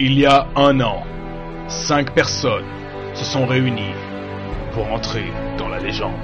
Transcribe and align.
Il 0.00 0.18
y 0.18 0.26
a 0.26 0.48
un 0.56 0.80
an, 0.80 1.04
cinq 1.68 2.10
personnes 2.14 2.64
se 3.14 3.24
sont 3.24 3.46
réunies 3.46 3.94
pour 4.72 4.92
entrer 4.92 5.32
dans 5.56 5.68
la 5.68 5.78
légende. 5.78 6.18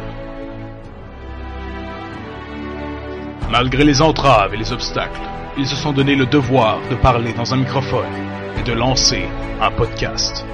Malgré 3.48 3.84
les 3.84 4.02
entraves 4.02 4.54
et 4.54 4.56
les 4.56 4.72
obstacles, 4.72 5.20
ils 5.56 5.68
se 5.68 5.76
sont 5.76 5.92
donné 5.92 6.16
le 6.16 6.26
devoir 6.26 6.80
de 6.90 6.96
parler 6.96 7.32
dans 7.32 7.54
un 7.54 7.58
microphone 7.58 8.10
et 8.58 8.64
de 8.64 8.72
lancer 8.72 9.22
un 9.60 9.70
podcast. 9.70 10.44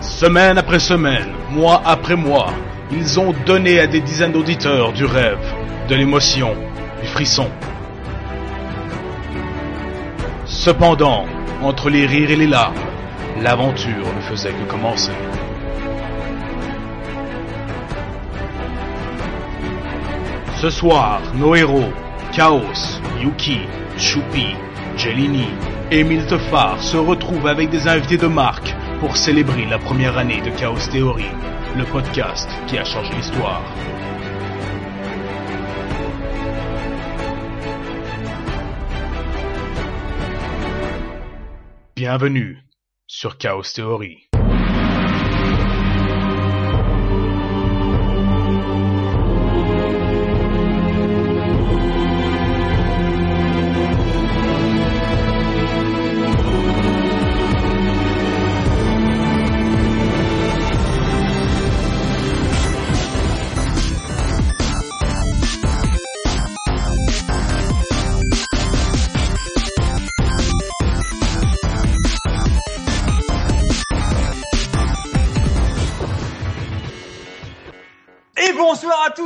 Semaine 0.00 0.56
après 0.56 0.78
semaine, 0.78 1.32
mois 1.50 1.82
après 1.84 2.14
mois, 2.14 2.52
ils 2.92 3.18
ont 3.18 3.34
donné 3.44 3.80
à 3.80 3.88
des 3.88 4.00
dizaines 4.00 4.30
d'auditeurs 4.30 4.92
du 4.92 5.04
rêve, 5.04 5.52
de 5.88 5.96
l'émotion, 5.96 6.54
du 7.02 7.08
frisson. 7.08 7.50
Cependant, 10.60 11.24
entre 11.62 11.88
les 11.88 12.04
rires 12.04 12.30
et 12.32 12.36
les 12.36 12.46
larmes, 12.46 12.74
l'aventure 13.40 14.06
ne 14.14 14.20
faisait 14.20 14.52
que 14.52 14.70
commencer. 14.70 15.10
Ce 20.60 20.68
soir, 20.68 21.22
nos 21.34 21.54
héros, 21.54 21.90
Chaos, 22.34 23.00
Yuki, 23.22 23.60
Choupi, 23.96 24.48
Jelini 24.98 25.48
et 25.90 26.04
Miltefar 26.04 26.78
se 26.82 26.98
retrouvent 26.98 27.46
avec 27.46 27.70
des 27.70 27.88
invités 27.88 28.18
de 28.18 28.26
marque 28.26 28.76
pour 29.00 29.16
célébrer 29.16 29.64
la 29.64 29.78
première 29.78 30.18
année 30.18 30.42
de 30.42 30.50
Chaos 30.50 30.90
Theory, 30.92 31.30
le 31.74 31.84
podcast 31.84 32.50
qui 32.66 32.76
a 32.76 32.84
changé 32.84 33.14
l'histoire. 33.16 33.62
Bienvenue 42.00 42.56
sur 43.06 43.36
Chaos 43.36 43.74
Theory. 43.74 44.29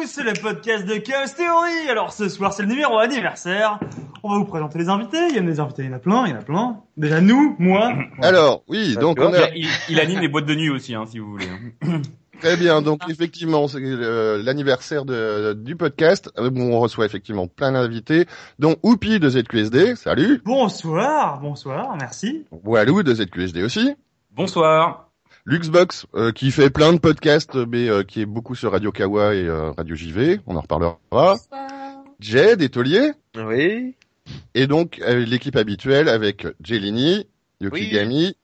Tous, 0.04 0.10
c'est 0.10 0.22
le 0.22 0.32
podcast 0.34 0.84
de 0.86 0.94
Chaos 0.96 1.26
Theory. 1.36 1.88
Alors 1.88 2.12
ce 2.12 2.28
soir 2.28 2.52
c'est 2.52 2.62
le 2.62 2.68
numéro 2.68 2.98
anniversaire. 2.98 3.78
On 4.22 4.30
va 4.32 4.38
vous 4.38 4.44
présenter 4.44 4.78
les 4.78 4.88
invités. 4.88 5.28
Il 5.30 5.34
y 5.34 5.38
a 5.38 5.42
des 5.42 5.60
invités, 5.60 5.82
il 5.84 5.90
y 5.90 5.92
en 5.92 5.96
a 5.96 5.98
plein, 5.98 6.26
il 6.26 6.30
y 6.30 6.34
en 6.34 6.38
a 6.38 6.42
plein. 6.42 6.80
Déjà 6.96 7.20
nous, 7.20 7.56
moi. 7.58 7.92
Alors, 8.22 8.64
oui, 8.68 8.96
donc 8.96 9.18
on 9.20 9.32
a 9.32 9.48
Il, 9.54 9.66
il 9.88 10.00
anime 10.00 10.20
les 10.20 10.28
boîtes 10.28 10.46
de 10.46 10.54
nuit 10.54 10.70
aussi, 10.70 10.94
hein, 10.94 11.04
si 11.06 11.18
vous 11.18 11.30
voulez. 11.30 11.46
très 12.40 12.56
bien. 12.56 12.82
Donc 12.82 13.00
effectivement, 13.08 13.66
c'est 13.68 13.78
euh, 13.82 14.42
l'anniversaire 14.42 15.04
de- 15.04 15.54
du 15.54 15.76
podcast 15.76 16.30
euh, 16.38 16.50
où 16.50 16.60
on 16.60 16.80
reçoit 16.80 17.06
effectivement 17.06 17.46
plein 17.46 17.72
d'invités, 17.72 18.26
dont 18.58 18.76
Oupi 18.82 19.18
de 19.20 19.28
ZQSD. 19.30 19.96
Salut. 19.96 20.42
Bonsoir, 20.44 21.40
bonsoir, 21.40 21.96
merci. 21.98 22.44
Walou 22.50 23.02
de 23.02 23.14
ZQSD 23.14 23.62
aussi. 23.62 23.94
Bonsoir. 24.32 25.03
Luxbox 25.46 26.06
euh, 26.14 26.32
qui 26.32 26.50
fait 26.50 26.70
plein 26.70 26.92
de 26.94 26.98
podcasts, 26.98 27.54
mais 27.54 27.88
euh, 27.88 28.02
qui 28.02 28.22
est 28.22 28.26
beaucoup 28.26 28.54
sur 28.54 28.72
Radio 28.72 28.92
Kawa 28.92 29.34
et 29.34 29.46
euh, 29.46 29.72
Radio 29.72 29.94
JV. 29.94 30.40
On 30.46 30.56
en 30.56 30.60
reparlera. 30.62 30.98
Jed 32.18 32.62
et 32.62 32.70
Taulier. 32.70 33.12
Oui. 33.36 33.94
Et 34.54 34.66
donc 34.66 35.00
euh, 35.00 35.24
l'équipe 35.24 35.56
habituelle 35.56 36.08
avec 36.08 36.46
Jelini, 36.62 37.26
Oui. 37.60 37.66
Yokigami 37.66 38.36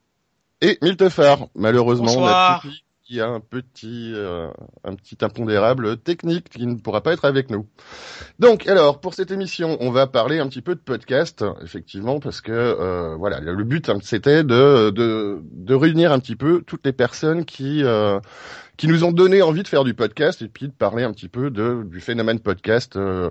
et 0.60 0.78
Miltefar. 0.82 1.48
Malheureusement, 1.54 2.12
on 2.18 2.26
a 2.26 2.62
qui 3.10 3.20
a 3.20 3.26
un 3.26 3.40
petit 3.40 4.12
euh, 4.14 4.48
un 4.84 4.94
petit 4.94 5.18
impondérable 5.22 5.96
technique 5.96 6.48
qui 6.48 6.64
ne 6.64 6.76
pourra 6.76 7.00
pas 7.02 7.12
être 7.12 7.24
avec 7.24 7.50
nous. 7.50 7.66
Donc 8.38 8.68
alors 8.68 9.00
pour 9.00 9.14
cette 9.14 9.32
émission, 9.32 9.76
on 9.80 9.90
va 9.90 10.06
parler 10.06 10.38
un 10.38 10.46
petit 10.46 10.62
peu 10.62 10.76
de 10.76 10.80
podcast 10.80 11.44
effectivement 11.60 12.20
parce 12.20 12.40
que 12.40 12.52
euh, 12.52 13.16
voilà, 13.16 13.40
le 13.40 13.64
but 13.64 13.88
hein, 13.88 13.98
c'était 14.00 14.44
de, 14.44 14.90
de 14.90 15.40
de 15.42 15.74
réunir 15.74 16.12
un 16.12 16.20
petit 16.20 16.36
peu 16.36 16.62
toutes 16.62 16.86
les 16.86 16.92
personnes 16.92 17.44
qui 17.44 17.82
euh, 17.82 18.20
qui 18.76 18.86
nous 18.86 19.02
ont 19.02 19.12
donné 19.12 19.42
envie 19.42 19.64
de 19.64 19.68
faire 19.68 19.82
du 19.82 19.94
podcast 19.94 20.40
et 20.42 20.48
puis 20.48 20.68
de 20.68 20.72
parler 20.72 21.02
un 21.02 21.12
petit 21.12 21.28
peu 21.28 21.50
de 21.50 21.82
du 21.84 22.00
phénomène 22.00 22.38
podcast 22.38 22.94
euh, 22.94 23.30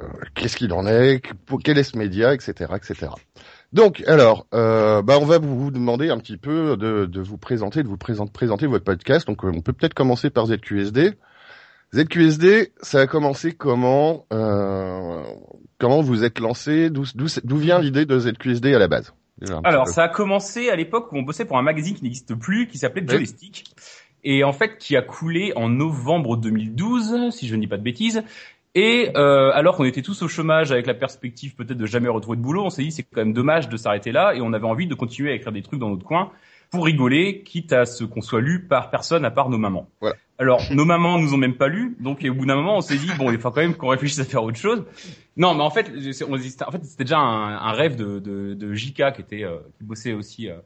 euh, 0.00 0.04
qu'est-ce 0.34 0.56
qu'il 0.56 0.72
en 0.72 0.86
est, 0.86 1.22
quel 1.64 1.78
est 1.78 1.82
ce 1.82 1.96
média, 1.96 2.34
etc., 2.34 2.72
etc. 2.76 3.12
Donc, 3.76 4.02
alors, 4.06 4.46
euh, 4.54 5.02
bah, 5.02 5.18
on 5.20 5.26
va 5.26 5.36
vous, 5.36 5.70
demander 5.70 6.08
un 6.08 6.16
petit 6.16 6.38
peu 6.38 6.78
de, 6.78 7.04
de 7.04 7.20
vous 7.20 7.36
présenter, 7.36 7.82
de 7.82 7.88
vous 7.88 7.98
présenter, 7.98 8.32
présenter 8.32 8.66
votre 8.66 8.86
podcast. 8.86 9.26
Donc, 9.26 9.44
euh, 9.44 9.52
on 9.54 9.60
peut 9.60 9.74
peut-être 9.74 9.92
commencer 9.92 10.30
par 10.30 10.46
ZQSD. 10.46 11.12
ZQSD, 11.94 12.72
ça 12.80 13.00
a 13.00 13.06
commencé 13.06 13.52
comment 13.52 14.24
euh, 14.32 15.22
Comment 15.78 16.00
vous 16.00 16.24
êtes 16.24 16.38
lancé 16.38 16.88
D'où 16.88 17.56
vient 17.58 17.78
l'idée 17.78 18.06
de 18.06 18.18
ZQSD 18.18 18.74
à 18.74 18.78
la 18.78 18.88
base? 18.88 19.12
Déjà, 19.36 19.60
Alors, 19.62 19.84
peu. 19.84 19.92
ça 19.92 20.04
a 20.04 20.08
commencé 20.08 20.70
à 20.70 20.76
l'époque 20.76 21.12
où 21.12 21.18
on 21.18 21.22
bossait 21.22 21.44
pour 21.44 21.58
un 21.58 21.62
magazine 21.62 21.94
qui 21.94 22.04
n'existe 22.04 22.34
plus, 22.34 22.68
qui 22.68 22.78
s'appelait 22.78 23.02
Oui. 23.02 23.10
Joystick, 23.10 23.64
et 24.24 24.42
en 24.42 24.52
fait 24.52 24.78
qui 24.78 24.96
a 24.96 25.02
coulé 25.02 25.52
en 25.54 25.68
novembre 25.68 26.38
2012, 26.38 27.30
si 27.30 27.46
je 27.46 27.54
ne 27.54 27.60
dis 27.60 27.68
pas 27.68 27.76
de 27.76 27.82
bêtises. 27.82 28.22
Et 28.78 29.10
euh, 29.16 29.50
alors 29.54 29.74
qu'on 29.76 29.84
était 29.86 30.02
tous 30.02 30.20
au 30.20 30.28
chômage 30.28 30.70
avec 30.70 30.86
la 30.86 30.92
perspective 30.92 31.54
peut-être 31.56 31.78
de 31.78 31.86
jamais 31.86 32.08
retrouver 32.10 32.36
de 32.36 32.42
boulot, 32.42 32.62
on 32.62 32.68
s'est 32.70 32.82
dit 32.82 32.92
c'est 32.92 33.02
quand 33.04 33.22
même 33.22 33.32
dommage 33.32 33.70
de 33.70 33.76
s'arrêter 33.78 34.12
là, 34.12 34.34
et 34.34 34.42
on 34.42 34.52
avait 34.52 34.66
envie 34.66 34.86
de 34.86 34.94
continuer 34.94 35.30
à 35.30 35.34
écrire 35.34 35.50
des 35.50 35.62
trucs 35.62 35.80
dans 35.80 35.88
notre 35.88 36.04
coin 36.04 36.30
pour 36.70 36.84
rigoler, 36.84 37.42
quitte 37.42 37.72
à 37.72 37.86
ce 37.86 38.04
qu'on 38.04 38.20
soit 38.20 38.42
lu 38.42 38.66
par 38.66 38.90
personne 38.90 39.24
à 39.24 39.30
part 39.30 39.48
nos 39.48 39.56
mamans. 39.56 39.88
Voilà. 40.02 40.16
Alors, 40.38 40.60
nos 40.72 40.84
mamans 40.84 41.18
nous 41.18 41.32
ont 41.32 41.38
même 41.38 41.54
pas 41.54 41.68
lu, 41.68 41.96
donc 42.00 42.22
au 42.28 42.34
bout 42.34 42.44
d'un 42.44 42.56
moment, 42.56 42.76
on 42.76 42.80
s'est 42.82 42.98
dit 42.98 43.08
bon, 43.16 43.30
il 43.32 43.38
faut 43.38 43.50
quand 43.50 43.62
même 43.62 43.74
qu'on 43.76 43.88
réfléchisse 43.88 44.18
à 44.18 44.24
faire 44.24 44.44
autre 44.44 44.58
chose. 44.58 44.84
Non, 45.38 45.54
mais 45.54 45.62
en 45.62 45.70
fait, 45.70 45.90
on- 46.28 46.34
en 46.34 46.70
fait, 46.70 46.84
c'était 46.84 47.04
déjà 47.04 47.18
un, 47.18 47.56
un 47.56 47.72
rêve 47.72 47.96
de, 47.96 48.18
de, 48.18 48.52
de 48.52 48.74
JK 48.74 49.12
qui 49.14 49.20
était, 49.22 49.44
euh, 49.44 49.56
qui 49.78 49.84
bossait 49.84 50.12
aussi, 50.12 50.50
euh, 50.50 50.56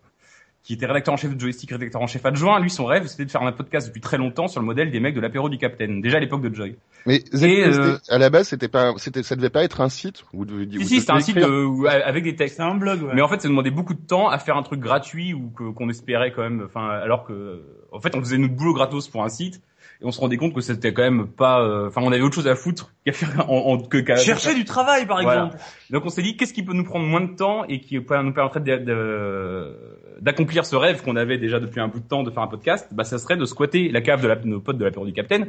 qui 0.63 0.75
était 0.75 0.87
rédacteur 0.87 1.15
en 1.15 1.17
chef 1.17 1.35
de 1.35 1.41
Joystick, 1.41 1.71
rédacteur 1.71 2.03
en 2.03 2.07
chef 2.07 2.25
adjoint. 2.27 2.61
Lui, 2.61 2.69
son 2.71 2.85
rêve, 2.85 3.07
c'était 3.07 3.25
de 3.25 3.31
faire 3.31 3.43
un 3.43 3.51
podcast 3.53 3.87
depuis 3.89 4.01
très 4.03 4.19
longtemps 4.19 4.47
sur 4.47 4.61
le 4.61 4.67
modèle 4.67 4.91
des 4.91 5.01
mecs 5.01 5.15
de 5.15 5.21
l'apéro 5.21 5.49
du 5.49 5.57
Capitaine, 5.59 6.01
déjà 6.03 6.19
à 6.19 6.21
l'époque 6.21 6.43
de 6.43 6.55
Joy. 6.55 6.77
Mais 7.07 7.23
euh, 7.43 7.97
à 8.11 8.19
la 8.19 8.29
base, 8.29 8.49
c'était 8.49 8.69
pas, 8.69 8.93
c'était, 8.99 9.23
ça 9.23 9.37
devait 9.37 9.49
pas 9.51 9.65
être 9.65 9.81
un 9.81 9.89
site 9.89 10.23
où, 10.35 10.45
vous- 10.45 10.65
Si, 10.71 10.79
où 10.79 10.83
si, 10.83 11.01
c'était 11.01 11.13
un 11.13 11.15
devez 11.15 11.25
site 11.25 11.39
euh, 11.39 11.87
avec 12.05 12.25
des 12.25 12.37
textes. 12.37 12.57
C'est 12.57 12.63
un 12.63 12.75
blog, 12.75 13.03
ouais. 13.03 13.13
Mais 13.15 13.23
en 13.23 13.29
fait, 13.29 13.41
ça 13.41 13.49
demandait 13.49 13.71
beaucoup 13.71 13.95
de 13.95 14.07
temps 14.07 14.29
à 14.29 14.39
faire 14.39 14.57
un 14.59 14.63
truc 14.63 14.81
gratuit 14.81 15.33
ou 15.33 15.49
que- 15.51 15.71
qu'on 15.73 15.89
espérait 15.89 16.33
quand 16.33 16.43
même. 16.43 16.63
Enfin, 16.67 16.89
alors 16.91 17.25
que, 17.25 17.63
en 17.91 18.01
fait, 18.01 18.15
on 18.15 18.21
faisait 18.21 18.37
notre 18.39 18.55
boulot 18.55 18.75
gratos 18.75 19.09
pour 19.09 19.25
un 19.25 19.31
site 19.31 19.63
et 20.03 20.05
on 20.07 20.11
se 20.13 20.21
rendait 20.21 20.37
compte 20.37 20.55
que 20.55 20.61
c'était 20.61 20.93
quand 20.93 21.03
même 21.03 21.27
pas. 21.27 21.63
euh, 21.63 21.89
Enfin, 21.89 22.03
on 22.05 22.13
avait 22.13 22.21
autre 22.23 22.35
chose 22.35 22.49
à 22.49 22.55
foutre 22.55 22.93
qu'à 23.07 23.13
faire 23.13 23.51
en, 23.51 23.57
en- 23.73 23.79
que 23.79 23.97
qu'à 23.97 24.17
Chercher 24.17 24.55
du 24.55 24.65
travail, 24.67 25.07
par 25.07 25.23
Voilà. 25.23 25.47
exemple. 25.47 25.63
Donc 25.89 26.05
on 26.05 26.11
s'est 26.11 26.23
dit 26.23 26.37
qu'est-ce 26.37 26.53
qui 26.53 26.63
peut 26.63 26.75
nous 26.75 26.85
prendre 26.85 27.07
moins 27.07 27.23
de 27.23 27.35
temps 27.35 27.65
et 27.65 27.81
qui 27.81 27.99
peut 28.01 28.21
nous 28.23 28.35
permettrait 28.35 28.61
de- 28.61 28.77
de- 28.77 29.77
d'accomplir 30.21 30.67
ce 30.67 30.77
rêve 30.77 31.03
qu'on 31.03 31.17
avait 31.17 31.39
déjà 31.39 31.61
depuis 31.61 31.81
un 31.81 31.89
bout 31.89 32.01
de 32.01 32.07
temps 32.07 32.23
de 32.23 32.31
faire 32.31 32.43
un 32.43 32.49
podcast. 32.49 32.89
Bah, 32.93 33.05
ça 33.05 33.19
serait 33.19 33.37
de 33.37 33.45
squatter 33.45 33.89
la 33.89 34.01
cave 34.01 34.23
de, 34.23 34.29
la, 34.29 34.37
nos 34.37 34.61
potes 34.61 34.79
de 34.79 34.85
l'apéro 34.85 35.07
du 35.07 35.13
Capitaine 35.13 35.47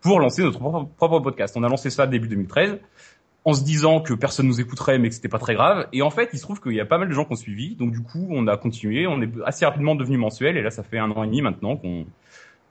pour 0.00 0.20
lancer 0.20 0.42
notre 0.42 0.58
propre, 0.58 0.88
propre 0.96 1.20
podcast. 1.20 1.54
On 1.56 1.62
a 1.62 1.68
lancé 1.68 1.90
ça 1.90 2.06
début 2.06 2.28
2013 2.28 2.78
en 3.46 3.52
se 3.52 3.62
disant 3.62 4.00
que 4.00 4.14
personne 4.14 4.46
nous 4.46 4.60
écouterait 4.60 4.98
mais 4.98 5.08
que 5.08 5.14
c'était 5.14 5.28
pas 5.28 5.38
très 5.38 5.54
grave. 5.54 5.86
Et 5.92 6.02
en 6.02 6.10
fait, 6.10 6.30
il 6.32 6.38
se 6.38 6.42
trouve 6.42 6.60
qu'il 6.60 6.72
y 6.72 6.80
a 6.80 6.86
pas 6.86 6.98
mal 6.98 7.08
de 7.08 7.14
gens 7.14 7.24
qui 7.24 7.32
ont 7.32 7.36
suivi. 7.36 7.76
Donc 7.76 7.92
du 7.92 8.02
coup, 8.02 8.26
on 8.30 8.46
a 8.46 8.56
continué. 8.56 9.06
On 9.06 9.20
est 9.20 9.30
assez 9.44 9.64
rapidement 9.66 9.94
devenu 9.94 10.16
mensuel. 10.16 10.56
Et 10.56 10.62
là, 10.62 10.70
ça 10.70 10.82
fait 10.82 10.98
un 10.98 11.10
an 11.10 11.22
et 11.22 11.26
demi 11.26 11.42
maintenant 11.42 11.76
qu'on 11.76 12.06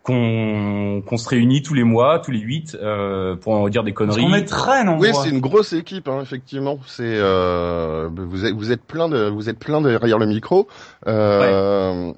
qu'on 0.03 1.01
qu'on 1.05 1.17
se 1.17 1.27
réunit 1.29 1.61
tous 1.63 1.73
les 1.73 1.83
mois, 1.83 2.19
tous 2.19 2.31
les 2.31 2.39
huit, 2.39 2.77
euh, 2.81 3.35
pour 3.35 3.53
en 3.53 3.69
dire 3.69 3.83
des 3.83 3.93
Parce 3.93 4.09
conneries. 4.15 4.23
qu'on 4.29 4.33
est 4.35 4.45
très 4.45 4.83
nombreux. 4.83 5.07
Oui, 5.07 5.13
c'est 5.23 5.29
une 5.29 5.39
grosse 5.39 5.73
équipe, 5.73 6.07
hein, 6.09 6.19
effectivement. 6.21 6.77
C'est 6.85 7.03
euh, 7.05 8.09
vous 8.13 8.45
êtes 8.45 8.53
vous 8.53 8.71
êtes 8.71 8.83
plein 8.83 9.07
de 9.09 9.29
vous 9.29 9.49
êtes 9.49 9.59
plein 9.59 9.81
derrière 9.81 10.19
le 10.19 10.25
micro. 10.27 10.67
Euh, 11.07 12.13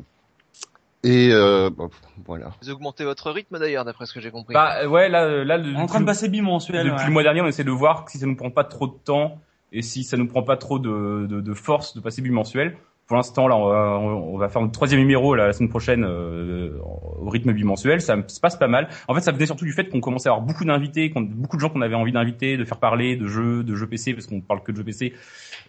Et 1.04 1.30
euh, 1.32 1.70
bon, 1.70 1.90
voilà. 2.26 2.48
Vous 2.64 2.72
augmentez 2.72 3.04
votre 3.04 3.30
rythme 3.30 3.60
d'ailleurs, 3.60 3.86
d'après 3.86 4.08
ce 4.08 4.14
que 4.14 4.20
j'ai 4.20 4.32
compris. 4.32 4.56
Bah 4.56 4.78
euh, 4.82 4.88
ouais, 4.88 5.08
là, 5.08 5.44
là, 5.44 5.58
le- 5.58 5.76
On 5.76 5.80
est 5.80 5.82
en 5.84 5.86
train 5.86 6.00
de 6.02 6.06
passer 6.06 6.30
bimensuel. 6.30 6.86
Depuis 6.88 7.00
ouais. 7.02 7.06
le 7.06 7.14
mois 7.14 7.22
dernier, 7.22 7.42
on 7.42 7.48
essaie 7.48 7.64
de 7.64 7.70
voir 7.72 8.06
si 8.10 8.18
ça 8.18 8.26
nous 8.26 8.36
prend 8.36 8.50
pas 8.50 8.64
trop 8.64 8.88
de 8.88 8.96
temps 9.04 9.38
et 9.72 9.84
si 9.84 10.04
ça 10.04 10.18
nous 10.18 10.28
prend 10.28 10.42
pas 10.42 10.58
trop 10.58 10.80
de, 10.80 11.28
de, 11.30 11.42
de 11.42 11.54
force 11.54 11.96
de 11.96 12.02
passer 12.02 12.24
bimensuel. 12.24 12.76
Pour 13.08 13.18
l'instant, 13.18 13.48
là, 13.48 13.56
on 13.56 14.38
va, 14.38 14.50
faire 14.50 14.62
notre 14.62 14.74
troisième 14.74 15.00
numéro 15.00 15.36
la 15.36 15.54
semaine 15.54 15.70
prochaine 15.70 16.04
euh, 16.04 16.72
au 16.82 17.30
rythme 17.30 17.54
bimensuel. 17.54 18.02
Ça 18.02 18.18
se 18.28 18.40
passe 18.40 18.56
pas 18.56 18.68
mal. 18.68 18.90
En 19.08 19.14
fait, 19.14 19.22
ça 19.22 19.32
venait 19.32 19.46
surtout 19.46 19.66
du 19.66 19.74
fait 19.74 19.90
qu'on 19.90 20.02
commençait 20.02 20.28
à 20.28 20.32
avoir 20.32 20.46
beaucoup 20.46 20.66
d'invités, 20.66 21.14
beaucoup 21.16 21.56
de 21.56 21.62
gens 21.62 21.70
qu'on 21.70 21.82
avait 21.82 21.96
envie 21.96 22.12
d'inviter, 22.12 22.58
de 22.58 22.66
faire 22.66 22.80
parler 22.80 23.16
de 23.16 23.28
jeux, 23.28 23.64
de 23.64 23.76
jeux 23.76 23.88
PC, 23.88 24.16
parce 24.16 24.26
qu'on 24.26 24.42
parle 24.42 24.64
que 24.64 24.72
de 24.72 24.78
jeux 24.78 24.84
PC 24.84 25.14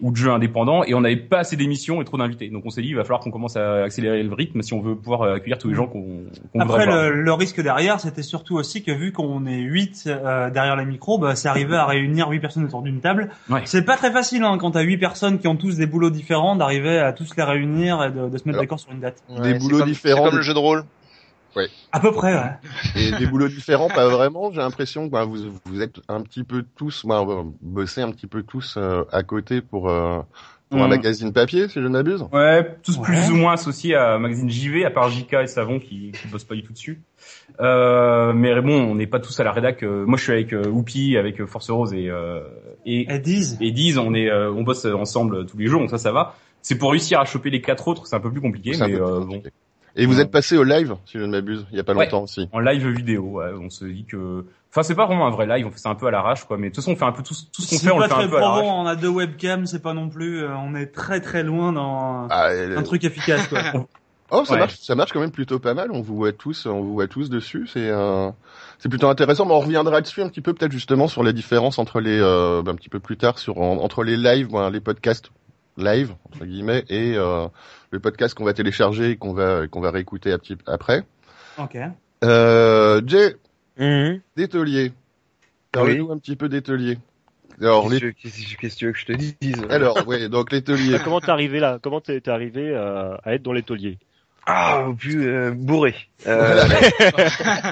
ou 0.03 0.11
de 0.11 0.17
jeux 0.17 0.31
indépendants, 0.31 0.85
et 0.85 0.95
on 0.95 1.01
n'avait 1.01 1.17
pas 1.17 1.39
assez 1.39 1.57
d'émissions 1.57 2.03
et 2.03 2.05
trop 2.05 2.19
d'invités. 2.19 2.49
Donc 2.51 2.65
on 2.67 2.71
s'est 2.71 2.83
dit, 2.83 2.89
il 2.89 2.97
va 2.97 3.03
falloir 3.05 3.21
qu'on 3.21 3.31
commence 3.31 3.57
à 3.57 3.85
accélérer 3.85 4.23
le 4.23 4.35
rythme 4.35 4.61
si 4.63 4.75
on 4.75 4.81
veut 4.81 4.95
pouvoir 4.95 5.23
euh, 5.23 5.35
accueillir 5.37 5.57
tous 5.59 5.69
les 5.69 5.75
gens 5.75 5.87
qu'on 5.87 6.25
qu'on 6.53 6.61
Après, 6.61 6.85
voir. 6.87 7.11
le, 7.11 7.23
le 7.23 7.33
risque 7.33 7.61
derrière, 7.63 7.99
c'était 8.01 8.23
surtout 8.23 8.57
aussi 8.57 8.83
que 8.83 8.93
vu 8.93 9.13
qu'on 9.13 9.47
est 9.47 9.59
8 9.61 10.05
euh, 10.07 10.51
derrière 10.51 10.77
les 10.77 10.85
micros, 10.85 11.19
bah, 11.19 11.35
c'est 11.35 11.49
arrivé 11.49 11.75
à 11.77 11.87
réunir 11.87 12.29
8 12.29 12.41
personnes 12.41 12.65
autour 12.65 12.83
d'une 12.83 13.01
table. 13.01 13.31
Ouais. 13.49 13.63
C'est 13.65 13.85
pas 13.85 13.97
très 13.97 14.11
facile 14.13 14.43
hein, 14.45 14.59
quand 14.59 14.73
t'as 14.73 14.83
8 14.83 14.99
personnes 14.99 15.39
qui 15.39 15.49
ont 15.49 15.57
tous 15.57 15.77
des 15.77 15.87
boulots 15.87 16.11
différents 16.11 16.57
d'arriver 16.57 16.99
à 16.99 17.13
tous 17.13 17.35
les 17.37 17.43
réunir 17.43 18.03
et 18.05 18.11
de, 18.11 18.29
de 18.29 18.37
se 18.39 18.45
mettre 18.47 18.59
d'accord 18.61 18.81
sur 18.81 18.93
une 18.93 19.01
date. 19.01 19.23
Des 19.29 19.53
Ouais, 19.53 19.59
boulots 19.59 19.79
comme- 19.79 19.89
différents, 19.89 20.17
C'est 20.17 20.23
comme 20.25 20.31
des- 20.33 20.37
le 20.37 20.43
jeu 20.43 20.53
de 20.55 20.59
rôle. 20.59 20.85
À 21.93 22.01
peu 22.01 22.13
près, 22.13 22.35
ouais. 22.35 22.51
Et 22.97 23.13
des 23.13 23.27
boulots 23.27 23.49
différents, 23.49 23.89
pas 23.89 24.09
vraiment. 24.09 24.51
J'ai 24.53 24.59
l'impression 24.61 25.07
que 25.07 25.13
bah, 25.13 25.25
vous, 25.25 25.37
vous 25.65 25.83
êtes 25.83 26.01
un 26.09 26.21
petit 26.23 26.45
peu 26.45 26.65
tous, 26.77 27.05
bah, 27.07 27.25
bah, 27.27 27.45
bossez 27.63 28.03
un 28.03 28.11
petit 28.11 28.27
peu 28.27 28.43
tous 28.43 28.77
euh, 28.77 29.05
à 29.13 29.23
côté 29.23 29.61
pour, 29.63 29.89
euh, 29.89 30.21
pour 30.69 30.83
un 30.83 30.87
Mm. 30.87 30.91
magazine 30.91 31.33
papier, 31.33 31.69
si 31.69 31.75
je 31.75 31.81
ne 31.81 31.89
m'abuse. 31.89 32.25
Ouais, 32.33 32.77
tous 32.83 32.99
Ouais. 32.99 33.05
plus 33.05 33.31
ou 33.31 33.37
moins 33.37 33.53
associés 33.55 33.95
à 33.95 34.19
Magazine 34.19 34.51
JV, 34.51 34.85
à 34.85 34.91
part 34.91 35.09
JK 35.11 35.33
et 35.35 35.47
Savon 35.47 35.79
qui, 35.79 36.11
qui 36.13 36.29
bossent 36.29 36.45
pas 36.45 36.57
du 36.57 36.63
tout 36.65 36.73
dessus. 36.73 37.01
Euh, 37.61 38.33
mais 38.33 38.61
bon, 38.61 38.83
on 38.83 38.95
n'est 38.97 39.07
pas 39.07 39.21
tous 39.21 39.39
à 39.41 39.45
la 39.45 39.53
rédac. 39.53 39.83
euh, 39.83 40.05
moi, 40.07 40.19
je 40.19 40.25
suis 40.25 40.33
avec 40.33 40.53
euh, 40.53 40.69
Whoopi, 40.69 41.17
avec 41.17 41.41
euh, 41.41 41.47
Force 41.47 41.71
Rose 41.71 41.95
et 41.95 42.11
euh, 42.11 42.41
et, 42.85 43.07
Elles 43.09 43.23
disent. 43.23 43.57
et 43.61 43.71
Diz. 43.71 43.97
On 43.99 44.13
est, 44.15 44.29
euh, 44.31 44.51
on 44.53 44.63
bosse 44.63 44.85
ensemble 44.85 45.47
tous 45.47 45.57
les 45.57 45.67
jours, 45.67 45.81
donc 45.81 45.91
ça, 45.91 45.99
ça 45.99 46.13
va. 46.13 46.35
C'est 46.63 46.77
pour 46.79 46.91
réussir 46.91 47.21
à 47.21 47.25
choper 47.25 47.51
les 47.51 47.61
quatre 47.61 47.87
autres, 47.89 48.07
c'est 48.07 48.17
un 48.17 48.21
peu 48.21 48.31
plus 48.33 48.41
compliqué, 48.41 48.73
mais 48.73 48.79
peu 48.79 48.85
plus 48.87 48.97
euh, 49.03 49.21
compliqué. 49.21 49.43
bon, 49.45 49.51
Et 49.97 50.07
vous 50.07 50.17
Ouais. 50.17 50.23
êtes 50.23 50.31
passé 50.31 50.57
au 50.57 50.63
live, 50.65 50.95
si 51.07 51.19
je 51.19 51.25
ne 51.25 51.31
m'abuse, 51.31 51.67
il 51.73 51.77
y 51.77 51.81
a 51.81 51.85
pas 51.85 51.95
Ouais. 51.95 52.05
longtemps 52.05 52.23
aussi. 52.25 52.49
en 52.53 52.61
live 52.61 52.87
vidéo. 52.89 53.23
Ouais, 53.25 53.51
on 53.59 53.71
se 53.71 53.85
dit 53.87 54.05
que, 54.05 54.45
enfin, 54.71 54.83
c'est 54.83 54.95
pas 54.95 55.07
vraiment 55.07 55.27
un 55.27 55.31
vrai 55.31 55.47
live. 55.47 55.67
On 55.67 55.71
fait 55.71 55.79
ça 55.79 55.89
un 55.89 55.95
peu 55.95 56.07
à 56.07 56.11
l'arrache, 56.11 56.45
quoi. 56.45 56.59
Mais 56.59 56.69
de 56.69 56.75
toute 56.75 56.85
façon, 56.85 56.93
on 56.93 56.97
fait 56.97 57.05
un 57.05 57.13
peu 57.13 57.23
tout, 57.23 57.35
tout 57.53 57.63
ce 57.63 57.71
qu'on 57.71 57.79
fait, 57.79 57.91
on 57.91 57.99
le 57.99 58.03
pas 58.03 58.09
fait 58.09 58.15
un 58.15 58.19
très 58.19 58.29
peu 58.29 58.37
à 58.37 58.41
probant, 58.41 58.57
l'arrache. 58.63 58.75
on 58.79 58.87
a 58.87 58.97
deux 58.97 59.09
webcams, 59.09 59.67
c'est 59.67 59.83
pas 59.83 59.95
non 59.95 60.09
plus, 60.09 60.43
euh, 60.43 60.55
on 60.57 60.75
est 60.75 60.87
très 60.89 61.21
très 61.21 61.43
loin 61.43 61.73
dans 61.73 62.29
Ah, 62.31 62.49
un 62.51 62.83
truc 62.83 63.05
efficace 63.05 63.47
quoi. 63.49 63.61
Oh, 64.33 64.45
ça 64.45 64.55
Ouais. 64.55 64.59
marche, 64.59 64.79
ça 64.81 64.97
marche 64.97 65.13
quand 65.13 65.21
même 65.21 65.31
plutôt 65.31 65.61
pas 65.61 65.73
mal. 65.73 65.93
On 65.93 66.01
vous 66.01 66.17
voit 66.17 66.33
tous, 66.33 66.67
on 66.67 66.81
vous 66.81 66.95
voit 66.95 67.07
tous 67.07 67.31
dessus. 67.31 67.69
C'est, 67.73 67.89
euh, 67.89 68.29
c'est 68.81 68.89
plutôt 68.89 69.09
intéressant. 69.09 69.47
Mais 69.47 69.53
on 69.53 69.61
reviendra 69.61 70.01
dessus 70.01 70.21
un 70.21 70.29
petit 70.29 70.41
peu, 70.41 70.53
peut-être 70.53 70.73
justement 70.73 71.07
sur 71.07 71.23
les 71.23 71.33
différences 71.33 71.79
entre 71.79 72.01
les, 72.01 72.19
euh, 72.21 72.61
un 72.67 72.75
petit 72.75 72.89
peu 72.89 72.99
plus 72.99 73.17
tard, 73.17 73.39
sur 73.39 73.59
en- 73.59 73.77
entre 73.79 74.03
les 74.03 74.17
lives, 74.17 74.49
les 74.73 74.81
podcasts 74.81 75.31
live 75.77 76.13
entre 76.25 76.45
guillemets, 76.45 76.85
et 76.89 77.15
euh, 77.17 77.47
le 77.97 78.01
podcast 78.01 78.35
qu'on 78.35 78.45
va 78.45 78.53
télécharger 78.53 79.11
et 79.13 79.17
qu'on 79.17 79.33
va 79.33 79.67
qu'on 79.69 79.81
va 79.81 79.91
réécouter 79.91 80.31
un 80.33 80.39
petit 80.39 80.57
après. 80.67 81.03
ok. 81.59 81.77
Euh, 82.25 83.01
Jay, 83.07 83.37
Mhm. 83.79 84.21
d'ételier. 84.37 84.93
Parlez-nous 85.73 86.11
un 86.13 86.19
petit 86.19 86.37
peu 86.37 86.49
d'ételier. 86.49 86.99
Alors, 87.61 87.89
les... 87.89 87.99
Qu'est-ce 88.01 88.13
que- 88.13 88.23
qu'est-ce 88.23 88.57
qu'est-ce 88.57 88.75
que 88.75 88.79
tu 88.79 88.87
veux 88.87 88.93
que 88.93 88.99
je 88.99 89.07
te 89.07 89.13
dise 89.13 89.63
alors, 89.71 90.07
ouais, 90.07 90.29
donc 90.29 90.53
l'ételier. 90.53 90.99
Comment 91.05 91.21
t'es 91.21 91.31
arrivé 91.31 91.59
là? 91.61 91.79
Comment 91.83 92.01
t'es 92.01 92.21
t'es 92.21 92.31
arrivé 92.31 92.71
euh, 92.71 93.17
à 93.25 93.35
être 93.35 93.43
dans 93.43 93.53
les 93.53 93.63
tauliers? 93.63 93.99
Ah, 94.47 94.87
plus 94.97 95.27
euh, 95.27 95.51
bourré. 95.53 95.95
Euh, 96.27 96.63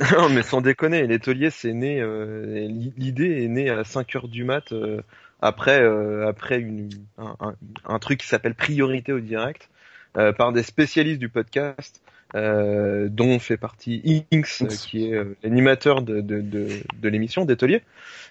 non, 0.12 0.28
mais 0.30 0.42
sans 0.42 0.60
déconner, 0.60 1.06
l'étolier, 1.06 1.50
c'est 1.50 1.72
né. 1.72 2.00
euh, 2.00 2.68
L'idée 2.96 3.44
est 3.44 3.48
née 3.48 3.70
à 3.70 3.84
5 3.84 4.14
heures 4.16 4.28
du 4.28 4.44
mat 4.44 4.72
euh, 4.72 5.00
après 5.42 5.82
euh, 5.82 6.26
après 6.26 6.58
une, 6.58 6.88
un, 7.18 7.54
un, 7.84 7.98
truc 7.98 8.20
qui 8.20 8.26
s'appelle 8.26 8.54
priorité 8.54 9.12
au 9.12 9.20
direct 9.20 9.68
euh, 10.16 10.32
par 10.32 10.52
des 10.52 10.62
spécialistes 10.62 11.20
du 11.20 11.28
podcast. 11.28 12.00
Euh, 12.34 13.08
dont 13.10 13.38
fait 13.38 13.58
partie 13.58 14.24
Inks, 14.32 14.62
euh, 14.62 14.66
qui 14.68 15.06
est 15.06 15.14
euh, 15.14 15.36
l'animateur 15.42 16.00
de, 16.00 16.22
de, 16.22 16.40
de, 16.40 16.66
de 16.98 17.08
l'émission 17.10 17.44
d'Ételier, 17.44 17.82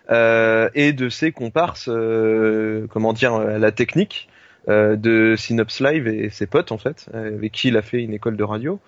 euh, 0.10 0.69
et 0.74 0.92
de 0.92 1.10
ses 1.10 1.31
comparses, 1.31 1.86
comment 1.86 3.13
dire, 3.13 3.38
la 3.38 3.72
technique, 3.72 4.28
de 4.68 5.36
Synops 5.38 5.80
Live 5.80 6.08
et 6.08 6.30
ses 6.30 6.46
potes 6.46 6.72
en 6.72 6.78
fait, 6.78 7.10
avec 7.13 7.52
qui 7.52 7.69
il 7.69 7.78
a 7.78 7.81
fait 7.81 8.02
une 8.02 8.13
école 8.13 8.38
de 8.38 8.44
radio. 8.44 8.80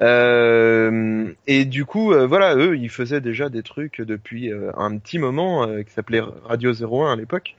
Euh, 0.00 1.32
et 1.46 1.64
du 1.64 1.84
coup, 1.84 2.12
euh, 2.12 2.26
voilà, 2.26 2.54
eux, 2.56 2.76
ils 2.76 2.90
faisaient 2.90 3.22
déjà 3.22 3.48
des 3.48 3.62
trucs 3.62 4.00
depuis 4.00 4.50
un 4.76 4.96
petit 4.96 5.18
moment, 5.18 5.66
qui 5.82 5.92
s'appelait 5.92 6.22
Radio 6.44 6.72
01 6.72 7.12
à 7.12 7.16
l'époque. 7.16 7.56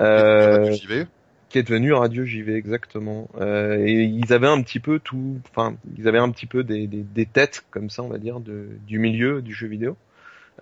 Euh, 0.00 0.74
qui 1.48 1.58
est 1.58 1.62
devenu 1.62 1.92
Radio 1.92 2.24
JV 2.24 2.54
exactement. 2.56 3.28
Euh, 3.40 3.76
et 3.78 4.04
ils 4.04 4.32
avaient 4.32 4.48
un 4.48 4.60
petit 4.62 4.80
peu 4.80 4.98
tout, 4.98 5.40
enfin, 5.50 5.76
ils 5.96 6.06
avaient 6.06 6.18
un 6.18 6.30
petit 6.30 6.46
peu 6.46 6.62
des, 6.62 6.86
des, 6.86 7.02
des 7.02 7.26
têtes 7.26 7.64
comme 7.70 7.90
ça, 7.90 8.02
on 8.02 8.08
va 8.08 8.18
dire, 8.18 8.40
de, 8.40 8.68
du 8.86 8.98
milieu 8.98 9.40
du 9.40 9.54
jeu 9.54 9.66
vidéo. 9.66 9.96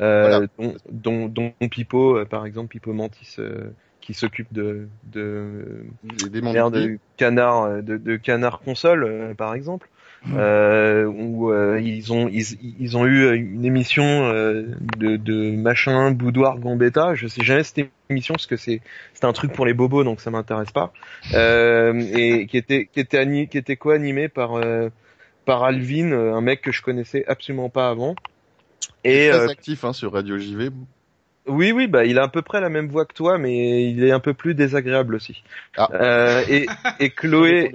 Euh, 0.00 0.46
dont, 0.58 0.74
dont, 0.90 1.28
dont 1.28 1.52
Pipo, 1.70 2.18
euh, 2.18 2.24
par 2.24 2.44
exemple, 2.46 2.68
Pipo 2.68 2.92
Mantis, 2.92 3.36
euh, 3.38 3.70
qui 4.00 4.14
s'occupe 4.14 4.52
de, 4.52 4.88
de 5.04 5.84
Des, 6.30 6.40
de 6.40 6.98
canard, 7.16 7.62
euh, 7.62 7.80
de, 7.82 7.96
de 7.96 8.16
canard 8.16 8.60
console, 8.60 9.04
euh, 9.04 9.34
par 9.34 9.54
exemple. 9.54 9.88
Euh, 10.34 11.04
où 11.04 11.52
euh, 11.52 11.80
ils 11.80 12.12
ont 12.12 12.28
ils, 12.28 12.44
ils 12.80 12.96
ont 12.96 13.06
eu 13.06 13.32
une 13.36 13.64
émission 13.64 14.02
euh, 14.04 14.62
de, 14.96 15.16
de 15.16 15.52
machin 15.52 16.10
boudoir 16.10 16.58
gambetta 16.58 17.14
je 17.14 17.28
sais 17.28 17.44
jamais 17.44 17.62
cette 17.62 17.88
émission 18.10 18.34
parce 18.34 18.46
que 18.46 18.56
c'est 18.56 18.80
c'était 19.14 19.26
un 19.26 19.32
truc 19.32 19.52
pour 19.52 19.64
les 19.66 19.72
bobos 19.72 20.02
donc 20.02 20.20
ça 20.20 20.32
m'intéresse 20.32 20.72
pas 20.72 20.92
euh, 21.34 21.94
et 22.12 22.46
qui 22.46 22.56
était 22.56 22.86
qui 22.92 22.98
était 22.98 23.18
ani- 23.18 23.46
qui 23.46 23.56
était 23.56 23.76
co-animé 23.76 24.28
par 24.28 24.54
euh, 24.56 24.88
par 25.44 25.62
Alvin 25.62 26.10
euh, 26.10 26.34
un 26.34 26.40
mec 26.40 26.60
que 26.60 26.72
je 26.72 26.82
connaissais 26.82 27.24
absolument 27.28 27.68
pas 27.68 27.88
avant 27.88 28.16
et 29.04 29.28
très 29.28 29.38
euh, 29.38 29.48
actif 29.48 29.84
hein, 29.84 29.92
sur 29.92 30.12
Radio 30.12 30.38
JV. 30.38 30.70
oui, 31.46 31.70
oui, 31.70 31.86
bah 31.86 32.04
il 32.04 32.18
a 32.18 32.24
à 32.24 32.28
peu 32.28 32.42
près 32.42 32.60
la 32.60 32.68
même 32.68 32.88
voix 32.88 33.04
que 33.04 33.14
toi, 33.14 33.38
mais 33.38 33.88
il 33.88 34.02
est 34.02 34.10
un 34.10 34.18
peu 34.20 34.34
plus 34.34 34.54
désagréable 34.54 35.14
aussi. 35.14 35.44
Ah. 35.76 35.88
Euh, 35.92 36.42
et, 36.48 36.66
et 36.98 37.10
Chloé. 37.14 37.70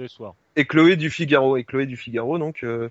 Et 0.56 0.64
Chloé 0.66 0.96
du 0.96 1.08
Figaro, 1.10 1.56
et 1.56 1.64
Chloé 1.64 1.86
du 1.86 1.96
Figaro, 1.96 2.38
donc 2.38 2.62
euh, 2.62 2.88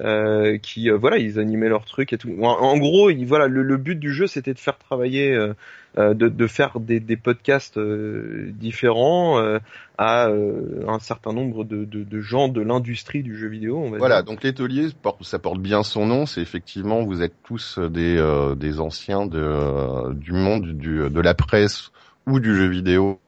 euh, 0.00 0.58
qui 0.58 0.90
euh, 0.90 0.96
voilà, 0.96 1.18
ils 1.18 1.38
animaient 1.38 1.68
leur 1.68 1.84
truc 1.84 2.12
et 2.12 2.18
tout. 2.18 2.30
En, 2.40 2.50
en 2.50 2.78
gros, 2.78 3.10
ils, 3.10 3.24
voilà, 3.26 3.48
le, 3.48 3.62
le 3.62 3.76
but 3.76 3.98
du 3.98 4.12
jeu, 4.12 4.26
c'était 4.26 4.54
de 4.54 4.58
faire 4.58 4.78
travailler, 4.78 5.32
euh, 5.34 5.54
euh, 5.98 6.14
de, 6.14 6.28
de 6.28 6.46
faire 6.46 6.78
des, 6.78 7.00
des 7.00 7.16
podcasts 7.16 7.78
euh, 7.78 8.50
différents 8.54 9.40
euh, 9.40 9.58
à 9.98 10.28
euh, 10.28 10.84
un 10.86 11.00
certain 11.00 11.32
nombre 11.32 11.64
de, 11.64 11.84
de, 11.84 12.04
de 12.04 12.20
gens 12.20 12.46
de 12.48 12.60
l'industrie 12.60 13.24
du 13.24 13.36
jeu 13.36 13.48
vidéo. 13.48 13.78
On 13.84 13.90
va 13.90 13.98
Voilà, 13.98 14.22
dire. 14.22 14.32
donc 14.32 14.44
l'ételier, 14.44 14.88
ça 15.22 15.38
porte 15.40 15.58
bien 15.60 15.82
son 15.82 16.06
nom. 16.06 16.26
C'est 16.26 16.40
effectivement, 16.42 17.02
vous 17.04 17.22
êtes 17.22 17.34
tous 17.42 17.78
des 17.80 18.16
euh, 18.18 18.54
des 18.54 18.78
anciens 18.78 19.26
de 19.26 19.38
euh, 19.40 20.14
du 20.14 20.32
monde 20.32 20.74
du 20.74 21.10
de 21.10 21.20
la 21.20 21.34
presse 21.34 21.90
ou 22.26 22.38
du 22.38 22.54
jeu 22.54 22.68
vidéo 22.68 23.18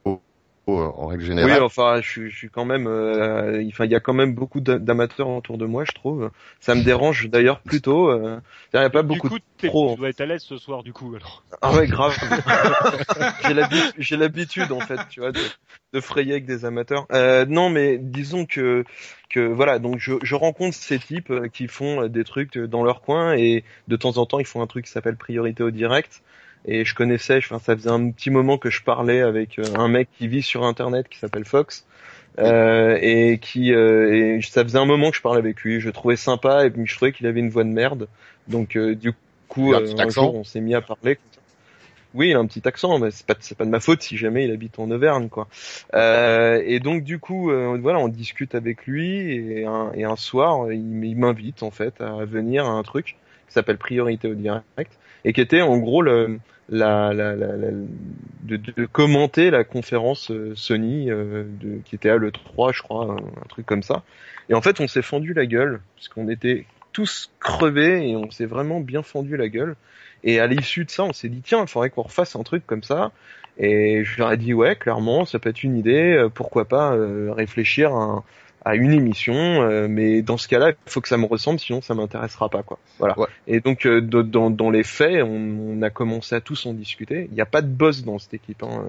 en 0.67 1.07
règle 1.07 1.25
Oui, 1.45 1.53
enfin, 1.61 2.01
je, 2.01 2.09
suis- 2.09 2.31
je 2.31 2.37
suis 2.37 2.49
quand 2.51 2.65
même. 2.65 2.87
euh, 2.87 3.63
Enfin, 3.69 3.85
il 3.85 3.91
y 3.91 3.95
a 3.95 4.01
quand 4.01 4.13
même 4.15 4.35
beaucoup 4.35 4.61
d'a- 4.61 4.79
d'amateurs 4.79 5.29
autour 5.29 5.59
de 5.59 5.67
moi, 5.67 5.85
je 5.85 5.93
trouve. 5.93 6.31
Ça 6.61 6.75
me 6.75 6.83
dérange 6.83 7.29
d'ailleurs 7.29 7.61
plutôt. 7.61 8.11
euh, 8.11 8.39
Il 8.73 8.79
n'y 8.79 8.85
a 8.85 8.91
pas 8.91 9.03
beaucoup. 9.03 9.29
du 9.29 9.35
coup, 9.35 9.39
de 9.39 9.45
t'es- 9.59 9.69
pro, 9.69 9.93
tu 9.95 9.99
dois 9.99 10.09
être 10.11 10.21
à 10.21 10.27
l'aise 10.27 10.43
ce 10.43 10.57
soir 10.57 10.83
du 10.83 10.93
coup. 10.93 11.13
Alors. 11.17 11.45
Ah 11.61 11.73
ouais, 11.75 11.87
grave. 11.89 12.17
j'ai 13.99 14.17
l'habitude 14.17 14.73
en 14.73 14.81
fait, 14.81 15.01
tu 15.11 15.21
vois, 15.21 15.33
de, 15.33 15.41
de 15.93 16.01
frayer 16.01 16.33
avec 16.33 16.47
des 16.47 16.65
amateurs. 16.65 17.07
Euh, 17.13 17.45
non, 17.47 17.71
mais 17.71 17.99
disons 17.99 18.47
que 18.47 18.85
que 19.29 19.41
voilà, 19.41 19.79
donc 19.79 19.99
je, 19.99 20.13
je 20.23 20.35
rencontre 20.35 20.77
ces 20.77 20.99
types 20.99 21.31
euh, 21.31 21.49
qui 21.49 21.67
font 21.67 22.03
euh, 22.03 22.09
des 22.09 22.23
trucs 22.25 22.57
euh, 22.57 22.67
dans 22.69 22.85
leur 22.85 23.01
coin 23.01 23.35
et 23.35 23.65
de 23.89 23.97
temps 23.97 24.19
en 24.19 24.27
temps 24.27 24.39
ils 24.39 24.45
font 24.47 24.61
un 24.63 24.67
truc 24.67 24.85
qui 24.85 24.91
s'appelle 24.91 25.17
priorité 25.17 25.63
au 25.63 25.71
direct. 25.71 26.23
Et 26.65 26.85
je 26.85 26.95
connaissais, 26.95 27.39
enfin 27.39 27.59
ça 27.59 27.75
faisait 27.75 27.91
un 27.91 28.11
petit 28.11 28.31
moment 28.31 28.57
que 28.57 28.71
je 28.71 28.83
parlais 28.83 29.21
avec 29.21 29.59
euh, 29.59 29.65
un 29.75 29.89
mec 29.89 30.09
qui 30.17 30.29
vit 30.29 30.43
sur 30.43 30.65
internet 30.65 31.09
qui 31.09 31.19
s'appelle 31.19 31.45
Fox. 31.45 31.85
Euh, 32.39 32.97
et 33.03 33.39
qui 33.39 33.75
euh, 33.75 34.39
et 34.39 34.41
ça 34.41 34.63
faisait 34.63 34.79
un 34.79 34.87
moment 34.87 35.11
que 35.11 35.17
je 35.17 35.23
parlais 35.23 35.41
avec 35.41 35.61
lui, 35.61 35.81
je 35.81 35.87
le 35.87 35.93
trouvais 35.93 36.17
sympa 36.17 36.65
et 36.65 36.71
puis 36.71 36.87
je 36.87 36.97
trouvais 36.97 37.13
qu'il 37.13 37.27
avait 37.27 37.41
une 37.41 37.51
voix 37.51 37.65
de 37.65 37.69
merde. 37.69 38.09
Donc 38.49 38.77
euh, 38.77 38.95
du 38.95 39.13
coup 39.49 39.75
un 39.75 39.83
euh, 39.83 39.95
un 39.99 40.09
jour 40.09 40.35
on 40.35 40.45
s'est 40.45 40.63
mis 40.63 40.75
à 40.75 40.81
parler. 40.81 41.19
Oui, 42.15 42.31
il 42.31 42.37
a 42.37 42.39
un 42.39 42.47
petit 42.47 42.67
accent, 42.67 42.99
mais 42.99 43.11
c'est 43.11 43.27
pas 43.27 43.35
c'est 43.41 43.57
pas 43.57 43.67
de 43.67 43.71
ma 43.71 43.81
faute 43.81 44.03
si 44.03 44.17
jamais 44.17 44.45
il 44.45 44.51
habite 44.51 44.79
en 44.79 44.91
Auvergne 44.91 45.29
quoi. 45.29 45.47
Euh, 45.95 46.63
et 46.65 46.81
donc 46.81 47.05
du 47.05 47.19
coup 47.19 47.51
euh, 47.51 47.77
voilà, 47.81 47.99
on 47.99 48.09
discute 48.09 48.55
avec 48.55 48.87
lui 48.87 49.35
et 49.35 49.67
un, 49.67 49.93
et 49.95 50.05
un 50.05 50.17
soir 50.17 50.73
il 50.73 51.17
m'invite 51.17 51.63
en 51.63 51.71
fait 51.71 52.01
à 52.01 52.25
venir 52.25 52.65
à 52.65 52.71
un 52.71 52.83
truc 52.83 53.17
qui 53.47 53.53
s'appelle 53.53 53.77
Priorité 53.77 54.29
au 54.29 54.35
direct 54.35 54.99
et 55.25 55.33
qui 55.33 55.41
était 55.41 55.63
en 55.63 55.79
gros 55.79 56.03
la, 56.03 56.27
la, 56.69 57.13
la, 57.13 57.35
la- 57.37 57.57
de, 58.43 58.87
commenter 58.87 59.51
la 59.51 59.65
conférence 59.65 60.31
euh, 60.31 60.53
Sony 60.57 61.11
euh, 61.11 61.45
qui 61.85 61.95
était 61.95 62.11
à 62.11 62.17
le 62.17 62.31
3 62.33 62.73
je 62.73 62.83
crois 62.83 63.05
un, 63.19 63.47
truc 63.49 63.67
comme 63.67 63.83
ça 63.83 64.03
et 64.49 64.55
en 64.55 64.63
fait 64.63 64.81
on 64.81 64.89
s'est 64.89 65.03
fendu 65.03 65.33
la 65.35 65.47
gueule 65.47 65.81
parce 65.97 66.09
qu'on 66.09 66.29
était 66.29 66.67
tous 66.93 67.31
crevés 67.41 68.11
et 68.11 68.17
on 68.17 68.31
s'est 68.31 68.47
vraiment 68.47 68.81
bien 68.81 69.03
fendu 69.03 69.37
la 69.37 69.49
gueule 69.49 69.77
et 70.25 70.41
à 70.41 70.47
l'issue 70.47 70.85
de 70.85 70.91
ça 70.91 71.05
on 71.05 71.13
s'est 71.13 71.29
dit 71.29 71.43
tiens 71.43 71.63
il 71.63 71.69
faudrait 71.69 71.91
qu'on 71.91 72.03
refasse 72.03 72.37
un 72.37 72.43
truc 72.43 72.67
comme 72.67 72.83
ça 72.83 73.13
Et 73.59 74.05
je 74.05 74.19
leur 74.19 74.33
ai 74.33 74.37
dit 74.39 74.55
ouais, 74.55 74.77
clairement, 74.77 75.25
ça 75.27 75.39
peut 75.39 75.51
être 75.51 75.63
une 75.63 75.77
idée. 75.77 76.15
euh, 76.15 76.29
Pourquoi 76.31 76.65
pas 76.67 76.97
réfléchir 77.35 77.95
à, 77.95 78.03
un- 78.03 78.25
à 78.65 78.77
une 78.77 78.93
émission, 78.93 79.35
euh, 79.35 79.89
mais 79.89 80.23
dans 80.23 80.37
ce 80.37 80.47
cas-là, 80.49 80.71
il 80.71 80.91
faut 80.91 81.01
que 81.01 81.09
ça 81.09 81.17
me 81.17 81.27
ressemble, 81.27 81.59
sinon 81.59 81.81
ça 81.83 81.95
m'intéressera 81.95 82.49
pas 82.49 82.63
quoi. 82.63 82.79
Voilà. 82.99 83.19
Ouais. 83.19 83.27
Et 83.49 83.61
donc 83.61 83.87
euh, 83.87 84.01
de- 84.01 84.23
dans, 84.23 84.51
dans 84.51 84.71
les 84.71 84.85
faits, 84.85 85.23
on, 85.25 85.77
on 85.79 85.83
a 85.83 85.91
commencé 85.91 86.35
à 86.35 86.41
tous 86.41 86.65
en 86.67 86.73
discuter. 86.73 87.27
Il 87.31 87.35
n'y 87.35 87.41
a 87.41 87.47
pas 87.47 87.61
de 87.63 87.67
boss 87.67 88.05
dans 88.05 88.19
cette 88.19 88.35
équipe. 88.35 88.63
Hein. 88.63 88.85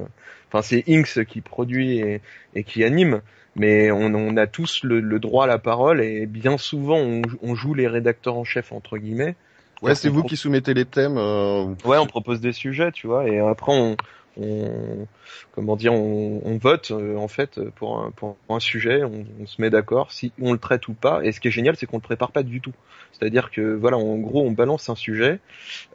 Enfin, 0.49 0.61
c'est 0.61 0.83
Inks 0.87 1.25
qui 1.25 1.41
produit 1.41 1.99
et, 1.99 2.21
et 2.53 2.63
qui 2.63 2.83
anime, 2.83 3.21
mais 3.55 3.91
on, 3.91 4.13
on 4.13 4.37
a 4.37 4.45
tous 4.47 4.83
le, 4.83 4.99
le 4.99 5.19
droit 5.19 5.45
à 5.45 5.47
la 5.47 5.57
parole 5.57 6.01
et 6.01 6.25
bien 6.27 6.57
souvent 6.57 6.97
on, 6.99 7.21
on 7.41 7.55
joue 7.55 7.73
les 7.73 7.87
rédacteurs 7.87 8.35
en 8.37 8.43
chef 8.43 8.71
entre 8.71 8.97
guillemets. 8.97 9.35
Ouais, 9.81 9.95
c'est 9.95 10.07
vous 10.07 10.23
qui 10.23 10.37
soumettez 10.37 10.73
les 10.73 10.85
thèmes. 10.85 11.17
euh, 11.17 11.65
Ouais, 11.83 11.97
on 11.97 12.05
propose 12.05 12.39
des 12.39 12.53
sujets, 12.53 12.91
tu 12.93 13.07
vois, 13.07 13.27
et 13.27 13.39
après 13.39 13.73
on, 13.73 13.97
on 14.39 15.07
comment 15.51 15.75
dire, 15.75 15.93
on, 15.93 16.41
on 16.43 16.57
vote 16.57 16.91
euh, 16.91 17.15
en 17.17 17.27
fait 17.27 17.59
pour 17.75 17.99
un, 17.99 18.11
pour 18.11 18.37
un 18.49 18.59
sujet, 18.59 19.03
on, 19.03 19.25
on 19.41 19.45
se 19.45 19.61
met 19.61 19.69
d'accord 19.69 20.11
si 20.11 20.31
on 20.41 20.51
le 20.53 20.59
traite 20.59 20.87
ou 20.87 20.93
pas. 20.93 21.23
Et 21.23 21.31
ce 21.31 21.39
qui 21.39 21.47
est 21.47 21.51
génial, 21.51 21.75
c'est 21.75 21.85
qu'on 21.85 21.97
le 21.97 22.01
prépare 22.01 22.31
pas 22.31 22.43
du 22.43 22.59
tout. 22.61 22.73
C'est-à-dire 23.11 23.51
que 23.51 23.61
voilà, 23.75 23.97
en 23.97 24.17
gros, 24.17 24.41
on 24.41 24.51
balance 24.51 24.89
un 24.89 24.95
sujet, 24.95 25.39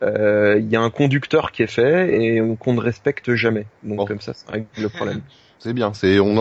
euh, 0.03 0.57
il 0.59 0.69
y 0.69 0.77
a 0.77 0.81
un 0.81 0.91
conducteur 0.91 1.51
qui 1.53 1.63
est 1.63 1.67
fait 1.67 2.23
et 2.23 2.41
on- 2.41 2.57
qu'on 2.57 2.75
ne 2.75 2.81
respecte 2.81 3.35
jamais. 3.35 3.67
Donc 3.83 3.99
Bon. 3.99 4.07
comme 4.07 4.21
ça, 4.21 4.35
ça 4.35 4.51
règle 4.53 4.67
le 4.81 4.89
problème. 4.89 5.21
C'est 5.59 5.73
bien. 5.73 5.93
C'est 5.93 6.21
on, 6.21 6.37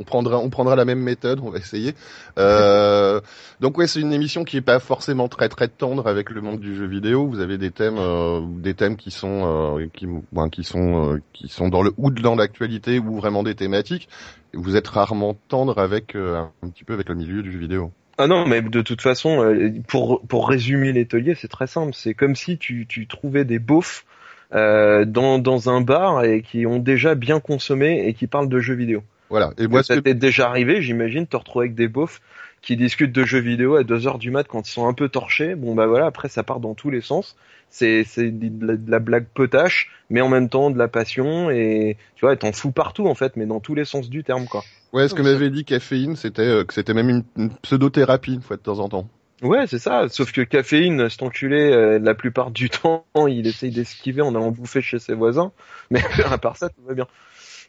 on 0.00 0.04
prendra 0.04 0.38
on 0.38 0.48
prendra 0.48 0.76
la 0.76 0.84
même 0.84 1.00
méthode. 1.00 1.40
On 1.42 1.50
va 1.50 1.58
essayer. 1.58 1.94
Euh, 2.38 3.20
donc 3.60 3.76
ouais, 3.76 3.86
c'est 3.86 4.00
une 4.00 4.12
émission 4.12 4.44
qui 4.44 4.56
est 4.56 4.62
pas 4.62 4.78
forcément 4.78 5.28
très 5.28 5.48
très 5.48 5.68
tendre 5.68 6.06
avec 6.06 6.30
le 6.30 6.40
monde 6.40 6.60
du 6.60 6.76
jeu 6.76 6.86
vidéo. 6.86 7.26
Vous 7.26 7.40
avez 7.40 7.58
des 7.58 7.70
thèmes 7.70 7.98
euh, 7.98 8.40
des 8.58 8.74
thèmes 8.74 8.96
qui 8.96 9.10
sont 9.10 9.78
euh, 9.78 9.86
qui 9.92 10.06
ben, 10.30 10.48
qui 10.48 10.62
sont 10.62 11.14
euh, 11.14 11.22
qui 11.32 11.48
sont 11.48 11.68
dans 11.68 11.82
le 11.82 11.92
ou 11.96 12.10
dans 12.10 12.36
l'actualité 12.36 12.98
ou 12.98 13.16
vraiment 13.16 13.42
des 13.42 13.54
thématiques. 13.54 14.08
Vous 14.54 14.76
êtes 14.76 14.88
rarement 14.88 15.36
tendre 15.48 15.78
avec 15.78 16.14
euh, 16.14 16.42
un 16.62 16.68
petit 16.68 16.84
peu 16.84 16.92
avec 16.92 17.08
le 17.08 17.16
milieu 17.16 17.42
du 17.42 17.50
jeu 17.50 17.58
vidéo. 17.58 17.90
Ah 18.18 18.26
non, 18.26 18.46
mais 18.46 18.60
de 18.60 18.82
toute 18.82 19.00
façon, 19.00 19.42
euh, 19.42 19.72
pour 19.88 20.20
pour 20.28 20.48
résumer 20.48 20.92
l'ételier, 20.92 21.34
c'est 21.34 21.48
très 21.48 21.66
simple. 21.66 21.94
C'est 21.94 22.14
comme 22.14 22.36
si 22.36 22.58
tu 22.58 22.86
tu 22.86 23.08
trouvais 23.08 23.44
des 23.44 23.58
beaufs 23.58 24.04
dans 24.52 25.38
dans 25.38 25.70
un 25.70 25.80
bar 25.80 26.24
et 26.24 26.42
qui 26.42 26.66
ont 26.66 26.78
déjà 26.78 27.14
bien 27.14 27.40
consommé 27.40 28.04
et 28.06 28.14
qui 28.14 28.26
parlent 28.26 28.48
de 28.48 28.60
jeux 28.60 28.74
vidéo. 28.74 29.02
Voilà. 29.30 29.52
Et 29.58 29.66
moi, 29.66 29.82
ça 29.82 29.94
que- 29.96 30.00
t'est 30.00 30.14
déjà 30.14 30.48
arrivé, 30.48 30.82
j'imagine, 30.82 31.26
te 31.26 31.36
retrouver 31.36 31.64
avec 31.66 31.74
des 31.74 31.88
beaufs 31.88 32.20
qui 32.60 32.76
discutent 32.76 33.12
de 33.12 33.24
jeux 33.24 33.40
vidéo 33.40 33.74
à 33.76 33.82
2 33.82 34.06
heures 34.06 34.18
du 34.18 34.30
mat 34.30 34.46
quand 34.46 34.68
ils 34.68 34.70
sont 34.70 34.86
un 34.86 34.92
peu 34.92 35.08
torchés. 35.08 35.54
Bon 35.54 35.74
bah 35.74 35.86
voilà, 35.86 36.06
après 36.06 36.28
ça 36.28 36.42
part 36.42 36.60
dans 36.60 36.74
tous 36.74 36.90
les 36.90 37.00
sens. 37.00 37.36
C'est 37.70 38.04
c'est 38.04 38.30
de 38.30 38.66
la, 38.66 38.76
de 38.76 38.90
la 38.90 38.98
blague 38.98 39.24
potache, 39.34 39.90
mais 40.10 40.20
en 40.20 40.28
même 40.28 40.48
temps 40.50 40.70
de 40.70 40.78
la 40.78 40.88
passion 40.88 41.50
et 41.50 41.96
tu 42.16 42.26
vois, 42.26 42.36
t'en 42.36 42.52
fous 42.52 42.70
partout 42.70 43.06
en 43.08 43.14
fait, 43.14 43.34
mais 43.36 43.46
dans 43.46 43.60
tous 43.60 43.74
les 43.74 43.86
sens 43.86 44.10
du 44.10 44.22
terme 44.22 44.46
quoi. 44.46 44.62
ouais, 44.92 45.08
ce 45.08 45.14
que 45.14 45.22
m'avait 45.22 45.48
dit 45.50 45.64
caféine, 45.64 46.14
c'était 46.14 46.42
euh, 46.42 46.64
que 46.64 46.74
c'était 46.74 46.92
même 46.94 47.08
une, 47.08 47.24
une 47.38 47.50
pseudo-thérapie 47.62 48.34
une 48.34 48.42
fois 48.42 48.56
de 48.56 48.62
temps 48.62 48.78
en 48.78 48.88
temps. 48.90 49.08
Ouais, 49.42 49.66
c'est 49.66 49.78
ça. 49.78 50.08
Sauf 50.08 50.32
que 50.32 50.40
caféine, 50.42 51.08
cet 51.08 51.22
enculé, 51.22 51.72
euh, 51.72 51.98
la 51.98 52.14
plupart 52.14 52.50
du 52.50 52.70
temps, 52.70 53.04
il 53.28 53.46
essaye 53.46 53.70
d'esquiver 53.72 54.22
en 54.22 54.34
allant 54.34 54.50
bouffer 54.50 54.80
chez 54.80 54.98
ses 54.98 55.14
voisins. 55.14 55.52
Mais 55.90 56.00
à 56.24 56.38
part 56.38 56.56
ça, 56.56 56.68
tout 56.68 56.82
va 56.86 56.94
bien. 56.94 57.06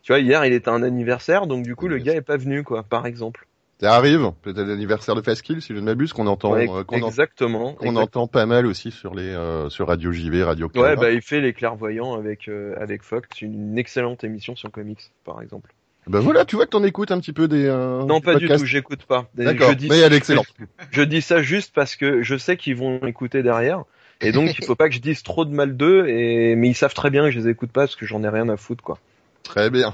Tu 0.04 0.12
vois, 0.12 0.20
hier, 0.20 0.46
il 0.46 0.54
était 0.54 0.70
un 0.70 0.84
anniversaire, 0.84 1.48
donc 1.48 1.64
du 1.64 1.76
coup, 1.76 1.88
le 1.88 1.98
gars 1.98 2.14
est 2.14 2.22
pas 2.22 2.38
venu, 2.38 2.64
quoi, 2.64 2.84
par 2.84 3.06
exemple. 3.06 3.48
Ça 3.80 3.96
arrive. 3.96 4.32
Peut-être 4.44 4.68
l'anniversaire 4.68 5.16
de 5.16 5.22
Fastkill, 5.22 5.62
si 5.62 5.74
je 5.74 5.80
ne 5.80 5.86
m'abuse, 5.86 6.14
qu'on 6.14 6.28
entend 6.28 6.54
Ouais, 6.54 6.70
euh, 6.70 6.84
exactement. 6.92 7.74
qu'on 7.74 7.96
entend 7.96 8.28
pas 8.28 8.46
mal 8.46 8.66
aussi 8.66 8.92
sur 8.92 9.14
les 9.16 9.28
euh, 9.30 9.70
sur 9.70 9.88
Radio 9.88 10.12
JV, 10.12 10.44
Radio 10.44 10.68
Ouais, 10.68 10.74
Canada. 10.74 11.02
bah, 11.02 11.12
il 11.12 11.22
fait 11.22 11.42
les 11.42 11.54
clairvoyants 11.54 12.14
avec, 12.14 12.48
euh, 12.48 12.76
avec 12.80 13.02
Fox, 13.04 13.42
une 13.42 13.78
excellente 13.78 14.24
émission 14.24 14.56
sur 14.56 14.72
comics, 14.72 15.12
par 15.26 15.42
exemple. 15.42 15.74
Bah 16.08 16.20
voilà, 16.20 16.44
tu 16.46 16.56
vois 16.58 16.66
que 16.66 16.72
t'en 16.72 16.84
écoutes 16.84 17.12
un 17.12 17.20
petit 17.20 17.32
peu 17.34 17.48
des. 17.48 17.66
euh, 17.66 18.04
Non, 18.04 18.20
pas 18.20 18.36
du 18.36 18.48
tout, 18.48 18.66
j'écoute 18.66 19.04
pas. 19.06 19.28
D'accord, 19.36 19.70
Je 19.70 19.76
dis- 19.76 19.88
mais 19.90 20.00
elle 20.00 20.14
est 20.14 20.18
excellente. 20.18 20.48
Je 20.92 21.02
dis 21.02 21.22
ça 21.22 21.42
juste 21.42 21.72
parce 21.74 21.96
que 21.96 22.22
je 22.24 22.36
sais 22.38 22.58
qu'ils 22.58 22.76
vont 22.76 23.00
écouter 23.06 23.42
derrière. 23.44 23.84
Et 24.22 24.32
donc, 24.32 24.58
il 24.58 24.66
faut 24.66 24.76
pas 24.76 24.88
que 24.88 24.96
je 24.96 25.02
dise 25.02 25.22
trop 25.24 25.44
de 25.44 25.52
mal 25.54 25.76
d'eux, 25.76 26.08
et, 26.08 26.56
mais 26.56 26.70
ils 26.70 26.76
savent 26.76 26.94
très 26.94 27.10
bien 27.10 27.24
que 27.26 27.32
je 27.32 27.40
les 27.40 27.50
écoute 27.50 27.72
pas 27.72 27.82
parce 27.82 27.96
que 27.98 28.06
j'en 28.06 28.24
ai 28.24 28.30
rien 28.30 28.48
à 28.48 28.56
foutre, 28.58 28.82
quoi. 28.84 28.98
Très 29.44 29.70
bien. 29.70 29.94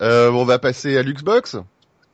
Euh, 0.00 0.30
on 0.30 0.44
va 0.44 0.58
passer 0.60 0.96
à 0.96 1.02
Luxbox. 1.02 1.56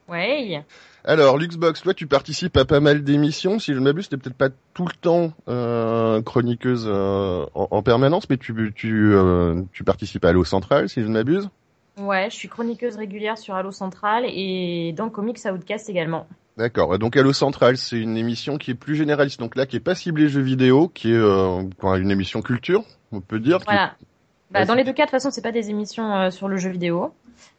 Ouais. 0.08 0.62
Alors, 1.04 1.36
Luxbox, 1.36 1.82
toi, 1.82 1.92
tu 1.92 2.06
participes 2.06 2.56
à 2.56 2.64
pas 2.64 2.80
mal 2.80 3.02
d'émissions. 3.04 3.58
Si 3.58 3.74
je 3.74 3.78
ne 3.78 3.84
m'abuse, 3.84 4.08
t'es 4.08 4.16
peut-être 4.16 4.36
pas 4.36 4.48
tout 4.72 4.86
le 4.86 4.94
temps 4.98 5.34
euh, 5.48 6.22
chroniqueuse 6.22 6.86
euh, 6.88 7.44
en, 7.54 7.68
en 7.70 7.82
permanence, 7.82 8.28
mais 8.30 8.38
tu 8.38 8.54
tu 8.74 9.12
euh, 9.14 9.60
tu 9.72 9.84
participes 9.84 10.24
à 10.24 10.30
Allo 10.30 10.44
Central, 10.44 10.88
si 10.88 11.02
je 11.02 11.06
ne 11.08 11.12
m'abuse. 11.12 11.50
Ouais, 11.98 12.28
je 12.30 12.34
suis 12.34 12.48
chroniqueuse 12.48 12.96
régulière 12.96 13.38
sur 13.38 13.54
Halo 13.54 13.70
Central 13.70 14.24
et 14.26 14.92
dans 14.96 15.08
Comics 15.10 15.38
Outcast 15.44 15.88
également. 15.88 16.26
D'accord. 16.56 16.98
Donc 16.98 17.16
Allo 17.16 17.32
Central, 17.32 17.76
c'est 17.76 17.98
une 17.98 18.16
émission 18.16 18.58
qui 18.58 18.70
est 18.72 18.74
plus 18.74 18.94
généraliste, 18.96 19.40
donc 19.40 19.56
là, 19.56 19.66
qui 19.66 19.76
est 19.76 19.80
pas 19.80 19.94
ciblée 19.94 20.28
jeux 20.28 20.40
vidéo, 20.40 20.88
qui 20.88 21.10
est 21.12 21.16
euh, 21.16 21.62
une 21.96 22.10
émission 22.10 22.42
culture, 22.42 22.82
on 23.12 23.20
peut 23.20 23.40
dire. 23.40 23.58
qui- 23.58 23.64
Voilà. 23.66 23.94
Bah, 24.50 24.64
dans 24.64 24.74
les 24.74 24.84
deux 24.84 24.92
cas, 24.92 25.02
de 25.02 25.06
toute 25.08 25.12
façon, 25.12 25.30
c'est 25.32 25.42
pas 25.42 25.50
des 25.50 25.70
émissions 25.70 26.14
euh, 26.14 26.30
sur 26.30 26.46
le 26.46 26.56
jeu 26.58 26.70
vidéo. 26.70 27.12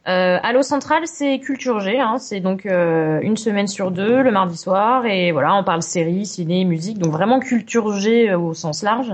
Euh, 0.08 0.38
Halo 0.42 0.62
Central, 0.62 1.02
c'est 1.06 1.38
Culture 1.40 1.80
G, 1.80 2.00
hein, 2.00 2.16
c'est 2.18 2.40
donc 2.40 2.64
euh, 2.64 3.20
une 3.20 3.36
semaine 3.36 3.66
sur 3.66 3.90
deux, 3.90 4.22
le 4.22 4.30
mardi 4.30 4.56
soir, 4.56 5.04
et 5.04 5.30
voilà, 5.32 5.54
on 5.56 5.64
parle 5.64 5.82
séries, 5.82 6.24
ciné, 6.24 6.64
musique, 6.64 6.98
donc 6.98 7.12
vraiment 7.12 7.38
Culture 7.40 7.92
G 7.92 8.30
euh, 8.30 8.38
au 8.38 8.54
sens 8.54 8.82
large. 8.82 9.12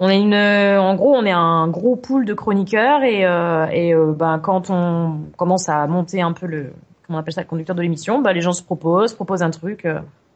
On 0.00 0.08
est 0.08 0.20
une, 0.20 0.34
euh, 0.34 0.80
en 0.80 0.94
gros, 0.94 1.14
on 1.14 1.24
est 1.24 1.32
un 1.32 1.66
gros 1.68 1.96
pool 1.96 2.24
de 2.24 2.34
chroniqueurs 2.34 3.02
et, 3.02 3.26
euh, 3.26 3.66
et 3.72 3.94
euh, 3.94 4.12
bah, 4.12 4.38
quand 4.40 4.70
on 4.70 5.20
commence 5.36 5.68
à 5.68 5.86
monter 5.88 6.22
un 6.22 6.32
peu 6.32 6.46
le, 6.46 6.72
comment 7.06 7.18
on 7.18 7.20
appelle 7.20 7.34
ça, 7.34 7.40
le 7.40 7.48
conducteur 7.48 7.74
de 7.74 7.82
l'émission, 7.82 8.20
bah, 8.20 8.32
les 8.32 8.40
gens 8.40 8.52
se 8.52 8.62
proposent, 8.62 9.14
proposent 9.14 9.42
un 9.42 9.50
truc. 9.50 9.86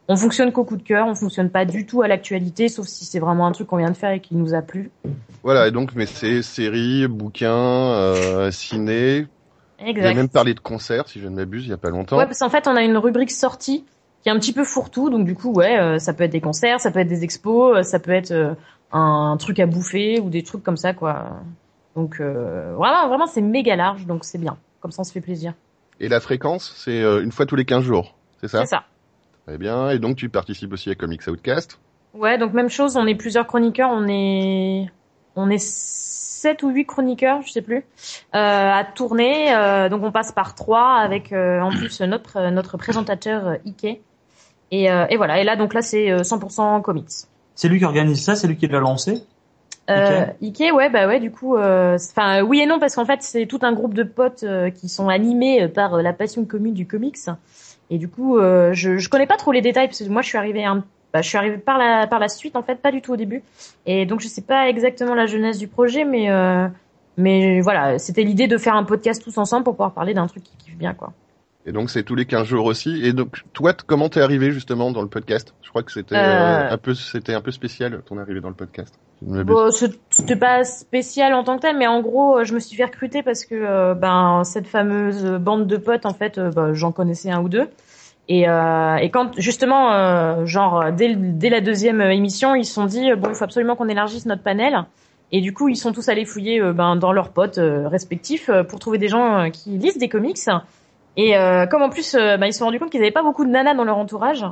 on 0.09 0.16
fonctionne 0.16 0.50
qu'au 0.50 0.64
coup 0.64 0.76
de 0.76 0.83
cœur, 0.83 1.07
on 1.07 1.14
fonctionne 1.14 1.49
pas 1.49 1.64
du 1.64 1.87
tout 1.87 2.02
à 2.02 2.09
l'actualité, 2.09 2.69
sauf 2.69 2.87
si 2.87 3.04
c'est 3.04 3.21
vraiment 3.21 3.47
un 3.47 3.52
truc 3.52 3.69
qu'on 3.69 3.76
vient 3.76 3.90
de 3.90 3.97
faire 3.97 4.11
et 4.11 4.21
qui 4.21 4.35
nous 4.35 4.52
a 4.52 4.62
plu. 4.62 4.90
Voilà. 5.45 5.69
Et 5.69 5.71
donc, 5.71 5.95
mais 5.95 6.07
c'est 6.07 6.42
séries, 6.42 7.07
bouquins, 7.07 7.52
euh, 7.52 8.50
ciné. 8.50 9.26
Vous 9.78 9.88
avez 9.88 9.90
Exact. 9.90 10.14
même 10.14 10.28
parlé 10.28 10.54
de 10.54 10.61
concerts, 10.61 11.09
si 11.09 11.21
je 11.21 11.26
ne 11.26 11.35
m'abuse, 11.35 11.66
il 11.66 11.71
y 11.71 11.73
a 11.73 11.76
pas 11.76 11.90
longtemps. 11.90 12.16
Ouais, 12.16 12.26
parce 12.26 12.38
qu'en 12.38 12.50
fait, 12.50 12.69
on 12.69 12.76
a 12.76 12.83
une 12.83 12.97
rubrique 12.97 13.33
sortie 13.33 13.85
qui 14.23 14.28
est 14.28 14.33
un 14.33 14.38
petit 14.38 14.52
peu 14.52 14.62
fourre-tout. 14.62 15.11
Donc, 15.11 15.25
du 15.25 15.35
coup, 15.35 15.52
ouais, 15.52 15.78
euh, 15.78 15.99
ça 15.99 16.12
peut 16.12 16.23
être 16.23 16.31
des 16.31 16.40
concerts, 16.40 16.81
ça 16.81 16.92
peut 16.92 17.00
être 17.00 17.09
des 17.09 17.25
expos, 17.25 17.83
ça 17.83 17.99
peut 17.99 18.12
être 18.12 18.31
euh, 18.31 18.54
un 18.92 19.37
truc 19.38 19.58
à 19.61 19.66
bouffer 19.66 20.20
ou 20.20 20.30
des 20.30 20.42
trucs 20.42 20.62
comme 20.62 20.76
ça, 20.76 20.92
quoi. 20.94 21.40
Donc, 21.96 22.20
euh, 22.20 22.75
vraiment, 22.76 23.08
vraiment, 23.08 23.26
c'est 23.26 23.42
méga 23.42 23.76
large, 23.76 24.06
donc 24.06 24.25
c'est 24.25 24.38
bien. 24.38 24.56
Comme 24.80 24.90
ça, 24.92 25.00
on 25.02 25.04
se 25.04 25.12
fait 25.12 25.20
plaisir. 25.20 25.54
Et 26.00 26.08
la 26.08 26.20
fréquence, 26.20 26.72
c'est 26.76 27.02
euh, 27.02 27.22
une 27.22 27.32
fois 27.32 27.46
tous 27.46 27.56
les 27.56 27.64
15 27.64 27.84
jours, 27.84 28.14
c'est 28.40 28.49
ça? 28.49 28.61
C'est 28.61 28.66
ça. 28.70 28.84
Très 29.46 29.58
bien. 29.58 29.90
Et 29.90 29.99
donc, 29.99 30.16
tu 30.16 30.28
participes 30.28 30.72
aussi 30.72 30.90
à 30.90 30.94
Comics 30.94 31.26
Outcast? 31.26 31.78
Ouais, 32.14 32.38
donc 32.38 32.52
même 32.52 32.68
chose, 32.68 32.96
on 32.96 33.06
est 33.06 33.14
plusieurs 33.14 33.46
chroniqueurs, 33.46 33.90
on 33.90 34.06
est 34.08 34.87
on 35.34 35.49
est 35.49 35.62
sept 35.62 36.62
ou 36.62 36.68
huit 36.68 36.84
chroniqueurs, 36.84 37.40
je 37.42 37.50
sais 37.52 37.62
plus, 37.62 37.78
euh, 37.78 37.82
à 38.34 38.84
tourner. 38.84 39.54
euh, 39.54 39.88
donc 39.88 40.02
on 40.04 40.12
passe 40.12 40.30
par 40.30 40.54
trois 40.54 40.96
avec 40.96 41.32
euh, 41.32 41.61
en 41.61 41.70
plus 41.70 42.02
notre 42.02 42.50
notre 42.50 42.76
présentateur 42.76 43.46
euh, 43.46 43.56
Ike. 43.64 44.02
Et, 44.70 44.90
euh, 44.90 45.06
et 45.08 45.16
voilà. 45.16 45.40
Et 45.40 45.44
là 45.44 45.56
donc 45.56 45.72
là 45.72 45.80
c'est 45.80 46.11
euh, 46.11 46.18
100% 46.22 46.82
comics. 46.82 47.08
C'est 47.54 47.68
lui 47.68 47.78
qui 47.78 47.85
organise 47.85 48.23
ça, 48.23 48.35
c'est 48.35 48.47
lui 48.49 48.56
qui 48.56 48.66
l'a 48.66 48.80
lancé? 48.80 49.23
Euh, 49.90 50.26
Ike, 50.40 50.73
ouais, 50.75 50.90
bah 50.90 51.06
ouais, 51.06 51.21
du 51.21 51.30
coup, 51.30 51.56
euh, 51.56 51.97
enfin, 51.97 52.42
oui 52.42 52.61
et 52.61 52.66
non, 52.66 52.78
parce 52.78 52.94
qu'en 52.94 53.04
fait, 53.04 53.23
c'est 53.23 53.47
tout 53.47 53.59
un 53.62 53.73
groupe 53.73 53.94
de 53.94 54.04
potes 54.04 54.44
euh, 54.44 54.71
qui 54.71 54.88
sont 54.88 55.09
animés 55.09 55.62
euh, 55.62 55.68
par 55.68 55.97
la 55.97 56.12
passion 56.12 56.44
commune 56.44 56.75
du 56.75 56.87
comics. 56.87 57.18
Et 57.90 57.99
du 57.99 58.09
coup, 58.09 58.38
je, 58.38 58.97
je 58.97 59.09
connais 59.11 59.26
pas 59.26 59.37
trop 59.37 59.52
les 59.52 59.61
détails 59.61 59.88
parce 59.88 59.99
que 59.99 60.09
moi, 60.09 60.23
je 60.23 60.28
suis 60.28 60.38
arrivée, 60.38 60.64
un, 60.64 60.82
bah, 61.12 61.21
je 61.21 61.28
suis 61.28 61.59
par 61.59 61.76
la 61.76 62.06
par 62.06 62.21
la 62.21 62.28
suite, 62.28 62.56
en 62.56 62.62
fait, 62.62 62.76
pas 62.76 62.90
du 62.90 63.02
tout 63.02 63.12
au 63.12 63.16
début. 63.16 63.42
Et 63.85 64.06
donc, 64.06 64.21
je 64.21 64.28
sais 64.28 64.40
pas 64.40 64.68
exactement 64.71 65.14
la 65.14 65.26
jeunesse 65.26 65.59
du 65.59 65.68
projet, 65.68 66.06
mais 66.06 66.30
mais 67.18 67.61
voilà, 67.61 67.99
c'était 67.99 68.23
l'idée 68.23 68.47
de 68.47 68.56
faire 68.56 68.76
un 68.76 68.85
podcast 68.85 69.23
tous 69.23 69.37
ensemble 69.37 69.64
pour 69.64 69.75
pouvoir 69.75 69.92
parler 69.92 70.14
d'un 70.14 70.26
truc 70.26 70.42
qui 70.42 70.56
kiffe 70.56 70.76
bien, 70.76 70.94
quoi. 70.94 71.12
Et 71.64 71.73
donc, 71.73 71.90
c'est 71.90 72.02
tous 72.02 72.14
les 72.16 72.25
15 72.26 72.47
jours 72.47 72.66
aussi. 72.66 73.04
Et 73.04 73.12
donc, 73.12 73.42
toi, 73.52 73.73
comment 73.87 74.09
t'es 74.09 74.21
arrivé 74.21 74.50
justement 74.50 74.90
dans 74.90 75.02
le 75.02 75.09
podcast? 75.09 75.54
Je 75.62 75.69
crois 75.69 75.83
que 75.85 75.92
c'était 75.92 76.16
Euh. 76.16 76.19
euh, 76.19 76.73
un 76.73 76.76
peu, 76.78 76.92
c'était 76.95 77.35
un 77.35 77.40
peu 77.40 77.52
spécial 77.52 78.02
ton 78.04 78.19
arrivée 78.19 78.40
dans 78.40 78.49
le 78.49 78.54
podcast. 78.54 78.95
Bon, 79.23 79.71
c'était 80.11 80.35
pas 80.35 80.64
spécial 80.64 81.33
en 81.35 81.45
tant 81.45 81.57
que 81.57 81.62
tel, 81.62 81.76
mais 81.78 81.87
en 81.87 82.00
gros, 82.00 82.38
euh, 82.38 82.45
je 82.45 82.54
me 82.54 82.59
suis 82.59 82.76
fait 82.76 82.85
recruter 82.87 83.23
parce 83.23 83.45
que 83.45 83.54
euh, 83.54 83.95
ben 83.95 84.42
cette 84.42 84.66
fameuse 84.66 85.25
bande 85.40 85.69
de 85.69 85.76
potes, 85.76 86.04
en 86.07 86.12
fait, 86.14 86.38
euh, 86.38 86.50
bah, 86.50 86.73
j'en 86.73 86.90
connaissais 86.90 87.31
un 87.31 87.40
ou 87.40 87.49
deux. 87.49 87.69
Et, 88.28 88.49
euh, 88.49 88.97
et 88.97 89.11
quand 89.11 89.38
justement, 89.38 90.45
genre 90.47 90.90
dès, 90.92 91.14
dès 91.14 91.50
la 91.50 91.61
deuxième 91.61 92.00
émission, 92.00 92.54
ils 92.57 92.64
se 92.64 92.73
sont 92.75 92.87
dit 92.87 93.12
bon, 93.16 93.28
il 93.28 93.35
faut 93.37 93.45
absolument 93.45 93.76
qu'on 93.76 93.88
élargisse 93.88 94.26
notre 94.26 94.42
panel. 94.42 94.85
Et 95.31 95.40
du 95.40 95.52
coup, 95.54 95.69
ils 95.69 95.76
sont 95.76 95.92
tous 95.92 96.09
allés 96.09 96.25
fouiller 96.25 96.61
ben, 96.73 96.97
dans 96.97 97.12
leurs 97.12 97.31
potes 97.31 97.59
respectifs 97.61 98.50
pour 98.69 98.78
trouver 98.81 98.99
des 98.99 99.09
gens 99.09 99.50
qui 99.50 99.71
lisent 99.71 99.99
des 99.99 100.09
comics. 100.09 100.38
Et 101.16 101.37
euh, 101.37 101.66
comme 101.66 101.83
en 101.83 101.90
plus, 101.90 102.14
euh, 102.14 102.37
ben, 102.37 102.47
ils 102.47 102.52
se 102.52 102.61
sont 102.61 102.64
rendus 102.64 102.78
compte 102.78 102.90
qu'ils 102.90 103.00
n'avaient 103.00 103.12
pas 103.12 103.23
beaucoup 103.23 103.45
de 103.45 103.50
nanas 103.50 103.75
dans 103.75 103.85
leur 103.85 103.99
entourage. 103.99 104.45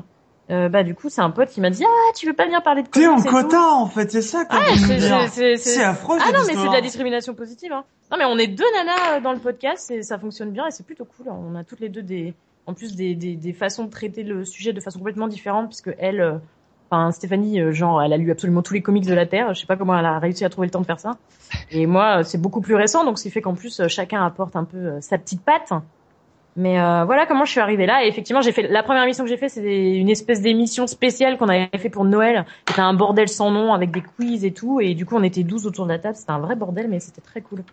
euh, 0.51 0.69
bah 0.69 0.83
du 0.83 0.95
coup 0.97 1.09
c'est 1.09 1.21
un 1.21 1.31
pote 1.31 1.49
qui 1.49 1.61
m'a 1.61 1.71
dit 1.71 1.85
ah 1.87 2.13
tu 2.17 2.27
veux 2.27 2.33
pas 2.33 2.45
venir 2.45 2.61
parler 2.63 2.83
de 2.83 2.89
T'es 2.89 3.07
en 3.07 3.17
tout? 3.23 3.29
quota 3.29 3.69
en 3.73 3.87
fait, 3.87 4.11
c'est 4.11 4.21
ça. 4.23 4.45
Ah, 4.51 4.57
c'est- 5.29 5.83
affreux. 5.83 6.19
Ah 6.21 6.33
non 6.33 6.41
mais 6.47 6.55
c'est 6.55 6.67
de 6.69 6.73
la 6.73 6.81
discrimination 6.81 7.35
positive. 7.35 7.73
Hein. 7.73 7.85
Non 8.11 8.19
mais 8.19 8.25
on 8.25 8.37
est 8.37 8.49
deux 8.49 8.65
nanas 8.75 9.17
euh, 9.17 9.21
dans 9.21 9.33
le 9.33 9.39
podcast 9.39 9.91
et 9.93 10.03
ça 10.03 10.19
fonctionne 10.19 10.51
bien 10.51 10.67
et 10.67 10.71
c'est 10.73 10.85
plutôt 10.85 11.05
cool. 11.05 11.29
On 11.31 11.55
a 11.55 11.63
toutes 11.65 11.79
les 11.81 11.89
deux 11.89 12.03
des, 12.03 12.35
en 12.67 12.75
plus 12.75 12.97
des, 12.97 13.15
des, 13.15 13.37
des 13.37 13.53
façons 13.53 13.85
de 13.85 13.91
traiter 13.91 14.23
le 14.25 14.45
sujet 14.45 14.73
de 14.73 14.81
façon 14.81 14.99
complètement 14.99 15.29
différente 15.29 15.69
puisque 15.69 15.95
elle, 15.99 16.21
euh, 16.21 16.39
enfin 16.91 17.13
Stéphanie, 17.13 17.61
genre 17.73 18.03
elle 18.03 18.13
a 18.13 18.17
lu 18.17 18.33
absolument 18.33 18.63
tous 18.63 18.75
les 18.75 18.83
comics 18.83 19.07
de 19.07 19.15
la 19.15 19.27
terre. 19.27 19.55
Je 19.55 19.61
sais 19.61 19.67
pas 19.67 19.77
comment 19.77 19.97
elle 19.97 20.05
a 20.07 20.19
réussi 20.19 20.45
à 20.45 20.49
trouver 20.51 20.67
le 20.67 20.73
temps 20.73 20.81
de 20.81 20.87
faire 20.87 20.99
ça. 21.01 21.13
Et 21.71 21.87
moi 21.87 22.25
c'est 22.25 22.39
beaucoup 22.39 22.61
plus 22.61 22.75
récent 22.75 23.05
donc 23.05 23.19
ce 23.19 23.23
qui 23.23 23.31
fait 23.31 23.41
qu'en 23.41 23.55
plus 23.55 23.87
chacun 23.87 24.27
apporte 24.27 24.57
un 24.57 24.65
peu 24.65 25.01
sa 25.01 25.17
petite 25.17 25.43
patte. 25.45 25.73
Mais 26.57 26.81
euh, 26.81 27.05
voilà 27.05 27.27
comment 27.27 27.45
je 27.45 27.53
suis 27.53 27.61
arrivée 27.61 27.87
là. 27.87 28.05
Et 28.05 28.09
effectivement, 28.09 28.43
j'ai 28.43 28.53
fait 28.53 28.63
la 28.69 28.83
première 28.83 29.05
émission 29.05 29.25
que 29.25 29.31
j'ai 29.31 29.37
fait, 29.37 29.49
des- 29.61 29.95
une 29.95 30.09
espèce 30.11 30.41
d'émission 30.43 30.87
spéciale 30.87 31.39
qu'on 31.39 31.49
avait 31.49 31.71
fait 31.79 31.91
pour 31.91 32.05
Noël. 32.05 32.45
C'était 32.67 32.81
un 32.81 32.93
bordel 32.95 33.29
sans 33.29 33.51
nom 33.51 33.73
avec 33.73 33.91
des 33.93 34.03
quiz 34.03 34.45
et 34.45 34.53
tout. 34.53 34.81
Et 34.81 34.95
du 34.95 35.07
coup, 35.07 35.17
on 35.17 35.23
était 35.23 35.45
12 35.45 35.67
autour 35.67 35.87
de 35.87 35.93
la 35.93 35.99
table. 35.99 36.17
C'était 36.17 36.33
un 36.33 36.41
vrai 36.41 36.57
bordel, 36.57 36.89
mais 36.89 37.01
c'était 37.01 37.21
très 37.23 37.43
cool. 37.43 37.65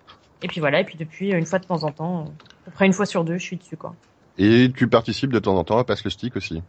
Et 0.42 0.48
puis 0.48 0.60
voilà. 0.62 0.80
Et 0.82 0.86
puis 0.86 0.98
depuis, 0.98 1.32
une 1.32 1.46
fois 1.46 1.60
de 1.60 1.66
temps 1.66 1.84
en 1.84 1.92
temps, 1.92 2.38
à 2.62 2.66
peu 2.66 2.72
près 2.72 2.86
une 2.86 2.94
fois 2.94 3.06
sur 3.08 3.24
deux, 3.26 3.38
je 3.38 3.44
suis 3.44 3.58
dessus 3.58 3.78
quoi. 3.78 3.98
Et 4.38 4.72
tu 4.76 4.88
participes 4.90 5.32
de 5.34 5.40
temps 5.40 5.58
en 5.58 5.64
temps 5.64 5.78
à 5.80 5.84
Passe 5.84 6.04
le 6.04 6.10
Stick 6.10 6.36
aussi? 6.38 6.64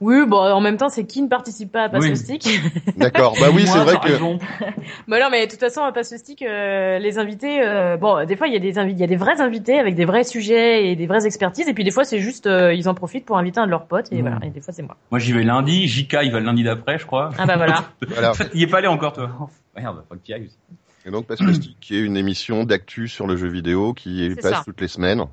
Oui, 0.00 0.24
bon, 0.26 0.38
en 0.38 0.60
même 0.62 0.78
temps, 0.78 0.88
c'est 0.88 1.04
qui 1.04 1.20
ne 1.20 1.28
participe 1.28 1.70
pas 1.72 1.84
à 1.84 1.88
Passe 1.90 2.02
Oui. 2.04 2.08
le 2.08 2.14
Stick 2.14 2.48
D'accord. 2.96 3.34
Bah 3.38 3.48
oui, 3.54 3.66
c'est 3.66 3.78
vrai 3.80 3.96
que. 3.98 4.08
Bah 5.08 5.20
non, 5.20 5.28
mais 5.30 5.44
de 5.46 5.50
toute 5.50 5.60
façon, 5.60 5.82
à 5.82 5.92
Passe 5.92 6.10
le 6.12 6.16
Stick, 6.18 6.40
euh, 6.42 6.98
les 6.98 7.18
invités, 7.18 7.60
euh, 7.62 7.98
bon, 7.98 8.24
des 8.26 8.34
fois, 8.34 8.46
il 8.46 8.54
y 8.54 8.56
a 8.56 8.60
des 8.60 8.74
invi- 8.78 8.92
il 8.92 8.98
y 8.98 9.04
a 9.04 9.06
des 9.06 9.16
vrais 9.16 9.40
invités 9.42 9.78
avec 9.78 9.94
des 9.96 10.06
vrais 10.06 10.24
sujets 10.24 10.86
et 10.90 10.96
des 10.96 11.06
vraies 11.06 11.26
expertises. 11.26 11.68
Et 11.68 11.74
puis 11.74 11.84
des 11.84 11.90
fois, 11.90 12.04
c'est 12.04 12.18
juste, 12.18 12.46
euh, 12.46 12.72
ils 12.72 12.88
en 12.88 12.94
profitent 12.94 13.26
pour 13.26 13.36
inviter 13.36 13.60
un 13.60 13.66
de 13.66 13.70
leurs 13.70 13.84
potes. 13.86 14.10
Et 14.10 14.16
Mhm. 14.16 14.20
voilà. 14.22 14.38
Et 14.46 14.48
des 14.50 14.62
fois, 14.62 14.72
c'est 14.72 14.82
moi. 14.82 14.96
Moi, 15.10 15.18
j'y 15.20 15.32
vais 15.34 15.42
lundi. 15.42 15.86
JK, 15.86 16.16
il 16.22 16.32
va 16.32 16.40
le 16.40 16.46
lundi 16.46 16.62
d'après, 16.64 16.98
je 16.98 17.04
crois. 17.06 17.30
Ah 17.36 17.44
bah 17.44 17.56
voilà. 17.58 17.84
voilà. 18.08 18.30
En 18.30 18.34
fait, 18.34 18.48
il 18.54 18.62
est 18.62 18.66
pas 18.68 18.78
allé 18.78 18.88
encore, 18.88 19.12
toi. 19.12 19.30
Merde, 19.76 20.02
faut 20.08 20.14
que 20.14 20.20
tu 20.24 20.30
y 20.30 20.34
ailles 20.34 20.46
aussi. 20.46 20.56
Et 21.04 21.10
donc 21.10 21.26
Passe 21.26 21.40
le 21.40 21.52
Stick, 21.52 21.76
qui 21.80 21.96
est 21.96 22.00
une 22.00 22.16
émission 22.16 22.64
d'actu 22.64 23.06
sur 23.08 23.26
le 23.26 23.36
jeu 23.36 23.48
vidéo 23.48 23.92
qui 23.94 24.34
passe 24.40 24.50
ça. 24.52 24.62
toutes 24.64 24.80
les 24.80 24.88
semaines 24.88 25.24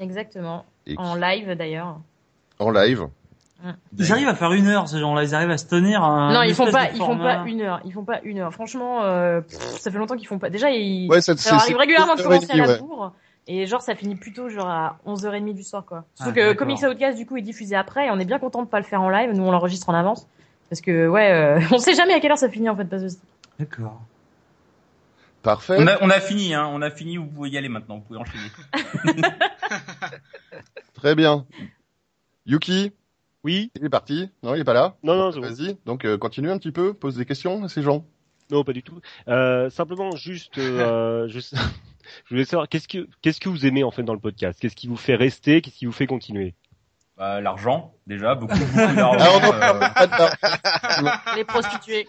Exactement. 0.00 0.64
et 0.86 0.92
qui- 0.96 1.02
En 1.02 1.14
live 1.14 1.52
d'ailleurs. 1.56 1.98
en 2.58 2.70
live. 2.70 3.06
Ils 3.98 4.12
arrivent 4.12 4.28
à 4.28 4.34
faire 4.34 4.52
une 4.52 4.66
heure, 4.68 4.88
ces 4.88 4.98
gens-là. 4.98 5.24
Ils 5.24 5.34
arrivent 5.34 5.50
à 5.50 5.58
se 5.58 5.66
tenir. 5.66 6.02
Un 6.02 6.32
non, 6.32 6.42
ils 6.42 6.54
font 6.54 6.70
pas, 6.70 6.90
ils 6.90 6.98
font 6.98 7.16
pas 7.18 7.42
une 7.46 7.62
heure. 7.62 7.80
Ils 7.84 7.92
font 7.92 8.04
pas 8.04 8.20
une 8.22 8.38
heure. 8.38 8.52
Franchement, 8.52 9.02
euh, 9.02 9.40
pff, 9.40 9.58
ça 9.58 9.90
fait 9.90 9.98
longtemps 9.98 10.16
qu'ils 10.16 10.28
font 10.28 10.38
pas. 10.38 10.50
Déjà, 10.50 10.70
ils, 10.70 11.08
Ouais, 11.08 11.20
ça, 11.20 11.36
ça 11.36 11.50
leur 11.52 11.60
c'est- 11.60 11.66
arrive 11.66 11.76
régulièrement 11.78 12.14
de 12.14 12.22
commencer 12.22 12.50
à 12.52 12.56
la 12.56 12.66
ouais. 12.68 12.78
bourre. 12.78 13.12
Et 13.48 13.66
genre, 13.66 13.80
ça 13.80 13.94
finit 13.94 14.16
plutôt 14.16 14.48
genre 14.48 14.68
à 14.68 14.98
11h30 15.06 15.54
du 15.54 15.62
soir, 15.62 15.84
quoi. 15.86 16.04
Surtout 16.16 16.32
Ah, 16.32 16.34
que. 16.34 16.52
Comics 16.54 16.82
Outcast, 16.82 17.16
du 17.16 17.26
coup, 17.26 17.36
est 17.36 17.42
diffusé 17.42 17.76
après 17.76 18.06
et 18.06 18.10
on 18.10 18.18
est 18.18 18.24
bien 18.24 18.38
content 18.38 18.62
de 18.62 18.68
pas 18.68 18.78
le 18.78 18.84
faire 18.84 19.00
en 19.02 19.08
live. 19.08 19.30
Nous, 19.32 19.44
on 19.44 19.50
l'enregistre 19.50 19.88
en 19.88 19.94
avance. 19.94 20.26
Parce 20.68 20.80
que, 20.80 21.06
ouais, 21.08 21.30
euh, 21.32 21.60
on 21.72 21.78
sait 21.78 21.94
jamais 21.94 22.12
à 22.14 22.20
quelle 22.20 22.32
heure 22.32 22.38
ça 22.38 22.48
finit, 22.50 22.68
en 22.68 22.76
fait, 22.76 22.84
pas 22.84 22.98
de 22.98 23.08
D'accord. 23.58 24.00
Parfait. 25.42 25.76
On 25.78 25.86
a, 25.86 25.96
on 26.02 26.10
a 26.10 26.18
fini, 26.20 26.54
hein. 26.54 26.68
On 26.72 26.82
a 26.82 26.90
fini. 26.90 27.16
Vous 27.18 27.26
pouvez 27.26 27.50
y 27.50 27.56
aller 27.56 27.68
maintenant. 27.68 27.96
Vous 27.98 28.02
pouvez 28.02 28.18
enchaîner. 28.18 28.50
Très 30.94 31.14
bien. 31.14 31.46
Yuki, 32.46 32.92
Oui 33.46 33.70
il 33.76 33.84
est 33.84 33.88
parti. 33.88 34.28
Non, 34.42 34.54
il 34.56 34.60
est 34.60 34.64
pas 34.64 34.72
là. 34.74 34.96
Non, 35.04 35.14
non, 35.16 35.30
bon. 35.30 35.40
Vas-y. 35.40 35.76
Donc 35.86 36.04
euh, 36.04 36.18
continue 36.18 36.50
un 36.50 36.58
petit 36.58 36.72
peu, 36.72 36.92
pose 36.94 37.16
des 37.16 37.24
questions 37.24 37.62
à 37.62 37.68
ces 37.68 37.80
gens. 37.82 38.04
Non, 38.50 38.64
pas 38.64 38.72
du 38.72 38.82
tout. 38.82 39.00
Euh, 39.28 39.70
simplement, 39.70 40.14
juste, 40.16 40.58
euh, 40.58 41.26
je, 41.28 41.38
je 42.24 42.28
voulais 42.30 42.44
savoir, 42.44 42.68
qu'est-ce 42.68 42.88
que, 42.88 43.08
qu'est-ce 43.22 43.38
que 43.40 43.48
vous 43.48 43.64
aimez 43.66 43.84
en 43.84 43.90
fait 43.92 44.02
dans 44.02 44.14
le 44.14 44.18
podcast? 44.20 44.58
Qu'est-ce 44.60 44.74
qui 44.76 44.88
vous 44.88 44.96
fait 44.96 45.14
rester? 45.14 45.60
Qu'est-ce 45.62 45.76
qui 45.76 45.86
vous 45.86 45.92
fait 45.92 46.06
continuer? 46.08 46.54
Bah, 47.16 47.40
l'argent, 47.40 47.94
déjà, 48.06 48.34
beaucoup, 48.34 48.58
beaucoup 48.58 48.76
d'argent. 48.96 49.40
Ah, 49.60 49.96
euh, 51.00 51.36
Les 51.36 51.44
prostituées. 51.44 52.06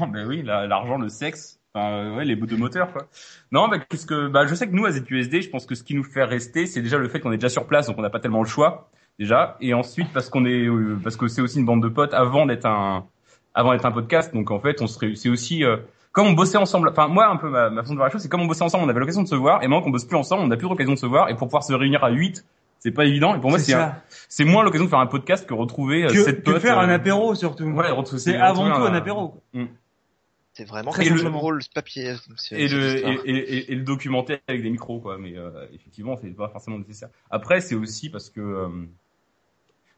Non, 0.00 0.06
mais 0.06 0.24
oui, 0.24 0.42
la- 0.42 0.66
l'argent, 0.66 0.96
le 0.98 1.08
sexe, 1.08 1.60
enfin, 1.74 1.90
euh, 1.92 2.16
ouais, 2.16 2.24
les 2.24 2.34
bouts 2.36 2.46
de 2.46 2.56
moteur, 2.56 2.92
quoi. 2.92 3.08
Non, 3.52 3.68
bah, 3.68 3.78
qu'est-ce 3.78 4.06
que, 4.06 4.28
bah, 4.28 4.46
je 4.46 4.54
sais 4.54 4.66
que 4.68 4.72
nous, 4.74 4.86
à 4.86 4.90
ZQSD, 4.92 5.42
je 5.42 5.50
pense 5.50 5.66
que 5.66 5.74
ce 5.74 5.82
qui 5.82 5.94
nous 5.94 6.02
fait 6.04 6.24
rester, 6.24 6.66
c'est 6.66 6.82
déjà 6.82 6.98
le 6.98 7.08
fait 7.08 7.20
qu'on 7.20 7.32
est 7.32 7.36
déjà 7.36 7.48
sur 7.48 7.66
place, 7.66 7.86
donc 7.88 7.98
on 7.98 8.02
n'a 8.02 8.10
pas 8.10 8.20
tellement 8.20 8.42
le 8.42 8.48
choix, 8.48 8.90
déjà. 9.20 9.56
Et 9.60 9.72
ensuite, 9.74 10.08
parce 10.12 10.28
qu'on 10.28 10.44
est, 10.44 10.66
euh, 10.66 10.98
parce 11.02 11.14
que 11.16 11.28
c'est 11.28 11.40
aussi 11.42 11.58
une 11.60 11.64
bande 11.66 11.82
de 11.82 11.88
potes 11.88 12.12
avant 12.14 12.46
d'être 12.46 12.66
un, 12.66 13.06
avant 13.54 13.70
d'être 13.72 13.84
un 13.86 13.92
podcast, 13.92 14.34
donc 14.34 14.50
en 14.50 14.58
fait, 14.58 14.80
on 14.82 14.86
se 14.88 14.98
réussit 14.98 15.30
aussi, 15.30 15.62
euh, 15.64 15.76
comme 16.12 16.26
on 16.26 16.32
bossait 16.32 16.56
ensemble, 16.58 16.88
enfin, 16.88 17.06
moi, 17.06 17.28
un 17.28 17.36
peu, 17.36 17.48
ma, 17.48 17.70
ma 17.70 17.82
façon 17.82 17.92
de 17.94 17.98
voir 17.98 18.08
la 18.08 18.12
chose, 18.12 18.22
c'est 18.22 18.28
comme 18.28 18.40
on 18.40 18.46
bossait 18.46 18.64
ensemble, 18.64 18.84
on 18.84 18.88
avait 18.88 18.98
l'occasion 19.00 19.22
de 19.22 19.28
se 19.28 19.34
voir, 19.36 19.62
et 19.62 19.68
maintenant 19.68 19.82
qu'on 19.84 19.90
bosse 19.90 20.04
plus 20.04 20.16
ensemble, 20.16 20.42
on 20.42 20.48
n'a 20.48 20.56
plus 20.56 20.68
l'occasion 20.68 20.92
de 20.94 20.98
se 20.98 21.06
voir, 21.06 21.28
et 21.28 21.34
pour 21.36 21.46
pouvoir 21.48 21.62
se 21.62 21.72
réunir 21.72 22.02
à 22.02 22.10
8, 22.10 22.44
c'est 22.80 22.92
pas 22.92 23.04
évident, 23.04 23.34
et 23.36 23.40
pour 23.40 23.50
moi, 23.50 23.58
C'est 23.58 24.44
moins 24.44 24.62
l'occasion 24.64 24.86
de 24.86 24.90
faire 24.90 24.98
un 25.00 25.06
podcast 25.06 25.46
que 25.46 25.54
retrouver 25.54 26.04
euh, 26.04 26.08
Que, 26.08 26.22
cette 26.24 26.42
que 26.42 26.52
pote, 26.52 26.62
faire 26.62 26.78
un 26.78 26.88
euh, 26.88 26.94
apéro 26.94 27.34
surtout. 27.34 27.64
Ouais, 27.64 27.90
retrouver- 27.90 28.20
C'est 28.20 28.36
avant 28.36 28.64
tout 28.74 28.82
un 28.84 28.94
apéro. 28.94 29.28
quoi. 29.52 29.62
C'est 30.52 30.64
vraiment 30.64 30.90
Très 30.90 31.08
drôle 31.08 31.62
ce 31.62 31.70
papier. 31.72 32.14
et 32.52 32.68
le 32.68 33.08
et, 33.08 33.30
et, 33.30 33.72
et 33.72 33.74
le 33.76 33.82
documenter 33.82 34.40
avec 34.48 34.62
des 34.62 34.68
micros 34.70 34.98
quoi 35.00 35.16
mais 35.16 35.38
euh, 35.38 35.64
effectivement 35.72 36.16
c'est 36.20 36.28
pas 36.36 36.48
forcément 36.48 36.76
nécessaire 36.76 37.08
après 37.30 37.60
c'est 37.60 37.76
aussi 37.76 38.10
parce 38.10 38.28
que 38.28 38.40
euh, 38.40 38.68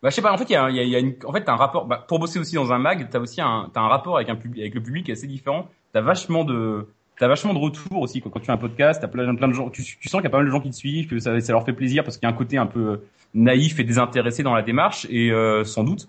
bah 0.03 0.11
je 0.11 0.15
sais 0.15 0.23
pas 0.23 0.33
en 0.33 0.37
fait 0.39 0.45
il 0.51 0.53
y 0.53 0.57
a, 0.57 0.69
il 0.71 0.77
y 0.77 0.81
a, 0.81 0.83
il 0.83 0.89
y 0.91 0.97
a 0.97 0.99
une, 0.99 1.15
en 1.25 1.33
fait 1.33 1.45
t'as 1.45 1.53
un 1.53 1.57
rapport 1.57 1.87
bah, 1.87 2.05
pour 2.09 2.19
bosser 2.19 2.39
aussi 2.39 2.55
dans 2.57 2.73
un 2.73 2.79
mag 2.79 3.09
t'as 3.11 3.21
aussi 3.21 3.41
un 3.41 3.71
t'as 3.73 3.81
un 3.81 3.89
rapport 3.89 4.17
avec 4.17 4.29
un 4.29 4.37
public 4.37 4.61
avec 4.63 4.75
le 4.75 4.83
public 4.83 5.09
assez 5.11 5.27
différent 5.27 5.69
t'as 5.93 6.01
vachement 6.01 6.45
de 6.45 6.87
t'as 7.19 7.29
vachement 7.29 7.55
de 7.55 7.59
retours 7.59 8.01
aussi 8.01 8.21
quoi. 8.21 8.31
quand 8.33 8.41
tu 8.41 8.47
fais 8.47 8.53
un 8.53 8.57
podcast 8.57 9.01
t'as 9.01 9.09
plein 9.09 9.35
plein 9.35 9.49
de 9.49 9.53
gens 9.53 9.71
tu, 9.71 9.83
tu 9.85 10.09
sens 10.09 10.21
qu'il 10.21 10.25
y 10.25 10.27
a 10.27 10.31
pas 10.31 10.39
mal 10.39 10.47
de 10.47 10.51
gens 10.51 10.61
qui 10.61 10.71
te 10.71 10.75
suivent 10.77 11.07
que 11.09 11.19
ça 11.19 11.39
ça 11.41 11.53
leur 11.53 11.65
fait 11.65 11.73
plaisir 11.73 12.03
parce 12.05 12.17
qu'il 12.19 12.27
y 12.29 12.31
a 12.31 12.35
un 12.35 12.37
côté 12.37 12.59
un 12.59 12.67
peu 12.67 13.01
naïf 13.35 13.79
et 13.79 13.85
désintéressé 13.85 14.43
dans 14.43 14.55
la 14.55 14.63
démarche 14.63 15.07
et 15.09 15.31
euh, 15.31 15.63
sans 15.65 15.85
doute 15.85 16.09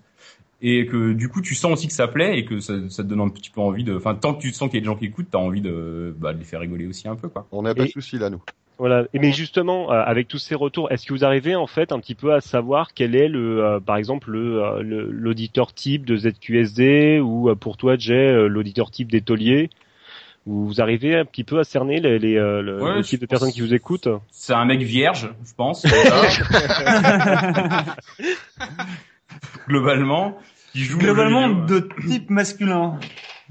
et 0.62 0.86
que 0.86 1.12
du 1.12 1.28
coup 1.28 1.40
tu 1.40 1.54
sens 1.54 1.72
aussi 1.72 1.86
que 1.88 1.92
ça 1.92 2.08
plaît 2.08 2.38
et 2.38 2.44
que 2.44 2.58
ça, 2.60 2.74
ça 2.88 3.02
te 3.02 3.08
donne 3.08 3.20
un 3.20 3.28
petit 3.28 3.50
peu 3.50 3.60
envie 3.60 3.84
de 3.84 3.94
enfin 3.96 4.14
tant 4.14 4.34
que 4.34 4.40
tu 4.40 4.50
sens 4.52 4.68
qu'il 4.70 4.78
y 4.78 4.78
a 4.78 4.80
des 4.80 4.86
gens 4.86 4.96
qui 4.96 5.04
écoutent 5.04 5.28
t'as 5.30 5.38
envie 5.38 5.60
de 5.60 6.14
bah, 6.18 6.32
de 6.32 6.38
les 6.38 6.44
faire 6.44 6.60
rigoler 6.60 6.86
aussi 6.86 7.06
un 7.06 7.16
peu 7.16 7.28
quoi 7.28 7.46
On 7.52 7.62
n'a 7.62 7.74
pas 7.74 7.82
Et- 7.82 7.86
de 7.86 7.90
souci 7.92 8.18
là, 8.18 8.30
nous. 8.30 8.42
Voilà. 8.78 9.04
Et 9.14 9.20
mais 9.20 9.30
justement, 9.32 9.92
euh, 9.92 10.02
avec 10.04 10.26
tous 10.26 10.38
ces 10.38 10.56
retours, 10.56 10.90
est-ce 10.90 11.06
que 11.06 11.12
vous 11.14 11.24
arrivez 11.24 11.54
en 11.54 11.68
fait 11.68 11.92
un 11.92 12.00
petit 12.00 12.16
peu 12.16 12.34
à 12.34 12.40
savoir 12.40 12.92
quel 12.92 13.14
est 13.14 13.28
le, 13.28 13.64
euh, 13.64 13.78
par 13.80 13.96
exemple, 13.96 14.30
le 14.32 14.64
euh, 14.64 14.82
le- 14.82 15.08
l'auditeur 15.10 15.72
type 15.72 16.04
de 16.04 16.16
ZQSD 16.16 17.20
ou 17.20 17.48
euh, 17.50 17.54
pour 17.54 17.76
toi, 17.76 17.94
Jay, 17.96 18.14
euh, 18.14 18.48
l'auditeur 18.48 18.90
type 18.90 19.10
des 19.12 19.20
tauliers? 19.20 19.70
Vous 20.46 20.80
arrivez 20.82 21.16
un 21.16 21.24
petit 21.24 21.44
peu 21.44 21.58
à 21.58 21.64
cerner 21.64 22.00
les, 22.00 22.18
les, 22.18 22.36
euh, 22.36 22.60
le, 22.60 22.82
Ouais, 22.82 22.96
le 22.96 23.02
je 23.02 23.08
type 23.08 23.20
de 23.20 23.26
personnes 23.26 23.50
qui 23.52 23.60
vous 23.62 23.72
écoutent? 23.72 24.08
C'est 24.30 24.52
un 24.52 24.66
mec 24.66 24.82
vierge 24.82 25.30
je 25.46 25.54
pense. 25.54 25.86
Globalement 29.68 30.38
qui 30.72 30.80
joue 30.80 30.98
Globalement, 30.98 31.48
de 31.48 31.88
type 32.08 32.30
masculin, 32.30 32.98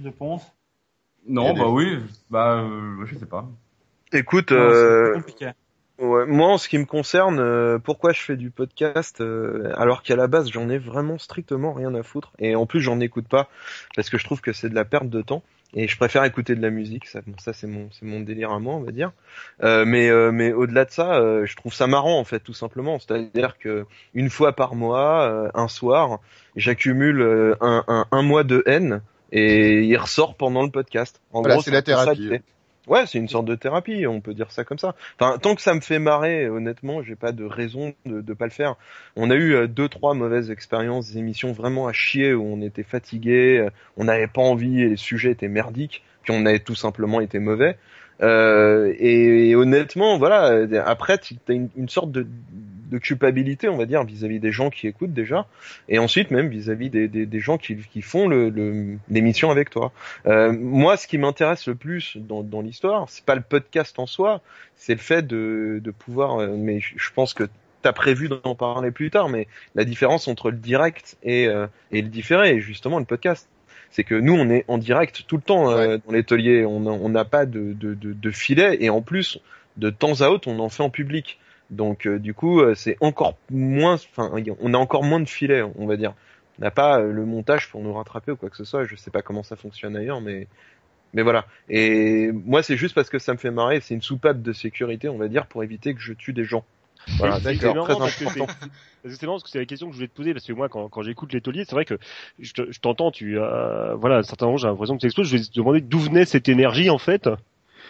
je 0.03 0.09
pense. 0.09 0.43
non 1.27 1.53
bah 1.57 1.67
oui. 1.69 1.97
Bah 2.29 2.57
euh, 2.59 3.05
je 3.05 3.15
sais 3.17 3.25
pas 3.25 3.47
Écoute, 4.13 4.51
Non, 4.51 4.57
euh, 4.57 5.13
compliqué. 5.13 5.51
Ouais, 5.99 6.25
moi, 6.25 6.47
en 6.49 6.57
ce 6.57 6.67
qui 6.67 6.77
me 6.79 6.85
concerne, 6.85 7.39
euh, 7.39 7.77
pourquoi 7.77 8.13
je 8.13 8.21
fais 8.21 8.35
du 8.35 8.49
podcast 8.49 9.21
euh, 9.21 9.71
alors 9.77 10.01
qu'à 10.01 10.15
la 10.15 10.27
base 10.27 10.49
j'en 10.51 10.67
ai 10.69 10.79
vraiment 10.79 11.19
strictement 11.19 11.71
rien 11.71 11.93
à 11.93 12.01
foutre 12.01 12.33
et 12.39 12.55
en 12.55 12.65
plus 12.65 12.81
j'en 12.81 12.99
écoute 12.99 13.27
pas 13.27 13.47
parce 13.95 14.09
que 14.09 14.17
je 14.17 14.25
trouve 14.25 14.41
que 14.41 14.53
c'est 14.53 14.69
de 14.69 14.75
la 14.75 14.85
perte 14.85 15.07
de 15.07 15.21
temps 15.21 15.43
et 15.75 15.87
je 15.87 15.97
préfère 15.97 16.23
écouter 16.23 16.55
de 16.55 16.61
la 16.61 16.69
musique. 16.69 17.05
Ça, 17.07 17.21
bon, 17.25 17.35
ça 17.39 17.53
c'est 17.53 17.67
mon 17.67 17.89
c'est 17.91 18.05
mon 18.05 18.21
délire 18.21 18.51
à 18.51 18.59
moi, 18.59 18.75
on 18.75 18.81
va 18.81 18.91
dire. 18.91 19.11
Euh, 19.63 19.85
mais 19.85 20.09
euh, 20.09 20.31
mais 20.31 20.53
au-delà 20.53 20.85
de 20.85 20.91
ça, 20.91 21.15
euh, 21.15 21.45
je 21.45 21.55
trouve 21.55 21.73
ça 21.73 21.87
marrant 21.87 22.19
en 22.19 22.23
fait, 22.23 22.39
tout 22.39 22.53
simplement. 22.53 22.99
C'est-à-dire 22.99 23.57
que 23.57 23.85
une 24.13 24.29
fois 24.29 24.53
par 24.53 24.75
mois, 24.75 25.23
euh, 25.23 25.49
un 25.53 25.67
soir, 25.67 26.19
j'accumule 26.55 27.21
euh, 27.21 27.55
un, 27.61 27.83
un 27.87 28.05
un 28.11 28.21
mois 28.21 28.43
de 28.43 28.63
haine 28.65 29.01
et 29.31 29.83
il 29.83 29.97
ressort 29.97 30.35
pendant 30.35 30.63
le 30.63 30.69
podcast. 30.69 31.21
En 31.31 31.41
Voilà, 31.41 31.55
gros, 31.55 31.63
c'est 31.63 31.71
la 31.71 31.81
thérapie. 31.81 32.39
Ouais, 32.87 33.05
c'est 33.07 33.17
une 33.17 33.29
sorte 33.29 33.45
de 33.45 33.55
thérapie, 33.55 34.05
on 34.07 34.19
peut 34.19 34.33
dire 34.33 34.51
ça 34.51 34.65
comme 34.65 34.77
ça. 34.77 34.93
Enfin, 35.17 35.37
tant 35.37 35.55
que 35.55 35.61
ça 35.61 35.73
me 35.73 35.79
fait 35.79 35.99
marrer, 35.99 36.49
honnêtement, 36.49 37.01
j'ai 37.01 37.15
pas 37.15 37.31
de 37.31 37.45
raison 37.45 37.93
de, 38.05 38.19
de 38.19 38.33
pas 38.33 38.43
le 38.43 38.51
faire. 38.51 38.75
On 39.15 39.29
a 39.29 39.35
eu 39.35 39.53
euh, 39.53 39.67
deux, 39.67 39.87
trois 39.87 40.13
mauvaises 40.13 40.51
expériences, 40.51 41.11
des 41.11 41.19
émissions 41.19 41.53
vraiment 41.53 41.87
à 41.87 41.93
chier 41.93 42.33
où 42.33 42.43
on 42.43 42.61
était 42.61 42.83
fatigué, 42.83 43.59
euh, 43.59 43.69
on 43.95 44.03
n'avait 44.03 44.27
pas 44.27 44.41
envie, 44.41 44.81
et 44.81 44.89
les 44.89 44.97
sujets 44.97 45.31
étaient 45.31 45.47
merdiques, 45.47 46.03
puis 46.23 46.33
on 46.35 46.45
avait 46.45 46.59
tout 46.59 46.75
simplement 46.75 47.21
été 47.21 47.39
mauvais. 47.39 47.77
Euh, 48.23 48.93
et, 48.97 49.49
et 49.49 49.55
honnêtement, 49.55 50.17
voilà, 50.17 50.51
euh, 50.51 50.81
après, 50.85 51.17
tu 51.17 51.35
as 51.49 51.53
une, 51.53 51.89
sorte 51.89 52.11
de, 52.11 52.25
de 52.89 52.97
culpabilité, 52.97 53.67
on 53.69 53.77
va 53.77 53.85
dire, 53.85 54.03
vis-à-vis 54.03 54.39
des 54.39 54.51
gens 54.51 54.69
qui 54.69 54.87
écoutent 54.87 55.13
déjà, 55.13 55.45
et 55.89 55.99
ensuite 55.99 56.31
même 56.31 56.47
vis-à-vis 56.47 56.89
des, 56.89 57.07
des, 57.07 57.39
gens 57.39 57.57
qui, 57.57 57.75
qui 57.75 58.01
font 58.01 58.27
le- 58.27 58.49
le- 58.49 58.97
l'émission 59.09 59.51
avec 59.51 59.69
toi. 59.69 59.91
Euh, 60.25 60.51
moi, 60.53 60.95
ce 60.97 61.07
qui 61.07 61.17
m'intéresse 61.17 61.67
le 61.67 61.75
plus 61.75 62.17
dans, 62.17 62.43
dans 62.43 62.61
l'histoire, 62.61 63.09
c'est 63.09 63.25
pas 63.25 63.35
le 63.35 63.41
podcast 63.41 63.99
en 63.99 64.05
soi, 64.05 64.41
c'est 64.75 64.93
le 64.93 64.99
fait 64.99 65.25
de, 65.27 65.81
de 65.83 65.91
pouvoir. 65.91 66.39
euh, 66.39 66.55
mais 66.57 66.79
je 66.79 67.11
pense 67.13 67.33
que 67.33 67.43
t'as 67.81 67.91
prévu 67.93 68.29
d'en 68.29 68.55
parler 68.55 68.91
plus 68.91 69.11
tard, 69.11 69.27
mais 69.27 69.47
la 69.75 69.83
différence 69.83 70.29
entre 70.29 70.49
le 70.51 70.57
direct 70.57 71.17
et, 71.23 71.47
euh, 71.47 71.67
et 71.91 72.01
le 72.01 72.07
différé, 72.07 72.51
et 72.55 72.59
justement 72.61 72.97
le 72.97 73.05
podcast, 73.05 73.49
c'est 73.93 74.03
que 74.03 74.15
nous, 74.15 74.33
on 74.33 74.49
est 74.49 74.65
en 74.67 74.79
direct 74.79 75.23
tout 75.27 75.37
le 75.37 75.43
temps 75.43 75.71
euh, 75.71 75.97
dans 76.05 76.11
l'atelier, 76.11 76.65
on 76.65 76.85
on 76.85 77.09
n'a 77.09 77.25
pas 77.25 77.45
de, 77.45 77.73
de, 77.73 77.93
de, 77.93 78.11
de 78.13 78.31
filet, 78.31 78.77
et 78.81 78.89
en 78.89 79.01
plus, 79.01 79.39
de 79.77 79.91
temps 79.91 80.21
à 80.21 80.29
autre, 80.29 80.47
on 80.47 80.59
en 80.59 80.69
fait 80.69 80.83
en 80.83 80.89
public. 80.89 81.39
Donc, 81.69 82.07
euh, 82.07 82.19
du 82.19 82.33
coup, 82.33 82.59
euh, 82.59 82.73
c'est 82.75 82.97
encore 83.01 83.37
moins, 83.51 83.93
enfin, 83.93 84.31
on 84.59 84.73
a 84.73 84.77
encore 84.77 85.03
moins 85.03 85.19
de 85.19 85.29
filets, 85.29 85.61
on 85.77 85.85
va 85.85 85.95
dire 85.95 86.13
n'a 86.59 86.69
pas 86.69 86.99
le 86.99 87.25
montage 87.25 87.69
pour 87.71 87.81
nous 87.81 87.93
rattraper 87.93 88.31
ou 88.31 88.35
quoi 88.35 88.49
que 88.49 88.57
ce 88.57 88.63
soit. 88.63 88.85
Je 88.85 88.95
sais 88.95 89.09
pas 89.09 89.23
comment 89.23 89.41
ça 89.41 89.55
fonctionne 89.55 89.95
ailleurs, 89.95 90.21
mais 90.21 90.47
mais 91.13 91.21
voilà. 91.21 91.45
Et 91.69 92.31
moi, 92.31 92.63
c'est 92.63 92.77
juste 92.77 92.95
parce 92.95 93.09
que 93.09 93.19
ça 93.19 93.33
me 93.33 93.37
fait 93.37 93.51
marrer. 93.51 93.79
C'est 93.81 93.93
une 93.93 94.01
soupape 94.01 94.41
de 94.41 94.53
sécurité, 94.53 95.09
on 95.09 95.17
va 95.17 95.27
dire, 95.27 95.45
pour 95.47 95.63
éviter 95.63 95.93
que 95.93 96.01
je 96.01 96.13
tue 96.13 96.33
des 96.33 96.43
gens. 96.43 96.63
Voilà, 97.17 97.39
C'est 97.39 97.43
d'accord, 97.55 97.75
marrant 97.75 97.85
très 97.87 97.97
parce 97.99 98.15
que 98.15 98.25
c'est- 98.29 98.39
parce 98.39 98.55
que 99.03 99.09
c'est 99.11 99.23
marrant 99.23 99.35
parce 99.35 99.43
que 99.43 99.49
c'est 99.49 99.59
la 99.59 99.65
question 99.65 99.87
que 99.87 99.93
je 99.93 99.97
voulais 99.97 100.07
te 100.07 100.15
poser 100.15 100.33
parce 100.33 100.45
que 100.45 100.53
moi 100.53 100.69
quand, 100.69 100.87
quand 100.89 101.01
j'écoute 101.01 101.33
les 101.33 101.41
tauliers 101.41 101.65
c'est 101.65 101.75
vrai 101.75 101.85
que 101.85 101.97
je 102.39 102.53
te- 102.53 102.71
je 102.71 102.79
t'entends 102.79 103.11
tu 103.11 103.37
euh, 103.39 103.93
voilà 103.95 104.15
à 104.15 104.19
un 104.19 104.23
certain 104.23 104.45
moment 104.45 104.57
j'ai 104.57 104.67
l'impression 104.67 104.95
que 104.95 105.01
tu 105.01 105.05
exploses 105.07 105.27
je 105.27 105.37
vais 105.37 105.43
te 105.43 105.51
demander 105.53 105.81
d'où 105.81 105.99
venait 105.99 106.25
cette 106.25 106.47
énergie 106.49 106.89
en 106.89 106.97
fait 106.97 107.27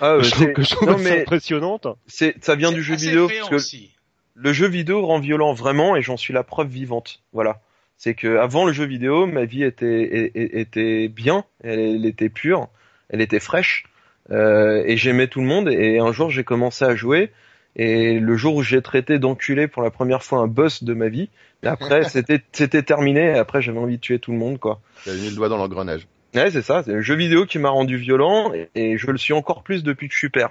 Ah, 0.01 0.17
je 0.19 0.29
trouve, 0.31 0.43
c'est- 0.47 0.53
que 0.53 0.63
je 0.63 0.69
trouve 0.71 0.87
non, 0.89 0.95
assez 0.95 1.03
mais 1.03 1.21
impressionnante 1.21 1.87
c'est 2.07 2.35
ça 2.43 2.55
vient 2.55 2.69
C'est 2.69 2.75
du 2.75 2.83
jeu 2.83 2.95
vidéo 2.95 3.27
parce 3.27 3.49
que 3.49 3.55
aussi. 3.55 3.91
le 4.35 4.51
jeu 4.53 4.67
vidéo 4.67 5.05
rend 5.05 5.19
violent 5.19 5.53
vraiment 5.53 5.95
et 5.95 6.01
j'en 6.01 6.17
suis 6.17 6.33
la 6.33 6.43
preuve 6.43 6.67
vivante. 6.69 7.21
Voilà. 7.33 7.61
C'est 7.97 8.15
que 8.15 8.37
avant 8.37 8.65
le 8.65 8.73
jeu 8.73 8.85
vidéo, 8.85 9.27
ma 9.27 9.45
vie 9.45 9.63
était 9.63 10.25
était, 10.25 10.59
était 10.59 11.07
bien, 11.07 11.45
elle, 11.63 11.79
elle 11.79 12.05
était 12.07 12.29
pure, 12.29 12.67
elle 13.09 13.21
était 13.21 13.39
fraîche 13.39 13.85
euh, 14.31 14.83
et 14.87 14.97
j'aimais 14.97 15.27
tout 15.27 15.39
le 15.39 15.45
monde. 15.45 15.69
Et 15.69 15.99
un 15.99 16.11
jour, 16.11 16.29
j'ai 16.31 16.43
commencé 16.43 16.83
à 16.83 16.95
jouer 16.95 17.31
et 17.75 18.19
le 18.19 18.37
jour 18.37 18.55
où 18.55 18.63
j'ai 18.63 18.81
traité 18.81 19.19
d'enculé 19.19 19.67
pour 19.67 19.81
la 19.81 19.91
première 19.91 20.23
fois 20.23 20.39
un 20.39 20.47
boss 20.47 20.83
de 20.83 20.93
ma 20.93 21.09
vie, 21.09 21.29
et 21.63 21.67
après 21.67 22.03
c'était 22.09 22.41
c'était 22.51 22.83
terminé. 22.83 23.21
Et 23.21 23.37
après, 23.37 23.61
j'avais 23.61 23.79
envie 23.79 23.97
de 23.97 24.01
tuer 24.01 24.19
tout 24.19 24.31
le 24.31 24.37
monde, 24.37 24.59
quoi. 24.59 24.81
As 25.07 25.13
mis 25.13 25.29
le 25.29 25.35
doigt 25.35 25.49
dans 25.49 25.57
l'engrenage. 25.57 26.07
Ouais, 26.35 26.49
c'est 26.49 26.61
ça. 26.61 26.83
C'est 26.83 26.93
le 26.93 27.01
jeu 27.01 27.15
vidéo 27.15 27.45
qui 27.45 27.59
m'a 27.59 27.69
rendu 27.69 27.97
violent 27.97 28.51
et, 28.53 28.69
et 28.75 28.97
je 28.97 29.09
le 29.11 29.17
suis 29.17 29.33
encore 29.33 29.63
plus 29.63 29.83
depuis 29.83 30.07
que 30.07 30.13
je 30.13 30.19
suis 30.19 30.29
père. 30.29 30.49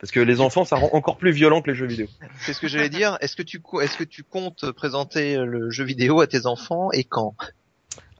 Parce 0.00 0.12
que 0.12 0.20
les 0.20 0.40
enfants, 0.40 0.64
ça 0.64 0.76
rend 0.76 0.90
encore 0.92 1.16
plus 1.16 1.30
violent 1.30 1.62
que 1.62 1.70
les 1.70 1.76
jeux 1.76 1.86
vidéo. 1.86 2.06
C'est 2.40 2.52
ce 2.52 2.60
que 2.60 2.68
j'allais 2.68 2.88
dire. 2.88 3.16
Est-ce 3.20 3.36
que 3.36 3.42
tu 3.42 3.60
est-ce 3.80 3.96
que 3.96 4.04
tu 4.04 4.22
comptes 4.22 4.70
présenter 4.72 5.36
le 5.36 5.70
jeu 5.70 5.84
vidéo 5.84 6.20
à 6.20 6.26
tes 6.26 6.46
enfants 6.46 6.90
et 6.92 7.04
quand? 7.04 7.34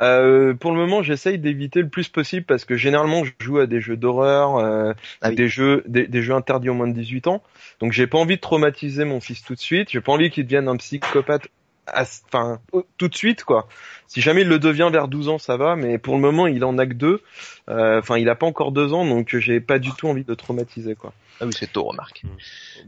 Euh, 0.02 0.54
pour 0.54 0.72
le 0.72 0.76
moment, 0.76 1.02
j'essaye 1.02 1.38
d'éviter 1.38 1.80
le 1.80 1.88
plus 1.88 2.08
possible 2.08 2.44
parce 2.44 2.64
que 2.64 2.76
généralement, 2.76 3.24
je 3.24 3.30
joue 3.38 3.58
à 3.58 3.66
des 3.66 3.80
jeux 3.80 3.96
d'horreur, 3.96 4.56
euh, 4.56 4.92
Ah 5.22 5.28
oui. 5.30 5.36
des 5.36 5.48
jeux, 5.48 5.84
des, 5.86 6.06
des 6.08 6.22
jeux 6.22 6.34
interdits 6.34 6.68
aux 6.68 6.74
moins 6.74 6.88
de 6.88 6.92
18 6.94 7.26
ans. 7.28 7.42
Donc, 7.80 7.92
j'ai 7.92 8.06
pas 8.06 8.18
envie 8.18 8.36
de 8.36 8.40
traumatiser 8.40 9.04
mon 9.04 9.20
fils 9.20 9.42
tout 9.42 9.54
de 9.54 9.60
suite. 9.60 9.90
J'ai 9.90 10.00
pas 10.00 10.12
envie 10.12 10.30
qu'il 10.30 10.44
devienne 10.44 10.68
un 10.68 10.76
psychopathe, 10.76 11.46
à- 11.86 12.04
enfin, 12.26 12.60
tout 12.98 13.08
de 13.08 13.14
suite, 13.14 13.44
quoi. 13.44 13.68
Si 14.08 14.20
jamais 14.20 14.42
il 14.42 14.48
le 14.48 14.58
devient 14.58 14.88
vers 14.92 15.06
12 15.06 15.28
ans, 15.28 15.38
ça 15.38 15.56
va, 15.56 15.76
mais 15.76 15.98
pour 15.98 16.14
le 16.16 16.20
moment, 16.20 16.46
il 16.48 16.64
en 16.64 16.76
a 16.78 16.86
que 16.86 16.94
deux. 16.94 17.22
Euh, 17.68 17.98
Enfin, 18.00 18.18
il 18.18 18.28
a 18.28 18.34
pas 18.34 18.46
encore 18.46 18.72
deux 18.72 18.92
ans, 18.92 19.04
donc 19.06 19.36
j'ai 19.36 19.60
pas 19.60 19.78
du 19.78 19.90
tout 19.92 20.08
envie 20.08 20.24
de 20.24 20.34
traumatiser, 20.34 20.94
quoi. 20.96 21.12
Ah 21.40 21.46
oui, 21.46 21.52
c'est 21.58 21.72
tôt, 21.72 21.84
remarque. 21.84 22.22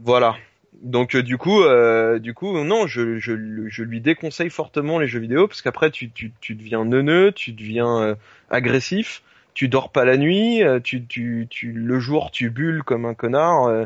Voilà. 0.03 0.35
Donc 0.81 1.15
euh, 1.15 1.23
du 1.23 1.37
coup, 1.37 1.61
euh, 1.63 2.19
du 2.19 2.33
coup, 2.33 2.63
non, 2.63 2.87
je, 2.87 3.17
je, 3.17 3.33
je 3.67 3.83
lui 3.83 4.01
déconseille 4.01 4.49
fortement 4.49 4.99
les 4.99 5.07
jeux 5.07 5.19
vidéo 5.19 5.47
parce 5.47 5.61
qu'après 5.61 5.91
tu, 5.91 6.11
tu, 6.11 6.31
tu 6.39 6.55
deviens 6.55 6.85
neuneux, 6.85 7.31
tu 7.31 7.51
deviens 7.51 8.01
euh, 8.01 8.15
agressif, 8.49 9.23
tu 9.53 9.69
dors 9.69 9.91
pas 9.91 10.05
la 10.05 10.17
nuit, 10.17 10.63
euh, 10.63 10.79
tu, 10.79 11.03
tu, 11.05 11.47
tu, 11.49 11.71
le 11.71 11.99
jour 11.99 12.29
tu 12.31 12.49
bulles 12.49 12.83
comme 12.83 13.05
un 13.05 13.15
connard, 13.15 13.65
euh, 13.65 13.85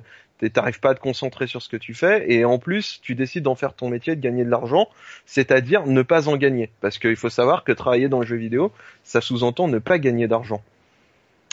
t'arrives 0.54 0.80
pas 0.80 0.90
à 0.90 0.96
te 0.96 1.00
concentrer 1.00 1.48
sur 1.48 1.62
ce 1.62 1.70
que 1.70 1.78
tu 1.78 1.94
fais 1.94 2.30
et 2.32 2.46
en 2.46 2.58
plus 2.60 3.00
tu 3.02 3.16
décides 3.16 3.44
d'en 3.44 3.56
faire 3.56 3.74
ton 3.74 3.90
métier, 3.90 4.16
de 4.16 4.22
gagner 4.22 4.44
de 4.44 4.50
l'argent, 4.50 4.90
c'est-à-dire 5.26 5.86
ne 5.86 6.02
pas 6.02 6.28
en 6.28 6.36
gagner 6.36 6.72
parce 6.82 6.98
qu'il 6.98 7.16
faut 7.16 7.30
savoir 7.30 7.64
que 7.64 7.72
travailler 7.72 8.10
dans 8.10 8.20
le 8.20 8.26
jeu 8.26 8.36
vidéo, 8.38 8.72
ça 9.04 9.22
sous-entend 9.22 9.68
ne 9.68 9.80
pas 9.80 9.98
gagner 9.98 10.28
d'argent. 10.28 10.62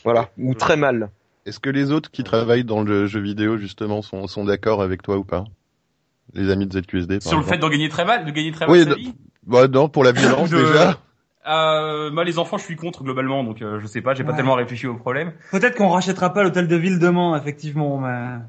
Voilà, 0.05 0.31
ou 0.39 0.55
très 0.55 0.77
mal. 0.77 1.11
Est-ce 1.49 1.61
que 1.61 1.71
les 1.71 1.93
autres 1.93 2.11
qui 2.11 2.25
travaillent 2.25 2.65
dans 2.65 2.83
le 2.83 3.07
jeu 3.07 3.21
vidéo 3.21 3.57
justement 3.57 4.03
sont, 4.03 4.27
sont 4.27 4.45
d'accord 4.45 4.83
avec 4.83 5.01
toi 5.03 5.17
ou 5.17 5.25
pas? 5.25 5.45
Les 6.35 6.51
amis 6.51 6.67
de 6.67 6.79
ZQSD 6.79 7.21
par 7.21 7.29
Sur 7.29 7.39
le 7.39 7.45
fait 7.45 7.57
d'en 7.57 7.71
gagner 7.71 7.89
très 7.89 8.05
mal, 8.05 8.27
de 8.27 8.31
gagner 8.31 8.53
très 8.53 8.67
mal 8.67 8.77
Oui, 8.77 8.85
sa 8.85 8.91
de- 8.91 8.95
vie? 8.97 9.15
Bah 9.47 9.67
non, 9.67 9.89
pour 9.89 10.05
la 10.05 10.13
violence 10.13 10.51
De- 10.51 10.59
déjà. 10.59 10.99
Euh, 11.49 12.11
moi, 12.11 12.25
les 12.25 12.39
enfants, 12.39 12.59
je 12.59 12.65
suis 12.65 12.77
contre 12.77 13.03
globalement, 13.03 13.43
donc 13.45 13.63
euh, 13.63 13.81
je 13.81 13.87
sais 13.87 14.03
pas, 14.03 14.13
j'ai 14.13 14.25
pas 14.25 14.33
Ouais. 14.33 14.37
tellement 14.37 14.57
réfléchi 14.57 14.87
au 14.87 14.97
problème. 14.97 15.33
Peut-être 15.51 15.75
qu'on 15.77 15.89
rachètera 15.89 16.35
pas 16.35 16.43
l'hôtel 16.43 16.69
de 16.69 16.77
ville 16.77 16.99
demain, 16.99 17.35
effectivement, 17.41 17.97
mais... 17.99 18.41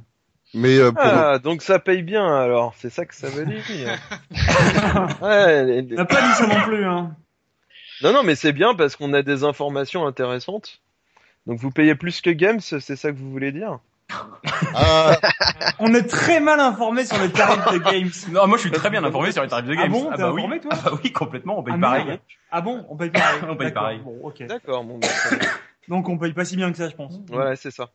Mais 0.54 0.78
euh, 0.78 0.92
pour... 0.92 1.02
Ah, 1.02 1.40
donc 1.40 1.62
ça 1.62 1.80
paye 1.80 2.04
bien 2.04 2.26
alors, 2.28 2.74
c'est 2.78 2.90
ça 2.90 3.06
que 3.06 3.16
ça 3.16 3.30
veut 3.30 3.46
dire. 3.46 3.64
ouais, 5.22 5.64
les- 5.64 5.82
les- 5.84 5.94
On 5.96 6.00
n'a 6.00 6.06
pas 6.06 6.22
dit 6.22 6.34
ça 6.34 6.48
non 6.48 6.62
plus, 6.64 6.84
hein. 6.84 7.16
Non, 8.02 8.12
non, 8.12 8.24
mais 8.24 8.36
c'est 8.36 8.52
bien 8.52 8.74
parce 8.76 8.98
qu'on 8.98 9.14
a 9.14 9.22
des 9.22 9.46
informations 9.46 10.06
intéressantes. 10.06 10.82
Donc 11.48 11.60
vous 11.60 11.72
payez 11.72 11.96
plus 11.96 12.22
que 12.22 12.30
Games, 12.30 12.60
c'est 12.62 12.80
ça 12.96 13.12
que 13.12 13.18
vous 13.18 13.32
voulez 13.32 13.52
dire? 13.52 13.80
Ah, 14.74 15.20
On 15.80 15.94
est 15.94 16.04
très 16.08 16.40
mal 16.40 16.60
informé 16.60 17.06
sur 17.06 17.20
les 17.20 17.32
tarifs 17.32 17.72
de 17.74 17.78
games. 17.78 18.10
Non, 18.32 18.48
moi, 18.48 18.58
je 18.58 18.64
suis 18.64 18.72
très 18.72 18.90
bien 18.90 19.04
informé 19.04 19.32
sur 19.32 19.42
les 19.44 19.50
tarifs 19.50 19.68
de 19.68 19.74
Ah 19.74 19.84
games. 19.84 19.92
bon, 19.92 20.12
t'es 20.12 20.18
bah 20.18 20.32
oui. 20.32 20.42
informé, 20.42 20.60
toi? 20.60 20.72
Ah 20.74 20.82
bah 20.90 21.00
oui, 21.04 21.12
complètement, 21.12 21.60
on 21.60 21.64
paye 21.64 21.74
Ah, 21.78 21.80
pareil. 21.80 22.20
Ah 22.52 22.62
bon, 22.62 22.86
on 22.90 22.98
paye 22.98 23.10
pareil. 23.12 23.40
On 23.48 23.56
paye 23.56 23.68
D'accord. 23.68 23.82
pareil. 23.84 24.00
Bon, 24.04 24.20
ok. 24.24 24.44
D'accord, 24.48 24.84
bon, 24.84 25.00
bah. 25.00 25.08
Donc 25.88 26.08
on 26.10 26.18
paye 26.18 26.34
pas 26.34 26.46
si 26.46 26.56
bien 26.56 26.72
que 26.72 26.78
ça, 26.78 26.90
je 26.90 26.96
pense. 26.96 27.14
voilà, 27.28 27.56
c'est 27.56 27.72
ça. 27.72 27.90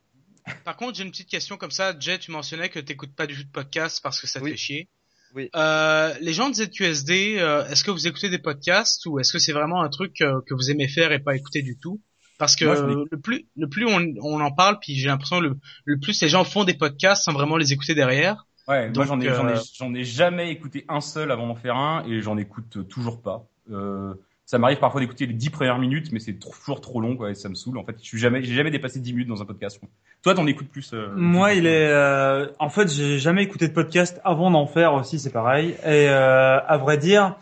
Par 0.63 0.75
contre, 0.77 0.95
j'ai 0.97 1.03
une 1.03 1.11
petite 1.11 1.29
question 1.29 1.57
comme 1.57 1.71
ça. 1.71 1.93
Jay, 1.99 2.17
tu 2.19 2.31
mentionnais 2.31 2.69
que 2.69 2.79
t'écoutes 2.79 3.15
pas 3.15 3.25
du 3.27 3.35
tout 3.35 3.43
de 3.43 3.51
podcast 3.51 3.99
parce 4.03 4.19
que 4.21 4.27
ça 4.27 4.39
te 4.39 4.45
Oui. 4.45 4.51
fait 4.51 4.57
chier. 4.57 4.89
Oui. 5.33 5.49
Euh, 5.55 6.13
les 6.21 6.33
gens 6.33 6.49
de 6.49 6.53
ZQSD, 6.55 7.37
euh, 7.39 7.65
est-ce 7.67 7.83
que 7.83 7.91
vous 7.91 8.07
écoutez 8.07 8.29
des 8.29 8.37
podcasts 8.39 9.05
ou 9.05 9.19
est-ce 9.19 9.33
que 9.33 9.39
c'est 9.39 9.51
vraiment 9.53 9.81
un 9.81 9.89
truc 9.89 10.21
euh, 10.21 10.39
que 10.47 10.53
vous 10.53 10.69
aimez 10.71 10.87
faire 10.87 11.11
et 11.11 11.19
pas 11.19 11.35
écouter 11.35 11.61
du 11.61 11.77
tout? 11.77 11.99
Parce 12.37 12.55
que 12.55 12.65
le 13.11 13.17
plus, 13.19 13.45
le 13.55 13.67
plus 13.69 13.85
on, 13.85 14.13
on 14.21 14.41
en 14.41 14.51
parle, 14.51 14.77
puis 14.79 14.95
j'ai 14.95 15.07
l'impression 15.07 15.39
que 15.39 15.45
le, 15.45 15.57
le 15.85 15.99
plus 15.99 16.21
les 16.21 16.27
gens 16.29 16.43
font 16.43 16.63
des 16.65 16.73
podcasts 16.73 17.23
sans 17.23 17.33
vraiment 17.33 17.57
les 17.57 17.71
écouter 17.73 17.95
derrière. 17.95 18.45
Ouais, 18.67 18.87
Donc, 18.89 18.95
moi 18.97 19.05
j'en 19.05 19.21
ai, 19.21 19.33
j'en 19.33 19.47
ai, 19.47 19.53
euh, 19.53 19.59
j'en 19.77 19.93
ai 19.93 20.03
jamais 20.03 20.51
écouté 20.51 20.85
un 20.89 20.99
seul 21.01 21.31
avant 21.31 21.47
d'en 21.47 21.55
faire 21.55 21.75
un 21.77 22.03
et 22.07 22.21
j'en 22.21 22.37
écoute 22.37 22.87
toujours 22.89 23.21
pas. 23.21 23.45
Euh, 23.71 24.13
ça 24.47 24.59
m'arrive 24.59 24.77
parfois 24.79 25.01
d'écouter 25.01 25.25
les 25.25 25.33
dix 25.33 25.49
premières 25.49 25.79
minutes, 25.79 26.11
mais 26.11 26.19
c'est 26.19 26.33
toujours 26.37 26.79
trop 26.81 27.01
long 27.01 27.15
quoi 27.17 27.31
et 27.31 27.35
ça 27.35 27.49
me 27.49 27.55
saoule. 27.55 27.77
En 27.79 27.83
fait, 27.83 27.95
je 27.99 28.05
suis 28.05 28.19
jamais, 28.19 28.43
j'ai 28.43 28.53
jamais 28.53 28.69
dépassé 28.69 28.99
10 28.99 29.13
minutes 29.13 29.27
dans 29.27 29.41
un 29.41 29.45
podcast. 29.45 29.79
quoi. 29.79 29.89
Toi, 30.21 30.35
t'en 30.35 30.45
écoutes 30.45 30.69
plus 30.69 30.93
euh, 30.93 31.09
Moi, 31.15 31.53
il 31.55 31.65
est. 31.65 31.87
euh, 31.89 32.47
En 32.59 32.69
fait, 32.69 32.91
j'ai 32.91 33.17
jamais 33.17 33.41
écouté 33.43 33.67
de 33.67 33.73
podcast 33.73 34.21
avant 34.23 34.51
d'en 34.51 34.67
faire 34.67 34.93
aussi, 34.93 35.17
c'est 35.19 35.31
pareil. 35.31 35.71
Et 35.83 36.09
euh, 36.09 36.59
à 36.59 36.77
vrai 36.77 36.97
dire, 36.99 37.35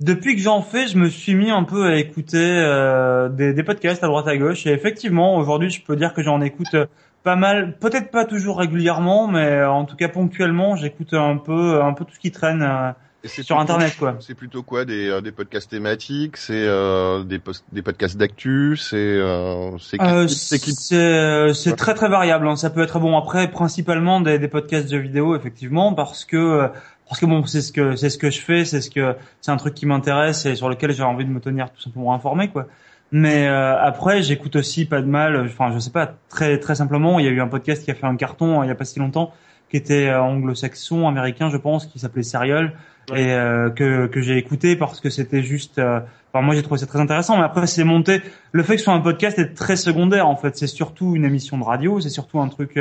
depuis 0.00 0.34
que 0.34 0.42
j'en 0.42 0.62
fais, 0.62 0.86
je 0.88 0.96
me 0.96 1.08
suis 1.08 1.34
mis 1.34 1.50
un 1.50 1.64
peu 1.64 1.86
à 1.86 1.96
écouter 1.96 2.38
euh, 2.38 3.28
des, 3.28 3.52
des 3.52 3.62
podcasts 3.62 4.02
à 4.02 4.06
droite 4.06 4.26
à 4.28 4.36
gauche. 4.36 4.66
Et 4.66 4.72
effectivement, 4.72 5.36
aujourd'hui, 5.36 5.70
je 5.70 5.82
peux 5.82 5.96
dire 5.96 6.14
que 6.14 6.22
j'en 6.22 6.40
écoute 6.40 6.74
euh, 6.74 6.86
pas 7.22 7.36
mal. 7.36 7.76
Peut-être 7.78 8.10
pas 8.10 8.24
toujours 8.24 8.58
régulièrement, 8.58 9.28
mais 9.28 9.46
euh, 9.46 9.70
en 9.70 9.84
tout 9.84 9.96
cas 9.96 10.08
ponctuellement, 10.08 10.74
j'écoute 10.76 11.12
un 11.12 11.36
peu, 11.36 11.82
un 11.82 11.92
peu 11.92 12.04
tout 12.06 12.14
ce 12.14 12.18
qui 12.18 12.30
traîne 12.32 12.62
euh, 12.62 12.92
sur 13.24 13.42
plutôt- 13.42 13.58
Internet, 13.60 13.94
quoi? 13.98 14.16
C'est 14.20 14.34
plutôt 14.34 14.62
quoi? 14.62 14.86
Des, 14.86 15.10
euh, 15.10 15.20
des 15.20 15.32
podcasts 15.32 15.70
thématiques? 15.70 16.38
C'est 16.38 16.64
euh, 16.66 17.22
des, 17.22 17.38
des 17.70 17.82
podcasts 17.82 18.16
d'actu? 18.16 18.78
C'est 18.78 18.96
euh, 18.96 19.76
c'est 19.76 20.00
Euh, 20.00 20.26
c'est 20.28 20.92
euh, 20.94 21.76
très 21.76 21.92
très 21.92 22.08
variable. 22.08 22.48
hein. 22.48 22.56
Ça 22.56 22.70
peut 22.70 22.80
être 22.82 22.98
bon 22.98 23.18
après 23.18 23.50
principalement 23.50 24.22
des, 24.22 24.38
des 24.38 24.48
podcasts 24.48 24.90
de 24.90 24.96
vidéo 24.96 25.36
effectivement 25.36 25.92
parce 25.92 26.24
que 26.24 26.38
euh, 26.38 26.68
parce 27.10 27.20
que 27.20 27.26
bon 27.26 27.44
c'est 27.44 27.60
ce 27.60 27.72
que 27.72 27.96
c'est 27.96 28.08
ce 28.08 28.16
que 28.18 28.30
je 28.30 28.40
fais, 28.40 28.64
c'est 28.64 28.80
ce 28.80 28.88
que 28.88 29.16
c'est 29.40 29.50
un 29.50 29.56
truc 29.56 29.74
qui 29.74 29.84
m'intéresse 29.84 30.46
et 30.46 30.54
sur 30.54 30.68
lequel 30.68 30.92
j'ai 30.92 31.02
envie 31.02 31.24
de 31.24 31.30
me 31.30 31.40
tenir 31.40 31.70
tout 31.72 31.80
simplement 31.82 32.14
informé 32.14 32.48
quoi. 32.48 32.68
Mais 33.10 33.48
euh, 33.48 33.76
après 33.78 34.22
j'écoute 34.22 34.54
aussi 34.54 34.86
pas 34.86 35.02
de 35.02 35.06
mal. 35.08 35.36
Enfin 35.44 35.72
je 35.74 35.80
sais 35.80 35.90
pas 35.90 36.14
très 36.28 36.58
très 36.58 36.76
simplement 36.76 37.18
il 37.18 37.24
y 37.26 37.28
a 37.28 37.32
eu 37.32 37.40
un 37.40 37.48
podcast 37.48 37.84
qui 37.84 37.90
a 37.90 37.94
fait 37.94 38.06
un 38.06 38.14
carton 38.16 38.60
euh, 38.60 38.64
il 38.64 38.68
y 38.68 38.70
a 38.70 38.76
pas 38.76 38.84
si 38.84 39.00
longtemps 39.00 39.32
qui 39.68 39.76
était 39.76 40.08
euh, 40.08 40.22
anglo-saxon 40.22 41.08
américain 41.08 41.50
je 41.50 41.56
pense 41.56 41.86
qui 41.86 41.98
s'appelait 41.98 42.22
Serial 42.22 42.72
Ouais. 43.10 43.22
et 43.22 43.32
euh, 43.32 43.70
que 43.70 44.06
que 44.06 44.20
j'ai 44.20 44.36
écouté 44.36 44.76
parce 44.76 45.00
que 45.00 45.10
c'était 45.10 45.42
juste 45.42 45.78
euh, 45.80 45.98
Enfin, 46.32 46.44
moi 46.44 46.54
j'ai 46.54 46.62
trouvé 46.62 46.78
ça 46.78 46.86
très 46.86 47.00
intéressant, 47.00 47.36
mais 47.36 47.42
après 47.42 47.66
c'est 47.66 47.82
monté. 47.82 48.22
Le 48.52 48.62
fait 48.62 48.74
que 48.74 48.78
ce 48.78 48.84
soit 48.84 48.94
un 48.94 49.00
podcast 49.00 49.36
est 49.40 49.52
très 49.54 49.74
secondaire 49.74 50.28
en 50.28 50.36
fait. 50.36 50.56
C'est 50.56 50.68
surtout 50.68 51.16
une 51.16 51.24
émission 51.24 51.58
de 51.58 51.64
radio, 51.64 51.98
c'est 51.98 52.08
surtout 52.08 52.38
un 52.40 52.46
truc, 52.46 52.76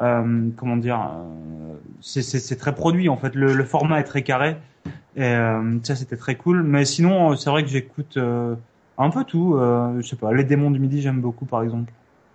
euh, 0.00 0.50
comment 0.56 0.76
dire, 0.76 1.00
euh, 1.00 1.74
c'est- 2.00 2.56
très 2.56 2.74
produit 2.74 3.08
en 3.08 3.16
fait. 3.16 3.34
Le, 3.34 3.52
le 3.54 3.64
format 3.64 4.00
est 4.00 4.04
très 4.04 4.22
carré 4.22 4.56
et 5.16 5.22
euh, 5.24 5.78
ça 5.82 5.96
c'était 5.96 6.16
très 6.16 6.36
cool. 6.36 6.62
Mais 6.62 6.84
sinon 6.84 7.36
c'est 7.36 7.50
vrai 7.50 7.62
que 7.62 7.68
j'écoute 7.70 8.16
euh, 8.16 8.56
un 8.98 9.10
peu 9.10 9.24
tout. 9.24 9.56
Euh, 9.56 10.00
je 10.00 10.06
sais 10.08 10.16
pas, 10.16 10.32
les 10.32 10.44
démons 10.44 10.70
du 10.70 10.80
midi 10.80 11.00
j'aime 11.02 11.20
beaucoup 11.20 11.46
par 11.46 11.62
exemple. 11.62 11.92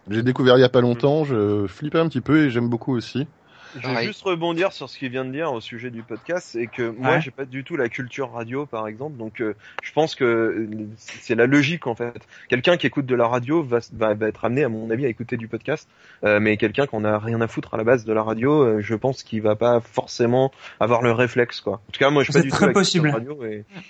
J'ai 0.10 0.24
découvert 0.24 0.58
il 0.58 0.62
y 0.62 0.64
a 0.64 0.70
pas 0.70 0.82
longtemps, 0.82 1.24
je 1.26 1.68
flippais 1.68 2.00
un 2.00 2.08
petit 2.08 2.22
peu 2.22 2.46
et 2.46 2.50
j'aime 2.50 2.70
beaucoup 2.70 2.94
aussi. 2.96 3.28
Je 3.76 3.80
vais 3.80 3.94
Pareil. 3.94 4.08
juste 4.08 4.22
rebondir 4.24 4.72
sur 4.74 4.90
ce 4.90 4.98
qu'il 4.98 5.10
vient 5.12 5.26
de 5.26 5.32
dire 5.32 5.52
au 5.52 5.62
sujet 5.62 5.90
du 5.92 6.02
podcast, 6.04 6.48
c'est 6.52 6.68
que 6.68 6.90
moi 6.90 7.12
Ouais. 7.16 7.22
j'ai 7.22 7.32
pas 7.32 7.46
du 7.46 7.64
tout 7.64 7.76
la 7.76 7.90
culture 7.90 8.32
radio 8.32 8.66
par 8.66 8.88
exemple, 8.88 9.18
donc 9.18 9.42
euh, 9.42 9.56
je 9.84 9.92
pense 9.92 10.16
que 10.16 10.24
euh, 10.24 10.70
c'est 10.98 11.36
la 11.36 11.46
logique 11.48 11.86
en 11.88 11.96
fait. 11.96 12.14
Quelqu'un 12.50 12.78
qui 12.78 12.88
écoute 12.88 13.06
de 13.06 13.16
la 13.16 13.28
radio 13.28 13.62
va, 13.64 13.80
va, 13.94 14.14
va 14.14 14.28
être 14.28 14.46
amené 14.46 14.64
à 14.64 14.70
mon 14.70 14.90
avis 14.90 15.06
à 15.06 15.10
écouter 15.10 15.38
du 15.38 15.48
podcast, 15.48 15.88
euh, 16.24 16.40
mais 16.40 16.58
quelqu'un 16.58 16.86
qu'on 16.88 17.04
a 17.06 17.20
rien 17.20 17.42
à 17.42 17.48
foutre 17.48 17.74
à 17.74 17.78
la 17.78 17.84
base 17.84 18.06
de 18.06 18.14
la 18.14 18.24
radio, 18.24 18.62
euh, 18.64 18.82
je 18.82 18.96
pense 18.96 19.24
qu'il 19.24 19.42
va 19.42 19.56
pas 19.56 19.80
forcément 19.82 20.52
avoir 20.80 21.02
le 21.02 21.12
réflexe 21.12 21.62
quoi. 21.62 21.74
En 21.88 21.92
tout 21.92 22.00
cas 22.00 22.10
moi 22.10 22.24
je 22.24 22.32
suis 22.32 22.34
pas 22.34 22.40
C'est 22.40 22.46
du 22.46 22.52
très 22.52 22.60
tout 22.60 22.66
la 22.68 22.74
possible. 22.74 23.12
culture 23.12 23.36
radio 23.38 23.46
et 23.46 23.66
Tu 23.70 23.82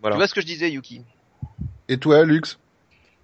voilà. 0.00 0.16
vois 0.16 0.26
ce 0.26 0.34
que 0.34 0.40
je 0.40 0.46
disais, 0.46 0.70
Yuki? 0.70 1.02
Et 1.88 1.96
toi, 1.98 2.24
Lux? 2.24 2.58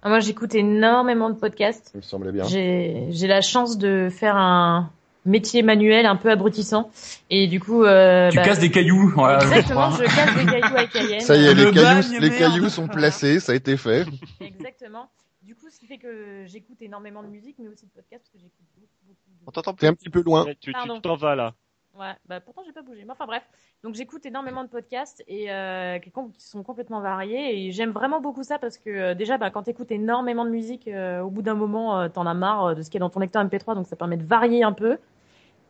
Ah, 0.01 0.07
Moi, 0.09 0.19
j'écoute 0.21 0.55
énormément 0.55 1.29
de 1.29 1.35
podcasts. 1.35 1.91
Il 1.93 1.97
me 1.97 2.01
semblait 2.01 2.31
bien. 2.31 2.45
J'ai 2.45 3.07
j'ai 3.09 3.27
la 3.27 3.41
chance 3.41 3.77
de 3.77 4.07
faire 4.09 4.37
un 4.37 4.89
métier 5.29 5.63
manuel 5.63 6.05
un 6.05 6.15
peu 6.15 6.29
abrutissant. 6.29 6.89
Et 7.29 7.47
du 7.47 7.59
coup, 7.59 7.83
euh, 7.83 8.29
Tu 8.29 8.37
bah, 8.37 8.43
casses 8.43 8.59
des 8.59 8.71
cailloux. 8.71 9.13
Exactement, 9.41 9.91
je 9.91 10.03
casse 10.03 10.35
des 10.35 10.45
cailloux 10.45 10.77
à 10.77 10.85
Cayenne. 10.85 11.21
Ça 11.21 11.35
y 11.35 11.45
est, 11.45 11.53
les 11.53 11.65
Le 11.65 11.71
cailloux, 11.71 12.19
les 12.19 12.29
cailloux 12.31 12.69
sont 12.69 12.87
placés, 12.87 13.39
ça 13.39 13.53
a 13.53 13.55
été 13.55 13.77
fait. 13.77 14.05
Exactement. 14.41 15.09
Du 15.41 15.55
coup, 15.55 15.69
ce 15.69 15.79
qui 15.79 15.87
fait 15.87 15.97
que 15.97 16.43
j'écoute 16.45 16.81
énormément 16.81 17.23
de 17.23 17.27
musique, 17.27 17.55
mais 17.59 17.69
aussi 17.69 17.85
de 17.85 17.91
podcasts, 17.91 18.23
parce 18.23 18.31
que 18.31 18.39
j'écoute 18.39 18.65
beaucoup, 18.75 18.89
beaucoup 19.07 19.29
de... 19.29 19.43
On 19.47 19.51
t'entend 19.51 19.73
T'es 19.73 19.87
un 19.87 19.93
petit 19.93 20.09
peu 20.09 20.21
loin. 20.21 20.45
Tu 20.59 20.73
t'en 21.01 21.15
vas 21.15 21.35
là. 21.35 21.53
Ouais, 21.97 22.13
bah 22.27 22.39
pourtant 22.39 22.61
j'ai 22.65 22.71
pas 22.71 22.81
bougé. 22.81 23.03
Mais 23.03 23.11
enfin 23.11 23.25
bref, 23.25 23.43
donc 23.83 23.95
j'écoute 23.95 24.25
énormément 24.25 24.63
de 24.63 24.69
podcasts 24.69 25.23
et 25.27 25.51
euh, 25.51 25.99
qui, 25.99 26.11
sont 26.37 26.63
complètement 26.63 27.01
variés 27.01 27.67
et 27.67 27.71
j'aime 27.71 27.91
vraiment 27.91 28.21
beaucoup 28.21 28.43
ça 28.43 28.59
parce 28.59 28.77
que 28.77 28.89
euh, 28.89 29.15
déjà 29.15 29.37
bah, 29.37 29.49
quand 29.49 29.63
t'écoutes 29.63 29.91
énormément 29.91 30.45
de 30.45 30.49
musique, 30.49 30.87
euh, 30.87 31.21
au 31.21 31.29
bout 31.29 31.41
d'un 31.41 31.55
moment 31.55 31.99
euh, 31.99 32.07
t'en 32.07 32.25
as 32.25 32.33
marre 32.33 32.75
de 32.75 32.81
ce 32.83 32.89
qui 32.89 32.97
est 32.97 32.99
dans 33.01 33.09
ton 33.09 33.19
lecteur 33.19 33.43
MP3 33.43 33.75
donc 33.75 33.87
ça 33.87 33.95
permet 33.95 34.17
de 34.17 34.25
varier 34.25 34.63
un 34.63 34.71
peu. 34.71 34.97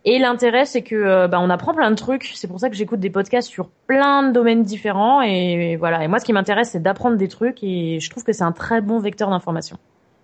Et 0.05 0.17
l'intérêt 0.19 0.65
c'est 0.65 0.81
que 0.81 0.95
euh, 0.95 1.27
bah, 1.27 1.39
on 1.41 1.49
apprend 1.49 1.73
plein 1.73 1.91
de 1.91 1.95
trucs. 1.95 2.31
C'est 2.35 2.47
pour 2.47 2.59
ça 2.59 2.69
que 2.69 2.75
j'écoute 2.75 2.99
des 2.99 3.09
podcasts 3.09 3.49
sur 3.49 3.69
plein 3.88 4.23
de 4.23 4.33
domaines 4.33 4.63
différents 4.63 5.21
et, 5.21 5.75
voilà. 5.75 6.03
Et 6.03 6.07
moi 6.07 6.19
ce 6.19 6.25
qui 6.25 6.33
m'intéresse 6.33 6.71
c'est 6.71 6.81
d'apprendre 6.81 7.17
des 7.17 7.27
trucs 7.27 7.63
et 7.63 7.99
je 7.99 8.09
trouve 8.09 8.23
que 8.23 8.33
c'est 8.33 8.43
un 8.43 8.51
très 8.51 8.81
bon 8.81 8.99
vecteur 8.99 9.29
d'information. 9.29 9.77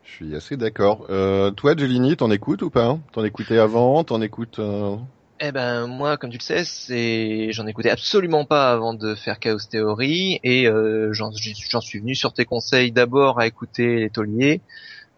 Je 0.04 0.12
suis 0.12 0.36
assez 0.36 0.56
d'accord. 0.56 1.08
Euh, 1.10 1.52
toi, 1.52 1.76
Jelini, 1.76 2.16
t'en 2.16 2.30
écoutes 2.32 2.62
ou 2.62 2.70
pas? 2.70 3.00
T'en 3.12 3.24
écoutais 3.24 3.58
avant? 3.58 4.04
T'en 4.04 4.22
écoutes 4.22 4.60
euh, 4.60 4.96
Eh 5.42 5.52
ben 5.52 5.88
moi, 5.88 6.16
comme 6.16 6.30
tu 6.30 6.38
le 6.38 6.44
sais, 6.44 6.64
c'est 6.64 7.52
j'en 7.52 7.66
écoutais 7.68 7.90
absolument 7.90 8.46
pas 8.46 8.72
avant 8.72 8.94
de 8.94 9.16
faire 9.16 9.40
Chaos 9.40 9.58
Theory 9.70 10.40
et 10.44 10.68
euh, 10.68 11.12
j'en 11.12 11.32
j'en 11.70 11.82
suis 11.82 12.00
venu 12.00 12.16
sur 12.16 12.34
tes 12.34 12.46
conseils 12.46 12.92
d'abord 12.92 13.40
à 13.40 13.48
écouter 13.48 13.96
les 13.98 14.10
tauliers. 14.10 14.62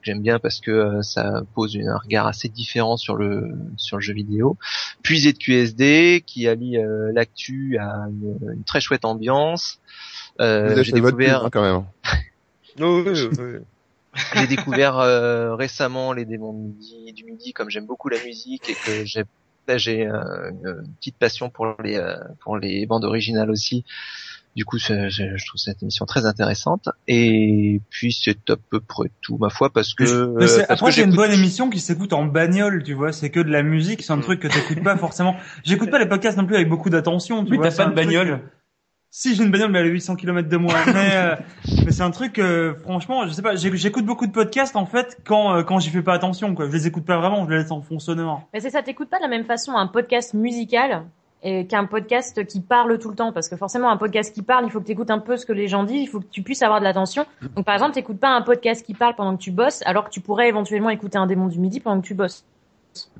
J'aime 0.08 0.22
bien 0.22 0.40
parce 0.40 0.62
que 0.62 0.72
euh, 0.72 1.02
ça 1.02 1.42
pose 1.54 1.76
une- 1.76 1.90
un 1.90 1.98
regard 1.98 2.28
assez 2.28 2.48
différent 2.48 2.96
sur 2.96 3.18
le 3.18 3.52
sur 3.76 3.98
le 3.98 4.02
jeu 4.02 4.14
vidéo. 4.14 4.56
Puis 5.04 5.20
ZQSD 5.20 6.24
qui 6.26 6.48
allie 6.48 6.78
euh, 6.78 7.12
l'actu 7.14 7.78
à 7.78 8.08
une, 8.10 8.38
une 8.54 8.64
très 8.64 8.80
chouette 8.80 9.04
ambiance. 9.04 9.82
Euh, 10.40 10.82
j'ai 10.82 10.94
découvert 10.94 11.44
hein, 11.44 11.50
quand 11.52 11.62
même. 11.62 11.84
Oh, 12.80 13.04
oui, 13.06 13.12
oui, 13.12 13.38
oui. 13.38 13.60
j'ai 14.36 14.48
découvert 14.48 14.98
euh, 15.00 15.56
récemment 15.56 16.14
les 16.14 16.24
démons 16.24 16.54
du 16.54 16.62
midi, 16.70 17.12
du 17.12 17.26
midi 17.26 17.52
comme 17.52 17.70
j'aime 17.70 17.86
beaucoup 17.86 18.08
la 18.08 18.24
musique 18.24 18.70
et 18.70 18.76
que 18.76 19.04
j'ai 19.04 19.26
j'ai 19.76 20.08
euh, 20.08 20.52
une 20.52 20.96
petite 21.02 21.18
passion 21.18 21.50
pour 21.50 21.76
les 21.84 21.98
euh, 21.98 22.16
pour 22.40 22.58
les 22.58 22.86
bandes 22.86 23.04
originales 23.04 23.52
aussi. 23.52 23.84
Du 24.58 24.66
coup, 24.66 24.78
je, 24.80 25.08
je- 25.08 25.38
je 25.38 25.46
trouve 25.46 25.60
cette 25.60 25.84
émission 25.84 26.06
très 26.06 26.26
intéressante. 26.26 26.90
Et 27.08 27.80
puis 27.92 28.12
c'est 28.12 28.50
à 28.50 28.56
peu 28.58 28.80
près 28.82 29.10
tout, 29.22 29.38
ma 29.38 29.50
foi, 29.50 29.70
parce 29.72 29.94
que 29.94 30.04
Mais 30.04 30.10
euh, 30.12 30.36
parce 30.40 30.58
après, 30.68 30.92
c'est 30.92 31.04
une 31.04 31.16
bonne 31.16 31.32
émission 31.32 31.70
qui 31.70 31.80
s'écoute 31.80 32.12
en 32.12 32.26
bagnole, 32.26 32.82
tu 32.84 32.94
vois. 32.96 33.14
C'est 33.14 33.30
que 33.30 33.40
de 33.40 33.50
la 33.52 33.62
musique, 33.62 34.02
c'est 34.02 34.14
un 34.14 34.20
truc 34.20 34.40
que 34.40 34.48
t'écoutes 34.48 34.84
pas 34.84 34.98
forcément. 34.98 35.36
J'écoute 35.64 35.92
pas 35.92 36.00
les 36.00 36.08
podcasts 36.08 36.38
non 36.40 36.46
plus 36.48 36.56
avec 36.56 36.68
beaucoup 36.70 36.90
d'attention, 36.90 37.46
tu 37.46 37.52
Mais 37.52 37.58
vois. 37.58 37.70
t'as 37.70 37.84
pas 37.86 37.90
de 37.92 37.96
bagnole. 37.96 38.28
truc, 38.40 38.42
Si, 39.12 39.36
j'ai 39.36 39.44
une 39.44 39.52
bagnole, 39.52 39.72
mais 39.72 39.80
elle 39.80 39.86
est 39.86 39.90
à 39.90 39.94
800 39.94 40.16
km 40.16 40.50
de 40.50 40.58
moi. 40.58 40.74
mais, 40.88 41.12
euh, 41.14 41.36
mais 41.86 41.92
c'est 41.92 42.02
un 42.04 42.12
truc, 42.12 42.40
euh, 42.40 42.74
franchement, 42.82 43.28
je 43.28 43.34
sais 43.34 43.44
pas, 43.44 43.56
j'écoute 43.56 44.06
beaucoup 44.06 44.26
de 44.26 44.32
podcasts, 44.32 44.76
en 44.76 44.86
fait, 44.88 45.18
quand, 45.24 45.54
euh, 45.56 45.64
quand 45.64 45.78
j'y 45.80 45.92
fais 45.92 46.02
pas 46.02 46.14
attention, 46.16 46.56
quoi. 46.56 46.66
Je 46.68 46.72
les 46.72 46.88
écoute 46.88 47.06
pas 47.06 47.18
vraiment, 47.20 47.46
je 47.46 47.52
les 47.52 47.58
laisse 47.60 47.70
en 47.72 47.82
fond 47.84 48.00
sonore. 48.00 48.42
Mais 48.56 48.60
c'est 48.60 48.72
ça, 48.72 48.82
t'écoutes 48.82 49.10
pas 49.12 49.18
de 49.18 49.24
la 49.24 49.30
même 49.30 49.46
façon 49.46 49.74
un 49.74 49.86
podcast 49.88 50.34
musical 50.34 51.04
et 51.44 51.68
qu'un 51.68 51.86
podcast 51.86 52.46
qui 52.46 52.62
parle 52.62 52.98
tout 53.00 53.10
le 53.10 53.16
temps. 53.16 53.32
Parce 53.32 53.50
que 53.50 53.56
forcément 53.56 53.90
un 53.90 53.98
podcast 53.98 54.34
qui 54.34 54.42
parle 54.42 54.66
il 54.66 54.72
faut 54.72 54.80
que 54.80 54.86
tu 54.86 54.92
écoutes 54.92 55.12
un 55.12 55.20
peu 55.20 55.38
ce 55.38 55.46
que 55.46 55.54
les 55.54 55.68
gens 55.68 55.84
disent 55.84 56.02
il 56.02 56.08
faut 56.08 56.20
que 56.20 56.26
tu 56.26 56.42
puisses 56.42 56.62
avoir 56.62 56.80
de 56.80 56.86
l'attention. 56.86 57.26
Donc 57.56 57.66
par 57.66 57.76
exemple 57.76 57.94
t'écoutes 57.94 58.20
pas 58.20 58.30
un 58.30 58.42
podcast 58.42 58.86
qui 58.86 58.94
parle 58.94 59.16
pendant 59.16 59.36
que 59.36 59.42
tu 59.42 59.52
bosses 59.52 59.82
alors 59.86 60.06
que 60.06 60.10
tu 60.10 60.22
pourrais 60.22 60.50
éventuellement 60.50 60.90
écouter 60.90 61.18
un 61.18 61.28
démon 61.28 61.48
du 61.48 61.60
midi 61.60 61.80
pendant 61.80 62.02
que 62.02 62.08
tu 62.08 62.14
bosses 62.14 62.46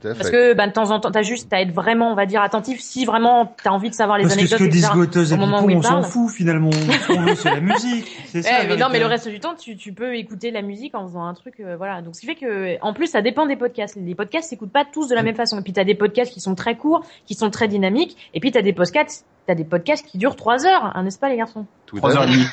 Tout 0.02 0.08
à 0.08 0.14
parce 0.14 0.30
fait. 0.30 0.32
que 0.32 0.54
bah, 0.54 0.68
de 0.68 0.74
temps 0.74 0.92
en 0.92 1.00
temps 1.00 1.12
t'as 1.12 1.22
juste 1.22 1.52
à 1.54 1.62
être 1.62 1.72
vraiment 1.72 2.12
on 2.12 2.16
va 2.16 2.26
dire 2.26 2.42
attentif 2.42 2.80
si 2.80 3.06
vraiment 3.06 3.54
t'as 3.64 3.72
envie 3.72 3.90
de 3.90 3.96
savoir 3.96 4.18
les 4.18 4.24
Parce 4.24 4.36
que 4.36 4.46
ce 4.46 4.56
anecdotes 4.56 5.10
que 5.10 5.20
disent 5.20 5.34
au 5.34 5.38
moment 5.38 5.62
où 5.62 5.72
on 5.72 5.82
s'en 5.82 6.04
fout, 6.04 6.32
finalement. 6.32 6.70
Qu'on 7.08 7.22
veut, 7.22 7.36
c'est 7.36 7.50
la 7.52 7.60
musique. 7.60 8.06
C'est. 8.28 8.44
Ouais, 8.44 8.68
mais 8.68 8.78
non, 8.78 8.88
mais 8.92 9.00
le 9.00 9.06
reste 9.06 9.28
du 9.28 9.40
temps, 9.40 9.56
tu, 9.56 9.76
tu 9.78 9.94
peux 9.94 10.16
écouter 10.16 10.52
la 10.52 10.62
musique 10.62 10.96
en 10.96 11.08
faisant 11.08 11.26
un 11.26 11.34
truc, 11.34 11.60
euh, 11.60 11.76
voilà. 11.78 12.02
Donc, 12.02 12.16
ce 12.16 12.22
qui 12.22 12.26
fait 12.28 12.36
que, 12.36 12.78
en 12.82 12.94
plus, 12.94 13.08
ça 13.08 13.22
dépend 13.22 13.46
des 13.46 13.56
podcasts. 13.56 13.96
Les 13.96 14.16
podcasts 14.16 14.50
s'écoutent 14.50 14.72
pas 14.72 14.86
tous 14.86 15.08
de 15.08 15.16
la 15.16 15.24
même 15.24 15.36
façon. 15.36 15.60
Et 15.60 15.62
puis, 15.62 15.74
t'as 15.74 15.84
des 15.84 15.96
podcasts 15.96 16.32
qui 16.32 16.42
sont 16.42 16.56
très 16.56 16.76
courts, 16.76 17.04
qui 17.26 17.36
sont 17.36 17.50
très 17.50 17.68
dynamiques. 17.68 18.18
Et 18.34 18.40
puis, 18.40 18.52
t'as 18.52 18.62
des 18.62 18.74
podcasts, 18.74 19.26
t'as 19.48 19.56
des 19.56 19.64
podcasts 19.64 20.06
qui 20.06 20.18
durent 20.18 20.36
trois 20.36 20.66
heures, 20.66 20.92
hein, 20.94 21.04
n'est-ce 21.04 21.18
pas, 21.18 21.30
les 21.30 21.38
garçons? 21.38 21.66
Trois 21.88 22.16
heures 22.16 22.24
et 22.24 22.32
demie. 22.32 22.46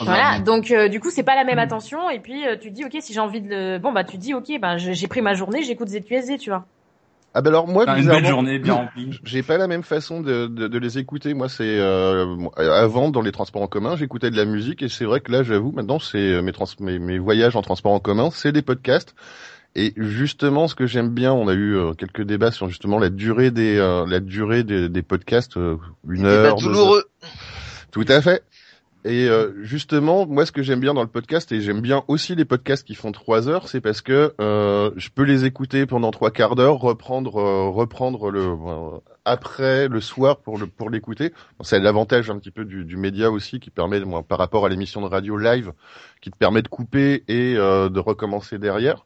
Voilà. 0.00 0.38
Donc, 0.40 0.70
euh, 0.70 0.88
du 0.88 1.00
coup, 1.00 1.10
c'est 1.10 1.22
pas 1.22 1.34
la 1.34 1.44
même 1.44 1.58
attention. 1.58 2.10
Et 2.10 2.20
puis, 2.20 2.46
euh, 2.46 2.56
tu 2.60 2.68
te 2.68 2.74
dis, 2.74 2.84
ok, 2.84 2.96
si 3.00 3.14
j'ai 3.14 3.20
envie 3.20 3.40
de 3.40 3.48
le, 3.48 3.78
bon, 3.78 3.92
bah, 3.92 4.04
tu 4.04 4.18
te 4.18 4.22
dis, 4.22 4.34
ok, 4.34 4.60
bah, 4.60 4.76
j'ai 4.76 5.08
pris 5.08 5.22
ma 5.22 5.32
journée, 5.32 5.62
j'écoute 5.62 5.88
ZQSD, 5.88 6.38
tu 6.38 6.50
vois. 6.50 6.66
Ah 7.36 7.42
ben 7.42 7.50
alors 7.50 7.66
moi, 7.66 7.84
une 7.98 8.06
belle 8.06 8.26
journée 8.26 8.60
bien 8.60 8.74
remplie. 8.74 9.18
J'ai 9.24 9.42
pas 9.42 9.58
la 9.58 9.66
même 9.66 9.82
façon 9.82 10.20
de, 10.20 10.46
de, 10.46 10.68
de 10.68 10.78
les 10.78 10.98
écouter. 10.98 11.34
Moi, 11.34 11.48
c'est 11.48 11.64
euh, 11.80 12.36
avant 12.56 13.10
dans 13.10 13.22
les 13.22 13.32
transports 13.32 13.62
en 13.62 13.66
commun, 13.66 13.96
j'écoutais 13.96 14.30
de 14.30 14.36
la 14.36 14.44
musique 14.44 14.82
et 14.82 14.88
c'est 14.88 15.04
vrai 15.04 15.18
que 15.18 15.32
là, 15.32 15.42
j'avoue, 15.42 15.72
maintenant, 15.72 15.98
c'est 15.98 16.18
euh, 16.18 16.42
mes, 16.42 16.52
trans 16.52 16.66
mes 16.78 17.00
mes 17.00 17.18
voyages 17.18 17.56
en 17.56 17.62
transport 17.62 17.90
en 17.90 17.98
commun, 17.98 18.30
c'est 18.30 18.52
des 18.52 18.62
podcasts. 18.62 19.16
Et 19.76 19.92
justement, 19.96 20.68
ce 20.68 20.74
que 20.76 20.86
j'aime 20.86 21.10
bien, 21.10 21.32
on 21.32 21.48
a 21.48 21.52
eu 21.52 21.76
euh, 21.76 21.94
quelques 21.94 22.22
débats 22.22 22.52
sur 22.52 22.68
justement 22.68 23.00
la 23.00 23.08
durée 23.10 23.50
des 23.50 23.76
euh, 23.76 24.06
la 24.06 24.20
durée 24.20 24.62
des, 24.62 24.88
des 24.88 25.02
podcasts, 25.02 25.56
euh, 25.56 25.76
une 26.08 26.26
heure, 26.26 26.54
deux 26.56 26.62
douloureux. 26.62 27.04
Tout 27.90 28.04
à 28.06 28.20
fait. 28.20 28.44
Et 29.06 29.28
euh, 29.28 29.52
justement, 29.62 30.26
moi, 30.26 30.46
ce 30.46 30.52
que 30.52 30.62
j'aime 30.62 30.80
bien 30.80 30.94
dans 30.94 31.02
le 31.02 31.08
podcast, 31.08 31.52
et 31.52 31.60
j'aime 31.60 31.82
bien 31.82 32.04
aussi 32.08 32.34
les 32.34 32.46
podcasts 32.46 32.86
qui 32.86 32.94
font 32.94 33.12
trois 33.12 33.48
heures, 33.48 33.68
c'est 33.68 33.82
parce 33.82 34.00
que 34.00 34.32
euh, 34.40 34.92
je 34.96 35.10
peux 35.14 35.24
les 35.24 35.44
écouter 35.44 35.84
pendant 35.84 36.10
trois 36.10 36.30
quarts 36.30 36.54
d'heure, 36.54 36.78
reprendre, 36.78 37.38
euh, 37.38 37.68
reprendre 37.68 38.30
le 38.30 38.40
euh, 38.40 38.98
après 39.26 39.88
le 39.88 40.00
soir 40.00 40.38
pour 40.38 40.56
le 40.56 40.66
pour 40.66 40.88
l'écouter. 40.88 41.34
Bon, 41.58 41.64
c'est 41.64 41.80
l'avantage 41.80 42.30
un 42.30 42.38
petit 42.38 42.50
peu 42.50 42.64
du, 42.64 42.84
du 42.84 42.96
média 42.96 43.30
aussi 43.30 43.60
qui 43.60 43.68
permet, 43.70 44.00
moi, 44.00 44.22
par 44.22 44.38
rapport 44.38 44.64
à 44.64 44.68
l'émission 44.70 45.02
de 45.02 45.06
radio 45.06 45.36
live, 45.36 45.72
qui 46.22 46.30
te 46.30 46.36
permet 46.36 46.62
de 46.62 46.68
couper 46.68 47.24
et 47.28 47.56
euh, 47.56 47.90
de 47.90 48.00
recommencer 48.00 48.58
derrière. 48.58 49.04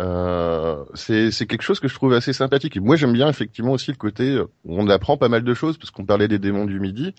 Euh, 0.00 0.84
c'est 0.94 1.30
c'est 1.30 1.46
quelque 1.46 1.62
chose 1.62 1.80
que 1.80 1.88
je 1.88 1.94
trouve 1.94 2.12
assez 2.14 2.32
sympathique. 2.32 2.76
Et 2.76 2.80
moi, 2.80 2.96
j'aime 2.96 3.12
bien 3.12 3.28
effectivement 3.28 3.72
aussi 3.72 3.90
le 3.90 3.96
côté 3.96 4.30
euh, 4.36 4.44
où 4.64 4.80
on 4.80 4.88
apprend 4.88 5.16
pas 5.16 5.28
mal 5.28 5.44
de 5.44 5.54
choses, 5.54 5.76
parce 5.78 5.90
qu'on 5.90 6.04
parlait 6.04 6.28
des 6.28 6.38
démons 6.38 6.64
du 6.64 6.80
midi. 6.80 7.14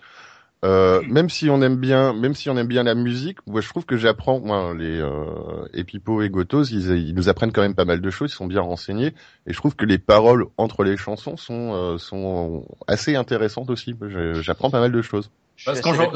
Euh, 0.65 1.01
même 1.09 1.29
si 1.29 1.49
on 1.49 1.61
aime 1.61 1.75
bien, 1.75 2.13
même 2.13 2.33
si 2.35 2.49
on 2.49 2.55
aime 2.57 2.67
bien 2.67 2.83
la 2.83 2.95
musique, 2.95 3.39
moi 3.45 3.59
je 3.59 3.67
trouve 3.67 3.85
que 3.85 3.97
j'apprends, 3.97 4.39
moi 4.39 4.73
les 4.73 4.97
euh, 4.97 5.67
Epipo 5.73 6.21
et 6.21 6.29
Gotos, 6.29 6.63
ils, 6.71 6.89
ils 7.05 7.13
nous 7.13 7.27
apprennent 7.27 7.51
quand 7.51 7.61
même 7.61 7.75
pas 7.75 7.83
mal 7.83 7.99
de 7.99 8.09
choses, 8.09 8.31
ils 8.31 8.35
sont 8.35 8.47
bien 8.47 8.61
renseignés, 8.61 9.13
et 9.45 9.51
je 9.51 9.57
trouve 9.57 9.75
que 9.75 9.83
les 9.85 9.97
paroles 9.97 10.45
entre 10.55 10.85
les 10.85 10.95
chansons 10.95 11.35
sont 11.35 11.73
euh, 11.73 11.97
sont 11.97 12.65
assez 12.87 13.17
intéressantes 13.17 13.69
aussi. 13.69 13.93
Je- 14.01 14.41
J'apprends 14.41 14.69
pas 14.71 14.79
mal 14.79 14.93
de 14.93 15.01
choses. 15.01 15.29
Je 15.57 15.65
Parce 15.65 15.79
assez 15.79 15.83
qu'en 15.83 15.97
d'accord 15.97 16.13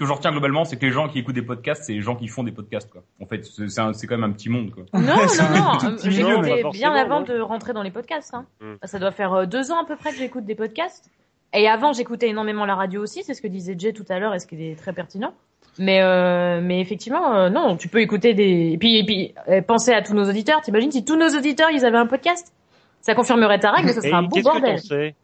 que 0.00 0.06
je 0.06 0.12
retiens 0.12 0.32
globalement, 0.32 0.64
c'est 0.64 0.76
que 0.76 0.86
les 0.86 0.92
gens 0.92 1.08
qui 1.08 1.20
écoutent 1.20 1.34
des 1.34 1.42
podcasts, 1.42 1.84
c'est 1.84 1.92
les 1.92 2.00
gens 2.00 2.16
qui 2.16 2.26
font 2.26 2.42
des 2.42 2.52
podcasts, 2.52 2.90
quoi. 2.90 3.02
En 3.20 3.26
fait, 3.26 3.44
c'est 3.44 4.06
quand 4.06 4.16
même 4.16 4.30
un 4.30 4.32
petit 4.32 4.48
monde, 4.48 4.72
quoi. 4.72 4.84
Non, 4.94 5.00
non, 5.02 5.14
non. 5.54 5.78
tout 5.78 6.06
euh, 6.06 6.70
bien 6.72 6.94
avant 6.94 7.20
de 7.20 7.38
rentrer 7.40 7.72
dans 7.72 7.82
les 7.82 7.90
podcasts. 7.90 8.34
Hein. 8.34 8.46
Mm. 8.60 8.74
Ça 8.84 8.98
doit 8.98 9.12
faire 9.12 9.32
euh, 9.32 9.46
deux 9.46 9.70
ans 9.70 9.80
à 9.80 9.86
peu 9.86 9.96
près 9.96 10.10
que 10.10 10.18
j'écoute 10.18 10.44
des 10.44 10.56
podcasts. 10.56 11.10
Et 11.52 11.68
avant, 11.68 11.92
j'écoutais 11.92 12.28
énormément 12.28 12.64
la 12.64 12.74
radio 12.74 13.02
aussi. 13.02 13.22
C'est 13.24 13.34
ce 13.34 13.42
que 13.42 13.48
disait 13.48 13.74
Jay 13.76 13.92
tout 13.92 14.04
à 14.08 14.18
l'heure 14.18 14.34
et 14.34 14.38
ce 14.38 14.46
qui 14.46 14.70
est 14.70 14.76
très 14.76 14.92
pertinent. 14.92 15.34
Mais 15.78 16.02
euh, 16.02 16.60
mais 16.62 16.80
effectivement, 16.80 17.34
euh, 17.34 17.48
non, 17.48 17.76
tu 17.76 17.88
peux 17.88 18.00
écouter 18.00 18.34
des. 18.34 18.72
Et 18.72 18.78
puis 18.78 18.98
et 18.98 19.04
puis 19.04 19.34
euh, 19.48 19.62
penser 19.62 19.92
à 19.92 20.02
tous 20.02 20.14
nos 20.14 20.28
auditeurs. 20.28 20.60
T'imagines 20.60 20.90
si 20.90 21.04
tous 21.04 21.16
nos 21.16 21.28
auditeurs 21.28 21.70
ils 21.70 21.84
avaient 21.84 21.98
un 21.98 22.06
podcast? 22.06 22.52
Ça 23.00 23.14
confirmerait 23.14 23.58
ta 23.58 23.70
règle, 23.70 23.86
mais 23.86 23.92
ça 23.94 24.00
Et 24.00 24.08
serait 24.08 24.12
un 24.14 24.22
beau 24.24 24.36
que 24.36 24.42
bordel. 24.42 25.14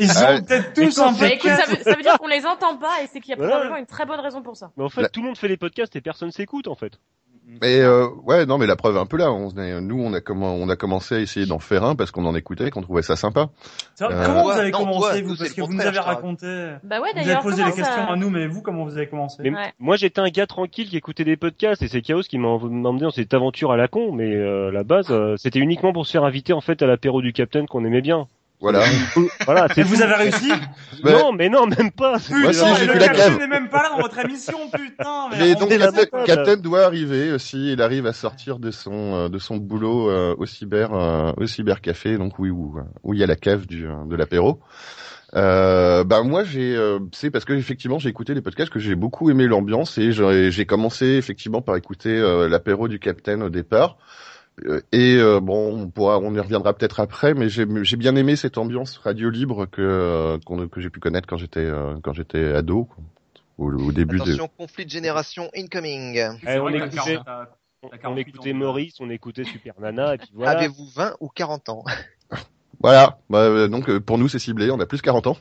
Ils 0.00 0.10
Ah, 0.16 0.34
ont 0.34 0.42
peut-être 0.42 0.72
tous 0.74 0.98
un 0.98 1.12
Bah, 1.12 1.26
écoute, 1.28 1.42
podcast. 1.50 1.64
ça 1.64 1.70
veut, 1.76 1.82
ça 1.82 1.94
veut 1.96 2.02
dire 2.02 2.18
qu'on 2.18 2.26
les 2.28 2.46
entend 2.46 2.76
pas 2.76 3.02
et 3.02 3.06
c'est 3.12 3.20
qu'il 3.20 3.30
y 3.30 3.34
a 3.34 3.36
Voilà. 3.36 3.52
probablement 3.52 3.78
une 3.78 3.86
très 3.86 4.06
bonne 4.06 4.20
raison 4.20 4.42
pour 4.42 4.56
ça. 4.56 4.70
Mais 4.76 4.84
en 4.84 4.88
fait, 4.88 5.02
La- 5.02 5.08
tout 5.08 5.20
le 5.20 5.26
monde 5.26 5.38
fait 5.38 5.48
des 5.48 5.56
podcasts 5.56 5.94
et 5.96 6.00
personne 6.00 6.30
s'écoute 6.30 6.68
en 6.68 6.74
fait. 6.74 6.92
Mais 7.60 7.80
euh, 7.80 8.06
ouais, 8.24 8.46
non, 8.46 8.56
mais 8.56 8.66
la 8.66 8.76
preuve 8.76 8.96
est 8.96 9.00
un 9.00 9.04
peu 9.04 9.16
là. 9.16 9.32
On, 9.32 9.50
est- 9.58 9.80
nous, 9.80 10.00
on 10.00 10.14
a 10.14 10.20
comment, 10.20 10.54
on 10.54 10.68
a 10.68 10.76
commencé 10.76 11.16
à 11.16 11.18
essayer 11.18 11.44
d'en 11.44 11.58
faire 11.58 11.82
un 11.84 11.96
parce 11.96 12.12
qu'on 12.12 12.24
en 12.24 12.36
écoutait, 12.36 12.70
qu'on 12.70 12.82
trouvait 12.82 13.02
ça 13.02 13.16
sympa. 13.16 13.48
Vrai, 13.98 14.14
Euh, 14.14 14.24
Comment 14.26 14.44
vous 14.44 14.50
avez 14.50 14.70
non, 14.70 14.78
commencé, 14.78 15.14
ouais, 15.16 15.22
vous 15.22 15.36
Parce 15.36 15.50
que 15.52 15.60
vous 15.60 15.74
nous 15.74 15.80
avez 15.80 15.98
raconté. 15.98 16.46
Bah 16.84 17.00
ouais, 17.00 17.10
Vous 17.14 17.28
avez 17.28 17.40
posé 17.42 17.64
les 17.64 17.72
questions 17.72 17.84
ça- 18.06 18.12
à 18.12 18.16
nous, 18.16 18.30
mais 18.30 18.46
vous, 18.46 18.62
comment 18.62 18.84
vous 18.84 18.96
avez 18.96 19.08
commencé? 19.08 19.42
Mais 19.42 19.50
Ouais. 19.50 19.72
moi, 19.80 19.96
j'étais 19.96 20.20
un 20.20 20.28
gars 20.30 20.46
tranquille 20.46 20.88
qui 20.88 20.96
écoutait 20.96 21.24
des 21.24 21.36
podcasts 21.36 21.82
et 21.82 21.88
c'est 21.88 22.00
Chaos 22.00 22.22
qui 22.22 22.38
m'a 22.38 22.48
emmené 22.48 23.00
dans 23.00 23.10
cette 23.10 23.34
aventure 23.34 23.72
à 23.72 23.76
la 23.76 23.88
con. 23.88 24.12
Mais 24.12 24.32
euh, 24.34 24.68
à 24.68 24.72
la 24.72 24.84
base, 24.84 25.08
euh, 25.10 25.34
c'était 25.36 25.58
uniquement 25.58 25.92
pour 25.92 26.06
se 26.06 26.12
faire 26.12 26.24
inviter 26.24 26.52
en 26.52 26.60
fait 26.60 26.80
à 26.80 26.86
l'apéro 26.86 27.20
du 27.22 27.32
Capitaine 27.32 27.66
qu'on 27.66 27.84
aimait 27.84 28.02
bien. 28.02 28.28
Voilà. 28.62 28.84
Voilà, 29.44 29.66
Et 29.66 29.74
c'est 29.74 29.82
vous 29.82 30.00
avez 30.00 30.14
réussi. 30.14 30.50
Non, 31.04 31.32
mais 31.32 31.48
non, 31.48 31.66
même 31.66 31.90
pas. 31.90 32.18
Putain, 32.18 32.74
j'ai 32.76 32.86
le 32.86 32.92
Captain 32.98 33.36
n'est 33.38 33.48
même 33.48 33.68
pas 33.68 33.82
là 33.82 33.88
dans 33.90 34.00
votre 34.00 34.18
émission, 34.20 34.56
putain. 34.72 35.28
Mais 35.38 35.54
donc 35.56 35.68
Captain. 35.70 36.24
Captain 36.24 36.56
doit 36.56 36.84
arriver 36.84 37.30
euh, 37.30 37.38
si 37.38 37.72
il 37.72 37.82
arrive 37.82 38.06
à 38.06 38.12
sortir 38.12 38.58
de 38.60 38.70
son 38.70 39.14
euh, 39.14 39.28
de 39.28 39.38
son 39.38 39.56
boulot 39.56 40.08
euh, 40.10 40.34
au 40.38 40.46
cyber 40.46 40.94
euh, 40.94 41.32
au 41.36 41.46
cybercafé 41.46 42.16
donc 42.18 42.38
oui 42.38 42.50
où 42.50 42.78
où 43.02 43.14
il 43.14 43.20
y 43.20 43.24
a 43.24 43.26
la 43.26 43.36
cave 43.36 43.66
du 43.66 43.82
de 44.06 44.16
l'apéro. 44.16 44.60
Euh, 45.34 46.04
bah 46.04 46.22
moi 46.22 46.44
j'ai 46.44 46.76
euh, 46.76 46.98
c'est 47.12 47.30
parce 47.30 47.44
que 47.46 47.54
effectivement 47.54 47.98
j'ai 47.98 48.10
écouté 48.10 48.34
les 48.34 48.42
podcasts 48.42 48.70
que 48.70 48.78
j'ai 48.78 48.94
beaucoup 48.94 49.30
aimé 49.30 49.46
l'ambiance 49.46 49.96
et 49.98 50.12
j'ai 50.12 50.50
j'ai 50.50 50.66
commencé 50.66 51.06
effectivement 51.06 51.62
par 51.62 51.74
écouter 51.76 52.10
euh, 52.16 52.48
l'apéro 52.48 52.86
du 52.86 52.98
Captain 53.00 53.40
au 53.40 53.48
départ 53.48 53.96
Euh, 53.96 54.31
Et 54.92 55.16
euh, 55.16 55.40
bon, 55.40 55.74
on 55.82 55.88
pourra, 55.88 56.18
on 56.18 56.34
y 56.34 56.38
reviendra 56.38 56.74
peut-être 56.74 57.00
après, 57.00 57.32
mais 57.34 57.48
j'ai 57.48 57.66
j'ai 57.82 57.96
bien 57.96 58.14
aimé 58.16 58.36
cette 58.36 58.58
ambiance 58.58 58.98
radio 58.98 59.30
libre 59.30 59.66
que 59.66 59.80
euh, 59.80 60.38
qu'on- 60.44 60.68
que 60.68 60.80
j'ai 60.80 60.90
pu 60.90 61.00
connaître 61.00 61.26
quand 61.26 61.38
j'étais 61.38 61.60
euh, 61.60 61.94
quand 62.02 62.12
j'étais 62.12 62.52
ado, 62.52 62.84
quoi. 62.84 63.02
au, 63.58 63.72
au 63.72 63.92
début 63.92 64.18
de. 64.18 64.22
Attention, 64.22 64.48
conflit 64.58 64.84
de 64.84 64.90
génération 64.90 65.50
incoming. 65.56 66.16
Eh, 66.46 66.58
on 66.58 66.68
écoutait, 66.68 66.96
40, 66.96 67.24
t'as- 67.24 67.48
on, 67.82 67.88
t'as 67.88 67.96
on 67.96 67.98
48 67.98 68.28
écoutait. 68.28 68.52
Maurice, 68.52 68.94
on 69.00 69.08
écoutait 69.10 69.44
Super 69.44 69.74
Nana, 69.80 70.14
et 70.14 70.18
puis 70.18 70.30
voilà. 70.34 70.58
Avez-vous 70.58 70.86
20 70.94 71.14
ou 71.20 71.28
40 71.28 71.68
ans? 71.70 71.84
Voilà. 72.82 73.18
Bah, 73.30 73.38
euh, 73.38 73.68
donc 73.68 73.88
euh, 73.88 74.00
pour 74.00 74.18
nous 74.18 74.28
c'est 74.28 74.40
ciblé, 74.40 74.70
on 74.72 74.80
a 74.80 74.86
plus 74.86 75.00
40 75.00 75.28
ans. 75.28 75.36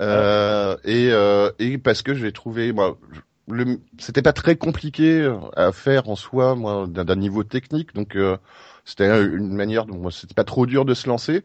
Euh, 0.00 0.76
et 0.84 1.10
euh, 1.12 1.50
et 1.58 1.76
parce 1.78 2.02
que 2.02 2.14
j'ai 2.14 2.32
trouvé 2.32 2.72
moi 2.72 2.98
c'était 3.98 4.22
pas 4.22 4.32
très 4.32 4.56
compliqué 4.56 5.32
à 5.56 5.72
faire 5.72 6.08
en 6.08 6.16
soi 6.16 6.54
moi 6.54 6.86
d'un 6.88 7.16
niveau 7.16 7.44
technique. 7.44 7.94
Donc 7.94 8.16
euh, 8.16 8.36
c'était 8.84 9.08
une 9.24 9.54
manière 9.54 9.86
moi 9.86 10.10
c'était 10.10 10.34
pas 10.34 10.44
trop 10.44 10.66
dur 10.66 10.84
de 10.84 10.94
se 10.94 11.08
lancer. 11.08 11.42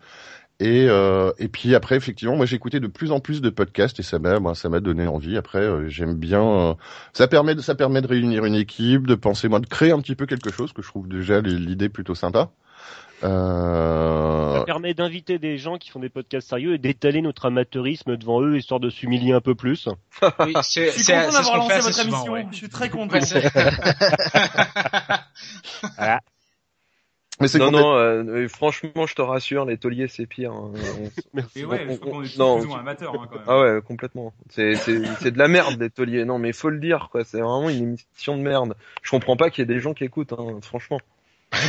Et 0.61 0.87
euh, 0.89 1.31
et 1.39 1.47
puis 1.47 1.73
après 1.73 1.95
effectivement 1.95 2.35
moi 2.35 2.45
écouté 2.51 2.79
de 2.79 2.85
plus 2.85 3.11
en 3.11 3.19
plus 3.19 3.41
de 3.41 3.49
podcasts 3.49 3.99
et 3.99 4.03
ça 4.03 4.19
m'a 4.19 4.39
moi, 4.39 4.53
ça 4.53 4.69
m'a 4.69 4.79
donné 4.79 5.07
envie. 5.07 5.35
Après 5.35 5.59
euh, 5.59 5.89
j'aime 5.89 6.13
bien 6.13 6.43
euh, 6.43 6.73
ça 7.13 7.27
permet 7.27 7.55
de 7.55 7.61
ça 7.61 7.73
permet 7.73 8.01
de 8.01 8.07
réunir 8.07 8.45
une 8.45 8.53
équipe 8.53 9.07
de 9.07 9.15
penser 9.15 9.49
moi 9.49 9.59
de 9.59 9.65
créer 9.65 9.91
un 9.91 9.99
petit 9.99 10.15
peu 10.15 10.27
quelque 10.27 10.51
chose 10.51 10.71
que 10.71 10.83
je 10.83 10.87
trouve 10.87 11.07
déjà 11.07 11.41
l'idée 11.41 11.89
plutôt 11.89 12.13
sympa 12.13 12.51
euh, 13.23 14.57
Ça 14.57 14.63
permet 14.65 14.93
d'inviter 14.93 15.37
des 15.39 15.57
gens 15.57 15.77
qui 15.77 15.89
font 15.89 15.99
des 15.99 16.09
podcasts 16.09 16.49
sérieux 16.49 16.73
et 16.73 16.77
d'étaler 16.77 17.21
notre 17.21 17.45
amateurisme 17.45 18.17
devant 18.17 18.41
eux, 18.41 18.57
histoire 18.57 18.79
de 18.79 18.89
s'humilier 18.89 19.33
un 19.33 19.41
peu 19.41 19.55
plus. 19.55 19.87
Oui, 20.39 20.53
c'est 20.63 20.87
Je 20.87 20.91
suis 20.91 21.03
c'est- 21.03 21.13
content 21.25 21.31
d'avoir 21.33 21.57
lancé 21.57 21.75
votre 21.79 21.93
souvent, 21.93 22.17
émission. 22.17 22.33
ouais. 22.33 22.45
Je 22.51 22.55
suis 22.57 22.69
très 22.69 22.89
content. 22.89 23.17
Mais 27.39 27.47
c'est 27.47 27.57
Non, 27.57 27.71
non, 27.71 27.95
euh, 27.95 28.23
euh, 28.23 28.47
franchement, 28.47 29.07
je 29.07 29.15
te 29.15 29.21
rassure, 29.21 29.65
les 29.65 29.77
tauliers, 29.77 30.07
c'est 30.07 30.27
pire. 30.27 30.51
hein. 30.51 30.71
Et 31.55 31.65
ouais, 31.65 31.87
On- 31.89 31.93
je 31.93 31.97
crois 31.97 32.11
qu'on 32.11 32.21
est 32.23 32.27
tous 32.27 32.37
non, 32.37 32.57
plus 32.57 32.65
ou 32.65 32.69
moins 32.69 32.79
amateurs, 32.81 33.15
hein, 33.15 33.27
quand 33.27 33.35
même. 33.35 33.45
Ah 33.47 33.59
ouais, 33.61 33.81
complètement. 33.81 34.31
C'est 34.49 34.75
c'est 34.75 35.03
c'est 35.21 35.31
de 35.31 35.39
la 35.39 35.47
merde 35.47 35.79
les 35.81 35.89
tauliers. 35.89 36.23
Non, 36.23 36.37
mais 36.37 36.53
faut 36.53 36.69
le 36.69 36.77
dire 36.79 37.09
quoi. 37.11 37.23
C'est 37.23 37.39
vraiment 37.41 37.69
une 37.69 37.81
émission 37.81 38.37
de 38.37 38.43
merde. 38.43 38.75
Je 39.01 39.09
comprends 39.09 39.37
pas 39.37 39.49
qu'il 39.49 39.61
y 39.61 39.63
ait 39.63 39.73
des 39.73 39.79
gens 39.79 39.95
qui 39.95 40.03
écoutent. 40.03 40.33
Hein, 40.33 40.59
franchement. 40.61 40.99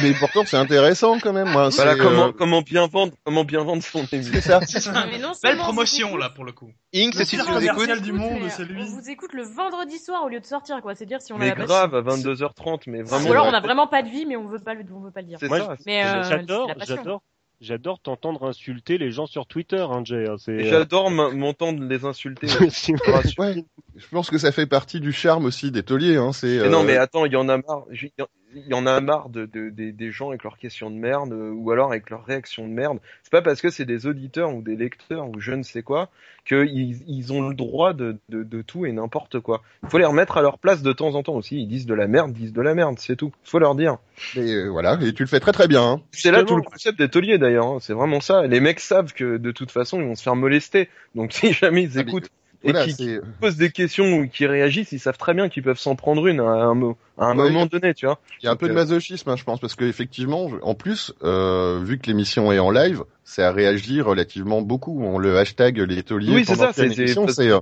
Mais 0.03 0.13
pourtant 0.19 0.45
c'est 0.47 0.57
intéressant 0.57 1.19
quand 1.19 1.33
même 1.33 1.49
moi 1.51 1.69
Voilà 1.71 1.93
c'est, 1.93 1.99
comment 1.99 2.29
euh, 2.29 2.33
comment 2.33 2.63
bien 2.63 2.87
vendre 2.87 3.13
comment 3.25 3.45
bien 3.45 3.65
vendre 3.65 3.83
son 3.83 4.05
émission. 4.13 4.61
c'est 4.67 4.81
ça 4.81 5.07
Mais 5.11 5.19
non 5.19 5.33
Belle 5.43 5.57
promotion 5.57 6.17
là 6.17 6.31
pour 6.31 6.45
le 6.45 6.53
coup. 6.53 6.71
Inks, 6.95 7.15
Le 7.15 7.25
si 7.25 7.37
tu 7.37 7.43
nous 7.51 7.65
écoutes, 7.65 8.03
du 8.03 8.13
monde, 8.13 8.43
c'est 8.51 8.65
lui. 8.65 8.83
On 8.83 8.87
vous 8.87 9.11
écoute 9.11 9.33
le 9.33 9.43
vendredi 9.43 9.99
soir 9.99 10.25
au 10.25 10.29
lieu 10.29 10.41
de 10.41 10.47
sortir, 10.47 10.81
quoi. 10.83 10.95
C'est 10.95 11.07
dire 11.07 11.21
si 11.21 11.33
on 11.33 11.37
a 11.37 11.39
Mais 11.41 11.49
la 11.49 11.65
grave 11.65 11.95
à 11.95 12.03
22h30, 12.03 12.83
mais 12.87 13.03
vraiment. 13.03 13.29
Ou 13.29 13.33
alors 13.33 13.47
on 13.47 13.55
a 13.55 13.61
vraiment 13.61 13.87
pas 13.87 14.03
de 14.03 14.09
vie, 14.09 14.27
mais 14.27 14.37
on 14.37 14.47
veut 14.47 14.59
pas 14.59 14.75
le, 14.75 14.85
on 14.95 15.01
veut 15.01 15.11
pas 15.11 15.21
le 15.21 15.27
dire. 15.27 15.39
C'est 15.41 15.49
Moi, 15.49 15.59
ça. 15.59 15.77
Mais 15.87 16.05
euh, 16.05 16.23
j'adore, 16.23 16.71
c'est 16.79 16.87
j'adore, 16.87 17.23
j'adore 17.61 18.01
t'entendre 18.01 18.47
insulter 18.47 18.99
les 18.99 19.11
gens 19.11 19.27
sur 19.27 19.47
Twitter, 19.47 19.81
hein, 19.81 20.03
Jay. 20.05 20.27
hein, 20.29 20.37
c'est, 20.39 20.53
Et 20.53 20.69
J'adore 20.69 21.11
m'entendre 21.11 21.83
les 21.83 22.05
insulter. 22.05 22.47
euh, 22.61 22.67
c'est-. 22.71 22.93
Ouais, 23.39 23.65
je 23.97 24.07
pense 24.11 24.31
que 24.31 24.39
ça 24.39 24.53
fait 24.53 24.67
partie 24.67 25.01
du 25.01 25.13
charme 25.13 25.47
aussi 25.47 25.71
des 25.71 25.83
tauliers. 25.83 26.17
Hein. 26.17 26.33
C'est 26.33 26.69
non, 26.69 26.83
euh, 26.83 26.85
mais 26.85 26.97
attends, 26.97 27.25
il 27.25 27.33
y 27.33 27.37
en 27.37 27.49
a 27.49 27.57
marre. 27.57 27.85
Il 28.55 28.67
y 28.67 28.75
en 28.75 28.87
a 28.87 29.01
marre 29.01 29.29
de, 29.29 29.47
de- 29.47 29.71
des- 29.71 29.93
des 29.93 30.11
gens 30.13 30.29
avec 30.31 30.43
leurs 30.45 30.59
questions 30.59 30.91
de 30.91 30.97
merde 30.97 31.33
euh, 31.33 31.51
ou 31.51 31.71
alors 31.71 31.91
avec 31.91 32.11
leurs 32.11 32.25
réactions 32.25 32.67
de 32.69 32.73
merde. 32.73 32.99
C'est 33.23 33.33
pas 33.33 33.43
parce 33.43 33.61
que 33.61 33.71
c'est 33.71 33.85
des 33.85 34.07
auditeurs 34.07 34.55
ou 34.55 34.63
des 34.63 34.77
lecteurs 34.77 35.29
ou 35.29 35.41
je 35.41 35.53
ne 35.53 35.63
sais 35.63 35.83
quoi 35.83 36.09
qu'ils 36.45 36.99
ils 37.09 37.33
ont 37.33 37.49
le 37.49 37.55
droit 37.55 37.93
de, 37.93 38.19
de, 38.29 38.43
de 38.43 38.63
tout 38.63 38.85
et 38.85 38.93
n'importe 38.93 39.39
quoi. 39.41 39.63
Il 39.85 39.89
faut 39.89 39.99
les 39.99 40.05
remettre 40.05 40.37
à 40.37 40.43
leur 40.43 40.59
place 40.59 40.83
de 40.83 40.93
temps 40.93 41.15
en 41.15 41.23
temps 41.23 41.35
aussi. 41.37 41.61
Ils 41.63 41.69
disent 41.69 41.87
de 41.87 41.95
la 41.95 42.09
merde, 42.09 42.33
disent 42.33 42.53
de 42.53 42.61
la 42.63 42.75
merde, 42.75 42.97
c'est 42.99 43.17
tout. 43.17 43.33
Faut 43.45 43.59
leur 43.61 43.75
dire. 43.75 43.99
mais, 44.37 44.51
euh, 44.53 44.69
voilà, 44.69 44.99
et 45.01 45.13
tu 45.13 45.23
le 45.23 45.29
fais 45.29 45.41
très 45.41 45.53
très 45.53 45.69
bien. 45.69 45.83
Hein. 45.83 46.01
C'est 46.13 46.33
là 46.33 46.43
tout 46.43 46.57
le 46.57 46.63
concept 46.63 46.99
des 46.99 47.09
tauliers 47.09 47.39
d'ailleurs. 47.39 47.67
hein. 47.67 47.79
C'est 47.81 47.93
vraiment 47.93 48.21
ça. 48.21 48.47
Les 48.47 48.61
mecs 48.61 48.81
savent 48.81 49.13
que 49.13 49.37
de 49.37 49.51
toute 49.53 49.71
façon 49.71 50.01
ils 50.01 50.07
vont 50.07 50.15
se 50.17 50.23
faire 50.23 50.37
molester. 50.37 50.89
Donc 51.15 51.33
si 51.33 51.53
jamais 51.53 51.85
ils 51.85 51.93
Ah, 51.99 52.03
mais, 52.03 52.11
écoutent 52.11 52.29
Voilà, 52.65 52.85
et 52.85 52.89
qui, 52.89 52.93
c'est 52.93 53.21
posent 53.41 53.57
des 53.57 53.71
questions 53.71 54.19
ou 54.19 54.29
qui 54.29 54.47
réagissent, 54.47 54.93
ils 54.93 55.01
savent 55.01 55.19
très 55.19 55.35
bien 55.35 55.49
qu'ils 55.49 55.63
peuvent 55.63 55.79
s'en 55.79 55.97
prendre 55.97 56.27
une 56.27 56.41
à 56.41 56.45
un, 56.45 56.81
à 57.19 57.25
un 57.27 57.39
Ouais. 57.39 57.51
moment 57.51 57.67
donné, 57.67 57.93
tu 57.95 58.07
vois. 58.07 58.19
il 58.41 58.47
y 58.47 58.49
a 58.49 58.53
un 58.53 58.57
peu 58.57 58.67
de 58.69 58.73
euh, 58.73 58.77
masochisme, 58.77 59.29
hein, 59.31 59.37
je 59.37 59.45
pense, 59.45 59.59
parce 59.61 59.75
que 59.75 59.85
effectivement, 59.85 60.51
en 60.63 60.75
plus, 60.75 61.13
euh, 61.25 61.81
vu 61.83 61.99
que 61.99 62.07
l'émission 62.07 62.53
est 62.53 62.59
en 62.61 62.71
live, 62.71 63.03
ça 63.25 63.51
réagit 63.53 64.01
relativement 64.01 64.63
beaucoup. 64.63 65.03
On 65.05 65.19
le 65.19 65.37
hashtag 65.39 65.79
les 65.79 66.03
tauliers 66.03 66.35
Oui, 66.35 66.45
c'est 66.45 66.57
pendant 66.57 66.73
c'est- 66.73 66.89
c'est- 66.91 67.01
émission, 67.03 67.25
parce- 67.25 67.37
c'est 67.37 67.51
euh, 67.51 67.61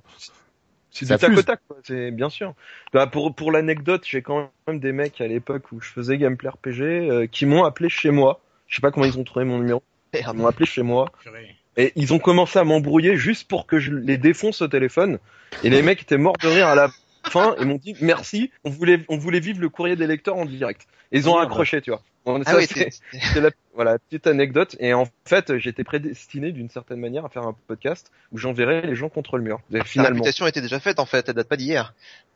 C'est 0.93 1.07
Ça 1.07 1.15
du 1.17 1.21
tac 1.21 1.39
au 1.39 1.43
tac, 1.43 1.61
c'est 1.85 2.11
bien 2.11 2.29
sûr. 2.31 2.53
Bah, 2.93 3.07
pour 3.07 3.33
pour 3.35 3.53
l'anecdote, 3.53 4.03
j'ai 4.05 4.23
quand 4.23 4.51
même 4.67 4.81
des 4.81 4.91
mecs 4.93 5.21
à 5.21 5.29
l'époque 5.29 5.71
où 5.71 5.81
je 5.81 5.89
faisais 5.89 6.19
gameplay 6.19 6.49
RPG 6.51 6.83
euh, 6.83 7.27
qui 7.31 7.47
m'ont 7.47 7.63
appelé 7.63 7.89
chez 7.89 8.11
moi. 8.11 8.41
Je 8.67 8.75
sais 8.75 8.81
pas 8.83 8.91
comment 8.91 9.07
ils 9.07 9.17
ont 9.17 9.23
trouvé 9.25 9.45
mon 9.45 9.59
numéro. 9.59 9.83
Ils 10.15 10.27
m'ont 10.35 10.49
appelé 10.49 10.67
chez 10.67 10.83
moi 10.83 11.07
Purée. 11.23 11.55
Et 11.77 11.93
ils 11.97 12.13
ont 12.13 12.19
commencé 12.19 12.59
à 12.59 12.65
m'embrouiller 12.65 13.17
juste 13.17 13.49
pour 13.49 13.67
que 13.67 13.79
je 13.79 13.93
les 13.93 14.19
défonce 14.19 14.63
au 14.63 14.69
téléphone. 14.69 15.19
Et 15.63 15.71
les 15.71 15.83
mecs 15.83 16.03
étaient 16.03 16.19
morts 16.19 16.37
de 16.43 16.49
rire 16.49 16.69
à 16.69 16.75
la 16.75 16.91
fin 17.29 17.55
et 17.61 17.65
m'ont 17.65 17.77
dit 17.77 17.95
merci. 18.01 18.51
On 18.65 18.71
voulait 18.71 19.05
on 19.09 19.17
voulait 19.19 19.41
vivre 19.41 19.61
le 19.61 19.69
courrier 19.69 19.97
des 19.97 20.07
lecteurs 20.07 20.37
en 20.37 20.45
direct. 20.47 20.87
Et 21.13 21.19
ils 21.19 21.29
ont 21.29 21.39
accroché, 21.39 21.81
tu 21.81 21.91
vois. 21.91 22.03
Bon, 22.25 22.41
Ah 22.47 22.57
oui, 22.57 22.67
c'est- 22.69 23.41
la, 23.41 23.51
voilà, 23.75 23.99
petite 23.99 24.27
anecdote. 24.27 24.77
Et 24.79 24.93
en 24.95 25.07
fait, 25.25 25.57
j'étais 25.59 25.85
prédestiné 25.85 26.53
d'une 26.53 26.69
certaine 26.69 27.01
manière 27.01 27.25
à 27.25 27.29
faire 27.29 27.45
un 27.45 27.57
podcast 27.67 28.13
où 28.31 28.39
j'enverrais 28.39 28.83
les 28.83 28.95
gens 28.95 29.09
contre 29.09 29.39
le 29.39 29.43
mur. 29.43 29.61
Et 29.73 29.79
la 29.79 29.85
finalement, 29.85 30.15
réputation 30.17 30.47
était 30.47 30.61
déjà 30.61 30.81
faite 30.81 31.01
en 31.01 31.07
fait, 31.07 31.29
elle 31.29 31.35
date 31.35 31.49
pas 31.49 31.57
d'hier. 31.57 31.95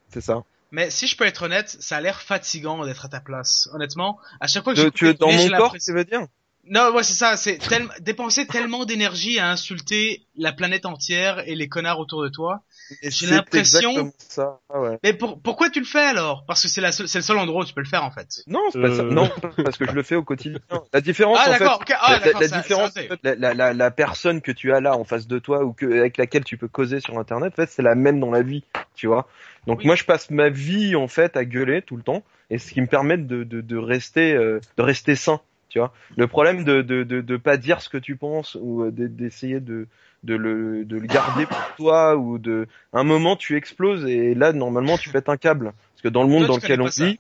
c'est 0.09 0.20
ça. 0.23 0.42
Mais 0.73 0.90
si 0.90 1.07
je 1.07 1.16
peux 1.16 1.25
être 1.25 1.42
honnête, 1.44 1.68
ça 1.68 1.99
a 1.99 2.01
l'air 2.01 2.20
fatigant 2.20 2.85
d'être 2.85 3.05
à 3.05 3.09
ta 3.09 3.20
place. 3.20 3.68
Honnêtement, 3.75 4.18
à 4.40 4.49
chaque 4.49 4.64
fois 4.64 4.75
que 4.75 4.81
je 4.81 4.88
tu 4.88 5.09
es 5.09 5.14
dans 5.14 5.31
mon 5.31 5.49
corps, 5.51 5.77
tu 5.79 5.92
veux 5.92 6.05
dire? 6.05 6.27
Non, 6.68 6.92
ouais, 6.94 7.03
c'est 7.03 7.14
ça. 7.14 7.37
C'est 7.37 7.59
tel- 7.59 7.88
dépenser 8.00 8.46
tellement 8.46 8.85
d'énergie 8.85 9.38
à 9.38 9.50
insulter 9.50 10.22
la 10.37 10.53
planète 10.53 10.87
entière 10.87 11.42
et 11.46 11.55
les 11.55 11.68
connards 11.68 11.98
autour 12.00 12.22
de 12.22 12.29
toi. 12.29 12.62
Et 13.03 13.11
J'ai 13.11 13.27
c'est 13.27 13.35
l'impression- 13.35 13.90
exactement 13.90 14.12
ça, 14.18 14.61
ouais. 14.74 14.98
Mais 15.03 15.12
pour, 15.14 15.40
pourquoi 15.40 15.70
tu 15.70 15.81
le 15.81 15.87
fais 15.87 16.00
alors? 16.05 16.44
Parce 16.46 16.62
que 16.62 16.68
c'est 16.68 16.81
la 16.81 16.92
c'est 16.92 17.03
le 17.14 17.22
seul 17.22 17.37
endroit 17.38 17.62
où 17.62 17.64
tu 17.66 17.74
peux 17.74 17.81
le 17.83 17.87
faire 17.88 18.05
en 18.05 18.11
fait. 18.11 18.42
Non, 18.46 18.61
c'est 18.72 18.81
pas 18.81 18.94
ça. 18.94 19.03
Euh. 19.03 19.11
Non, 19.11 19.31
parce 19.64 19.77
que 19.79 19.87
je 19.87 19.92
le 19.92 20.03
fais 20.03 20.14
au 20.16 20.22
quotidien. 20.22 20.59
La 20.92 21.00
différence, 21.00 21.38
Ah 21.40 21.50
en 21.50 21.55
fait. 21.55 21.64
Ah 21.98 22.12
la, 22.12 22.18
d'accord. 22.20 22.40
la 22.40 22.48
ça- 22.48 22.61
différence, 22.61 22.92
ça, 22.92 23.00
la, 23.22 23.35
la, 23.35 23.55
la, 23.55 23.72
la 23.72 23.90
personne 23.90 24.40
que 24.40 24.53
tu 24.53 24.72
as 24.72 24.81
là 24.81 24.96
en 24.96 25.05
face 25.05 25.27
de 25.27 25.38
toi 25.38 25.64
ou 25.64 25.72
que, 25.72 25.87
avec 25.87 26.16
laquelle 26.18 26.44
tu 26.44 26.57
peux 26.57 26.68
causer 26.68 27.00
sur 27.00 27.18
Internet, 27.18 27.53
en 27.53 27.57
fait, 27.57 27.70
c'est 27.70 27.83
la 27.83 27.94
même 27.94 28.20
dans 28.20 28.31
la 28.31 28.42
vie, 28.42 28.64
tu 28.94 29.07
vois. 29.07 29.27
Donc 29.66 29.79
Oui. 29.81 29.87
moi, 29.87 29.96
je 29.96 30.05
passe 30.05 30.31
ma 30.31 30.48
vie 30.50 30.94
en 30.96 31.09
fait 31.09 31.37
à 31.37 31.44
gueuler 31.44 31.81
tout 31.83 31.96
le 31.96 32.03
temps, 32.03 32.22
et 32.50 32.59
ce 32.59 32.72
qui 32.72 32.81
me 32.83 32.87
permet 32.87 33.16
de, 33.16 33.44
de, 33.44 33.61
de 33.62 33.77
rester, 33.77 34.35
euh, 34.35 34.61
de 34.77 34.83
rester 34.83 35.16
sain, 35.16 35.40
tu 35.74 35.80
vois. 35.80 35.92
Le 36.16 36.28
problème 36.28 36.62
de, 36.62 36.82
de, 36.82 37.02
de, 37.02 37.20
de 37.20 37.37
pas 37.37 37.56
dire 37.56 37.80
ce 37.82 37.88
que 37.88 37.98
tu 37.98 38.14
penses 38.16 38.56
ou 38.60 38.84
euh, 38.84 38.92
de- 38.92 39.08
d'essayer 39.08 39.58
de 39.58 39.88
de 40.22 40.37
le, 40.37 40.84
de 40.84 40.96
le 40.96 41.06
garder 41.06 41.44
pour 41.46 41.58
toi 41.76 42.16
ou 42.16 42.38
de 42.38 42.68
un 42.92 43.02
moment 43.02 43.34
tu 43.34 43.56
exploses 43.56 44.06
et 44.06 44.34
là 44.34 44.52
normalement 44.52 44.96
tu 44.96 45.10
pètes 45.10 45.28
un 45.28 45.37
câble. 45.37 45.72
Parce 45.72 46.02
que 46.04 46.08
dans 46.08 46.22
le 46.22 46.28
monde 46.28 46.46
Toi, 46.46 46.48
dans 46.48 46.56
lequel 46.62 46.80
on 46.80 46.87
vit 46.87 47.18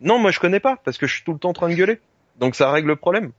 non 0.00 0.18
moi 0.18 0.32
je 0.32 0.40
connais 0.40 0.58
pas 0.60 0.76
parce 0.84 0.98
que 0.98 1.06
je 1.06 1.14
suis 1.14 1.22
tout 1.24 1.32
le 1.32 1.38
temps 1.38 1.50
en 1.50 1.54
train 1.54 1.68
de 1.68 1.74
gueuler. 1.74 2.00
Donc 2.40 2.56
ça 2.56 2.70
règle 2.72 2.88
le 2.88 2.96
problème. 2.96 3.30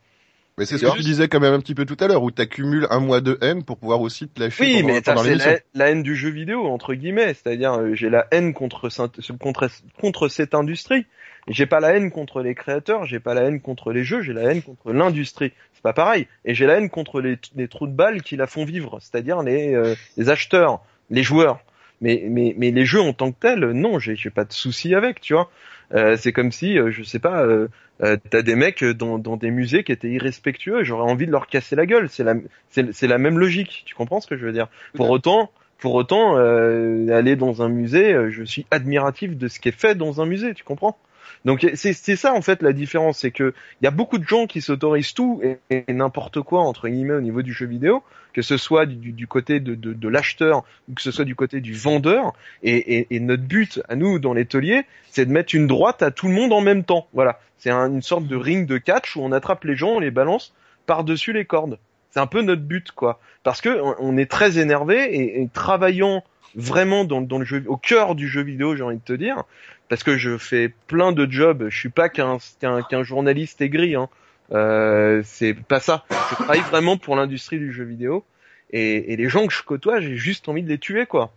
Mais 0.58 0.66
c'est 0.66 0.78
ce 0.78 0.86
que 0.86 0.96
tu 0.96 1.02
disais 1.04 1.28
quand 1.28 1.42
même 1.42 1.54
un 1.54 1.60
petit 1.60 1.76
peu 1.76 1.86
tout 1.86 1.98
à 2.00 2.08
l'heure, 2.08 2.24
où 2.24 2.32
tu 2.32 2.42
accumules 2.42 2.88
un 2.90 3.02
mois 3.02 3.20
de 3.20 3.38
haine 3.42 3.64
pour 3.66 3.78
pouvoir 3.78 4.00
aussi 4.00 4.30
te 4.30 4.40
lâcher 4.40 4.64
oui 4.64 4.82
pendant, 4.82 4.94
mais 4.94 5.02
pendant 5.02 5.22
c'est 5.24 5.36
la, 5.36 5.60
la 5.74 5.90
haine 5.92 6.02
du 6.02 6.16
jeu 6.16 6.30
vidéo 6.30 6.66
entre 6.68 6.94
guillemets. 6.94 7.34
C'est-à-dire 7.34 7.74
euh, 7.74 7.94
j'ai 7.94 8.10
la 8.10 8.26
haine 8.32 8.54
contre 8.54 8.88
cette- 8.90 9.20
contre 9.38 9.70
contre 10.00 10.30
cette 10.30 10.54
industrie 10.56 11.06
j'ai 11.48 11.66
pas 11.66 11.80
la 11.80 11.94
haine 11.96 12.12
contre 12.12 12.42
les 12.42 12.56
créateurs 12.56 13.06
j'ai 13.06 13.20
pas 13.20 13.34
la 13.34 13.44
haine 13.44 13.62
contre 13.62 13.92
les 13.92 14.04
jeux 14.04 14.22
j'ai 14.22 14.34
la 14.34 14.44
haine 14.44 14.62
contre 14.62 14.92
l'industrie. 14.92 15.54
C'est 15.74 15.84
pas 15.84 15.94
pareil. 15.94 16.28
Et 16.46 16.56
j'ai 16.56 16.66
la 16.66 16.76
haine 16.78 16.90
contre 16.90 17.22
les, 17.22 17.38
les 17.56 17.68
trous 17.68 17.88
de 17.88 17.94
balles 17.94 18.22
qui 18.24 18.36
la 18.36 18.48
font 18.48 18.66
vivre 18.66 18.98
c'est-à-dire 19.02 19.44
les 19.44 19.74
euh, 19.76 19.94
les 20.18 20.30
acheteurs 20.30 20.82
les 21.10 21.24
joueurs. 21.24 21.60
Mais 22.02 22.26
mais 22.30 22.54
mais 22.58 22.72
les 22.72 22.86
jeux 22.86 23.02
en 23.02 23.14
tant 23.14 23.32
que 23.32 23.40
tels 23.40 23.72
non 23.72 24.00
j'ai 24.00 24.30
pas 24.30 24.44
de 24.44 24.54
souci 24.54 24.94
avec 24.96 25.22
tu 25.22 25.34
vois. 25.34 25.50
Euh, 25.94 26.18
c'est 26.18 26.34
comme 26.34 26.52
si 26.52 26.80
euh, 26.80 26.90
je 26.92 27.04
sais 27.04 27.20
pas 27.20 27.44
euh, 27.44 27.68
euh, 28.02 28.18
t'as 28.30 28.42
des 28.42 28.56
mecs 28.56 28.84
dans, 28.84 29.20
dans 29.20 29.38
des 29.38 29.52
musées 29.52 29.84
qui 29.84 29.92
étaient 29.92 30.10
irrespectueux 30.10 30.84
j'aurais 30.84 31.10
envie 31.10 31.28
de 31.28 31.32
leur 31.32 31.48
casser 31.48 31.76
la 31.76 31.86
gueule. 31.86 32.10
C'est 32.10 32.24
la 32.24 32.34
c'est 32.70 32.92
c'est 32.92 33.08
la 33.08 33.18
même 33.20 33.38
logique 33.38 33.84
tu 33.86 33.94
comprends 33.96 34.20
ce 34.20 34.28
que 34.28 34.36
je 34.36 34.46
veux 34.46 34.52
dire? 34.52 34.68
Pour 34.96 35.10
autant 35.12 35.52
pour 35.78 35.94
autant 35.94 36.38
euh, 36.38 37.08
aller 37.10 37.36
dans 37.36 37.62
un 37.62 37.70
musée 37.70 38.14
euh, 38.14 38.32
je 38.32 38.44
suis 38.44 38.66
admiratif 38.72 39.38
de 39.38 39.48
ce 39.48 39.60
qui 39.60 39.70
est 39.70 39.80
fait 39.80 39.96
dans 39.96 40.22
un 40.22 40.26
musée 40.26 40.54
tu 40.56 40.64
comprends? 40.64 40.98
Donc 41.46 41.66
c'est 41.76 41.94
ça 41.94 42.34
en 42.34 42.42
fait 42.42 42.62
la 42.62 42.74
différence 42.74 43.20
c'est 43.20 43.32
que 43.32 43.54
il 43.82 43.86
y 43.86 43.88
a 43.88 43.92
beaucoup 43.92 44.18
de 44.18 44.28
gens 44.28 44.48
qui 44.48 44.62
s'autorisent 44.62 45.14
tout 45.14 45.42
et, 45.70 45.84
n'importe 45.94 46.42
quoi 46.42 46.62
entre 46.62 46.90
guillemets 46.90 47.14
au 47.14 47.22
niveau 47.22 47.42
du 47.44 47.54
jeu 47.54 47.66
vidéo 47.68 48.04
que 48.34 48.42
ce 48.42 48.58
soit 48.58 48.86
du, 48.86 49.14
du- 49.14 49.28
côté 49.28 49.62
de, 49.62 49.76
de, 49.76 49.94
de 49.94 50.08
l'acheteur 50.10 50.66
ou 50.90 50.94
que 50.94 51.02
ce 51.02 51.10
soit 51.12 51.24
du 51.24 51.36
côté 51.36 51.62
du 51.62 51.74
vendeur. 51.74 52.34
Et, 52.64 52.98
et, 52.98 53.08
et 53.16 53.20
notre 53.22 53.44
but 53.44 53.82
à 53.88 53.96
nous 53.96 54.20
dans 54.20 54.34
l'étolier 54.34 54.82
c'est 55.10 55.26
de 55.26 55.32
mettre 55.32 55.56
une 55.56 55.68
droite 55.68 56.02
à 56.02 56.12
tout 56.12 56.28
le 56.28 56.34
monde 56.34 56.52
en 56.52 56.60
même 56.60 56.84
temps. 56.84 57.08
Voilà. 57.14 57.40
C'est 57.60 57.70
un- 57.70 57.90
une 57.90 58.02
sorte 58.02 58.28
de 58.28 58.36
ring 58.36 58.68
de 58.68 58.78
catch 58.78 59.16
où 59.16 59.22
on 59.22 59.32
attrape 59.32 59.64
les 59.64 59.78
gens 59.78 59.92
on 59.92 60.00
les 60.00 60.12
balance 60.12 60.54
par 60.86 61.06
dessus 61.06 61.32
les 61.32 61.46
cordes. 61.46 61.80
C'est 62.12 62.20
un 62.20 62.28
peu 62.28 62.42
notre 62.42 62.62
but 62.64 62.92
quoi. 62.92 63.20
Parce 63.44 63.62
que 63.62 63.80
on, 64.00 64.18
est 64.18 64.30
très 64.30 64.58
énervé 64.58 65.04
et, 65.16 65.42
et 65.42 65.48
travaillant 65.48 66.22
vraiment 66.56 67.06
dans, 67.06 67.22
dans 67.22 67.38
le 67.38 67.46
jeu 67.46 67.64
au 67.68 67.78
cœur 67.78 68.16
du 68.16 68.28
jeu 68.28 68.42
vidéo 68.42 68.76
j'ai 68.76 68.84
envie 68.84 68.98
de 68.98 69.02
te 69.02 69.14
dire 69.14 69.44
parce 69.90 70.04
que 70.04 70.18
je 70.18 70.38
fais 70.38 70.74
plein 70.88 71.12
de 71.12 71.30
jobs. 71.30 71.68
Je 71.70 71.78
suis 71.78 71.90
pas 71.90 72.10
qu'un 72.10 72.38
qu'un 72.60 72.82
qu'un 72.82 73.04
journaliste 73.04 73.62
aigri. 73.62 73.96
Hein. 73.96 74.10
Euh, 74.52 75.22
c'est 75.24 75.54
pas 75.54 75.80
ça. 75.80 76.06
Je 76.10 76.36
travaille 76.36 76.62
vraiment 76.62 76.98
pour 76.98 77.16
l'industrie 77.16 77.60
du 77.60 77.72
jeu 77.74 77.84
vidéo. 77.84 78.24
Et, 78.72 79.14
et 79.14 79.16
les 79.16 79.30
gens 79.30 79.46
que 79.48 79.54
je 79.54 79.64
côtoie, 79.64 80.02
j'ai 80.02 80.18
juste 80.18 80.50
envie 80.50 80.64
de 80.64 80.70
les 80.70 80.80
tuer, 80.80 81.06
quoi. 81.06 81.32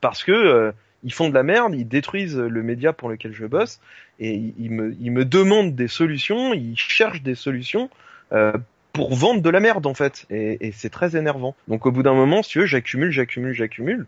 Parce 0.00 0.24
que 0.24 0.32
euh, 0.32 0.72
ils 1.04 1.12
font 1.12 1.28
de 1.28 1.34
la 1.34 1.42
merde, 1.42 1.74
ils 1.74 1.86
détruisent 1.86 2.38
le 2.38 2.62
média 2.62 2.92
pour 2.92 3.08
lequel 3.08 3.32
je 3.32 3.46
bosse, 3.46 3.80
et 4.18 4.34
ils, 4.34 4.54
ils 4.58 4.70
me, 4.70 4.96
ils 5.00 5.12
me 5.12 5.24
demandent 5.24 5.74
des 5.74 5.88
solutions, 5.88 6.52
ils 6.52 6.76
cherchent 6.76 7.22
des 7.22 7.34
solutions 7.34 7.88
euh, 8.32 8.52
pour 8.92 9.14
vendre 9.14 9.40
de 9.40 9.50
la 9.50 9.60
merde 9.60 9.86
en 9.86 9.94
fait. 9.94 10.26
Et, 10.28 10.66
et 10.66 10.72
c'est 10.72 10.90
très 10.90 11.16
énervant. 11.16 11.54
Donc 11.68 11.86
au 11.86 11.92
bout 11.92 12.02
d'un 12.02 12.14
moment, 12.14 12.42
si 12.42 12.50
tu 12.50 12.58
veux, 12.60 12.66
j'accumule, 12.66 13.10
j'accumule, 13.10 13.54
j'accumule. 13.54 14.06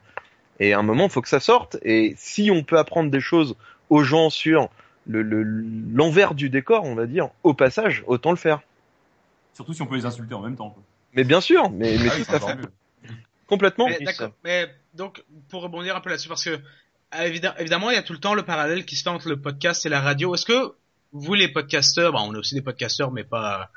Et 0.60 0.72
à 0.72 0.78
un 0.78 0.82
moment, 0.82 1.04
il 1.04 1.10
faut 1.10 1.22
que 1.22 1.28
ça 1.28 1.40
sorte. 1.40 1.76
Et 1.82 2.14
si 2.16 2.50
on 2.50 2.62
peut 2.62 2.78
apprendre 2.78 3.10
des 3.10 3.20
choses 3.20 3.56
aux 3.90 4.02
gens 4.02 4.30
sur 4.30 4.68
le 5.06 5.22
le- 5.22 5.42
l'envers 5.94 6.34
du 6.34 6.48
décor, 6.50 6.84
on 6.84 6.94
va 6.94 7.06
dire, 7.06 7.28
au 7.42 7.54
passage, 7.54 8.04
autant 8.06 8.30
le 8.30 8.36
faire. 8.36 8.60
Surtout 9.54 9.72
si 9.74 9.82
on 9.82 9.86
peut 9.86 9.96
les 9.96 10.06
insulter 10.06 10.34
en 10.34 10.40
même 10.42 10.56
temps. 10.56 10.70
quoi. 10.70 10.82
Mais 11.14 11.24
bien 11.24 11.40
sûr, 11.40 11.70
mais, 11.70 11.96
mais 11.98 12.08
Ah 12.10 12.14
oui, 12.16 12.24
tout 12.24 12.34
à 12.34 12.40
fait. 12.40 12.54
mieux. 12.56 12.72
Complètement. 13.46 13.86
Mais, 13.88 13.98
d'accord. 14.00 14.30
Mais 14.44 14.68
donc, 14.94 15.24
pour 15.50 15.62
rebondir 15.62 15.96
un 15.96 16.00
peu 16.00 16.08
là-dessus, 16.10 16.28
parce 16.28 16.44
que 16.44 16.50
euh, 16.50 17.22
évidemment, 17.24 17.56
évidemment, 17.58 17.90
il 17.90 17.94
y 17.94 17.98
a 17.98 18.02
tout 18.02 18.12
le 18.14 18.18
temps 18.20 18.32
le 18.34 18.44
parallèle 18.44 18.86
qui 18.86 18.96
se 18.96 19.02
fait 19.02 19.10
entre 19.10 19.28
le 19.28 19.38
podcast 19.40 19.84
et 19.84 19.88
la 19.90 20.00
radio. 20.00 20.34
Est-ce 20.34 20.46
que 20.46 20.72
vous, 21.12 21.34
les 21.34 21.48
podcasteurs, 21.48 22.12
bon, 22.12 22.20
on 22.28 22.34
est 22.34 22.38
aussi 22.38 22.54
des 22.54 22.62
podcasteurs, 22.62 23.10
mais 23.10 23.24
pas 23.24 23.70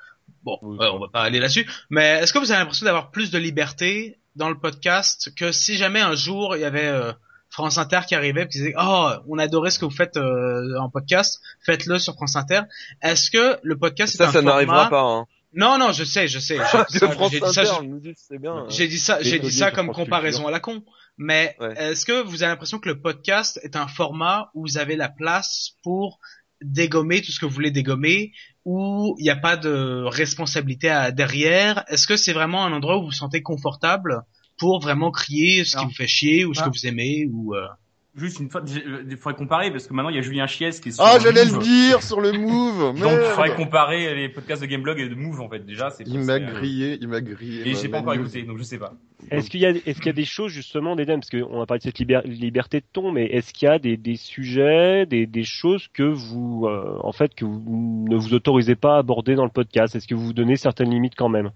bon, 0.43 0.57
Oui. 0.61 0.77
euh, 0.79 0.91
on 0.93 0.99
va 0.99 1.07
pas 1.09 1.23
aller 1.23 1.39
là-dessus. 1.39 1.67
Mais 1.89 2.19
est-ce 2.21 2.31
que 2.31 2.39
vous 2.39 2.51
avez 2.51 2.59
l'impression 2.59 2.85
d'avoir 2.85 3.11
plus 3.11 3.31
de 3.31 3.37
liberté 3.37 4.17
dans 4.35 4.49
le 4.49 4.57
podcast 4.59 5.33
que 5.35 5.51
si 5.51 5.77
jamais 5.77 6.01
un 6.01 6.15
jour 6.15 6.55
il 6.55 6.61
y 6.61 6.65
avait 6.65 6.87
euh, 6.87 7.11
France 7.49 7.77
Inter 7.77 8.01
qui 8.07 8.15
arrivait 8.15 8.43
et 8.43 8.47
qui 8.47 8.57
disait 8.57 8.73
oh 8.79 9.09
on 9.29 9.37
adorait 9.37 9.71
ce 9.71 9.79
que 9.79 9.85
vous 9.85 9.91
faites 9.91 10.17
euh, 10.17 10.77
en 10.79 10.89
podcast, 10.89 11.41
faites-le 11.65 11.99
sur 11.99 12.13
France 12.15 12.35
Inter. 12.35 12.61
Est-ce 13.01 13.31
que 13.31 13.57
le 13.63 13.77
podcast 13.77 14.13
est 14.15 14.17
Ça, 14.17 14.23
un 14.25 14.27
ça 14.27 14.33
format- 14.39 14.51
n'arrivera 14.51 14.89
pas. 14.89 15.01
Hein. 15.01 15.25
Non 15.53 15.77
non 15.77 15.91
je 15.93 16.03
sais 16.03 16.27
je 16.27 16.39
sais. 16.39 16.57
J'ai 16.91 17.39
dit 17.39 17.53
ça, 17.53 17.63
dit 17.81 18.37
bien. 18.39 18.65
j'ai 18.69 18.87
dit 18.87 18.99
ça, 18.99 19.21
j'ai 19.21 19.39
dit 19.39 19.51
ça 19.51 19.71
comme 19.71 19.91
comparaison 19.93 20.39
Culture. 20.39 20.49
à 20.49 20.51
la 20.51 20.59
con. 20.59 20.83
Mais 21.17 21.55
Ouais. 21.61 21.73
est-ce 21.77 22.05
que 22.05 22.21
vous 22.23 22.43
avez 22.43 22.51
l'impression 22.51 22.77
que 22.77 22.89
le 22.89 22.99
podcast 22.99 23.57
est 23.63 23.77
un 23.77 23.87
format 23.87 24.51
où 24.53 24.63
vous 24.63 24.77
avez 24.77 24.97
la 24.97 25.07
place 25.07 25.75
pour 25.81 26.19
dégommer 26.61 27.21
tout 27.21 27.31
ce 27.31 27.39
que 27.39 27.45
vous 27.45 27.53
voulez 27.53 27.71
dégommer, 27.71 28.33
où 28.65 29.15
il 29.19 29.23
n'y 29.23 29.29
a 29.29 29.35
pas 29.35 29.57
de 29.57 30.03
responsabilité 30.05 30.89
à, 30.89 31.11
derrière 31.11 31.83
Est-ce 31.87 32.07
que 32.07 32.15
c'est 32.17 32.33
vraiment 32.33 32.65
un 32.65 32.73
endroit 32.73 32.97
où 32.97 33.01
vous 33.01 33.05
vous 33.07 33.11
sentez 33.11 33.41
confortable 33.41 34.23
pour 34.57 34.79
vraiment 34.81 35.11
crier 35.11 35.63
ce 35.65 35.77
qui 35.77 35.85
vous 35.85 35.91
fait 35.91 36.07
chier 36.07 36.45
ou 36.45 36.53
ce 36.53 36.61
Ah. 36.61 36.65
que 36.65 36.69
vous 36.69 36.87
aimez 36.87 37.27
ou 37.31 37.55
euh, 37.55 37.67
Juste 38.15 38.39
une 38.39 38.49
fois, 38.49 38.61
euh, 38.61 39.03
il 39.09 39.17
faudrait 39.17 39.37
comparer 39.37 39.71
parce 39.71 39.87
que 39.87 39.93
maintenant 39.93 40.09
il 40.09 40.15
y 40.15 40.19
a 40.19 40.21
Julien 40.21 40.47
Chies 40.47 40.79
qui 40.81 40.89
est 40.89 40.91
sur 40.93 41.03
Ah, 41.03 41.17
j'allais 41.19 41.43
le 41.43 41.57
dire 41.59 42.01
sur 42.01 42.21
le 42.21 42.31
move. 42.31 42.97
Donc 42.99 43.11
il 43.11 43.25
faudrait 43.31 43.55
comparer 43.55 44.15
les 44.15 44.29
podcasts 44.29 44.61
de 44.61 44.67
Gameblog 44.67 44.99
et 44.99 45.09
de 45.09 45.15
Move 45.15 45.41
en 45.41 45.49
fait 45.49 45.65
déjà. 45.65 45.89
c'est 45.89 46.07
Il 46.07 46.19
m'a 46.21 46.35
euh, 46.35 46.39
grillé, 46.39 46.97
il 47.01 47.09
m'a 47.09 47.19
grillé. 47.19 47.67
Et 47.67 47.75
j'ai 47.75 47.89
pas 47.89 47.99
encore 47.99 48.13
écouté 48.13 48.43
donc 48.43 48.57
je 48.57 48.63
sais 48.63 48.77
pas. 48.77 48.93
Est-ce 49.31 49.49
qu'il 49.49 49.59
y 49.59 49.65
a, 49.65 49.71
est-ce 49.71 49.95
qu'il 49.97 50.05
y 50.05 50.09
a 50.09 50.13
des 50.13 50.23
choses 50.25 50.51
justement, 50.51 50.95
des 50.95 51.05
parce 51.05 51.29
qu'on 51.29 51.61
a 51.61 51.65
parlé 51.65 51.79
de 51.79 51.83
cette 51.83 51.99
liber- 51.99 52.21
liberté 52.25 52.79
de 52.79 52.85
ton, 52.93 53.11
mais 53.11 53.25
est-ce 53.25 53.53
qu'il 53.53 53.67
y 53.67 53.71
a 53.71 53.79
des, 53.79 53.97
des 53.97 54.15
sujets, 54.15 55.05
des, 55.05 55.25
des 55.25 55.43
choses 55.43 55.87
que 55.93 56.03
vous, 56.03 56.67
euh, 56.67 56.97
en 57.01 57.11
fait, 57.11 57.33
que 57.35 57.43
vous 57.43 58.05
ne 58.09 58.15
vous 58.15 58.33
autorisez 58.33 58.75
pas 58.75 58.95
à 58.95 58.99
aborder 58.99 59.35
dans 59.35 59.45
le 59.45 59.49
podcast? 59.51 59.95
Est-ce 59.95 60.07
que 60.07 60.15
vous 60.15 60.27
vous 60.27 60.33
donnez 60.33 60.55
certaines 60.57 60.91
limites 60.91 61.15
quand 61.15 61.29
même? 61.29 61.51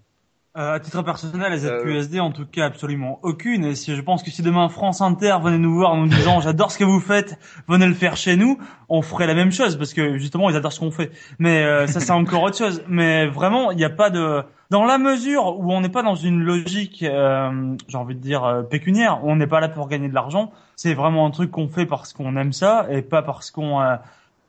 Euh, 0.59 0.73
à 0.73 0.79
titre 0.81 1.01
personnel, 1.03 1.53
les 1.53 1.65
Euh, 1.65 1.79
ZQSD, 1.79 2.19
en 2.19 2.31
tout 2.31 2.45
cas, 2.45 2.65
absolument 2.65 3.19
aucune. 3.23 3.63
Et 3.63 3.75
si 3.75 3.95
je 3.95 4.01
pense 4.01 4.23
que 4.23 4.29
si 4.29 4.41
demain 4.41 4.67
France 4.67 4.99
Inter 4.99 5.37
venait 5.41 5.57
nous 5.57 5.73
voir 5.73 5.91
en 5.93 5.97
nous 5.97 6.07
disant 6.07 6.41
j'adore 6.41 6.71
ce 6.71 6.77
que 6.77 6.83
vous 6.83 6.99
faites, 6.99 7.39
venez 7.69 7.87
le 7.87 7.93
faire 7.93 8.17
chez 8.17 8.35
nous, 8.35 8.59
on 8.89 9.01
ferait 9.01 9.25
la 9.25 9.35
même 9.35 9.53
chose 9.53 9.77
parce 9.77 9.93
que 9.93 10.17
justement 10.17 10.49
ils 10.49 10.57
adorent 10.57 10.73
ce 10.73 10.81
qu'on 10.81 10.91
fait. 10.91 11.11
Mais 11.37 11.63
euh, 11.63 11.87
ça 11.87 12.01
c'est 12.01 12.11
encore 12.23 12.43
autre 12.43 12.57
chose. 12.57 12.83
Mais 12.89 13.27
vraiment, 13.27 13.71
il 13.71 13.77
n'y 13.77 13.85
a 13.85 13.89
pas 13.89 14.09
de 14.09 14.43
dans 14.69 14.83
la 14.83 14.97
mesure 14.97 15.57
où 15.59 15.71
on 15.71 15.79
n'est 15.79 15.89
pas 15.89 16.03
dans 16.03 16.15
une 16.15 16.41
logique, 16.43 17.03
euh, 17.03 17.75
j'ai 17.87 17.97
envie 17.97 18.15
de 18.15 18.19
dire 18.19 18.43
euh, 18.43 18.61
pécuniaire, 18.61 19.21
on 19.23 19.37
n'est 19.37 19.47
pas 19.47 19.61
là 19.61 19.69
pour 19.69 19.87
gagner 19.87 20.09
de 20.09 20.13
l'argent. 20.13 20.51
C'est 20.75 20.93
vraiment 20.93 21.25
un 21.25 21.31
truc 21.31 21.51
qu'on 21.51 21.69
fait 21.69 21.85
parce 21.85 22.11
qu'on 22.11 22.35
aime 22.35 22.51
ça 22.53 22.85
et 22.91 23.01
pas 23.01 23.21
parce 23.21 23.49
qu'on 23.49 23.79
euh, 23.81 23.95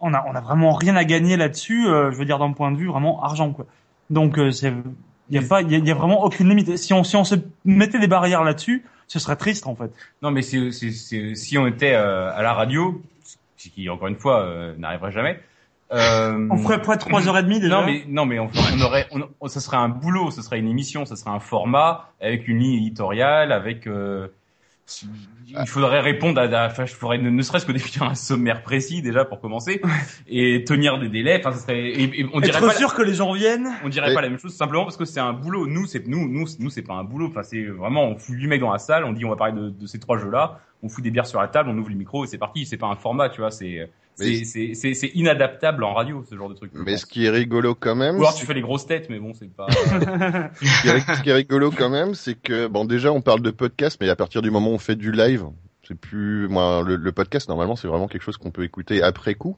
on 0.00 0.12
a 0.12 0.24
on 0.26 0.34
a 0.34 0.40
vraiment 0.40 0.72
rien 0.72 0.96
à 0.96 1.04
gagner 1.04 1.36
là-dessus. 1.36 1.86
euh, 1.86 2.10
je 2.10 2.16
veux 2.18 2.24
dire 2.24 2.40
d'un 2.40 2.52
point 2.52 2.72
de 2.72 2.76
vue 2.76 2.88
vraiment 2.88 3.22
argent 3.22 3.52
quoi. 3.52 3.66
Donc 4.10 4.38
euh, 4.38 4.50
c'est 4.50 4.74
il 5.30 5.40
y 5.40 5.44
a 5.44 5.46
pas 5.48 5.62
il 5.62 5.70
y 5.70 5.74
a, 5.74 5.78
il 5.78 5.86
y 5.86 5.90
a 5.90 5.94
vraiment 5.94 6.22
aucune 6.24 6.48
limite. 6.48 6.76
Si 6.76 6.92
on 6.92 7.04
si 7.04 7.16
on 7.16 7.24
se 7.24 7.36
mettait 7.64 7.98
des 7.98 8.08
barrières 8.08 8.44
là-dessus, 8.44 8.84
ce 9.08 9.18
serait 9.18 9.36
triste 9.36 9.66
en 9.66 9.74
fait. 9.74 9.90
Non 10.22 10.30
mais 10.30 10.42
c'est 10.42 10.70
c'est- 10.72 10.90
c'est- 10.92 11.34
si 11.34 11.56
on 11.58 11.66
était 11.66 11.94
euh, 11.94 12.32
à 12.34 12.42
la 12.42 12.52
radio, 12.52 13.00
ce 13.56 13.68
qui 13.68 13.88
encore 13.88 14.08
une 14.08 14.16
fois 14.16 14.40
euh, 14.42 14.74
n'arriverait 14.78 15.12
jamais. 15.12 15.40
Euh, 15.92 16.46
On 16.50 16.56
ferait 16.58 16.82
pas 16.82 16.96
trois 16.96 17.26
heures 17.26 17.36
et 17.38 17.42
demie 17.42 17.58
déjà. 17.58 17.80
Non 17.80 17.84
mais 17.86 18.04
non 18.08 18.24
mais 18.24 18.38
on, 18.38 18.48
on 18.76 18.80
aurait, 18.82 19.06
on, 19.10 19.22
on- 19.40 19.48
ça 19.48 19.58
serait 19.60 19.76
un 19.76 19.88
boulot, 19.88 20.30
ce 20.30 20.40
serait 20.40 20.58
une 20.60 20.68
émission, 20.68 21.04
ce 21.04 21.16
serait 21.16 21.30
un 21.32 21.40
format 21.40 22.10
avec 22.20 22.46
une 22.46 22.58
ligne 22.60 22.74
éditoriale, 22.82 23.50
avec. 23.50 23.86
Il 25.48 25.66
faudrait 25.66 26.00
répondre 26.00 26.40
à, 26.40 26.44
à- 26.44 26.66
enfin, 26.68 26.84
il 26.84 26.88
faudrait 26.88 27.18
ne, 27.18 27.30
ne 27.30 27.42
serait-ce 27.42 27.66
que 27.66 27.72
définir 27.72 28.08
un 28.08 28.14
sommaire 28.14 28.62
précis 28.62 29.02
déjà 29.02 29.24
pour 29.24 29.40
commencer 29.40 29.80
et 30.28 30.64
tenir 30.64 30.98
des 30.98 31.08
délais. 31.08 31.38
Enfin, 31.40 31.52
ça 31.56 31.60
serait. 31.62 31.80
Et, 31.88 32.20
et 32.20 32.26
on 32.32 32.40
dirait 32.40 32.58
être 32.58 32.66
pas. 32.66 32.74
sûr 32.74 32.94
que 32.94 33.02
les 33.02 33.14
gens 33.14 33.32
viennent. 33.32 33.68
On 33.84 33.88
dirait 33.88 34.12
Et- 34.12 34.14
pas 34.14 34.20
la 34.20 34.28
même 34.28 34.38
chose 34.38 34.54
simplement 34.54 34.84
parce 34.84 34.96
que 34.96 35.04
c'est 35.04 35.20
un 35.20 35.32
boulot. 35.32 35.66
Nous, 35.66 35.86
c'est 35.86 36.06
nous, 36.06 36.28
nous, 36.28 36.46
nous, 36.58 36.70
c'est 36.70 36.82
pas 36.82 36.94
un 36.94 37.04
boulot. 37.04 37.28
Enfin, 37.28 37.42
c'est 37.42 37.64
vraiment 37.64 38.04
on 38.08 38.18
fout 38.18 38.34
huit 38.36 38.46
mecs 38.46 38.60
dans 38.60 38.72
la 38.72 38.78
salle, 38.78 39.04
on 39.04 39.12
dit 39.12 39.24
on 39.24 39.30
va 39.30 39.36
parler 39.36 39.54
de, 39.60 39.70
de 39.70 39.86
ces 39.86 39.98
trois 39.98 40.18
jeux-là, 40.18 40.60
on 40.82 40.88
fout 40.88 41.02
des 41.04 41.10
bières 41.10 41.26
sur 41.26 41.40
la 41.40 41.48
table, 41.48 41.68
on 41.70 41.78
ouvre 41.78 41.88
les 41.90 41.94
micros 41.96 42.24
et 42.24 42.26
c'est 42.26 42.38
parti. 42.38 42.64
C'est 42.66 42.76
pas 42.76 42.86
un 42.86 42.96
format, 42.96 43.28
tu 43.28 43.40
vois. 43.40 43.50
C'est 43.50 43.90
Mais- 44.20 44.44
c'est 44.74 45.10
inadaptable 45.14 45.84
en 45.84 45.94
radio 45.94 46.24
ce 46.28 46.34
genre 46.36 46.48
de 46.48 46.54
truc. 46.54 46.72
Mais 46.74 46.96
ce 46.96 47.06
qui 47.06 47.26
est 47.26 47.30
rigolo 47.30 47.74
quand 47.74 47.94
même, 47.94 48.16
Ou 48.16 48.20
alors 48.22 48.34
tu 48.34 48.46
fais 48.46 48.54
les 48.54 48.60
grosses 48.60 48.86
têtes, 48.86 49.08
mais 49.10 49.18
bon, 49.18 49.32
c'est 49.34 49.50
pas. 49.54 49.66
ce 49.70 50.82
qui 50.82 50.88
est, 50.88 51.00
ce 51.16 51.22
qui 51.22 51.30
est 51.30 51.34
rigolo 51.34 51.70
quand 51.70 51.90
même, 51.90 52.14
c'est 52.14 52.34
que 52.34 52.66
bon 52.66 52.84
déjà 52.84 53.12
on 53.12 53.20
parle 53.20 53.42
de 53.42 53.50
podcast, 53.50 53.98
mais 54.00 54.08
à 54.08 54.16
partir 54.16 54.42
du 54.42 54.50
moment 54.50 54.70
où 54.70 54.74
on 54.74 54.78
fait 54.78 54.96
du 54.96 55.12
live, 55.12 55.44
c'est 55.86 55.98
plus 55.98 56.48
moi 56.48 56.82
le, 56.86 56.96
le 56.96 57.12
podcast 57.12 57.48
normalement 57.48 57.76
c'est 57.76 57.88
vraiment 57.88 58.08
quelque 58.08 58.22
chose 58.22 58.36
qu'on 58.36 58.50
peut 58.50 58.64
écouter 58.64 59.02
après 59.02 59.34
coup. 59.34 59.56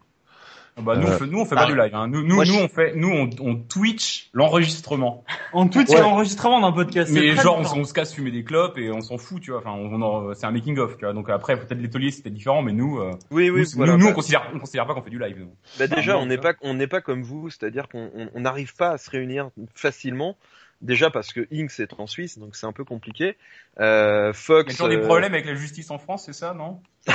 Bah 0.80 0.96
nous, 0.96 1.06
on 1.06 1.10
Euh, 1.10 1.18
fait, 1.18 1.26
nous, 1.26 1.38
on 1.40 1.44
fait 1.44 1.54
ah, 1.58 1.64
pas 1.64 1.66
du 1.72 1.76
live. 1.76 1.94
Hein. 1.94 2.08
Nous, 2.08 2.22
nous, 2.22 2.34
moi, 2.34 2.44
nous, 2.46 2.52
je- 2.54 2.60
on 2.64 2.68
fait, 2.68 2.94
nous, 2.96 3.08
on, 3.10 3.28
on 3.40 3.56
Twitch 3.56 4.30
l'enregistrement. 4.32 5.24
En 5.52 5.68
Twitch, 5.68 5.90
Ouais. 5.90 6.00
l'enregistrement 6.00 6.60
d'un 6.60 6.72
podcast. 6.72 7.10
Mais 7.12 7.34
genre, 7.36 7.58
on, 7.74 7.80
on 7.80 7.84
se 7.84 7.92
casse 7.92 8.14
fumer 8.14 8.30
des 8.30 8.42
clopes 8.44 8.78
et 8.78 8.90
on 8.90 9.00
s'en 9.02 9.18
fout, 9.18 9.40
tu 9.42 9.50
vois. 9.50 9.60
Enfin, 9.60 9.72
on, 9.72 10.00
en- 10.00 10.32
c'est 10.34 10.46
un 10.46 10.50
making 10.50 10.78
of, 10.78 10.96
tu 10.96 11.04
vois. 11.04 11.12
Donc 11.12 11.28
après, 11.28 11.56
peut-être 11.58 11.80
l'atelier 11.80 12.10
c'était 12.10 12.30
différent, 12.30 12.62
mais 12.62 12.72
nous, 12.72 12.98
euh, 13.00 13.10
Oui, 13.30 13.50
oui, 13.50 13.60
nous, 13.62 13.66
voilà. 13.76 13.92
nous, 13.92 13.98
nous, 13.98 14.04
bah- 14.06 14.10
on 14.12 14.14
considère, 14.14 14.50
on 14.54 14.58
considère 14.58 14.86
pas 14.86 14.94
qu'on 14.94 15.02
fait 15.02 15.10
du 15.10 15.18
live. 15.18 15.46
Bah 15.78 15.86
déjà, 15.88 16.14
Ah, 16.14 16.18
on 16.18 16.26
n'est 16.26 16.38
pas, 16.38 16.54
on 16.62 16.74
n'est 16.74 16.86
pas 16.86 17.00
comme 17.00 17.22
vous, 17.22 17.50
c'est-à-dire 17.50 17.88
qu'on 17.88 18.10
on- 18.14 18.28
on 18.34 18.40
n'arrive 18.40 18.74
pas 18.74 18.90
à 18.90 18.98
se 18.98 19.10
réunir 19.10 19.50
facilement. 19.74 20.36
Déjà 20.82 21.10
parce 21.10 21.32
que 21.32 21.46
Inks 21.52 21.78
est 21.78 21.92
en 21.98 22.06
Suisse, 22.08 22.38
donc 22.38 22.56
c'est 22.56 22.66
un 22.66 22.72
peu 22.72 22.84
compliqué. 22.84 23.36
Euh, 23.80 24.30
Il 24.30 24.34
Fox. 24.34 24.72
toujours 24.72 24.88
des 24.88 24.96
euh, 24.96 25.04
problèmes 25.06 25.32
avec 25.32 25.46
la 25.46 25.54
justice 25.54 25.90
en 25.92 25.98
France, 25.98 26.24
c'est 26.26 26.32
ça, 26.34 26.54
non 26.54 26.80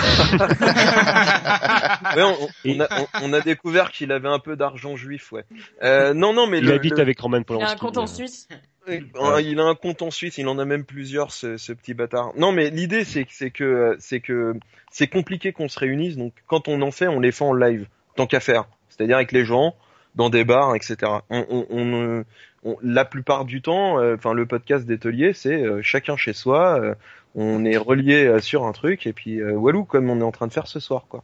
ouais, 2.15 2.23
on, 2.23 2.47
on 2.65 2.79
a, 2.81 2.87
on- 2.99 3.07
on 3.23 3.33
a 3.33 3.41
découvert 3.41 3.91
qu'il 3.91 4.11
avait 4.11 4.27
un 4.27 4.39
peu 4.39 4.55
d'argent 4.55 4.95
juif, 4.95 5.31
ouais. 5.31 5.43
Euh, 5.83 6.13
non, 6.13 6.33
non, 6.33 6.47
mais 6.47 6.59
Il 6.59 6.65
le, 6.65 6.73
habite 6.73 6.95
le- 6.95 7.01
avec 7.01 7.19
Roman 7.19 7.37
Il 7.39 7.45
Polanski. 7.45 7.69
a 7.69 7.73
un 7.73 7.77
compte 7.77 7.97
en 7.97 8.03
euh, 8.03 8.07
Suisse. 8.07 8.47
Euh, 8.89 9.41
Il 9.41 9.59
a 9.59 9.63
un 9.63 9.75
compte 9.75 10.01
en 10.01 10.11
Suisse, 10.11 10.37
il 10.37 10.47
en 10.47 10.59
a 10.59 10.65
même 10.65 10.85
plusieurs, 10.85 11.31
ce, 11.31 11.57
ce 11.57 11.73
petit 11.73 11.93
bâtard. 11.93 12.31
Non, 12.37 12.51
mais 12.53 12.69
l'idée 12.69 13.03
c'est 13.03 13.25
que 13.25 13.31
c'est 13.33 13.51
que 13.51 13.97
c'est 13.99 14.21
que 14.21 14.53
c'est 14.91 15.07
compliqué 15.07 15.51
qu'on 15.51 15.67
se 15.67 15.77
réunisse. 15.79 16.15
Donc 16.15 16.33
quand 16.47 16.67
on 16.69 16.81
en 16.81 16.91
fait, 16.91 17.07
on 17.07 17.19
les 17.19 17.31
fait 17.33 17.43
en 17.43 17.53
live, 17.53 17.87
tant 18.15 18.27
qu'à 18.27 18.39
faire. 18.39 18.65
C'est-à-dire 18.89 19.17
avec 19.17 19.31
les 19.33 19.43
gens, 19.45 19.75
dans 20.17 20.29
des 20.29 20.43
bars, 20.43 20.75
etc. 20.75 20.97
On, 21.29 21.45
on, 21.49 21.65
on, 21.69 22.23
on- 22.65 22.77
la 22.81 23.05
plupart 23.05 23.45
du 23.45 23.61
temps, 23.61 23.99
euh, 23.99 24.15
enfin 24.15 24.33
le 24.33 24.45
podcast 24.45 24.85
d'Atelier, 24.85 25.31
c'est 25.33 25.63
euh, 25.63 25.81
chacun 25.81 26.17
chez 26.17 26.33
soi. 26.33 26.79
euh, 26.81 26.95
on 27.39 27.63
est 27.65 27.77
relié 27.77 28.39
sur 28.41 28.65
un 28.65 28.71
truc 28.71 29.05
et 29.05 29.13
puis 29.13 29.43
walou 29.43 29.83
comme 29.85 30.09
on 30.09 30.19
est 30.19 30.23
en 30.23 30.31
train 30.31 30.47
de 30.47 30.53
faire 30.53 30.65
ce 30.65 30.79
soir, 30.79 31.05
quoi. 31.07 31.23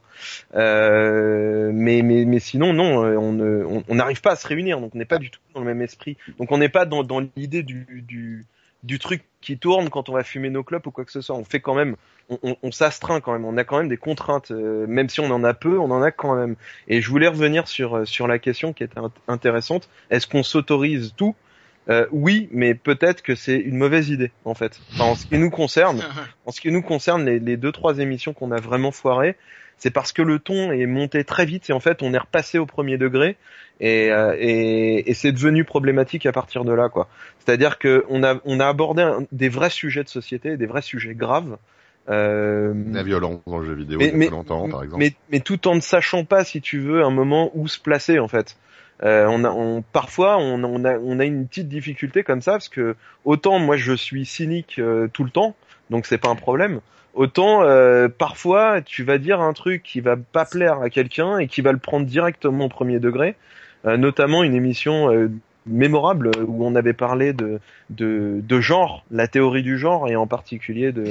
Mais 0.53 2.01
mais 2.03 2.25
mais 2.25 2.39
sinon 2.39 2.71
non, 2.73 3.03
on 3.87 3.95
n'arrive 3.95 4.21
pas 4.21 4.33
à 4.33 4.35
se 4.35 4.47
réunir, 4.47 4.79
donc 4.79 4.93
on 4.93 4.97
n'est 4.99 5.05
pas 5.05 5.17
du 5.17 5.31
tout 5.31 5.39
dans 5.55 5.61
le 5.61 5.65
même 5.65 5.81
esprit. 5.81 6.17
Donc 6.37 6.51
on 6.51 6.59
n'est 6.59 6.69
pas 6.69 6.85
dans, 6.85 7.03
dans 7.03 7.21
l'idée 7.35 7.63
du, 7.63 7.87
du, 8.07 8.45
du 8.83 8.99
truc 8.99 9.23
qui 9.41 9.57
tourne 9.57 9.89
quand 9.89 10.09
on 10.09 10.13
va 10.13 10.23
fumer 10.23 10.49
nos 10.49 10.63
clopes 10.63 10.85
ou 10.87 10.91
quoi 10.91 11.05
que 11.05 11.11
ce 11.11 11.21
soit. 11.21 11.35
On 11.35 11.43
fait 11.43 11.59
quand 11.59 11.73
même, 11.75 11.95
on, 12.29 12.37
on, 12.43 12.55
on 12.63 12.71
s'astreint 12.71 13.19
quand 13.21 13.31
même. 13.33 13.45
On 13.45 13.57
a 13.57 13.63
quand 13.63 13.77
même 13.77 13.87
des 13.89 13.97
contraintes, 13.97 14.51
euh, 14.51 14.85
même 14.87 15.09
si 15.09 15.19
on 15.19 15.31
en 15.31 15.43
a 15.43 15.53
peu, 15.53 15.77
on 15.79 15.91
en 15.91 16.01
a 16.01 16.11
quand 16.11 16.35
même. 16.35 16.55
Et 16.87 17.01
je 17.01 17.09
voulais 17.09 17.27
revenir 17.27 17.67
sur 17.67 17.97
euh, 17.97 18.05
sur 18.05 18.27
la 18.27 18.39
question 18.39 18.73
qui 18.73 18.83
était 18.83 18.99
int- 18.99 19.11
intéressante. 19.27 19.89
Est-ce 20.09 20.27
qu'on 20.27 20.43
s'autorise 20.43 21.13
tout? 21.17 21.35
Euh, 21.89 22.05
Oui, 22.11 22.47
mais 22.51 22.75
peut-être 22.75 23.21
que 23.21 23.35
c'est 23.35 23.57
une 23.57 23.75
mauvaise 23.77 24.09
idée 24.09 24.31
en 24.45 24.53
fait. 24.53 24.79
Enfin, 24.93 25.03
en 25.05 25.15
ce 25.15 25.25
qui 25.25 25.37
nous 25.37 25.49
concerne, 25.49 26.01
en 26.45 26.51
ce 26.51 26.61
qui 26.61 26.71
nous 26.71 26.81
concerne, 26.81 27.25
les, 27.25 27.39
les 27.39 27.57
deux 27.57 27.71
trois 27.73 27.99
émissions 27.99 28.33
qu'on 28.33 28.51
a 28.51 28.59
vraiment 28.61 28.91
foirées, 28.91 29.35
c'est 29.77 29.91
parce 29.91 30.13
que 30.13 30.21
le 30.21 30.39
ton 30.39 30.71
est 30.71 30.85
monté 30.85 31.23
très 31.23 31.45
vite 31.45 31.69
et 31.69 31.73
en 31.73 31.79
fait 31.79 32.01
on 32.01 32.13
est 32.13 32.17
repassé 32.17 32.57
au 32.59 32.65
premier 32.65 32.97
degré 32.97 33.37
et, 33.79 34.11
euh, 34.11 34.35
et, 34.39 35.09
et 35.09 35.13
c'est 35.13 35.31
devenu 35.31 35.63
problématique 35.65 36.25
à 36.25 36.31
partir 36.31 36.63
de 36.63 36.71
là 36.73 36.89
quoi. 36.89 37.07
C'est-à-dire 37.39 37.79
que 37.79 38.05
on 38.09 38.23
a 38.23 38.39
on 38.45 38.59
a 38.59 38.67
abordé 38.67 39.01
un- 39.01 39.25
des 39.31 39.49
vrais 39.49 39.69
sujets 39.69 40.03
de 40.03 40.09
société, 40.09 40.57
des 40.57 40.65
vrais 40.65 40.81
sujets 40.81 41.15
graves 41.15 41.57
Euh, 42.09 42.73
La 42.91 43.01
violence 43.03 43.39
dans 43.47 43.59
le 43.59 43.65
jeu 43.65 43.73
vidéo, 43.75 43.97
mais, 43.99 44.07
il 44.07 44.11
y 44.11 44.13
a 44.13 44.17
mais, 44.17 44.25
pas 44.25 44.31
longtemps, 44.35 44.67
par 44.69 44.83
exemple. 44.83 44.99
mais, 44.99 45.13
mais 45.31 45.39
tout 45.39 45.67
en 45.69 45.75
ne 45.75 45.79
sachant 45.79 46.25
pas, 46.25 46.43
si 46.43 46.59
tu 46.59 46.79
veux, 46.79 47.01
un 47.03 47.11
moment 47.11 47.49
où 47.53 47.67
se 47.69 47.79
placer 47.79 48.19
en 48.19 48.27
fait. 48.27 48.57
Euh, 49.03 49.25
on 49.29 49.43
a, 49.45 49.49
on, 49.49 49.81
parfois, 49.81 50.37
on, 50.37 50.61
on, 50.63 50.83
a, 50.85 50.97
on 50.97 51.19
a 51.19 51.25
une 51.25 51.47
petite 51.47 51.67
difficulté 51.69 52.23
comme 52.23 52.41
ça 52.41 52.51
parce 52.53 52.69
que 52.69 52.95
autant 53.25 53.57
moi 53.59 53.75
je 53.77 53.93
suis 53.93 54.25
cynique 54.25 54.79
euh, 54.79 55.07
tout 55.13 55.23
le 55.23 55.29
temps, 55.29 55.55
donc 55.89 56.05
c'est 56.05 56.17
pas 56.17 56.29
un 56.29 56.35
problème. 56.35 56.79
Autant 57.13 57.63
euh, 57.63 58.07
parfois 58.09 58.81
tu 58.81 59.03
vas 59.03 59.17
dire 59.17 59.39
un 59.39 59.53
truc 59.53 59.83
qui 59.83 60.01
va 60.01 60.15
pas 60.17 60.45
plaire 60.45 60.79
à 60.79 60.89
quelqu'un 60.89 61.37
et 61.37 61.47
qui 61.47 61.61
va 61.61 61.71
le 61.71 61.77
prendre 61.77 62.05
directement 62.05 62.65
au 62.65 62.69
premier 62.69 62.99
degré, 62.99 63.35
euh, 63.85 63.97
notamment 63.97 64.43
une 64.43 64.55
émission 64.55 65.13
euh, 65.13 65.29
mémorable 65.65 66.31
où 66.45 66.65
on 66.65 66.75
avait 66.75 66.93
parlé 66.93 67.33
de, 67.33 67.59
de 67.89 68.41
de 68.41 68.59
genre, 68.59 69.05
la 69.11 69.27
théorie 69.27 69.63
du 69.63 69.77
genre 69.77 70.09
et 70.09 70.15
en 70.15 70.27
particulier 70.27 70.91
de 70.91 71.05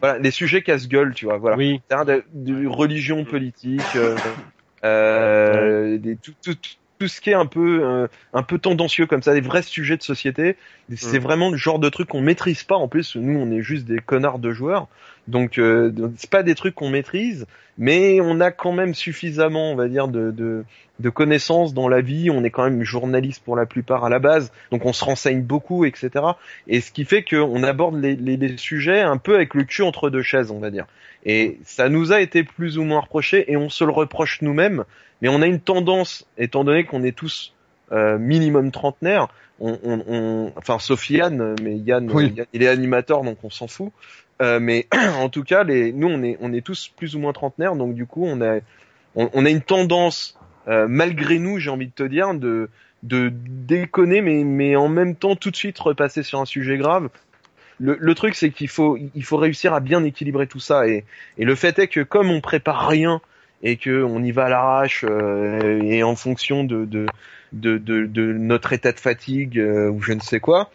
voilà 0.00 0.18
les 0.18 0.30
sujets 0.30 0.62
casse-gueule, 0.62 1.14
tu 1.14 1.24
vois, 1.24 1.38
voilà, 1.38 1.56
Oui. 1.56 1.80
De, 1.90 2.24
de 2.34 2.66
religion 2.66 3.24
politique, 3.24 3.80
euh, 3.96 4.16
euh, 4.84 5.98
des, 5.98 6.16
tout, 6.16 6.34
tout, 6.44 6.56
tout 6.98 7.08
ce 7.08 7.20
qui 7.20 7.30
est 7.30 7.34
un 7.34 7.46
peu 7.46 7.84
euh, 7.84 8.06
un 8.32 8.42
peu 8.42 8.58
tendancieux 8.58 9.06
comme 9.06 9.22
ça, 9.22 9.34
des 9.34 9.40
vrais 9.40 9.62
sujets 9.62 9.96
de 9.96 10.02
société. 10.02 10.56
C'est 10.94 11.18
vraiment 11.18 11.50
le 11.50 11.56
genre 11.56 11.78
de 11.78 11.88
truc 11.88 12.08
qu'on 12.08 12.20
maîtrise 12.20 12.62
pas. 12.62 12.76
En 12.76 12.88
plus, 12.88 13.16
nous, 13.16 13.38
on 13.38 13.50
est 13.50 13.62
juste 13.62 13.86
des 13.86 13.98
connards 13.98 14.38
de 14.38 14.52
joueurs, 14.52 14.88
donc 15.26 15.58
euh, 15.58 15.92
c'est 16.16 16.30
pas 16.30 16.42
des 16.42 16.54
trucs 16.54 16.74
qu'on 16.74 16.90
maîtrise, 16.90 17.46
mais 17.78 18.20
on 18.20 18.40
a 18.40 18.50
quand 18.50 18.72
même 18.72 18.94
suffisamment, 18.94 19.72
on 19.72 19.76
va 19.76 19.88
dire, 19.88 20.08
de, 20.08 20.30
de 20.30 20.64
de 21.00 21.10
connaissances 21.10 21.74
dans 21.74 21.88
la 21.88 22.00
vie. 22.00 22.30
On 22.30 22.44
est 22.44 22.50
quand 22.50 22.64
même 22.64 22.82
journaliste 22.82 23.42
pour 23.44 23.56
la 23.56 23.66
plupart 23.66 24.04
à 24.04 24.08
la 24.08 24.18
base, 24.18 24.52
donc 24.70 24.84
on 24.84 24.92
se 24.92 25.04
renseigne 25.04 25.42
beaucoup, 25.42 25.84
etc. 25.84 26.10
Et 26.68 26.80
ce 26.80 26.90
qui 26.90 27.04
fait 27.04 27.22
qu'on 27.22 27.62
aborde 27.62 28.00
les, 28.00 28.16
les, 28.16 28.36
les 28.36 28.56
sujets 28.56 29.00
un 29.00 29.16
peu 29.16 29.34
avec 29.34 29.54
le 29.54 29.64
cul 29.64 29.82
entre 29.82 30.10
deux 30.10 30.22
chaises, 30.22 30.50
on 30.50 30.58
va 30.58 30.70
dire. 30.70 30.86
Et 31.24 31.58
ça 31.64 31.88
nous 31.88 32.12
a 32.12 32.20
été 32.20 32.44
plus 32.44 32.78
ou 32.78 32.84
moins 32.84 33.00
reproché, 33.00 33.50
et 33.50 33.56
on 33.56 33.68
se 33.68 33.84
le 33.84 33.90
reproche 33.90 34.42
nous-mêmes. 34.42 34.84
Mais 35.22 35.28
on 35.28 35.42
a 35.42 35.46
une 35.46 35.60
tendance, 35.60 36.26
étant 36.38 36.62
donné 36.62 36.84
qu'on 36.84 37.02
est 37.02 37.16
tous 37.16 37.54
euh, 37.92 38.18
minimum 38.18 38.70
trentenaires, 38.70 39.28
on, 39.58 39.78
on, 39.82 40.04
on, 40.06 40.52
enfin 40.56 40.78
sauf 40.78 41.08
Yann, 41.08 41.56
mais 41.62 41.76
Yann, 41.76 42.10
Oui. 42.12 42.32
Yann, 42.36 42.46
il 42.52 42.62
est 42.62 42.68
animateur, 42.68 43.22
donc 43.22 43.38
on 43.42 43.50
s'en 43.50 43.68
fout. 43.68 43.92
Euh, 44.42 44.60
mais 44.60 44.86
en 45.18 45.28
tout 45.28 45.44
cas, 45.44 45.64
les, 45.64 45.92
nous 45.92 46.08
on 46.08 46.22
est, 46.22 46.36
on 46.40 46.52
est 46.52 46.60
tous 46.60 46.92
plus 46.94 47.16
ou 47.16 47.18
moins 47.18 47.32
trentenaires, 47.32 47.74
donc 47.74 47.94
du 47.94 48.06
coup 48.06 48.24
on 48.26 48.40
a, 48.42 48.58
on, 49.14 49.30
on 49.32 49.46
a 49.46 49.50
une 49.50 49.62
tendance, 49.62 50.38
euh, 50.68 50.86
malgré 50.88 51.38
nous, 51.38 51.58
j'ai 51.58 51.70
envie 51.70 51.86
de 51.86 51.92
te 51.92 52.02
dire, 52.02 52.34
de, 52.34 52.68
de 53.02 53.32
déconner, 53.32 54.20
mais, 54.20 54.44
mais 54.44 54.76
en 54.76 54.88
même 54.88 55.14
temps 55.14 55.36
tout 55.36 55.50
de 55.50 55.56
suite 55.56 55.78
repasser 55.78 56.22
sur 56.22 56.40
un 56.40 56.44
sujet 56.44 56.76
grave. 56.76 57.08
Le, 57.78 57.96
le 58.00 58.14
truc, 58.14 58.34
c'est 58.34 58.50
qu'il 58.50 58.68
faut, 58.68 58.96
il 59.14 59.24
faut 59.24 59.36
réussir 59.36 59.74
à 59.74 59.80
bien 59.80 60.02
équilibrer 60.02 60.46
tout 60.46 60.60
ça, 60.60 60.88
et, 60.88 61.04
et 61.36 61.44
le 61.44 61.54
fait 61.54 61.78
est 61.78 61.88
que 61.88 62.00
comme 62.00 62.30
on 62.30 62.40
prépare 62.40 62.88
rien 62.88 63.20
et 63.62 63.76
que 63.76 64.02
on 64.02 64.22
y 64.22 64.32
va 64.32 64.44
à 64.44 64.48
l'arrache 64.48 65.04
euh, 65.08 65.80
et 65.82 66.02
en 66.02 66.14
fonction 66.14 66.64
de, 66.64 66.84
de, 66.84 67.06
de, 67.52 67.78
de, 67.78 68.06
de 68.06 68.32
notre 68.32 68.72
état 68.72 68.92
de 68.92 69.00
fatigue 69.00 69.58
euh, 69.58 69.90
ou 69.90 70.02
je 70.02 70.12
ne 70.12 70.20
sais 70.20 70.40
quoi, 70.40 70.70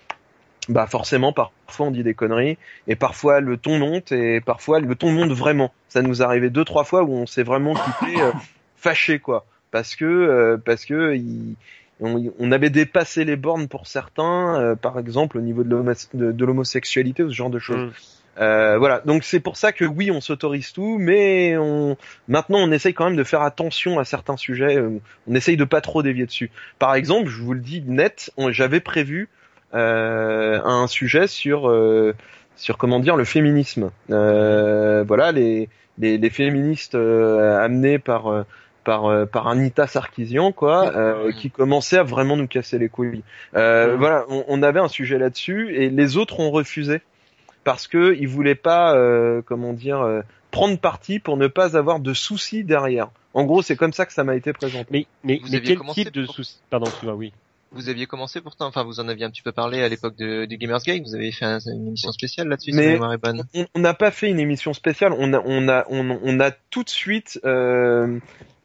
bah 0.68 0.88
forcément 0.88 1.32
parfois 1.32 1.88
on 1.88 1.92
dit 1.92 2.04
des 2.04 2.14
conneries 2.14 2.58
et 2.88 2.96
parfois 2.96 3.40
le 3.40 3.58
ton 3.58 3.78
monte 3.78 4.12
et 4.12 4.42
parfois 4.42 4.80
le 4.80 4.96
ton 4.96 5.12
monte 5.12 5.32
vraiment. 5.32 5.72
Ça 5.90 6.02
nous 6.02 6.22
est 6.22 6.26
arrivé 6.26 6.50
deux 6.50 6.66
trois 6.66 6.84
fois 6.84 7.04
où 7.04 7.14
on 7.14 7.26
s'est 7.28 7.44
vraiment 7.44 7.76
quitté 7.76 8.22
euh, 8.22 8.32
fâché 8.78 9.20
quoi 9.20 9.46
parce 9.72 9.96
que 9.96 10.06
euh, 10.06 10.58
parce 10.64 10.86
que 10.86 11.16
il- 11.16 11.56
on, 12.04 12.32
on 12.40 12.52
avait 12.52 12.70
dépassé 12.72 13.26
les 13.26 13.36
bornes 13.36 13.68
pour 13.68 13.86
certains, 13.88 14.60
euh, 14.60 14.76
par 14.76 14.98
exemple 14.98 15.38
au 15.38 15.42
niveau 15.42 15.64
de 15.64 15.70
l'homo- 15.70 15.94
de- 16.14 16.32
de 16.32 16.46
l'homosexualité 16.46 17.24
ou 17.24 17.30
ce 17.30 17.36
genre 17.36 17.50
de 17.52 17.60
choses. 17.60 17.90
Mm. 17.90 17.92
Euh, 18.40 18.78
voilà, 18.78 19.02
donc 19.06 19.24
c'est 19.26 19.42
pour 19.42 19.58
ça 19.58 19.72
que 19.74 19.84
oui, 19.84 20.10
on 20.10 20.22
s'autorise 20.22 20.72
tout, 20.72 20.98
mais 20.98 21.58
on 21.58 21.98
maintenant 22.30 22.60
on 22.60 22.72
essaye 22.72 22.94
quand 22.94 23.06
même 23.06 23.18
de 23.18 23.26
faire 23.26 23.42
attention 23.42 24.00
à 24.00 24.06
certains 24.06 24.38
sujets. 24.38 24.78
euh, 24.78 25.00
On 25.28 25.36
essaye 25.36 25.58
de 25.58 25.66
pas 25.66 25.82
trop 25.82 26.02
dévier 26.02 26.26
dessus. 26.26 26.50
Par 26.80 26.96
exemple, 26.96 27.30
je 27.30 27.42
vous 27.42 27.54
le 27.54 27.60
dis 27.60 27.84
net, 27.86 28.32
on- 28.38 28.52
j'avais 28.52 28.80
prévu 28.80 29.28
euh, 29.74 30.60
un 30.64 30.88
sujet 30.88 31.28
sur 31.28 31.70
euh, 31.70 32.14
sur 32.56 32.78
comment 32.78 33.00
dire 33.00 33.16
le 33.16 33.26
féminisme. 33.26 33.92
Euh, 34.10 35.04
voilà, 35.08 35.32
les 35.32 35.70
les, 36.00 36.18
les 36.18 36.30
féministes 36.30 36.96
euh, 36.96 37.60
amenés 37.60 38.00
par 38.00 38.28
euh, 38.28 38.44
par 38.84 39.06
euh, 39.06 39.26
par 39.26 39.48
Anita 39.48 39.88
Sarkeesian 39.88 40.52
quoi, 40.52 40.96
euh, 40.96 41.32
qui 41.32 41.52
commençait 41.52 41.98
à 41.98 42.04
vraiment 42.04 42.36
nous 42.38 42.48
casser 42.48 42.78
les 42.80 42.90
couilles. 42.90 43.24
Euh, 43.56 43.96
Voilà, 43.98 44.26
on, 44.30 44.44
on 44.48 44.64
avait 44.64 44.80
un 44.80 44.88
sujet 44.88 45.18
là-dessus 45.18 45.76
et 45.76 45.90
les 45.90 46.18
autres 46.18 46.40
ont 46.40 46.52
refusé 46.52 47.02
parce 47.64 47.88
que 47.88 48.16
ils 48.20 48.28
voulaient 48.28 48.56
pas 48.56 48.96
euh, 48.96 49.42
comment 49.46 49.74
dire 49.74 50.02
euh, 50.02 50.22
prendre 50.50 50.78
parti 50.80 51.20
pour 51.20 51.38
ne 51.38 51.48
pas 51.48 51.78
avoir 51.78 52.00
de 52.00 52.14
soucis 52.14 52.64
derrière. 52.64 53.10
En 53.34 53.46
gros, 53.46 53.62
c'est 53.62 53.76
comme 53.78 53.94
ça 53.94 54.06
que 54.06 54.12
ça 54.14 54.24
m'a 54.26 54.36
été 54.36 54.52
présenté. 54.52 54.88
Mais, 54.92 55.06
mais, 55.24 55.38
Vous 55.42 55.50
mais 55.52 55.58
aviez 55.58 55.68
quel 55.70 55.78
commencé 55.78 56.04
type 56.04 56.14
de 56.14 56.26
pour- 56.26 56.36
souci 56.36 56.58
Pardon, 56.70 56.92
tu 57.00 57.06
vois, 57.06 57.16
oui. 57.16 57.32
Vous 57.74 57.88
aviez 57.88 58.06
commencé 58.06 58.42
pourtant, 58.42 58.66
enfin 58.68 58.84
vous 58.84 59.00
en 59.00 59.08
aviez 59.08 59.24
un 59.24 59.30
petit 59.30 59.42
peu 59.44 59.54
parlé 59.54 59.82
à 59.82 59.88
l'époque 59.88 60.18
de, 60.18 60.44
du 60.44 60.58
Gamers 60.58 60.82
Game, 60.86 61.02
vous 61.04 61.16
avez 61.16 61.32
fait 61.32 61.46
un- 61.46 61.60
une 61.60 61.88
émission 61.88 62.12
spéciale 62.12 62.50
là-dessus, 62.50 62.72
Mais- 62.74 63.00
on 63.74 63.80
n'a 63.80 63.94
pas 63.94 64.12
fait 64.12 64.30
une 64.30 64.42
émission 64.42 64.74
spéciale. 64.74 65.14
On 65.18 65.32
a, 65.32 65.42
on 65.46 65.70
a, 65.70 65.86
on, 65.90 66.20
on 66.22 66.40
a 66.42 66.52
tout 66.52 66.84
de 66.84 66.90
suite, 66.90 67.40
euh, 67.46 68.20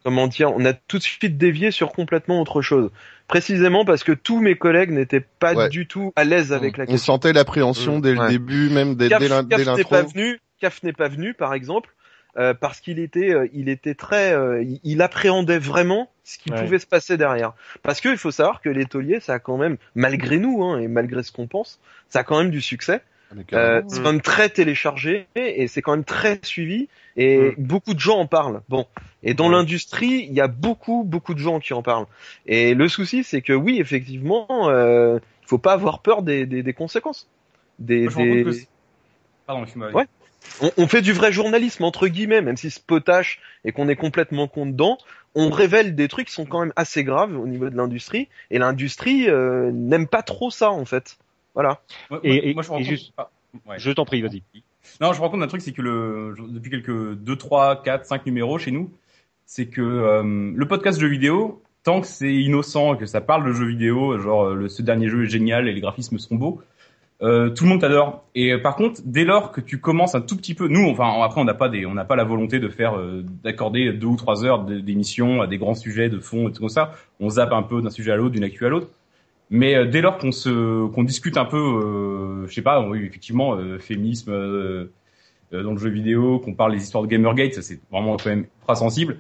comment 0.06 0.28
dire, 0.28 0.52
on 0.54 0.64
a 0.64 0.72
tout 0.72 0.98
de 0.98 1.02
suite 1.02 1.36
dévié 1.36 1.72
sur 1.72 1.90
complètement 1.90 2.40
autre 2.40 2.62
chose. 2.62 2.92
Précisément 3.26 3.84
parce 3.84 4.04
que 4.04 4.12
tous 4.12 4.40
mes 4.40 4.54
collègues 4.54 4.92
n'étaient 4.92 5.24
pas 5.40 5.52
Ouais. 5.54 5.68
du 5.68 5.88
tout 5.88 6.12
à 6.14 6.22
l'aise 6.22 6.52
avec 6.52 6.76
la 6.76 6.84
On 6.84 6.86
question. 6.86 7.14
sentait 7.14 7.32
l'appréhension 7.32 7.98
dès 7.98 8.12
le 8.12 8.20
Ouais. 8.20 8.28
début, 8.28 8.70
même 8.70 8.94
dès, 8.94 9.08
Caf, 9.08 9.20
n'est 9.20 9.28
l'intro. 9.64 9.90
pas 9.90 10.02
venu. 10.02 10.38
Caf 10.60 10.84
n'est 10.84 10.92
pas 10.92 11.08
venu, 11.08 11.34
par 11.34 11.54
exemple, 11.54 11.90
euh, 12.38 12.54
parce 12.54 12.78
qu'il 12.78 13.00
était, 13.00 13.34
euh, 13.34 13.48
il 13.52 13.68
était 13.68 13.96
très, 13.96 14.32
euh, 14.32 14.62
il, 14.62 14.78
il 14.84 15.02
appréhendait 15.02 15.58
vraiment 15.58 16.08
ce 16.22 16.38
qui 16.38 16.52
Ouais. 16.52 16.62
pouvait 16.62 16.78
se 16.78 16.86
passer 16.86 17.16
derrière. 17.16 17.54
Parce 17.82 18.00
que 18.00 18.08
il 18.08 18.16
faut 18.16 18.30
savoir 18.30 18.60
que 18.60 18.68
les 18.68 18.86
tauliers, 18.86 19.18
ça 19.18 19.34
a 19.34 19.38
quand 19.40 19.56
même, 19.56 19.76
malgré 19.96 20.38
nous 20.38 20.62
hein, 20.62 20.78
et 20.78 20.86
malgré 20.86 21.24
ce 21.24 21.32
qu'on 21.32 21.48
pense, 21.48 21.80
ça 22.10 22.20
a 22.20 22.22
quand 22.22 22.38
même 22.38 22.50
du 22.52 22.60
succès. 22.60 23.00
Euh, 23.52 23.82
c'est 23.88 24.02
quand 24.02 24.12
même 24.12 24.20
très 24.20 24.48
téléchargé 24.48 25.26
et 25.34 25.66
c'est 25.66 25.82
quand 25.82 25.92
même 25.92 26.04
très 26.04 26.38
suivi 26.42 26.88
et 27.16 27.54
beaucoup 27.58 27.92
de 27.92 27.98
gens 27.98 28.18
en 28.18 28.26
parlent. 28.26 28.60
Bon, 28.68 28.86
et 29.22 29.34
dans 29.34 29.48
l'industrie, 29.48 30.26
il 30.28 30.34
y 30.34 30.40
a 30.40 30.46
beaucoup 30.46 31.02
beaucoup 31.04 31.34
de 31.34 31.38
gens 31.38 31.58
qui 31.58 31.74
en 31.74 31.82
parlent. 31.82 32.06
Et 32.46 32.74
le 32.74 32.88
souci, 32.88 33.24
c'est 33.24 33.42
que 33.42 33.52
oui, 33.52 33.78
effectivement, 33.80 34.46
euh, 34.68 35.18
il 35.42 35.48
faut 35.48 35.58
pas 35.58 35.72
avoir 35.72 36.02
peur 36.02 36.22
des, 36.22 36.46
des, 36.46 36.62
des 36.62 36.72
conséquences. 36.72 37.28
Des, 37.78 38.02
Moi, 38.02 38.10
je 38.10 38.16
que 38.16 38.50
des... 38.50 38.68
Pardon, 39.46 39.62
excuse-moi. 39.62 39.92
Ouais. 39.92 40.06
On, 40.62 40.70
on 40.76 40.86
fait 40.86 41.02
du 41.02 41.12
vrai 41.12 41.32
journalisme 41.32 41.82
entre 41.82 42.06
guillemets, 42.06 42.42
même 42.42 42.56
si 42.56 42.70
c'est 42.70 42.84
potache 42.84 43.40
et 43.64 43.72
qu'on 43.72 43.88
est 43.88 43.96
complètement 43.96 44.46
con 44.46 44.66
dedans. 44.66 44.98
On 45.34 45.50
révèle 45.50 45.94
des 45.96 46.08
trucs 46.08 46.28
qui 46.28 46.32
sont 46.32 46.46
quand 46.46 46.60
même 46.60 46.72
assez 46.76 47.04
graves 47.04 47.36
au 47.36 47.46
niveau 47.46 47.68
de 47.68 47.76
l'industrie 47.76 48.28
et 48.50 48.58
l'industrie 48.58 49.28
euh, 49.28 49.70
n'aime 49.72 50.06
pas 50.06 50.22
trop 50.22 50.50
ça 50.50 50.70
en 50.70 50.84
fait. 50.84 51.18
Voilà. 51.56 51.80
Moi, 52.10 52.20
Et- 52.22 52.54
moi- 52.54 52.62
je 52.62 52.72
et 52.74 52.84
juste- 52.84 53.12
ah, 53.16 53.28
ouais. 53.68 53.76
Je 53.78 53.90
t'en 53.90 54.04
prie, 54.04 54.22
vas-y. 54.22 54.42
Non, 55.00 55.12
je 55.12 55.18
me 55.18 55.22
rends 55.24 55.30
compte 55.30 55.40
d'un 55.40 55.48
truc, 55.48 55.62
c'est 55.62 55.72
que 55.72 55.82
le, 55.82 56.34
depuis 56.50 56.70
quelques 56.70 57.14
2, 57.14 57.34
3, 57.36 57.82
4, 57.82 58.04
5 58.06 58.24
numéros 58.26 58.58
chez 58.58 58.70
nous, 58.70 58.92
c'est 59.46 59.66
que 59.66 59.80
euh, 59.82 60.52
le 60.54 60.68
podcast 60.68 61.00
jeux 61.00 61.08
vidéo, 61.08 61.62
tant 61.82 62.00
que 62.02 62.06
c'est 62.06 62.32
innocent 62.34 62.94
et 62.94 62.98
que 62.98 63.06
ça 63.06 63.20
parle 63.20 63.44
de 63.46 63.52
jeux 63.52 63.66
vidéo, 63.66 64.16
genre 64.18 64.44
euh, 64.48 64.54
le, 64.54 64.68
ce 64.68 64.82
dernier 64.82 65.08
jeu 65.08 65.24
est 65.24 65.28
génial 65.28 65.66
et 65.66 65.72
les 65.72 65.80
graphismes 65.80 66.18
sont 66.18 66.36
beaux, 66.36 66.60
euh, 67.22 67.48
tout 67.50 67.64
le 67.64 67.70
monde 67.70 67.80
t'adore. 67.80 68.24
Et 68.34 68.52
euh, 68.52 68.58
par 68.58 68.76
contre, 68.76 69.00
dès 69.04 69.24
lors 69.24 69.50
que 69.50 69.60
tu 69.62 69.80
commences 69.80 70.14
un 70.14 70.20
tout 70.20 70.36
petit 70.36 70.54
peu, 70.54 70.68
nous, 70.68 70.86
enfin 70.88 71.20
après 71.22 71.40
on 71.40 71.44
n'a 71.44 71.54
pas 71.54 71.68
des, 71.70 71.86
on 71.86 71.94
n'a 71.94 72.04
pas 72.04 72.16
la 72.16 72.24
volonté 72.24 72.58
de 72.60 72.68
faire, 72.68 72.98
euh, 72.98 73.24
d'accorder 73.42 73.92
deux 73.94 74.06
ou 74.08 74.16
trois 74.16 74.44
heures 74.44 74.64
d'émission 74.64 75.40
à 75.40 75.46
des 75.46 75.56
grands 75.58 75.74
sujets 75.74 76.10
de 76.10 76.18
fond 76.20 76.48
et 76.48 76.52
tout 76.52 76.60
comme 76.60 76.68
ça. 76.68 76.92
On 77.18 77.30
zappe 77.30 77.52
un 77.52 77.62
peu 77.62 77.80
d'un 77.80 77.90
sujet 77.90 78.12
à 78.12 78.16
l'autre, 78.16 78.32
d'une 78.34 78.44
actu 78.44 78.66
à 78.66 78.68
l'autre. 78.68 78.88
Mais 79.50 79.76
euh, 79.76 79.86
dès 79.86 80.00
lors 80.00 80.18
qu'on 80.18 80.32
se, 80.32 80.86
qu'on 80.88 81.04
discute 81.04 81.36
un 81.36 81.44
peu, 81.44 81.56
euh, 81.56 82.46
je 82.48 82.54
sais 82.54 82.62
pas, 82.62 82.80
oui, 82.86 83.04
effectivement, 83.04 83.54
euh, 83.56 83.78
féminisme 83.78 84.32
euh, 84.32 84.92
euh, 85.52 85.62
dans 85.62 85.72
le 85.72 85.78
jeu 85.78 85.90
vidéo, 85.90 86.40
qu'on 86.40 86.54
parle 86.54 86.72
des 86.72 86.82
histoires 86.82 87.04
de 87.04 87.08
Gamergate, 87.08 87.54
ça 87.54 87.62
c'est 87.62 87.78
vraiment 87.90 88.16
quand 88.16 88.30
même 88.30 88.46
ultra 88.60 88.74
sensible. 88.74 89.18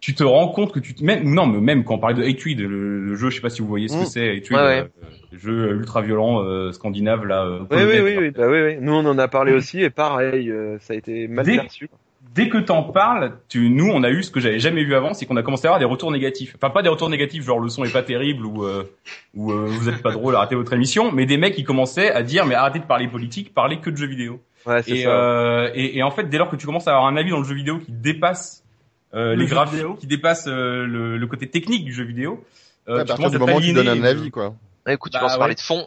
Tu 0.00 0.14
te 0.14 0.22
rends 0.24 0.48
compte 0.48 0.72
que 0.72 0.78
tu 0.78 0.94
te- 0.94 1.02
même 1.04 1.24
non 1.34 1.46
mais 1.46 1.60
même 1.60 1.84
quand 1.84 1.94
on 1.94 1.98
parlait 1.98 2.16
de 2.16 2.22
Hatred, 2.26 2.60
le, 2.60 3.00
le 3.04 3.14
jeu, 3.16 3.28
je 3.30 3.36
sais 3.36 3.40
pas 3.42 3.50
si 3.50 3.60
vous 3.60 3.68
voyez 3.68 3.88
ce 3.88 3.96
que 3.98 4.02
Mm. 4.02 4.06
c'est, 4.06 4.30
Hatred, 4.36 4.52
Ouais, 4.58 4.64
ouais. 4.64 4.78
euh, 5.02 5.06
le 5.32 5.38
jeu 5.38 5.70
ultra 5.76 6.00
violent 6.00 6.42
euh, 6.44 6.72
scandinave 6.72 7.26
là. 7.26 7.44
euh, 7.44 7.60
Oui, 7.70 7.82
oui, 7.82 8.00
oui, 8.02 8.16
oui, 8.18 8.30
bah 8.30 8.46
oui, 8.48 8.60
oui. 8.62 8.76
Nous, 8.80 8.92
on 8.92 9.04
en 9.04 9.18
a 9.18 9.28
parlé 9.28 9.52
aussi, 9.52 9.82
et 9.82 9.90
pareil, 9.90 10.50
euh, 10.50 10.78
ça 10.80 10.94
a 10.94 10.96
été 10.96 11.28
mal 11.28 11.44
Dès- 11.44 11.56
perçu. 11.56 11.88
Dès 12.36 12.48
que 12.48 12.58
t'en 12.58 12.82
parles, 12.84 13.38
tu, 13.48 13.68
nous, 13.70 13.88
on 13.90 14.02
a 14.04 14.10
eu 14.10 14.22
ce 14.22 14.30
que 14.30 14.38
j'avais 14.38 14.58
jamais 14.60 14.84
vu 14.84 14.94
avant, 14.94 15.14
c'est 15.14 15.26
qu'on 15.26 15.36
a 15.36 15.42
commencé 15.42 15.66
à 15.66 15.70
avoir 15.70 15.78
des 15.80 15.84
retours 15.86 16.12
négatifs. 16.12 16.54
Enfin, 16.56 16.70
pas 16.70 16.82
des 16.82 16.88
retours 16.88 17.08
négatifs, 17.08 17.42
genre 17.44 17.58
le 17.58 17.68
son 17.68 17.84
est 17.84 17.92
pas 17.92 18.02
terrible 18.02 18.44
ou, 18.46 18.64
euh, 18.64 18.84
ou 19.34 19.50
euh, 19.50 19.64
vous 19.66 19.88
êtes 19.88 20.02
pas 20.02 20.12
drôle, 20.12 20.36
arrêtez 20.36 20.54
votre 20.54 20.72
émission, 20.74 21.10
mais 21.10 21.26
des 21.26 21.38
mecs 21.38 21.54
qui 21.54 21.64
commençaient 21.64 22.12
à 22.12 22.22
dire, 22.22 22.46
mais 22.46 22.54
arrêtez 22.54 22.78
de 22.78 22.84
parler 22.84 23.08
politique, 23.08 23.52
parlez 23.54 23.80
que 23.80 23.90
de 23.90 23.96
jeux 23.96 24.06
vidéo. 24.06 24.40
Ouais, 24.66 24.82
c'est 24.82 24.90
Et, 24.92 25.02
ça. 25.04 25.10
euh, 25.10 25.70
et, 25.74 25.98
et 25.98 26.02
en 26.02 26.10
fait, 26.10 26.24
dès 26.28 26.38
lors 26.38 26.50
que 26.50 26.56
tu 26.56 26.66
commences 26.66 26.86
à 26.88 26.92
avoir 26.92 27.06
un 27.06 27.16
avis 27.16 27.30
dans 27.30 27.38
le 27.38 27.44
jeu 27.44 27.54
vidéo 27.54 27.78
qui 27.78 27.90
dépasse 27.92 28.62
euh, 29.14 29.34
Le 29.34 29.44
les 29.44 29.46
vidéo. 29.46 29.94
qui 29.94 30.06
dépasse 30.06 30.46
euh, 30.48 30.84
le, 30.86 31.16
le 31.16 31.26
côté 31.26 31.48
technique 31.48 31.84
du 31.84 31.92
jeu 31.92 32.04
vidéo, 32.04 32.44
euh, 32.88 32.94
Ouais, 32.96 33.00
à 33.00 33.04
tu 33.04 33.08
partir 33.08 33.16
commences 33.16 33.30
du 33.30 33.36
à 33.36 33.40
moment 33.40 33.56
où 33.56 33.60
tu 33.60 33.72
t'aliéner, 33.72 33.84
donnes 34.00 34.04
un 34.04 34.08
avis, 34.08 34.30
quoi. 34.30 34.54
Ouais, 34.86 34.94
écoute, 34.94 35.12
tu 35.12 35.16
Bah, 35.16 35.20
commences 35.20 35.34
à 35.34 35.38
parler 35.38 35.54
de 35.54 35.60
fond. 35.60 35.86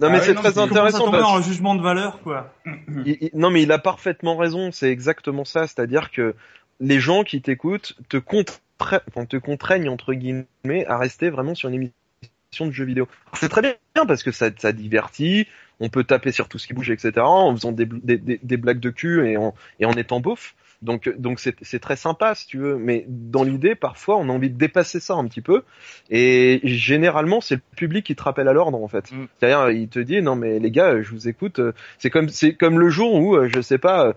Non 0.00 0.06
Ah 0.08 0.12
mais 0.12 0.18
ouais, 0.18 0.24
c'est 0.24 0.34
très 0.34 0.58
intéressant. 0.58 1.10
parce- 1.10 1.36
un 1.36 1.42
jugement 1.42 1.74
de 1.74 1.82
valeur, 1.82 2.20
quoi. 2.22 2.52
il- 3.06 3.18
il- 3.20 3.30
non 3.34 3.50
mais 3.50 3.62
il 3.62 3.70
a 3.72 3.78
parfaitement 3.78 4.36
raison. 4.36 4.72
C'est 4.72 4.90
exactement 4.90 5.44
ça. 5.44 5.66
C'est-à-dire 5.66 6.10
que 6.10 6.34
les 6.80 6.98
gens 7.00 7.22
qui 7.24 7.42
t'écoutent 7.42 7.94
te, 8.08 8.16
contra- 8.16 9.02
enfin, 9.08 9.26
te 9.26 9.36
contraignent 9.36 9.88
entre 9.90 10.14
guillemets 10.14 10.86
à 10.86 10.96
rester 10.96 11.28
vraiment 11.30 11.54
sur 11.54 11.68
une 11.68 11.74
émission 11.74 12.66
de 12.66 12.70
jeux 12.72 12.84
vidéo. 12.86 13.08
C'est 13.34 13.48
très 13.50 13.60
bien 13.62 13.74
parce 14.06 14.22
que 14.22 14.32
ça, 14.32 14.48
ça 14.56 14.72
divertit. 14.72 15.46
On 15.80 15.88
peut 15.88 16.04
taper 16.04 16.32
sur 16.32 16.48
tout 16.48 16.58
ce 16.58 16.66
qui 16.66 16.74
bouge, 16.74 16.90
etc. 16.90 17.12
En 17.18 17.54
faisant 17.54 17.72
des, 17.72 17.86
des, 17.86 18.16
des- 18.18 18.40
des 18.42 18.56
blagues 18.56 18.80
de 18.80 18.90
cul 18.90 19.26
et 19.28 19.36
en, 19.36 19.54
et 19.78 19.84
en 19.86 19.92
étant 19.92 20.20
beauf. 20.20 20.54
Donc 20.82 21.10
donc 21.18 21.40
c'est 21.40 21.54
c'est 21.62 21.78
très 21.78 21.96
sympa 21.96 22.34
si 22.34 22.46
tu 22.46 22.58
veux. 22.58 22.76
Mais 22.76 23.04
dans 23.08 23.42
l'idée, 23.42 23.74
parfois, 23.74 24.16
on 24.16 24.28
a 24.30 24.32
envie 24.32 24.48
de 24.50 24.56
dépasser 24.56 24.98
ça 24.98 25.14
un 25.14 25.26
petit 25.26 25.42
peu. 25.42 25.62
Et 26.10 26.60
généralement, 26.64 27.40
c'est 27.42 27.56
le 27.56 27.60
public 27.76 28.06
qui 28.06 28.16
te 28.16 28.22
rappelle 28.22 28.48
à 28.48 28.52
l'ordre 28.54 28.82
en 28.82 28.88
fait. 28.88 29.12
Mm. 29.12 29.26
C'est-à-dire, 29.38 29.70
il 29.78 29.88
te 29.88 29.98
dit 29.98 30.22
non 30.22 30.36
mais 30.36 30.58
les 30.58 30.70
gars, 30.70 31.02
je 31.02 31.10
vous 31.10 31.28
écoute. 31.28 31.58
euh, 31.58 31.72
C'est 31.98 32.08
comme 32.10 32.28
c'est 32.30 32.54
comme 32.54 32.78
le 32.80 32.88
jour 32.88 33.14
où 33.14 33.36
euh, 33.36 33.48
je 33.52 33.60
sais 33.60 33.78
pas. 33.78 34.06
euh, 34.08 34.12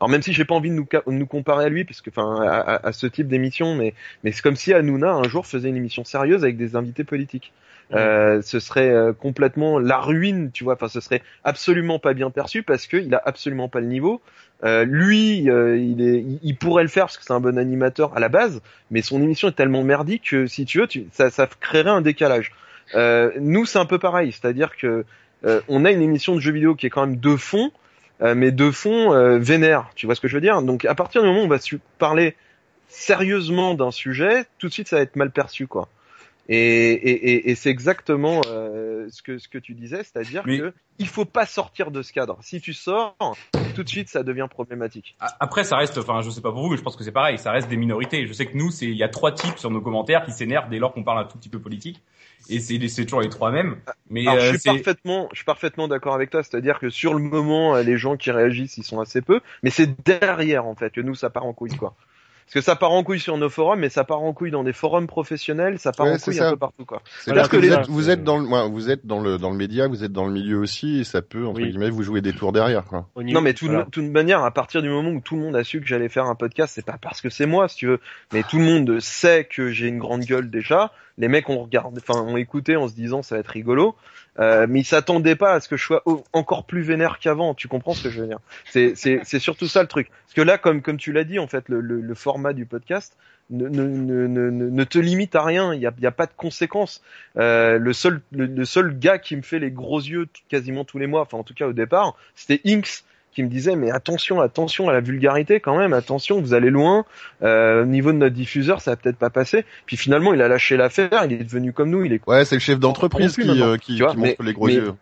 alors 0.00 0.10
même 0.10 0.22
si 0.22 0.32
j'ai 0.32 0.44
pas 0.44 0.54
envie 0.54 0.70
de 0.70 0.74
nous, 0.76 0.86
nous 1.08 1.26
comparer 1.26 1.64
à 1.64 1.68
lui, 1.68 1.84
parce 1.84 2.00
que 2.00 2.10
enfin 2.10 2.40
à, 2.42 2.58
à- 2.58 2.86
à 2.88 2.92
ce 2.92 3.06
type 3.08 3.26
d'émission, 3.28 3.74
mais 3.74 3.94
mais 4.24 4.30
c'est 4.32 4.42
comme 4.42 4.54
si 4.56 4.72
Hanouna 4.72 5.12
un 5.12 5.24
jour 5.24 5.46
faisait 5.46 5.68
une 5.68 5.76
émission 5.76 6.04
sérieuse 6.04 6.44
avec 6.44 6.56
des 6.56 6.76
invités 6.76 7.02
politiques. 7.04 7.52
Euh, 7.94 8.42
ce 8.42 8.60
serait 8.60 8.90
euh, 8.90 9.12
complètement 9.14 9.78
la 9.78 9.98
ruine, 9.98 10.50
tu 10.52 10.64
vois. 10.64 10.74
Enfin, 10.74 10.88
ce 10.88 11.00
serait 11.00 11.22
absolument 11.42 11.98
pas 11.98 12.12
bien 12.12 12.30
perçu 12.30 12.62
parce 12.62 12.86
qu'il 12.86 13.14
a 13.14 13.22
absolument 13.24 13.68
pas 13.68 13.80
le 13.80 13.86
niveau. 13.86 14.20
Euh, 14.64 14.84
lui, 14.84 15.48
euh, 15.48 15.78
il, 15.78 16.02
est, 16.02 16.24
il, 16.42 16.56
pourrait 16.56 16.82
le 16.82 16.88
faire 16.88 17.04
parce 17.04 17.16
que 17.16 17.24
c'est 17.24 17.32
un 17.32 17.40
bon 17.40 17.56
animateur 17.56 18.14
à 18.16 18.20
la 18.20 18.28
base, 18.28 18.60
mais 18.90 19.02
son 19.02 19.22
émission 19.22 19.48
est 19.48 19.52
tellement 19.52 19.84
merdique 19.84 20.30
que 20.30 20.46
si 20.46 20.64
tu 20.64 20.80
veux, 20.80 20.86
tu, 20.86 21.06
ça, 21.12 21.30
ça 21.30 21.48
créerait 21.60 21.90
un 21.90 22.00
décalage. 22.00 22.52
Euh, 22.94 23.30
nous, 23.38 23.66
c'est 23.66 23.78
un 23.78 23.86
peu 23.86 23.98
pareil, 23.98 24.32
c'est-à-dire 24.32 24.76
que 24.76 25.04
euh, 25.44 25.60
on 25.68 25.84
a 25.84 25.90
une 25.92 26.02
émission 26.02 26.34
de 26.34 26.40
jeux 26.40 26.52
vidéo 26.52 26.74
qui 26.74 26.86
est 26.86 26.90
quand 26.90 27.06
même 27.06 27.18
de 27.18 27.36
fond, 27.36 27.70
euh, 28.22 28.34
mais 28.34 28.50
de 28.50 28.70
fond 28.70 29.12
euh, 29.12 29.38
vénère. 29.38 29.90
Tu 29.94 30.06
vois 30.06 30.14
ce 30.14 30.20
que 30.20 30.28
je 30.28 30.34
veux 30.34 30.40
dire? 30.40 30.60
Donc, 30.62 30.84
à 30.84 30.94
partir 30.94 31.22
du 31.22 31.28
moment 31.28 31.42
où 31.42 31.44
on 31.44 31.48
va 31.48 31.58
parler 31.98 32.34
sérieusement 32.88 33.74
d'un 33.74 33.90
sujet, 33.90 34.46
tout 34.58 34.68
de 34.68 34.72
suite, 34.72 34.88
ça 34.88 34.96
va 34.96 35.02
être 35.02 35.16
mal 35.16 35.30
perçu, 35.30 35.66
quoi. 35.66 35.88
Et, 36.48 36.56
et, 36.56 37.30
et, 37.32 37.50
et 37.50 37.54
c'est 37.54 37.68
exactement 37.68 38.40
euh, 38.46 39.06
ce 39.10 39.22
que 39.22 39.38
ce 39.38 39.48
que 39.48 39.58
tu 39.58 39.74
disais, 39.74 39.98
c'est-à-dire 39.98 40.42
Mais- 40.46 40.58
que 40.58 40.72
il 40.98 41.06
faut 41.06 41.24
pas 41.26 41.46
sortir 41.46 41.90
de 41.92 42.02
ce 42.02 42.12
cadre. 42.12 42.38
Si 42.42 42.60
tu 42.60 42.72
sors, 42.72 43.14
tout 43.76 43.84
de 43.84 43.88
suite, 43.88 44.08
ça 44.08 44.24
devient 44.24 44.48
problématique. 44.50 45.16
Après, 45.38 45.62
ça 45.62 45.76
reste, 45.76 45.96
enfin, 45.98 46.22
je 46.22 46.30
sais 46.30 46.40
pas 46.40 46.50
pour 46.50 46.62
vous, 46.62 46.70
mais 46.70 46.76
je 46.76 46.82
pense 46.82 46.96
que 46.96 47.04
c'est 47.04 47.12
pareil, 47.12 47.38
ça 47.38 47.52
reste 47.52 47.68
des 47.68 47.76
minorités. 47.76 48.26
Je 48.26 48.32
sais 48.32 48.46
que 48.46 48.56
nous, 48.56 48.72
c'est, 48.72 48.86
il 48.86 48.96
y 48.96 49.04
a 49.04 49.08
trois 49.08 49.30
types 49.30 49.58
sur 49.58 49.70
nos 49.70 49.80
commentaires 49.80 50.24
qui 50.24 50.32
s'énervent 50.32 50.68
dès 50.68 50.80
lors 50.80 50.92
qu'on 50.92 51.04
parle 51.04 51.20
un 51.20 51.24
tout 51.24 51.38
petit 51.38 51.48
peu 51.48 51.60
politique. 51.60 52.02
Et 52.48 52.58
c'est, 52.60 53.04
toujours 53.04 53.20
les 53.20 53.28
trois 53.28 53.52
mêmes. 53.52 53.76
Mais 54.10 54.26
Alors, 54.26 54.42
euh, 54.42 54.52
je 54.52 54.58
suis 54.58 54.70
parfaitement, 54.70 55.28
je 55.32 55.36
suis 55.36 55.44
parfaitement 55.44 55.86
d'accord 55.86 56.14
avec 56.14 56.30
toi. 56.30 56.42
C'est-à-dire 56.42 56.78
que 56.80 56.88
sur 56.90 57.14
le 57.14 57.20
moment, 57.20 57.76
euh, 57.76 57.82
les 57.82 57.96
gens 57.98 58.16
qui 58.16 58.30
réagissent, 58.30 58.78
ils 58.78 58.84
sont 58.84 59.00
assez 59.00 59.20
peu, 59.22 59.40
mais 59.62 59.70
c'est 59.70 60.04
derrière 60.04 60.66
en 60.66 60.74
fait 60.74 60.90
que 60.90 61.00
nous, 61.00 61.14
ça 61.14 61.30
part 61.30 61.44
en 61.44 61.52
couille, 61.52 61.76
quoi. 61.76 61.94
Parce 62.48 62.54
que 62.54 62.60
ça 62.62 62.76
part 62.76 62.92
en 62.92 63.04
couille 63.04 63.20
sur 63.20 63.36
nos 63.36 63.50
forums, 63.50 63.78
mais 63.80 63.90
ça 63.90 64.04
part 64.04 64.22
en 64.22 64.32
couille 64.32 64.50
dans 64.50 64.64
des 64.64 64.72
forums 64.72 65.06
professionnels, 65.06 65.78
ça 65.78 65.92
part 65.92 66.06
Ouais, 66.06 66.14
en 66.14 66.18
couille 66.18 66.34
ça. 66.34 66.48
un 66.48 66.50
peu 66.52 66.56
partout, 66.56 66.86
quoi. 66.86 67.02
Que 67.26 67.56
vous, 67.56 67.60
les- 67.62 67.72
êtes, 67.72 67.86
vous 67.88 68.08
êtes 68.08 68.24
dans 68.24 68.38
le, 68.38 68.46
ouais, 68.48 68.68
vous 68.70 68.88
êtes 68.90 69.06
dans 69.06 69.20
le, 69.20 69.36
dans 69.36 69.50
le 69.50 69.56
média, 69.56 69.86
vous 69.86 70.02
êtes 70.02 70.12
dans 70.12 70.24
le 70.26 70.32
milieu 70.32 70.58
aussi, 70.58 71.00
et 71.00 71.04
ça 71.04 71.20
peut, 71.20 71.46
entre 71.46 71.60
Oui. 71.60 71.68
guillemets, 71.68 71.90
vous 71.90 72.02
jouer 72.02 72.22
des 72.22 72.32
tours 72.32 72.52
derrière, 72.52 72.84
quoi. 72.84 73.06
Non, 73.16 73.42
mais 73.42 73.52
tout 73.52 73.66
de 73.66 73.72
voilà. 73.72 73.86
toute 73.92 74.04
manière, 74.10 74.42
à 74.44 74.50
partir 74.50 74.80
du 74.80 74.88
moment 74.88 75.10
où 75.10 75.20
tout 75.20 75.36
le 75.36 75.42
monde 75.42 75.56
a 75.56 75.62
su 75.64 75.78
que 75.80 75.86
j'allais 75.86 76.08
faire 76.08 76.24
un 76.24 76.34
podcast, 76.34 76.72
c'est 76.74 76.86
pas 76.86 76.96
parce 77.00 77.20
que 77.20 77.28
c'est 77.28 77.44
moi, 77.46 77.68
si 77.68 77.76
tu 77.76 77.86
veux, 77.86 78.00
mais 78.32 78.42
tout 78.42 78.58
le 78.58 78.64
monde 78.64 78.98
sait 79.00 79.44
que 79.44 79.70
j'ai 79.70 79.88
une 79.88 79.98
grande 79.98 80.22
gueule 80.22 80.48
déjà. 80.50 80.90
Les 81.18 81.28
mecs 81.28 81.50
ont 81.50 81.62
regardé, 81.62 82.00
enfin, 82.00 82.20
ont 82.22 82.36
écouté 82.36 82.76
en 82.76 82.88
se 82.88 82.94
disant 82.94 83.22
ça 83.22 83.34
va 83.34 83.40
être 83.40 83.48
rigolo, 83.48 83.96
euh, 84.38 84.66
mais 84.68 84.80
ils 84.80 84.84
s'attendaient 84.84 85.36
pas 85.36 85.52
à 85.52 85.60
ce 85.60 85.68
que 85.68 85.76
je 85.76 85.84
sois 85.84 86.02
encore 86.32 86.64
plus 86.64 86.82
vénère 86.82 87.18
qu'avant. 87.18 87.54
Tu 87.54 87.68
comprends 87.68 87.92
ce 87.92 88.04
que 88.04 88.10
je 88.10 88.20
veux 88.20 88.28
dire? 88.28 88.38
C'est, 88.70 88.94
c'est, 88.94 89.38
surtout 89.38 89.66
ça 89.66 89.82
le 89.82 89.88
truc. 89.88 90.10
Parce 90.10 90.34
que 90.34 90.42
là, 90.42 90.58
comme, 90.58 90.80
comme 90.80 90.96
tu 90.96 91.12
l'as 91.12 91.24
dit, 91.24 91.38
en 91.38 91.48
fait, 91.48 91.68
le, 91.68 91.80
le, 91.80 92.00
le 92.00 92.14
format 92.14 92.52
du 92.52 92.66
podcast 92.66 93.16
ne, 93.50 93.68
ne, 93.68 93.84
ne, 94.26 94.50
ne, 94.50 94.84
te 94.84 94.98
limite 94.98 95.34
à 95.34 95.42
rien. 95.42 95.74
Il 95.74 95.80
y 95.80 95.86
a, 95.86 95.92
il 95.96 96.04
y 96.04 96.06
a 96.06 96.12
pas 96.12 96.26
de 96.26 96.32
conséquences. 96.36 97.02
Euh, 97.36 97.78
le 97.78 97.92
seul, 97.92 98.20
le, 98.30 98.46
le 98.46 98.64
seul 98.64 98.96
gars 98.98 99.18
qui 99.18 99.36
me 99.36 99.42
fait 99.42 99.58
les 99.58 99.70
gros 99.70 100.00
yeux 100.00 100.28
quasiment 100.48 100.84
tous 100.84 100.98
les 100.98 101.06
mois, 101.06 101.22
enfin 101.22 101.38
en 101.38 101.44
tout 101.44 101.54
cas 101.54 101.66
au 101.66 101.72
départ, 101.72 102.14
c'était 102.34 102.60
Inks 102.64 103.04
qui 103.32 103.42
me 103.42 103.48
disait 103.48 103.76
mais 103.76 103.90
attention, 103.90 104.40
attention 104.40 104.88
à 104.88 104.92
la 104.92 105.00
vulgarité 105.00 105.60
quand 105.60 105.76
même, 105.78 105.92
attention, 105.92 106.40
vous 106.40 106.54
allez 106.54 106.70
loin. 106.70 107.04
Euh, 107.42 107.82
au 107.82 107.86
niveau 107.86 108.12
de 108.12 108.16
notre 108.18 108.34
diffuseur, 108.34 108.80
ça 108.80 108.92
va 108.92 108.96
peut-être 108.96 109.18
pas 109.18 109.30
passer. 109.30 109.64
Puis 109.86 109.96
finalement, 109.96 110.34
il 110.34 110.42
a 110.42 110.48
lâché 110.48 110.76
l'affaire, 110.76 111.22
il 111.26 111.32
est 111.32 111.44
devenu 111.44 111.72
comme 111.72 111.90
nous, 111.90 112.04
il 112.04 112.12
est 112.12 112.20
Ouais, 112.26 112.44
c'est 112.44 112.56
le 112.56 112.60
chef 112.60 112.78
d'entreprise 112.80 113.36
qui, 113.36 113.48
euh, 113.62 113.76
qui, 113.76 113.96
qui 113.96 114.02
montre 114.02 114.16
mais- 114.16 114.36
les 114.40 114.52
gros 114.52 114.66
mais- 114.66 114.74
yeux. 114.74 114.92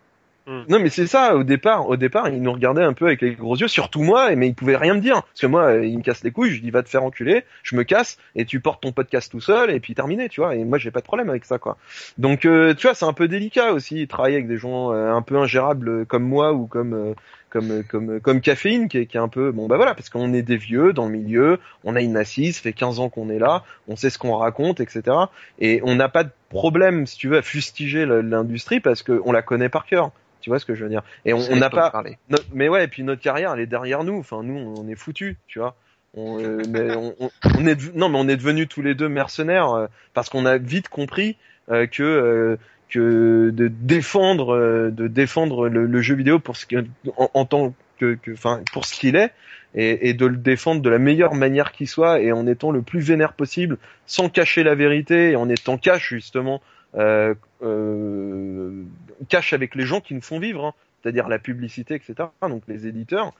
non 0.69 0.79
mais 0.79 0.87
c'est 0.89 1.07
ça 1.07 1.35
au 1.35 1.43
départ 1.43 1.89
au 1.89 1.97
départ 1.97 2.29
il 2.29 2.41
nous 2.41 2.53
regardait 2.53 2.81
un 2.81 2.93
peu 2.93 3.07
avec 3.07 3.19
les 3.21 3.31
gros 3.35 3.57
yeux 3.57 3.67
surtout 3.67 4.01
moi 4.01 4.33
mais 4.37 4.47
il 4.47 4.55
pouvait 4.55 4.77
rien 4.77 4.93
me 4.93 5.01
dire 5.01 5.15
parce 5.23 5.41
que 5.41 5.45
moi 5.47 5.63
euh, 5.73 5.85
il 5.85 5.97
me 5.97 6.01
casse 6.03 6.23
les 6.23 6.31
couilles 6.31 6.51
je 6.51 6.61
dis 6.61 6.71
va 6.71 6.83
te 6.83 6.87
faire 6.89 7.03
enculer 7.03 7.43
je 7.63 7.75
me 7.75 7.83
casse 7.83 8.17
et 8.33 8.45
tu 8.45 8.61
portes 8.61 8.81
ton 8.81 8.93
podcast 8.93 9.29
tout 9.29 9.41
seul 9.41 9.69
et 9.71 9.81
puis 9.81 9.93
terminé 9.93 10.29
tu 10.29 10.39
vois 10.39 10.55
et 10.55 10.63
moi 10.63 10.77
j'ai 10.77 10.89
pas 10.89 11.01
de 11.01 11.05
problème 11.05 11.29
avec 11.29 11.43
ça 11.43 11.57
quoi 11.57 11.75
donc 12.17 12.45
euh, 12.45 12.73
tu 12.73 12.87
vois 12.87 12.93
c'est 12.95 13.03
un 13.03 13.11
peu 13.11 13.27
délicat 13.27 13.73
aussi 13.73 14.07
travailler 14.07 14.35
avec 14.37 14.47
des 14.47 14.55
gens 14.57 14.93
euh, 14.93 15.11
un 15.11 15.21
peu 15.21 15.35
ingérables 15.35 16.05
comme 16.05 16.23
moi 16.23 16.53
ou 16.53 16.65
comme 16.65 16.93
euh, 16.93 17.13
comme 17.57 17.83
comme 17.83 18.19
comme 18.19 18.41
caféine 18.41 18.87
qui 18.87 18.99
est, 18.99 19.05
qui 19.05 19.17
est 19.17 19.19
un 19.19 19.27
peu 19.27 19.51
bon 19.51 19.67
bah 19.67 19.77
voilà 19.77 19.95
parce 19.95 20.09
qu'on 20.09 20.33
est 20.33 20.41
des 20.41 20.57
vieux 20.57 20.93
dans 20.93 21.05
le 21.05 21.11
milieu 21.11 21.59
on 21.83 21.95
a 21.95 22.01
une 22.01 22.17
assise 22.17 22.57
ça 22.57 22.61
fait 22.61 22.73
15 22.73 22.99
ans 22.99 23.09
qu'on 23.09 23.29
est 23.29 23.39
là 23.39 23.63
on 23.87 23.95
sait 23.95 24.09
ce 24.09 24.17
qu'on 24.17 24.35
raconte 24.35 24.79
etc 24.79 25.15
et 25.59 25.81
on 25.83 25.95
n'a 25.95 26.09
pas 26.09 26.23
de 26.23 26.31
problème 26.49 27.05
si 27.07 27.17
tu 27.17 27.27
veux 27.29 27.37
à 27.37 27.41
fustiger 27.41 28.05
l'industrie 28.05 28.79
parce 28.79 29.03
que 29.03 29.21
on 29.25 29.31
la 29.31 29.41
connaît 29.41 29.69
par 29.69 29.85
cœur 29.85 30.11
tu 30.41 30.49
vois 30.51 30.59
ce 30.59 30.65
que 30.65 30.75
je 30.75 30.83
veux 30.83 30.89
dire? 30.89 31.01
Et 31.25 31.33
on 31.33 31.39
n'a 31.57 31.69
pas. 31.69 31.89
no- 32.29 32.37
mais 32.53 32.69
ouais, 32.69 32.85
et 32.85 32.87
puis 32.87 33.03
notre 33.03 33.21
carrière, 33.21 33.53
elle 33.53 33.59
est 33.59 33.65
derrière 33.65 34.05
nous. 34.05 34.19
Enfin, 34.19 34.43
nous, 34.43 34.55
on 34.57 34.87
est 34.87 34.95
foutus, 34.95 35.35
tu 35.47 35.59
vois. 35.59 35.75
On, 36.13 36.39
euh, 36.39 36.63
mais 36.69 36.95
on, 36.95 37.13
on- 37.19 37.29
on 37.57 37.65
est 37.65 37.95
non, 37.95 38.07
mais 38.07 38.17
on 38.17 38.29
est 38.29 38.37
devenus 38.37 38.69
tous 38.69 38.81
les 38.81 38.95
deux 38.95 39.09
mercenaires 39.09 39.71
euh, 39.71 39.87
parce 40.13 40.29
qu'on 40.29 40.45
a 40.45 40.57
vite 40.57 40.87
compris 40.87 41.35
euh, 41.69 41.85
que 41.87 42.57
que 42.89 43.49
de 43.53 43.67
défendre 43.67 44.55
euh, 44.55 44.89
de 44.91 45.07
défendre 45.07 45.67
le, 45.69 45.85
le 45.85 46.01
jeu 46.01 46.15
vidéo 46.15 46.39
pour 46.39 46.55
ce 46.57 46.65
que 46.65 46.85
en, 47.17 47.29
en 47.33 47.45
tant 47.45 47.73
que 47.99 48.17
enfin 48.31 48.61
pour 48.71 48.85
ce 48.85 48.93
qu'il 48.99 49.15
est 49.15 49.31
et, 49.75 50.09
et 50.09 50.13
de 50.13 50.25
le 50.25 50.37
défendre 50.37 50.81
de 50.81 50.89
la 50.89 50.99
meilleure 50.99 51.33
manière 51.33 51.71
qui 51.71 51.87
soit 51.87 52.21
et 52.21 52.31
en 52.31 52.47
étant 52.47 52.71
le 52.71 52.81
plus 52.81 53.01
vénère 53.01 53.33
possible 53.33 53.77
sans 54.05 54.29
cacher 54.29 54.63
la 54.63 54.75
vérité 54.75 55.31
et 55.31 55.35
en 55.35 55.49
étant 55.49 55.77
cash 55.77 56.09
justement 56.09 56.61
euh, 56.95 57.33
euh, 57.63 58.83
cash 59.29 59.53
avec 59.53 59.75
les 59.75 59.85
gens 59.85 59.99
qui 60.01 60.13
nous 60.15 60.21
font 60.21 60.39
vivre, 60.39 60.65
hein, 60.65 60.73
c'est-à-dire 61.01 61.27
la 61.27 61.39
publicité, 61.39 61.95
etc. 61.95 62.29
Donc 62.41 62.63
les 62.67 62.87
éditeurs 62.87 63.33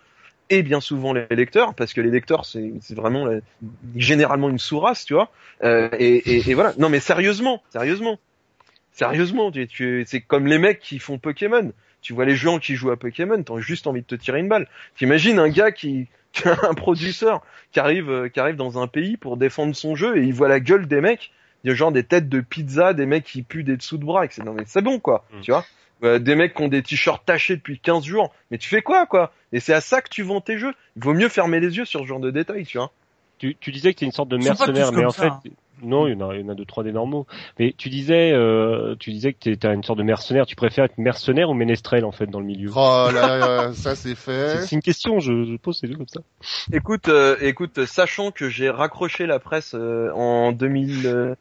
et 0.50 0.64
bien 0.64 0.80
souvent 0.80 1.12
les 1.14 1.26
lecteurs, 1.32 1.74
parce 1.74 1.94
que 1.94 2.00
les 2.02 2.10
lecteurs 2.12 2.46
c'est 2.46 2.72
c'est 2.82 2.96
vraiment 2.96 3.26
la- 3.26 3.40
généralement 3.96 4.50
une 4.50 4.60
sous-race, 4.60 5.06
tu 5.06 5.14
vois. 5.14 5.30
Euh, 5.64 5.90
et, 6.00 6.50
et 6.50 6.54
voilà. 6.54 6.74
Non 6.78 6.90
mais 6.90 7.00
sérieusement, 7.00 7.62
sérieusement, 7.70 8.18
sérieusement, 8.98 9.52
tu, 9.52 9.68
tu, 9.68 10.04
c'est 10.08 10.22
comme 10.22 10.48
les 10.48 10.58
mecs 10.58 10.80
qui 10.80 11.00
font 11.00 11.18
Pokémon. 11.20 11.72
Tu 12.02 12.14
vois 12.14 12.26
les 12.26 12.36
gens 12.36 12.60
qui 12.60 12.76
jouent 12.76 12.92
à 12.92 12.98
Pokémon, 12.98 13.42
t'as 13.44 13.60
juste 13.60 13.88
envie 13.88 14.02
de 14.02 14.06
te 14.08 14.16
tirer 14.16 14.40
une 14.40 14.48
balle. 14.48 14.68
T'imagines 14.96 15.40
un 15.40 15.50
gars 15.50 15.72
qui, 15.72 16.08
qui 16.32 16.48
a 16.48 16.58
un 16.70 16.74
producteur 16.74 17.42
qui 17.72 17.80
arrive, 17.80 18.10
euh, 18.10 18.30
qui 18.30 18.40
arrive 18.40 18.56
dans 18.56 18.82
un 18.82 18.88
pays 18.88 19.18
pour 19.18 19.38
défendre 19.38 19.76
son 19.76 19.96
jeu 19.96 20.18
et 20.18 20.24
il 20.24 20.34
voit 20.34 20.48
la 20.48 20.60
gueule 20.60 20.88
des 20.88 21.02
mecs, 21.02 21.32
a 21.66 21.74
genre 21.74 21.92
des 21.92 22.04
têtes 22.04 22.30
de 22.30 22.40
pizza, 22.40 22.94
des 22.94 23.06
mecs 23.06 23.26
qui 23.26 23.44
puent 23.44 23.64
des 23.64 23.76
dessous 23.76 23.98
de 23.98 24.06
bras, 24.06 24.24
et 24.24 24.28
que 24.30 24.34
c'est 24.34 24.44
non 24.44 24.54
mais 24.54 24.64
c'est 24.66 24.82
bon 24.82 25.00
quoi, 25.00 25.26
Mm. 25.34 25.42
tu 25.42 25.52
vois. 25.52 25.66
Euh, 26.04 26.20
des 26.20 26.36
mecs 26.36 26.54
qui 26.54 26.62
ont 26.62 26.68
des 26.68 26.84
t-shirts 26.84 27.26
tachés 27.26 27.56
depuis 27.58 27.80
15 27.80 28.06
jours, 28.06 28.32
mais 28.52 28.58
tu 28.60 28.70
fais 28.70 28.82
quoi 28.84 29.06
quoi? 29.08 29.34
Et 29.52 29.60
c'est 29.60 29.74
à 29.74 29.82
ça 29.82 30.02
que 30.02 30.10
tu 30.10 30.22
vends 30.22 30.42
tes 30.42 30.60
jeux. 30.60 30.74
Il 30.96 31.04
vaut 31.04 31.14
mieux 31.16 31.28
fermer 31.28 31.60
les 31.60 31.76
yeux 31.76 31.86
sur 31.86 32.02
ce 32.02 32.06
genre 32.06 32.20
de 32.20 32.30
détails, 32.30 32.66
tu 32.66 32.78
vois. 32.78 32.92
Tu, 33.40 33.56
tu 33.60 33.72
disais 33.72 33.94
que 33.94 34.00
tu 34.00 34.06
es 34.06 34.08
une 34.08 34.12
sorte 34.14 34.30
de 34.30 34.38
mercenaire, 34.38 34.92
mais 34.92 35.06
en 35.06 35.10
ça, 35.10 35.40
fait. 35.44 35.50
Non, 35.84 36.08
il 36.08 36.14
y 36.20 36.24
en 36.24 36.30
a, 36.30 36.36
il 36.36 36.42
y 36.42 36.44
en 36.44 36.50
a 36.50 36.56
deux, 36.56 36.66
trois 36.66 36.84
des 36.84 36.92
normaux. 36.92 37.28
Mais 37.60 37.74
tu 37.78 37.90
disais, 37.90 38.32
euh, 38.34 38.96
tu 39.00 39.12
disais 39.12 39.34
que 39.34 39.40
tu 39.40 39.52
étais 39.52 39.74
une 39.74 39.84
sorte 39.84 40.00
de 40.00 40.04
mercenaire. 40.04 40.46
Tu 40.46 40.56
préfères 40.56 40.86
être 40.86 40.98
mercenaire 40.98 41.50
ou 41.50 41.54
ménestrel 41.54 42.06
en 42.06 42.12
fait 42.12 42.28
dans 42.28 42.40
le 42.40 42.46
milieu? 42.46 42.70
Oh 42.76 43.10
là, 43.14 43.38
là, 43.38 43.74
ça 43.74 43.96
c'est 43.96 44.16
fait. 44.16 44.60
c'est 44.66 44.76
une 44.76 44.82
question, 44.82 45.20
je, 45.20 45.44
je 45.46 45.56
pose 45.58 45.78
ces 45.80 45.88
deux 45.88 45.96
comme 45.96 46.08
ça. 46.08 46.22
Écoute, 46.74 47.08
euh, 47.10 47.36
écoute, 47.42 47.86
sachant 47.86 48.32
que 48.32 48.50
j'ai 48.50 48.70
raccroché 48.70 49.26
la 49.26 49.40
presse 49.40 49.74
euh, 49.76 50.12
en 50.14 50.52
2000, 50.52 51.06
euh, 51.08 51.36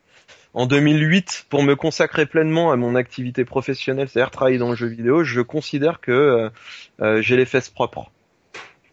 en 0.54 0.66
2008 0.66 1.46
pour 1.50 1.62
me 1.62 1.74
consacrer 1.76 2.26
pleinement 2.26 2.72
à 2.72 2.76
mon 2.76 2.94
activité 2.94 3.44
professionnelle, 3.44 4.08
c'est-à-dire 4.08 4.30
travailler 4.30 4.58
dans 4.58 4.70
le 4.70 4.76
jeu 4.76 4.86
vidéo, 4.86 5.24
je 5.24 5.40
considère 5.40 6.00
que 6.00 6.12
euh, 6.12 6.50
euh, 7.00 7.22
j'ai 7.22 7.36
les 7.36 7.44
fesses 7.46 7.70
propres, 7.70 8.10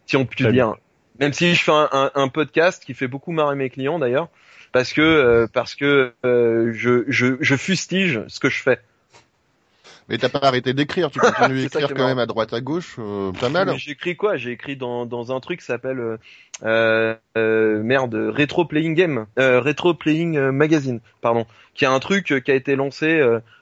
si 0.05 0.17
on 0.17 0.25
peut 0.25 0.35
dire. 0.51 0.75
Même 1.19 1.31
si 1.31 1.53
je 1.53 1.63
fais 1.63 1.71
un, 1.71 1.87
un- 1.91 2.11
un 2.15 2.27
podcast 2.27 2.83
qui 2.83 2.93
fait 2.95 3.07
beaucoup 3.07 3.31
marrer 3.31 3.55
mes 3.55 3.69
clients 3.69 3.99
d'ailleurs, 3.99 4.29
parce 4.74 4.91
que 4.91 5.01
euh, 5.01 5.47
parce 5.53 5.76
que 5.76 6.11
euh, 6.26 6.71
je, 6.74 7.05
je 7.07 7.38
je 7.39 7.55
fustige 7.55 8.21
ce 8.28 8.39
que 8.41 8.49
je 8.49 8.61
fais. 8.61 8.80
Mais 10.09 10.17
t'as 10.17 10.28
pas 10.28 10.39
arrêté 10.39 10.74
d'écrire, 10.74 11.09
tu 11.11 11.19
continues 11.19 11.61
d'écrire 11.63 11.93
quand 11.93 12.07
même 12.07 12.19
à 12.19 12.26
droite 12.26 12.51
à 12.51 12.59
gauche, 12.59 12.97
euh, 12.99 13.32
pas 13.32 13.47
mal. 13.47 13.74
Écrit 13.88 14.17
quoi? 14.17 14.36
J'ai 14.36 14.51
écrit 14.51 14.76
dans, 14.76 15.05
dans 15.05 15.34
un 15.34 15.39
truc 15.39 15.61
qui 15.61 15.65
s'appelle 15.65 15.99
euh, 15.99 16.17
euh, 16.65 17.15
euh, 17.38 17.82
merde 17.82 18.13
Retro 18.13 18.65
Playing 18.65 18.95
Game, 18.95 19.28
euh, 19.39 19.61
Retro 19.61 19.93
Playing 19.93 20.36
euh, 20.36 20.51
Magazine, 20.51 20.99
pardon, 21.21 21.45
qui 21.74 21.86
est 21.86 21.88
un 21.88 21.99
truc 21.99 22.26
qui 22.43 22.51
a 22.51 22.55
été 22.55 22.76
lancé 22.76 23.21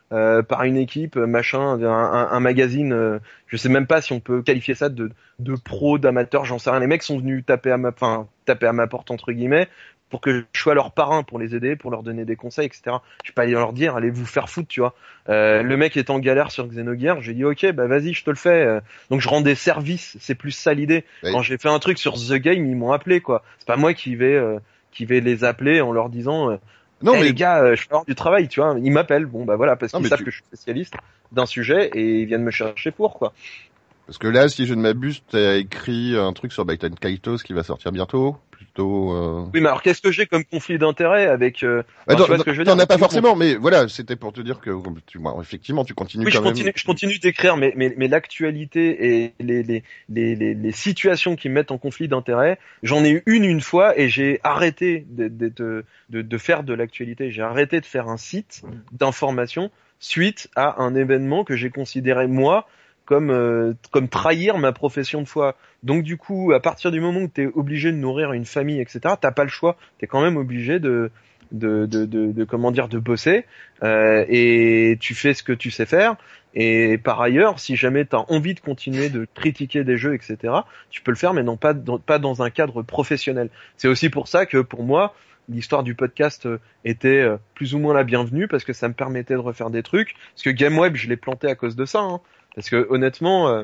par 0.10 0.64
une 0.64 0.78
équipe, 0.78 1.16
machin, 1.16 1.62
un, 1.62 1.84
un, 1.84 2.32
un 2.32 2.40
magazine. 2.40 2.92
euh, 2.92 3.20
je 3.48 3.56
sais 3.58 3.70
même 3.70 3.86
pas 3.88 4.02
si 4.02 4.12
on 4.12 4.20
peut 4.20 4.42
qualifier 4.42 4.74
ça 4.74 4.90
de, 4.90 5.12
de 5.40 5.56
pro, 5.56 6.00
d'amateur, 6.00 6.46
j'en 6.46 6.58
sais 6.58 6.70
rien. 6.72 6.80
Les 6.80 6.88
mecs 6.88 7.04
sont 7.04 7.20
venus 7.20 7.46
taper 7.46 7.72
à 7.72 7.78
ma, 7.78 7.90
enfin, 7.90 8.28
taper 8.46 8.66
à 8.66 8.74
ma 8.74 8.88
porte 8.88 9.12
entre 9.12 9.32
guillemets 9.32 9.68
pour 10.12 10.22
que 10.22 10.44
je 10.54 10.62
sois 10.62 10.76
leur 10.76 10.92
parrain 10.92 11.24
pour 11.24 11.40
les 11.40 11.56
aider, 11.56 11.76
pour 11.76 11.90
leur 11.90 12.04
donner 12.04 12.24
des 12.26 12.36
conseils, 12.36 12.68
etc. 12.68 12.98
Je 13.24 13.30
vais 13.32 13.34
pas 13.34 13.42
aller 13.44 13.54
leur 13.54 13.74
dire 13.74 13.96
allez 13.96 14.12
vous 14.12 14.26
faire 14.28 14.50
foutre, 14.50 14.68
tu 14.68 14.82
vois. 14.82 14.94
Euh, 15.30 15.64
le 15.64 15.78
mec 15.78 15.98
est 15.98 16.10
en 16.12 16.20
galère 16.20 16.52
sur 16.52 16.68
Xenogears, 16.68 17.22
j'ai 17.22 17.34
dit 17.34 17.46
ok 17.46 17.72
bah 17.72 17.88
vas-y 17.88 18.14
je 18.14 18.24
te 18.24 18.30
le 18.30 18.36
fais. 18.36 18.50
Euh, 18.64 18.80
Donc 19.10 19.22
je 19.22 19.30
rends 19.30 19.42
des 19.42 19.56
services, 19.56 20.18
c'est 20.20 20.36
plus 20.36 20.52
ça 20.52 20.74
l'idée. 20.76 21.06
Oui. 21.24 21.32
Quand 21.32 21.42
j'ai 21.42 21.58
fait 21.58 21.70
un 21.70 21.80
truc 21.80 21.98
sur 21.98 22.14
The 22.14 22.34
Game, 22.34 22.66
ils 22.68 22.76
m'ont 22.76 22.92
appelé 22.92 23.22
quoi. 23.22 23.44
C'est 23.58 23.68
pas 23.68 23.78
moi 23.78 23.94
qui 23.96 24.16
vais 24.16 24.36
euh, 24.36 24.60
qui 24.92 25.06
vais 25.06 25.22
les 25.22 25.44
appeler 25.44 25.82
en 25.82 25.92
leur 25.94 26.10
disant 26.10 26.52
euh, 26.52 26.58
Non, 27.02 27.14
Eh, 27.16 27.20
mais 27.20 27.24
les 27.24 27.34
gars, 27.34 27.64
euh, 27.64 27.76
je 27.76 27.84
fais 27.84 27.96
du 28.06 28.14
travail, 28.16 28.48
tu 28.50 28.60
vois. 28.60 28.76
Ils 28.84 28.92
m'appellent, 28.92 29.26
bon 29.26 29.46
bah 29.46 29.56
voilà, 29.56 29.76
parce 29.78 29.94
qu'ils 29.94 30.08
savent 30.10 30.18
tu- 30.20 30.26
que 30.26 30.32
je 30.32 30.36
suis 30.36 30.46
spécialiste 30.46 30.96
d'un 31.32 31.46
sujet 31.46 31.90
et 31.96 32.20
ils 32.20 32.26
viennent 32.26 32.44
me 32.44 32.52
chercher 32.52 32.92
pour 32.92 33.14
quoi. 33.18 33.32
Parce 34.12 34.18
que 34.18 34.28
là, 34.28 34.50
si 34.50 34.66
je 34.66 34.74
ne 34.74 34.82
m'abuse, 34.82 35.24
t'as 35.30 35.56
écrit 35.56 36.18
un 36.18 36.34
truc 36.34 36.52
sur 36.52 36.66
Baiten 36.66 36.94
Kaitos 36.96 37.38
qui 37.46 37.54
va 37.54 37.64
sortir 37.64 37.94
bientôt. 37.94 38.36
Plutôt. 38.52 39.14
Euh... 39.16 39.46
Oui, 39.54 39.62
mais 39.62 39.68
alors 39.70 39.82
qu'est-ce 39.82 40.02
que 40.02 40.12
j'ai 40.12 40.26
comme 40.26 40.44
conflit 40.44 40.78
d'intérêt 40.78 41.28
avec 41.28 41.64
euh, 41.64 41.82
Bah, 42.06 42.16
enfin, 42.16 42.18
t'en- 42.18 42.24
tu 42.26 42.28
vois 42.28 42.40
ce 42.40 42.44
que 42.44 42.52
je 42.52 42.58
veux 42.58 42.66
t'en 42.66 42.78
as 42.78 42.86
pas 42.86 42.96
Tu 42.96 43.00
forcément, 43.00 43.38
mais 43.38 43.56
voilà, 43.56 43.88
c'était 43.88 44.18
pour 44.18 44.34
te 44.34 44.42
dire 44.42 44.60
que 44.60 44.70
tu, 45.08 45.18
effectivement, 45.40 45.86
tu 45.86 45.94
continues 45.94 46.26
Oui, 46.26 46.32
je 46.32 46.40
quand 46.40 46.44
continue, 46.44 46.66
même. 46.66 46.74
je 46.76 46.84
continue 46.84 47.20
d'écrire, 47.20 47.56
mais, 47.56 47.72
mais, 47.78 47.94
mais 47.96 48.10
l'actualité 48.10 49.24
et 49.24 49.34
les, 49.40 49.64
les, 49.64 49.84
les, 50.10 50.36
les, 50.36 50.56
les 50.56 50.72
situations 50.74 51.38
qui 51.38 51.48
me 51.48 51.54
mettent 51.54 51.72
en 51.72 51.78
conflit 51.78 52.10
d'intérêt, 52.10 52.60
j'en 52.84 53.06
ai 53.06 53.12
eu 53.12 53.24
une 53.28 53.46
une 53.46 53.62
fois 53.62 53.98
et 53.98 54.10
j'ai 54.10 54.42
arrêté 54.44 55.06
de, 55.10 55.30
de, 55.30 55.48
de, 55.48 55.86
de, 56.10 56.22
de 56.22 56.38
faire 56.38 56.64
de 56.64 56.74
l'actualité. 56.74 57.32
J'ai 57.32 57.44
arrêté 57.44 57.80
de 57.80 57.86
faire 57.86 58.10
un 58.10 58.18
site 58.18 58.62
d'information 58.92 59.72
suite 60.00 60.50
à 60.58 60.82
un 60.84 60.96
événement 60.96 61.46
que 61.46 61.56
j'ai 61.56 61.70
considéré 61.70 62.28
moi 62.28 62.68
comme 63.06 63.30
euh, 63.32 63.74
comme 63.92 64.08
trahir 64.08 64.58
ma 64.58 64.72
profession 64.72 65.22
de 65.22 65.28
foi. 65.28 65.56
Donc 65.84 66.04
du 66.04 66.18
coup, 66.18 66.54
à 66.54 66.60
partir 66.60 66.92
du 66.92 67.02
moment 67.02 67.22
où 67.22 67.28
tu 67.34 67.44
es 67.44 67.48
obligé 67.48 67.92
de 67.92 67.98
nourrir 67.98 68.34
une 68.34 68.46
famille, 68.46 68.80
etc., 68.80 69.00
t'as 69.20 69.32
pas 69.32 69.44
le 69.44 69.50
choix. 69.50 69.78
Tu 70.00 70.06
es 70.06 70.08
quand 70.08 70.22
même 70.22 70.38
obligé 70.38 70.80
de 70.80 71.12
de, 71.52 71.86
de, 71.86 72.06
de, 72.06 72.32
de 72.32 72.44
comment 72.46 72.72
dire 72.72 72.88
de 72.88 72.98
bosser 72.98 73.46
euh, 73.84 74.24
et 74.30 74.98
tu 75.02 75.14
fais 75.16 75.34
ce 75.34 75.44
que 75.44 75.52
tu 75.54 75.70
sais 75.72 75.86
faire. 75.86 76.16
Et 76.54 76.98
par 76.98 77.22
ailleurs, 77.22 77.60
si 77.60 77.76
jamais 77.76 78.06
tu 78.06 78.16
as 78.16 78.30
envie 78.32 78.54
de 78.54 78.60
continuer 78.60 79.10
de 79.10 79.26
critiquer 79.36 79.84
des 79.84 79.98
jeux, 79.98 80.14
etc., 80.16 80.38
tu 80.90 81.02
peux 81.02 81.12
le 81.12 81.18
faire, 81.18 81.34
mais 81.34 81.44
non 81.44 81.58
pas 81.58 81.74
dans, 81.74 81.98
pas 82.00 82.20
dans 82.20 82.42
un 82.42 82.50
cadre 82.50 82.82
professionnel. 82.84 83.50
C'est 83.78 83.88
aussi 83.88 84.10
pour 84.10 84.28
ça 84.28 84.46
que 84.46 84.58
pour 84.58 84.84
moi, 84.84 85.14
l'histoire 85.50 85.84
du 85.84 85.96
podcast 85.96 86.46
euh, 86.46 86.60
était 86.86 87.22
euh, 87.22 87.38
plus 87.56 87.74
ou 87.74 87.80
moins 87.80 87.94
la 87.94 88.04
bienvenue 88.04 88.48
parce 88.48 88.64
que 88.64 88.74
ça 88.74 88.88
me 88.88 88.94
permettait 88.94 89.34
de 89.34 89.40
refaire 89.40 89.70
des 89.70 89.84
trucs. 89.84 90.16
Parce 90.34 90.44
que 90.44 90.50
GameWeb, 90.50 90.96
je 90.96 91.08
l'ai 91.10 91.18
planté 91.18 91.48
à 91.48 91.56
cause 91.56 91.76
de 91.76 91.86
ça. 91.86 92.00
hein. 92.00 92.22
Parce 92.56 92.70
que 92.70 92.88
honnêtement, 92.90 93.50
euh, 93.50 93.64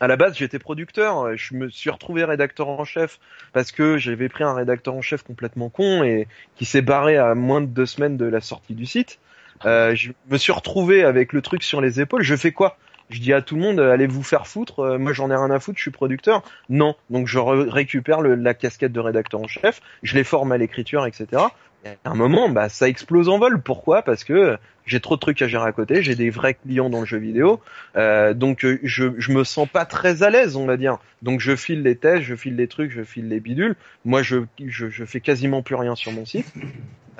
à 0.00 0.06
la 0.06 0.16
base, 0.16 0.36
j'étais 0.36 0.58
producteur. 0.58 1.36
Je 1.36 1.54
me 1.54 1.68
suis 1.70 1.90
retrouvé 1.90 2.24
rédacteur 2.24 2.68
en 2.68 2.84
chef 2.84 3.18
parce 3.52 3.72
que 3.72 3.98
j'avais 3.98 4.28
pris 4.28 4.44
un 4.44 4.54
rédacteur 4.54 4.94
en 4.94 5.02
chef 5.02 5.22
complètement 5.22 5.68
con 5.68 6.02
et 6.02 6.26
qui 6.56 6.64
s'est 6.64 6.82
barré 6.82 7.16
à 7.16 7.34
moins 7.34 7.60
de 7.60 7.66
deux 7.66 7.86
semaines 7.86 8.16
de 8.16 8.24
la 8.24 8.40
sortie 8.40 8.74
du 8.74 8.86
site. 8.86 9.18
Euh, 9.64 9.94
je 9.94 10.10
me 10.30 10.38
suis 10.38 10.52
retrouvé 10.52 11.04
avec 11.04 11.32
le 11.32 11.40
truc 11.40 11.62
sur 11.62 11.80
les 11.80 12.00
épaules. 12.00 12.22
Je 12.22 12.34
fais 12.34 12.52
quoi? 12.52 12.76
Je 13.10 13.20
dis 13.20 13.32
à 13.32 13.42
tout 13.42 13.54
le 13.56 13.60
monde, 13.60 13.78
euh, 13.78 13.92
allez 13.92 14.06
vous 14.06 14.22
faire 14.22 14.46
foutre. 14.46 14.80
euh, 14.80 14.98
Moi, 14.98 15.12
j'en 15.12 15.30
ai 15.30 15.36
rien 15.36 15.50
à 15.50 15.60
foutre. 15.60 15.76
Je 15.78 15.82
suis 15.82 15.90
producteur. 15.90 16.42
Non. 16.68 16.96
Donc, 17.10 17.26
je 17.28 17.38
re- 17.38 17.68
récupère 17.68 18.22
la 18.22 18.54
casquette 18.54 18.92
de 18.92 19.00
rédacteur 19.00 19.40
en 19.40 19.46
chef. 19.46 19.80
Je 20.02 20.14
les 20.14 20.24
forme 20.24 20.50
à 20.52 20.58
l'écriture, 20.58 21.06
etc. 21.06 21.42
À 21.84 22.10
un 22.10 22.14
moment, 22.14 22.48
bah, 22.48 22.68
ça 22.68 22.88
explose 22.88 23.28
en 23.28 23.38
vol. 23.38 23.60
Pourquoi? 23.60 24.02
Parce 24.02 24.22
que 24.22 24.56
j'ai 24.86 25.00
trop 25.00 25.16
de 25.16 25.20
trucs 25.20 25.42
à 25.42 25.48
gérer 25.48 25.66
à 25.66 25.72
côté. 25.72 26.02
J'ai 26.02 26.14
des 26.14 26.30
vrais 26.30 26.54
clients 26.54 26.90
dans 26.90 27.00
le 27.00 27.06
jeu 27.06 27.18
vidéo. 27.18 27.60
Euh, 27.96 28.34
donc, 28.34 28.64
euh, 28.64 28.78
je, 28.82 29.06
je 29.18 29.32
me 29.32 29.42
sens 29.42 29.68
pas 29.68 29.84
très 29.84 30.22
à 30.22 30.30
l'aise, 30.30 30.56
on 30.56 30.66
va 30.66 30.76
dire. 30.76 30.98
Donc, 31.22 31.40
je 31.40 31.56
file 31.56 31.82
les 31.82 31.96
tests, 31.96 32.22
je 32.22 32.36
file 32.36 32.56
les 32.56 32.68
trucs, 32.68 32.92
je 32.92 33.02
file 33.02 33.28
les 33.28 33.40
bidules. 33.40 33.74
Moi, 34.04 34.22
je, 34.22 34.38
je, 34.64 34.88
je 34.88 35.04
fais 35.04 35.20
quasiment 35.20 35.62
plus 35.62 35.74
rien 35.74 35.96
sur 35.96 36.12
mon 36.12 36.24
site. 36.24 36.52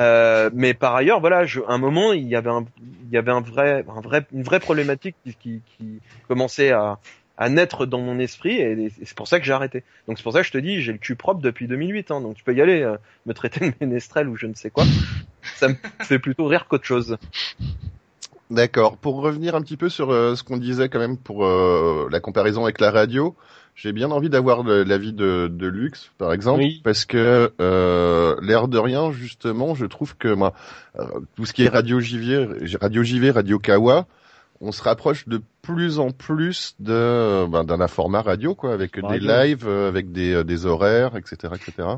Euh, 0.00 0.48
mais 0.54 0.74
par 0.74 0.94
ailleurs, 0.94 1.20
voilà, 1.20 1.44
je, 1.44 1.60
à 1.60 1.72
un 1.72 1.78
moment, 1.78 2.12
il 2.12 2.26
y 2.26 2.36
avait 2.36 2.50
un, 2.50 2.64
il 2.80 3.12
y 3.12 3.18
avait 3.18 3.32
un 3.32 3.40
vrai, 3.40 3.84
un 3.88 4.00
vrai, 4.00 4.26
une 4.32 4.42
vraie 4.42 4.60
problématique 4.60 5.16
qui, 5.24 5.34
qui, 5.34 5.62
qui 5.76 6.00
commençait 6.28 6.70
à, 6.70 6.98
à 7.42 7.48
naître 7.48 7.86
dans 7.86 8.00
mon 8.00 8.18
esprit, 8.18 8.54
et, 8.60 8.72
et 8.72 8.92
c'est 9.04 9.16
pour 9.16 9.26
ça 9.28 9.38
que 9.40 9.44
j'ai 9.44 9.52
arrêté. 9.52 9.82
Donc 10.06 10.18
c'est 10.18 10.22
pour 10.22 10.32
ça 10.32 10.40
que 10.40 10.46
je 10.46 10.52
te 10.52 10.58
dis, 10.58 10.80
j'ai 10.80 10.92
le 10.92 10.98
cul 10.98 11.16
propre 11.16 11.40
depuis 11.40 11.66
2008, 11.66 12.10
hein, 12.10 12.20
donc 12.20 12.36
tu 12.36 12.44
peux 12.44 12.54
y 12.54 12.60
aller, 12.60 12.82
euh, 12.82 12.96
me 13.26 13.34
traiter 13.34 13.70
de 13.70 13.74
ménestrel 13.80 14.28
ou 14.28 14.36
je 14.36 14.46
ne 14.46 14.54
sais 14.54 14.70
quoi. 14.70 14.84
Ça 15.56 15.68
me 15.68 15.74
fait 16.04 16.18
plutôt 16.18 16.46
rire 16.46 16.66
qu'autre 16.68 16.84
chose. 16.84 17.16
D'accord. 18.50 18.96
Pour 18.98 19.22
revenir 19.22 19.54
un 19.54 19.62
petit 19.62 19.76
peu 19.78 19.88
sur 19.88 20.10
euh, 20.10 20.34
ce 20.36 20.42
qu'on 20.42 20.58
disait 20.58 20.88
quand 20.88 20.98
même 20.98 21.16
pour 21.16 21.44
euh, 21.46 22.08
la 22.12 22.20
comparaison 22.20 22.64
avec 22.64 22.80
la 22.80 22.90
radio, 22.90 23.34
j'ai 23.74 23.92
bien 23.92 24.10
envie 24.10 24.28
d'avoir 24.28 24.62
l'avis 24.62 25.14
de, 25.14 25.48
de 25.50 25.66
Lux, 25.66 26.12
par 26.18 26.34
exemple, 26.34 26.60
Oui. 26.60 26.80
parce 26.84 27.06
que 27.06 27.50
euh, 27.60 28.36
l'air 28.42 28.68
de 28.68 28.76
rien, 28.76 29.10
justement, 29.10 29.74
je 29.74 29.86
trouve 29.86 30.16
que 30.18 30.28
moi, 30.28 30.52
euh, 30.98 31.04
tout 31.34 31.46
ce 31.46 31.54
qui 31.54 31.64
est 31.64 31.68
radio 31.70 31.98
JV, 31.98 32.46
radio 32.80 33.02
JV, 33.02 33.30
radio 33.30 33.58
Kawa, 33.58 34.06
on 34.62 34.72
se 34.72 34.82
rapproche 34.82 35.28
de 35.28 35.42
plus 35.60 35.98
en 35.98 36.10
plus 36.10 36.74
de 36.78 37.46
ben, 37.48 37.64
d'un 37.64 37.86
format 37.88 38.22
radio, 38.22 38.54
quoi, 38.54 38.72
avec 38.72 38.98
des 38.98 39.18
lives, 39.18 39.66
euh, 39.66 39.88
avec 39.88 40.12
des, 40.12 40.32
euh, 40.32 40.44
des 40.44 40.66
horaires, 40.66 41.16
etc., 41.16 41.52
etc. 41.54 41.96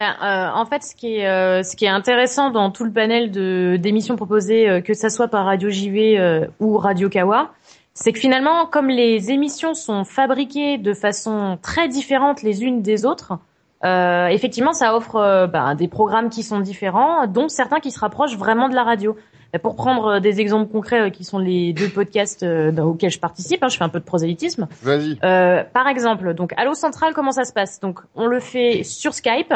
Ben, 0.00 0.14
euh, 0.22 0.50
en 0.54 0.64
fait, 0.64 0.84
ce 0.84 0.94
qui 0.94 1.16
est 1.16 1.28
euh, 1.28 1.64
ce 1.64 1.74
qui 1.74 1.84
est 1.84 1.88
intéressant 1.88 2.50
dans 2.50 2.70
tout 2.70 2.84
le 2.84 2.92
panel 2.92 3.32
de 3.32 3.76
d'émissions 3.80 4.14
proposées, 4.14 4.68
euh, 4.68 4.80
que 4.80 4.94
ça 4.94 5.10
soit 5.10 5.26
par 5.26 5.44
Radio 5.44 5.70
JV 5.70 6.18
euh, 6.18 6.46
ou 6.60 6.78
Radio 6.78 7.08
Kawa, 7.08 7.52
c'est 7.94 8.12
que 8.12 8.20
finalement, 8.20 8.66
comme 8.66 8.88
les 8.88 9.32
émissions 9.32 9.74
sont 9.74 10.04
fabriquées 10.04 10.78
de 10.78 10.94
façon 10.94 11.58
très 11.62 11.88
différente 11.88 12.42
les 12.42 12.62
unes 12.62 12.80
des 12.80 13.06
autres, 13.06 13.32
euh, 13.84 14.26
effectivement, 14.28 14.72
ça 14.72 14.96
offre 14.96 15.16
euh, 15.16 15.46
ben, 15.46 15.74
des 15.74 15.88
programmes 15.88 16.30
qui 16.30 16.42
sont 16.42 16.60
différents, 16.60 17.26
dont 17.26 17.48
certains 17.48 17.78
qui 17.80 17.90
se 17.90 18.00
rapprochent 18.00 18.36
vraiment 18.36 18.68
de 18.68 18.74
la 18.74 18.82
radio. 18.82 19.16
Et 19.54 19.58
pour 19.58 19.76
prendre 19.76 20.06
euh, 20.16 20.20
des 20.20 20.40
exemples 20.40 20.70
concrets 20.70 21.00
euh, 21.06 21.10
qui 21.10 21.24
sont 21.24 21.38
les 21.38 21.72
deux 21.72 21.88
podcasts 21.88 22.44
dans- 22.44 22.84
auxquels 22.84 23.10
je 23.10 23.20
participe, 23.20 23.62
hein, 23.62 23.68
je 23.68 23.76
fais 23.78 23.84
un 23.84 23.88
peu 23.88 24.00
de 24.00 24.04
prosélytisme. 24.04 24.66
Vas-y. 24.82 25.18
Euh, 25.24 25.62
par 25.64 25.86
exemple, 25.86 26.34
donc 26.34 26.52
Allo 26.56 26.74
Central, 26.74 27.14
comment 27.14 27.30
ça 27.32 27.44
se 27.44 27.52
passe? 27.52 27.80
Donc, 27.80 28.00
on 28.14 28.26
le 28.26 28.40
fait 28.40 28.82
sur 28.82 29.14
Skype, 29.14 29.54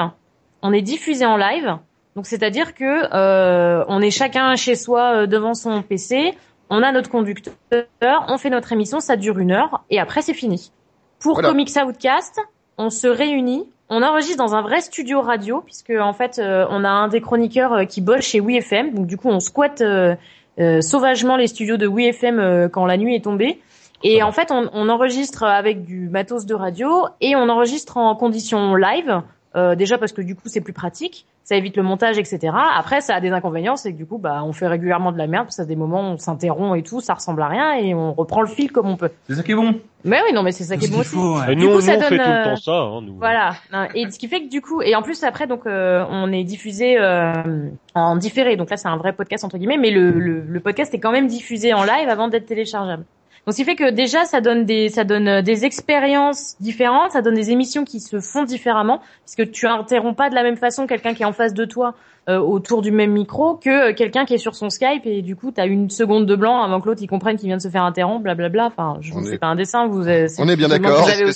on 0.63 0.73
est 0.73 0.83
diffusé 0.83 1.27
en 1.27 1.37
live. 1.37 1.77
Donc, 2.17 2.27
c'est-à-dire 2.27 2.75
que 2.75 2.85
euh, 3.15 3.85
on 3.89 4.01
est 4.01 4.11
chacun 4.11 4.55
chez 4.55 4.77
soi 4.77 5.27
devant 5.27 5.55
son 5.55 5.83
PC, 5.83 6.35
on 6.71 6.83
a 6.83 6.93
notre 6.93 7.11
conducteur, 7.11 7.85
on 8.29 8.39
fait 8.39 8.51
notre 8.51 8.73
émission, 8.73 9.01
ça 9.01 9.17
dure 9.17 9.39
une 9.39 9.51
heure 9.53 9.83
et 9.91 9.99
après 9.99 10.23
c'est 10.23 10.33
fini. 10.35 10.73
Pour 11.21 11.35
Voilà. 11.35 11.49
Comics 11.51 11.71
Outcast, 11.87 12.39
on 12.83 12.91
se 12.91 13.07
réunit, 13.07 13.65
on 13.89 14.03
enregistre 14.03 14.39
dans 14.39 14.55
un 14.55 14.63
vrai 14.63 14.81
studio 14.81 15.21
radio 15.21 15.61
puisque 15.61 15.91
en 15.91 16.13
fait 16.13 16.39
euh, 16.39 16.67
on 16.71 16.85
a 16.85 16.89
un 16.89 17.09
des 17.09 17.21
chroniqueurs 17.21 17.73
euh, 17.73 17.85
qui 17.85 18.01
bosse 18.01 18.25
chez 18.25 18.41
WeFM, 18.41 18.95
donc 18.95 19.07
du 19.07 19.17
coup 19.17 19.29
on 19.29 19.41
squatte 19.41 19.83
euh, 19.83 20.17
euh, 20.61 20.81
sauvagement 20.83 21.37
les 21.37 21.47
studios 21.47 21.79
de 21.79 21.87
WeFM 21.87 22.39
euh, 22.39 22.69
quand 22.69 22.85
la 22.85 22.97
nuit 22.97 23.15
est 23.15 23.25
tombée. 23.25 23.61
Et 24.05 24.23
en 24.23 24.33
fait, 24.33 24.51
on, 24.51 24.69
on 24.73 24.89
enregistre 24.89 25.45
avec 25.45 25.85
du 25.85 26.09
matos 26.09 26.45
de 26.45 26.55
radio 26.55 27.07
et 27.21 27.37
on 27.37 27.49
enregistre 27.49 27.97
en 27.97 28.15
condition 28.17 28.75
live. 28.75 29.23
Euh, 29.57 29.75
déjà 29.75 29.99
parce 29.99 30.13
que 30.13 30.23
du 30.23 30.35
coup 30.35 30.43
c'est 30.47 30.61
plus 30.61 30.73
pratique, 30.73 31.27
ça 31.45 31.57
évite 31.57 31.77
le 31.77 31.83
montage, 31.83 32.19
etc. 32.19 32.55
Après, 32.77 33.01
ça 33.01 33.17
a 33.17 33.21
des 33.21 33.31
inconvénients, 33.31 33.77
c'est 33.77 33.93
que 33.93 33.97
du 33.97 34.07
coup, 34.07 34.19
bah, 34.19 34.43
on 34.45 34.53
fait 34.53 34.69
régulièrement 34.69 35.11
de 35.13 35.19
la 35.19 35.27
merde, 35.27 35.47
parce 35.47 35.57
que 35.57 35.63
à 35.63 35.65
des 35.65 35.77
moments 35.77 36.13
on 36.13 36.17
s'interrompt 36.17 36.79
et 36.79 36.83
tout, 36.83 37.01
ça 37.01 37.15
ressemble 37.15 37.43
à 37.43 37.49
rien 37.49 37.75
et 37.75 37.95
on 37.95 38.13
reprend 38.13 38.43
le 38.43 38.47
fil 38.49 38.71
comme 38.71 38.89
on 38.89 38.97
peut. 38.97 39.11
C'est 39.29 39.35
ça 39.35 39.43
qui 39.43 39.53
est 39.53 39.57
bon. 39.57 39.75
Mais 40.05 40.21
oui, 40.25 40.33
non, 40.33 40.43
mais 40.43 40.53
c'est 40.53 40.65
ça 40.65 40.77
qui 40.77 40.87
est 40.87 40.91
bon 40.91 41.01
aussi. 41.01 41.17
ouais. 41.17 41.55
Nous, 41.55 41.69
coup, 41.69 41.75
nous, 41.75 41.81
ça 41.81 41.97
on 41.97 42.01
fait 42.01 42.17
donne, 42.17 42.27
tout 42.27 42.33
le 42.33 42.39
euh, 42.39 42.45
temps 42.45 42.57
ça, 42.57 42.73
hein, 42.73 43.01
nous. 43.03 43.17
Voilà. 43.17 43.55
Et 43.95 44.11
ce 44.11 44.19
qui 44.19 44.29
fait 44.29 44.43
que 44.43 44.49
du 44.49 44.61
coup, 44.61 44.83
et 44.83 44.95
en 44.95 45.03
plus 45.03 45.23
après, 45.25 45.47
donc, 45.47 45.67
euh, 45.67 46.05
on 46.09 46.33
est 46.33 46.45
diffusé 46.45 46.99
euh, 46.99 47.69
en 47.95 48.17
différé. 48.17 48.57
Donc 48.57 48.71
là, 48.71 48.77
c'est 48.77 48.89
un 48.89 48.97
vrai 48.97 49.13
podcast 49.13 49.45
entre 49.45 49.59
guillemets, 49.59 49.79
mais 49.79 49.91
le, 49.91 50.11
le, 50.13 50.41
le 50.41 50.61
podcast 50.61 50.95
est 50.95 51.01
quand 51.01 51.13
même 51.13 51.27
diffusé 51.27 51.75
en 51.75 51.83
live 51.85 52.09
avant 52.09 52.29
d'être 52.29 52.47
téléchargeable. 52.47 53.05
Donc, 53.47 53.55
ce 53.55 53.57
qui 53.57 53.65
fait 53.65 53.75
que 53.75 53.91
déjà, 53.91 54.25
ça 54.25 54.41
donne 54.41 54.65
des, 54.65 54.89
ça 54.89 55.03
donne 55.05 55.27
euh, 55.27 55.43
des 55.43 55.65
expériences 55.65 56.55
différentes, 56.61 57.11
ça 57.11 57.23
donne 57.23 57.35
des 57.35 57.51
émissions 57.51 57.85
qui 57.85 57.99
se 58.01 58.21
font 58.21 58.45
différemment, 58.45 59.01
puisque 59.25 59.51
tu 59.51 59.67
interromps 59.67 60.17
pas 60.17 60.31
de 60.31 60.35
la 60.37 60.43
même 60.45 60.57
façon 60.57 60.87
quelqu'un 60.87 61.13
qui 61.15 61.23
est 61.23 61.27
en 61.27 61.33
face 61.33 61.53
de 61.53 61.65
toi 61.65 61.95
euh, 62.29 62.39
autour 62.39 62.83
du 62.83 62.93
même 62.93 63.11
micro 63.11 63.55
que 63.57 63.91
euh, 63.91 63.95
quelqu'un 63.95 64.25
qui 64.25 64.35
est 64.35 64.39
sur 64.39 64.55
son 64.55 64.71
Skype 64.71 65.07
et 65.07 65.23
du 65.23 65.35
coup, 65.35 65.51
t'as 65.51 65.67
une 65.67 65.91
seconde 65.91 66.27
de 66.27 66.37
blanc 66.37 66.63
avant 66.63 66.81
que 66.81 66.87
l'autre 66.89 67.03
il 67.03 67.09
comprenne 67.09 67.37
qu'il 67.37 67.49
vient 67.49 67.57
de 67.57 67.63
se 67.63 67.69
faire 67.69 67.83
interrompre, 67.83 68.23
blablabla. 68.23 68.67
Enfin, 68.67 68.99
je 69.01 69.13
vous 69.13 69.27
est- 69.27 69.31
fais 69.33 69.39
pas 69.39 69.49
un 69.49 69.57
dessin, 69.57 69.89
vous. 69.89 70.07
euh, 70.07 70.29
c'est 70.29 70.41
On 70.41 70.49
est 70.49 70.55
bien 70.55 70.69
d'accord. 70.69 71.09
avez 71.09 71.33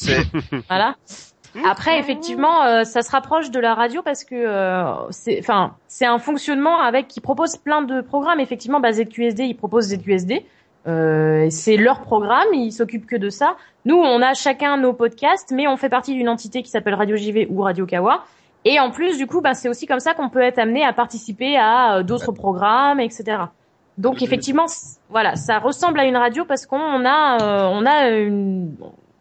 Voilà. 0.68 0.94
Après, 1.68 1.98
effectivement, 1.98 2.64
euh, 2.66 2.84
ça 2.84 3.02
se 3.02 3.10
rapproche 3.10 3.50
de 3.50 3.58
la 3.58 3.74
radio 3.74 4.02
parce 4.02 4.24
que 4.24 4.34
euh, 4.36 4.84
c'est, 5.10 5.38
enfin, 5.40 5.74
c'est 5.88 6.04
un 6.04 6.18
fonctionnement 6.18 6.80
avec 6.80 7.08
qui 7.08 7.20
propose 7.20 7.56
plein 7.56 7.82
de 7.82 8.00
programmes. 8.02 8.40
Effectivement, 8.40 8.78
bah, 8.78 8.92
ZQSD, 8.92 9.44
ils 9.44 9.56
proposent 9.56 9.86
ZQSD. 9.88 10.44
Euh, 10.86 11.48
c'est 11.50 11.76
leur 11.76 12.00
programme, 12.00 12.46
ils 12.52 12.72
s'occupent 12.72 13.06
que 13.06 13.16
de 13.16 13.30
ça. 13.30 13.56
Nous, 13.84 13.96
on 13.96 14.22
a 14.22 14.34
chacun 14.34 14.76
nos 14.76 14.92
podcasts, 14.92 15.52
mais 15.52 15.66
on 15.66 15.76
fait 15.76 15.88
partie 15.88 16.14
d'une 16.14 16.28
entité 16.28 16.62
qui 16.62 16.70
s'appelle 16.70 16.94
Radio 16.94 17.16
JV 17.16 17.46
ou 17.50 17.62
Radio 17.62 17.86
Kawa. 17.86 18.24
Et 18.64 18.80
en 18.80 18.90
plus, 18.90 19.16
du 19.16 19.26
coup, 19.26 19.40
bah, 19.40 19.54
c'est 19.54 19.68
aussi 19.68 19.86
comme 19.86 20.00
ça 20.00 20.14
qu'on 20.14 20.28
peut 20.28 20.40
être 20.40 20.58
amené 20.58 20.84
à 20.84 20.92
participer 20.92 21.56
à 21.56 21.96
euh, 21.98 22.02
d'autres 22.02 22.32
programmes, 22.32 23.00
etc. 23.00 23.38
Donc 23.98 24.22
effectivement, 24.22 24.66
voilà, 25.08 25.36
ça 25.36 25.58
ressemble 25.58 26.00
à 26.00 26.04
une 26.04 26.16
radio 26.16 26.44
parce 26.44 26.66
qu'on 26.66 27.04
a, 27.06 27.40
euh, 27.40 27.68
on 27.72 27.86
a 27.86 28.10
une, 28.10 28.74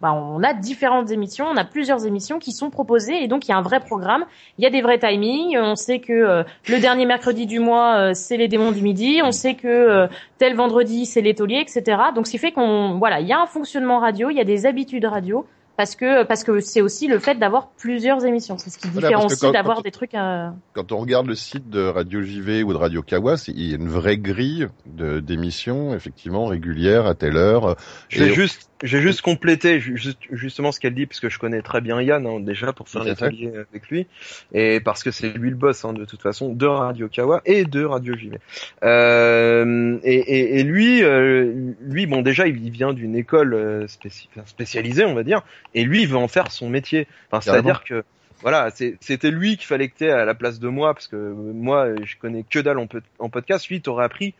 bah, 0.05 0.13
on 0.13 0.43
a 0.43 0.53
différentes 0.53 1.09
émissions, 1.09 1.45
on 1.51 1.57
a 1.57 1.65
plusieurs 1.65 2.05
émissions 2.05 2.37
qui 2.37 2.51
sont 2.51 2.69
proposées 2.69 3.23
et 3.23 3.27
donc 3.27 3.47
il 3.47 3.49
y 3.49 3.53
a 3.53 3.57
un 3.57 3.61
vrai 3.63 3.79
programme, 3.79 4.23
il 4.59 4.63
y 4.63 4.67
a 4.67 4.69
des 4.69 4.81
vrais 4.83 4.99
timings. 4.99 5.57
On 5.57 5.75
sait 5.75 5.99
que 5.99 6.13
euh, 6.13 6.43
le 6.69 6.79
dernier 6.79 7.05
mercredi 7.07 7.47
du 7.47 7.59
mois 7.59 7.95
euh, 7.97 8.11
c'est 8.13 8.37
les 8.37 8.47
démons 8.47 8.71
du 8.71 8.81
midi, 8.83 9.21
on 9.23 9.31
sait 9.31 9.55
que 9.55 9.67
euh, 9.67 10.07
tel 10.37 10.55
vendredi 10.55 11.05
c'est 11.07 11.21
les 11.21 11.33
tauliers, 11.33 11.59
etc. 11.59 11.97
Donc 12.13 12.27
ce 12.27 12.31
qui 12.31 12.37
fait 12.37 12.51
qu'on, 12.51 12.99
voilà, 12.99 13.19
il 13.19 13.27
y 13.27 13.33
a 13.33 13.41
un 13.41 13.47
fonctionnement 13.47 13.99
radio, 13.99 14.29
il 14.29 14.37
y 14.37 14.41
a 14.41 14.45
des 14.45 14.67
habitudes 14.67 15.05
radio. 15.05 15.45
Parce 15.77 15.97
que 15.97 16.23
parce 16.23 16.45
que 16.45 16.61
c'est 16.61 16.79
aussi 16.79 17.05
le 17.09 17.19
fait 17.19 17.35
d'avoir 17.35 17.67
plusieurs 17.71 18.23
émissions, 18.25 18.57
c'est 18.57 18.69
ce 18.69 18.77
qui 18.77 18.87
Voilà, 18.87 19.09
différencie 19.09 19.51
d'avoir 19.51 19.81
des 19.81 19.91
trucs. 19.91 20.15
euh, 20.15 20.47
Quand 20.71 20.93
on 20.93 20.99
regarde 20.99 21.27
le 21.27 21.35
site 21.35 21.69
de 21.69 21.85
Radio 21.85 22.21
JV 22.21 22.63
ou 22.63 22.71
de 22.71 22.77
Radio 22.77 23.01
Kawa, 23.01 23.35
c'est- 23.35 23.51
il 23.51 23.69
y 23.71 23.73
a 23.73 23.75
une 23.75 23.89
vraie 23.89 24.17
grille 24.17 24.69
de- 24.85 25.19
d'émissions, 25.19 25.93
effectivement, 25.93 26.45
régulières, 26.45 27.05
à 27.07 27.13
telle 27.13 27.35
heure. 27.35 27.75
J'ai 28.07 28.27
Et- 28.27 28.33
juste, 28.33 28.69
j'ai 28.83 28.99
juste 29.01 29.21
complété 29.21 29.79
ju- 29.79 29.95
juste- 29.97 30.19
justement 30.31 30.71
ce 30.71 30.79
qu'elle 30.81 30.93
dit 30.93 31.05
parce 31.05 31.19
que 31.21 31.29
je 31.29 31.39
connais 31.39 31.61
très 31.61 31.79
bien 31.81 32.01
Yann 32.01 32.27
hein, 32.27 32.39
déjà 32.41 32.73
pour 32.73 32.89
faire 32.89 33.03
fait. 33.03 33.09
l'atelier 33.09 33.51
avec 33.71 33.89
lui 33.89 34.05
et 34.53 34.79
parce 34.81 35.01
que 35.03 35.11
c'est 35.11 35.29
lui 35.37 35.49
le 35.49 35.55
boss 35.55 35.85
hein, 35.85 35.93
de 35.93 36.03
toute 36.03 36.21
façon 36.21 36.53
de 36.53 36.65
Radio 36.65 37.07
Kawa 37.07 37.41
et 37.45 37.63
de 37.63 37.85
Radio 37.85 38.15
JV. 38.17 38.37
Euh, 38.83 39.97
et, 40.03 40.15
et, 40.15 40.59
et 40.59 40.63
lui, 40.63 41.03
euh, 41.03 41.71
lui 41.81 42.05
bon 42.05 42.21
déjà 42.21 42.47
il 42.47 42.69
vient 42.71 42.93
d'une 42.93 43.15
école 43.15 43.53
euh, 43.53 43.85
spéci- 43.87 44.27
spécialisée 44.45 45.05
on 45.05 45.13
va 45.15 45.23
dire 45.23 45.41
et 45.73 45.83
lui 45.83 46.01
il 46.01 46.07
veut 46.07 46.17
en 46.17 46.27
faire 46.27 46.51
son 46.51 46.69
métier. 46.69 47.07
Enfin 47.31 47.41
c'est-à-dire 47.41 47.83
que 47.83 48.03
voilà, 48.41 48.69
c'était 48.99 49.31
lui 49.31 49.57
qu'il 49.57 49.65
fallait 49.65 49.87
que 49.87 49.97
t'aies 49.97 50.11
à 50.11 50.25
la 50.25 50.35
place 50.35 50.59
de 50.59 50.67
moi 50.67 50.93
parce 50.93 51.07
que 51.07 51.15
moi 51.15 51.87
je 52.03 52.15
connais 52.17 52.43
que 52.47 52.59
dalle 52.59 52.77
en, 52.79 52.85
pod- 52.87 53.03
en 53.19 53.29
podcast. 53.29 53.67
Lui 53.69 53.81
t'aurait 53.81 54.05
appris 54.05 54.33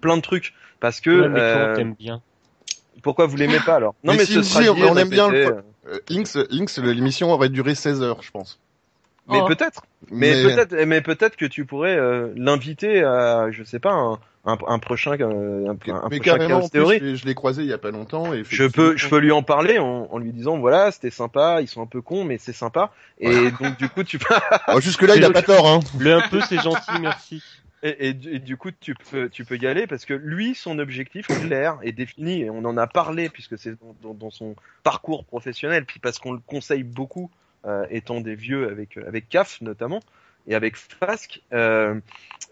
plein 0.00 0.16
de 0.16 0.22
trucs 0.22 0.54
parce 0.80 1.00
que 1.00 1.10
Ouais, 1.10 1.28
mais 1.28 1.38
toi, 1.38 1.78
euh, 1.78 1.84
bien. 1.98 2.22
Pourquoi 3.02 3.26
vous 3.26 3.36
l'aimez 3.36 3.60
pas 3.64 3.76
alors? 3.76 3.94
Non 4.04 4.12
Mais 4.12 4.18
mais, 4.18 4.24
si, 4.26 4.34
ce 4.34 4.42
si, 4.42 4.52
sera 4.64 4.70
on- 4.70 4.74
dit, 4.74 4.82
on 4.84 4.96
aime 4.96 5.08
bien 5.08 5.28
le 5.28 5.62
Euh, 5.88 5.98
Inks, 6.10 6.36
Inks, 6.52 6.76
l'émission 6.78 7.32
aurait 7.32 7.48
duré 7.48 7.74
16 7.74 8.02
heures, 8.02 8.22
je 8.22 8.30
pense. 8.30 8.58
Mais 9.28 9.38
Oh. 9.40 9.46
peut-être. 9.46 9.82
Mais, 10.10 10.42
peut-être, 10.42 10.74
mais 10.84 11.00
peut-être 11.00 11.36
que 11.36 11.44
tu 11.46 11.64
pourrais 11.64 11.96
euh, 11.96 12.32
l'inviter 12.36 13.02
à, 13.04 13.50
je 13.50 13.62
sais 13.64 13.78
pas, 13.78 13.92
un, 13.92 14.18
un, 14.44 14.58
un 14.66 14.78
prochain, 14.80 15.12
euh, 15.20 15.66
un, 15.68 15.70
un 15.70 16.08
mais 16.10 16.18
prochain 16.18 16.18
carrément, 16.20 16.56
en 16.64 16.68
plus, 16.68 16.80
je 16.86 16.92
l'ai- 17.04 17.16
je 17.16 17.24
l'ai 17.26 17.34
croisé 17.34 17.62
il 17.62 17.68
y 17.68 17.72
a 17.72 17.78
pas 17.78 17.90
longtemps. 17.92 18.32
Et 18.34 18.42
Je 18.48 18.64
peux, 18.64 18.96
je 18.96 19.08
peux 19.08 19.18
lui 19.18 19.30
en 19.32 19.42
parler 19.44 19.78
en, 19.78 20.08
en 20.10 20.18
lui 20.18 20.32
disant 20.32 20.58
voilà, 20.58 20.90
c'était 20.90 21.10
sympa, 21.10 21.60
ils 21.60 21.68
sont 21.68 21.82
un 21.82 21.86
peu 21.86 22.00
cons, 22.00 22.24
mais 22.24 22.38
c'est 22.38 22.52
sympa. 22.52 22.90
Et 23.20 23.50
donc 23.60 23.76
du 23.78 23.88
coup, 23.88 24.02
tu 24.04 24.18
peux, 24.18 24.34
Oh, 24.68 24.80
jusque 24.80 25.02
là, 25.02 25.14
il 25.16 25.24
a 25.24 25.30
pas 25.32 25.42
tort, 25.42 25.68
hein. 25.68 25.80
Le 25.98 26.14
un 26.14 26.28
peu, 26.28 26.40
c'est 26.48 26.60
gentil, 26.60 27.00
merci. 27.00 27.42
Et, 27.82 28.14
du- 28.14 28.56
coup, 28.56 28.70
tu 28.70 28.94
peux, 28.94 29.28
tu 29.28 29.44
peux 29.44 29.56
y 29.56 29.66
aller 29.66 29.86
parce 29.86 30.04
que 30.04 30.14
lui, 30.14 30.54
son 30.54 30.78
objectif 30.78 31.26
clair 31.26 31.78
est 31.82 31.92
défini 31.92 32.42
et 32.42 32.50
on 32.50 32.64
en 32.64 32.76
a 32.76 32.86
parlé 32.86 33.28
puisque 33.28 33.58
c'est 33.58 33.74
dans, 34.02 34.30
son 34.30 34.54
parcours 34.84 35.24
professionnel, 35.24 35.84
puis 35.84 35.98
parce 35.98 36.18
qu'on 36.18 36.32
le 36.32 36.40
conseille 36.46 36.84
beaucoup, 36.84 37.30
euh, 37.64 37.86
étant 37.90 38.20
des 38.20 38.34
vieux 38.34 38.68
avec 38.68 38.96
avec 38.96 39.28
CAF 39.28 39.60
notamment 39.60 40.00
et 40.46 40.54
avec 40.54 40.76
Fask. 40.76 41.42
Euh, 41.52 42.00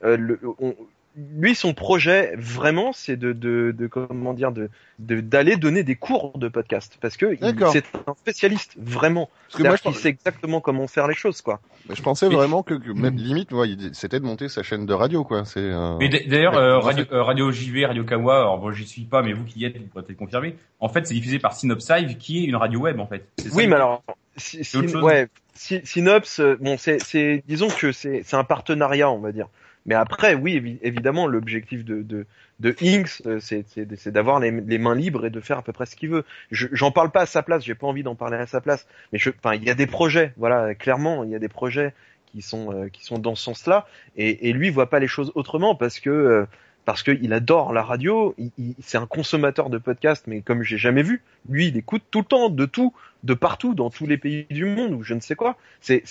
euh, 0.04 0.16
le, 0.16 0.40
on- 0.58 0.76
lui, 1.16 1.54
son 1.54 1.74
projet 1.74 2.34
vraiment, 2.36 2.92
c'est 2.92 3.16
de, 3.16 3.32
de, 3.32 3.74
de 3.76 3.86
comment 3.88 4.32
dire, 4.32 4.52
de 4.52 4.70
de- 5.00 5.20
d'aller 5.20 5.56
donner 5.56 5.82
des 5.82 5.96
cours 5.96 6.38
de 6.38 6.48
podcast 6.48 6.96
parce 7.00 7.16
que 7.16 7.36
c'est 7.72 7.84
un 8.06 8.14
spécialiste 8.14 8.74
vraiment. 8.78 9.28
Parce 9.48 9.62
que 9.62 9.66
moi, 9.66 9.76
je, 9.76 9.82
qu'il 9.82 9.94
sait 9.94 10.08
exactement 10.10 10.60
comment 10.60 10.86
faire 10.86 11.08
les 11.08 11.14
choses, 11.14 11.40
quoi. 11.42 11.60
je 11.88 12.00
pensais 12.02 12.28
vraiment 12.28 12.62
que, 12.62 12.74
que 12.74 12.92
même 12.92 13.16
limite, 13.16 13.50
ouais, 13.52 13.68
c'était 13.92 14.20
de 14.20 14.24
monter 14.24 14.48
sa 14.48 14.62
chaîne 14.62 14.86
de 14.86 14.92
radio, 14.94 15.24
quoi. 15.24 15.44
C'est. 15.44 15.58
euh, 15.60 15.96
Mais 15.98 16.08
d'ailleurs, 16.08 16.56
euh, 16.56 16.78
radio, 16.78 17.04
euh, 17.12 17.22
radio 17.22 17.50
JV, 17.50 17.86
Radio 17.86 18.04
Kawa, 18.04 18.36
alors 18.40 18.58
bon, 18.58 18.70
j'y 18.72 18.86
suis 18.86 19.02
pas, 19.02 19.22
mais 19.22 19.32
vous 19.32 19.44
qui 19.44 19.60
y 19.60 19.64
êtes, 19.64 19.76
vous 19.78 19.86
pourrez 19.86 20.04
peut-être 20.04 20.18
confirmer. 20.18 20.56
En 20.78 20.88
fait, 20.88 21.06
c'est 21.06 21.14
diffusé 21.14 21.38
par 21.38 21.54
Synopsive, 21.54 22.16
qui 22.18 22.44
est 22.44 22.46
une 22.46 22.56
radio 22.56 22.80
web, 22.80 23.00
en 23.00 23.06
fait. 23.06 23.26
Oui, 23.52 23.66
mais 23.66 23.74
alors, 23.76 24.02
si, 24.36 24.62
si- 24.64 24.86
chose. 24.88 25.02
ouais, 25.02 25.28
si- 25.54 25.80
Synops, 25.84 26.38
euh, 26.40 26.56
bon, 26.60 26.76
c'est, 26.78 27.02
c'est, 27.02 27.42
disons 27.48 27.68
que 27.68 27.90
c'est, 27.92 28.22
c'est 28.24 28.36
un 28.36 28.44
partenariat, 28.44 29.10
on 29.10 29.18
va 29.18 29.32
dire. 29.32 29.48
Mais 29.86 29.94
après, 29.94 30.34
oui, 30.34 30.56
évi- 30.60 30.78
évidemment, 30.82 31.26
l'objectif 31.26 31.84
de, 31.84 32.02
de, 32.02 32.26
de 32.60 32.74
Inks, 32.82 33.22
euh, 33.26 33.40
c'est, 33.40 34.08
d'avoir 34.12 34.38
les, 34.40 34.50
les 34.50 34.78
mains 34.78 34.94
libres 34.94 35.24
et 35.26 35.30
de 35.30 35.40
faire 35.40 35.58
à 35.58 35.62
peu 35.62 35.72
près 35.72 35.86
ce 35.86 35.96
qu'il 35.96 36.10
veut. 36.10 36.24
Je, 36.50 36.66
j'en 36.72 36.90
parle 36.90 37.10
pas 37.10 37.22
à 37.22 37.26
sa 37.26 37.42
place, 37.42 37.64
j'ai 37.64 37.74
pas 37.74 37.86
envie 37.86 38.02
d'en 38.02 38.14
parler 38.14 38.36
à 38.36 38.46
sa 38.46 38.60
place. 38.60 38.86
Mais 39.12 39.18
je, 39.18 39.30
enfin, 39.30 39.54
il 39.54 39.64
y 39.64 39.70
a 39.70 39.74
des 39.74 39.86
projets, 39.86 40.32
voilà, 40.36 40.74
clairement, 40.74 41.24
il 41.24 41.30
y 41.30 41.34
a 41.34 41.38
des 41.38 41.48
projets 41.48 41.94
qui 42.26 42.42
sont, 42.42 42.72
euh, 42.72 42.88
qui 42.88 43.04
sont 43.04 43.18
dans 43.18 43.34
ce 43.34 43.42
sens-là. 43.44 43.86
Et, 44.16 44.48
et 44.48 44.52
lui, 44.52 44.70
voit 44.70 44.90
pas 44.90 44.98
les 45.00 45.08
choses 45.08 45.32
autrement 45.34 45.74
parce 45.74 45.98
que, 45.98 46.10
euh, 46.10 46.46
parce 46.84 47.02
qu'il 47.02 47.32
adore 47.32 47.72
la 47.72 47.82
radio, 47.82 48.34
il, 48.38 48.50
il- 48.58 48.74
c'est 48.82 48.98
un 48.98 49.06
consommateur 49.06 49.70
de 49.70 49.78
podcasts, 49.78 50.26
mais 50.26 50.40
comme 50.40 50.62
j'ai 50.62 50.78
jamais 50.78 51.02
vu, 51.02 51.22
lui, 51.48 51.68
il 51.68 51.76
écoute 51.76 52.02
tout 52.10 52.20
le 52.20 52.24
temps, 52.24 52.48
de 52.50 52.66
tout, 52.66 52.92
de 53.24 53.34
partout, 53.34 53.74
dans 53.74 53.90
tous 53.90 54.06
les 54.06 54.16
pays 54.18 54.46
du 54.50 54.64
monde 54.64 54.92
ou 54.92 55.02
je 55.02 55.14
ne 55.14 55.20
sais 55.20 55.34
quoi. 55.34 55.56
C'est 55.80 56.04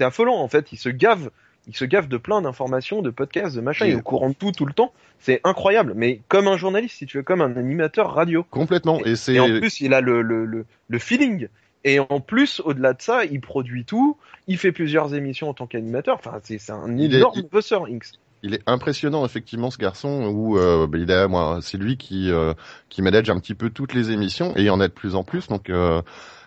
affolant 0.00 0.36
en 0.36 0.48
fait. 0.48 0.72
Il 0.72 0.78
se 0.78 0.88
gave, 0.88 1.30
il 1.66 1.76
se 1.76 1.84
gave 1.84 2.08
de 2.08 2.16
plein 2.16 2.42
d'informations, 2.42 3.02
de 3.02 3.10
podcasts, 3.10 3.56
de 3.56 3.60
machin. 3.60 3.86
Il 3.86 3.92
est 3.92 3.96
au 3.96 4.02
courant 4.02 4.28
de 4.28 4.34
tout, 4.34 4.52
tout 4.52 4.66
le 4.66 4.72
temps. 4.72 4.92
C'est 5.18 5.40
incroyable. 5.44 5.92
Mais 5.96 6.20
comme 6.28 6.48
un 6.48 6.56
journaliste, 6.56 6.96
si 6.98 7.06
tu 7.06 7.16
veux, 7.18 7.22
comme 7.22 7.40
un 7.40 7.56
animateur 7.56 8.12
radio. 8.14 8.44
Complètement. 8.50 9.00
Et 9.04 9.16
c'est. 9.16 9.34
Et 9.34 9.40
en 9.40 9.46
plus, 9.58 9.80
il 9.80 9.94
a 9.94 10.00
le 10.00 10.22
le 10.22 10.44
le, 10.44 10.66
le 10.88 10.98
feeling. 10.98 11.48
Et 11.84 11.98
en 11.98 12.20
plus, 12.20 12.60
au-delà 12.64 12.92
de 12.94 13.02
ça, 13.02 13.24
il 13.24 13.40
produit 13.40 13.84
tout. 13.84 14.16
Il 14.46 14.56
fait 14.58 14.72
plusieurs 14.72 15.14
émissions 15.14 15.48
en 15.50 15.54
tant 15.54 15.66
qu'animateur. 15.66 16.16
Enfin, 16.18 16.38
c'est 16.42 16.58
c'est 16.58 16.72
un 16.72 16.96
Il 16.96 17.14
est- 17.14 17.18
énorme 17.18 17.42
bosseur, 17.50 17.84
Inks. 17.86 18.12
Il 18.46 18.52
est 18.52 18.62
impressionnant 18.66 19.24
effectivement 19.24 19.70
ce 19.70 19.78
garçon 19.78 20.26
où 20.26 20.58
euh, 20.58 20.86
bah, 20.86 20.98
il 20.98 21.10
a 21.10 21.28
moi 21.28 21.60
c'est 21.62 21.78
lui 21.78 21.96
qui 21.96 22.30
euh, 22.30 22.52
qui 22.90 23.00
manage 23.00 23.30
un 23.30 23.40
petit 23.40 23.54
peu 23.54 23.70
toutes 23.70 23.94
les 23.94 24.10
émissions 24.10 24.54
et 24.54 24.60
il 24.60 24.66
y 24.66 24.70
en 24.70 24.80
a 24.80 24.88
de 24.88 24.92
plus 24.92 25.14
en 25.14 25.24
plus 25.24 25.46
donc 25.48 25.70
euh, 25.70 26.02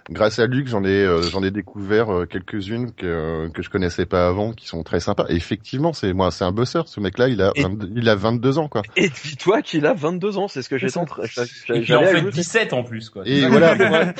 grâce 0.09 0.39
à 0.39 0.45
Luc 0.47 0.67
j'en 0.67 0.83
ai 0.83 1.03
euh, 1.03 1.21
j'en 1.21 1.43
ai 1.43 1.51
découvert 1.51 2.09
euh, 2.13 2.25
quelques-unes 2.25 2.91
que 2.93 3.49
que 3.53 3.61
je 3.61 3.69
connaissais 3.69 4.05
pas 4.05 4.27
avant 4.27 4.53
qui 4.53 4.67
sont 4.67 4.83
très 4.83 4.99
sympas 4.99 5.25
et 5.29 5.35
effectivement 5.35 5.91
c'est 5.93 6.13
moi 6.13 6.31
c'est 6.31 6.43
un 6.45 6.51
bosseur 6.51 6.87
ce 6.87 6.99
mec 6.99 7.17
là 7.17 7.27
il 7.27 7.41
a 7.41 7.51
Et- 7.55 7.63
22 7.63 7.89
il 7.95 8.07
a 8.09 8.15
22 8.15 8.57
ans 8.57 8.67
quoi 8.69 8.81
Et 8.95 9.09
dis-toi 9.09 9.61
qu'il 9.61 9.85
a 9.85 9.93
22 9.93 10.37
ans. 10.37 10.47
C'est 10.47 10.61
ce 10.61 10.69
que. 10.69 10.75
Et 10.75 10.87
j'allais 10.87 11.81
puis 11.81 11.93
en 11.95 12.01
fait 12.03 12.07
ajouter. 12.17 12.31
17 12.31 12.73
en 12.73 12.83
plus, 12.83 13.09
quoi. 13.09 13.23
et 13.25 13.47
voilà 13.47 13.75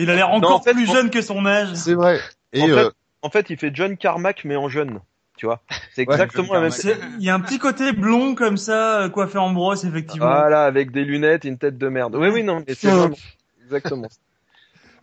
Il 0.00 0.10
a 0.10 0.14
l'air 0.14 0.28
Non, 0.28 0.34
encore 0.36 0.56
en 0.56 0.62
fait, 0.62 0.72
plus 0.74 0.88
en- 0.90 0.92
jeune 0.94 1.10
que 1.10 1.22
son 1.22 1.46
âge. 1.46 1.74
c'est 1.74 1.94
vrai 1.94 2.18
et 2.52 2.62
En 2.62 2.66
fait, 2.66 2.72
euh, 2.72 2.90
En 3.22 3.30
fait, 3.30 3.50
il 3.50 3.56
fait 3.58 3.70
John 3.74 3.96
Carmack 3.96 4.42
mais 4.44 4.56
en 4.56 4.68
jeune. 4.68 5.00
Tu 5.38 5.46
vois, 5.46 5.62
c'est 5.94 6.06
Ouais, 6.06 6.14
exactement 6.14 6.52
la 6.54 6.60
même. 6.60 6.70
Il 7.18 7.24
y 7.24 7.30
a 7.30 7.34
un 7.34 7.40
petit 7.40 7.58
côté 7.58 7.92
blond 7.92 8.34
comme 8.34 8.56
ça, 8.58 9.00
euh, 9.02 9.08
coiffé 9.08 9.38
en 9.38 9.50
brosse, 9.50 9.82
effectivement. 9.84 10.26
Voilà, 10.26 10.64
avec 10.64 10.92
des 10.92 11.04
lunettes 11.04 11.44
et 11.44 11.48
une 11.48 11.58
tête 11.58 11.78
de 11.78 11.88
merde. 11.88 12.14
Oui, 12.16 12.28
oui, 12.28 12.42
non, 12.44 12.62
mais 12.66 12.74
c'est 12.74 12.88
Ouais. 12.88 12.94
vraiment 12.94 13.16
exactement. 13.64 14.08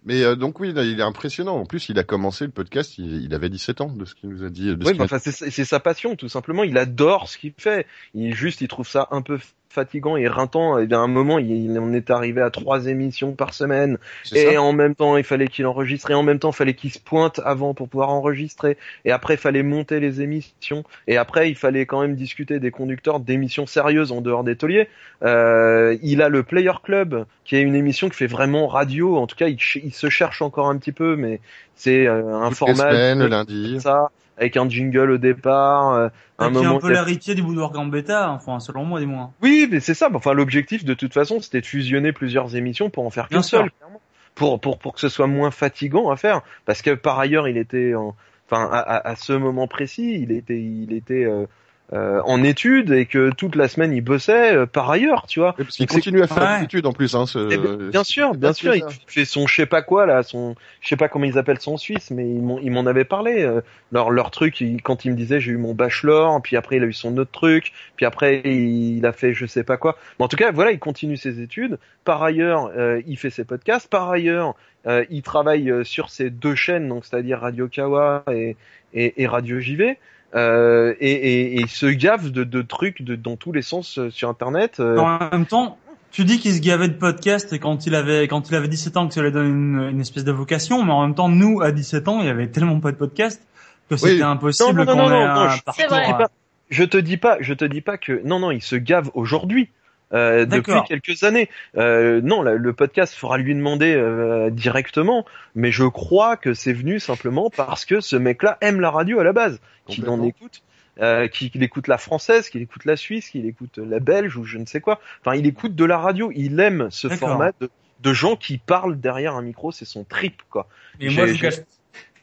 Mais 0.05 0.23
euh, 0.23 0.35
donc 0.35 0.59
oui 0.59 0.69
il 0.69 0.99
est 0.99 1.03
impressionnant 1.03 1.57
en 1.57 1.65
plus 1.65 1.89
il 1.89 1.99
a 1.99 2.03
commencé 2.03 2.45
le 2.45 2.51
podcast 2.51 2.97
il, 2.97 3.23
il 3.23 3.33
avait 3.33 3.49
17 3.49 3.81
ans 3.81 3.91
de 3.91 4.05
ce 4.05 4.15
qu'il 4.15 4.29
nous 4.29 4.43
a 4.43 4.49
dit 4.49 4.75
de 4.75 4.85
Oui, 4.85 4.97
enfin, 4.99 5.19
c'est 5.19 5.31
c'est 5.31 5.65
sa 5.65 5.79
passion, 5.79 6.15
tout 6.15 6.29
simplement. 6.29 6.63
Il 6.63 6.77
adore 6.77 7.29
ce 7.29 7.37
qu'il 7.37 7.53
fait. 7.57 7.85
Il 8.13 8.33
juste, 8.35 8.61
il 8.61 8.67
trouve 8.67 8.87
ça 8.87 9.07
un 9.11 9.21
peu 9.21 9.39
fatigant 9.69 10.17
et 10.17 10.27
rintant. 10.27 10.77
Et 10.79 10.87
bien, 10.87 10.99
à 10.99 11.03
un 11.03 11.07
moment, 11.07 11.39
il, 11.39 11.51
il 11.51 11.79
en 11.79 11.93
est 11.93 12.09
arrivé 12.09 12.41
à 12.41 12.49
trois 12.49 12.87
émissions 12.87 13.33
par 13.33 13.53
semaine. 13.53 13.97
Et 14.33 14.53
ça 14.53 14.61
en 14.61 14.73
même 14.73 14.95
temps, 14.95 15.17
il 15.17 15.23
fallait 15.23 15.47
qu'il 15.47 15.65
enregistre. 15.67 16.11
Et 16.11 16.13
en 16.13 16.23
même 16.23 16.39
temps, 16.39 16.49
il 16.49 16.55
fallait 16.55 16.73
qu'il 16.73 16.91
se 16.91 16.99
pointe 16.99 17.39
avant 17.45 17.73
pour 17.73 17.87
pouvoir 17.87 18.09
enregistrer. 18.09 18.77
Et 19.05 19.11
après, 19.11 19.35
il 19.35 19.39
fallait 19.39 19.63
monter 19.63 19.99
les 19.99 20.21
émissions. 20.21 20.83
Et 21.07 21.17
après, 21.17 21.49
il 21.49 21.55
fallait 21.55 21.85
quand 21.85 22.01
même 22.01 22.15
discuter 22.15 22.59
des 22.59 22.71
conducteurs 22.71 23.19
d'émissions 23.19 23.67
sérieuses 23.67 24.11
en 24.11 24.21
dehors 24.21 24.43
des 24.43 24.55
tauliers. 24.55 24.89
Euh, 25.23 25.97
il 26.01 26.21
a 26.21 26.29
le 26.29 26.43
Player 26.43 26.71
Club, 26.83 27.25
qui 27.45 27.55
est 27.55 27.61
une 27.61 27.75
émission 27.75 28.09
qui 28.09 28.15
fait 28.15 28.27
vraiment 28.27 28.67
radio. 28.67 29.17
En 29.17 29.27
tout 29.27 29.35
cas, 29.35 29.47
il, 29.47 29.59
se 29.93 30.09
cherche 30.09 30.41
encore 30.41 30.67
un 30.67 30.77
petit 30.77 30.91
peu, 30.91 31.15
mais 31.15 31.39
c'est 31.75 32.07
euh, 32.07 32.35
un 32.35 32.49
Toutes 32.49 32.67
les 32.67 32.75
format 32.75 32.91
semaines, 32.91 33.25
lundi 33.25 33.79
ça, 33.79 34.09
avec 34.39 34.57
un 34.57 34.67
jingle 34.69 35.11
au 35.11 35.17
départ. 35.17 35.93
euh, 35.93 36.09
un 36.37 36.49
qui 36.51 36.57
est 36.57 36.61
moment, 36.61 36.77
un 36.77 36.79
peu 36.79 36.91
l'héritier 36.91 37.35
du 37.35 37.41
Boudoir 37.43 37.71
Gambetta, 37.71 38.31
enfin, 38.31 38.59
selon 38.59 38.85
moi, 38.85 38.99
du 38.99 39.05
moins. 39.05 39.31
oui, 39.41 39.67
mais 39.69 39.79
c'est 39.79 39.93
ça. 39.93 40.09
Enfin, 40.13 40.33
l'objectif 40.33 40.85
de 40.85 40.93
toute 40.93 41.13
façon, 41.13 41.39
c'était 41.41 41.61
de 41.61 41.65
fusionner 41.65 42.13
plusieurs 42.13 42.55
émissions 42.55 42.89
pour 42.89 43.05
en 43.05 43.09
faire 43.09 43.27
qu'une 43.27 43.43
seule, 43.43 43.69
clairement. 43.71 44.01
pour 44.35 44.59
pour 44.61 44.79
pour 44.79 44.93
que 44.93 44.99
ce 45.01 45.09
soit 45.09 45.27
moins 45.27 45.51
fatigant 45.51 46.09
à 46.09 46.15
faire, 46.15 46.41
parce 46.65 46.81
que 46.81 46.91
par 46.91 47.19
ailleurs, 47.19 47.47
il 47.47 47.57
était, 47.57 47.93
en, 47.95 48.15
enfin, 48.49 48.69
à, 48.71 48.79
à, 48.79 49.09
à 49.09 49.15
ce 49.15 49.33
moment 49.33 49.67
précis, 49.67 50.19
il 50.21 50.31
était 50.31 50.59
il 50.59 50.93
était 50.93 51.25
euh, 51.25 51.45
euh, 51.93 52.21
en 52.25 52.43
études 52.43 52.91
et 52.91 53.05
que 53.07 53.31
toute 53.31 53.55
la 53.55 53.67
semaine 53.67 53.91
il 53.93 54.01
bossait 54.01 54.53
euh, 54.55 54.65
par 54.67 54.89
ailleurs, 54.91 55.25
tu 55.27 55.39
vois. 55.39 55.55
Oui, 55.57 55.63
parce 55.65 55.75
qu'il 55.77 55.87
continue 55.87 56.21
à 56.21 56.27
faire 56.27 56.43
Ouais. 56.43 56.57
des 56.59 56.65
études 56.65 56.85
en 56.85 56.93
plus 56.93 57.15
hein 57.15 57.25
ce... 57.25 57.49
Eh 57.51 57.57
bien, 57.57 57.75
bien 57.89 58.03
sûr, 58.03 58.35
bien 58.35 58.53
sûr, 58.53 58.75
il 58.75 58.83
fait 59.07 59.25
son 59.25 59.47
je 59.47 59.55
sais 59.55 59.65
pas 59.65 59.81
quoi 59.81 60.05
là, 60.05 60.21
son 60.21 60.55
je 60.81 60.87
sais 60.87 60.95
pas 60.97 61.07
comment 61.07 61.25
ils 61.25 61.37
appellent 61.39 61.59
son 61.59 61.77
suisse, 61.77 62.11
mais 62.11 62.29
ils 62.29 62.71
m'en 62.71 62.85
avaient 62.85 63.05
parlé. 63.05 63.41
euh, 63.43 63.61
leur 63.91 64.11
leur 64.11 64.29
truc, 64.29 64.61
il- 64.61 64.81
quand 64.83 65.03
il 65.03 65.11
me 65.11 65.17
disait 65.17 65.39
j'ai 65.41 65.51
eu 65.51 65.57
mon 65.57 65.73
bachelor, 65.73 66.39
puis 66.43 66.55
après 66.57 66.75
il 66.77 66.83
a 66.83 66.85
eu 66.85 66.93
son 66.93 67.17
autre 67.17 67.31
truc, 67.31 67.71
puis 67.95 68.05
après 68.05 68.41
il 68.45 69.03
a 69.05 69.11
fait 69.11 69.33
je 69.33 69.47
sais 69.47 69.63
pas 69.63 69.77
quoi. 69.77 69.97
Mais 70.19 70.25
en 70.25 70.27
tout 70.27 70.37
cas, 70.37 70.51
voilà, 70.51 70.71
il 70.71 70.77
continue 70.79 71.17
ses 71.17 71.41
études. 71.41 71.79
Par 72.05 72.21
ailleurs, 72.21 72.71
euh, 72.77 73.01
il 73.07 73.17
fait 73.17 73.31
ses 73.31 73.45
podcasts. 73.45 73.89
Par 73.89 74.09
ailleurs, 74.11 74.53
euh, 74.85 75.03
il 75.09 75.23
travaille 75.23 75.71
euh, 75.71 75.83
sur 75.83 76.11
ses 76.11 76.29
deux 76.29 76.53
chaînes, 76.55 76.87
donc 76.87 77.03
c'est-à-dire 77.05 77.39
Radio 77.39 77.67
Kawa 77.67 78.23
et 78.31 78.55
et, 78.93 79.21
et 79.23 79.27
Radio 79.27 79.59
JV. 79.59 79.97
Euh, 80.35 80.93
et, 80.99 81.11
et, 81.11 81.61
et 81.61 81.67
se 81.67 81.85
gave 81.87 82.29
de, 82.31 82.43
de 82.43 82.61
trucs 82.61 83.01
de, 83.01 83.15
dans 83.15 83.35
tous 83.35 83.51
les 83.51 83.61
sens 83.61 83.97
euh, 83.97 84.09
sur 84.11 84.29
Internet. 84.29 84.79
euh. 84.79 84.97
En 84.97 85.17
même 85.31 85.45
temps, 85.45 85.77
tu 86.11 86.23
dis 86.25 86.39
qu'il 86.39 86.53
se 86.53 86.61
gavait 86.61 86.87
de 86.87 86.93
podcast 86.93 87.57
quand 87.59 87.85
il 87.87 87.95
avait 87.95 88.27
quand 88.27 88.49
il 88.49 88.55
avait 88.55 88.67
17 88.67 88.97
ans 88.97 89.07
que 89.07 89.13
ça 89.13 89.21
lui 89.21 89.31
donne 89.31 89.47
une, 89.47 89.89
une 89.91 90.01
espèce 90.01 90.23
de 90.23 90.31
vocation, 90.31 90.83
mais 90.83 90.91
en 90.91 91.01
même 91.05 91.15
temps, 91.15 91.29
nous 91.29 91.61
à 91.61 91.71
17 91.71 92.07
ans, 92.07 92.19
il 92.21 92.27
y 92.27 92.29
avait 92.29 92.47
tellement 92.47 92.79
pas 92.79 92.91
de 92.91 92.97
podcast 92.97 93.41
que 93.89 93.95
c'était 93.97 94.21
impossible 94.23 94.85
qu'on 94.93 95.11
ait 95.11 95.23
un 95.23 95.49
je- 95.49 95.63
parcours. 95.63 95.85
Pas- 96.17 96.29
Je 96.69 96.83
te 96.83 96.97
dis 96.97 97.17
pas, 97.17 97.37
je 97.39 97.53
te 97.55 97.65
dis 97.65 97.81
pas 97.81 97.97
que 97.97 98.21
non, 98.23 98.39
non, 98.39 98.51
il 98.51 98.61
se 98.61 98.75
gave 98.75 99.09
aujourd'hui. 99.15 99.69
Euh, 100.11 100.45
depuis 100.45 100.71
quelques 100.87 101.23
années. 101.23 101.49
Euh, 101.77 102.19
non, 102.21 102.41
la- 102.41 102.55
le 102.55 102.73
podcast 102.73 103.13
fera 103.13 103.37
lui 103.37 103.53
demander 103.53 103.93
euh, 103.95 104.49
directement, 104.49 105.25
mais 105.55 105.71
je 105.71 105.83
crois 105.85 106.35
que 106.35 106.53
c'est 106.53 106.73
venu 106.73 106.99
simplement 106.99 107.49
parce 107.49 107.85
que 107.85 107.99
ce 108.01 108.15
mec-là 108.15 108.57
aime 108.61 108.79
la 108.81 108.89
radio 108.89 109.19
à 109.19 109.23
la 109.23 109.33
base, 109.33 109.59
qu'il 109.85 110.09
en 110.09 110.23
écoute, 110.23 110.63
euh, 110.99 111.27
qu'il 111.27 111.61
écoute 111.61 111.87
la 111.87 111.97
française, 111.99 112.49
qu'il 112.49 112.61
écoute 112.61 112.85
la 112.85 112.95
suisse, 112.97 113.29
qu'il 113.29 113.45
écoute 113.45 113.77
la 113.77 113.99
belge 113.99 114.35
ou 114.35 114.43
je 114.45 114.57
ne 114.57 114.65
sais 114.65 114.81
quoi. 114.81 114.99
Enfin, 115.21 115.35
il 115.37 115.45
écoute 115.45 115.75
de 115.75 115.85
la 115.85 115.97
radio. 115.99 116.31
Il 116.35 116.59
aime 116.59 116.87
ce 116.89 117.07
format 117.07 117.51
de, 117.61 117.69
de 118.01 118.13
gens 118.13 118.35
qui 118.35 118.57
parlent 118.57 118.99
derrière 118.99 119.35
un 119.35 119.43
micro. 119.43 119.71
C'est 119.71 119.85
son 119.85 120.03
trip, 120.03 120.41
quoi. 120.49 120.67
Et 120.99 121.09
moi, 121.11 121.27
je 121.27 121.33
J'ai- 121.33 121.33
vous 121.33 121.39
cache, 121.39 121.65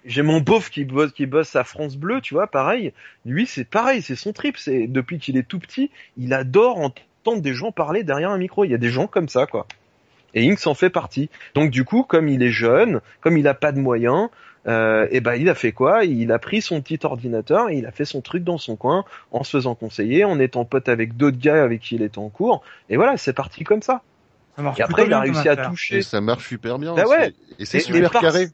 J'ai 0.05 0.22
mon 0.22 0.41
beauf 0.41 0.70
qui 0.70 0.84
bosse, 0.84 1.12
qui 1.12 1.26
bosse 1.26 1.55
à 1.57 1.64
France 1.64 1.97
Bleu, 1.97 2.20
tu 2.20 2.34
vois, 2.34 2.49
pareil. 2.49 2.93
Lui, 3.24 3.47
c'est 3.47 3.64
pareil, 3.64 4.03
c'est 4.03 4.14
son 4.16 4.32
trip. 4.32 4.57
C'est 4.57 4.87
depuis 4.89 5.18
qu'il 5.18 5.37
est 5.37 5.47
tout 5.47 5.59
petit, 5.61 5.91
il 6.16 6.34
adore 6.34 6.78
entendre 6.78 7.07
des 7.35 7.53
gens 7.55 7.72
parler 7.72 8.05
derrière 8.05 8.31
un 8.31 8.39
micro. 8.39 8.64
Il 8.64 8.70
y 8.70 8.74
a 8.74 8.79
des 8.79 8.91
gens 8.91 9.09
comme 9.09 9.29
ça, 9.29 9.47
quoi. 9.47 9.66
Et 10.35 10.49
Inks 10.51 10.66
en 10.66 10.74
fait 10.74 10.91
partie. 10.91 11.29
Donc 11.55 11.70
du 11.70 11.85
coup, 11.85 12.03
comme 12.05 12.29
il 12.29 12.43
est 12.43 12.51
jeune, 12.51 13.01
comme 13.20 13.37
il 13.39 13.49
a 13.49 13.55
pas 13.55 13.72
de 13.72 13.81
moyens, 13.81 14.29
euh, 14.68 15.07
et 15.11 15.20
ben 15.20 15.35
il 15.35 15.49
a 15.49 15.55
fait 15.55 15.72
quoi? 15.72 16.05
Il 16.05 16.31
a 16.33 16.39
pris 16.39 16.61
son 16.61 16.81
petit 16.83 16.99
ordinateur 17.05 17.70
et 17.70 17.77
il 17.77 17.87
a 17.87 17.91
fait 17.91 18.05
son 18.05 18.20
truc 18.20 18.45
dans 18.45 18.59
son 18.59 18.77
coin, 18.77 19.05
en 19.33 19.45
se 19.45 19.57
faisant 19.57 19.74
conseiller, 19.74 20.24
en 20.24 20.39
étant 20.39 20.64
pote 20.64 20.89
avec 20.89 21.16
d'autres 21.16 21.39
gars 21.39 21.62
avec 21.62 21.81
qui 21.81 21.95
il 21.95 22.03
était 22.03 22.18
en 22.18 22.29
cours. 22.29 22.62
Et 22.91 22.97
voilà, 22.97 23.16
c'est 23.16 23.33
parti 23.33 23.64
comme 23.64 23.83
ça. 23.83 24.03
Ça 24.57 24.62
marche 24.62 24.79
Et 24.79 24.83
après, 24.83 25.07
il 25.07 25.12
a 25.12 25.20
réussi 25.20 25.49
à 25.49 25.57
toucher 25.57 25.99
Et 25.99 26.03
ça 26.03 26.20
marche 26.20 26.49
super 26.49 26.79
bien. 26.79 26.95
Bah 26.95 27.07
ouais. 27.07 27.33
Et 27.59 27.64
c'est 27.64 27.79
Et- 27.79 27.81
super 27.81 28.09
et 28.09 28.12
par- 28.12 28.22
carré. 28.22 28.49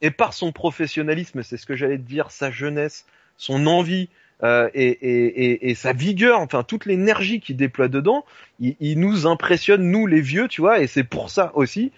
et 0.00 0.10
par 0.10 0.32
son 0.34 0.50
professionnalisme, 0.50 1.42
c'est 1.42 1.56
ce 1.56 1.64
que 1.66 1.76
j'allais 1.76 1.98
te 1.98 2.02
dire, 2.08 2.30
sa 2.30 2.50
jeunesse, 2.50 3.04
son 3.36 3.66
envie 3.66 4.08
euh, 4.42 4.68
et, 4.74 4.88
et, 4.88 5.44
et, 5.44 5.70
et 5.70 5.74
sa 5.74 5.92
vigueur, 5.92 6.40
enfin 6.40 6.62
toute 6.62 6.86
l'énergie 6.86 7.40
qu'il 7.40 7.56
déploie 7.56 7.88
dedans, 7.88 8.24
il, 8.60 8.76
il 8.80 8.98
nous 8.98 9.26
impressionne 9.26 9.90
nous 9.90 10.06
les 10.06 10.20
vieux, 10.20 10.48
tu 10.48 10.60
vois, 10.60 10.80
et 10.80 10.86
c'est 10.86 11.04
pour 11.04 11.30
ça 11.30 11.52
aussi 11.54 11.92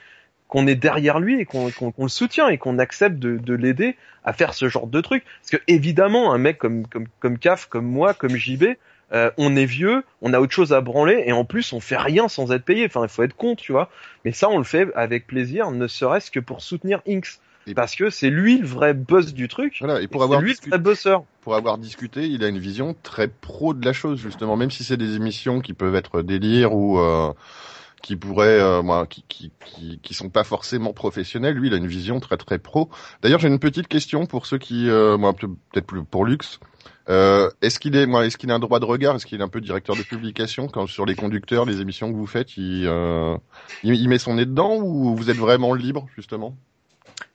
qu'on 0.48 0.66
est 0.66 0.74
derrière 0.74 1.20
lui 1.20 1.40
et 1.40 1.46
qu'on 1.46 1.70
le 1.98 2.08
soutient 2.08 2.48
et 2.48 2.58
qu'on 2.58 2.78
accepte 2.78 3.18
de, 3.18 3.38
de 3.38 3.54
l'aider 3.54 3.96
à 4.24 4.32
faire 4.32 4.54
ce 4.54 4.68
genre 4.68 4.86
de 4.86 5.00
truc. 5.00 5.24
Parce 5.40 5.50
que 5.50 5.64
évidemment, 5.68 6.32
un 6.32 6.38
mec 6.38 6.58
comme 6.58 6.86
comme 6.86 7.06
comme 7.18 7.38
Caf, 7.38 7.66
comme 7.66 7.86
moi, 7.86 8.14
comme 8.14 8.36
JB, 8.36 8.76
euh, 9.12 9.30
on 9.36 9.56
est 9.56 9.64
vieux, 9.66 10.04
on 10.22 10.32
a 10.32 10.40
autre 10.40 10.52
chose 10.52 10.72
à 10.72 10.80
branler 10.80 11.24
et 11.26 11.32
en 11.32 11.44
plus 11.44 11.72
on 11.72 11.80
fait 11.80 11.96
rien 11.96 12.28
sans 12.28 12.52
être 12.52 12.64
payé. 12.64 12.86
Enfin, 12.86 13.02
il 13.02 13.08
faut 13.08 13.22
être 13.22 13.36
con, 13.36 13.56
tu 13.56 13.72
vois. 13.72 13.90
Mais 14.24 14.32
ça, 14.32 14.48
on 14.48 14.58
le 14.58 14.64
fait 14.64 14.88
avec 14.94 15.26
plaisir, 15.26 15.70
ne 15.70 15.86
serait-ce 15.86 16.30
que 16.30 16.40
pour 16.40 16.62
soutenir 16.62 17.00
Inks. 17.08 17.38
Et- 17.66 17.74
Parce 17.74 17.94
que 17.96 18.10
c'est 18.10 18.30
lui 18.30 18.58
le 18.58 18.66
vrai 18.66 18.94
boss 18.94 19.32
du 19.32 19.48
truc. 19.48 19.76
Voilà. 19.80 20.00
Et 20.00 20.08
pour 20.08 20.22
avoir 20.22 20.40
lui 20.40 20.50
discuté- 20.52 20.70
le 20.70 20.76
vrai 20.76 20.82
bosseur. 20.82 21.24
pour 21.40 21.54
avoir 21.54 21.78
discuté, 21.78 22.26
il 22.26 22.44
a 22.44 22.48
une 22.48 22.58
vision 22.58 22.94
très 23.02 23.28
pro 23.28 23.74
de 23.74 23.84
la 23.84 23.92
chose 23.92 24.18
justement, 24.20 24.56
même 24.56 24.70
si 24.70 24.84
c'est 24.84 24.96
des 24.96 25.16
émissions 25.16 25.60
qui 25.60 25.72
peuvent 25.72 25.94
être 25.94 26.22
délire 26.22 26.74
ou 26.74 26.98
euh, 26.98 27.32
qui 28.02 28.16
pourraient, 28.16 28.60
euh, 28.60 28.82
moi, 28.82 29.06
qui, 29.06 29.24
qui, 29.28 29.50
qui, 29.64 29.98
qui 30.02 30.12
sont 30.14 30.28
pas 30.28 30.44
forcément 30.44 30.92
professionnels. 30.92 31.54
Lui, 31.56 31.68
il 31.68 31.74
a 31.74 31.78
une 31.78 31.86
vision 31.86 32.20
très 32.20 32.36
très 32.36 32.58
pro. 32.58 32.90
D'ailleurs, 33.22 33.40
j'ai 33.40 33.48
une 33.48 33.58
petite 33.58 33.88
question 33.88 34.26
pour 34.26 34.44
ceux 34.44 34.58
qui, 34.58 34.90
euh, 34.90 35.16
moi, 35.16 35.32
peut- 35.32 35.48
peut-être 35.72 35.86
plus 35.86 36.04
pour 36.04 36.26
Lux. 36.26 36.60
Euh, 37.08 37.48
est-ce 37.62 37.78
qu'il 37.78 37.96
est, 37.96 38.04
moi, 38.06 38.26
est-ce 38.26 38.36
qu'il 38.36 38.50
a 38.50 38.54
un 38.54 38.58
droit 38.58 38.78
de 38.80 38.84
regard? 38.84 39.14
Est-ce 39.16 39.24
qu'il 39.24 39.40
est 39.40 39.44
un 39.44 39.48
peu 39.48 39.60
directeur 39.62 39.96
de 39.96 40.02
publication 40.02 40.68
quand 40.68 40.86
sur 40.86 41.06
les 41.06 41.14
conducteurs, 41.14 41.64
les 41.64 41.80
émissions 41.80 42.10
que 42.12 42.16
vous 42.16 42.26
faites, 42.26 42.56
il, 42.58 42.84
euh, 42.86 43.36
il, 43.82 43.94
il 43.94 44.08
met 44.08 44.18
son 44.18 44.34
nez 44.34 44.44
dedans 44.46 44.76
ou 44.82 45.14
vous 45.14 45.30
êtes 45.30 45.36
vraiment 45.38 45.72
libre 45.74 46.06
justement? 46.14 46.56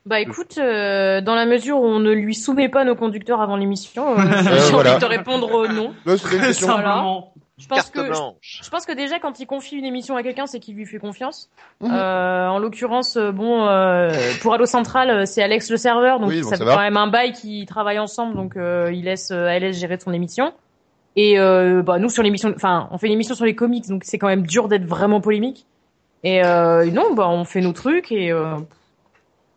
Bah 0.10 0.20
écoute, 0.20 0.58
euh, 0.58 1.22
dans 1.22 1.36
la 1.36 1.46
mesure 1.46 1.80
où 1.80 1.86
on 1.86 2.00
ne 2.00 2.12
lui 2.12 2.34
soumet 2.34 2.68
pas 2.68 2.84
nos 2.84 2.96
conducteurs 2.96 3.42
avant 3.42 3.56
l'émission, 3.56 4.18
euh, 4.18 4.24
j'ai 4.44 4.72
voilà. 4.72 4.94
envie 4.94 5.00
de 5.00 5.06
te 5.06 5.06
répondre 5.06 5.66
euh, 5.66 5.68
non. 5.68 5.94
Là, 6.04 6.14
question. 6.18 6.66
simplement. 6.66 7.32
Je 7.60 7.68
pense 7.68 7.92
que 7.92 8.00
je 8.42 8.70
pense 8.72 8.86
que 8.88 8.94
déjà 8.94 9.20
quand 9.20 9.40
il 9.40 9.46
confie 9.46 9.76
une 9.76 9.86
émission 9.86 10.16
à 10.16 10.24
quelqu'un, 10.24 10.48
c'est 10.48 10.60
qu'il 10.60 10.76
lui 10.76 10.88
fait 10.88 10.98
confiance. 10.98 11.52
Euh, 11.84 12.48
en 12.48 12.58
l'occurrence, 12.58 13.18
euh, 13.18 13.32
bon, 13.32 13.68
euh, 13.68 14.10
pour 14.42 14.56
Allo 14.56 14.66
Central, 14.66 15.12
euh, 15.12 15.26
c'est 15.26 15.44
Alex 15.44 15.70
le 15.70 15.78
serveur, 15.78 16.20
donc 16.20 16.30
Oui, 16.30 16.42
bon, 16.42 16.50
ça 16.50 16.56
ça 16.56 16.64
fait 16.64 16.64
va. 16.66 16.76
quand 16.76 16.82
même 16.82 16.98
un 16.98 17.08
bail 17.08 17.34
qui 17.34 17.68
travaillent 17.68 18.00
ensemble, 18.00 18.36
donc 18.36 18.58
euh, 18.58 18.90
il 18.92 19.04
laisse 19.04 19.30
euh, 19.30 19.46
ALS 19.46 19.74
gérer 19.74 20.00
son 20.00 20.12
émission. 20.12 20.54
Et 21.18 21.40
euh, 21.40 21.84
bah 21.84 22.00
nous 22.00 22.10
sur 22.10 22.24
l'émission, 22.24 22.52
enfin, 22.56 22.88
on 22.92 22.98
fait 22.98 23.08
une 23.08 23.14
émission 23.14 23.36
sur 23.36 23.46
les 23.46 23.56
comics, 23.56 23.88
donc 23.88 24.04
c'est 24.06 24.18
quand 24.18 24.28
même 24.28 24.48
dur 24.48 24.70
d'être 24.70 24.86
vraiment 24.86 25.22
polémique. 25.22 25.68
Et 26.24 26.44
euh, 26.44 26.90
non, 26.90 27.14
bah 27.14 27.28
on 27.30 27.44
fait 27.44 27.62
nos 27.62 27.74
trucs 27.74 28.12
et 28.12 28.32
euh, 28.32 28.56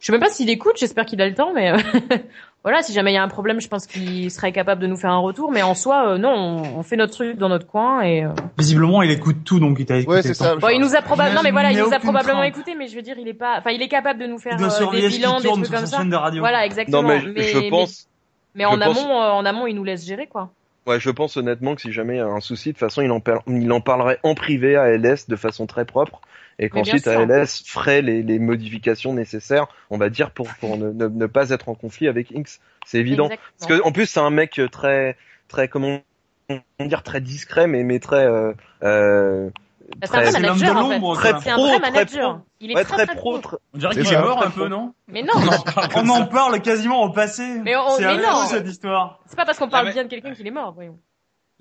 je 0.02 0.06
sais 0.06 0.12
même 0.12 0.20
pas 0.20 0.28
s'il 0.30 0.50
écoute, 0.50 0.72
j'espère 0.78 1.06
qu'il 1.06 1.22
a 1.22 1.28
le 1.28 1.34
temps, 1.34 1.52
mais 1.54 1.70
euh, 1.70 1.76
voilà, 2.64 2.82
si 2.82 2.92
jamais 2.92 3.12
il 3.12 3.14
y 3.14 3.18
a 3.18 3.22
un 3.22 3.28
problème, 3.28 3.60
je 3.60 3.68
pense 3.68 3.86
qu'il 3.86 4.30
serait 4.32 4.50
capable 4.50 4.82
de 4.82 4.88
nous 4.88 4.96
faire 4.96 5.10
un 5.12 5.18
retour. 5.18 5.52
Mais 5.52 5.62
en 5.62 5.74
soi, 5.76 6.08
euh, 6.14 6.18
non, 6.18 6.30
on, 6.34 6.78
on 6.78 6.82
fait 6.82 6.96
notre 6.96 7.12
truc 7.12 7.38
dans 7.38 7.48
notre 7.48 7.66
coin 7.68 8.02
et. 8.02 8.24
euh, 8.24 8.30
Visiblement, 8.58 9.02
il 9.02 9.10
écoute 9.12 9.44
tout, 9.44 9.60
donc 9.60 9.76
il 9.78 9.86
t'a 9.86 9.96
écouté. 9.98 10.16
Ouais, 10.16 10.22
c'est 10.22 10.34
ça. 10.34 10.56
Bon, 10.56 10.68
il 10.70 10.80
nous 10.80 10.96
a 10.96 11.02
probablement, 11.02 11.36
non 11.36 11.42
mais 11.44 11.52
voilà, 11.52 11.70
il 11.72 11.78
nous 11.78 11.92
a 11.94 12.00
probablement 12.00 12.42
écouté, 12.42 12.74
mais 12.76 12.88
je 12.88 12.96
veux 12.96 13.02
dire, 13.02 13.16
il 13.18 13.28
est 13.28 13.32
pas, 13.34 13.58
enfin, 13.58 13.70
il 13.70 13.80
est 13.80 13.88
capable 13.88 14.20
de 14.20 14.26
nous 14.26 14.38
faire 14.38 14.54
euh, 14.60 14.90
des 14.90 15.08
bilans, 15.08 15.40
des 15.40 15.48
trucs 15.48 15.70
comme 15.70 15.86
ça. 15.86 16.02
de 16.04 16.14
radio. 16.16 16.40
Voilà, 16.42 16.66
exactement. 16.66 17.02
Non, 17.02 17.08
mais 17.08 17.42
je, 17.42 17.70
pense, 17.70 18.08
mais, 18.54 18.64
en 18.64 18.72
je 18.74 18.78
pense- 18.80 18.98
amont, 18.98 19.22
euh, 19.22 19.30
en 19.30 19.44
amont, 19.46 19.66
il 19.68 19.74
nous 19.76 19.84
laisse 19.84 20.04
gérer 20.04 20.26
quoi. 20.26 20.50
ouais, 20.88 20.98
je 20.98 21.10
pense 21.10 21.36
honnêtement 21.36 21.76
que 21.76 21.80
si 21.80 21.92
jamais 21.92 22.14
il 22.14 22.18
y 22.18 22.20
a 22.20 22.26
un 22.26 22.40
souci, 22.40 22.70
de 22.70 22.72
toute 22.72 22.80
façon, 22.80 23.02
il 23.02 23.10
en, 23.12 23.20
par- 23.20 23.42
il 23.46 23.70
en 23.70 23.80
parlerait 23.80 24.18
en 24.24 24.34
privé 24.34 24.74
à 24.76 24.88
LS 24.96 25.28
de 25.28 25.36
façon 25.36 25.66
très 25.66 25.84
propre. 25.84 26.20
Et 26.66 26.68
qu'ensuite. 26.70 27.06
ALS 27.08 27.62
ferait 27.66 28.02
les, 28.02 28.22
les 28.22 28.38
modifications 28.38 29.12
nécessaires, 29.14 29.66
on 29.90 29.98
va 29.98 30.08
dire, 30.10 30.30
pour, 30.30 30.48
pour 30.60 30.76
ne, 30.76 30.90
ne, 30.92 31.08
ne 31.08 31.26
pas 31.26 31.50
être 31.50 31.68
en 31.68 31.74
conflit 31.74 32.08
avec 32.08 32.32
Inks. 32.34 32.58
C'est 32.86 32.98
évident. 32.98 33.24
Exactement. 33.24 33.52
Parce 33.58 33.80
que 33.80 33.86
en 33.86 33.92
plus 33.92 34.06
c'est 34.06 34.20
un 34.20 34.30
mec 34.30 34.60
très 34.70 35.16
très 35.48 35.68
comment 35.68 36.00
dire 36.80 37.02
très 37.02 37.20
discret 37.20 37.66
mais 37.66 37.82
mais 37.84 37.98
très 38.00 38.24
euh, 38.26 38.52
euh, 38.82 39.50
Bah, 39.98 40.06
c'est 40.06 40.16
un 40.16 40.20
vrai 40.20 40.30
très- 40.30 40.32
C'est 40.32 40.40
de 40.46 40.48
en 40.50 41.14
fait. 41.14 41.20
Très 41.40 41.50
un 41.50 41.56
vrai 41.56 41.78
très 41.78 41.80
manager. 41.80 42.30
pro. 42.36 42.44
Il 42.60 42.70
est 42.70 42.74
ouais, 42.76 42.84
très 42.84 42.94
très 42.96 43.06
très 43.06 43.16
pro. 43.16 43.38
pro. 43.38 43.40
très- 43.40 43.56
on 43.74 43.78
dirait 43.78 43.92
qu'il 43.94 44.12
est 44.12 44.18
mort 44.20 44.36
très 44.38 44.46
un 44.46 44.50
peu, 44.50 44.68
non? 44.68 44.94
Mais 45.08 45.22
non, 45.22 45.32
On 45.96 46.08
en 46.08 46.26
parle 46.26 46.60
quasiment 46.62 47.02
au 47.04 47.10
passé. 47.10 47.42
Mais 47.64 47.76
on- 47.76 47.90
c'est 47.96 48.04
mais 48.04 48.16
non. 48.18 48.46
cette 48.48 48.66
histoire. 48.68 49.20
c'est 49.26 49.36
pas 49.36 49.44
parce 49.44 49.58
qu'on 49.58 49.68
parle 49.68 49.86
Ah, 49.86 49.88
mais- 49.88 49.94
bien 49.94 50.04
de 50.04 50.08
quelqu'un 50.08 50.34
qu'il 50.34 50.46
est 50.46 50.50
mort, 50.52 50.72
voyons. 50.72 50.98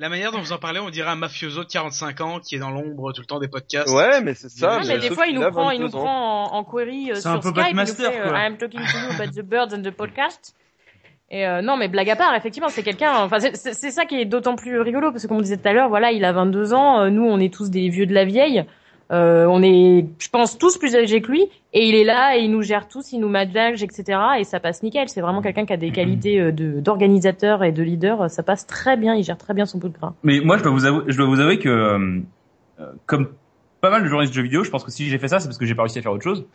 La 0.02 0.10
manière 0.10 0.32
dont 0.32 0.40
vous 0.40 0.52
en 0.52 0.58
parlez, 0.58 0.80
on 0.80 0.90
dirait 0.90 1.12
un 1.12 1.16
mafioso 1.16 1.64
de 1.64 1.70
45 1.70 2.22
ans 2.22 2.40
qui 2.40 2.56
est 2.56 2.60
dans 2.60 2.72
l'ombre 2.72 3.14
tout 3.14 3.22
le 3.22 3.28
temps 3.28 3.38
des 3.38 3.48
podcasts. 3.48 3.94
Ouais 3.94 4.20
mais 4.22 4.34
c'est 4.34 4.50
ça. 4.50 4.80
Ouais, 4.80 4.88
mais 4.88 4.98
des 4.98 5.10
sauf 5.10 5.16
fois, 5.16 5.28
il 5.28 5.36
nous 5.36 5.48
prend, 5.52 5.70
il 5.70 5.80
nous 5.80 5.90
22 5.90 5.96
ans. 5.96 6.02
prend 6.02 6.44
en, 6.46 6.58
en 6.58 6.64
query 6.64 7.12
euh, 7.12 7.14
C'est 7.14 7.22
sur 7.22 7.30
un 7.30 7.38
peu 7.40 7.50
Skype, 7.50 7.68
il 7.70 7.76
nous 7.76 7.86
fait 7.86 8.20
euh, 8.20 8.30
quoi. 8.30 8.40
I'm 8.40 8.58
talking 8.58 8.80
to 8.80 8.98
you 8.98 9.14
about 9.14 9.32
the 9.32 9.44
birds 9.44 9.76
and 9.76 9.84
the 9.84 9.92
podcast. 9.92 10.56
Et 11.30 11.48
euh, 11.48 11.62
non, 11.62 11.78
mais 11.78 11.88
blague 11.88 12.10
à 12.10 12.16
part, 12.16 12.34
effectivement, 12.34 12.70
c'est 12.70 12.82
quelqu'un. 12.82 13.14
Enfin, 13.16 13.38
c'est 13.40 13.92
ça 13.92 14.06
qui 14.06 14.20
est 14.20 14.26
d'autant 14.26 14.56
plus 14.56 14.82
rigolo 14.82 15.12
parce 15.12 15.22
que 15.22 15.28
comme 15.28 15.38
on 15.38 15.42
disait 15.42 15.58
tout 15.58 15.68
à 15.68 15.72
l'heure, 15.72 15.88
voilà, 15.90 16.12
il 16.12 16.26
a 16.26 16.34
22 16.34 16.74
ans. 16.74 17.02
euh, 17.02 17.10
nous, 17.12 17.24
on 17.24 17.40
est 17.40 17.54
tous 17.54 17.70
des 17.70 17.88
vieux 17.88 18.08
de 18.08 18.14
la 18.16 18.26
vieille. 18.26 18.66
Euh, 19.12 19.46
on 19.46 19.62
est, 19.62 20.06
je 20.20 20.30
pense, 20.30 20.58
tous 20.58 20.78
plus 20.78 20.96
âgés 20.96 21.22
que 21.22 21.32
lui. 21.32 21.50
Et 21.74 21.88
il 21.88 21.96
est 21.96 22.04
là 22.04 22.38
et 22.38 22.42
il 22.42 22.52
nous 22.52 22.62
gère 22.62 22.88
tous, 22.88 23.12
il 23.12 23.20
nous 23.20 23.30
manage, 23.30 23.84
etc. 23.84 24.20
Et 24.40 24.44
ça 24.44 24.60
passe 24.60 24.84
nickel. 24.84 25.10
C'est 25.10 25.22
vraiment 25.22 25.42
quelqu'un 25.42 25.66
qui 25.66 25.74
a 25.74 25.78
des 25.78 25.92
qualités 25.92 26.40
euh, 26.40 26.52
d'organisateur 26.52 27.64
et 27.64 27.72
de 27.72 27.84
leader. 27.84 28.30
Ça 28.30 28.44
passe 28.44 28.66
très 28.66 28.98
bien. 28.98 29.16
Il 29.16 29.24
gère 29.24 29.38
très 29.38 29.54
bien 29.54 29.66
son 29.66 29.80
bout 29.80 29.90
de 29.90 29.98
gras. 29.98 30.14
Mais 30.24 30.40
moi, 30.40 30.58
je 30.58 30.64
dois 30.64 30.72
vous 30.72 30.86
avouer, 30.86 31.04
je 31.08 31.18
dois 31.18 31.28
vous 31.28 31.40
avouer 31.40 31.60
que, 31.60 31.70
euh, 31.70 32.22
comme 33.06 33.28
pas 33.82 33.90
mal 33.90 34.04
de 34.04 34.08
journalistes 34.08 34.32
de 34.34 34.36
jeux 34.38 34.44
vidéo, 34.44 34.64
je 34.64 34.70
pense 34.70 34.84
que 34.84 34.92
si 34.92 35.10
j'ai 35.10 35.18
fait 35.18 35.28
ça, 35.28 35.40
c'est 35.40 35.48
parce 35.48 35.58
que 35.58 35.66
j'ai 35.66 35.76
pas 35.76 35.82
réussi 35.84 36.00
à 36.00 36.02
faire 36.02 36.12
autre 36.12 36.24
chose. 36.24 36.46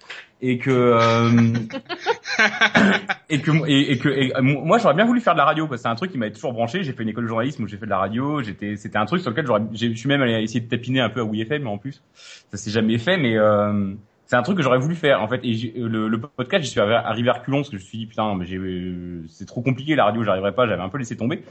Et 0.40 0.58
que, 0.58 0.70
euh, 0.70 1.30
et 3.28 3.40
que, 3.40 3.50
et, 3.68 3.92
et 3.92 3.98
que, 3.98 4.08
et, 4.08 4.36
euh, 4.36 4.42
moi, 4.42 4.78
j'aurais 4.78 4.94
bien 4.94 5.04
voulu 5.04 5.20
faire 5.20 5.34
de 5.34 5.38
la 5.38 5.44
radio, 5.44 5.68
c'est 5.76 5.88
un 5.88 5.94
truc 5.94 6.12
qui 6.12 6.18
m'avait 6.18 6.32
toujours 6.32 6.52
branché. 6.52 6.82
J'ai 6.82 6.92
fait 6.92 7.02
une 7.02 7.08
école 7.08 7.24
de 7.24 7.28
journalisme 7.28 7.64
où 7.64 7.68
j'ai 7.68 7.76
fait 7.76 7.86
de 7.86 7.90
la 7.90 7.98
radio. 7.98 8.42
J'étais, 8.42 8.76
c'était 8.76 8.98
un 8.98 9.06
truc 9.06 9.20
sur 9.20 9.30
lequel 9.30 9.46
j'aurais, 9.46 9.62
je 9.72 9.92
suis 9.94 10.08
même 10.08 10.22
allé 10.22 10.42
essayer 10.42 10.60
de 10.60 10.68
tapiner 10.68 11.00
un 11.00 11.08
peu 11.10 11.20
à 11.20 11.24
WFM, 11.24 11.62
mais 11.62 11.68
en 11.70 11.78
plus, 11.78 12.02
ça 12.14 12.56
s'est 12.56 12.70
jamais 12.70 12.98
fait, 12.98 13.16
mais, 13.16 13.36
euh, 13.36 13.92
c'est 14.28 14.34
un 14.36 14.42
truc 14.42 14.56
que 14.56 14.62
j'aurais 14.64 14.78
voulu 14.80 14.96
faire 14.96 15.22
en 15.22 15.28
fait 15.28 15.38
et 15.44 15.54
j'ai- 15.54 15.72
le, 15.76 16.08
le 16.08 16.18
podcast 16.18 16.64
j'y 16.64 16.70
suis 16.72 16.80
arri- 16.80 17.00
arrivé 17.04 17.28
à 17.28 17.34
reculons 17.34 17.58
parce 17.58 17.68
que 17.68 17.76
je 17.78 17.82
me 17.82 17.86
suis 17.86 17.98
dit 17.98 18.06
putain 18.06 18.34
mais 18.34 18.44
j'ai 18.44 18.56
euh, 18.56 19.22
c'est 19.28 19.46
trop 19.46 19.62
compliqué 19.62 19.94
la 19.94 20.04
radio 20.04 20.24
j'arriverai 20.24 20.52
pas 20.52 20.66
j'avais 20.66 20.82
un 20.82 20.88
peu 20.88 20.98
laissé 20.98 21.16
tomber 21.16 21.44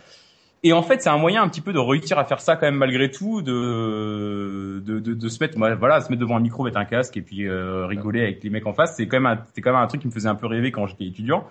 et 0.65 0.73
en 0.73 0.81
fait 0.81 1.01
c'est 1.01 1.09
un 1.09 1.17
moyen 1.17 1.43
un 1.43 1.47
petit 1.47 1.61
peu 1.61 1.73
de 1.73 1.79
réussir 1.79 2.17
à 2.17 2.25
faire 2.25 2.41
ça 2.41 2.55
quand 2.55 2.65
même 2.65 2.75
malgré 2.75 3.11
tout 3.11 3.43
de 3.43 4.81
de, 4.83 4.99
de, 4.99 5.13
de 5.13 5.29
se 5.29 5.41
mettre 5.41 5.57
voilà 5.77 6.01
se 6.01 6.09
mettre 6.09 6.19
devant 6.19 6.35
un 6.35 6.39
micro 6.39 6.63
mettre 6.63 6.79
un 6.79 6.85
casque 6.85 7.15
et 7.17 7.21
puis 7.21 7.47
euh, 7.47 7.85
rigoler 7.85 8.23
avec 8.23 8.43
les 8.43 8.49
mecs 8.49 8.65
en 8.65 8.73
face. 8.73 8.95
C'est 8.97 9.07
quand 9.07 9.21
même 9.21 9.37
c'est 9.53 9.61
quand 9.61 9.71
même 9.71 9.81
un 9.81 9.87
truc 9.87 10.01
qui 10.01 10.07
me 10.07 10.11
faisait 10.11 10.27
un 10.27 10.35
peu 10.35 10.47
rêver 10.47 10.71
quand 10.71 10.87
j'étais 10.87 11.05
étudiant. 11.05 11.45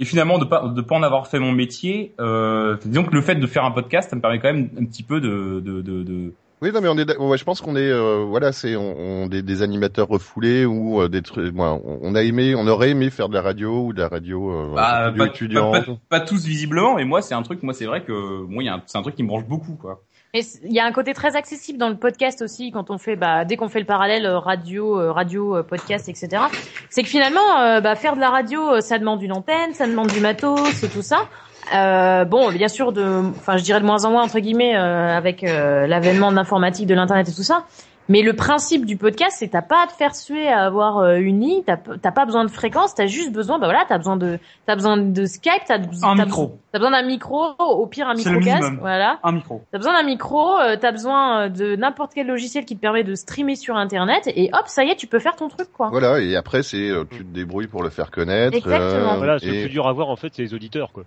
Et 0.00 0.04
finalement 0.04 0.38
de 0.38 0.44
pas 0.44 0.68
de 0.68 0.80
pas 0.80 0.96
en 0.96 1.04
avoir 1.04 1.28
fait 1.28 1.38
mon 1.38 1.52
métier 1.52 2.14
euh, 2.20 2.76
disons 2.84 3.04
que 3.04 3.14
le 3.14 3.20
fait 3.20 3.36
de 3.36 3.46
faire 3.46 3.64
un 3.64 3.70
podcast 3.70 4.10
ça 4.10 4.16
me 4.16 4.20
permet 4.20 4.40
quand 4.40 4.52
même 4.52 4.70
un 4.76 4.84
petit 4.84 5.04
peu 5.04 5.20
de 5.20 5.60
de, 5.60 5.80
de 5.80 6.34
Oui, 6.60 6.72
non, 6.72 6.80
mais 6.80 6.88
on 6.88 6.98
est, 6.98 7.16
ouais, 7.16 7.38
je 7.38 7.44
pense 7.44 7.60
qu'on 7.60 7.76
est, 7.76 7.88
euh, 7.88 8.24
voilà, 8.28 8.50
c'est, 8.52 8.74
on, 8.74 8.96
on- 8.98 9.26
des, 9.28 9.42
des 9.42 9.62
animateurs 9.62 10.08
refoulés 10.08 10.64
ou 10.64 11.00
euh, 11.00 11.08
des 11.08 11.22
trucs. 11.22 11.54
Moi, 11.54 11.80
on, 11.84 12.14
a 12.16 12.22
aimé, 12.22 12.54
on 12.56 12.66
aurait 12.66 12.90
aimé 12.90 13.10
faire 13.10 13.28
de 13.28 13.34
la 13.34 13.42
radio 13.42 13.84
ou 13.86 13.92
de 13.92 14.00
la 14.00 14.08
radio 14.08 14.50
euh, 14.50 14.74
Bah, 14.74 15.10
radio 15.10 15.60
pas, 15.70 15.80
pas, 15.80 15.80
pas- 15.86 15.92
pas 16.08 16.20
tous 16.20 16.44
visiblement, 16.44 16.96
mais 16.96 17.04
moi 17.04 17.22
c'est 17.22 17.34
un 17.34 17.42
truc, 17.42 17.62
moi 17.62 17.74
c'est 17.74 17.86
vrai 17.86 18.02
que 18.02 18.42
moi 18.42 18.62
il 18.62 18.66
y 18.66 18.68
a 18.68 18.74
un- 18.74 18.82
c'est 18.86 18.98
un 18.98 19.02
truc 19.02 19.14
qui 19.14 19.22
me 19.22 19.28
branche 19.28 19.44
beaucoup 19.46 19.74
quoi. 19.80 20.02
Et 20.34 20.42
c- 20.42 20.58
il 20.64 20.72
y 20.72 20.80
a 20.80 20.84
un 20.84 20.92
côté 20.92 21.14
très 21.14 21.36
accessible 21.36 21.78
dans 21.78 21.88
le 21.88 21.96
podcast 21.96 22.42
aussi 22.42 22.70
quand 22.70 22.90
on 22.90 22.98
fait, 22.98 23.16
bah, 23.16 23.44
dès 23.44 23.56
qu'on 23.56 23.68
fait 23.68 23.80
le 23.80 23.86
parallèle 23.86 24.26
euh, 24.26 24.38
radio, 24.38 24.98
euh, 25.00 25.10
radio, 25.12 25.56
euh, 25.56 25.62
podcast, 25.62 26.08
etc. 26.08 26.42
C'est 26.90 27.02
que 27.02 27.08
finalement, 27.08 27.60
euh, 27.60 27.80
bah, 27.80 27.94
faire 27.94 28.14
de 28.14 28.20
la 28.20 28.28
radio, 28.30 28.80
ça 28.80 28.98
demande 28.98 29.22
une 29.22 29.32
antenne, 29.32 29.72
ça 29.74 29.86
demande 29.86 30.08
du 30.08 30.20
matos, 30.20 30.82
et 30.82 30.88
tout 30.88 31.00
ça. 31.02 31.28
Euh, 31.74 32.24
bon, 32.24 32.50
bien 32.50 32.68
sûr, 32.68 32.92
de, 32.92 33.28
enfin, 33.30 33.56
je 33.56 33.62
dirais 33.62 33.80
de 33.80 33.86
moins 33.86 34.04
en 34.04 34.10
moins 34.10 34.22
entre 34.24 34.38
guillemets 34.40 34.76
euh, 34.76 35.16
avec 35.16 35.44
euh, 35.44 35.86
l'avènement 35.86 36.30
de 36.30 36.36
l'informatique, 36.36 36.86
de 36.86 36.94
l'internet 36.94 37.28
et 37.28 37.34
tout 37.34 37.42
ça. 37.42 37.64
Mais 38.10 38.22
le 38.22 38.32
principe 38.32 38.86
du 38.86 38.96
podcast, 38.96 39.36
c'est 39.38 39.48
que 39.48 39.52
t'as 39.52 39.60
pas 39.60 39.82
à 39.84 39.86
te 39.86 39.92
faire 39.92 40.14
suer 40.14 40.48
à 40.48 40.64
avoir 40.64 40.96
euh, 41.00 41.16
une 41.16 41.40
ligne, 41.42 41.62
t'as 41.66 41.76
pas 42.10 42.24
besoin 42.24 42.42
de 42.46 42.50
fréquence, 42.50 42.94
t'as 42.94 43.04
juste 43.04 43.32
besoin, 43.34 43.58
bah 43.58 43.66
voilà, 43.66 43.84
t'as 43.86 43.98
besoin 43.98 44.16
de, 44.16 44.38
t'as 44.64 44.76
besoin 44.76 44.96
de 44.96 45.26
Skype, 45.26 45.60
t'as 45.66 45.74
Un 45.76 46.16
t'as 46.16 46.24
micro. 46.24 46.58
T'as 46.72 46.78
besoin 46.78 46.92
d'un 46.92 47.06
micro, 47.06 47.38
au 47.58 47.86
pire 47.86 48.08
un 48.08 48.14
micro 48.14 48.40
casque, 48.40 48.72
voilà. 48.80 49.18
Un 49.24 49.32
micro. 49.32 49.60
T'as 49.72 49.76
besoin 49.76 49.92
d'un 49.92 50.06
micro, 50.06 50.58
euh, 50.58 50.76
t'as 50.80 50.90
besoin 50.92 51.50
de 51.50 51.76
n'importe 51.76 52.12
quel 52.14 52.26
logiciel 52.28 52.64
qui 52.64 52.76
te 52.76 52.80
permet 52.80 53.04
de 53.04 53.14
streamer 53.14 53.56
sur 53.56 53.76
internet 53.76 54.22
et 54.26 54.48
hop, 54.54 54.62
ça 54.68 54.84
y 54.84 54.90
est, 54.90 54.96
tu 54.96 55.06
peux 55.06 55.18
faire 55.18 55.36
ton 55.36 55.48
truc 55.48 55.68
quoi. 55.70 55.90
Voilà, 55.90 56.18
et 56.18 56.34
après 56.34 56.62
c'est, 56.62 56.88
euh, 56.88 57.04
tu 57.10 57.18
te 57.26 57.34
débrouilles 57.34 57.66
pour 57.66 57.82
le 57.82 57.90
faire 57.90 58.10
connaître. 58.10 58.56
Exactement. 58.56 59.12
euh, 59.12 59.18
Voilà, 59.18 59.38
ce 59.38 59.44
et- 59.44 59.48
le 59.52 59.60
plus 59.64 59.68
dur 59.70 59.86
à 59.86 59.92
voir 59.92 60.08
en 60.08 60.16
fait, 60.16 60.32
c'est 60.34 60.40
les 60.40 60.54
auditeurs 60.54 60.92
quoi. 60.94 61.04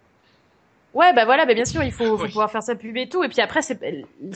Ouais, 0.93 1.13
bah 1.13 1.23
voilà, 1.25 1.45
bah 1.45 1.53
bien 1.53 1.63
sûr, 1.65 1.81
il 1.83 1.91
faut, 1.91 2.17
faut 2.17 2.23
Oui. 2.23 2.29
pouvoir 2.29 2.51
faire 2.51 2.61
sa 2.63 2.75
pub 2.75 2.97
et 2.97 3.07
tout 3.07 3.23
et 3.23 3.29
puis 3.29 3.39
après 3.41 3.61
c'est 3.61 3.79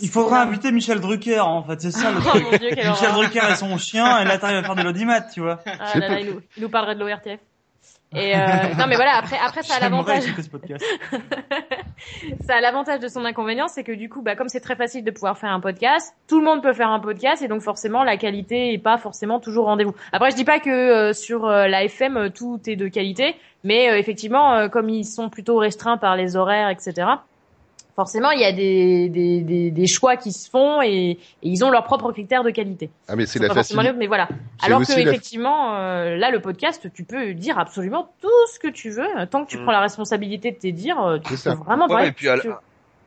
Il 0.02 0.10
faudrait 0.10 0.40
inviter 0.40 0.72
Michel 0.72 1.02
Drucker, 1.02 1.42
en 1.42 1.64
fait, 1.64 1.82
c'est 1.82 1.92
ça 1.92 2.12
le 2.12 2.18
Oh 2.26 2.30
truc. 2.30 2.44
mon 2.44 2.58
dieu, 2.58 2.70
Michel. 2.70 3.12
Drucker 3.12 3.42
et 3.52 3.56
son 3.56 3.78
chien, 3.78 4.20
et 4.22 4.26
là 4.26 4.38
t'arrives 4.38 4.58
à 4.58 4.64
faire 4.64 4.76
de 4.76 4.82
l'audimat, 4.84 5.20
tu 5.22 5.42
vois. 5.42 5.60
Ah 5.66 6.00
là 6.00 6.08
là, 6.08 6.20
il 6.22 6.28
nous, 6.28 6.42
il 6.56 6.64
nous 6.64 6.70
parlerait 6.70 6.96
de 6.96 7.00
l'ORTF. 7.02 7.40
Et 8.16 8.36
euh, 8.36 8.40
non 8.80 8.86
mais 8.88 8.96
voilà, 8.96 9.18
après 9.18 9.38
après 9.38 9.64
ça 9.64 9.76
a 9.76 9.80
l'avantage 9.80 10.24
ça 12.48 12.56
a 12.56 12.62
l'avantage 12.62 13.00
de 13.00 13.08
son 13.08 13.26
inconvénient, 13.26 13.68
c'est 13.68 13.84
que 13.84 13.92
du 13.92 14.10
coup, 14.10 14.22
bah, 14.22 14.36
comme 14.36 14.50
c'est 14.50 14.60
très 14.62 14.76
facile 14.76 15.04
de 15.04 15.12
pouvoir 15.12 15.38
faire 15.38 15.52
un 15.52 15.60
podcast, 15.60 16.16
tout 16.28 16.40
le 16.40 16.46
monde 16.46 16.64
peut 16.64 16.74
faire 16.74 16.90
un 16.90 17.00
podcast 17.00 17.42
et 17.42 17.48
donc 17.48 17.62
forcément 17.62 18.04
la 18.04 18.18
qualité 18.18 18.74
est 18.74 18.78
pas 18.78 18.98
forcément 18.98 19.40
toujours 19.40 19.66
rendez-vous. 19.66 19.94
Après, 20.14 20.32
je 20.32 20.36
dis 20.36 20.46
pas 20.46 20.60
que 20.60 20.70
euh, 20.70 21.14
sur 21.14 21.46
euh, 21.46 21.68
la 21.68 21.84
FM 21.84 22.18
euh, 22.18 22.30
tout 22.30 22.60
est 22.68 22.76
de 22.76 22.88
qualité, 22.88 23.36
mais 23.66 23.90
euh, 23.90 23.98
effectivement, 23.98 24.54
euh, 24.54 24.68
comme 24.70 24.90
ils 24.90 25.06
sont 25.06 25.30
plutôt 25.30 25.58
restreints 25.58 25.98
par 25.98 26.16
les 26.16 26.36
horaires, 26.36 26.70
etc. 26.70 27.08
Forcément, 27.96 28.32
il 28.32 28.42
y 28.42 28.44
a 28.44 28.52
des, 28.52 29.08
des, 29.08 29.40
des, 29.42 29.72
des 29.72 29.88
choix 29.88 30.18
qui 30.18 30.34
se 30.34 30.50
font 30.50 30.82
et, 30.82 31.12
et 31.12 31.18
ils 31.42 31.64
ont 31.64 31.70
leurs 31.72 31.86
propres 31.86 32.12
critères 32.12 32.44
de 32.44 32.50
qualité. 32.50 32.90
Ah 33.08 33.16
mais 33.16 33.26
c'est 33.26 33.40
la 33.40 33.54
facilité. 33.54 33.94
mais 33.94 34.08
voilà. 34.08 34.28
Alors 34.62 34.82
que 34.82 34.92
la- 34.92 35.00
effectivement, 35.00 35.76
euh, 35.78 36.18
là, 36.18 36.30
le 36.30 36.42
podcast, 36.42 36.92
tu 36.94 37.06
peux 37.06 37.34
dire 37.34 37.58
absolument 37.58 38.14
tout 38.22 38.28
ce 38.54 38.60
que 38.60 38.68
tu 38.68 38.90
veux, 38.90 39.08
tant 39.32 39.46
que 39.46 39.50
tu 39.50 39.58
Mm. 39.58 39.64
prends 39.64 39.72
la 39.72 39.80
responsabilité 39.80 40.52
de 40.52 40.58
te 40.58 40.68
dire, 40.68 41.02
euh, 41.02 41.20
tu 41.20 41.36
C'est 41.38 41.50
peux 41.52 41.56
ça. 41.56 41.64
vraiment 41.64 41.88
Ouais, 41.88 42.10
et 42.10 42.12
puis 42.12 42.28
à 42.28 42.36
la, 42.36 42.44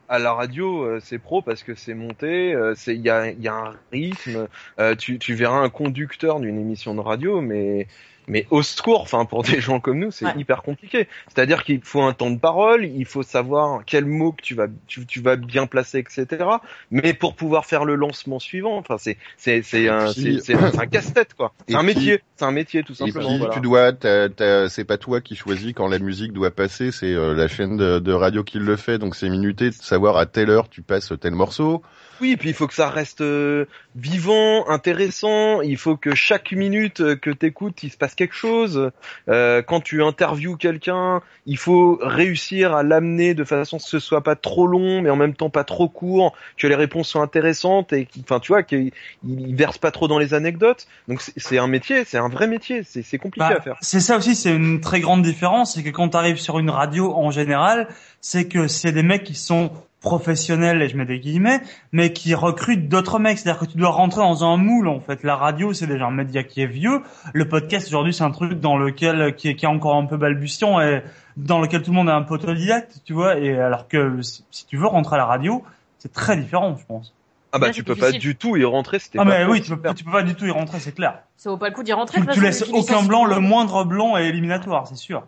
à 0.08 0.18
la 0.18 0.32
radio, 0.32 0.84
euh, 0.84 1.00
c'est 1.02 1.18
pro 1.18 1.42
parce 1.42 1.62
que 1.62 1.74
c'est 1.74 1.92
monté, 1.92 2.54
euh, 2.54 2.72
c'est 2.74 2.94
il 2.94 3.02
y 3.02 3.10
a, 3.10 3.30
il 3.30 3.42
y 3.42 3.48
a 3.48 3.54
un 3.54 3.74
rythme. 3.92 4.48
euh, 4.80 4.94
tu, 4.94 5.18
tu 5.18 5.34
verras 5.34 5.58
un 5.58 5.68
conducteur 5.68 6.40
d'une 6.40 6.58
émission 6.58 6.94
de 6.94 7.00
radio, 7.00 7.42
mais 7.42 7.88
mais 8.28 8.46
au 8.50 8.62
secours, 8.62 9.00
enfin 9.00 9.24
pour 9.24 9.42
des 9.44 9.60
gens 9.60 9.80
comme 9.80 9.98
nous, 9.98 10.10
c'est 10.10 10.26
Ouais. 10.26 10.32
hyper 10.36 10.62
compliqué. 10.62 11.08
C'est-à-dire 11.28 11.64
qu'il 11.64 11.80
faut 11.82 12.02
un 12.02 12.12
temps 12.12 12.30
de 12.30 12.38
parole, 12.38 12.84
il 12.84 13.04
faut 13.04 13.22
savoir 13.22 13.82
quel 13.86 14.04
mot 14.04 14.32
que 14.32 14.42
tu 14.42 14.54
vas 14.54 14.66
tu, 14.86 15.06
tu 15.06 15.20
vas 15.20 15.36
bien 15.36 15.66
placer, 15.66 15.98
etc. 15.98 16.44
Mais 16.90 17.14
pour 17.14 17.34
pouvoir 17.34 17.64
faire 17.66 17.84
le 17.84 17.94
lancement 17.94 18.38
suivant, 18.38 18.76
enfin 18.76 18.96
c'est 18.98 19.16
c'est 19.36 19.62
c'est 19.62 19.88
un 19.88 20.12
puis- 20.12 20.40
c'est 20.42 20.52
c'est 20.52 20.54
un, 20.54 20.70
c'est 20.70 20.80
un 20.80 20.86
casse-tête 20.86 21.34
quoi. 21.34 21.52
Et 21.66 21.72
C'est 21.72 21.76
un 21.76 21.84
puis- 21.84 21.94
métier, 21.94 22.20
c'est 22.36 22.44
un 22.44 22.50
métier 22.52 22.82
tout 22.82 22.92
Et 22.92 22.96
simplement. 22.96 23.28
puis 23.28 23.38
voilà. 23.38 23.54
tu 23.54 23.60
dois, 23.60 23.92
t'as- 23.92 24.28
t'as- 24.28 24.68
c'est 24.68 24.84
pas 24.84 24.98
toi 24.98 25.20
qui 25.20 25.34
choisis 25.36 25.72
quand 25.72 25.88
la 25.88 25.98
musique 25.98 26.32
doit 26.32 26.50
passer, 26.50 26.92
c'est 26.92 27.12
euh, 27.14 27.34
la 27.34 27.48
chaîne 27.48 27.76
de, 27.76 27.98
de 27.98 28.12
radio 28.12 28.44
qui 28.44 28.58
le 28.58 28.76
fait, 28.76 28.98
donc 28.98 29.16
c'est 29.16 29.28
minuté 29.28 29.70
de 29.70 29.74
savoir 29.74 30.16
à 30.16 30.26
telle 30.26 30.50
heure 30.50 30.68
tu 30.68 30.82
passes 30.82 31.12
tel 31.20 31.32
morceau. 31.34 31.82
Oui, 32.20 32.36
puis 32.36 32.48
il 32.50 32.54
faut 32.54 32.66
que 32.66 32.74
ça 32.74 32.88
reste 32.90 33.20
euh, 33.20 33.66
vivant, 33.94 34.68
intéressant. 34.68 35.60
Il 35.62 35.76
faut 35.76 35.96
que 35.96 36.14
chaque 36.14 36.52
minute 36.52 37.00
euh, 37.00 37.16
que 37.16 37.30
t'écoutes, 37.30 37.82
il 37.82 37.90
se 37.90 37.96
passe 37.96 38.14
quelque 38.14 38.34
chose. 38.34 38.90
Euh, 39.28 39.62
quand 39.62 39.80
tu 39.80 40.02
interviews 40.02 40.56
quelqu'un, 40.56 41.22
il 41.46 41.56
faut 41.58 41.98
réussir 42.02 42.74
à 42.74 42.82
l'amener 42.82 43.34
de 43.34 43.44
façon 43.44 43.76
à 43.76 43.78
ce 43.78 43.84
que 43.84 43.90
ce 43.90 43.98
soit 44.00 44.22
pas 44.22 44.36
trop 44.36 44.66
long, 44.66 45.00
mais 45.02 45.10
en 45.10 45.16
même 45.16 45.34
temps 45.34 45.50
pas 45.50 45.64
trop 45.64 45.88
court, 45.88 46.34
que 46.56 46.66
les 46.66 46.74
réponses 46.74 47.08
soient 47.08 47.22
intéressantes 47.22 47.92
et 47.92 48.04
qu'il- 48.06 48.22
enfin 48.22 48.40
tu 48.40 48.52
vois 48.52 48.62
qu'il 48.62 48.90
il 49.26 49.54
verse 49.54 49.78
pas 49.78 49.90
trop 49.90 50.08
dans 50.08 50.18
les 50.18 50.34
anecdotes. 50.34 50.86
Donc 51.08 51.20
c'est- 51.20 51.58
un 51.58 51.66
métier, 51.66 52.04
c'est 52.04 52.18
un 52.18 52.28
vrai 52.28 52.46
métier. 52.46 52.82
C'est 52.84 53.18
compliqué 53.18 53.46
Bah, 53.48 53.56
à 53.58 53.60
faire. 53.60 53.76
c'est 53.80 54.00
ça 54.00 54.16
aussi, 54.16 54.34
c'est 54.34 54.54
une 54.54 54.80
très 54.80 55.00
grande 55.00 55.22
différence, 55.22 55.74
c'est 55.74 55.82
que 55.82 55.90
quand 55.90 56.10
tu 56.10 56.16
arrives 56.16 56.38
sur 56.38 56.58
une 56.58 56.70
radio 56.70 57.12
en 57.14 57.30
général, 57.30 57.88
c'est 58.20 58.46
que 58.48 58.68
c'est 58.68 58.92
des 58.92 59.02
mecs 59.02 59.24
qui 59.24 59.34
sont 59.34 59.70
professionnels, 60.00 60.80
et 60.82 60.88
je 60.88 60.96
mets 60.96 61.04
des 61.04 61.18
guillemets, 61.20 61.60
mais 61.92 62.12
qui 62.12 62.34
recrutent 62.34 62.88
d'autres 62.88 63.18
mecs. 63.18 63.38
C'est-à-dire 63.38 63.60
que 63.60 63.66
tu 63.66 63.78
dois 63.78 63.90
rentrer 63.90 64.20
dans 64.20 64.44
un 64.44 64.56
moule, 64.56 64.88
en 64.88 65.00
fait. 65.00 65.22
La 65.24 65.36
radio, 65.36 65.72
c'est 65.72 65.86
déjà 65.86 66.06
un 66.06 66.10
média 66.10 66.42
qui 66.44 66.62
est 66.62 66.66
vieux. 66.66 67.02
Le 67.32 67.48
podcast, 67.48 67.88
aujourd'hui, 67.88 68.14
c'est 68.14 68.24
un 68.24 68.30
truc 68.30 68.60
dans 68.60 68.76
lequel, 68.76 69.34
qui 69.34 69.48
est, 69.48 69.54
qui 69.56 69.64
est 69.64 69.68
encore 69.68 69.96
un 69.96 70.06
peu 70.06 70.16
balbutiant 70.16 70.80
et 70.80 71.02
dans 71.36 71.60
lequel 71.60 71.82
tout 71.82 71.90
le 71.90 71.96
monde 71.96 72.08
est 72.08 72.12
un 72.12 72.22
peu 72.22 72.34
autodidacte, 72.34 73.00
tu 73.04 73.12
vois. 73.12 73.38
Et 73.38 73.58
alors 73.58 73.88
que 73.88 74.22
si, 74.22 74.44
si 74.50 74.66
tu 74.66 74.76
veux 74.76 74.86
rentrer 74.86 75.16
à 75.16 75.18
la 75.18 75.26
radio, 75.26 75.62
c'est 75.98 76.12
très 76.12 76.36
différent, 76.36 76.76
je 76.78 76.84
pense. 76.86 77.14
Ah 77.52 77.58
bah 77.58 77.68
Là, 77.68 77.72
tu 77.72 77.82
peux 77.82 77.96
pas 77.96 78.12
du 78.12 78.36
tout 78.36 78.56
y 78.56 78.64
rentrer. 78.64 78.98
C'était 78.98 79.18
Ah, 79.18 79.24
pas 79.24 79.30
mais 79.30 79.44
oui, 79.46 79.62
tu 79.62 79.74
peux, 79.74 79.80
faire. 79.80 79.94
tu 79.94 80.04
peux 80.04 80.10
pas 80.12 80.22
du 80.22 80.34
tout 80.34 80.44
y 80.44 80.50
rentrer, 80.50 80.80
c'est 80.80 80.92
clair. 80.94 81.20
Ça 81.36 81.48
vaut 81.50 81.56
pas 81.56 81.68
le 81.70 81.74
coup 81.74 81.82
d'y 81.82 81.92
rentrer. 81.94 82.20
Tu, 82.20 82.26
tu 82.26 82.40
laisses 82.42 82.62
aucun 82.72 83.02
blanc, 83.02 83.24
le 83.24 83.40
moindre 83.40 83.84
blanc 83.84 84.16
est 84.18 84.28
éliminatoire, 84.28 84.86
c'est 84.86 84.96
sûr. 84.96 85.26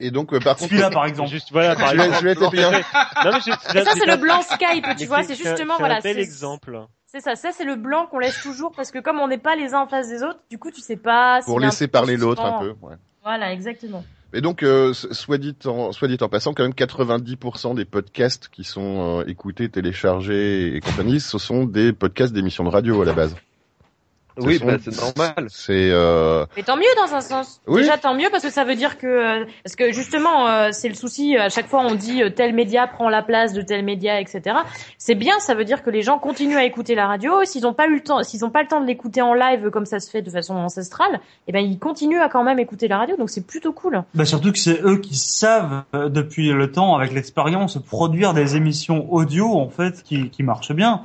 Et 0.00 0.10
donc 0.10 0.32
euh, 0.34 0.40
par 0.40 0.56
contre, 0.56 0.70
Celui-là, 0.70 0.90
par 0.90 1.06
exemple. 1.06 1.30
Juste 1.30 1.48
voilà 1.52 1.76
par 1.76 1.92
exemple. 1.92 2.14
celui-là 2.14 2.32
était 2.32 2.50
bien. 2.50 2.70
Non, 2.72 2.78
mais 3.32 3.40
je- 3.46 3.84
ça, 3.84 3.90
c'est 3.94 4.06
le 4.06 4.16
blanc 4.16 4.42
Skype, 4.42 4.84
tu 4.84 4.94
mais 5.00 5.06
vois, 5.06 5.22
c'est 5.22 5.34
justement, 5.36 5.74
c'est 5.76 5.82
voilà. 5.82 5.96
un 5.96 6.00
bel 6.00 6.16
c'est- 6.16 6.22
exemple. 6.22 6.80
C'est 7.06 7.20
ça, 7.20 7.36
ça 7.36 7.50
c'est 7.52 7.64
le 7.64 7.76
blanc 7.76 8.06
qu'on 8.10 8.18
laisse 8.18 8.40
toujours 8.42 8.72
parce 8.74 8.90
que 8.90 8.98
comme 8.98 9.20
on 9.20 9.28
n'est 9.28 9.38
pas 9.38 9.54
les 9.54 9.72
uns 9.72 9.82
en 9.82 9.86
face 9.86 10.08
des 10.08 10.22
autres, 10.24 10.40
du 10.50 10.58
coup 10.58 10.70
tu 10.72 10.80
sais 10.80 10.96
pas. 10.96 11.40
pour 11.44 11.60
laisser 11.60 11.86
parler 11.86 12.16
l'autre 12.16 12.42
un 12.44 12.58
peu. 12.58 12.74
ouais. 12.82 12.94
Voilà, 13.22 13.52
exactement. 13.52 14.04
Et 14.36 14.40
donc, 14.40 14.64
euh, 14.64 14.92
soit 14.92 15.38
dit 15.38 15.56
en, 15.64 15.92
soit 15.92 16.08
dit 16.08 16.18
en 16.20 16.28
passant, 16.28 16.54
quand 16.54 16.64
même 16.64 16.72
90% 16.74 17.74
des 17.76 17.84
podcasts 17.84 18.48
qui 18.48 18.64
sont 18.64 19.20
euh, 19.20 19.24
écoutés, 19.28 19.68
téléchargés 19.68 20.74
et 20.74 20.80
compagnie, 20.80 21.20
ce 21.20 21.38
sont 21.38 21.64
des 21.64 21.92
podcasts 21.92 22.32
d'émissions 22.32 22.64
de 22.64 22.68
radio 22.70 23.00
à 23.00 23.04
la 23.04 23.12
base. 23.12 23.36
Oui, 24.38 24.58
bah, 24.58 24.76
c'est 24.82 24.96
normal. 24.96 25.46
C'est 25.48 25.90
euh, 25.90 26.44
Mais 26.56 26.62
tant 26.62 26.76
mieux 26.76 26.82
dans 26.96 27.14
un 27.14 27.20
sens. 27.20 27.60
Oui. 27.66 27.82
Déjà 27.82 27.98
tant 27.98 28.14
mieux 28.14 28.28
parce 28.30 28.42
que 28.42 28.50
ça 28.50 28.64
veut 28.64 28.74
dire 28.74 28.98
que 28.98 29.06
euh, 29.06 29.44
parce 29.62 29.76
que 29.76 29.92
justement 29.92 30.48
euh, 30.48 30.70
c'est 30.72 30.88
le 30.88 30.94
souci 30.94 31.36
à 31.36 31.48
chaque 31.48 31.68
fois 31.68 31.82
on 31.82 31.94
dit 31.94 32.22
euh, 32.22 32.30
tel 32.30 32.54
média 32.54 32.86
prend 32.86 33.08
la 33.08 33.22
place 33.22 33.52
de 33.52 33.62
tel 33.62 33.84
média 33.84 34.20
etc. 34.20 34.56
C'est 34.98 35.14
bien 35.14 35.38
ça 35.40 35.54
veut 35.54 35.64
dire 35.64 35.82
que 35.82 35.90
les 35.90 36.02
gens 36.02 36.18
continuent 36.18 36.56
à 36.56 36.64
écouter 36.64 36.94
la 36.94 37.06
radio 37.06 37.44
s'ils 37.44 37.62
n'ont 37.62 37.74
pas 37.74 37.86
eu 37.86 37.94
le 37.94 38.02
temps 38.02 38.22
s'ils 38.22 38.40
n'ont 38.40 38.50
pas 38.50 38.62
le 38.62 38.68
temps 38.68 38.80
de 38.80 38.86
l'écouter 38.86 39.22
en 39.22 39.34
live 39.34 39.70
comme 39.70 39.86
ça 39.86 40.00
se 40.00 40.10
fait 40.10 40.22
de 40.22 40.30
façon 40.30 40.54
ancestrale 40.54 41.20
et 41.46 41.52
ben 41.52 41.60
ils 41.60 41.78
continuent 41.78 42.20
à 42.20 42.28
quand 42.28 42.44
même 42.44 42.58
écouter 42.58 42.88
la 42.88 42.98
radio 42.98 43.16
donc 43.16 43.30
c'est 43.30 43.46
plutôt 43.46 43.72
cool. 43.72 44.02
Bah 44.14 44.24
surtout 44.24 44.52
que 44.52 44.58
c'est 44.58 44.80
eux 44.82 44.98
qui 44.98 45.16
savent 45.16 45.82
euh, 45.94 46.08
depuis 46.08 46.52
le 46.52 46.70
temps, 46.70 46.96
avec 46.96 47.12
l'expérience, 47.12 47.78
produire 47.78 48.34
des 48.34 48.56
émissions 48.56 49.12
audio 49.12 49.54
en 49.54 49.68
fait 49.68 50.02
qui, 50.02 50.30
qui 50.30 50.42
marchent 50.42 50.72
bien. 50.72 51.02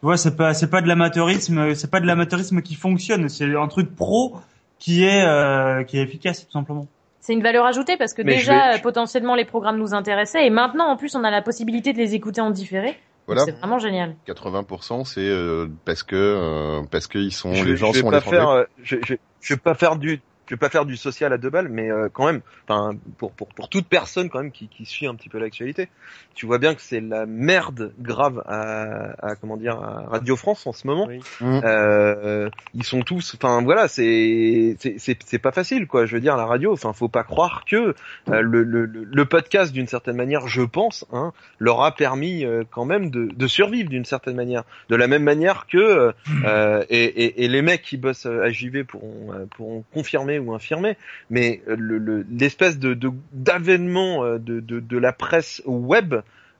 Tu 0.00 0.06
vois, 0.06 0.16
c'est 0.16 0.36
pas 0.36 0.52
c'est 0.54 0.68
pas 0.70 0.80
de 0.82 0.88
l'amateurisme, 0.88 1.74
c'est 1.74 1.90
pas 1.90 2.00
de 2.00 2.06
l'amateurisme 2.06 2.60
qui 2.62 2.74
fonctionne, 2.74 3.28
c'est 3.28 3.54
un 3.56 3.68
truc 3.68 3.94
pro 3.96 4.36
qui 4.78 5.04
est 5.04 5.24
euh, 5.24 5.84
qui 5.84 5.98
est 5.98 6.02
efficace 6.02 6.44
tout 6.44 6.52
simplement. 6.52 6.86
C'est 7.20 7.32
une 7.32 7.42
valeur 7.42 7.64
ajoutée 7.66 7.96
parce 7.96 8.12
que 8.14 8.22
Mais 8.22 8.34
je 8.34 8.38
déjà 8.40 8.68
vais- 8.72 8.74
euh, 8.76 8.82
potentiellement 8.82 9.34
les 9.34 9.44
programmes 9.46 9.78
nous 9.78 9.94
intéressaient 9.94 10.46
et 10.46 10.50
maintenant 10.50 10.86
en 10.86 10.96
plus 10.96 11.14
on 11.16 11.24
a 11.24 11.30
la 11.30 11.42
possibilité 11.42 11.92
de 11.92 11.98
les 11.98 12.14
écouter 12.14 12.40
en 12.40 12.50
différé. 12.50 12.96
Voilà, 13.26 13.42
C'est 13.44 13.52
vraiment 13.58 13.78
génial. 13.80 14.14
80% 14.28 15.04
c'est 15.04 15.20
euh, 15.20 15.66
parce 15.84 16.02
que 16.04 16.14
euh, 16.14 16.82
parce 16.90 17.06
que 17.08 17.18
ils 17.18 17.32
sont 17.32 17.54
je, 17.54 17.64
les 17.64 17.76
gens 17.76 17.88
je 17.88 17.94
vais 17.94 18.00
sont 18.02 18.10
pas 18.10 18.16
les 18.20 18.30
faire, 18.30 18.48
euh, 18.50 18.64
je, 18.82 18.96
je, 19.04 19.14
je 19.40 19.54
vais 19.54 19.60
pas 19.60 19.74
faire 19.74 19.96
du, 19.96 20.20
je 20.46 20.54
vais 20.54 20.58
pas 20.58 20.68
faire 20.70 20.86
du 20.86 20.96
social 20.96 21.32
à 21.32 21.38
deux 21.38 21.50
balles, 21.50 21.68
mais 21.68 21.90
euh, 21.90 22.08
quand 22.12 22.26
même, 22.26 22.40
enfin 22.68 22.96
pour 23.18 23.32
pour 23.32 23.48
pour 23.48 23.68
toute 23.68 23.86
personne 23.86 24.30
quand 24.30 24.42
même 24.42 24.52
qui 24.52 24.68
qui 24.68 24.84
suit 24.84 25.06
un 25.06 25.14
petit 25.14 25.28
peu 25.28 25.38
l'actualité, 25.38 25.88
tu 26.34 26.46
vois 26.46 26.58
bien 26.58 26.74
que 26.74 26.80
c'est 26.80 27.00
la 27.00 27.26
merde 27.26 27.92
grave 27.98 28.42
à, 28.46 29.26
à 29.26 29.36
comment 29.36 29.56
dire 29.56 29.76
à 29.76 30.06
Radio 30.08 30.36
France 30.36 30.66
en 30.66 30.72
ce 30.72 30.86
moment. 30.86 31.06
Oui. 31.08 31.20
Mm. 31.40 31.60
Euh, 31.64 32.50
ils 32.74 32.84
sont 32.84 33.02
tous, 33.02 33.34
enfin 33.34 33.62
voilà, 33.62 33.88
c'est 33.88 34.76
c'est 34.78 35.18
c'est 35.24 35.38
pas 35.38 35.52
facile 35.52 35.86
quoi. 35.86 36.06
Je 36.06 36.14
veux 36.14 36.20
dire 36.20 36.36
la 36.36 36.46
radio, 36.46 36.72
enfin 36.72 36.92
faut 36.92 37.08
pas 37.08 37.24
croire 37.24 37.64
que 37.64 37.94
euh, 38.28 38.40
le, 38.40 38.62
le 38.62 38.86
le 38.86 39.24
podcast 39.24 39.72
d'une 39.72 39.88
certaine 39.88 40.16
manière, 40.16 40.46
je 40.46 40.62
pense, 40.62 41.06
hein, 41.12 41.32
leur 41.58 41.82
a 41.82 41.94
permis 41.94 42.44
euh, 42.44 42.64
quand 42.70 42.84
même 42.84 43.10
de 43.10 43.28
de 43.34 43.46
survivre 43.46 43.88
d'une 43.90 44.04
certaine 44.04 44.36
manière. 44.36 44.64
De 44.88 44.96
la 44.96 45.06
même 45.08 45.22
manière 45.24 45.66
que 45.66 46.12
euh, 46.44 46.84
et, 46.88 47.04
et, 47.04 47.44
et 47.44 47.48
les 47.48 47.62
mecs 47.62 47.82
qui 47.82 47.96
bossent 47.96 48.26
à 48.26 48.50
JV 48.50 48.84
pourront, 48.84 49.48
pourront 49.56 49.84
confirmer 49.92 50.35
ou 50.38 50.54
infirmer, 50.54 50.96
mais 51.30 51.62
euh, 51.68 51.76
le- 51.78 51.98
le- 51.98 52.26
l'espèce 52.30 52.78
de 52.78 52.96
d'avènement 53.32 54.24
euh, 54.24 54.38
de, 54.38 54.60
de, 54.60 54.80
de 54.80 54.98
la 54.98 55.12
presse 55.12 55.62
web 55.66 56.14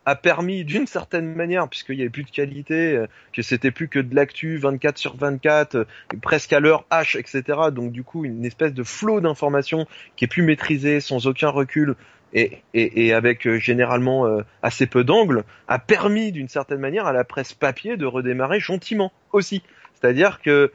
a 0.08 0.14
permis 0.14 0.64
d'une 0.64 0.86
certaine 0.86 1.34
manière, 1.34 1.68
puisqu'il 1.68 1.96
y 1.96 2.02
avait 2.02 2.10
plus 2.10 2.22
de 2.22 2.30
qualité, 2.30 2.96
euh, 2.96 3.06
que 3.32 3.42
c'était 3.42 3.72
plus 3.72 3.88
que 3.88 3.98
de 3.98 4.14
l'actu 4.14 4.56
24 4.56 4.98
sur 4.98 5.16
24, 5.16 5.74
euh, 5.74 5.84
presque 6.22 6.52
à 6.52 6.60
l'heure 6.60 6.84
H, 6.92 7.18
etc. 7.18 7.42
Donc 7.72 7.90
du 7.90 8.04
coup, 8.04 8.24
une 8.24 8.44
espèce 8.44 8.72
de 8.72 8.84
flot 8.84 9.20
d'informations 9.20 9.86
qui 10.14 10.24
est 10.24 10.28
plus 10.28 10.42
maîtrisé, 10.42 11.00
sans 11.00 11.26
aucun 11.26 11.48
recul, 11.48 11.96
et, 12.32 12.58
et, 12.74 13.06
et 13.06 13.12
avec 13.14 13.48
généralement 13.58 14.26
assez 14.62 14.86
peu 14.86 15.04
d'angles, 15.04 15.44
a 15.68 15.78
permis 15.78 16.32
d'une 16.32 16.48
certaine 16.48 16.80
manière 16.80 17.06
à 17.06 17.12
la 17.12 17.24
presse 17.24 17.54
papier 17.54 17.96
de 17.96 18.04
redémarrer 18.04 18.60
gentiment 18.60 19.12
aussi. 19.32 19.62
C'est-à-dire 19.94 20.40
que 20.42 20.70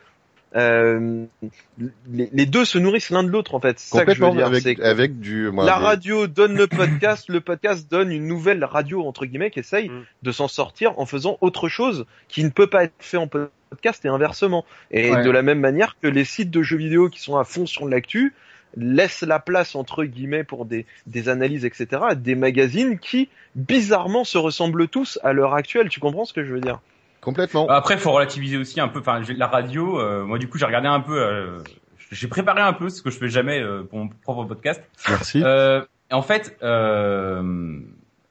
euh, 0.55 1.25
les, 2.11 2.29
les 2.31 2.45
deux 2.45 2.65
se 2.65 2.77
nourrissent 2.77 3.09
l'un 3.09 3.23
de 3.23 3.29
l'autre 3.29 3.55
en 3.55 3.59
fait. 3.59 3.79
C'est 3.79 3.97
ça 3.97 4.05
que 4.05 4.13
je 4.13 4.23
veux 4.23 4.31
dire. 4.31 4.45
avec, 4.45 4.61
c'est 4.63 4.75
que 4.75 4.81
avec 4.83 5.19
du. 5.19 5.49
moi, 5.51 5.65
la 5.65 5.75
radio 5.77 6.27
donne 6.27 6.55
le 6.57 6.67
podcast, 6.67 7.29
le 7.29 7.39
podcast 7.41 7.89
donne 7.89 8.11
une 8.11 8.27
nouvelle 8.27 8.63
radio 8.65 9.05
entre 9.05 9.25
guillemets 9.25 9.49
qui 9.51 9.59
essaye 9.59 9.89
Mm. 9.89 10.03
de 10.23 10.31
s'en 10.31 10.47
sortir 10.47 10.99
en 10.99 11.05
faisant 11.05 11.37
autre 11.41 11.69
chose 11.69 12.05
qui 12.27 12.43
ne 12.43 12.49
peut 12.49 12.67
pas 12.67 12.83
être 12.83 12.93
fait 12.99 13.17
en 13.17 13.27
podcast 13.27 14.03
et 14.05 14.09
inversement. 14.09 14.65
Et 14.91 15.09
Ouais. 15.11 15.23
de 15.23 15.29
la 15.31 15.41
même 15.41 15.59
manière 15.59 15.95
que 16.01 16.07
les 16.07 16.25
sites 16.25 16.51
de 16.51 16.61
jeux 16.61 16.77
vidéo 16.77 17.07
qui 17.09 17.21
sont 17.21 17.37
à 17.37 17.43
fond 17.45 17.65
sur 17.65 17.87
l'actu 17.87 18.33
laissent 18.77 19.21
la 19.23 19.39
place 19.39 19.75
entre 19.75 20.03
guillemets 20.05 20.43
pour 20.45 20.65
des, 20.65 20.85
des 21.07 21.27
analyses 21.29 21.65
etc 21.65 22.01
à 22.09 22.15
des 22.15 22.35
magazines 22.35 22.99
qui 22.99 23.27
bizarrement 23.55 24.23
se 24.23 24.37
ressemblent 24.37 24.87
tous 24.87 25.19
à 25.23 25.33
l'heure 25.33 25.53
actuelle. 25.53 25.89
Tu 25.89 25.99
comprends 25.99 26.25
ce 26.25 26.33
que 26.33 26.43
je 26.43 26.53
veux 26.53 26.61
dire? 26.61 26.79
Complètement. 27.21 27.67
Après, 27.69 27.97
faut 27.97 28.11
relativiser 28.11 28.57
aussi 28.57 28.79
un 28.79 28.87
peu. 28.87 28.99
Enfin, 28.99 29.21
la 29.37 29.47
radio, 29.47 29.99
euh, 29.99 30.25
moi 30.25 30.39
du 30.39 30.49
coup, 30.49 30.57
j'ai 30.57 30.65
regardé 30.65 30.87
un 30.87 30.99
peu. 30.99 31.21
euh, 31.21 31.59
j'ai 32.11 32.27
préparé 32.27 32.61
un 32.61 32.73
peu 32.73 32.89
ce 32.89 33.01
que 33.01 33.09
je 33.09 33.17
fais 33.17 33.29
jamais 33.29 33.59
euh, 33.61 33.83
pour 33.83 33.99
mon 33.99 34.09
propre 34.09 34.43
podcast. 34.45 34.83
Merci. 35.07 35.41
Euh, 35.43 35.81
en 36.11 36.21
fait, 36.21 36.57
euh, 36.61 37.79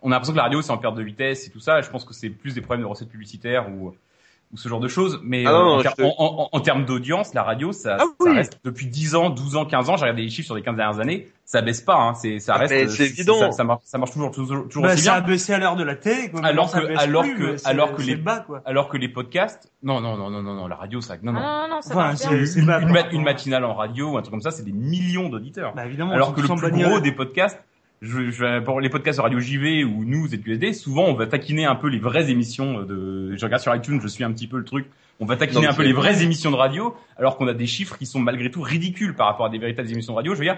on 0.02 0.10
a 0.10 0.14
l'impression 0.14 0.32
que 0.32 0.38
la 0.38 0.44
radio 0.44 0.60
c'est 0.60 0.70
en 0.70 0.78
perte 0.78 0.96
de 0.96 1.02
vitesse 1.02 1.46
et 1.46 1.50
tout 1.50 1.60
ça. 1.60 1.80
Je 1.80 1.88
pense 1.88 2.04
que 2.04 2.12
c'est 2.12 2.30
plus 2.30 2.54
des 2.54 2.60
problèmes 2.60 2.82
de 2.82 2.88
recettes 2.90 3.08
publicitaires 3.08 3.70
ou 3.70 3.94
ou 4.52 4.56
ce 4.56 4.68
genre 4.68 4.80
de 4.80 4.88
choses. 4.88 5.20
Mais 5.22 5.44
Ah 5.46 5.52
non, 5.52 5.58
euh, 5.58 5.62
non, 5.62 5.78
en, 5.78 5.82
te- 5.82 6.02
en, 6.02 6.14
en- 6.18 6.48
en 6.52 6.60
termes 6.60 6.84
d'audience, 6.84 7.34
la 7.34 7.42
radio, 7.42 7.72
ça, 7.72 7.96
Ah 8.00 8.04
ça 8.04 8.06
oui. 8.30 8.34
reste 8.34 8.58
depuis 8.64 8.86
10 8.86 9.14
ans, 9.14 9.30
12 9.30 9.56
ans, 9.56 9.64
15 9.64 9.88
ans. 9.90 9.96
J'ai 9.96 10.02
regardé 10.02 10.22
les 10.22 10.28
chiffres 10.30 10.46
sur 10.46 10.54
les 10.56 10.62
15 10.62 10.76
dernières 10.76 10.98
années. 11.00 11.28
Ça 11.44 11.62
baisse 11.62 11.80
pas. 11.80 11.96
Hein, 11.96 12.14
c'est 12.14 12.38
ça 12.38 12.54
Ah, 12.56 12.58
reste. 12.58 12.90
c'est 12.90 13.06
évident. 13.06 13.38
Ça, 13.38 13.50
ça 13.52 13.64
marche, 13.64 13.82
ça 13.84 13.98
marche 13.98 14.12
toujours 14.12 14.30
toujours, 14.30 14.66
toujours 14.68 14.82
Bah, 14.84 14.92
aussi 14.94 15.02
ça 15.02 15.12
bien. 15.14 15.22
a 15.24 15.26
baissé 15.26 15.52
à 15.52 15.58
l'heure 15.58 15.76
de 15.76 15.82
la 15.84 15.96
télé, 15.96 16.30
quoi. 16.30 16.44
Alors 16.44 16.68
ça 16.68 16.80
que- 16.80 16.96
alors 16.98 17.22
plus, 17.24 17.36
que- 17.36 17.68
alors 17.68 17.94
que 17.94 18.02
les- 18.02 18.16
bas, 18.16 18.40
quoi. 18.46 18.62
Alors 18.64 18.88
que 18.88 18.96
les 18.96 19.08
podcasts, 19.08 19.70
non 19.82 20.00
non 20.00 20.16
non 20.16 20.30
non 20.30 20.42
non 20.42 20.54
non, 20.54 20.66
la 20.68 20.76
radio 20.76 21.00
ça, 21.00 21.16
non 21.22 21.32
non. 21.32 21.40
Ah, 21.42 21.66
non, 21.68 21.76
non, 21.76 21.82
ça 21.82 21.94
Enfin, 21.94 22.14
c'est- 22.16 22.58
une, 22.58 22.64
une 22.64 22.70
à- 22.70 23.20
matinale 23.20 23.64
en 23.64 23.74
radio 23.74 24.12
ou 24.12 24.16
un 24.16 24.22
truc 24.22 24.30
comme 24.32 24.42
ça, 24.42 24.50
c'est 24.52 24.64
des 24.64 24.72
millions 24.72 25.28
d'auditeurs. 25.28 25.74
Bah, 25.74 25.86
évidemment. 25.86 26.12
Alors 26.12 26.34
que 26.34 26.40
le 26.40 26.46
plus 26.48 26.70
gros 26.84 27.00
des 27.00 27.12
podcasts, 27.12 27.60
je, 28.02 28.30
je, 28.30 28.60
pour 28.60 28.80
les 28.80 28.88
podcasts 28.88 29.18
de 29.18 29.22
Radio 29.22 29.38
JV 29.40 29.84
ou 29.84 30.04
nous, 30.04 30.26
ZQSD, 30.28 30.72
souvent 30.72 31.04
on 31.04 31.14
va 31.14 31.26
taquiner 31.26 31.66
un 31.66 31.74
peu 31.74 31.88
les 31.88 31.98
vraies 31.98 32.30
émissions 32.30 32.82
de. 32.82 33.36
Je 33.36 33.44
regarde 33.44 33.62
sur 33.62 33.74
iTunes, 33.74 34.00
je 34.02 34.08
suis 34.08 34.24
un 34.24 34.32
petit 34.32 34.46
peu 34.46 34.56
le 34.58 34.64
truc. 34.64 34.86
On 35.22 35.26
va 35.26 35.36
taquiner 35.36 35.66
un 35.66 35.74
peu 35.74 35.82
les 35.82 35.92
vraies 35.92 36.22
émissions 36.22 36.50
de 36.50 36.56
radio, 36.56 36.96
alors 37.18 37.36
qu'on 37.36 37.46
a 37.46 37.52
des 37.52 37.66
chiffres 37.66 37.98
qui 37.98 38.06
sont 38.06 38.20
malgré 38.20 38.50
tout 38.50 38.62
ridicules 38.62 39.14
par 39.14 39.26
rapport 39.26 39.44
à 39.46 39.50
des 39.50 39.58
véritables 39.58 39.90
émissions 39.90 40.14
de 40.14 40.16
radio. 40.16 40.32
Je 40.34 40.38
veux 40.38 40.44
dire. 40.44 40.56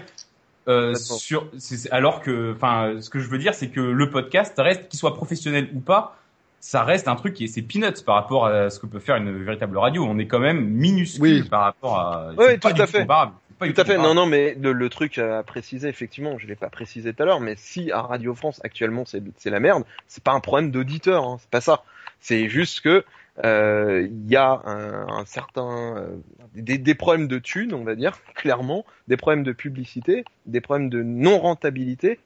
Euh, 0.69 0.95
sur, 0.95 1.49
alors 1.91 2.21
que, 2.21 2.53
enfin, 2.55 3.01
ce 3.01 3.11
que 3.11 3.19
je 3.19 3.29
veux 3.29 3.39
dire, 3.39 3.55
c'est 3.55 3.71
que 3.71 3.81
le 3.81 4.11
podcast 4.11 4.55
reste, 4.59 4.89
qu'il 4.89 5.01
soit 5.01 5.15
professionnel 5.17 5.69
ou 5.75 5.81
pas, 5.81 6.17
ça 6.61 6.85
reste 6.85 7.09
un 7.09 7.17
truc 7.17 7.35
qui 7.35 7.45
est 7.45 7.49
c'est 7.49 7.63
peanuts 7.63 8.05
par 8.07 8.15
rapport 8.15 8.47
à 8.47 8.71
ce 8.71 8.79
que 8.79 8.87
peut 8.87 9.01
faire 9.01 9.17
une 9.17 9.43
véritable 9.43 9.77
radio. 9.77 10.05
On 10.09 10.19
est 10.19 10.29
quand 10.29 10.39
même 10.39 10.65
minuscule 10.65 11.43
Oui. 11.43 11.49
par 11.49 11.63
rapport 11.63 11.99
à. 11.99 12.31
Oui, 12.39 12.61
tout 12.61 12.69
à 12.69 12.87
fait. 12.87 13.01
comparable. 13.01 13.33
Pas 13.63 13.73
Tout 13.73 13.81
à 13.81 13.85
fait. 13.85 13.97
Non, 13.99 14.15
non, 14.15 14.27
mais 14.27 14.57
le, 14.61 14.73
le 14.73 14.89
truc 14.89 15.19
à 15.19 15.43
préciser, 15.43 15.89
effectivement, 15.89 16.39
je 16.39 16.47
l'ai 16.47 16.57
pas 16.57 16.71
précisé 16.71 17.13
tout 17.13 17.23
à 17.23 17.27
l'heure, 17.27 17.41
mais 17.41 17.55
si 17.57 17.91
à 17.91 18.03
Radio 18.03 18.35
France 18.35 18.61
actuellement 18.65 19.05
c'est 19.05 19.23
c'est 19.37 19.51
la 19.51 19.61
merde, 19.61 19.85
c'est 20.07 20.23
pas 20.23 20.33
un 20.33 20.41
problème 20.41 20.71
d'auditeur, 20.71 21.25
hein, 21.25 21.37
c'est 21.41 21.51
pas 21.51 21.61
ça. 21.61 21.83
C'est 22.21 22.49
juste 22.49 22.81
que 22.81 23.05
euh, 23.45 24.07
il 24.11 24.31
y 24.31 24.37
a 24.37 24.61
un, 24.65 25.09
un 25.09 25.25
certain 25.25 25.97
euh, 25.97 26.17
des, 26.55 26.77
des 26.77 26.95
problèmes 26.95 27.29
de 27.29 27.39
thunes, 27.39 27.73
on 27.73 27.85
va 27.85 27.95
dire 27.95 28.19
clairement, 28.35 28.85
des 29.09 29.17
problèmes 29.17 29.43
de 29.43 29.53
publicité, 29.53 30.25
des 30.47 30.61
problèmes 30.61 30.91
de 30.91 31.03
non 31.03 31.39
rentabilité, 31.39 32.21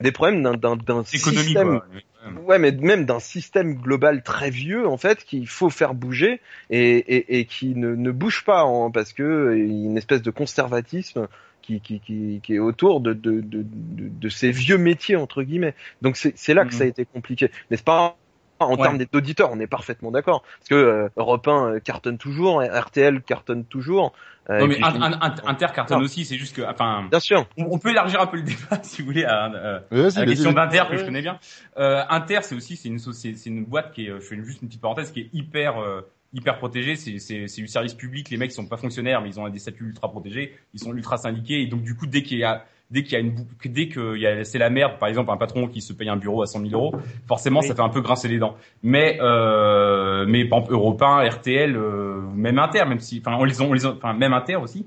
des 0.00 0.12
problèmes 0.12 0.42
d'un 0.42 1.04
système 1.04 1.80
quoi. 1.80 1.86
Ouais, 2.34 2.58
mais 2.58 2.72
même 2.72 3.04
d'un 3.06 3.20
système 3.20 3.74
global 3.74 4.22
très 4.22 4.50
vieux 4.50 4.86
en 4.88 4.96
fait 4.96 5.24
qu'il 5.24 5.46
faut 5.48 5.70
faire 5.70 5.94
bouger 5.94 6.40
et, 6.70 6.96
et, 6.98 7.38
et 7.38 7.44
qui 7.46 7.74
ne, 7.74 7.94
ne 7.94 8.10
bouge 8.10 8.44
pas 8.44 8.62
hein, 8.62 8.90
parce 8.90 9.12
que 9.12 9.54
il 9.56 9.66
y 9.66 9.82
a 9.84 9.90
une 9.90 9.96
espèce 9.96 10.22
de 10.22 10.30
conservatisme 10.30 11.28
qui, 11.62 11.80
qui, 11.80 12.00
qui, 12.00 12.40
qui 12.42 12.54
est 12.54 12.58
autour 12.58 13.00
de, 13.00 13.12
de, 13.12 13.40
de, 13.40 13.62
de, 13.64 14.08
de 14.08 14.28
ces 14.28 14.50
vieux 14.50 14.78
métiers 14.78 15.16
entre 15.16 15.42
guillemets. 15.42 15.74
Donc 16.02 16.16
c'est 16.16 16.54
là 16.54 16.64
que 16.64 16.72
Mhm. 16.72 16.78
ça 16.78 16.84
a 16.84 16.86
été 16.86 17.04
compliqué. 17.04 17.50
Mais 17.70 17.76
c'est 17.76 17.84
pas 17.84 18.16
en 18.64 18.76
Ouais. 18.76 18.82
termes 18.82 18.98
d'auditeurs, 19.12 19.50
on 19.52 19.60
est 19.60 19.66
parfaitement 19.66 20.10
d'accord 20.10 20.42
parce 20.58 20.68
que 20.68 20.74
euh, 20.74 21.08
Europe 21.16 21.46
1 21.48 21.66
euh, 21.74 21.80
cartonne 21.80 22.18
toujours, 22.18 22.62
RTL 22.62 23.20
cartonne 23.22 23.64
toujours. 23.64 24.12
euh, 24.50 24.60
Non 24.60 24.66
mais 24.68 24.74
puis- 24.76 24.84
un, 24.84 25.02
un, 25.02 25.12
un- 25.20 25.34
Inter 25.46 25.66
cartonne 25.74 26.02
aussi, 26.02 26.24
c'est 26.24 26.36
juste 26.36 26.54
que, 26.56 26.62
enfin, 26.62 27.06
Bien 27.10 27.20
sûr. 27.20 27.46
on, 27.56 27.64
on 27.72 27.78
peut 27.78 27.90
élargir 27.90 28.20
un 28.20 28.26
peu 28.26 28.36
le 28.36 28.44
débat 28.44 28.78
si 28.82 29.02
vous 29.02 29.06
voulez 29.08 29.24
à, 29.24 29.46
euh, 29.52 29.80
à 29.90 30.20
la 30.20 30.26
question 30.26 30.52
d'Inter 30.52 30.82
que 30.90 30.96
je 30.96 31.04
connais 31.04 31.22
bien. 31.22 31.38
Euh, 31.78 32.02
Inter, 32.08 32.38
c'est 32.42 32.54
aussi 32.54 32.76
c'est 32.76 32.88
une 32.88 32.98
c'est 32.98 33.46
une 33.46 33.64
boîte 33.64 33.92
qui 33.92 34.06
est, 34.06 34.10
je 34.10 34.20
fais 34.20 34.36
juste 34.44 34.62
une 34.62 34.68
petite 34.68 34.80
parenthèse, 34.82 35.10
qui 35.12 35.20
est 35.20 35.30
hyper 35.32 35.78
euh, 35.78 36.00
hyper 36.32 36.58
protégée. 36.58 36.96
C'est 36.96 37.18
c'est 37.18 37.48
c'est 37.48 37.60
du 37.62 37.68
service 37.68 37.94
public. 37.94 38.30
Les 38.30 38.36
mecs 38.36 38.50
ils 38.50 38.54
sont 38.54 38.66
pas 38.66 38.76
fonctionnaires, 38.76 39.20
mais 39.22 39.28
ils 39.30 39.40
ont 39.40 39.48
des 39.48 39.58
statuts 39.58 39.84
ultra 39.84 40.10
protégés. 40.10 40.56
Ils 40.74 40.80
sont 40.80 40.92
ultra 40.94 41.16
syndiqués 41.16 41.62
et 41.62 41.66
donc 41.66 41.82
du 41.82 41.94
coup 41.96 42.06
dès 42.06 42.22
qu'il 42.22 42.38
y 42.38 42.44
a 42.44 42.64
dès 42.90 43.02
qu'il 43.02 43.12
y 43.14 43.16
a 43.16 43.20
une 43.20 43.34
dès 43.64 43.88
que 43.88 44.16
c'est 44.44 44.58
la 44.58 44.70
merde, 44.70 44.98
par 44.98 45.08
exemple 45.08 45.30
un 45.30 45.36
patron 45.36 45.66
qui 45.66 45.80
se 45.80 45.92
paye 45.92 46.08
un 46.08 46.16
bureau 46.16 46.42
à 46.42 46.46
100 46.46 46.60
000 46.68 46.72
euros, 46.72 46.94
forcément 47.26 47.60
Oui. 47.60 47.66
ça 47.66 47.74
fait 47.74 47.82
un 47.82 47.88
peu 47.88 48.00
grincer 48.00 48.28
les 48.28 48.38
dents. 48.38 48.56
Mais 48.82 49.18
euh, 49.20 50.24
mais 50.28 50.44
par 50.44 50.58
exemple 50.60 50.72
Europe 50.72 51.02
1, 51.02 51.28
RTL, 51.28 51.76
euh, 51.76 52.20
même 52.34 52.58
Inter, 52.58 52.84
même 52.86 53.00
si 53.00 53.20
enfin 53.24 53.36
on 53.38 53.44
les 53.44 53.60
on 53.60 53.72
les 53.72 53.86
ont- 53.86 53.96
enfin 53.96 54.12
même 54.14 54.32
Inter 54.32 54.56
aussi 54.56 54.86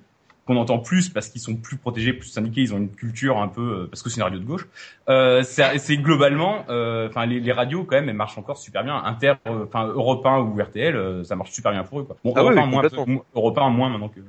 qu'on 0.50 0.58
entend 0.58 0.80
plus 0.80 1.10
parce 1.10 1.30
qu'ils 1.30 1.42
sont 1.42 1.56
plus 1.56 1.78
protégés, 1.78 2.12
plus 2.12 2.30
syndiqués, 2.30 2.62
ils 2.62 2.74
ont 2.74 2.80
une 2.80 2.90
culture 2.90 3.38
un 3.38 3.48
peu 3.48 3.62
euh, 3.62 3.88
parce 3.88 4.02
que 4.02 4.10
c'est 4.10 4.18
une 4.18 4.24
radio 4.24 4.40
de 4.40 4.46
gauche. 4.46 4.68
Euh, 5.08 5.44
c'est 5.44 5.98
globalement, 5.98 6.66
euh, 6.70 7.08
enfin 7.08 7.28
les, 7.28 7.40
les 7.40 7.52
radios 7.52 7.84
quand 7.84 7.96
même, 7.96 8.10
elles 8.10 8.16
marchent 8.16 8.40
encore 8.40 8.58
super 8.58 8.84
bien. 8.84 8.96
Inter, 9.06 9.34
euh, 9.48 9.66
enfin 9.68 9.86
Europe 9.86 10.26
1 10.26 10.40
ou 10.40 10.60
RTL, 10.60 10.96
euh, 10.96 11.24
ça 11.24 11.36
marche 11.36 11.52
super 11.52 11.72
bien 11.72 11.84
pour 11.84 12.00
eux. 12.00 12.04
Quoi. 12.04 12.18
Bon, 12.24 12.34
Ah 12.36 12.44
oui, 12.44 12.56
Europe, 12.56 12.58
1 12.58 12.64
oui, 12.64 13.06
moins, 13.06 13.22
Europe 13.36 13.58
1 13.60 13.70
moins 13.70 13.90
maintenant 13.90 14.10
que. 14.10 14.22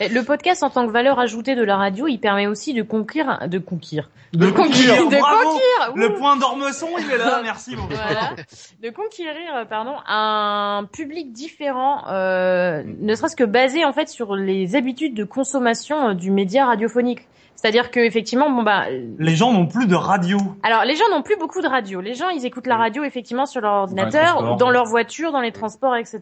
Le 0.00 0.22
podcast 0.22 0.62
en 0.62 0.70
tant 0.70 0.86
que 0.86 0.92
valeur 0.92 1.18
ajoutée 1.18 1.54
de 1.54 1.62
la 1.62 1.76
radio, 1.76 2.06
il 2.06 2.18
permet 2.18 2.46
aussi 2.46 2.72
de 2.72 2.82
conquérir, 2.82 3.46
de 3.46 3.58
conquérir, 3.58 4.08
De 4.32 4.50
conquérir, 4.50 5.08
de 5.10 5.18
bravo 5.18 5.50
conquérir. 5.50 5.92
Le 5.94 6.14
point 6.14 6.36
d'ormesson, 6.38 6.88
il 6.98 7.10
est 7.10 7.18
là, 7.18 7.40
merci 7.42 7.76
beaucoup. 7.76 7.92
voilà, 7.92 8.30
de 8.82 8.88
conquérir, 8.90 9.66
pardon, 9.68 9.96
un 10.06 10.88
public 10.90 11.32
différent, 11.32 12.04
euh, 12.08 12.82
ne 12.86 13.14
serait-ce 13.14 13.36
que 13.36 13.44
basé 13.44 13.84
en 13.84 13.92
fait 13.92 14.08
sur 14.08 14.34
les 14.34 14.76
habitudes 14.76 15.14
de 15.14 15.24
consommation 15.24 15.65
euh, 15.66 16.14
du 16.14 16.30
média 16.30 16.66
radiophonique. 16.66 17.26
C'est-à-dire 17.56 17.90
que 17.90 18.00
effectivement, 18.00 18.50
bon 18.50 18.62
bah, 18.62 18.84
euh, 18.90 19.00
Les 19.18 19.34
gens 19.34 19.52
n'ont 19.52 19.66
plus 19.66 19.86
de 19.86 19.94
radio. 19.94 20.38
alors 20.62 20.84
les 20.84 20.94
gens 20.94 21.08
n'ont 21.10 21.22
plus 21.22 21.36
beaucoup 21.36 21.62
de 21.62 21.66
radio. 21.66 22.00
Les 22.02 22.14
gens, 22.14 22.28
ils 22.28 22.44
écoutent 22.44 22.66
la 22.66 22.76
radio 22.76 23.02
effectivement 23.02 23.46
sur 23.46 23.62
leur 23.62 23.72
ordinateur, 23.72 24.36
transports. 24.36 24.56
dans 24.56 24.70
leur 24.70 24.84
voiture, 24.84 25.32
dans 25.32 25.40
les 25.40 25.52
transports, 25.52 25.96
etc. 25.96 26.20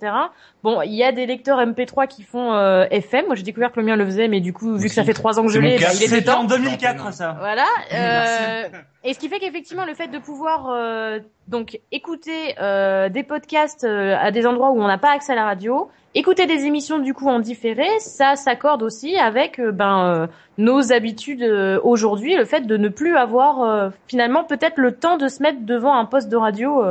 Bon, 0.63 0.81
il 0.83 0.95
y 0.95 1.03
a 1.03 1.11
des 1.11 1.27
lecteurs 1.27 1.59
MP3 1.59 2.07
qui 2.07 2.23
font 2.23 2.55
euh, 2.55 2.87
FM. 2.91 3.27
Moi, 3.27 3.35
j'ai 3.35 3.43
découvert 3.43 3.73
que 3.73 3.81
le 3.81 3.87
mien 3.87 3.97
le 3.97 4.05
faisait, 4.05 4.29
mais 4.29 4.41
du 4.41 4.53
coup, 4.53 4.77
vu 4.77 4.89
que 4.89 4.95
ça 4.95 5.03
fait 5.03 5.13
trois 5.13 5.39
ans 5.41 5.43
que 5.45 5.53
je 5.53 5.59
l'ai, 5.59 5.79
bah, 5.79 5.89
il 5.95 6.15
était 6.15 6.31
en 6.31 6.47
temps. 6.47 6.57
2004, 6.57 7.13
ça. 7.13 7.37
Voilà. 7.39 7.67
Euh, 7.93 8.69
Merci. 8.71 8.85
Et 9.07 9.13
ce 9.13 9.19
qui 9.19 9.29
fait 9.29 9.39
qu'effectivement, 9.39 9.85
le 9.85 9.93
fait 9.93 10.09
de 10.09 10.19
pouvoir 10.19 10.71
euh, 10.71 11.19
donc 11.47 11.79
écouter 11.93 12.55
euh, 12.59 13.11
des 13.11 13.23
podcasts 13.23 13.85
euh, 13.85 14.17
à 14.19 14.31
des 14.31 14.47
endroits 14.47 14.71
où 14.71 14.81
on 14.81 14.87
n'a 14.87 14.97
pas 14.97 15.11
accès 15.11 15.33
à 15.33 15.35
la 15.35 15.45
radio, 15.45 15.91
écouter 16.15 16.47
des 16.47 16.65
émissions 16.65 16.99
du 16.99 17.13
coup 17.13 17.29
en 17.29 17.39
différé, 17.39 17.87
ça 17.99 18.35
s'accorde 18.35 18.83
aussi 18.83 19.19
avec 19.19 19.61
ben 19.61 20.29
nos 20.57 20.93
habitudes 20.93 21.43
aujourd'hui, 21.83 22.37
le 22.37 22.47
fait 22.47 22.63
de 22.63 22.77
ne 22.77 22.89
plus 22.89 23.17
avoir 23.17 23.91
finalement 24.07 24.45
peut-être 24.45 24.79
le 24.79 24.93
temps 24.93 25.17
de 25.17 25.29
se 25.29 25.43
mettre 25.43 25.63
devant 25.63 25.95
un 25.95 26.05
poste 26.05 26.29
de 26.29 26.37
radio 26.37 26.83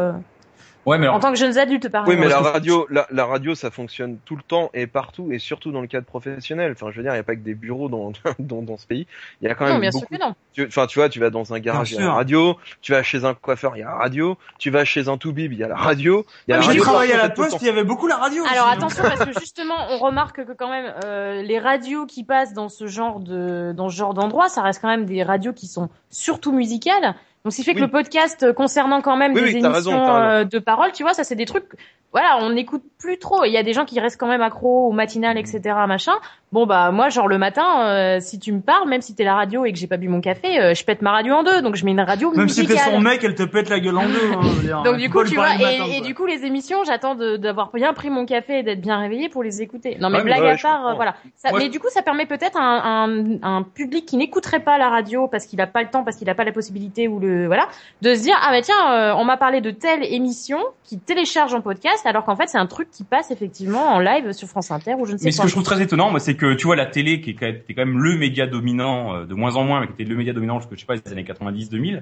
Ouais, 0.86 0.98
mais 0.98 1.06
alors, 1.06 1.16
en 1.16 1.20
tant 1.20 1.32
que 1.32 1.38
jeunes 1.38 1.58
adultes 1.58 1.88
par 1.90 2.06
Oui, 2.08 2.16
mais 2.18 2.26
exemple. 2.26 2.44
la 2.44 2.52
radio, 2.52 2.88
la, 2.90 3.08
la 3.10 3.26
radio, 3.26 3.56
ça 3.56 3.72
fonctionne 3.72 4.18
tout 4.26 4.36
le 4.36 4.42
temps 4.44 4.70
et 4.74 4.86
partout, 4.86 5.32
et 5.32 5.40
surtout 5.40 5.72
dans 5.72 5.80
le 5.80 5.88
cadre 5.88 6.06
professionnel. 6.06 6.74
Enfin, 6.74 6.92
je 6.92 6.98
veux 6.98 7.04
dire, 7.04 7.12
il 7.14 7.16
n'y 7.16 7.20
a 7.22 7.24
pas 7.24 7.36
que 7.36 7.42
des 7.42 7.54
bureaux 7.54 7.88
dans, 7.88 8.12
dans, 8.40 8.62
dans 8.62 8.78
ce 8.78 8.86
pays. 8.86 9.08
Il 9.42 9.48
y 9.48 9.52
a 9.52 9.56
quand 9.56 9.64
même 9.66 9.76
non, 9.76 9.80
bien 9.80 9.92
sûr 9.92 10.08
que 10.08 10.20
non. 10.20 10.36
tu- 10.54 10.66
Enfin, 10.68 10.86
tu 10.88 11.00
vois, 11.00 11.08
tu 11.10 11.20
vas 11.20 11.30
dans 11.30 11.54
un 11.54 11.60
garage, 11.60 11.92
il 11.92 11.96
y 11.96 11.98
a 12.00 12.02
la 12.08 12.14
radio. 12.14 12.58
Tu 12.82 12.92
vas 12.92 13.02
chez 13.04 13.24
un 13.24 13.34
coiffeur, 13.34 13.78
il 13.78 13.80
y 13.80 13.84
a 13.84 13.86
la 13.86 13.96
radio. 13.96 14.38
Tu 14.60 14.72
vas 14.72 14.84
chez 14.84 15.08
un 15.08 15.18
toubib, 15.18 15.54
il 15.54 15.60
y 15.60 15.64
a 15.64 15.68
la 15.70 15.76
radio. 15.78 16.26
Il 16.48 16.52
y 16.52 16.54
a 16.54 16.58
la 16.58 16.62
J'ai 16.64 16.68
radio 16.70 16.84
travaillé 16.84 17.14
à 17.14 17.18
la 17.18 17.30
poste, 17.30 17.58
il 17.62 17.66
y 17.66 17.70
avait 17.70 17.84
beaucoup 17.86 18.08
la 18.08 18.18
radio. 18.18 18.44
Alors 18.52 18.66
aussi, 18.68 18.76
attention 18.76 19.04
parce 19.04 19.24
que 19.26 19.40
justement 19.40 19.76
on 19.92 19.98
remarque 20.00 20.44
que 20.46 20.52
quand 20.54 20.70
même 20.70 20.94
euh, 21.06 21.42
les 21.42 21.60
radios 21.60 22.06
qui 22.06 22.24
passent 22.26 22.54
dans 22.54 22.68
ce 22.70 22.88
genre 22.88 23.20
de 23.22 23.74
dans 23.76 23.90
ce 23.90 23.96
genre 23.96 24.14
d'endroit, 24.14 24.50
ça 24.50 24.62
reste 24.62 24.82
quand 24.82 24.90
même 24.90 25.06
des 25.06 25.24
radios 25.24 25.54
qui 25.54 25.68
sont 25.68 25.90
surtout 26.10 26.52
musicales 26.52 27.16
Donc, 27.44 27.52
ce 27.52 27.58
qui 27.58 27.64
fait 27.64 27.74
que 27.74 27.80
le 27.82 27.90
podcast 27.90 28.44
euh, 28.44 28.54
concernant 28.54 29.02
quand 29.02 29.18
même 29.18 29.34
Oui, 29.34 29.40
des 29.42 29.46
oui, 29.46 29.52
émissions 29.58 29.72
raison. 29.72 30.08
euh, 30.16 30.44
de 30.46 30.60
parole, 30.60 30.92
tu 30.94 31.04
vois, 31.04 31.14
ça 31.14 31.24
c'est 31.26 31.36
des 31.36 31.46
trucs. 31.46 31.66
Voilà, 32.14 32.38
on 32.42 32.52
n'écoute 32.52 32.84
plus 33.00 33.18
trop. 33.18 33.44
Il 33.44 33.52
y 33.52 33.58
a 33.58 33.64
des 33.64 33.74
gens 33.74 33.86
qui 33.86 34.00
restent 34.00 34.20
quand 34.20 34.28
même 34.28 34.42
accros 34.44 34.88
au 34.88 34.92
matinal, 34.92 35.36
etc., 35.38 35.62
machin. 35.88 36.14
Bon 36.52 36.68
bah 36.68 36.92
moi, 36.92 37.10
genre 37.10 37.28
le 37.28 37.40
matin, 37.40 37.88
euh, 37.88 38.20
si 38.22 38.38
tu 38.38 38.52
me 38.54 38.62
parles, 38.62 38.88
même 38.88 39.02
si 39.02 39.16
t'es 39.16 39.24
la 39.24 39.34
radio 39.34 39.66
et 39.66 39.74
que 39.74 39.80
j'ai 39.80 39.88
pas 39.88 39.98
bu 39.98 40.08
mon 40.08 40.22
café, 40.22 40.60
euh, 40.62 40.76
je 40.76 40.86
pète 40.86 41.02
ma 41.02 41.12
radio 41.12 41.34
en 41.34 41.44
deux. 41.44 41.64
Donc 41.64 41.76
je 41.76 41.84
mets 41.84 41.92
une 41.92 42.00
radio 42.00 42.32
Même 42.36 42.48
si 42.48 42.62
t'es 42.68 42.74
musicale. 42.74 42.94
son 42.94 43.00
mec, 43.02 43.24
elle 43.24 43.34
te 43.34 43.42
pète 43.42 43.70
la 43.70 43.80
gueule 43.80 43.98
en 43.98 44.06
deux. 44.06 44.32
Hein, 44.32 44.40
je 44.44 44.48
veux 44.50 44.62
dire. 44.62 44.84
Donc 44.84 44.98
du 44.98 45.10
coup, 45.10 45.24
tu 45.24 45.34
vois, 45.34 45.56
et, 45.56 45.58
matin, 45.58 45.86
et 45.90 45.98
quoi. 45.98 46.08
du 46.08 46.14
coup, 46.14 46.26
les 46.28 46.46
émissions, 46.46 46.84
j'attends 46.86 47.16
d'avoir 47.16 47.72
bien 47.74 47.92
pris 47.94 48.12
mon 48.12 48.28
café 48.28 48.60
et 48.60 48.64
d'être 48.64 48.82
bien 48.82 49.00
réveillé 49.00 49.30
pour 49.30 49.42
les 49.42 49.64
écouter. 49.64 49.98
Non, 50.00 50.12
mais 50.12 50.20
Ouais, 50.20 50.24
blague 50.26 50.44
ouais, 50.44 50.52
à 50.52 50.58
part, 50.58 50.88
euh, 50.90 50.94
voilà. 50.94 51.16
Ça, 51.36 51.50
mais 51.58 51.68
du 51.70 51.80
coup, 51.80 51.90
ça 51.90 52.04
permet 52.04 52.28
peut-être 52.28 52.58
un, 52.62 53.08
un, 53.10 53.42
un 53.42 53.64
public 53.64 54.06
qui 54.06 54.18
n'écouterait 54.18 54.60
pas 54.60 54.78
la 54.78 54.90
radio 54.90 55.28
parce 55.28 55.48
qu'il 55.48 55.60
a 55.60 55.68
pas 55.68 55.82
le 55.82 55.90
temps, 55.90 56.04
parce 56.04 56.18
qu'il 56.18 56.30
a 56.30 56.36
pas 56.36 56.44
la 56.44 56.52
possibilité 56.52 57.08
ou 57.08 57.20
le 57.20 57.33
voilà, 57.48 57.68
de 58.02 58.14
se 58.16 58.22
dire 58.22 58.36
ah 58.42 58.52
bah 58.52 58.62
tiens, 58.62 58.94
euh, 58.94 59.14
on 59.16 59.26
m'a 59.26 59.38
parlé 59.38 59.62
de 59.62 59.72
telle 59.72 60.04
émission 60.04 60.60
qui 60.84 61.00
télécharge 61.00 61.54
en 61.54 61.62
podcast, 61.62 62.06
alors 62.06 62.24
qu'en 62.26 62.36
fait 62.36 62.48
c'est 62.48 62.58
un 62.58 62.68
truc 62.68 62.90
qui 62.92 63.04
passe 63.04 63.32
effectivement 63.32 63.94
en 63.94 64.00
live 64.00 64.32
sur 64.32 64.48
France 64.48 64.72
Inter 64.72 64.94
ou 64.98 65.06
je 65.06 65.14
ne 65.14 65.18
sais 65.18 65.26
Mais 65.26 65.32
ce 65.32 65.42
que 65.42 65.48
je 65.48 65.54
trouve 65.54 65.64
très 65.64 65.82
étonnant, 65.82 66.10
moi, 66.10 66.20
c'est 66.20 66.36
que 66.36 66.54
tu 66.54 66.66
vois 66.66 66.76
la 66.76 66.86
télé, 66.86 67.22
qui 67.22 67.32
est 67.32 67.34
quand 67.34 67.48
même, 67.48 67.62
qui 67.64 67.72
est 67.72 67.76
quand 67.76 67.86
même 67.86 68.00
le 68.00 68.18
média 68.18 68.48
dominant 68.48 69.16
euh, 69.16 69.26
de 69.26 69.34
moins 69.34 69.56
en 69.56 69.64
moins, 69.64 69.82
mais 69.82 69.88
qui 69.88 69.94
était 69.94 70.04
le 70.04 70.16
média 70.16 70.34
dominant 70.34 70.60
jusque 70.60 70.74
je 70.76 70.80
sais 70.80 70.86
pas 70.86 70.96
les 70.96 71.12
années 71.12 71.24
90-2000, 71.24 72.02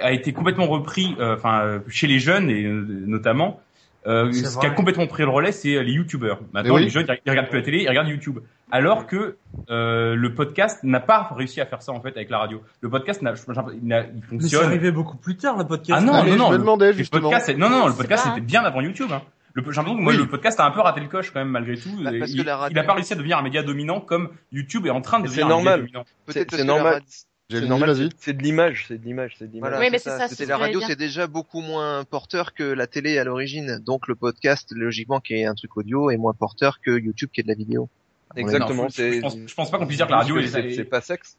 a 0.00 0.12
été 0.12 0.32
complètement 0.32 0.66
repris, 0.66 1.14
euh, 1.18 1.36
enfin 1.36 1.64
euh, 1.64 1.80
chez 1.88 2.06
les 2.06 2.18
jeunes 2.18 2.50
et 2.50 2.64
euh, 2.64 2.84
notamment. 3.06 3.60
Euh, 4.06 4.30
C'est 4.32 4.44
ce 4.44 4.58
qui 4.58 4.66
a 4.66 4.70
complètement 4.70 5.06
pris 5.06 5.22
le 5.22 5.30
relais, 5.30 5.52
c'est 5.52 5.82
les 5.82 5.92
youtubeurs. 5.92 6.40
Maintenant, 6.52 6.74
oui. 6.74 6.84
les 6.84 6.90
jeunes, 6.90 7.06
ils 7.24 7.30
regardent 7.30 7.48
plus 7.48 7.58
la 7.58 7.64
télé, 7.64 7.82
ils 7.82 7.88
regardent 7.88 8.08
YouTube. 8.08 8.40
Alors 8.74 9.06
que 9.06 9.36
euh, 9.70 10.14
le 10.16 10.34
podcast 10.34 10.82
n'a 10.82 10.98
pas 11.00 11.28
réussi 11.36 11.60
à 11.60 11.66
faire 11.66 11.80
ça 11.80 11.92
en 11.92 12.00
fait 12.00 12.16
avec 12.16 12.28
la 12.28 12.38
radio. 12.38 12.60
Le 12.80 12.90
podcast, 12.90 13.22
n'a, 13.22 13.34
il, 13.72 13.86
n'a- 13.86 14.00
il 14.00 14.06
Mais 14.14 14.20
c'est 14.20 14.26
fonctionne. 14.26 14.64
arrivé 14.64 14.90
beaucoup 14.90 15.16
plus 15.16 15.36
tard, 15.36 15.56
le 15.56 15.64
podcast. 15.64 16.00
Ah 16.02 16.04
non, 16.04 16.12
Ah, 16.14 16.22
mais 16.24 16.30
non, 16.30 16.36
je 16.36 16.38
non. 16.38 16.48
me 16.48 16.52
le- 16.54 16.58
demandais, 16.58 16.86
le 16.88 16.92
justement. 16.98 17.22
podcast, 17.22 17.46
c'est- 17.46 17.54
non, 17.56 17.70
non, 17.70 17.86
le 17.86 17.94
podcast 17.94 18.24
c'était 18.26 18.40
bien 18.40 18.62
avant 18.64 18.80
YouTube. 18.80 19.10
Hein. 19.12 19.22
Le, 19.52 19.62
j'ai 19.62 19.66
l'impression 19.70 19.96
que 19.96 20.00
moi, 20.02 20.12
Oui. 20.12 20.18
le 20.18 20.26
podcast 20.26 20.58
a 20.58 20.66
un 20.66 20.72
peu 20.72 20.80
raté 20.80 21.00
le 21.00 21.06
coche 21.06 21.30
quand 21.30 21.38
même 21.38 21.50
malgré 21.50 21.76
tout. 21.76 21.88
Bah, 22.02 22.10
parce 22.18 22.32
que 22.32 22.36
il, 22.38 22.44
la 22.44 22.56
radio- 22.56 22.74
il 22.76 22.78
a 22.80 22.82
pas 22.84 22.94
réussi 22.94 23.12
à 23.12 23.16
devenir 23.16 23.38
un 23.38 23.42
média 23.42 23.62
dominant 23.62 24.00
comme 24.00 24.30
YouTube 24.50 24.86
est 24.86 24.90
en 24.90 25.00
train 25.00 25.20
de 25.20 25.24
devenir 25.28 25.46
c'est 25.46 25.52
un 25.52 25.56
média 25.56 25.62
normal. 25.70 25.80
dominant. 25.82 26.04
Peut-être 26.26 26.50
C'est 26.50 26.56
que 26.58 26.62
normal. 26.66 27.02
C'est 27.50 27.60
normal, 27.60 27.94
c'est- 27.94 28.08
c'est 28.18 28.32
de 28.32 28.42
l'image, 28.42 28.86
c'est 28.88 28.98
de 28.98 29.04
l'image, 29.04 29.36
c'est 29.38 29.46
de 29.46 29.52
l'image. 29.52 29.70
Voilà, 29.70 29.84
Oui, 29.84 29.90
mais 29.92 29.98
c'est 29.98 30.10
c'est 30.10 30.18
ça. 30.18 30.28
ça, 30.28 30.44
la 30.46 30.56
que 30.56 30.60
radio, 30.60 30.78
dire. 30.80 30.88
c'est 30.88 30.96
déjà 30.98 31.26
beaucoup 31.28 31.60
moins 31.60 32.02
porteur 32.02 32.54
que 32.54 32.64
la 32.64 32.88
télé 32.88 33.18
à 33.18 33.24
l'origine. 33.24 33.78
Donc 33.86 34.08
le 34.08 34.16
podcast, 34.16 34.72
logiquement, 34.74 35.20
qui 35.20 35.34
est 35.34 35.44
un 35.44 35.54
truc 35.54 35.76
audio, 35.76 36.10
est 36.10 36.16
moins 36.16 36.32
porteur 36.32 36.80
que 36.80 36.90
YouTube, 36.98 37.28
qui 37.32 37.40
est 37.40 37.44
de 37.44 37.48
la 37.48 37.54
vidéo. 37.54 37.88
Exactement. 38.36 38.84
Non, 38.84 38.88
je- 38.88 39.20
pense, 39.20 39.36
je 39.46 39.54
pense 39.54 39.70
pas 39.70 39.78
qu'on 39.78 39.86
puisse 39.86 39.98
dire 39.98 40.06
que 40.06 40.12
la 40.12 40.18
radio 40.18 40.38
est, 40.38 40.46
c'est 40.74 40.84
pas 40.84 41.00
sexe. 41.00 41.36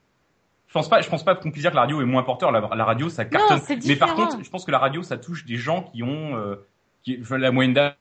je 0.68 0.74
pense 0.74 0.90
pas, 0.90 1.02
je 1.02 1.10
pense 1.10 1.24
pas 1.24 1.36
qu'on 1.36 1.52
puisse 1.52 1.64
dire 1.64 1.72
que 1.72 1.76
la 1.76 1.82
radio 1.82 2.02
est 2.02 2.06
moins 2.06 2.24
porteur. 2.24 2.52
La, 2.52 2.70
la 2.76 2.86
radio, 2.86 3.10
ça 3.10 3.26
cartonne. 3.26 3.62
c'est 3.66 3.86
mais 3.86 3.96
par 3.96 4.16
contre, 4.16 4.44
je 4.44 4.50
pense 4.50 4.66
que 4.66 4.72
la 4.72 4.80
radio, 4.80 5.04
ça 5.04 5.18
touche 5.18 5.46
des 5.46 5.58
gens 5.58 5.84
qui 5.84 6.04
ont, 6.04 6.38
euh, 6.38 6.56
qui, 7.04 7.20
la 7.32 7.52
moyenne 7.52 7.74
d'âge 7.74 7.94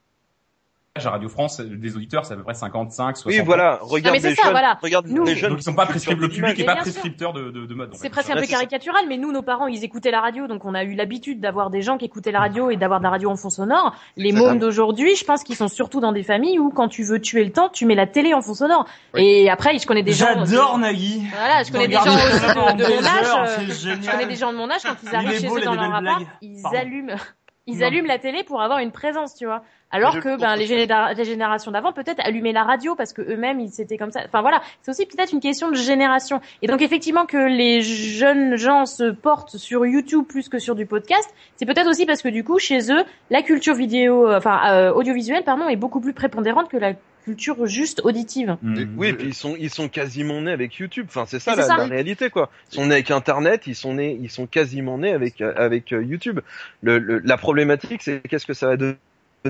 à 0.97 1.11
Radio 1.11 1.29
France, 1.29 1.61
des 1.61 1.97
auditeurs, 1.97 2.25
c'est 2.25 2.35
à 2.35 2.37
peu 2.37 2.45
près 2.45 2.55
55, 2.55 3.16
60 3.16 3.27
Oui, 3.27 3.45
voilà. 3.45 3.81
Regarde 3.83 4.15
mais 4.15 4.21
c'est 4.23 4.29
les 4.29 4.35
ça, 4.37 4.45
jeunes. 4.45 4.53
voilà. 4.53 4.79
Regarde 4.81 5.07
Nous- 5.09 5.25
les 5.25 5.35
jeunes. 5.35 5.51
Donc 5.51 5.59
ils 5.59 5.65
sont 5.65 5.75
pas 5.75 5.87
prescripteurs, 5.87 6.21
le 6.23 6.29
public 6.29 6.65
pas 6.65 6.77
prescripteur 6.77 7.33
de, 7.33 7.51
de, 7.51 7.66
de 7.66 7.75
mode. 7.75 7.91
C'est 7.95 8.11
presque 8.11 8.31
un 8.31 8.37
peu 8.37 8.47
caricatural, 8.47 9.05
mais 9.09 9.16
nous, 9.16 9.33
nos 9.33 9.43
parents, 9.43 9.66
ils 9.66 9.83
écoutaient 9.83 10.12
la 10.12 10.21
radio, 10.21 10.47
donc 10.47 10.65
on 10.65 10.73
a 10.73 10.85
eu 10.85 10.95
l'habitude 10.95 11.41
d'avoir 11.41 11.71
des 11.71 11.83
gens 11.83 11.99
qui 11.99 12.05
écoutaient 12.05 12.31
la 12.31 12.39
radio 12.39 12.71
et 12.71 12.77
d'avoir 12.77 13.01
de 13.01 13.05
la 13.05 13.11
radio 13.11 13.29
en 13.29 13.35
fond 13.35 13.51
sonore. 13.51 13.93
Les 14.16 14.31
mômes 14.31 14.61
d'aujourd'hui, 14.61 15.16
je 15.16 15.25
pense 15.25 15.43
qu'ils 15.43 15.57
sont 15.57 15.66
surtout 15.66 15.99
dans 15.99 16.12
des 16.12 16.23
familles 16.23 16.61
où, 16.61 16.71
quand 16.71 16.87
tu 16.87 17.03
veux 17.03 17.21
tuer 17.21 17.43
le 17.43 17.51
temps, 17.51 17.71
tu 17.71 17.87
mets 17.87 17.97
la 17.97 18.07
télé 18.07 18.33
en 18.33 18.41
fond 18.41 18.55
sonore. 18.55 18.87
Et 19.16 19.51
après, 19.51 19.77
je 19.77 19.89
connais 19.89 20.05
des 20.05 20.12
gens. 20.12 20.27
J'adore 20.47 20.79
Nagui. 20.79 21.25
Voilà, 21.37 21.65
je 21.65 21.73
connais 21.73 21.89
des 21.89 21.95
gens 21.95 22.05
de, 22.05 22.77
de 22.79 22.85
mon 22.85 23.05
âge. 23.05 23.59
euh, 23.59 23.97
Je 24.01 24.11
connais 24.12 24.27
des 24.27 24.37
gens 24.37 24.53
de 24.53 24.59
mon 24.59 24.71
âge 24.71 24.83
quand 24.85 24.95
ils 25.03 25.09
Il 25.11 25.16
arrivent 25.16 25.41
chez 25.41 25.49
eux 25.49 25.61
dans 25.65 25.75
leur 25.75 25.93
appart, 25.93 26.23
ils 26.41 26.62
allument. 26.73 27.16
Ils 27.66 27.79
Non. 27.79 27.87
allument 27.87 28.09
la 28.09 28.19
télé 28.19 28.45
pour 28.45 28.61
avoir 28.61 28.81
une 28.81 28.93
présence, 28.93 29.35
tu 29.37 29.47
vois. 29.47 29.62
Alors 29.90 30.19
que 30.19 30.36
ben, 30.40 30.56
les, 30.56 30.66
généra- 30.66 31.15
les 31.15 31.24
générations 31.24 31.70
d'avant 31.70 31.93
peut-être 31.93 32.19
allumaient 32.24 32.52
la 32.52 32.65
radio 32.65 32.97
parce 32.97 33.12
que 33.12 33.23
eux-mêmes 33.23 33.61
ils 33.61 33.70
c'était 33.70 33.97
comme 33.97 34.11
ça. 34.11 34.23
Enfin 34.27 34.40
voilà, 34.40 34.61
c'est 34.82 34.90
aussi 34.90 35.06
peut-être 35.06 35.32
une 35.32 35.40
question 35.40 35.70
de 35.70 35.77
génération. 35.77 36.40
Et 36.62 36.66
donc 36.66 36.82
effectivement 36.82 37.27
que 37.27 37.36
les 37.36 37.81
jeunes 37.82 38.56
gens 38.56 38.86
se 38.86 39.11
portent 39.12 39.56
sur 39.56 39.86
YouTube 39.86 40.24
plus 40.27 40.48
que 40.48 40.59
sur 40.59 40.74
du 40.74 40.85
podcast, 40.86 41.32
c'est 41.56 41.66
peut-être 41.66 41.89
aussi 41.89 42.06
parce 42.06 42.23
que 42.23 42.28
du 42.28 42.43
coup 42.43 42.59
chez 42.59 42.90
eux 42.93 43.05
la 43.31 43.43
culture 43.43 43.74
vidéo, 43.74 44.28
euh, 44.28 44.39
enfin 44.39 44.61
euh, 44.73 44.93
audiovisuelle 44.93 45.44
pardon, 45.44 45.69
est 45.69 45.77
beaucoup 45.77 46.01
plus 46.01 46.12
prépondérante 46.12 46.69
que 46.69 46.77
la 46.77 46.94
culture 47.24 47.65
juste 47.66 48.01
auditive. 48.05 48.56
Mm. 48.62 48.85
Oui, 48.98 49.09
et 49.09 49.12
puis 49.12 49.28
ils 49.28 49.35
sont 49.35 49.55
ils 49.59 49.70
sont 49.70 49.89
quasiment 49.89 50.40
nés 50.43 50.51
avec 50.52 50.74
YouTube. 50.74 51.06
Enfin, 51.09 51.24
c'est 51.27 51.39
ça, 51.39 51.55
la, 51.55 51.62
ça. 51.62 51.77
la 51.77 51.85
réalité 51.85 52.31
quoi. 52.31 52.51
Ils 52.73 52.74
sont 52.74 52.86
nés 52.86 52.94
avec 52.94 53.11
Internet, 53.12 53.69
ils 53.69 53.77
sont 53.77 53.94
nés 53.94 54.19
ils 54.20 54.28
sont 54.31 54.47
quasiment 54.47 54.98
nés 54.98 55.12
avec 55.12 55.40
euh, 55.40 55.55
avec 55.56 55.93
euh, 55.93 56.02
YouTube. 56.02 56.40
Le, 56.82 56.98
le- 56.98 57.20
la 57.20 57.36
problématique 57.36 58.02
c'est 58.02 58.20
qu'est-ce 58.28 58.44
que 58.47 58.55
ça 58.55 58.66
va 58.66 58.77
donner 58.77 58.97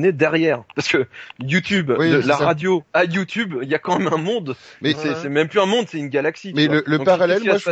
derrière 0.00 0.64
parce 0.74 0.88
que 0.88 1.06
YouTube, 1.38 1.92
Oui, 1.98 2.10
de 2.10 2.20
c'est 2.20 2.26
la 2.26 2.36
ça. 2.36 2.44
radio 2.46 2.82
à 2.92 3.04
YouTube, 3.04 3.54
il 3.62 3.68
y 3.68 3.74
a 3.74 3.78
quand 3.78 3.98
même 3.98 4.12
un 4.12 4.16
monde. 4.18 4.56
Mais 4.82 4.94
c'est 4.94 5.28
même 5.28 5.48
plus 5.48 5.60
un 5.60 5.66
monde, 5.66 5.86
c'est 5.88 5.98
une 5.98 6.08
galaxie. 6.08 6.52
Mais 6.54 6.66
le, 6.66 6.82
le 6.86 6.98
Donc, 6.98 7.06
parallèle, 7.06 7.42
moi, 7.44 7.56
je 7.58 7.70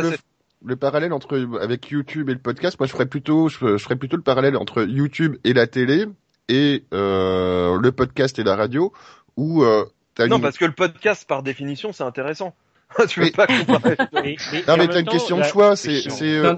le, 0.65 0.75
parallèle 0.77 1.11
entre 1.11 1.37
avec 1.61 1.89
YouTube 1.89 2.29
et 2.29 2.33
le 2.33 2.39
podcast, 2.39 2.79
moi, 2.79 2.87
je 2.87 2.93
ferais 2.93 3.05
plutôt, 3.05 3.49
je, 3.49 3.77
je 3.77 3.83
ferais 3.83 3.97
plutôt 3.97 4.15
le 4.15 4.23
parallèle 4.23 4.55
entre 4.55 4.83
YouTube 4.83 5.35
et 5.43 5.53
la 5.53 5.67
télé 5.67 6.05
et 6.47 6.85
euh, 6.93 7.77
le 7.79 7.91
podcast 7.91 8.39
et 8.39 8.43
la 8.43 8.55
radio, 8.55 8.93
où 9.35 9.63
euh, 9.63 9.83
t'as 10.15 10.27
Non, 10.27 10.37
une... 10.37 10.41
parce 10.41 10.57
que 10.57 10.65
le 10.65 10.71
podcast 10.71 11.27
par 11.27 11.43
définition 11.43 11.91
c'est 11.91 12.03
intéressant. 12.03 12.55
tu 13.09 13.19
veux 13.19 13.25
Mais- 13.25 13.31
pas 13.31 13.47
comparer. 13.47 13.97
Et- 14.23 14.31
et- 14.53 14.63
non 14.67 14.75
et 14.75 14.77
mais 14.77 14.87
t'as 14.87 14.99
une 15.01 15.07
question 15.07 15.37
de 15.39 15.43
choix, 15.43 15.75
c'est, 15.75 16.09
c'est, 16.09 16.37
euh, 16.37 16.53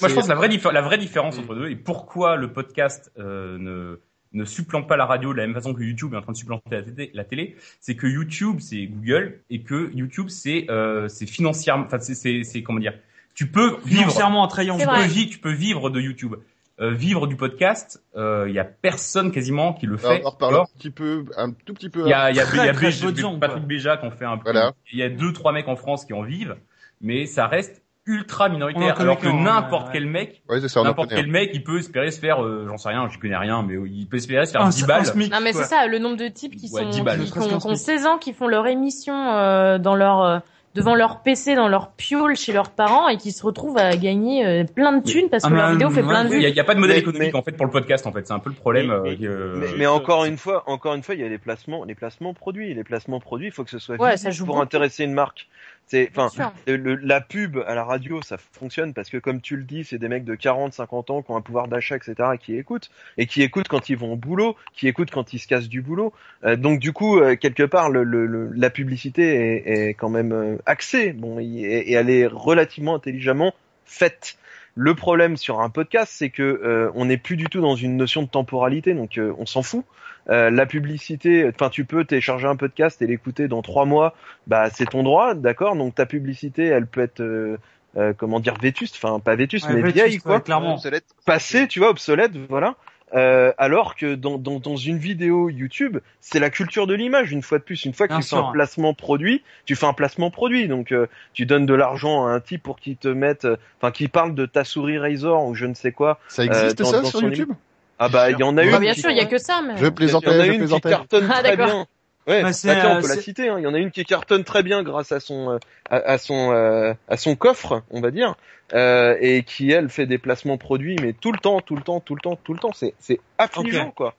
Moi, 0.00 0.08
je 0.08 0.14
pense 0.14 0.24
que 0.24 0.28
la 0.28 0.34
vraie, 0.36 0.48
la 0.72 0.82
vraie 0.82 0.98
différence 0.98 1.38
entre 1.38 1.54
deux 1.56 1.68
et 1.70 1.76
pourquoi 1.76 2.36
le 2.36 2.52
podcast 2.52 3.10
euh, 3.18 3.56
ne 3.58 3.98
ne 4.32 4.44
supplante 4.44 4.86
pas 4.88 4.96
la 4.96 5.06
radio 5.06 5.32
de 5.32 5.38
la 5.38 5.46
même 5.46 5.54
façon 5.54 5.74
que 5.74 5.82
YouTube 5.82 6.14
est 6.14 6.16
en 6.16 6.22
train 6.22 6.32
de 6.32 6.36
supplanter 6.36 6.70
la 6.70 6.82
télé, 6.82 7.10
la 7.14 7.24
télé, 7.24 7.56
c'est 7.80 7.96
que 7.96 8.06
YouTube 8.06 8.56
c'est 8.60 8.86
Google 8.86 9.40
et 9.50 9.62
que 9.62 9.90
YouTube 9.94 10.28
c'est 10.28 10.66
euh, 10.70 11.08
c'est 11.08 11.26
financièrement, 11.26 11.84
enfin 11.86 11.98
c'est 11.98 12.14
c'est 12.14 12.44
c'est 12.44 12.62
comment 12.62 12.78
dire, 12.80 12.94
tu 13.34 13.48
peux 13.48 13.76
vivre, 13.84 14.00
Financièrement 14.02 14.44
attrayant. 14.44 14.78
C'est 14.78 14.86
tu 14.86 14.92
peux, 14.92 15.02
vi- 15.06 15.28
tu 15.30 15.38
peux 15.38 15.52
vivre 15.52 15.90
de 15.90 16.00
YouTube. 16.00 16.36
Euh, 16.80 16.92
vivre 16.94 17.26
du 17.26 17.36
podcast, 17.36 18.02
il 18.16 18.52
y 18.54 18.58
a 18.58 18.64
personne 18.64 19.32
quasiment 19.32 19.74
qui 19.74 19.84
le 19.84 19.98
Alors, 19.98 20.12
fait. 20.16 20.22
on 20.24 20.28
en 20.44 20.48
Alors, 20.48 20.62
un 20.62 20.78
petit 20.78 20.90
peu, 20.90 21.26
un 21.36 21.50
tout 21.50 21.74
petit 21.74 21.90
peu. 21.90 22.04
il 22.06 22.08
y 22.08 22.14
a, 22.14 22.30
il 22.30 22.36
y 22.36 22.40
a, 22.40 22.44
Très, 22.46 22.56
il 22.56 22.64
y 22.64 22.68
a 22.70 22.72
très 22.72 22.90
Patrick. 23.38 23.64
Béja 23.66 23.98
qui 23.98 24.06
en 24.06 24.10
fait 24.10 24.24
un 24.24 24.38
peu. 24.38 24.44
Voilà. 24.50 24.72
Il 24.90 24.98
y 24.98 25.02
a 25.02 25.10
deux, 25.10 25.34
trois 25.34 25.52
mecs 25.52 25.68
en 25.68 25.76
France 25.76 26.06
qui 26.06 26.14
en 26.14 26.22
vivent, 26.22 26.56
mais 27.02 27.26
ça 27.26 27.46
reste 27.48 27.82
ultra 28.06 28.48
minoritaire. 28.48 29.00
Alors 29.00 29.18
que 29.18 29.28
n'importe 29.28 29.86
ouais. 29.88 29.92
quel 29.92 30.06
mec, 30.06 30.42
Ouais, 30.48 30.58
n'importe 30.82 31.10
quel 31.10 31.26
mec, 31.28 31.50
il 31.52 31.62
peut 31.62 31.78
espérer 31.78 32.10
se 32.10 32.18
faire, 32.20 32.42
euh, 32.42 32.66
j'en 32.68 32.76
sais 32.78 32.88
rien, 32.88 33.08
j'y 33.10 33.18
connais 33.18 33.36
rien, 33.36 33.62
mais 33.62 33.74
il 33.88 34.06
peut 34.06 34.16
espérer 34.16 34.46
se 34.46 34.52
faire 34.52 34.62
Un, 34.62 34.70
10 34.70 34.84
un 34.84 34.86
balles. 34.86 35.06
SMIC, 35.06 35.32
Non 35.32 35.38
mais 35.42 35.52
c'est 35.52 35.64
ça, 35.64 35.86
le 35.86 35.98
nombre 35.98 36.16
de 36.16 36.28
types 36.28 36.56
qui 36.56 36.70
Ouais, 36.72 36.82
sont 36.82 36.88
10 36.90 37.02
balles. 37.02 37.20
qui, 37.20 37.30
qui 37.32 37.38
ont, 37.38 37.46
qui 37.48 37.54
ont 37.54 37.60
SMIC. 37.60 37.76
16 37.78 38.06
ans, 38.06 38.18
qui 38.18 38.32
font 38.32 38.48
leur 38.48 38.66
émission 38.66 39.14
euh, 39.34 39.78
dans 39.78 39.94
leur 39.94 40.22
euh, 40.22 40.38
devant 40.74 40.94
leur 40.94 41.22
PC, 41.22 41.56
dans 41.56 41.66
leur 41.68 41.90
piole 41.90 42.36
chez 42.36 42.52
leurs 42.52 42.70
parents 42.70 43.08
et 43.08 43.16
qui 43.16 43.32
se 43.32 43.44
retrouvent 43.44 43.76
à 43.76 43.96
gagner 43.96 44.46
euh, 44.46 44.64
plein 44.64 44.92
de 44.92 45.02
thunes 45.02 45.28
parce 45.28 45.44
Ah, 45.44 45.48
que 45.48 45.54
leur 45.54 45.66
mais, 45.66 45.72
vidéo 45.72 45.90
fait 45.90 46.02
plein 46.02 46.24
de 46.24 46.30
vues. 46.30 46.42
il 46.42 46.48
y 46.48 46.60
a 46.60 46.64
pas 46.64 46.74
de 46.76 46.80
modèle 46.80 46.94
Mais- 46.96 47.00
économique 47.02 47.32
mais- 47.34 47.38
en 47.38 47.42
fait 47.42 47.52
pour 47.52 47.66
le 47.66 47.72
podcast 47.72 48.06
en 48.06 48.12
fait, 48.12 48.24
c'est 48.26 48.32
un 48.32 48.38
peu 48.38 48.50
le 48.50 48.56
problème. 48.56 48.86
Mais- 48.86 49.10
euh, 49.10 49.16
que- 49.16 49.58
Mais, 49.58 49.66
Euh, 49.66 49.74
mais 49.78 49.86
encore 49.86 50.24
une 50.24 50.36
fois, 50.38 50.62
encore 50.66 50.94
une 50.94 51.02
fois, 51.02 51.16
il 51.16 51.20
y 51.20 51.24
a 51.24 51.28
les 51.28 51.38
placements, 51.38 51.84
les 51.84 51.96
placements 51.96 52.34
produits. 52.34 52.72
Les 52.72 52.84
placements 52.84 53.18
produits, 53.20 53.48
il 53.48 53.52
faut 53.52 53.64
que 53.64 53.70
ce 53.70 53.78
soit 53.80 53.96
Ouais, 53.96 54.12
visible 54.12 54.30
ça 54.32 54.36
joue 54.38 54.46
pour 54.46 54.54
beaucoup. 54.54 54.64
intéresser 54.64 55.02
une 55.04 55.12
marque. 55.12 55.48
C'est, 55.90 56.08
enfin, 56.14 56.28
la 56.66 57.20
pub 57.20 57.58
à 57.66 57.74
la 57.74 57.82
radio, 57.82 58.22
ça 58.22 58.36
fonctionne 58.38 58.94
parce 58.94 59.10
que 59.10 59.16
comme 59.16 59.40
tu 59.40 59.56
le 59.56 59.64
dis, 59.64 59.82
c'est 59.82 59.98
des 59.98 60.06
mecs 60.06 60.22
de 60.24 60.36
40, 60.36 60.72
50 60.72 61.10
ans 61.10 61.22
qui 61.22 61.32
ont 61.32 61.36
un 61.36 61.40
pouvoir 61.40 61.66
d'achat, 61.66 61.96
etc., 61.96 62.14
qui 62.40 62.56
écoutent 62.56 62.90
et 63.18 63.26
qui 63.26 63.42
écoutent 63.42 63.66
quand 63.66 63.88
ils 63.88 63.96
vont 63.96 64.12
au 64.12 64.16
boulot, 64.16 64.54
qui 64.72 64.86
écoutent 64.86 65.10
quand 65.10 65.32
ils 65.32 65.40
se 65.40 65.48
cassent 65.48 65.68
du 65.68 65.82
boulot. 65.82 66.12
Euh, 66.44 66.54
donc 66.54 66.78
du 66.78 66.92
coup, 66.92 67.18
euh, 67.18 67.34
quelque 67.34 67.64
part, 67.64 67.90
le, 67.90 68.04
le- 68.04 68.26
le- 68.26 68.52
la 68.54 68.70
publicité 68.70 69.34
est, 69.34 69.88
est 69.88 69.94
quand 69.94 70.10
même 70.10 70.30
euh, 70.32 70.56
axée, 70.64 71.12
bon, 71.12 71.40
et, 71.40 71.44
et 71.44 71.92
elle 71.94 72.08
est 72.08 72.26
relativement 72.26 72.94
intelligemment 72.94 73.52
faite. 73.84 74.36
Le 74.74 74.94
problème 74.94 75.36
sur 75.36 75.60
un 75.60 75.70
podcast, 75.70 76.12
c'est 76.14 76.30
que 76.30 76.42
euh, 76.42 76.90
on 76.94 77.06
n'est 77.06 77.16
plus 77.16 77.36
du 77.36 77.46
tout 77.46 77.60
dans 77.60 77.74
une 77.74 77.96
notion 77.96 78.22
de 78.22 78.28
temporalité, 78.28 78.94
donc 78.94 79.18
euh, 79.18 79.32
on 79.38 79.46
s'en 79.46 79.62
fout. 79.62 79.84
Euh, 80.28 80.50
la 80.50 80.66
publicité, 80.66 81.48
enfin 81.48 81.70
tu 81.70 81.84
peux 81.84 82.04
télécharger 82.04 82.46
un 82.46 82.56
podcast 82.56 83.00
et 83.02 83.06
l'écouter 83.06 83.48
dans 83.48 83.62
trois 83.62 83.84
mois, 83.84 84.14
bah 84.46 84.68
c'est 84.70 84.84
ton 84.84 85.02
droit, 85.02 85.34
d'accord? 85.34 85.74
Donc 85.76 85.94
ta 85.94 86.06
publicité, 86.06 86.66
elle 86.66 86.86
peut 86.86 87.00
être 87.00 87.20
euh, 87.20 87.56
euh, 87.96 88.12
comment 88.16 88.38
dire 88.38 88.54
vétuste, 88.60 88.96
enfin 89.02 89.18
pas 89.18 89.34
vétuste 89.34 89.66
Ouais, 89.66 89.74
mais 89.74 89.82
vétuste, 89.82 90.04
vieille 90.04 90.18
quoi, 90.18 90.36
ouais, 90.36 90.42
clairement. 90.42 90.74
Obsolète. 90.74 91.04
passée, 91.24 91.66
tu 91.66 91.80
vois, 91.80 91.88
obsolète, 91.88 92.32
voilà. 92.48 92.76
Euh, 93.14 93.52
alors 93.58 93.96
que 93.96 94.14
dans, 94.14 94.38
dans, 94.38 94.60
dans 94.60 94.76
une 94.76 94.98
vidéo 94.98 95.50
YouTube, 95.50 95.98
c'est 96.20 96.38
la 96.38 96.48
culture 96.50 96.86
de 96.86 96.94
l'image 96.94 97.32
une 97.32 97.42
fois 97.42 97.58
de 97.58 97.64
plus. 97.64 97.84
Une 97.84 97.92
fois 97.92 98.06
que 98.06 98.12
Bien 98.12 98.20
tu 98.20 98.28
fais 98.28 98.36
un 98.36 98.52
placement 98.52 98.94
produit, 98.94 99.42
tu 99.64 99.74
fais 99.74 99.86
un 99.86 99.92
placement 99.92 100.30
produit. 100.30 100.68
Donc 100.68 100.92
euh, 100.92 101.06
tu 101.32 101.44
donnes 101.46 101.66
de 101.66 101.74
l'argent 101.74 102.26
à 102.26 102.30
un 102.30 102.40
type 102.40 102.62
pour 102.62 102.78
qu'il 102.78 102.96
te 102.96 103.08
mette, 103.08 103.44
euh, 103.46 103.56
enfin 103.80 103.90
qui 103.90 104.06
parle 104.08 104.34
de 104.34 104.46
ta 104.46 104.62
souris 104.64 104.98
Razor 104.98 105.44
ou 105.46 105.54
je 105.54 105.66
ne 105.66 105.74
sais 105.74 105.92
quoi. 105.92 106.20
Ça 106.28 106.44
existe 106.44 106.80
Euh, 106.80 106.84
dans- 106.84 106.90
ça 106.90 107.00
dans 107.02 107.08
sur 107.10 107.22
YouTube? 107.22 107.50
Ah 107.98 108.08
bah 108.08 108.30
il 108.30 108.38
y 108.38 108.42
en 108.42 108.56
a 108.56 108.64
Bah, 108.64 108.70
une. 108.76 108.78
bien 108.78 108.92
qui- 108.94 109.00
sûr, 109.00 109.10
il 109.10 109.16
y 109.16 109.20
a 109.20 109.26
que 109.26 109.38
ça. 109.38 109.60
Mais... 109.66 109.76
Je 109.76 109.82
il 109.84 109.88
y 109.88 109.90
plaisantais, 109.90 110.28
en 110.28 110.40
a 110.40 110.44
je 110.44 110.46
une 110.46 110.52
qui 110.52 110.58
plaisantais. 110.58 110.88
cartonne 110.90 111.28
Ah, 111.30 111.42
très 111.42 111.56
d'accord. 111.56 111.66
bien. 111.66 111.86
Ouais, 112.26 112.42
Bah, 112.42 112.48
bah, 112.48 112.52
c'est, 112.52 112.68
tiens, 112.74 112.90
euh, 112.94 112.98
on 112.98 113.00
peut 113.02 113.08
la 113.08 113.16
citer. 113.16 113.48
hein. 113.48 113.58
Il 113.58 113.62
y 113.62 113.66
en 113.66 113.74
a 113.74 113.78
une 113.78 113.90
qui 113.90 114.04
cartonne 114.04 114.44
très 114.44 114.62
bien 114.62 114.82
grâce 114.82 115.10
à 115.12 115.20
son 115.20 115.50
euh, 115.52 115.58
à, 115.88 115.96
à 115.96 116.18
son 116.18 116.52
euh, 116.52 116.92
à 117.08 117.16
son 117.16 117.34
coffre, 117.34 117.82
on 117.90 118.00
va 118.00 118.10
dire, 118.10 118.36
euh, 118.74 119.16
et 119.20 119.42
qui 119.42 119.70
elle 119.72 119.88
fait 119.88 120.06
des 120.06 120.18
placements 120.18 120.58
produits, 120.58 120.96
mais 121.02 121.12
tout 121.14 121.32
le 121.32 121.38
temps, 121.38 121.60
tout 121.60 121.76
le 121.76 121.82
temps, 121.82 122.00
tout 122.00 122.14
le 122.14 122.20
temps, 122.20 122.36
tout 122.36 122.52
le 122.52 122.60
temps. 122.60 122.72
C'est 122.74 122.94
c'est 122.98 123.20
affligeant 123.38 123.90
quoi. 123.90 124.14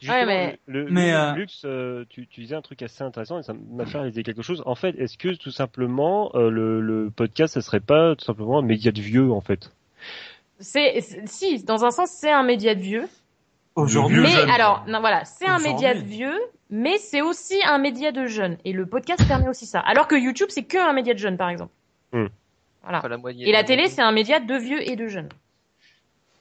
Justement, 0.00 0.24
mais- 0.26 0.58
le, 0.66 0.84
le- 0.84 0.90
Mais, 0.90 1.10
le 1.12 1.16
euh, 1.18 1.32
luxe, 1.34 1.62
euh, 1.66 2.04
tu, 2.08 2.26
tu 2.26 2.40
disais 2.40 2.54
un 2.54 2.62
truc 2.62 2.80
assez 2.80 3.02
intéressant 3.04 3.38
et 3.38 3.42
ça 3.42 3.52
m'a 3.52 3.84
fait 3.84 3.98
réaliser 3.98 4.22
quelque 4.22 4.40
chose. 4.40 4.62
En 4.64 4.74
fait, 4.74 4.94
est-ce 4.98 5.18
que 5.18 5.28
tout 5.36 5.50
simplement 5.50 6.30
euh, 6.36 6.48
le, 6.48 6.80
le 6.80 7.10
podcast, 7.10 7.52
ça 7.54 7.60
serait 7.60 7.80
pas 7.80 8.16
tout 8.16 8.24
simplement 8.24 8.58
un 8.60 8.62
média 8.62 8.92
de 8.92 9.00
vieux 9.02 9.30
en 9.30 9.42
fait? 9.42 9.70
C'est- 10.58 11.00
si, 11.26 11.62
dans 11.64 11.84
un 11.84 11.90
sens, 11.90 12.10
c'est 12.10 12.30
un 12.30 12.42
média 12.42 12.74
de 12.74 12.80
vieux. 12.80 13.08
Aujourd'hui, 13.76 14.20
mais 14.20 14.30
jeune, 14.30 14.50
alors, 14.50 14.84
non, 14.88 15.00
voilà, 15.00 15.24
c'est 15.24 15.46
un 15.46 15.58
média 15.58 15.94
de 15.94 16.00
vieux, 16.00 16.38
mais 16.70 16.98
c'est 16.98 17.22
aussi 17.22 17.54
un 17.64 17.78
média 17.78 18.12
de 18.12 18.26
jeunes. 18.26 18.56
Et 18.64 18.72
le 18.72 18.86
podcast 18.86 19.26
permet 19.26 19.48
aussi 19.48 19.66
ça. 19.66 19.80
Alors 19.80 20.08
que 20.08 20.16
YouTube, 20.16 20.48
c'est 20.50 20.64
que 20.64 20.78
un 20.78 20.92
média 20.92 21.14
de 21.14 21.18
jeunes, 21.18 21.36
par 21.36 21.48
exemple. 21.48 21.72
Hmm. 22.12 22.26
Voilà. 22.82 23.02
La. 23.08 23.30
Et 23.38 23.52
la 23.52 23.64
télé, 23.64 23.88
c'est 23.88 24.02
un 24.02 24.12
média 24.12 24.40
de 24.40 24.54
vieux 24.54 24.82
et 24.88 24.96
de 24.96 25.06
jeunes. 25.06 25.28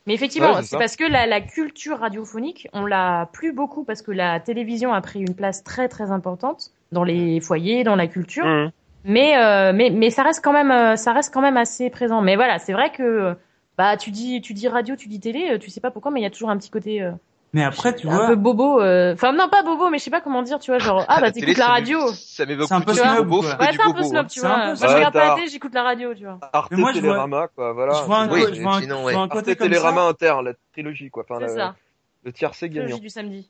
Mais 0.08 0.16
effectivement, 0.16 0.56
Ouais, 0.56 0.64
c'est 0.64 0.78
parce 0.78 0.96
que 0.96 1.04
la, 1.04 1.28
la 1.28 1.40
culture 1.40 2.00
radiophonique, 2.00 2.68
on 2.74 2.86
l'a 2.86 3.30
plus 3.32 3.54
beaucoup 3.54 3.84
parce 3.84 4.02
que 4.02 4.12
la 4.12 4.40
télévision 4.40 4.92
a 4.92 5.02
pris 5.02 5.20
une 5.20 5.36
place 5.36 5.64
très 5.64 5.88
très 5.88 6.10
importante 6.10 6.72
dans 6.92 7.04
les 7.04 7.40
foyers, 7.42 7.84
dans 7.84 7.96
la 7.96 8.08
culture. 8.08 8.46
Mmh. 8.46 8.72
Mais 9.04 9.38
euh, 9.38 9.72
mais 9.74 9.92
mais 9.92 10.10
ça 10.10 10.24
reste 10.24 10.44
quand 10.44 10.52
même 10.52 10.72
euh, 10.72 10.96
ça 10.96 11.14
reste 11.14 11.34
quand 11.34 11.42
même 11.42 11.58
assez 11.58 11.90
présent. 11.90 12.22
Mais 12.22 12.36
voilà, 12.36 12.58
c'est 12.60 12.74
vrai 12.74 12.92
que 12.92 13.36
bah 13.80 13.96
tu 13.96 14.12
dis 14.12 14.42
tu 14.42 14.54
dis 14.54 14.68
radio, 14.68 14.96
tu 14.98 15.08
dis 15.08 15.22
télé, 15.22 15.52
euh, 15.52 15.58
tu 15.58 15.70
sais 15.70 15.80
pas 15.80 15.90
pourquoi, 15.90 16.12
mais 16.12 16.20
il 16.20 16.24
y 16.24 16.28
a 16.28 16.30
toujours 16.30 16.50
un 16.50 16.58
petit 16.58 16.70
côté 16.70 17.02
euh, 17.02 17.12
Mais 17.54 17.64
après, 17.64 17.96
tu 17.96 18.08
un 18.10 18.16
vois, 18.16 18.28
peu 18.28 18.36
bobo. 18.36 18.82
euh, 18.82 19.14
Enfin 19.14 19.32
non 19.32 19.48
pas 19.48 19.64
bobo, 19.64 19.90
mais 19.90 19.98
je 20.00 20.04
sais 20.04 20.12
pas 20.12 20.20
comment 20.20 20.42
dire, 20.44 20.60
tu 20.60 20.70
vois 20.70 20.80
genre 20.80 21.06
ah 21.08 21.22
bah 21.22 21.32
t'écoutes 21.32 21.58
la 21.58 21.68
radio. 21.68 22.00
Ça 22.14 22.46
m'évoque 22.46 22.68
C'est 22.68 22.74
un 22.74 22.82
peu 22.82 22.94
snob, 22.94 23.18
bobo 23.28 23.42
Ouais 23.48 23.56
c'est 23.72 23.82
un 23.82 23.94
peu 23.94 24.04
snob, 24.04 24.28
tu 24.28 24.42
vois. 24.42 24.50
un 24.50 24.66
Moi 24.66 24.76
je 24.76 24.86
regarde 24.96 25.14
pas 25.14 25.28
la 25.30 25.36
télé, 25.36 25.48
j'écoute 25.48 25.74
la 25.74 25.84
radio, 25.84 26.14
tu 26.14 26.26
vois. 26.26 26.40
Arte 26.52 26.72
Mais 26.72 26.78
moi, 26.78 26.92
je 26.92 27.00
vois- 27.00 27.08
Télérama 27.10 27.48
quoi, 27.56 27.72
voilà. 27.72 27.94
je 27.94 28.04
vois 28.04 28.18
un, 28.18 28.30
Oui, 28.30 28.42
co- 28.42 28.54
je 28.54 28.62
vois 28.62 28.76
un, 28.76 28.82
sinon, 28.82 28.98
je 28.98 29.02
vois 29.14 29.14
un 29.14 29.24
Arte 29.24 29.32
côté 29.32 29.56
comme 29.56 29.68
Télérama 29.68 30.02
ça. 30.02 30.08
Inter, 30.10 30.36
la 30.44 30.52
trilogie 30.74 31.10
quoi, 31.10 31.24
enfin 31.24 31.40
C'est 31.40 31.54
le, 31.54 31.58
ça. 31.60 31.76
le 32.26 32.34
tiercé 32.34 32.70
gagnant. 32.70 32.86
Trilogie 32.88 33.02
du 33.02 33.10
samedi. 33.10 33.50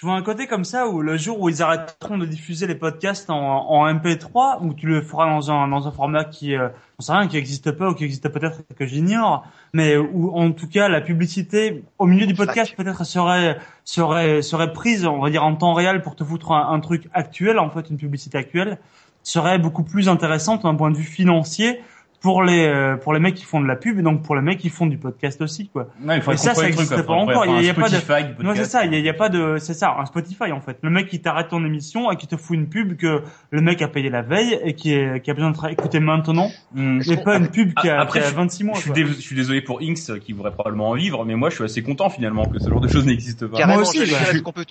Je 0.00 0.06
vois 0.06 0.14
un 0.14 0.22
côté 0.22 0.46
comme 0.46 0.62
ça 0.62 0.86
où 0.86 1.02
le 1.02 1.16
jour 1.16 1.40
où 1.40 1.48
ils 1.48 1.60
arrêteront 1.60 2.18
de 2.18 2.24
diffuser 2.24 2.68
les 2.68 2.76
podcasts 2.76 3.30
en, 3.30 3.36
en 3.36 3.92
MP3, 3.92 4.58
où 4.64 4.72
tu 4.72 4.86
le 4.86 5.02
feras 5.02 5.26
dans 5.26 5.50
un, 5.50 5.66
dans 5.66 5.88
un 5.88 5.90
format 5.90 6.22
qui, 6.22 6.54
euh, 6.54 6.68
j'en 7.00 7.06
sais 7.06 7.12
rien, 7.14 7.26
qui 7.26 7.34
n'existe 7.34 7.72
pas 7.72 7.90
ou 7.90 7.94
qui 7.94 8.04
existe 8.04 8.28
peut-être 8.28 8.62
que 8.78 8.86
j'ignore, 8.86 9.44
mais 9.72 9.96
où 9.96 10.30
en 10.36 10.52
tout 10.52 10.68
cas 10.68 10.88
la 10.88 11.00
publicité 11.00 11.82
au 11.98 12.06
milieu 12.06 12.28
du 12.28 12.34
podcast 12.34 12.76
peut-être 12.76 13.04
serait 13.04 13.58
serait 13.82 14.40
serait 14.42 14.72
prise, 14.72 15.04
on 15.04 15.18
va 15.18 15.30
dire 15.30 15.42
en 15.42 15.56
temps 15.56 15.72
réel 15.72 16.00
pour 16.00 16.14
te 16.14 16.22
foutre 16.22 16.52
un, 16.52 16.72
un 16.72 16.78
truc 16.78 17.08
actuel, 17.12 17.58
en 17.58 17.68
fait 17.68 17.90
une 17.90 17.96
publicité 17.96 18.38
actuelle, 18.38 18.78
serait 19.24 19.58
beaucoup 19.58 19.82
plus 19.82 20.08
intéressante 20.08 20.62
d'un 20.62 20.76
point 20.76 20.92
de 20.92 20.96
vue 20.96 21.02
financier 21.02 21.80
pour 22.20 22.42
les 22.42 22.66
euh, 22.66 22.96
pour 22.96 23.12
les 23.12 23.20
mecs 23.20 23.34
qui 23.36 23.44
font 23.44 23.60
de 23.60 23.66
la 23.66 23.76
pub 23.76 23.98
et 23.98 24.02
donc 24.02 24.22
pour 24.24 24.34
les 24.34 24.42
mecs 24.42 24.58
qui 24.58 24.70
font 24.70 24.86
du 24.86 24.98
podcast 24.98 25.40
aussi 25.40 25.68
quoi. 25.68 25.88
Non, 26.00 26.14
il 26.14 26.22
Mais 26.26 26.36
ça, 26.36 26.52
ça 26.54 26.62
le 26.62 26.68
truc, 26.68 26.80
existe 26.80 26.94
quoi. 26.94 27.02
pas 27.04 27.12
encore. 27.12 27.46
Il 27.46 27.64
y 27.64 27.68
a- 27.70 27.74
pas 27.74 27.88
de- 27.88 28.42
Non, 28.42 28.52
c'est 28.56 28.64
ça, 28.64 28.84
il 28.84 28.92
y, 28.92 28.96
a- 28.96 28.98
il 28.98 29.04
y 29.04 29.08
a 29.08 29.14
pas 29.14 29.28
de, 29.28 29.56
c'est 29.58 29.74
ça, 29.74 29.94
un 29.98 30.04
Spotify 30.06 30.50
en 30.52 30.60
fait. 30.60 30.78
Le 30.82 30.90
mec 30.90 31.06
qui 31.08 31.20
t'arrête 31.20 31.48
ton 31.48 31.64
émission 31.64 32.10
et 32.10 32.16
qui 32.16 32.26
te 32.26 32.36
fout 32.36 32.56
une 32.56 32.68
pub 32.68 32.96
que 32.96 33.22
le 33.50 33.60
mec 33.60 33.82
a 33.82 33.88
payé 33.88 34.10
la 34.10 34.22
veille 34.22 34.58
et 34.64 34.74
qui, 34.74 34.92
est, 34.94 35.20
qui 35.22 35.30
a 35.30 35.34
besoin 35.34 35.50
de 35.52 35.68
écouter 35.70 36.00
maintenant 36.00 36.50
Hmm. 36.74 37.00
et 37.08 37.16
pas 37.18 37.36
une 37.36 37.48
pub 37.48 37.72
qui 37.74 37.88
a, 37.88 38.00
Après, 38.00 38.20
qui 38.20 38.26
a 38.26 38.30
je- 38.30 38.34
26 38.34 38.64
mois. 38.64 38.74
Je 38.74 38.80
suis, 38.80 38.90
quoi. 38.90 38.96
dé- 38.96 39.06
je 39.06 39.12
suis 39.20 39.36
désolé 39.36 39.60
pour 39.62 39.80
Inks 39.80 39.98
euh, 40.10 40.18
qui 40.18 40.32
voudrait 40.32 40.52
probablement 40.52 40.90
en 40.90 40.94
vivre, 40.94 41.24
mais 41.24 41.36
moi 41.36 41.50
je 41.50 41.54
suis 41.54 41.64
assez 41.64 41.82
content 41.82 42.10
finalement 42.10 42.44
que 42.46 42.58
ce 42.58 42.68
genre 42.68 42.80
de 42.80 42.88
choses 42.88 43.06
n'existe 43.06 43.46
pas. 43.46 43.58
Carrément, 43.58 43.80
aussi, 43.82 43.98
j'allais 43.98 44.12
bah. 44.12 44.32
dire, 44.32 44.42
est-ce 44.44 44.62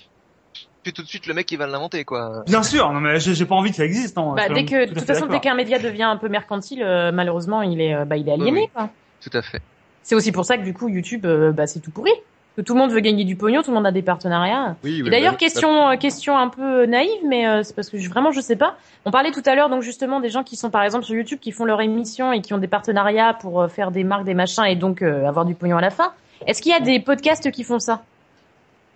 tuer 0.87 0.93
tout 0.93 1.03
de 1.03 1.07
suite 1.07 1.27
le 1.27 1.33
mec 1.33 1.45
qui 1.45 1.55
va 1.57 1.67
l'inventer 1.67 2.03
quoi. 2.05 2.43
Bien 2.45 2.63
sûr, 2.63 2.91
non 2.91 2.99
mais 2.99 3.19
j'ai 3.19 3.45
pas 3.45 3.55
envie 3.55 3.71
que 3.71 3.75
ça 3.77 3.85
existe. 3.85 4.17
Hein, 4.17 4.33
Bah, 4.35 4.49
dès 4.49 4.65
que, 4.65 4.87
de 4.89 4.93
toute 4.93 5.03
façon, 5.03 5.27
dès 5.27 5.39
qu'un 5.39 5.55
média 5.55 5.79
devient 5.79 6.03
un 6.03 6.17
peu 6.17 6.29
mercantile, 6.29 6.81
euh, 6.83 7.11
malheureusement, 7.11 7.61
il 7.61 7.81
est, 7.81 7.93
euh, 7.93 8.05
bah, 8.05 8.17
il 8.17 8.27
est 8.27 8.31
aliéné, 8.33 8.51
Oui, 8.51 8.59
oui. 8.63 8.69
quoi. 8.73 8.89
Tout 9.21 9.37
à 9.37 9.41
fait. 9.41 9.61
C'est 10.03 10.15
aussi 10.15 10.31
pour 10.31 10.45
ça 10.45 10.57
que 10.57 10.63
du 10.63 10.73
coup, 10.73 10.87
YouTube, 10.87 11.25
euh, 11.25 11.51
bah, 11.51 11.67
c'est 11.67 11.79
tout 11.81 11.91
pourri. 11.91 12.11
Que 12.55 12.61
tout 12.63 12.73
le 12.73 12.79
monde 12.79 12.91
veut 12.91 13.01
gagner 13.01 13.23
du 13.23 13.35
pognon, 13.35 13.61
tout 13.61 13.69
le 13.69 13.75
monde 13.75 13.85
a 13.85 13.91
des 13.91 14.01
partenariats. 14.01 14.75
Oui, 14.83 15.01
oui, 15.01 15.07
Et 15.07 15.11
d'ailleurs, 15.11 15.33
bah, 15.33 15.37
question, 15.37 15.89
euh, 15.89 15.95
question 15.95 16.37
un 16.37 16.47
peu 16.47 16.85
naïve, 16.85 17.21
mais 17.27 17.47
euh, 17.47 17.61
c'est 17.63 17.75
parce 17.75 17.89
que 17.89 17.97
je, 17.99 18.09
vraiment 18.09 18.31
je 18.31 18.41
sais 18.41 18.55
pas. 18.55 18.77
On 19.05 19.11
parlait 19.11 19.31
tout 19.31 19.43
à 19.45 19.53
l'heure 19.53 19.69
donc 19.69 19.83
justement 19.83 20.19
des 20.21 20.29
gens 20.29 20.43
qui 20.43 20.55
sont 20.55 20.71
par 20.71 20.81
exemple 20.83 21.05
sur 21.05 21.13
YouTube, 21.13 21.37
qui 21.39 21.51
font 21.51 21.65
leur 21.65 21.81
émission 21.81 22.31
et 22.33 22.41
qui 22.41 22.53
ont 22.55 22.57
des 22.57 22.67
partenariats 22.67 23.35
pour 23.35 23.61
euh, 23.61 23.67
faire 23.67 23.91
des 23.91 24.03
marques, 24.03 24.23
des 24.25 24.33
machins 24.33 24.63
et 24.65 24.75
donc 24.75 25.01
euh, 25.03 25.27
avoir 25.27 25.45
du 25.45 25.53
pognon 25.53 25.77
à 25.77 25.81
la 25.81 25.91
fin. 25.91 26.13
Est-ce 26.47 26.61
qu'il 26.63 26.71
y 26.71 26.75
a 26.75 26.79
des 26.79 26.99
podcasts 26.99 27.51
qui 27.51 27.63
font 27.63 27.77
ça? 27.79 28.01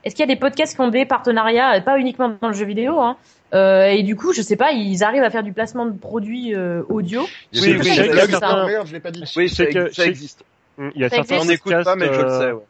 Est-ce 0.03 0.15
qu'il 0.15 0.25
y 0.27 0.31
a 0.31 0.33
des 0.33 0.39
podcasts 0.39 0.75
qui 0.75 0.81
ont 0.81 0.89
des 0.89 1.05
partenariats, 1.05 1.75
euh, 1.77 1.81
pas 1.81 1.97
uniquement 1.99 2.33
dans 2.41 2.47
le 2.47 2.53
jeu 2.53 2.65
vidéo, 2.65 2.99
hein, 2.99 3.17
euh, 3.53 3.85
et 3.85 4.03
du 4.03 4.15
coup, 4.15 4.33
je 4.33 4.41
sais 4.41 4.55
pas, 4.55 4.71
ils 4.71 5.03
arrivent 5.03 5.23
à 5.23 5.29
faire 5.29 5.43
du 5.43 5.53
placement 5.53 5.85
de 5.85 5.97
produits 5.97 6.55
euh, 6.55 6.83
audio. 6.89 7.21
Oui, 7.53 7.59
oui, 7.63 7.77
petits 7.77 7.93
je 7.93 8.01
Ah, 8.01 8.93
l'ai 8.93 8.99
pas 8.99 9.11
dit. 9.11 9.23
Oui, 9.35 9.47
Je 9.47 9.53
ça, 9.53 9.63
sais 9.65 9.69
que- 9.69 9.93
ça 9.93 10.05
existe. 10.05 10.43
Il 10.95 11.01
y 11.01 11.03
a 11.03 11.09
Ça 11.09 11.17
certains 11.23 11.45
n'écoute 11.45 11.71
pas, 11.71 11.83
podcasts, 11.83 11.99
mais 11.99 12.13
je 12.13 12.21
le 12.21 12.27
euh, 12.27 12.39
sais. 12.39 12.51
Ouais. 12.53 12.61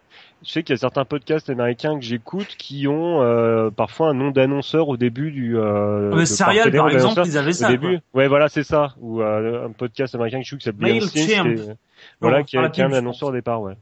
Je 0.44 0.52
sais 0.52 0.64
qu'il 0.64 0.74
y 0.74 0.78
a 0.78 0.80
certains 0.80 1.06
podcasts 1.06 1.50
américains 1.52 2.00
que 2.00 2.04
j'écoute 2.04 2.56
qui 2.58 2.88
ont 2.88 3.22
euh, 3.22 3.70
parfois 3.70 4.10
un 4.10 4.16
nom 4.16 4.32
d'annonceur 4.32 4.90
au 4.90 4.98
début 4.98 5.32
du. 5.32 5.56
Euh, 5.56 6.10
Mais 6.10 6.22
de 6.22 6.26
Serial, 6.26 6.72
par 6.72 6.90
exemple, 6.90 7.22
ils 7.26 7.38
avaient 7.38 7.50
au 7.50 7.54
ça. 7.54 7.70
début. 7.70 8.00
quoi. 8.12 8.22
Ouais, 8.24 8.28
voilà, 8.28 8.50
c'est 8.50 8.64
ça. 8.64 8.96
Ou 9.00 9.22
euh, 9.22 9.68
un 9.68 9.72
podcast 9.72 10.16
américain 10.16 10.40
que 10.40 10.46
je 10.46 10.50
trouve 10.50 10.60
qui 10.60 10.66
s'appelle 10.66 11.00
voilà, 12.20 12.44
qui 12.44 12.58
a, 12.58 12.62
un 12.62 12.94
annonceur 12.94 13.30
au 13.30 13.32
départ, 13.32 13.62
ouais. 13.62 13.76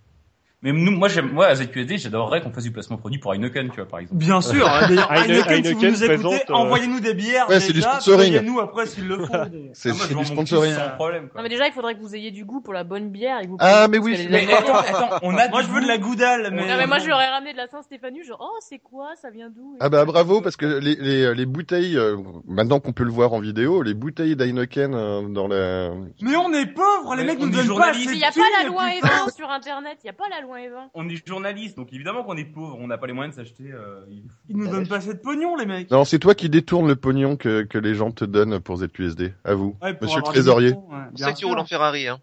Mais 0.61 0.73
nous, 0.73 0.91
moi, 0.91 1.07
j'aime, 1.07 1.31
moi, 1.31 1.45
à 1.47 1.55
ZQSD, 1.55 1.97
j'adorerais 1.99 2.41
qu'on 2.41 2.51
fasse 2.51 2.65
du 2.65 2.71
placement 2.71 2.97
produit 2.97 3.17
pour 3.17 3.33
Heineken, 3.33 3.69
tu 3.69 3.77
vois, 3.77 3.87
par 3.87 4.01
exemple. 4.01 4.19
Bien 4.19 4.41
sûr. 4.41 4.65
D'ailleurs, 4.89 5.09
Heine- 5.09 5.31
Heineken, 5.31 5.63
si 5.63 5.73
vous 5.73 5.81
nous 5.85 6.03
écoutez, 6.03 6.07
présente, 6.07 6.49
euh, 6.49 6.53
envoyez-nous 6.53 6.99
des 6.99 7.13
bières. 7.13 7.47
Ouais, 7.47 7.61
c'est 7.61 7.67
du 7.71 7.79
déjà, 7.79 7.93
sponsoring. 7.93 8.33
Payez-nous 8.33 8.59
après 8.59 8.85
s'il 8.85 9.07
le 9.07 9.19
faut. 9.19 9.33
C'est 9.71 9.91
Ah, 9.91 9.93
moi, 9.93 10.05
c'est 10.09 10.15
du 10.15 10.25
sponsoring. 10.25 10.73
sans 10.75 10.89
problème, 10.95 11.29
quoi. 11.29 11.37
Non 11.39 11.43
mais 11.43 11.49
déjà, 11.49 11.65
il 11.67 11.71
faudrait 11.71 11.95
que 11.95 12.01
vous 12.01 12.13
ayez 12.13 12.31
du 12.31 12.43
goût 12.43 12.59
pour 12.59 12.73
la 12.73 12.83
bonne 12.83 13.09
bière. 13.09 13.39
Et 13.39 13.45
que 13.45 13.51
vous 13.51 13.57
Ah, 13.61 13.87
mais 13.87 13.99
oui, 13.99 14.27
Mais 14.29 14.51
attends, 14.53 14.73
attends, 14.79 15.19
on 15.21 15.37
a 15.37 15.47
Moi, 15.47 15.61
je 15.61 15.67
veux 15.69 15.81
de 15.81 15.87
la 15.87 15.97
goudale, 15.97 16.49
mais. 16.51 16.67
Non 16.67 16.75
mais 16.77 16.87
moi 16.87 16.99
je 16.99 17.07
leur 17.07 17.21
ai 17.21 17.27
ramené 17.27 17.53
de 17.53 17.57
la 17.57 17.67
Saint-Stéphanie, 17.67 18.23
genre 18.25 18.39
oh 18.41 18.57
c'est 18.59 18.79
quoi, 18.79 19.11
ça 19.21 19.29
vient 19.29 19.49
d'où 19.49 19.77
Ah 19.79 19.87
bah 19.87 20.03
bravo 20.03 20.41
parce 20.41 20.57
que 20.57 20.65
les, 20.65 20.95
les, 20.95 21.33
les 21.35 21.45
bouteilles, 21.45 21.97
euh, 21.97 22.17
maintenant 22.47 22.79
qu'on 22.81 22.91
peut 22.91 23.03
le 23.05 23.11
voir 23.11 23.31
en 23.33 23.39
vidéo, 23.39 23.81
les 23.81 23.93
bouteilles 23.93 24.35
d'Heineken 24.35 24.93
euh, 24.93 25.21
dans 25.29 25.47
la... 25.47 25.91
Mais 26.21 26.35
on 26.35 26.51
est 26.53 26.65
pauvres, 26.65 27.15
les 27.15 27.23
mecs 27.23 27.37
on 27.39 27.45
nous 27.45 27.51
donnent 27.51 27.61
pas 27.61 27.93
journalistes. 27.93 28.09
assez 28.09 28.09
Mais 28.09 28.15
de 28.15 28.21
y 28.21 28.25
a 28.25 28.31
pas 28.31 28.63
la 28.63 28.67
loi 28.69 28.83
sur 29.35 29.49
internet, 29.49 29.97
y 30.03 30.09
a 30.09 30.13
pas 30.13 30.27
la 30.29 30.41
loi 30.41 30.48
On 30.93 31.07
est 31.09 31.27
journaliste, 31.27 31.77
donc 31.77 31.93
évidemment 31.93 32.23
qu'on 32.23 32.35
est 32.37 32.45
pauvre, 32.45 32.77
on 32.79 32.87
n'a 32.87 32.97
pas 32.97 33.07
les 33.07 33.13
moyens 33.13 33.35
de 33.35 33.41
s'acheter. 33.43 33.71
Euh, 33.71 34.01
il- 34.09 34.23
Ils 34.49 34.57
nous 34.57 34.67
donnent 34.67 34.87
pas 34.87 34.97
assez 34.97 35.13
de 35.13 35.19
pognon, 35.19 35.55
les 35.55 35.65
mecs. 35.65 35.91
Non, 35.91 36.05
c'est 36.05 36.19
toi 36.19 36.35
qui 36.35 36.49
détournes 36.49 36.87
le 36.87 36.95
pognon 36.95 37.35
que, 37.37 37.63
que 37.63 37.77
les 37.77 37.93
gens 37.95 38.11
te 38.11 38.25
donnent 38.25 38.59
pour 38.59 38.77
ZQSD. 38.77 39.33
À 39.43 39.53
vous, 39.53 39.77
Ouais, 39.81 39.93
pour 39.93 40.03
monsieur 40.03 40.19
le 40.19 40.23
trésorier. 40.23 40.75
C'est 41.15 41.23
ça 41.23 41.33
que 41.33 41.37
tu 41.37 41.45
roules 41.45 41.59
en 41.59 41.65
Ferrari, 41.65 42.07
hein. 42.07 42.19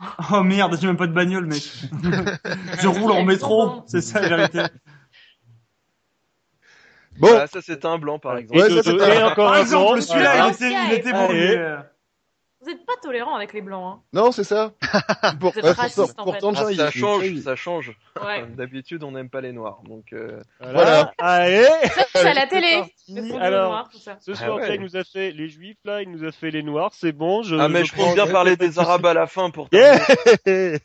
Oh 0.32 0.42
merde, 0.42 0.76
j'ai 0.80 0.86
même 0.86 0.96
pas 0.96 1.06
de 1.06 1.12
bagnole, 1.12 1.46
mec. 1.46 1.62
je 2.80 2.88
roule 2.88 3.12
en 3.12 3.22
métro, 3.24 3.82
c'est 3.86 4.00
ça 4.00 4.20
la 4.20 4.28
vérité. 4.36 4.62
Bon, 7.18 7.28
Voilà, 7.28 7.46
ça 7.48 7.60
c'était 7.60 7.86
un 7.86 7.98
blanc 7.98 8.18
par 8.18 8.38
exemple. 8.38 8.60
Ouais, 8.60 8.70
et, 8.72 8.76
ça, 8.76 8.82
c'est 8.82 8.96
et 8.96 9.16
un- 9.18 9.26
encore 9.26 9.50
Par 9.50 9.54
un 9.54 9.60
exemple, 9.60 9.92
blanc. 9.94 10.00
celui-là, 10.02 10.30
voilà. 10.36 10.48
il 10.48 10.54
était, 10.54 10.72
il 10.86 10.92
était 10.98 11.12
bon. 11.12 11.82
Vous 12.62 12.68
êtes 12.70 12.84
pas 12.84 12.92
tolérants 13.02 13.34
avec 13.34 13.54
les 13.54 13.62
blancs, 13.62 14.00
non, 14.12 14.32
c'est 14.32 14.44
ça. 14.44 14.72
Pour, 15.40 15.52
Vous 15.52 15.58
êtes 15.60 15.64
ouais, 15.64 15.70
raciste, 15.72 15.96
pourtant, 15.96 16.22
en 16.22 16.24
pourtant, 16.24 16.52
Ah, 16.56 16.60
Jean, 16.60 16.68
il- 16.68 16.76
ça 16.76 16.90
change, 16.90 17.36
ça 17.40 17.56
change. 17.56 17.92
hein. 18.16 18.26
Ouais. 18.26 18.44
D'habitude, 18.56 19.02
on 19.02 19.12
n'aime 19.12 19.30
pas 19.30 19.40
les 19.40 19.52
noirs, 19.52 19.80
donc. 19.88 20.12
Euh... 20.12 20.40
Voilà. 20.60 21.10
Allez. 21.18 21.64
C'est 22.12 22.26
à 22.28 22.34
la 22.34 22.46
télé. 22.46 22.82
Alors, 23.40 23.70
noir, 23.70 23.88
tout 23.90 23.98
ça. 23.98 24.18
Ce 24.20 24.32
Ah 24.32 24.34
soir, 24.34 24.56
ouais. 24.56 24.68
là, 24.68 24.74
il 24.74 24.80
nous 24.82 24.94
a 24.96 25.04
fait 25.04 25.30
les 25.30 25.48
juifs, 25.48 25.78
là, 25.86 26.02
il 26.02 26.10
nous 26.10 26.22
a 26.24 26.32
fait 26.32 26.50
les 26.50 26.62
noirs, 26.62 26.90
c'est 26.92 27.12
bon, 27.12 27.42
je. 27.42 27.56
Ah 27.56 27.68
mais 27.70 27.84
je, 27.86 27.92
prends- 27.94 28.04
compte 28.04 28.14
bien 28.16 28.26
parler 28.26 28.56
des 28.56 28.78
arabes 28.78 29.06
à 29.06 29.14
la 29.14 29.26
fin 29.26 29.48
pour. 29.50 29.68
Yeah. 29.72 29.98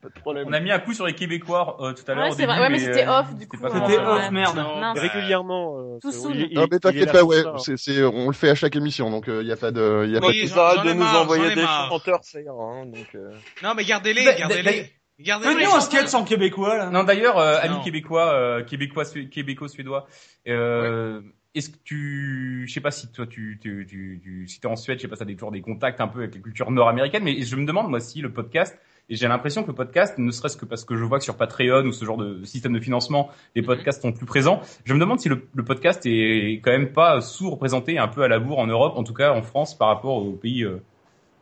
Pas 0.00 0.08
de 0.10 0.14
problème. 0.20 0.46
On 0.48 0.52
a 0.52 0.60
mis 0.60 0.70
un 0.70 0.78
coup 0.78 0.92
sur 0.92 1.06
les 1.06 1.14
Québécois 1.14 1.76
euh, 1.80 1.92
tout 1.92 2.08
à 2.08 2.14
l'heure. 2.14 2.24
Ouais, 2.26 2.30
c'est 2.30 2.46
vrai. 2.46 2.60
Ouais, 2.60 2.70
mais 2.70 2.78
c'était 2.78 3.06
euh, 3.06 3.18
off, 3.18 3.34
du 3.34 3.42
c'était 3.42 3.46
coup, 3.46 3.58
pas 3.58 3.66
euh, 3.68 3.70
trop 3.80 3.88
C'était 3.88 4.00
off, 4.00 4.30
merde. 4.30 4.58
Régulièrement. 4.96 5.78
euh, 5.78 5.98
Tout 6.00 6.12
c'est- 6.12 6.28
il- 6.30 6.48
il- 6.52 6.54
Non, 6.54 6.66
mais 6.70 6.76
il 6.76 6.80
t'inquiète 6.80 7.10
pas, 7.12 7.24
ouais, 7.24 7.44
hein. 7.44 7.58
c'est, 7.58 7.76
c'est, 7.76 8.04
on 8.04 8.28
le 8.28 8.32
fait 8.32 8.48
à 8.50 8.54
chaque 8.54 8.76
émission, 8.76 9.10
donc 9.10 9.24
il 9.26 9.46
y 9.46 9.50
a 9.52 9.56
pas 9.56 9.72
de, 9.72 10.06
y 10.06 10.16
a 10.16 10.20
pas 10.20 10.28
de... 10.28 10.32
J'en- 10.32 10.84
de 10.84 10.92
nous 10.92 10.98
marre, 11.00 11.22
envoyer 11.22 11.54
des 11.54 11.62
chanteurs, 11.62 12.20
ira. 12.34 12.52
Hein, 12.64 12.86
donc. 12.86 13.06
euh. 13.16 13.32
Non, 13.64 13.72
mais 13.76 13.84
gardez-les, 13.84 14.24
Bah, 14.24 14.34
gardez-les. 14.38 14.92
Gardez-les. 15.20 15.54
Fais-nous 15.56 15.74
un 15.74 15.80
sketch 15.80 16.14
en 16.14 16.22
québécois, 16.22 16.76
là. 16.76 16.90
Non, 16.90 17.02
d'ailleurs, 17.02 17.36
euh, 17.38 17.58
amis 17.60 17.80
québécois, 17.82 18.32
euh, 18.34 18.62
québécois, 18.62 19.04
sué- 19.04 19.28
québéco-suédois, 19.28 20.06
euh, 20.46 21.20
est-ce 21.56 21.70
que 21.70 21.76
tu, 21.84 22.64
je 22.68 22.72
sais 22.72 22.80
pas 22.80 22.92
si 22.92 23.10
toi 23.10 23.26
tu, 23.26 23.58
tu, 23.60 23.84
tu, 23.88 24.20
tu 24.22 24.46
si 24.46 24.60
t'es 24.60 24.68
en 24.68 24.76
Suède, 24.76 24.98
je 24.98 25.02
sais 25.02 25.08
pas, 25.08 25.16
ça 25.16 25.24
a 25.24 25.26
toujours 25.32 25.50
des 25.50 25.60
contacts 25.60 26.00
un 26.00 26.06
peu 26.08 26.20
avec 26.20 26.34
la 26.36 26.40
culture 26.40 26.70
nord-américaine, 26.70 27.24
mais 27.24 27.40
je 27.42 27.56
me 27.56 27.66
demande 27.66 27.88
moi 27.90 27.98
si 27.98 28.20
le 28.20 28.32
podcast, 28.32 28.78
et 29.10 29.16
j'ai 29.16 29.26
l'impression 29.28 29.62
que 29.62 29.68
le 29.68 29.74
podcast, 29.74 30.18
ne 30.18 30.30
serait-ce 30.30 30.56
que 30.56 30.64
parce 30.66 30.84
que 30.84 30.96
je 30.96 31.04
vois 31.04 31.18
que 31.18 31.24
sur 31.24 31.36
Patreon 31.36 31.84
ou 31.86 31.92
ce 31.92 32.04
genre 32.04 32.16
de 32.18 32.44
système 32.44 32.72
de 32.74 32.80
financement, 32.80 33.30
les 33.54 33.62
podcasts 33.62 34.02
sont 34.02 34.12
plus 34.12 34.26
présents, 34.26 34.60
je 34.84 34.92
me 34.94 34.98
demande 35.00 35.18
si 35.20 35.28
le, 35.28 35.46
le 35.54 35.64
podcast 35.64 36.04
est 36.06 36.60
quand 36.62 36.70
même 36.70 36.92
pas 36.92 37.20
sous-représenté 37.20 37.98
un 37.98 38.08
peu 38.08 38.22
à 38.22 38.28
la 38.28 38.38
bourre 38.38 38.58
en 38.58 38.66
Europe, 38.66 38.94
en 38.96 39.04
tout 39.04 39.14
cas 39.14 39.32
en 39.32 39.42
France 39.42 39.76
par 39.76 39.88
rapport 39.88 40.16
aux 40.16 40.32
pays 40.32 40.62
euh, 40.64 40.82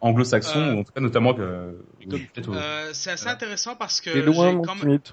anglo-saxons, 0.00 0.58
Euh, 0.60 0.74
ou 0.74 0.78
en 0.80 0.84
tout 0.84 0.92
cas 0.92 1.00
notamment 1.00 1.34
Euh, 1.38 1.72
c'est 2.92 3.10
assez 3.10 3.28
intéressant 3.28 3.74
parce 3.76 4.00
que 4.00 4.10
T'es 4.10 4.22
loin, 4.22 4.52
mon 4.52 4.62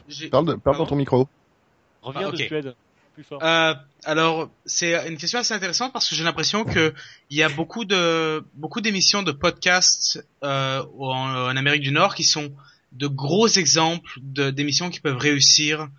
j'ai- 0.07 0.29
Parle, 0.29 0.45
de- 0.45 0.53
parle 0.53 0.55
dans 0.55 0.59
Pardon 0.59 0.85
ton 0.85 0.95
micro. 0.95 1.27
Reviens 2.01 2.27
Ah, 2.27 2.31
de. 2.31 2.37
Suède. 2.37 2.75
Euh, 3.31 3.73
alors, 4.05 4.49
c'est 4.65 5.07
une 5.07 5.17
question 5.17 5.39
assez 5.39 5.53
intéressante 5.53 5.93
parce 5.93 6.09
que 6.09 6.15
j'ai 6.15 6.23
l'impression 6.23 6.65
que 6.65 6.93
il 7.29 7.37
y 7.37 7.43
a 7.43 7.49
beaucoup 7.49 7.85
de 7.85 8.43
beaucoup 8.55 8.81
d'émissions 8.81 9.23
de 9.23 9.31
podcasts 9.31 10.25
euh, 10.43 10.83
en, 10.99 11.55
Amérique 11.55 11.83
du 11.83 11.91
Nord 11.91 12.15
qui 12.15 12.23
sont 12.23 12.51
de 12.91 13.07
gros 13.07 13.47
exemples 13.47 14.19
d'émissions 14.21 14.89
qui 14.89 14.99
peuvent 14.99 15.17
réussir 15.17 15.89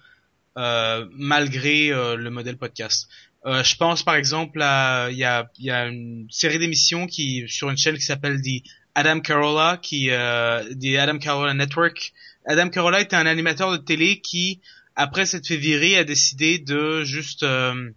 euh, 0.56 1.06
malgré 1.12 1.92
euh, 1.92 2.16
le 2.16 2.30
modèle 2.30 2.56
podcast. 2.56 3.08
Euh, 3.46 3.62
je 3.62 3.76
pense 3.76 4.02
par 4.02 4.14
exemple 4.14 4.62
à 4.62 5.08
il 5.10 5.18
y 5.18 5.24
a 5.24 5.50
y 5.58 5.70
a 5.70 5.86
une 5.86 6.26
série 6.30 6.58
d'émissions 6.58 7.06
qui 7.06 7.44
sur 7.48 7.68
une 7.68 7.76
chaîne 7.76 7.96
qui 7.96 8.04
s'appelle 8.04 8.40
The 8.40 8.62
Adam 8.94 9.20
Carolla 9.20 9.78
qui 9.82 10.10
euh, 10.10 10.62
The 10.80 10.96
Adam 10.98 11.18
Carolla 11.18 11.54
Network. 11.54 12.12
Adam 12.46 12.70
Carolla 12.70 13.00
était 13.00 13.16
un 13.16 13.26
animateur 13.26 13.72
de 13.72 13.76
télé 13.76 14.20
qui 14.20 14.60
après 14.96 15.26
fait 15.26 15.56
virer 15.56 15.96
a 15.96 16.04
décidé 16.04 16.58
de 16.58 17.02
juste 17.02 17.42
euh, 17.42 17.90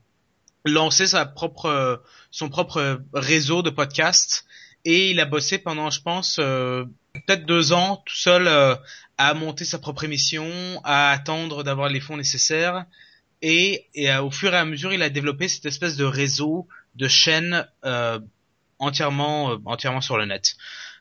lancer 0.65 1.07
sa 1.07 1.25
propre 1.25 1.65
euh, 1.65 1.97
son 2.31 2.49
propre 2.49 3.01
réseau 3.13 3.61
de 3.61 3.69
podcasts. 3.69 4.45
Et 4.85 5.11
il 5.11 5.19
a 5.19 5.25
bossé 5.25 5.57
pendant 5.57 5.89
je 5.89 6.01
pense 6.01 6.37
euh, 6.39 6.85
peut-être 7.13 7.45
deux 7.45 7.73
ans 7.73 8.03
tout 8.05 8.15
seul 8.15 8.47
euh, 8.47 8.75
à 9.17 9.33
monter 9.33 9.65
sa 9.65 9.79
propre 9.79 10.03
émission 10.03 10.47
à 10.83 11.11
attendre 11.11 11.63
d'avoir 11.63 11.89
les 11.89 11.99
fonds 11.99 12.17
nécessaires. 12.17 12.85
Et, 13.41 13.87
et 13.93 14.11
euh, 14.11 14.23
au 14.23 14.31
fur 14.31 14.53
et 14.53 14.57
à 14.57 14.65
mesure 14.65 14.93
il 14.93 15.01
a 15.01 15.09
développé 15.09 15.47
cette 15.47 15.65
espèce 15.65 15.97
de 15.97 16.05
réseau 16.05 16.67
de 16.95 17.07
chaînes 17.07 17.67
entièrement 18.79 19.57
entièrement 19.65 20.01
sur 20.01 20.17
le 20.17 20.25
net 20.25 20.55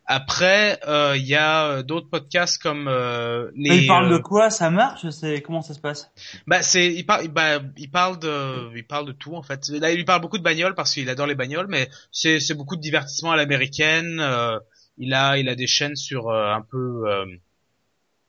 après 0.07 0.78
euh, 0.87 1.16
il 1.16 1.27
y 1.27 1.35
a 1.35 1.66
euh, 1.66 1.83
d'autres 1.83 2.09
podcasts 2.09 2.62
comme 2.62 2.87
euh, 2.89 3.51
les 3.57 3.70
Mais 3.70 3.78
il 3.78 3.87
parle 3.87 4.12
euh, 4.12 4.19
de 4.19 4.23
quoi? 4.23 4.51
Ça 4.51 4.70
marche? 4.70 5.09
C'est 5.11 5.43
comment 5.43 5.62
ça 5.62 5.74
se 5.74 5.81
passe? 5.81 6.11
Bah 6.47 6.62
c'est 6.62 6.93
il 6.93 7.05
parle 7.05 7.28
bah, 7.28 7.61
il 7.77 7.91
parle 7.91 8.19
de 8.19 8.77
il 8.77 8.87
parle 8.87 9.07
de 9.07 9.12
tout 9.12 9.35
en 9.35 9.43
fait. 9.43 9.69
Là 9.69 9.91
il 9.91 9.97
lui 9.97 10.05
parle 10.05 10.20
beaucoup 10.20 10.39
de 10.39 10.43
bagnoles 10.45 10.74
parce 10.74 10.95
qu'il 10.95 11.09
adore 11.09 11.27
les 11.27 11.35
bagnoles 11.35 11.66
mais 11.69 11.89
c'est 12.12 12.39
c'est 12.41 12.55
beaucoup 12.55 12.77
de 12.77 12.81
divertissement 12.81 13.33
à 13.33 13.37
l'américaine. 13.37 14.20
euh, 14.20 14.59
il 14.99 15.12
a 15.12 15.39
il 15.39 15.49
a 15.49 15.55
des 15.55 15.66
chaînes 15.66 15.97
sur 15.97 16.28
euh, 16.31 16.53
un 16.55 16.62
peu 16.62 17.03
euh, 17.07 17.27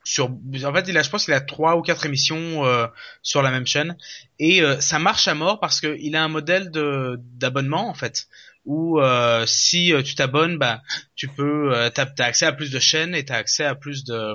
sur 0.04 0.26
en 0.26 0.72
fait 0.74 0.88
il 0.88 0.96
a 0.98 1.02
je 1.02 1.10
pense 1.10 1.24
qu'il 1.26 1.34
a 1.34 1.40
trois 1.40 1.76
ou 1.76 1.82
quatre 1.82 2.06
émissions 2.06 2.64
euh, 2.64 2.86
sur 3.22 3.42
la 3.42 3.50
même 3.50 3.66
chaîne 3.66 3.96
et 4.38 4.62
euh, 4.62 4.80
ça 4.80 4.98
marche 4.98 5.28
à 5.28 5.34
mort 5.34 5.60
parce 5.60 5.80
que 5.80 5.96
il 6.00 6.16
a 6.16 6.24
un 6.24 6.28
modèle 6.28 6.70
de 6.70 7.20
d'abonnement 7.36 7.88
en 7.88 7.94
fait 7.94 8.28
où 8.68 9.00
euh, 9.00 9.46
si 9.46 9.92
euh, 9.92 10.02
tu 10.02 10.14
t'abonnes 10.14 10.58
bah 10.58 10.82
tu 11.16 11.26
peux 11.26 11.74
euh, 11.74 11.88
t'as 11.90 12.06
t'as 12.06 12.26
accès 12.26 12.44
à 12.46 12.52
plus 12.52 12.70
de 12.70 12.78
chaînes 12.78 13.14
et 13.14 13.24
t'as 13.24 13.36
accès 13.36 13.64
à 13.64 13.74
plus 13.74 14.04
de 14.04 14.34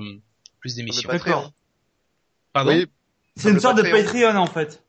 plus 0.59 0.75
d'émissions. 0.75 1.09
Pardon? 2.51 2.71
Oui, 2.71 2.87
C'est 3.35 3.49
une 3.51 3.59
sorte 3.59 3.77
de 3.77 3.83
Patreon. 3.83 4.35
En 4.35 4.47
fait. 4.47 4.83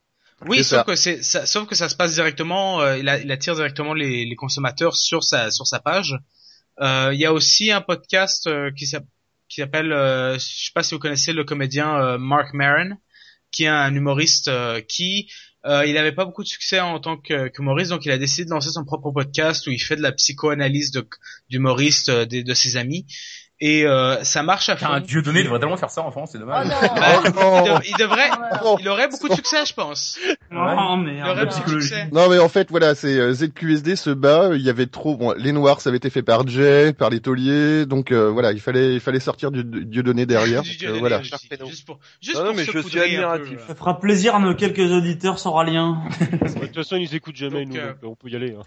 Oui, 0.46 0.64
sauf 0.64 0.78
ça. 0.80 0.84
que 0.84 0.94
c'est 0.96 1.22
ça, 1.22 1.46
sauf 1.46 1.66
que 1.68 1.74
ça 1.74 1.88
se 1.88 1.96
passe 1.96 2.14
directement. 2.14 2.80
euh, 2.80 2.98
il, 2.98 3.08
a- 3.08 3.18
il 3.20 3.30
attire 3.32 3.54
directement 3.54 3.94
les, 3.94 4.24
les 4.26 4.36
consommateurs 4.36 4.96
sur 4.96 5.22
sa 5.24 5.50
sur 5.50 5.66
sa 5.66 5.78
page. 5.80 6.18
Euh, 6.80 7.10
Il 7.14 7.20
y 7.20 7.24
a 7.26 7.32
aussi 7.32 7.70
un 7.70 7.80
podcast 7.80 8.46
euh, 8.46 8.70
qui 8.76 8.86
s'app- 8.86 9.06
qui 9.48 9.60
s'appelle, 9.60 9.92
euh, 9.92 10.34
je 10.34 10.38
sais 10.66 10.72
pas 10.74 10.82
si 10.82 10.94
vous 10.94 10.98
connaissez 11.00 11.32
le 11.32 11.44
comédien 11.44 11.96
euh, 12.00 12.18
Mark 12.18 12.52
Maron, 12.54 12.96
qui 13.52 13.64
est 13.64 13.68
un 13.68 13.94
humoriste 13.94 14.48
euh, 14.48 14.80
qui 14.80 15.30
euh, 15.66 15.86
il 15.86 15.94
n'avait 15.94 16.12
pas 16.12 16.24
beaucoup 16.24 16.42
de 16.42 16.48
succès 16.48 16.80
en 16.80 17.00
tant 17.00 17.16
que- 17.16 17.48
qu'humoriste, 17.48 17.90
donc 17.90 18.04
il 18.04 18.10
a 18.10 18.18
décidé 18.18 18.44
de 18.44 18.50
lancer 18.50 18.70
son 18.70 18.84
propre 18.84 19.10
podcast 19.10 19.66
où 19.66 19.70
il 19.70 19.78
fait 19.78 19.96
de 19.96 20.02
la 20.02 20.12
psychoanalyse 20.12 20.90
de 20.90 21.06
d'humoristes 21.50 22.08
euh, 22.10 22.26
de 22.26 22.54
ses 22.54 22.76
amis. 22.76 23.06
Et 23.60 23.86
euh, 23.86 24.22
ça 24.24 24.42
marche 24.42 24.68
à 24.68 24.76
fond. 24.76 24.86
un 24.86 25.00
dieu 25.00 25.22
donné 25.22 25.42
devrait 25.44 25.60
tellement 25.60 25.76
faire 25.76 25.88
ça 25.90 26.02
en 26.02 26.10
France, 26.10 26.30
c'est 26.32 26.38
Oh 26.38 26.40
dommage. 26.40 26.66
non. 26.66 26.74
Bah, 26.80 27.22
il, 27.24 27.32
Oh. 27.36 27.64
dev- 27.64 27.80
il 27.88 27.96
devrait, 27.96 28.30
Oh. 28.64 28.76
il 28.80 28.88
aurait 28.88 29.08
beaucoup 29.08 29.28
de 29.28 29.34
succès, 29.34 29.64
je 29.64 29.72
pense. 29.72 30.18
Oh. 30.50 30.54
Non 32.12 32.28
mais 32.28 32.38
en 32.38 32.48
fait 32.48 32.68
voilà 32.70 32.94
c'est 32.94 33.16
euh, 33.18 33.32
ZQSD 33.32 33.96
se 33.96 34.10
bat 34.10 34.50
il 34.54 34.60
y 34.60 34.70
avait 34.70 34.86
trop 34.86 35.16
bon 35.16 35.32
les 35.36 35.52
noirs 35.52 35.80
ça 35.80 35.90
avait 35.90 35.96
été 35.96 36.10
fait 36.10 36.22
par 36.22 36.46
Jay 36.46 36.92
par 36.92 37.10
les 37.10 37.20
tauliers 37.20 37.86
donc 37.86 38.12
euh, 38.12 38.30
voilà 38.30 38.52
il 38.52 38.60
fallait 38.60 38.94
il 38.94 39.00
fallait 39.00 39.20
sortir 39.20 39.50
du 39.50 39.64
dieu 39.64 40.02
donné 40.02 40.26
derrière 40.26 40.62
Du 40.62 40.70
donc, 40.70 40.78
Dieu 40.78 40.88
euh, 40.88 40.92
donné 40.92 41.00
voilà. 41.00 41.22
Juste 41.22 41.86
pour, 41.86 41.98
juste 42.20 42.36
Non, 42.38 42.44
non, 42.46 42.54
mais 42.54 42.64
se 42.64 42.72
je 42.72 42.78
suis 42.80 43.00
admiratif. 43.00 43.56
peu, 43.58 43.66
Ça 43.68 43.74
fera 43.74 43.98
plaisir 44.00 44.34
à 44.34 44.40
nos 44.40 44.54
quelques 44.54 44.90
auditeurs 44.92 45.38
sauraliens. 45.38 46.02
De 46.20 46.48
toute 46.66 46.74
façon, 46.74 46.96
ils 46.96 47.14
écoutent 47.14 47.36
jamais 47.36 47.64
Donc, 47.64 47.74
nous, 47.74 47.80
euh, 47.80 47.92
on 48.04 48.14
peut 48.14 48.28
y 48.28 48.36
aller. 48.36 48.54
Hein. 48.58 48.62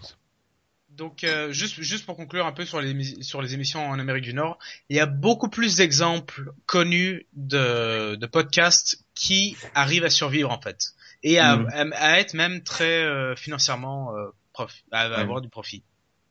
Donc 0.98 1.22
euh, 1.22 1.52
juste 1.52 1.80
juste 1.80 2.04
pour 2.04 2.16
conclure 2.16 2.44
un 2.44 2.52
peu 2.52 2.64
sur 2.64 2.80
les 2.80 3.22
sur 3.22 3.40
les 3.40 3.54
émissions 3.54 3.88
en 3.88 3.98
Amérique 4.00 4.24
du 4.24 4.34
Nord, 4.34 4.58
il 4.90 4.96
y 4.96 5.00
a 5.00 5.06
beaucoup 5.06 5.48
plus 5.48 5.76
d'exemples 5.76 6.52
connus 6.66 7.26
de 7.34 8.16
de 8.16 8.26
podcasts 8.26 9.04
qui 9.14 9.56
arrivent 9.74 10.04
à 10.04 10.10
survivre 10.10 10.50
en 10.50 10.60
fait 10.60 10.92
et 11.22 11.38
à, 11.38 11.56
Mhm. 11.56 11.92
à, 11.94 11.96
à 11.96 12.18
être 12.18 12.34
même 12.34 12.62
très 12.62 13.04
euh, 13.04 13.36
financièrement 13.36 14.16
euh, 14.16 14.26
prof, 14.52 14.72
à, 14.90 15.02
à 15.02 15.20
avoir 15.20 15.40
du 15.40 15.48
profit. 15.48 15.82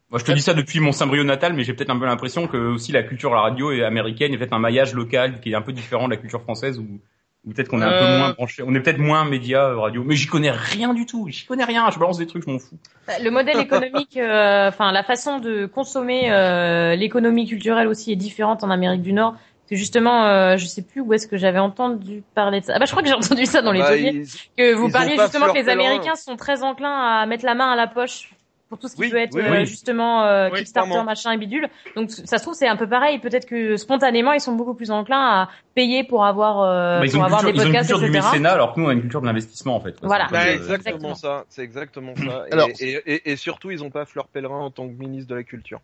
Moi, 0.10 0.20
je 0.20 0.26
te 0.26 0.32
dis 0.32 0.42
ça 0.42 0.54
depuis 0.54 0.80
mon 0.80 0.94
Saint-Brieuc 0.94 1.26
natal, 1.26 1.54
mais 1.54 1.64
j'ai 1.66 1.74
peut-être 1.74 1.90
un 1.90 2.00
peu 2.00 2.06
l'impression 2.06 2.48
que 2.48 2.58
aussi 2.58 2.92
la 2.94 3.04
culture 3.04 3.34
la 3.34 3.42
radio 3.42 3.72
est 3.72 3.84
américaine 3.84 4.34
est 4.34 4.38
peut-être 4.38 4.54
un 4.54 4.60
maillage 4.60 4.94
local 4.94 5.40
qui 5.42 5.52
est 5.52 5.56
un 5.56 5.62
peu 5.62 5.74
différent 5.74 6.08
de 6.08 6.14
la 6.14 6.18
culture 6.18 6.42
française 6.42 6.78
ou 6.80 7.02
ou 7.48 7.54
peut-être 7.54 7.70
qu'on 7.70 7.82
est 7.82 7.86
un 7.86 7.92
Euh. 7.92 8.00
peu 8.14 8.18
moins 8.20 8.34
branché, 8.34 8.64
on 8.66 8.76
est 8.76 8.80
peut-être 8.82 8.98
moins 9.00 9.24
média 9.26 9.64
euh, 9.70 9.78
radio, 9.80 10.04
mais 10.06 10.16
j'y 10.16 10.28
connais 10.28 10.52
rien 10.52 10.94
du 10.94 11.06
tout, 11.06 11.28
j'y 11.30 11.46
connais 11.46 11.64
rien, 11.64 11.90
je 11.92 11.98
balance 11.98 12.18
des 12.18 12.28
trucs, 12.28 12.44
je 12.46 12.52
m'en 12.52 12.60
fous. 12.60 12.78
Bah, 13.08 13.14
Le 13.24 13.32
modèle 13.32 13.60
économique, 13.60 14.18
euh, 14.18 14.68
enfin 14.68 14.92
la 14.92 15.04
façon 15.04 15.40
de 15.40 15.66
consommer 15.66 16.32
euh, 16.32 16.96
l'économie 16.96 17.48
culturelle 17.48 17.88
aussi 17.88 18.12
est 18.12 18.16
différente 18.18 18.64
en 18.64 18.70
Amérique 18.70 19.02
du 19.02 19.14
Nord. 19.14 19.32
Parce 19.34 19.72
que 19.72 19.76
justement, 19.76 20.26
euh, 20.26 20.56
je 20.56 20.66
sais 20.66 20.82
plus 20.82 21.02
où 21.02 21.12
est-ce 21.14 21.28
que 21.28 21.36
j'avais 21.36 21.60
entendu 21.60 22.24
parler 22.36 22.62
de 22.62 22.66
ça. 22.66 22.74
Ah 22.76 22.80
bah 22.80 22.86
je 22.86 22.92
crois 22.92 23.04
que 23.04 23.10
j'ai 23.10 23.14
entendu 23.16 23.46
ça 23.46 23.62
dans 23.62 23.74
les 23.74 23.80
Bah, 23.82 23.98
ils- 23.98 24.24
Que 24.58 24.74
vous 24.74 24.90
parliez 24.90 25.18
justement 25.18 25.48
que 25.52 25.56
les. 25.60 25.68
Américains 25.70 26.16
sont 26.16 26.38
très 26.38 26.64
enclins 26.64 26.90
à 27.22 27.26
mettre 27.26 27.44
la 27.46 27.54
main 27.54 27.70
à 27.72 27.76
la 27.76 27.88
poche 27.88 28.32
pour 28.70 28.78
tout 28.80 28.88
ce 28.88 28.96
qui 28.96 29.02
Oui, 29.02 29.10
peut 29.10 29.18
être 29.18 29.34
oui, 29.36 29.42
euh, 29.44 29.52
oui. 29.52 29.66
justement 29.66 30.24
euh, 30.24 30.50
Oui, 30.52 30.60
Kickstarter, 30.60 30.90
clairement. 30.90 31.06
machin 31.06 31.32
et 31.32 31.38
bidule. 31.38 31.70
Donc 31.96 32.10
ça 32.12 32.38
se 32.38 32.44
trouve 32.44 32.54
c'est 32.54 32.68
un 32.68 32.76
peu 32.76 32.88
pareil. 32.88 33.20
Peut-être 33.20 33.46
que 33.46 33.78
spontanément 33.78 34.34
ils 34.34 34.42
sont 34.42 34.54
beaucoup 34.54 34.74
plus 34.74 34.92
enclins 34.92 35.20
à 35.44 35.50
payer 35.76 36.04
pour 36.04 36.26
avoir 36.26 36.62
euh, 36.62 37.00
Bah, 37.00 37.06
ils 37.06 37.12
pour 37.12 37.20
ont 37.22 37.24
une 37.24 37.26
avoir 37.26 37.40
culture, 37.42 37.54
des 37.54 37.58
ils 37.58 37.62
ont 37.62 37.66
une 37.68 37.72
podcasts, 37.74 37.90
culture 37.92 38.06
du 38.08 38.12
mécénat, 38.12 38.52
alors 38.52 38.74
que 38.74 38.80
nous 38.80 38.86
on 38.86 38.90
a 38.90 38.94
une 38.94 39.02
culture 39.02 39.22
de 39.22 39.26
l'investissement 39.28 39.76
en 39.76 39.80
fait. 39.80 40.00
quoi. 40.00 40.08
Voilà. 40.08 40.28
Bah, 40.32 40.50
exactement 40.52 40.78
Exactement. 41.12 41.16
ça, 41.16 41.46
c'est 41.50 41.62
exactement 41.64 42.14
ça. 42.16 42.46
Et, 42.50 42.54
Alors- 42.54 42.70
et, 42.80 43.02
et, 43.06 43.32
et 43.32 43.36
surtout, 43.36 43.72
ils 43.72 43.84
ont 43.84 43.90
pas 43.90 44.06
Fleur 44.06 44.28
Pellerin 44.28 44.60
en 44.60 44.72
tant 44.72 44.88
que 44.88 44.94
ministre 44.94 45.30
de 45.30 45.36
la 45.36 45.44
Culture. 45.44 45.80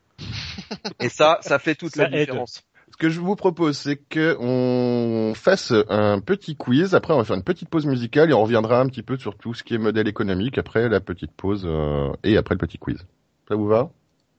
et 1.00 1.10
ça, 1.10 1.38
ça 1.42 1.60
fait 1.60 1.76
toute 1.76 1.96
Ça 1.96 2.04
la 2.08 2.18
aide. 2.18 2.28
différence. 2.28 2.64
Ce 2.94 2.98
que 2.98 3.10
je 3.10 3.20
vous 3.20 3.36
propose 3.36 3.76
c'est 3.76 3.96
que 3.96 4.38
on 4.40 5.34
fasse 5.34 5.74
un 5.90 6.20
petit 6.20 6.56
quiz 6.56 6.94
après 6.94 7.12
on 7.12 7.18
va 7.18 7.24
faire 7.24 7.36
une 7.36 7.44
petite 7.44 7.68
pause 7.68 7.88
musicale 7.88 8.30
et 8.30 8.34
on 8.34 8.44
reviendra 8.44 8.80
un 8.80 8.88
petit 8.88 9.02
peu 9.02 9.18
sur 9.18 9.36
tout 9.36 9.56
ce 9.56 9.64
qui 9.64 9.74
est 9.74 9.80
modèle 9.80 10.08
économique 10.08 10.60
après 10.60 10.88
la 10.90 11.00
petite 11.00 11.32
pause 11.32 11.64
euh, 11.66 12.14
et 12.24 12.38
après 12.38 12.54
le 12.54 12.60
petit 12.60 12.78
quiz 12.78 13.04
ça 13.50 13.56
vous 13.56 13.66
va? 13.66 13.90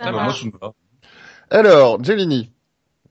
Ça 0.00 0.06
ah, 0.08 0.12
bah, 0.12 0.22
moi, 0.22 0.32
ça 0.32 0.46
me 0.46 0.52
va. 0.56 0.72
alors 1.50 2.02
Jelini 2.04 2.52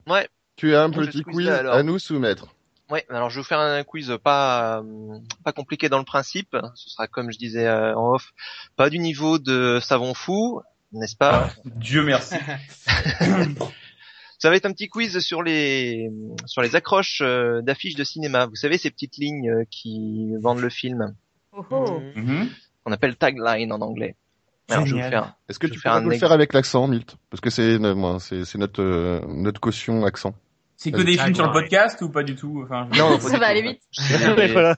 Ouais. 0.08 0.30
tu 0.56 0.74
as 0.76 0.84
un 0.84 0.92
Je 0.94 1.00
petit 1.02 1.24
quiz 1.24 1.50
à 1.50 1.84
nous 1.84 2.00
soumettre 2.00 2.48
Ouais, 2.90 3.06
alors 3.10 3.30
je 3.30 3.36
vais 3.36 3.42
vous 3.42 3.48
faire 3.48 3.60
un 3.60 3.84
quiz 3.84 4.18
pas 4.24 4.80
euh, 4.80 5.18
pas 5.44 5.52
compliqué 5.52 5.90
dans 5.90 5.98
le 6.00 6.04
principe. 6.06 6.56
Ce 6.76 6.90
sera 6.90 7.08
comme 7.08 7.32
je 7.32 7.38
disais 7.38 7.66
euh, 7.66 7.96
en 7.96 8.14
off, 8.14 8.34
pas 8.76 8.90
du 8.90 9.00
niveau 9.00 9.40
de 9.40 9.80
savon 9.82 10.14
fou, 10.14 10.62
n'est-ce 10.92 11.16
pas? 11.16 11.50
Dieu 11.66 12.04
merci. 12.04 12.36
Ça 14.44 14.50
va 14.50 14.58
être 14.58 14.66
un 14.66 14.74
petit 14.74 14.90
quiz 14.90 15.20
sur 15.20 15.42
les 15.42 16.10
sur 16.48 16.62
les 16.62 16.76
accroches 16.76 17.22
euh, 17.24 17.62
d'affiches 17.62 17.96
de 17.96 18.04
cinéma. 18.04 18.46
Vous 18.46 18.58
savez 18.58 18.78
ces 18.78 18.92
petites 18.92 19.16
lignes 19.16 19.50
euh, 19.50 19.64
qui 19.72 20.34
vendent 20.42 20.60
le 20.60 20.68
film. 20.68 21.16
Oh, 21.54 21.64
oh. 21.72 22.02
Mhm. 22.14 22.50
On 22.86 22.92
appelle 22.92 23.16
tagline 23.16 23.72
en 23.72 23.80
anglais. 23.80 24.18
Alors 24.70 24.86
je 24.86 24.96
vais 24.96 25.00
vous 25.00 25.06
Génial. 25.06 25.24
faire. 25.24 25.34
est-ce 25.48 25.60
que 25.60 25.68
Je 25.68 25.72
tu 25.76 25.80
peux 25.80 25.88
nous 25.88 25.96
un 25.96 26.10
le 26.10 26.18
faire 26.18 26.34
avec 26.34 26.52
l'accent 26.52 26.88
Milt? 26.90 27.16
Parce 27.30 27.40
que 27.40 27.50
c'est 27.50 27.80
moi, 27.80 28.18
c'est 28.20 28.44
c'est 28.44 28.58
notre 28.58 28.82
euh, 28.84 29.22
notre 29.30 29.62
caution 29.62 30.04
accent 30.04 30.36
C'est 30.76 30.92
que 30.92 31.02
des 31.02 31.18
films 31.18 31.36
sur 31.36 31.46
le 31.46 31.54
podcast 31.54 32.02
ou 32.02 32.10
pas 32.10 32.24
du 32.24 32.36
tout? 32.36 32.64
Enfin, 32.66 32.90
je- 32.92 33.00
Non, 33.00 33.18
Ça 33.22 33.40
va 33.40 33.48
aller 33.48 33.62
vite. 33.62 33.82
Voilà. 34.52 34.76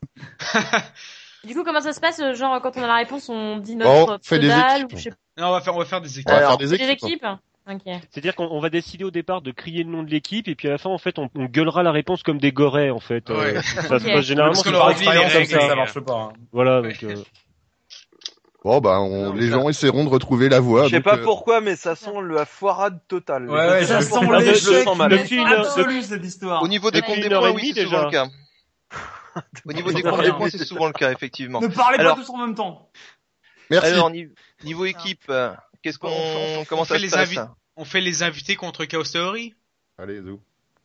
Du 1.44 1.56
coup, 1.56 1.64
comment 1.64 1.82
ça 1.82 1.94
se 1.94 2.00
passe 2.00 2.22
Genre, 2.36 2.62
quand 2.62 2.78
on 2.78 2.84
a 2.84 2.88
la 2.88 2.98
réponse, 2.98 3.30
on 3.30 3.58
dit 3.58 3.76
Bon, 3.78 4.06
notre 4.08 4.24
fais 4.28 4.38
des 4.38 4.48
pseudo 4.50 4.62
équipes. 4.76 4.94
ou 4.94 4.98
je 4.98 5.02
sais 5.06 5.10
Non, 5.40 5.48
on 5.48 5.52
va 5.54 5.62
faire 5.62 5.76
on 5.76 5.80
va 5.80 5.86
faire 5.86 6.02
des 6.02 6.20
équipes. 6.20 6.30
on 6.30 6.34
va 6.34 6.38
Alors, 6.38 6.60
faire. 6.60 6.70
Des 6.70 6.90
équipes 6.92 7.26
équipes 7.68 7.82
Ok. 7.88 8.02
C'est-à-dire 8.12 8.36
qu'on 8.36 8.48
on 8.52 8.60
va 8.60 8.70
décider 8.70 9.04
au 9.04 9.12
départ 9.12 9.42
de 9.42 9.52
crier 9.52 9.84
le 9.84 9.90
nom 9.90 10.04
de 10.04 10.10
l'équipe 10.12 10.48
et 10.48 10.56
puis 10.56 10.68
à 10.68 10.72
la 10.72 10.78
fin 10.78 10.90
en 10.90 10.98
fait 10.98 11.18
on, 11.20 11.30
on 11.36 11.46
gueulera 11.46 11.84
la 11.84 11.92
réponse 11.92 12.24
comme 12.24 12.38
des 12.38 12.52
gorées 12.52 12.92
en 12.92 13.00
fait. 13.00 13.30
Euh, 13.30 13.38
Ouais. 13.40 13.62
ça 13.62 13.82
se 14.00 14.06
passe 14.06 14.22
généralement 14.26 14.54
Parce 14.54 14.64
que 14.64 14.72
par 14.72 14.92
expérience 14.92 15.34
comme 15.34 15.46
ça. 15.46 15.60
ça 15.68 15.76
marche 15.76 16.00
pas. 16.00 16.14
hein. 16.14 16.34
Voilà 16.52 16.82
Ouais. 16.82 16.90
donc 16.94 17.04
euh, 17.04 17.16
bon 18.64 18.80
bah 18.82 19.00
on, 19.02 19.28
Non, 19.28 19.34
les 19.34 19.48
ça- 19.50 19.54
gens 19.54 19.70
essaieront 19.70 20.04
de 20.06 20.10
retrouver 20.10 20.50
la 20.50 20.60
voix 20.60 20.84
Je 20.86 20.90
sais 20.90 20.96
donc, 20.96 21.04
pas 21.06 21.18
euh, 21.18 21.24
pourquoi, 21.24 21.62
mais 21.62 21.76
ça 21.76 21.96
sent 21.96 22.12
la 22.30 22.46
foirade 22.46 23.00
totale. 23.08 23.50
Ouais, 23.50 23.56
ouais, 23.70 23.86
Ça 23.86 24.00
je- 24.00 24.06
sent 24.06 24.20
l'échec 24.22 24.56
je 24.56 24.70
le 24.72 24.84
sens 24.84 24.98
mal. 24.98 25.10
depuis 25.12 25.24
Depuis 25.24 25.38
une- 25.38 25.48
absolu 25.48 26.02
cette 26.02 26.26
histoire. 26.26 26.62
Au 26.64 26.68
niveau 26.68 26.92
des 26.92 27.02
comptes 27.02 27.20
des 27.20 27.30
points, 27.30 27.52
oui, 27.52 27.72
c'est 27.76 27.84
souvent 27.86 28.04
le 28.06 28.10
déjà. 28.12 28.26
cas. 28.26 28.32
Au 29.66 29.74
niveau 29.74 29.92
des 29.92 30.02
Ça 30.02 30.10
comptes 30.12 30.22
des 30.24 30.32
points, 30.32 30.50
c'est 30.50 30.64
souvent 30.66 30.88
le 30.88 30.94
cas 30.94 31.12
effectivement. 31.12 31.60
Ne 31.62 31.68
parlez 31.68 31.98
Alors- 32.00 32.16
pas 32.16 32.22
tous 32.22 32.30
en 32.30 32.38
même 32.38 32.56
temps. 32.56 32.90
merci 33.70 33.92
Alors 33.94 34.10
ni- 34.10 34.28
niveau 34.64 34.86
équipe, 34.86 35.24
euh, 35.30 35.52
qu'est-ce 35.86 36.00
qu'on 36.00 36.08
On 36.08 36.12
fait- 36.12 36.58
on 36.58 36.66
comment 36.66 36.84
fait 36.86 36.96
ça 36.96 37.00
se 37.00 37.04
les 37.06 37.10
passe 37.12 37.30
invi- 37.30 37.50
On 37.76 37.86
fait 37.86 38.02
les 38.02 38.24
invités 38.24 38.56
contre 38.56 38.86
Chaos 38.86 39.04
Theory 39.04 39.54
allez 40.00 40.20
Zou. 40.22 40.42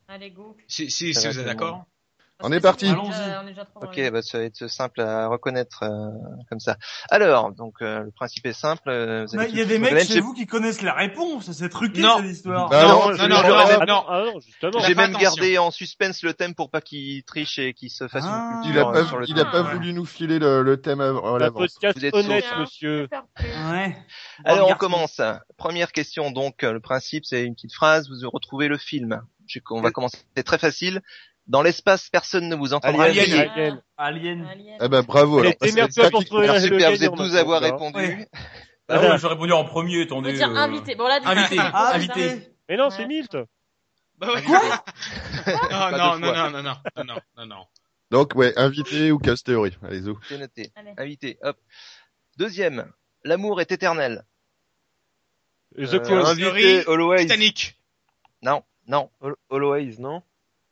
Allez, 0.09 0.31
go. 0.31 0.57
Si 0.69 0.91
si, 0.91 1.13
vous 1.13 1.39
êtes 1.39 1.47
d'accord. 1.47 1.87
On 2.43 2.53
est 2.53 2.61
parti. 2.61 2.87
On 2.87 2.89
est 2.89 2.93
Allons-y. 2.93 3.09
déjà- 3.11 3.41
on 3.43 3.47
est 3.47 3.51
déjà 3.51 3.65
trop 3.65 3.81
dans 3.81 3.87
Ok, 3.89 4.11
bah 4.13 4.23
ça 4.23 4.39
va 4.39 4.45
être 4.45 4.67
simple 4.69 5.01
à 5.01 5.27
reconnaître 5.29 5.83
euh, 5.83 6.11
comme 6.49 6.61
ça. 6.61 6.77
Alors, 7.11 7.53
donc 7.53 7.75
euh, 7.83 8.01
le 8.05 8.11
principe 8.11 8.47
est 8.47 8.53
simple. 8.53 8.89
euh, 8.89 9.27
vous 9.27 9.41
Il 9.43 9.57
y 9.57 9.61
a 9.61 9.65
des 9.65 9.79
mecs 9.79 10.05
chez 10.07 10.21
vous 10.21 10.33
qui 10.35 10.47
connaissent 10.47 10.83
les 10.83 10.91
réponses, 10.91 11.51
c'est 11.53 11.69
truqué 11.69 12.01
Non. 12.01 12.19
cette 12.19 12.27
histoire. 12.31 12.69
Bah, 12.69 12.83
non, 12.87 13.11
non, 13.11 13.17
non, 13.17 13.29
non, 13.29 13.37
Ah 13.43 13.77
non. 13.79 13.87
non, 13.87 14.05
ah 14.09 14.25
non, 14.35 14.41
justement. 14.41 14.79
J'ai 14.81 14.95
même 14.95 15.11
attention. 15.11 15.35
gardé 15.37 15.59
en 15.59 15.71
suspense 15.71 16.23
le 16.23 16.35
thème 16.35 16.55
pour 16.55 16.71
pas 16.71 16.81
qu'il 16.81 17.23
triche 17.25 17.59
et 17.59 17.75
qu'il 17.75 17.91
se 17.91 18.09
fasse 18.09 18.25
Ah. 18.27 18.63
une 18.65 18.71
Il 18.71 18.79
a 18.79 18.85
pas, 18.85 18.99
euh, 18.99 19.05
sur 19.07 19.19
le 19.19 19.29
il 19.29 19.39
a 19.39 19.45
pas 19.45 19.63
Ouais. 19.63 19.73
voulu 19.75 19.93
nous 19.93 20.05
filer 20.07 20.39
le, 20.39 20.63
le 20.63 20.81
thème 20.81 21.01
à, 21.01 21.09
à 21.09 21.39
l'avance. 21.39 21.77
Vous 21.97 22.05
êtes 22.05 22.15
honnête, 22.15 22.45
monsieur. 22.59 23.09
Ouais. 23.71 23.97
Alors 24.45 24.71
on 24.71 24.75
commence. 24.75 25.21
Première 25.57 25.93
question 25.93 26.31
donc 26.31 26.65
euh, 26.65 26.73
le 26.73 26.81
principe 26.81 27.25
c'est 27.25 27.45
une 27.45 27.55
petite 27.55 27.75
phrase, 27.75 28.09
vous 28.09 28.29
retrouvez 28.31 28.69
le 28.69 28.79
film. 28.79 29.21
On 29.71 29.81
va 29.81 29.91
commencer 29.91 30.19
c'est 30.37 30.45
très 30.45 30.59
facile. 30.59 31.03
Dans 31.47 31.63
l'espace, 31.63 32.09
personne 32.11 32.49
ne 32.49 32.55
vous 32.55 32.75
entendra 32.75 33.05
Alien. 33.05 33.25
crier. 33.25 33.41
Alien. 33.49 33.83
Alien. 33.97 34.47
Alien. 34.47 34.77
Ah 34.81 34.89
bah 34.89 35.03
bravo. 35.03 35.41
Alors, 35.41 35.53
parce 35.59 35.73
que 35.73 35.91
ça 35.91 36.11
pour 36.11 36.25
trouver 36.25 36.45
Alors 36.49 36.61
super, 36.61 36.91
vous 36.93 37.05
êtes 37.05 37.13
12 37.15 37.37
à 37.37 37.41
avoir 37.41 37.61
répondu. 37.61 37.97
Ouais. 37.97 38.29
Ah 38.89 39.01
ouais, 39.01 39.19
j'ai 39.19 39.27
répondu 39.27 39.53
en 39.53 39.65
premier, 39.65 40.03
attendez. 40.03 40.33
dire 40.33 40.51
euh, 40.51 40.55
invité. 40.57 40.95
Bon 40.95 41.07
là, 41.09 41.19
invité. 41.25 41.57
Ah, 41.59 41.93
Invité. 41.95 42.55
Mais 42.69 42.77
non, 42.77 42.91
c'est 42.91 43.07
Milt. 43.07 43.37
Bah 44.19 44.33
ouais. 44.35 44.43
Quoi 44.43 44.61
Non, 45.71 45.91
non, 45.91 46.19
non, 46.19 46.33
non, 46.35 46.51
non, 46.51 46.63
non, 46.63 46.75
non, 46.97 47.05
non, 47.05 47.17
non, 47.37 47.47
non. 47.47 47.67
Donc 48.11 48.35
ouais, 48.35 48.53
invité 48.57 49.11
ou 49.13 49.19
casse 49.19 49.43
théorie. 49.43 49.77
Allez 49.83 50.03
zou. 50.03 50.19
C'est 50.29 50.39
noté. 50.39 50.71
Allez. 50.77 50.93
Invité, 50.99 51.39
hop. 51.43 51.57
Deuxième, 52.37 52.91
l'amour 53.25 53.61
est 53.61 53.71
éternel. 53.73 54.25
The 55.77 55.95
Euh, 55.95 55.99
Close. 56.01 56.29
Invité, 56.29 56.85
Always. 56.89 57.23
Titanic. 57.23 57.79
Non, 58.43 58.63
non, 58.89 59.11
Al- 59.23 59.37
Always, 59.51 59.99
non? 60.01 60.23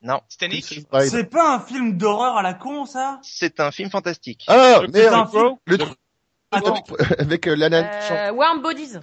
Non. 0.02 0.20
Titanic. 0.28 0.84
C'est 1.08 1.24
pas 1.30 1.54
un 1.54 1.60
film 1.60 1.96
d'horreur 1.96 2.36
à 2.36 2.42
la 2.42 2.54
con, 2.54 2.86
ça? 2.86 3.18
C'est 3.22 3.60
un 3.60 3.70
film 3.70 3.90
fantastique. 3.90 4.44
Ah 4.48 4.80
film. 4.80 5.56
le 5.66 5.78
truc 5.78 5.98
Attends. 6.50 6.82
avec 7.18 7.46
euh, 7.46 7.54
la. 7.56 7.66
Euh, 8.28 8.32
Warm 8.32 8.62
Bodies. 8.62 8.94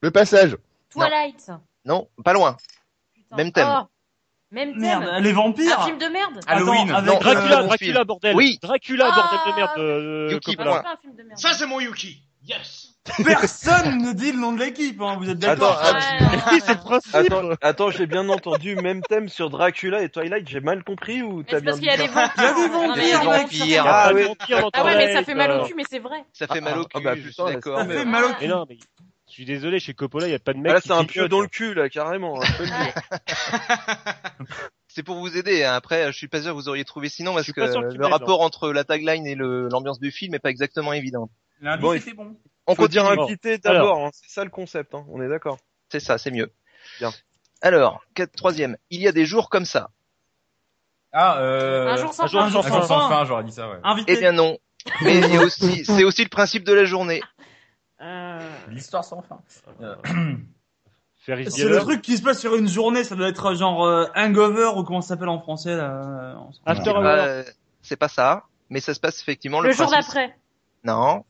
Le 0.00 0.10
passage. 0.10 0.56
Twilight. 0.90 1.50
Non, 1.84 2.08
pas 2.24 2.32
loin. 2.32 2.56
Putain. 3.14 3.36
Même 3.36 3.52
thème. 3.52 3.68
Oh. 3.68 3.86
Même 4.52 4.72
thème. 4.74 4.80
Merde, 4.80 5.22
les 5.22 5.32
vampires. 5.32 5.80
Un 5.80 5.84
film 5.86 5.98
de 5.98 6.06
merde? 6.06 6.40
Halloween. 6.46 6.90
Attends, 6.90 6.98
avec, 6.98 7.06
Non, 7.12 7.18
Dracula, 7.18 7.56
bon 7.62 7.66
Dracula, 7.66 7.76
film. 7.94 8.04
bordel. 8.04 8.36
Oui. 8.36 8.58
Dracula, 8.62 9.10
Ah, 9.10 9.14
bordel 9.16 9.52
de 9.52 9.56
merde. 9.58 9.70
euh, 9.78 10.28
Yuki, 10.30 10.54
Coppola. 10.56 10.70
point. 10.70 10.76
C'est 10.78 10.82
pas 10.84 10.92
un 10.92 10.96
film 10.98 11.16
de 11.16 11.22
merde. 11.24 11.38
Ça, 11.40 11.52
c'est 11.54 11.66
mon 11.66 11.80
Yuki. 11.80 12.23
Yes. 12.46 12.88
Personne 13.24 13.98
ne 14.02 14.12
dit 14.14 14.32
le 14.32 14.38
nom 14.38 14.52
de 14.52 14.60
l'équipe, 14.60 14.98
hein, 15.02 15.16
vous 15.18 15.28
êtes 15.28 15.38
d'accord 15.38 15.78
attends. 15.78 15.98
Ouais, 15.98 16.20
ouais, 16.26 16.28
Oui, 16.46 16.52
ouais. 16.54 16.60
c'est 16.64 16.72
le 16.74 16.80
principe. 16.80 17.14
Attends, 17.14 17.50
attends, 17.60 17.90
j'ai 17.90 18.06
bien 18.06 18.26
entendu 18.30 18.76
même 18.76 19.02
thème 19.02 19.28
sur 19.28 19.50
Dracula 19.50 20.02
et 20.02 20.08
Twilight, 20.08 20.48
j'ai 20.48 20.60
mal 20.60 20.82
compris 20.84 21.22
ou 21.22 21.42
t'as 21.42 21.56
c'est 21.56 21.60
bien 21.62 21.72
parce 21.72 21.80
dit 21.80 21.88
qu'il 21.88 21.98
y 21.98 22.02
a 22.02 22.06
des 22.06 22.12
vampires. 22.12 22.32
Il 22.38 22.42
y 22.42 22.46
a 22.46 22.54
des 22.54 22.68
Non, 22.68 22.68
mais 22.70 22.86
vampires, 22.86 22.96
il 22.96 23.08
y 23.08 23.12
a 23.12 23.18
des 23.20 23.26
mec. 23.26 23.42
vampires. 23.42 23.64
Il 23.66 23.70
y 23.70 23.76
a 23.76 23.82
Ah, 23.84 24.12
dans 24.60 24.70
Ah 24.72 24.84
ouais, 24.84 24.96
mais 24.96 25.12
ça 25.12 25.22
fait 25.22 25.34
mal 25.34 25.50
au 25.52 25.66
cul, 25.66 25.74
mais 25.76 25.84
c'est 25.88 25.98
vrai. 25.98 26.24
Ça 26.32 26.46
fait 26.46 26.60
mal 26.62 26.78
au 26.78 26.84
Ah, 26.94 26.98
cul, 26.98 27.04
bah, 27.04 27.14
je 27.14 27.20
suis 27.20 27.28
putain, 27.30 27.44
d'accord. 27.44 27.78
Ça 27.80 27.86
fait 27.86 28.04
mal 28.06 28.24
au 28.24 28.28
Mais 28.28 28.34
cul. 28.36 28.48
non, 28.48 28.64
mais 28.68 28.78
je 29.28 29.32
suis 29.32 29.44
désolé, 29.44 29.80
chez 29.80 29.92
Coppola, 29.94 30.26
il 30.26 30.30
n'y 30.30 30.36
a 30.36 30.38
pas 30.38 30.52
de 30.54 30.58
mec 30.58 30.70
Ah, 30.70 30.74
là, 30.76 30.80
c'est 30.82 30.92
un 30.92 31.04
pieu 31.04 31.28
dans 31.28 31.40
le 31.40 31.48
cul, 31.48 31.74
là, 31.74 31.88
carrément. 31.90 32.40
hein. 32.42 32.46
C'est 34.88 35.02
pour 35.02 35.16
vous 35.16 35.36
aider. 35.36 35.64
hein. 35.64 35.74
Après, 35.74 36.06
je 36.12 36.16
suis 36.16 36.28
pas 36.28 36.40
sûr 36.40 36.50
que 36.52 36.54
vous 36.54 36.68
auriez 36.68 36.84
trouvé 36.84 37.08
sinon 37.08 37.34
parce 37.34 37.48
que 37.48 37.52
que 37.52 37.78
le 37.78 37.98
m'aides, 37.98 38.12
rapport 38.12 38.40
entre 38.42 38.70
la 38.70 38.84
tagline 38.84 39.26
et 39.26 39.34
le- 39.34 39.68
l'ambiance 39.68 39.98
du 39.98 40.12
film 40.12 40.34
est 40.34 40.38
pas 40.38 40.50
exactement 40.50 40.92
évident. 40.92 41.28
Bon, 41.80 41.96
bon. 42.16 42.36
On 42.66 42.74
Faut 42.74 42.88
dire 42.88 43.04
invité 43.06 43.58
d'abord, 43.58 44.06
hein, 44.06 44.10
c'est 44.12 44.30
ça 44.30 44.44
le 44.44 44.50
concept, 44.50 44.94
hein, 44.94 45.04
on 45.10 45.20
est 45.22 45.28
d'accord. 45.28 45.58
C'est 45.90 46.00
ça, 46.00 46.16
c'est 46.18 46.30
mieux. 46.30 46.50
Bien. 46.98 47.10
Alors, 47.60 48.02
quatre- 48.14 48.32
troisième. 48.36 48.76
Il 48.90 49.00
y 49.00 49.08
a 49.08 49.12
des 49.12 49.26
jours 49.26 49.48
comme 49.50 49.64
ça. 49.64 49.90
Ah, 51.12 51.38
euh... 51.40 51.88
Un 51.88 51.96
jour 51.96 52.12
sans 52.12 52.24
un 52.24 52.48
jour 52.48 52.62
fin. 52.64 52.68
Un 52.70 52.72
sans 52.72 52.78
jour 52.78 52.86
sans 52.86 53.08
fin, 53.08 53.24
j'aurais 53.24 53.44
dit 53.44 53.52
ça, 53.52 53.68
ouais. 53.68 53.78
Invité. 53.84 54.14
Eh 54.14 54.18
bien 54.20 54.32
non. 54.32 54.58
Mais 55.02 55.38
aussi, 55.38 55.84
c'est 55.84 56.04
aussi 56.04 56.22
le 56.24 56.28
principe 56.28 56.64
de 56.64 56.72
la 56.72 56.84
journée. 56.84 57.22
Euh, 58.00 58.38
L'histoire 58.68 59.04
sans 59.04 59.22
fin. 59.22 59.40
Euh, 59.80 59.94
Ferris 61.20 61.50
C'est 61.50 61.64
le 61.64 61.78
truc 61.80 62.02
qui 62.02 62.16
se 62.18 62.22
passe 62.22 62.40
sur 62.40 62.54
une 62.56 62.68
journée, 62.68 63.04
ça 63.04 63.14
doit 63.14 63.28
être 63.28 63.54
genre 63.54 63.84
euh, 63.86 64.06
hangover 64.14 64.72
ou 64.76 64.84
comment 64.84 65.00
ça 65.00 65.08
s'appelle 65.08 65.28
en 65.30 65.40
français 65.40 65.74
là. 65.76 66.34
euh, 66.34 66.34
After 66.66 66.84
C'est 66.84 66.90
Hour. 66.90 67.02
pas, 67.02 67.42
c'est 67.82 67.96
pas 67.96 68.08
ça, 68.08 68.44
mais 68.68 68.80
ça 68.80 68.92
se 68.92 69.00
passe 69.00 69.22
effectivement 69.22 69.60
le, 69.60 69.68
Le 69.68 69.74
jour 69.74 69.90
d'après. 69.90 70.36
Non. 70.82 71.24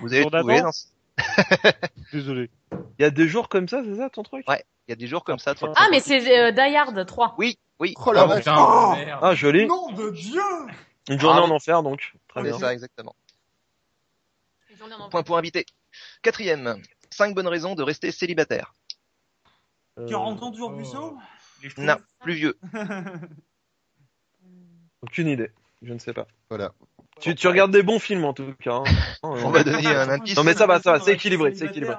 Vous 0.00 0.12
avez 0.12 0.24
trouvé. 0.30 0.60
dans 0.62 0.70
Désolé. 2.12 2.50
Il 2.98 3.02
y 3.02 3.04
a 3.04 3.10
des 3.10 3.28
jours 3.28 3.48
comme 3.48 3.68
ça, 3.68 3.82
c'est 3.84 3.96
ça 3.96 4.08
ton 4.10 4.22
truc? 4.22 4.48
Ouais. 4.48 4.64
Il 4.86 4.92
y 4.92 4.94
a 4.94 4.96
des 4.96 5.06
jours 5.06 5.24
comme 5.24 5.38
ça. 5.38 5.54
trop- 5.54 5.72
Ah, 5.76 5.88
mais 5.90 6.00
c'est 6.00 6.20
euh, 6.38 6.52
Die 6.52 6.76
Hard 6.76 7.04
3. 7.06 7.34
Oui, 7.38 7.58
oui. 7.80 7.94
Oh 8.04 8.12
la 8.12 8.24
Oh 8.24 8.28
vache. 8.28 8.44
Oh 8.46 8.92
merde. 8.94 9.20
Ah, 9.22 9.34
joli. 9.34 9.66
Nom 9.66 9.92
de 9.92 10.10
Dieu 10.10 10.40
Une 11.10 11.20
journée 11.20 11.40
Ah, 11.42 11.46
en 11.46 11.50
enfer, 11.50 11.82
donc. 11.82 12.14
Très 12.28 12.42
C'est 12.42 12.48
bien. 12.50 12.58
ça, 12.58 12.72
exactement. 12.72 13.14
Journée 14.78 14.94
en 14.94 15.08
Point 15.08 15.22
pour 15.24 15.36
invité. 15.36 15.66
Quatrième. 16.22 16.80
Cinq 17.10 17.34
bonnes 17.34 17.48
raisons 17.48 17.74
de 17.74 17.82
rester 17.82 18.12
célibataire. 18.12 18.74
Euh, 19.98 20.06
40 20.08 20.42
ans 20.42 20.52
toujours 20.52 20.70
Busso 20.70 21.18
Non, 21.78 21.96
plus 22.20 22.34
vieux. 22.34 22.56
Aucune 25.02 25.28
idée. 25.28 25.50
Je 25.82 25.92
ne 25.92 25.98
sais 25.98 26.12
pas. 26.12 26.26
Voilà. 26.48 26.72
Tu, 27.20 27.34
tu 27.34 27.48
regardes 27.48 27.70
des 27.72 27.82
bons 27.82 27.98
films 27.98 28.24
en 28.24 28.32
tout 28.32 28.54
cas. 28.62 28.76
hein. 28.76 28.84
On 29.22 29.50
va 29.50 29.64
donner 29.64 29.86
un 29.88 30.08
indice. 30.08 30.36
Non, 30.36 30.44
mais 30.44 30.54
ça 30.54 30.66
va, 30.66 30.80
ça 30.80 30.92
va, 30.92 31.00
c'est 31.00 31.12
équilibré, 31.12 31.54
c'est 31.54 31.66
équilibré. 31.66 31.96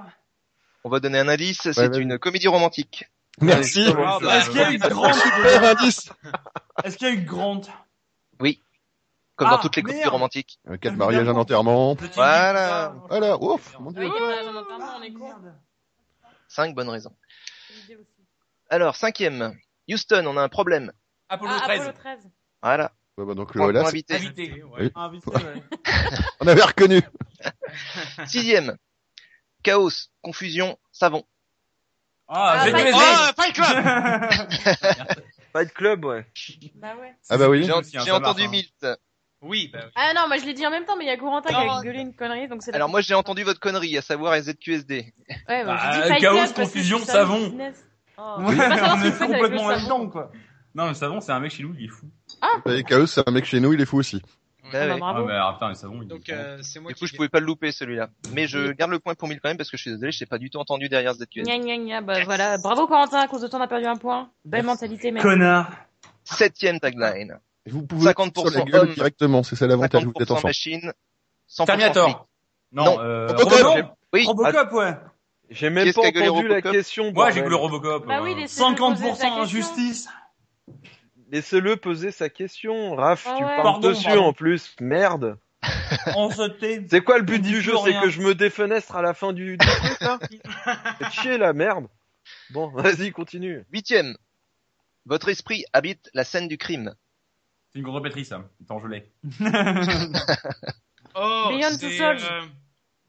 On 0.84 0.90
va 0.90 1.00
donner 1.00 1.20
un 1.20 1.28
indice. 1.28 1.72
C'est 1.72 1.98
une 1.98 2.18
comédie 2.18 2.48
romantique. 2.48 3.06
Merci. 3.42 3.86
Ah, 3.98 4.18
Est-ce 4.38 4.50
qu'il 4.50 4.60
y 4.60 4.64
a 4.64 4.72
eu 4.72 4.78
Grant 4.80 5.14
Super 5.14 5.64
indice. 5.78 6.10
Est-ce 6.84 6.98
qu'il 6.98 7.08
y 7.08 7.12
a 7.12 7.14
eu 7.14 7.22
Grant 7.22 7.62
Comme 9.36 9.48
Ah, 9.48 9.52
dans 9.52 9.58
toutes 9.60 9.78
les 9.78 9.84
comédies 9.84 10.04
romantiques. 10.06 10.60
Euh, 10.70 10.76
Quatre 10.78 10.98
mariages, 10.98 11.28
un 11.30 11.36
enterrement. 11.38 11.96
Voilà. 12.16 12.94
Voilà. 13.08 13.42
Ouf. 13.42 13.74
Mon 13.80 13.92
dieu. 13.92 14.02
Oui, 14.04 14.12
il 14.14 14.22
y 14.22 14.34
a 14.34 14.44
pas 14.44 14.52
notamment, 14.52 14.98
on 15.00 15.02
est 15.02 15.14
con. 15.14 15.30
Cinq 16.50 16.76
bonnes 16.76 16.90
raisons. 16.90 17.16
Alors, 18.70 18.96
cinquième. 18.98 19.56
Houston, 19.90 20.26
on 20.28 20.36
a 20.36 20.42
un 20.42 20.50
problème. 20.50 20.92
Apollo 21.30 21.54
Ah, 21.56 21.62
13. 21.64 21.80
Apollo 21.82 21.98
13. 21.98 22.30
Voilà. 22.62 22.92
Ouais, 23.20 23.26
bah, 23.26 23.34
donc 23.34 23.52
pour 23.54 23.72
c'est- 23.72 23.78
invité. 23.78 24.16
Invité. 24.16 24.64
Oui. 24.80 24.92
Invité, 24.96 25.30
ouais. 25.30 25.64
on 26.40 26.48
avait 26.48 26.62
reconnu. 26.62 27.02
Sixième. 28.26 28.78
Chaos, 29.62 29.90
confusion, 30.22 30.78
savon. 30.92 31.26
Ah, 32.30 32.60
Ah, 32.60 32.66
j'ai 32.66 32.72
Fight. 32.72 32.94
Oh, 32.96 33.32
Fight 33.36 33.54
Club 33.54 35.20
Fight 35.54 35.74
Club, 35.74 36.06
ouais. 36.06 36.26
Bah 36.76 36.96
ouais. 37.00 37.14
Ah 37.30 37.38
bah 37.38 37.50
oui. 37.50 37.64
J'ai 37.64 38.12
entendu 38.12 38.44
hein. 38.44 38.50
Milt. 38.50 38.86
Oui, 39.42 39.70
bah 39.74 39.80
oui. 39.86 39.92
Ah 39.96 40.14
non, 40.16 40.28
moi 40.28 40.38
je 40.38 40.46
l'ai 40.46 40.54
dit 40.54 40.66
en 40.66 40.70
même 40.70 40.86
temps, 40.86 40.96
mais 40.96 41.06
il 41.06 41.08
y 41.08 41.12
a 41.12 41.18
Corentin 41.18 41.50
qui 41.50 41.56
a 41.56 41.82
gueulé 41.82 42.00
une 42.02 42.14
connerie, 42.16 42.48
donc 42.48 42.62
c'est 42.62 42.72
la- 42.72 42.76
Alors 42.78 42.90
moi 42.90 43.02
j'ai 43.02 43.16
entendu 43.16 43.44
votre 43.44 43.60
connerie, 43.60 43.98
à 43.98 44.02
savoir 44.02 44.40
ZQSD. 44.40 45.14
Ouais, 45.50 45.66
bah, 45.66 45.78
Bah, 45.82 46.10
dit 46.12 46.20
chaos, 46.22 46.38
Club 46.38 46.54
confusion, 46.54 47.00
savon. 47.00 47.58
Oh. 48.18 48.36
Ouais, 48.42 48.56
on 48.58 49.02
est 49.04 49.18
complètement 49.18 49.70
là-dedans 49.70 50.08
quoi. 50.10 50.32
Non, 50.76 50.88
le 50.90 50.94
savon, 50.94 51.20
c'est 51.20 51.32
un 51.32 51.40
mec 51.40 51.52
chez 51.52 51.64
nous, 51.64 51.74
il 51.80 51.86
est 51.86 51.88
fou. 51.88 52.06
Et 52.68 52.84
Chaos, 52.84 53.08
c'est 53.08 53.28
un 53.28 53.32
mec 53.32 53.46
chez 53.46 53.60
nous, 53.60 53.74
il 53.74 53.82
est 53.82 53.86
fou 53.86 53.98
aussi. 53.98 54.22
Bah 54.72 54.80
Ah, 54.84 54.88
bah, 54.88 54.96
ouais. 54.96 55.02
Ah, 55.02 55.24
mais 55.26 55.34
ah, 55.36 55.72
putain, 55.74 55.90
Donc, 56.06 56.30
euh, 56.30 56.58
moi 56.82 56.90
Du 56.90 56.94
qui 56.94 57.00
coup 57.00 57.08
je 57.08 57.16
pouvais 57.16 57.30
pas 57.30 57.40
le 57.40 57.46
louper 57.48 57.72
celui-là. 57.72 58.10
Mais 58.34 58.48
je 58.48 58.72
garde 58.72 58.92
le 58.92 59.00
point 59.00 59.16
pour 59.16 59.28
Milt 59.28 59.42
quand 59.42 59.50
même 59.50 59.58
parce 59.58 59.72
que 59.72 59.78
je 59.78 59.82
suis 59.82 59.92
désolé, 59.92 60.12
je 60.12 60.20
t'ai 60.20 60.26
pas 60.26 60.38
du 60.38 60.50
tout 60.50 60.60
entendu 60.60 60.90
derrière 60.90 61.14
ZQSD. 61.14 61.44
Gna 61.44 61.58
gna 61.58 61.78
gna, 61.78 62.02
bah 62.02 62.24
voilà. 62.24 62.58
Bravo 62.60 62.86
Corentin, 62.88 63.20
à 63.20 63.28
cause 63.28 63.42
de 63.42 63.48
toi 63.48 63.60
on 63.60 63.64
a 63.64 63.68
perdu 63.68 63.86
un 63.86 63.96
point. 63.96 64.30
Belle 64.46 64.66
mentalité, 64.66 65.12
mec. 65.12 65.24
Connard. 65.24 65.72
Septième 66.24 66.80
tagline. 66.80 67.40
Et 67.66 67.72
vous 67.72 67.86
pouvez 67.86 68.12
50% 68.12 68.34
sur 68.34 68.60
la 68.60 68.66
gueule 68.66 68.82
homme. 68.82 68.94
directement, 68.94 69.44
c'est 69.44 69.56
ça 69.56 69.66
l'avantage, 69.66 70.06
vous 70.06 70.12
êtes 70.12 70.28
50% 70.30 70.34
enfant. 70.34 70.48
machine, 70.48 70.80
100% 71.50 71.56
flic. 71.56 71.66
Terminator. 71.66 72.28
Non, 72.72 72.86
Non. 72.86 73.00
euh, 73.02 73.28
Robocop. 73.36 73.96
Oui, 74.14 74.26
Robocop, 74.26 74.72
ouais. 74.74 74.94
J'ai 75.50 75.70
même 75.72 75.86
Qu'est-ce 75.86 76.00
pas 76.00 76.08
entendu 76.08 76.48
la 76.48 76.62
question. 76.62 77.12
Moi, 77.12 77.32
j'ai 77.32 77.42
que 77.42 77.50
le 77.50 77.56
Robocop. 77.56 78.06
Bah 78.06 78.20
euh. 78.20 78.24
oui, 78.24 78.36
laissez-le 78.36 78.76
poser 78.76 78.94
50% 79.04 79.16
sa 79.16 79.26
question. 79.26 79.42
injustice. 79.42 80.08
Laissez-le 81.32 81.76
poser 81.78 82.12
sa 82.12 82.30
question. 82.30 82.96
Raph, 82.96 83.26
Ah 83.28 83.36
tu 83.38 83.44
ouais. 83.44 83.50
parles 83.50 83.64
Pardon, 83.64 83.90
dessus 83.90 84.06
pardon. 84.06 84.26
en 84.26 84.34
plus. 84.34 84.76
Merde. 84.80 85.38
On 86.16 86.30
se 86.32 86.48
tait. 86.50 86.86
C'est 86.90 87.02
quoi 87.02 87.18
le 87.18 87.24
but 87.24 87.42
du 87.42 87.62
jeu 87.62 87.74
C'est 87.84 87.94
que 88.02 88.10
je 88.10 88.22
me 88.22 88.34
défenestre 88.36 88.96
à 88.96 89.02
la 89.02 89.14
fin 89.14 89.34
du, 89.34 89.58
du 89.58 89.66
truc 89.66 90.00
là 90.02 90.20
Faites 91.00 91.12
chier 91.12 91.38
la 91.38 91.54
merde. 91.54 91.88
Bon, 92.52 92.68
vas-y, 92.74 93.12
continue. 93.12 93.64
Huitième. 93.72 94.16
Votre 95.06 95.30
esprit 95.30 95.66
habite 95.74 96.10
la 96.14 96.24
scène 96.24 96.48
du 96.48 96.58
crime. 96.58 96.94
C'est 97.72 97.80
une 97.80 97.86
grosse 97.86 97.98
répétrice, 98.02 98.30
ça. 98.30 98.50
Attends, 98.64 98.80
je 98.80 98.88
l'ai. 98.88 99.12
Oh, 101.16 101.48
Beyond 101.50 101.78
Souls. 101.78 102.18
euh, 102.32 102.42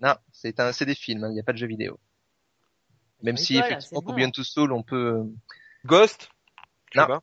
Non, 0.01 0.15
c'est 0.33 0.59
un, 0.61 0.73
c'est 0.73 0.87
des 0.87 0.95
films, 0.95 1.25
hein, 1.25 1.29
il 1.31 1.35
n'y 1.35 1.41
a 1.41 1.43
pas 1.43 1.53
de 1.53 1.59
jeux 1.59 1.67
vidéo. 1.67 1.99
Même 3.23 3.37
si 3.37 3.59
effectivement 3.59 4.01
pour 4.03 4.13
bon. 4.13 4.17
Beyond 4.19 4.31
Two 4.31 4.45
Souls, 4.45 4.73
on 4.73 4.83
peut. 4.83 5.19
euh, 5.19 5.25
Ghost? 5.85 6.31
Je 6.93 7.01
sais 7.01 7.07
Non. 7.07 7.21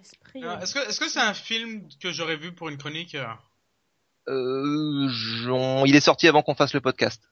Esprit. 0.00 0.44
euh, 0.44 0.58
Est-ce 0.60 0.74
que 0.74 0.88
est-ce 0.88 1.00
que 1.00 1.08
c'est 1.08 1.20
un 1.20 1.34
film 1.34 1.82
que 2.02 2.10
j'aurais 2.12 2.36
vu 2.36 2.52
pour 2.52 2.68
une 2.68 2.76
chronique 2.78 3.14
euh 3.14 3.26
Euh, 4.28 5.08
j'en- 5.08 5.84
il 5.84 5.96
est 5.96 6.00
sorti 6.00 6.28
avant 6.28 6.42
qu'on 6.42 6.54
fasse 6.54 6.74
le 6.74 6.80
podcast. 6.80 7.22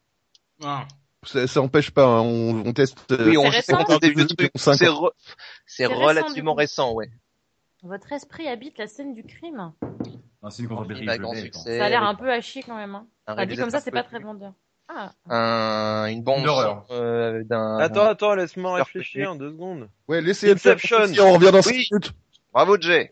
ah. 0.63 0.85
Ça, 1.23 1.47
ça 1.47 1.61
empêche 1.61 1.91
pas, 1.91 2.05
hein, 2.05 2.21
on, 2.21 2.63
on 2.65 2.71
teste. 2.71 2.97
euh, 3.11 3.27
Oui, 3.29 3.37
on 3.37 3.49
récent 3.49 3.75
qu'on 3.83 3.99
teste 3.99 4.01
des 4.03 4.11
vieux 4.11 4.25
trucs. 4.25 4.51
50 4.55 4.77
C'est 4.77 4.85
re- 4.85 5.11
c'est 5.65 5.85
récent, 5.85 5.99
relativement 5.99 6.51
du 6.53 6.55
coup. 6.55 6.59
récent, 6.59 6.93
ouais. 6.93 7.09
Votre 7.83 8.13
esprit 8.13 8.47
habite 8.47 8.77
la 8.77 8.87
scène 8.87 9.13
du 9.13 9.23
crime. 9.23 9.73
Non, 10.41 10.49
c'est 10.49 10.63
une. 10.63 10.69
Bah, 10.69 10.85
je 10.87 11.19
grand 11.21 11.33
l'ai, 11.33 11.41
succès. 11.41 11.77
Ça 11.77 11.85
a 11.85 11.89
l'air 11.89 12.03
un 12.03 12.15
peu 12.15 12.31
à 12.31 12.39
chier 12.39 12.63
quand 12.63 12.77
même. 12.77 12.95
Hein. 12.95 13.05
un 13.27 13.33
Enfin, 13.33 13.45
dit 13.45 13.57
comme 13.57 13.69
ça, 13.69 13.81
c'est 13.81 13.91
pas 13.91 14.03
très 14.03 14.19
vendeur. 14.19 14.53
Ah, 14.87 15.11
Un, 15.29 16.05
une 16.07 16.23
bande 16.23 16.43
D'horreur. 16.45 16.85
euh, 16.89 17.43
d'un. 17.43 17.77
Attends, 17.79 18.05
attends, 18.05 18.35
laisse-moi 18.35 18.75
réfléchir 18.75 19.35
deux 19.35 19.51
secondes. 19.51 19.89
Ouais, 20.07 20.21
laissez 20.21 20.49
Inception. 20.53 21.05
Si 21.07 21.19
on 21.19 21.33
revient 21.33 21.51
dans 21.51 21.61
5 21.61 21.71
Oui. 21.71 21.87
minutes. 21.91 22.13
Bravo 22.53 22.77
Jay, 22.79 23.11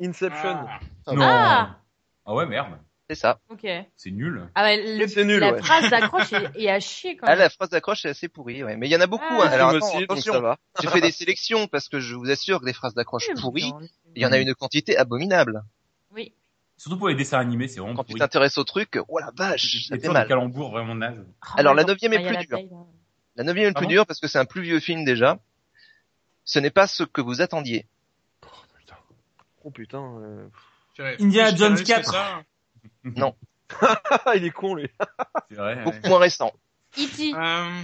Inception. 0.00 0.66
Ah. 0.68 1.12
Non. 1.12 1.22
Ah 1.22 1.78
Ah 2.24 2.34
ouais, 2.34 2.46
merde. 2.46 2.78
c'est 3.08 3.14
ça. 3.16 3.38
ok. 3.48 3.66
C'est 3.96 4.10
nul. 4.10 4.48
Ah 4.54 4.62
ouais, 4.64 4.96
le, 4.98 5.06
C'est 5.08 5.24
nul, 5.24 5.38
la 5.40 5.52
ouais. 5.52 5.62
phrase 5.62 5.90
d'accroche 5.90 6.32
est, 6.32 6.60
est 6.60 6.70
à 6.70 6.80
chier 6.80 7.16
quand 7.16 7.26
Ah, 7.26 7.30
même. 7.30 7.38
la 7.40 7.50
phrase 7.50 7.70
d'accroche 7.70 8.04
est 8.04 8.08
assez 8.10 8.28
pourrie, 8.28 8.62
ouais. 8.64 8.76
Mais 8.76 8.88
il 8.88 8.92
y 8.92 8.96
en 8.96 9.00
a 9.00 9.06
beaucoup. 9.06 9.24
Ah. 9.28 9.44
hein. 9.44 9.48
Alors 9.50 9.70
Film 9.70 9.82
attends, 9.82 9.86
aussi, 9.86 9.96
donc 10.06 10.10
attention. 10.12 10.32
ça 10.34 10.40
va. 10.40 10.56
J'ai 10.80 10.88
fait 10.88 11.00
des 11.00 11.10
sélections 11.12 11.66
parce 11.68 11.88
que 11.88 12.00
je 12.00 12.14
vous 12.14 12.30
assure 12.30 12.60
que 12.60 12.64
des 12.64 12.72
phrases 12.72 12.94
d'accroche 12.94 13.28
Oui, 13.28 13.40
pourries, 13.40 13.72
il 14.14 14.22
y 14.22 14.26
en 14.26 14.32
a 14.32 14.38
une 14.38 14.54
quantité 14.54 14.96
abominable. 14.96 15.62
Oui. 16.12 16.32
Surtout 16.76 16.98
pour 16.98 17.08
les 17.08 17.14
dessins 17.14 17.38
animés, 17.38 17.68
c'est 17.68 17.80
vraiment 17.80 17.94
Quand 17.96 18.04
tu 18.04 18.14
t'intéresses 18.14 18.58
au 18.58 18.64
truc, 18.64 18.98
oh 19.08 19.18
la 19.18 19.30
vache, 19.34 19.86
ça 19.88 19.98
fait 19.98 20.08
mal. 20.08 20.26
vraiment 20.28 20.94
nazes. 20.94 21.24
Ah 21.40 21.54
Alors, 21.56 21.72
ouais, 21.72 21.76
la 21.78 21.82
quand 21.84 21.88
neuvième 21.88 22.12
est 22.12 22.22
plus 22.26 22.34
la 22.34 22.44
dure. 22.44 22.58
La 23.36 23.44
neuvième 23.44 23.66
est 23.68 23.72
Ah 23.74 23.78
plus 23.78 23.86
bon 23.86 23.90
dur 23.90 24.06
parce 24.06 24.20
que 24.20 24.28
c'est 24.28 24.38
un 24.38 24.44
plus 24.44 24.62
vieux 24.62 24.80
film 24.80 25.04
déjà. 25.04 25.38
Ce 26.44 26.58
n'est 26.58 26.70
pas 26.70 26.86
ce 26.86 27.02
que 27.02 27.20
vous 27.20 27.40
attendiez. 27.40 27.86
Oh 29.66 29.70
putain. 29.72 30.18
euh. 30.20 30.48
Indiana 31.18 31.54
Jones 31.56 31.74
de 31.74 31.80
que 31.80 31.86
4. 31.86 32.12
ça. 32.12 32.42
il 34.36 34.44
est 34.44 34.50
con 34.52 34.76
lui. 34.76 34.88
C'est 35.50 35.56
vrai. 35.56 35.82
Beaucoup 35.82 35.96
ouais. 36.04 36.08
moins 36.08 36.18
récent. 36.20 36.52
E.T. 36.96 37.34
Euh, 37.34 37.82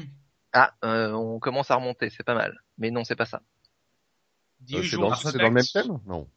Ah, 0.52 0.72
euh, 0.84 1.10
on 1.12 1.40
commence 1.40 1.70
à 1.72 1.74
remonter, 1.76 2.09
c'est 2.10 2.22
pas 2.22 2.34
mal. 2.36 2.56
Mais 2.78 2.90
non, 2.92 3.02
c'est 3.02 3.16
pas 3.16 3.24
ça. 3.26 3.42
The 4.70 4.74
Euh, 4.74 4.82
C'est 4.84 4.96
dans, 4.96 5.10
le 5.10 5.50
même 5.50 5.64
thème 5.64 5.98
Non. 6.06 6.28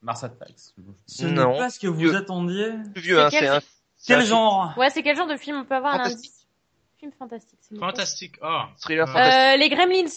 Mars 0.00 0.22
Attacks. 0.22 0.54
Ce 1.06 1.26
Non. 1.26 1.52
n'est 1.54 1.58
pas 1.58 1.70
ce 1.70 1.80
que 1.80 1.88
vous 1.88 1.98
Vieux. 1.98 2.14
attendiez. 2.14 2.72
Plus 2.92 3.02
vieux, 3.02 3.16
C'est 3.16 3.22
hein, 3.24 3.28
quel- 3.30 3.48
un. 3.48 3.60
c'est 3.96 4.14
Quel 4.14 4.24
genre 4.24 4.72
Ouais, 4.76 4.90
c'est 4.90 5.02
quel 5.02 5.16
genre 5.16 5.26
de 5.26 5.36
film 5.36 5.56
On 5.58 5.64
peut 5.64 5.74
avoir 5.74 5.94
un 5.96 6.04
indice? 6.04 6.46
Film 7.00 7.10
fantastique. 7.18 7.58
Fantastique. 7.80 8.36
Oh. 8.42 8.62
Thriller 8.80 9.08
Euh, 9.08 9.12
fantastique. 9.12 9.34
Euh, 9.34 9.56
les 9.56 9.68
Gremlins. 9.70 10.10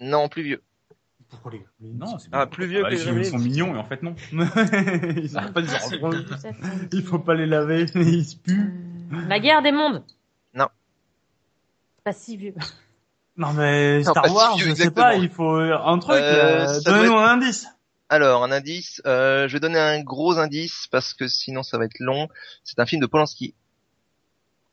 Non, 0.00 0.28
plus 0.30 0.42
vieux. 0.44 0.62
Pourquoi 1.30 1.52
les 1.52 1.64
Non, 1.80 2.18
c'est 2.18 2.28
Ah, 2.32 2.46
plus 2.46 2.66
vieux 2.66 2.82
Bah, 2.82 2.88
que 2.90 2.94
les 2.94 3.04
Gremlins. 3.04 3.24
sont 3.24 3.38
mignons 3.38 3.74
et 3.74 3.78
en 3.78 3.84
fait 3.84 4.02
non. 4.02 4.14
Ils 4.32 5.36
ont 5.38 5.52
pas 5.52 5.60
de 5.62 5.66
Ça 5.66 6.52
fait- 6.52 6.88
Il 6.92 7.02
faut 7.04 7.18
pas 7.18 7.34
les 7.34 7.46
laver, 7.46 7.84
ils 7.94 8.24
se 8.24 8.36
puent. 8.36 8.72
La 9.28 9.38
guerre 9.38 9.62
des 9.62 9.72
mondes. 9.72 10.04
Non. 10.54 10.68
Pas 12.04 12.12
si 12.12 12.36
vieux. 12.36 12.54
Non 13.36 13.52
mais 13.52 13.98
Non, 14.02 14.10
Star 14.10 14.26
si 14.26 14.32
Wars, 14.32 14.56
vieux, 14.56 14.64
je 14.64 14.74
sais 14.74 14.82
exactement. 14.84 15.06
pas, 15.06 15.14
il 15.16 15.28
faut 15.28 15.54
un 15.56 15.98
truc. 15.98 16.16
Euh, 16.16 16.66
euh, 16.66 16.80
Donnez-nous 16.84 17.16
un 17.16 17.32
indice. 17.32 17.66
Alors, 18.08 18.42
un 18.42 18.50
indice. 18.50 19.02
Euh, 19.06 19.46
je 19.48 19.52
vais 19.52 19.60
donner 19.60 19.78
un 19.78 20.02
gros 20.02 20.38
indice 20.38 20.86
parce 20.90 21.12
que 21.12 21.28
sinon 21.28 21.62
ça 21.62 21.76
va 21.76 21.84
être 21.84 21.98
long. 22.00 22.28
C'est 22.64 22.78
un 22.80 22.86
film 22.86 23.02
de 23.02 23.06
Polanski. 23.06 23.54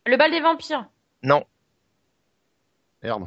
Le 0.06 0.16
bal 0.16 0.32
des 0.32 0.40
vampires. 0.40 0.88
Non. 1.22 1.44
Merde. 3.04 3.26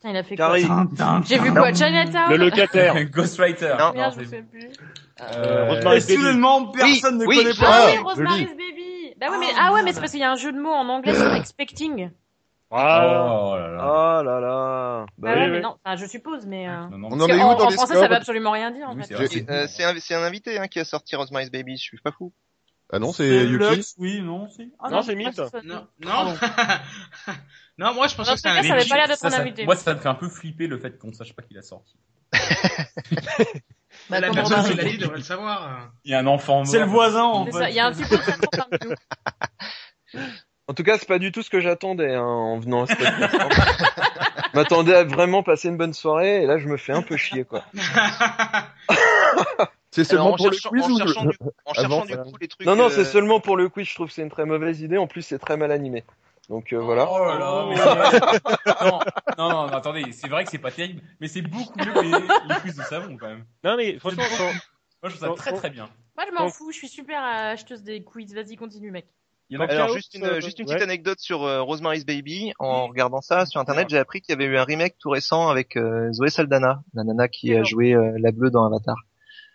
Putain, 0.00 0.10
il 0.12 0.16
a 0.16 0.22
fait 0.22 0.36
Carrie. 0.36 0.66
quoi. 0.66 1.20
J'ai 1.26 1.38
vu 1.38 1.52
quoi 1.52 1.74
Chinatown 1.74 2.30
Le 2.30 2.36
locataire. 2.38 3.04
Ghostwriter. 3.10 3.74
Non. 3.78 3.92
Merde, 3.92 4.14
c'est- 4.16 4.24
je 4.24 4.28
sais 4.30 4.42
plus. 4.42 4.70
Euh, 5.36 5.92
Et 5.94 6.00
soudainement, 6.00 6.68
personne 6.72 7.18
ne 7.18 7.26
oui, 7.26 7.36
connaît 7.36 7.52
je- 7.52 7.60
pas. 7.60 7.66
Ah 7.70 7.80
Ah, 7.82 7.90
oui, 7.92 7.98
Rosemary's 7.98 8.48
Baby. 8.48 9.14
Bah 9.20 9.26
ouais, 9.30 9.36
mais 9.38 9.46
ah 9.58 9.72
ouais, 9.74 9.82
mais 9.82 9.92
c'est 9.92 10.00
parce 10.00 10.12
qu'il 10.12 10.20
y 10.20 10.24
a 10.24 10.32
un 10.32 10.36
jeu 10.36 10.52
de 10.52 10.58
mots 10.58 10.70
en 10.72 10.88
anglais 10.88 11.14
sur 11.14 11.30
expecting. 11.34 12.10
Ah, 12.70 13.50
Oh 13.52 13.56
là 13.58 13.68
là. 13.68 13.82
Oh 13.84 14.22
là 14.22 14.40
là. 14.40 15.06
Bah 15.06 15.06
Bah 15.18 15.34
ouais, 15.34 15.44
oui, 15.44 15.50
mais 15.50 15.56
oui. 15.58 15.62
non, 15.62 15.76
enfin, 15.84 15.96
je 15.96 16.06
suppose, 16.06 16.46
mais. 16.46 16.66
Euh... 16.68 16.86
Non, 16.92 16.96
non, 16.96 17.08
On 17.10 17.16
mais 17.16 17.24
en 17.24 17.28
est 17.28 17.34
où 17.34 17.40
en, 17.42 17.54
dans 17.56 17.66
en 17.66 17.70
français, 17.70 17.92
scores 17.94 18.02
ça 18.04 18.08
veut 18.08 18.14
absolument 18.14 18.52
rien 18.52 18.70
dire 18.70 18.88
en 18.88 18.94
Oui, 18.94 19.02
fait. 19.04 19.14
c'est 19.68 19.84
Euh, 19.84 19.90
un, 20.16 20.22
un 20.22 20.22
invité 20.26 20.58
hein, 20.58 20.68
qui 20.68 20.78
a 20.80 20.84
sorti 20.86 21.14
Rosemary's 21.16 21.50
Baby. 21.50 21.76
Je 21.76 21.82
suis 21.82 21.98
pas 21.98 22.12
fou. 22.12 22.32
Ah 22.92 22.98
non, 22.98 23.12
c'est 23.12 23.46
Yuki. 23.46 23.76
Lux, 23.76 23.94
oui, 23.98 24.20
non, 24.20 24.48
si. 24.48 24.72
Ah 24.80 24.90
Non, 24.90 25.02
c'est 25.02 25.14
Mythe. 25.14 25.40
Non, 25.64 25.86
non. 26.00 26.34
non, 27.78 27.94
moi 27.94 28.08
je 28.08 28.14
pensais 28.16 28.32
que 28.32 28.36
c'était 28.36 28.48
un 28.48 28.62
ça 28.62 28.74
avait 28.74 28.88
pas 28.88 28.96
l'air 28.96 29.08
d'être 29.08 29.18
Ça, 29.18 29.28
un 29.28 29.30
ça- 29.30 29.40
invité. 29.40 29.64
Moi, 29.64 29.76
ça 29.76 29.94
me 29.94 30.00
fait 30.00 30.08
un 30.08 30.14
peu 30.14 30.28
flipper 30.28 30.66
le 30.66 30.78
fait 30.78 30.98
qu'on 30.98 31.12
sache 31.12 31.32
pas 31.34 31.42
qu'il 31.42 31.56
a 31.58 31.62
sorti. 31.62 31.96
Bah, 34.08 34.20
La 34.20 34.30
personne 34.30 34.64
qui 34.64 34.74
l'a 34.74 34.84
dit 34.84 34.98
devrait 34.98 35.18
le 35.18 35.22
savoir. 35.22 35.90
Il 36.04 36.10
y 36.10 36.14
a 36.14 36.18
un 36.18 36.26
enfant 36.26 36.58
mort. 36.58 36.66
C'est 36.66 36.78
le 36.80 36.84
voisin, 36.86 37.24
en 37.24 37.46
fait. 37.46 37.68
il 37.70 37.74
y 37.74 37.80
a 37.80 37.86
un 37.86 37.92
petit 37.92 38.04
peu 38.08 38.16
de 38.16 38.22
cerveau 38.22 38.46
parmi 38.50 38.78
nous. 38.84 38.94
En 40.66 40.74
tout 40.74 40.82
cas, 40.84 40.98
c'est 40.98 41.08
pas 41.08 41.18
du 41.18 41.32
tout 41.32 41.42
ce 41.42 41.50
que 41.50 41.60
j'attendais 41.60 42.14
hein, 42.14 42.22
en 42.22 42.58
venant 42.58 42.84
à 42.84 42.86
ce 42.86 42.94
podcast. 42.94 43.36
Je 44.52 44.58
m'attendais 44.58 44.94
à 44.96 45.04
vraiment 45.04 45.42
passer 45.44 45.68
une 45.68 45.76
bonne 45.76 45.92
soirée 45.94 46.42
et 46.42 46.46
là 46.46 46.58
je 46.58 46.66
me 46.66 46.76
fais 46.76 46.92
un 46.92 47.02
peu 47.02 47.16
chier 47.16 47.44
quoi. 47.44 47.62
C'est 49.90 50.04
seulement 50.04 50.36
pour 50.36 50.52
cherchant, 50.52 50.70
le 50.72 50.80
quiz 50.80 50.90
en 50.90 50.94
ou 50.94 50.98
cherchant, 50.98 51.24
le... 51.24 51.30
du, 51.30 51.36
en 51.64 51.74
cherchant 51.74 51.84
Avant, 51.84 52.04
du 52.04 52.16
coup 52.16 52.38
les 52.40 52.48
trucs. 52.48 52.66
Non 52.66 52.76
non, 52.76 52.84
euh, 52.84 52.90
c'est 52.90 53.04
seulement 53.04 53.40
pour 53.40 53.56
le 53.56 53.68
quiz, 53.68 53.88
je 53.88 53.94
trouve 53.94 54.06
que 54.08 54.12
c'est 54.12 54.22
une 54.22 54.30
très 54.30 54.44
mauvaise 54.44 54.80
idée. 54.80 54.98
En 54.98 55.06
plus, 55.06 55.22
c'est 55.22 55.38
très 55.38 55.56
mal 55.56 55.72
animé. 55.72 56.04
Donc 56.48 56.72
euh, 56.72 56.78
voilà. 56.78 57.08
Oh 57.10 57.18
là 57.24 57.38
là, 57.38 57.66
mais 57.68 57.76
non, 58.90 58.98
non, 59.38 59.50
non, 59.50 59.66
non, 59.68 59.72
attendez, 59.72 60.04
c'est 60.12 60.28
vrai 60.28 60.44
que 60.44 60.50
c'est 60.50 60.58
pas 60.58 60.70
terrible, 60.70 61.00
mais 61.20 61.28
c'est 61.28 61.42
beaucoup 61.42 61.78
mieux 61.78 61.92
que 61.92 62.00
les, 62.00 62.10
les 62.10 62.60
quiz 62.60 62.76
de 62.76 62.82
savon 62.82 63.16
quand 63.16 63.28
même. 63.28 63.44
Non 63.62 63.76
mais 63.76 63.98
franchement, 63.98 64.22
Moi, 65.02 65.10
je 65.10 65.16
trouve 65.16 65.28
ça 65.28 65.34
très 65.34 65.52
très 65.52 65.70
bien. 65.70 65.88
Moi, 66.16 66.26
je 66.28 66.34
m'en 66.34 66.44
Donc- 66.46 66.54
fous, 66.54 66.72
je 66.72 66.76
suis 66.78 66.88
super 66.88 67.22
acheteuse 67.22 67.82
des 67.82 68.02
quiz. 68.02 68.34
Vas-y, 68.34 68.56
continue, 68.56 68.90
mec. 68.90 69.06
Il 69.48 69.54
y 69.54 69.56
en 69.56 69.62
a 69.62 69.64
Alors 69.64 69.88
juste 69.88 70.14
une, 70.14 70.24
euh, 70.24 70.40
juste 70.40 70.60
une 70.60 70.66
ouais. 70.68 70.74
petite 70.74 70.84
anecdote 70.88 71.18
sur 71.18 71.42
euh, 71.42 71.60
Rosemary's 71.62 72.06
Baby. 72.06 72.52
En 72.60 72.86
regardant 72.86 73.20
ça 73.20 73.46
sur 73.46 73.60
internet, 73.60 73.88
j'ai 73.90 73.98
appris 73.98 74.20
qu'il 74.20 74.32
y 74.32 74.36
avait 74.36 74.44
eu 74.44 74.56
un 74.56 74.62
remake 74.62 74.96
tout 74.98 75.10
récent 75.10 75.48
avec 75.48 75.76
euh, 75.76 76.12
Zoé 76.12 76.30
Saldana, 76.30 76.82
la 76.94 77.02
nana 77.02 77.26
qui 77.26 77.52
a 77.54 77.64
joué 77.64 77.92
euh, 77.94 78.16
la 78.20 78.30
bleue 78.30 78.50
dans 78.50 78.64
Avatar. 78.64 78.94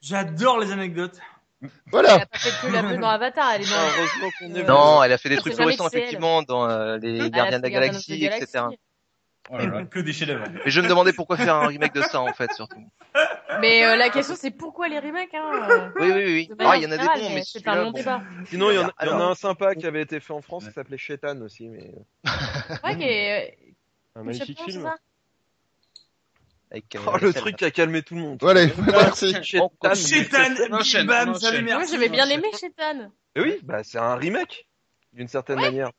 J'adore 0.06 0.60
les 0.60 0.72
anecdotes. 0.72 1.18
Elle 1.62 1.70
Voilà. 1.92 2.14
a 2.16 2.26
pas 2.28 2.38
fait 2.38 2.68
que 2.68 2.72
la 2.72 2.84
bleue 2.84 2.98
dans 2.98 3.10
Avatar, 3.10 3.52
elle 3.56 3.62
est 3.64 3.66
dans. 3.70 3.76
Heureusement 3.76 4.30
qu'on 4.40 4.56
est 4.56 4.64
Non, 4.68 5.04
elle 5.04 5.12
a 5.14 5.18
fait 5.18 5.30
des 5.30 5.38
trucs 5.38 5.54
elle. 5.58 5.70
effectivement 5.70 6.44
dans 6.44 6.70
euh, 6.70 6.98
les 6.98 7.18
Elle 7.18 7.32
Gardiens 7.32 7.58
de 7.58 7.64
la 7.64 7.70
Galaxie, 7.72 8.24
etc. 8.26 8.66
Oh 9.52 9.58
là 9.58 9.66
là, 9.68 9.86
que 9.86 10.00
des 10.00 10.12
chefs-d'œuvre. 10.12 10.46
Et 10.66 10.70
je 10.72 10.82
me 10.82 10.88
demandais 10.88 11.14
pourquoi 11.14 11.38
faire 11.38 11.56
un 11.56 11.68
remake 11.68 11.94
de 11.94 12.02
ça 12.02 12.20
en 12.20 12.34
fait 12.34 12.52
surtout. 12.54 12.84
Mais 13.62 13.86
euh, 13.86 13.96
la 13.96 14.10
question, 14.10 14.36
c'est 14.36 14.52
pourquoi 14.52 14.88
les 14.90 15.00
remakes, 15.00 15.34
hein 15.34 15.52
euh, 15.72 15.90
Oui 16.00 16.12
oui 16.12 16.24
oui. 16.50 16.56
Ah, 16.60 16.78
il 16.78 16.84
y 16.84 16.88
en 16.88 16.92
a 16.92 16.98
des 16.98 17.06
bons, 17.06 17.30
mais 17.34 17.44
c'est 17.44 17.68
un 17.68 17.76
long 17.76 17.92
bon. 17.92 17.98
débat. 17.98 18.22
Sinon, 18.50 18.72
il 18.72 18.76
y, 18.76 18.80
en 18.80 18.88
a- 18.88 18.94
il 19.02 19.06
y 19.06 19.10
en 19.10 19.14
a 19.14 19.16
Alors- 19.18 19.32
un 19.32 19.36
sympa 19.36 19.76
qui 19.76 19.86
avait 19.88 20.02
été 20.02 20.20
fait 20.20 20.34
en 20.34 20.42
France 20.42 20.66
qui 20.66 20.72
s'appelait 20.72 20.98
Shetan 20.98 21.40
aussi, 21.42 21.68
mais 21.70 21.92
Ouais, 22.84 22.96
qui 22.98 23.04
est. 23.04 23.58
un 24.16 24.24
magnifique 24.24 24.60
film. 24.64 24.92
Ça 26.70 26.76
Avec, 26.76 26.96
euh, 26.96 27.00
oh, 27.08 27.18
le 27.22 27.34
truc 27.34 27.56
qui 27.58 27.66
a 27.66 27.72
calmé 27.72 28.02
tout 28.02 28.16
le 28.16 28.22
monde. 28.22 28.38
Voilà, 28.42 28.66
merci. 28.92 29.34
Shetan. 29.44 29.72
Bam, 31.06 31.36
salut. 31.36 31.64
Moi, 31.64 31.84
j'avais 31.90 32.10
bien 32.10 32.28
aimé 32.30 32.48
Shetan. 32.54 33.12
Eh 33.36 33.42
oui, 33.42 33.60
bah 33.64 33.84
c'est 33.84 33.98
un 33.98 34.16
remake 34.16 34.68
d'une 35.14 35.28
certaine 35.28 35.60
manière. 35.60 35.92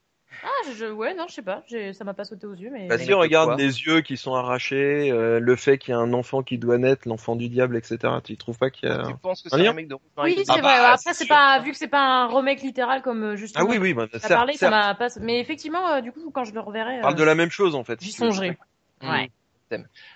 Ah, 0.42 0.70
je, 0.76 0.86
ouais, 0.86 1.14
non, 1.14 1.26
je 1.28 1.34
sais 1.34 1.42
pas. 1.42 1.62
j'ai- 1.66 1.92
Ça 1.92 2.04
m'a 2.04 2.12
pas 2.12 2.24
sauté 2.24 2.46
aux 2.46 2.54
yeux, 2.54 2.70
mais. 2.70 2.88
Bah 2.88 2.98
si 2.98 3.12
on 3.14 3.18
regarde 3.18 3.50
quoi 3.50 3.56
les 3.56 3.80
yeux 3.82 4.00
qui 4.02 4.16
sont 4.16 4.34
arrachés, 4.34 5.10
euh, 5.10 5.38
le 5.40 5.56
fait 5.56 5.78
qu'il 5.78 5.92
y 5.92 5.94
a 5.94 5.98
un 5.98 6.12
enfant 6.12 6.42
qui 6.42 6.58
doit 6.58 6.78
naître, 6.78 7.08
l'enfant 7.08 7.36
du 7.36 7.48
diable, 7.48 7.76
etc. 7.76 7.98
Tu 8.22 8.36
trouves 8.36 8.58
pas 8.58 8.68
qu'il 8.70 8.88
y 8.88 8.92
a... 8.92 9.04
Tu 9.06 9.14
penses 9.16 9.42
que 9.42 9.48
Un 9.48 9.58
c'est 9.58 9.66
un 9.66 9.70
remake 9.70 9.88
de 9.88 9.96
Oui, 10.18 10.34
c'est 10.36 10.44
Ah 10.48 10.52
vrai. 10.54 10.62
bah, 10.62 10.92
Après, 10.92 11.14
c'est 11.14 11.26
pas 11.26 11.60
vu 11.60 11.70
que 11.70 11.76
c'est 11.78 11.88
pas 11.88 12.02
un 12.02 12.26
remake 12.26 12.60
littéral 12.62 13.02
comme 13.02 13.22
euh, 13.22 13.36
justement. 13.36 13.64
Ah 13.66 13.70
oui, 13.70 13.78
oui, 13.78 13.94
bah, 13.94 14.06
On 14.12 14.16
a 14.16 14.20
certes, 14.20 14.32
parlé, 14.32 14.54
ça 14.54 14.68
m'a 14.68 14.94
pas. 14.94 15.08
Mais 15.20 15.40
effectivement, 15.40 15.88
euh, 15.92 16.00
du 16.00 16.12
coup, 16.12 16.30
quand 16.30 16.44
je 16.44 16.52
le 16.52 16.60
reverrai, 16.60 16.98
euh, 16.98 17.02
parle 17.02 17.14
de 17.14 17.24
la 17.24 17.34
même 17.34 17.50
chose 17.50 17.74
en 17.74 17.84
fait. 17.84 17.98
j'y 18.02 18.12
si 18.12 18.18
tu 18.18 18.24
veux. 18.28 18.56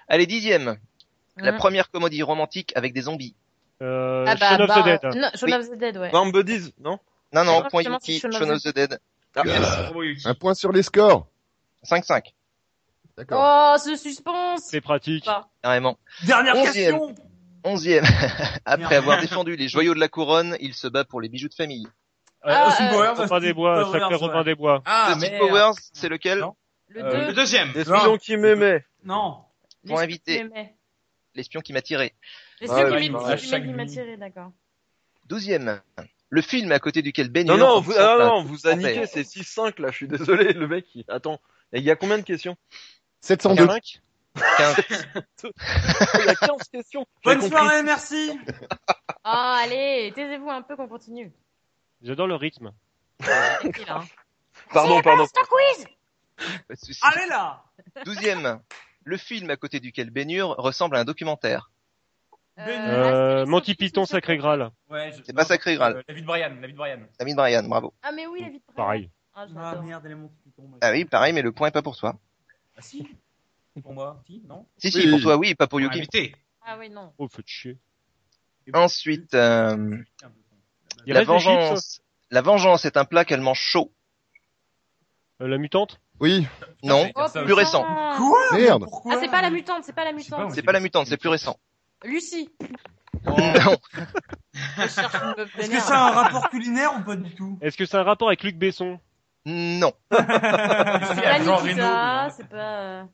Allez 0.08 0.26
dixième. 0.26 0.76
La 1.36 1.52
Mhm. 1.52 1.58
première 1.58 1.90
comédie 1.90 2.22
romantique 2.22 2.72
avec 2.76 2.92
des 2.92 3.02
zombies. 3.02 3.34
Euh, 3.82 4.24
Ah 4.28 4.34
bah, 4.36 4.48
Shaun 4.50 4.60
of 4.60 4.68
bah, 4.68 4.82
the 4.82 4.84
Dead. 4.84 5.14
Non, 5.16 5.28
Shaun 5.34 5.52
of 5.60 5.68
the 5.70 5.78
Dead, 5.78 5.96
ouais. 5.96 6.10
Warm 6.12 6.32
non 6.80 6.98
Non 7.32 7.44
non, 7.44 7.62
point 7.70 7.82
Yuki, 7.82 8.14
c'est 8.14 8.20
Shaun 8.20 8.30
of 8.32 8.38
Shaun 8.38 8.50
of 8.50 8.62
the 8.62 8.74
Dead. 8.74 8.98
Un 9.36 10.34
point 10.34 10.54
sur 10.54 10.72
les 10.72 10.82
scores. 10.82 11.26
5-5, 11.82 12.34
D'accord. 13.16 13.74
Oh, 13.74 13.78
ce 13.78 13.96
suspense 13.96 14.62
C'est 14.68 14.80
pratique. 14.80 15.28
Carrément. 15.62 15.98
Dernière 16.26 16.56
Onzième. 16.56 16.72
question. 16.72 17.14
Onzième. 17.64 18.04
Après 18.64 18.96
avoir 18.96 19.20
défendu 19.20 19.56
les 19.56 19.68
joyaux 19.68 19.94
de 19.94 20.00
la 20.00 20.08
couronne, 20.08 20.56
il 20.60 20.74
se 20.74 20.88
bat 20.88 21.04
pour 21.04 21.20
les 21.20 21.28
bijoux 21.28 21.48
de 21.48 21.54
famille. 21.54 21.86
Euh, 22.46 22.50
Ah, 22.50 22.68
Austin 22.68 22.86
euh, 22.86 22.90
Powers, 22.90 23.14
Robin 23.16 23.40
des 23.40 23.52
Bois, 23.52 23.74
Powers, 23.84 23.92
sacré 23.92 24.14
ouais. 24.14 24.20
Robin 24.20 24.44
des 24.44 24.54
Bois. 24.54 24.82
Ah, 24.86 25.12
Austin 25.14 25.20
mais 25.30 25.38
Powers, 25.38 25.72
c'est 25.92 26.08
lequel? 26.08 26.38
Non. 26.38 26.54
Le 26.90 27.04
Euh, 27.04 27.20
Le 27.20 27.26
2. 27.28 27.32
deuxième. 27.34 27.72
L'espion 27.74 28.16
qui 28.18 28.36
m'aimait. 28.36 28.84
Non. 29.04 29.44
Pour 29.86 29.98
inviter. 30.00 30.44
L'espion 31.34 31.60
qui 31.60 31.72
m'a 31.72 31.82
tiré. 31.82 32.14
Les 32.60 32.68
Ah 32.70 32.84
qui 32.98 33.10
m'a- 33.10 33.36
qui 33.36 33.46
chaque 33.48 33.62
m'a- 33.62 33.68
qui 33.68 33.72
m'a 33.74 33.84
nuit. 33.84 33.90
tiré, 33.92 34.16
d'accord. 34.16 34.50
Douzième. 35.26 35.80
Le 36.28 36.42
film 36.42 36.70
à 36.72 36.78
côté 36.78 37.02
duquel 37.02 37.28
Ben 37.30 37.46
Non, 37.46 37.54
Hur 37.56 37.60
non, 37.66 37.80
vous, 37.80 37.92
ah, 37.96 38.16
non, 38.18 38.42
vous 38.44 38.66
a 38.66 38.74
niqué, 38.74 39.06
c'est 39.06 39.24
6-5 39.24 39.78
là, 39.80 39.90
je 39.90 39.96
suis 39.96 40.08
désolé, 40.08 40.52
le 40.52 40.68
mec, 40.68 40.86
il... 40.94 41.04
attends. 41.08 41.40
Il 41.72 41.82
y 41.82 41.90
a 41.90 41.96
combien 41.96 42.18
de 42.18 42.22
questions? 42.24 42.56
702. 43.20 43.66
15. 43.66 43.80
15. 44.56 44.76
Il 46.20 46.24
y 46.24 46.28
a 46.28 46.34
15 46.34 46.68
questions. 46.72 47.06
Bonne 47.24 47.38
compris. 47.40 47.50
soirée, 47.50 47.82
merci. 47.82 48.30
Ah, 49.24 49.60
allez, 49.64 50.12
taisez-vous 50.14 50.50
un 50.50 50.62
peu 50.62 50.76
qu'on 50.76 50.88
continue. 50.88 51.32
J'adore 52.02 52.26
le 52.26 52.34
rythme. 52.36 52.72
Hein. 53.20 54.04
Pardon, 54.72 55.00
pardon. 55.02 55.26
C'est 55.26 55.40
un 55.40 55.44
quiz. 55.44 55.86
Allez 57.02 57.26
là. 57.28 57.62
Douzième. 58.04 58.60
Le 59.04 59.16
film 59.16 59.50
à 59.50 59.56
côté 59.56 59.80
duquel 59.80 60.10
Hur 60.14 60.48
ressemble 60.56 60.96
à 60.96 61.00
un 61.00 61.04
documentaire. 61.04 61.70
Euh, 62.58 62.62
Astérix, 63.42 63.48
Monty 63.48 63.70
Obélix, 63.72 63.78
Python, 63.78 64.04
Sacré. 64.04 64.36
Graal. 64.36 64.70
Ouais, 64.90 65.12
je- 65.12 65.22
C'est 65.24 65.32
pas 65.32 65.44
Sacré 65.44 65.76
Graal. 65.76 65.96
euh, 65.96 66.02
La 66.06 66.14
vie 66.14 66.20
de 66.20 66.26
Brian, 66.26 66.54
la 66.60 66.66
vie 66.66 66.72
de 66.74 66.78
Brian. 66.78 67.00
David 67.18 67.36
Brian, 67.36 67.62
bravo. 67.62 67.94
Ah 68.02 68.12
mais 68.12 68.26
oui, 68.26 68.42
la 68.42 68.48
vie 68.48 68.58
de 68.58 68.62
Brian. 68.66 68.76
Pareil. 68.76 69.10
Ah, 69.34 69.46
Ah 69.56 69.76
merde, 69.82 70.04
les 70.06 70.14
Monty 70.14 70.34
Python. 70.44 70.62
moi. 70.68 70.78
Ah 70.82 70.90
oui, 70.90 71.04
pareil, 71.06 71.32
mais 71.32 71.40
le 71.42 71.52
point 71.52 71.68
est 71.68 71.72
pas 71.72 71.80
pour 71.82 71.96
toi. 71.96 72.18
Ah 72.76 72.82
si. 72.82 73.06
Pour 73.82 73.94
moi, 73.94 74.20
si, 74.26 74.42
non 74.46 74.66
Si, 74.76 74.88
Oui. 74.88 75.02
si, 75.02 75.10
pour 75.10 75.20
toi, 75.20 75.36
oui, 75.36 75.54
pas 75.54 75.66
pour 75.68 75.80
Pour 75.80 75.94
Yuki. 75.94 76.34
Ah 76.62 76.76
oui, 76.78 76.90
non. 76.90 77.14
Oh, 77.16 77.28
faites 77.28 77.46
chier. 77.46 77.78
Ensuite, 78.74 79.32
euh, 79.34 79.96
la 81.06 81.24
vengeance. 81.24 82.02
La 82.30 82.42
vengeance 82.42 82.84
est 82.84 82.96
un 82.98 83.04
plat 83.06 83.24
qu'elle 83.24 83.40
mange 83.40 83.60
chaud. 83.60 83.90
euh, 85.40 85.48
la 85.48 85.56
mutante? 85.56 85.98
Oui, 86.20 86.46
Non, 86.82 87.10
Oh, 87.14 87.26
ça, 87.28 87.40
plus 87.42 87.48
putain. 87.50 87.54
récent. 87.56 87.84
Quoi? 88.16 88.38
Merde. 88.52 88.84
Pourquoi 88.84 89.14
Ah, 89.14 89.18
c'est 89.20 89.30
pas 89.30 89.42
la 89.42 89.50
mutante, 89.50 89.84
c'est 89.84 89.94
pas 89.94 90.04
la 90.04 90.12
mutante. 90.12 90.52
c'est 90.54 90.62
pas 90.62 90.72
la 90.72 90.80
mutante, 90.80 91.06
c'est 91.06 91.16
plus 91.16 91.28
récent. 91.28 91.58
Lucie. 92.04 92.50
Non, 93.26 93.34
Est-ce 94.78 95.70
que 95.70 95.80
c'est 95.80 95.92
un 95.92 96.10
rapport 96.10 96.48
culinaire 96.50 96.94
ou 96.98 97.02
pas 97.02 97.16
du 97.16 97.34
tout? 97.34 97.58
Est-ce 97.60 97.76
que 97.76 97.84
c'est 97.84 97.96
un 97.96 98.02
rapport 98.02 98.28
avec 98.28 98.42
Luc 98.42 98.56
Besson? 98.56 98.98
Non, 99.46 99.92
C'est 100.10 100.26
pas 100.26 101.42
Jean 101.42 101.62
Nikita, 101.62 102.22
Reno, 102.24 102.34
c'est 102.36 102.48
pas... 102.48 102.56
euh, 102.56 103.04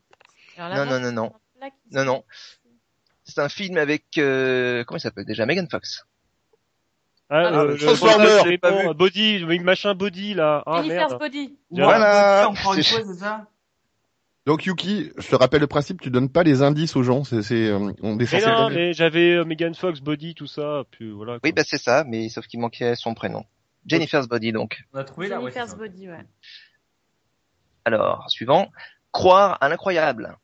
là, 0.59 0.85
non, 0.85 0.87
non, 0.87 1.01
non, 1.01 1.13
non, 1.13 1.33
non, 1.93 2.05
non. 2.05 2.25
C'est 3.23 3.41
un 3.41 3.49
film 3.49 3.77
avec 3.79 4.05
euh, 4.19 4.83
comment 4.85 4.99
il 4.99 5.01
s'appelle 5.01 5.25
déjà? 5.25 5.47
Megan 5.47 5.69
Fox. 5.71 6.05
Ah, 7.29 7.39
Ah, 7.39 7.61
euh, 7.63 7.77
Transformer. 7.77 8.59
pas 8.59 8.71
bon, 8.71 8.89
vu. 8.91 8.95
Body, 8.95 9.39
le 9.41 9.59
machin 9.65 9.95
Body 9.95 10.35
là. 10.35 10.63
Ah 10.67 10.83
Jennifer's 10.83 11.11
merde. 11.11 11.19
Body. 11.21 11.59
Voilà. 11.71 12.49
Encore 12.49 12.75
une 12.75 12.83
C'est- 12.83 12.95
fois, 13.03 13.05
c'est 13.13 13.19
ça? 13.19 13.47
Donc 14.47 14.65
Yuki, 14.65 15.11
je 15.17 15.29
te 15.29 15.35
rappelle 15.35 15.61
le 15.61 15.67
principe, 15.67 16.01
tu 16.01 16.09
donnes 16.11 16.29
pas 16.31 16.45
les 16.45 16.63
indices 16.63 16.95
aux 16.95 17.03
gens, 17.03 17.25
c'est, 17.25 17.43
c'est, 17.43 17.67
euh, 17.67 17.79
on 18.01 18.17
est 18.21 18.33
Mais 18.33 18.41
non, 18.47 18.71
mais 18.71 18.93
j'avais 18.93 19.33
euh, 19.35 19.45
Megan 19.45 19.75
Fox, 19.75 19.99
Body, 20.01 20.37
tout 20.37 20.47
ça, 20.47 20.85
puis 20.93 21.11
voilà. 21.11 21.33
quoi. 21.33 21.41
Oui, 21.43 21.53
bah 21.53 21.63
c'est 21.67 21.79
ça, 21.79 22.05
mais 22.07 22.29
sauf 22.29 22.47
qu'il 22.47 22.61
manquait 22.61 22.95
son 22.95 23.15
prénom. 23.15 23.45
Jennifer's 23.87 24.29
Body 24.29 24.53
donc. 24.53 24.85
On 24.95 24.99
a 25.01 25.05
trouvé 25.05 25.27
là, 25.27 25.41
Jennifer's. 25.41 25.75
Body, 25.77 26.09
ouais. 26.09 26.25
Alors, 27.85 28.25
suivant. 28.31 28.71
Croire 29.11 29.59
à 29.61 29.69
l'incroyable. 29.69 30.37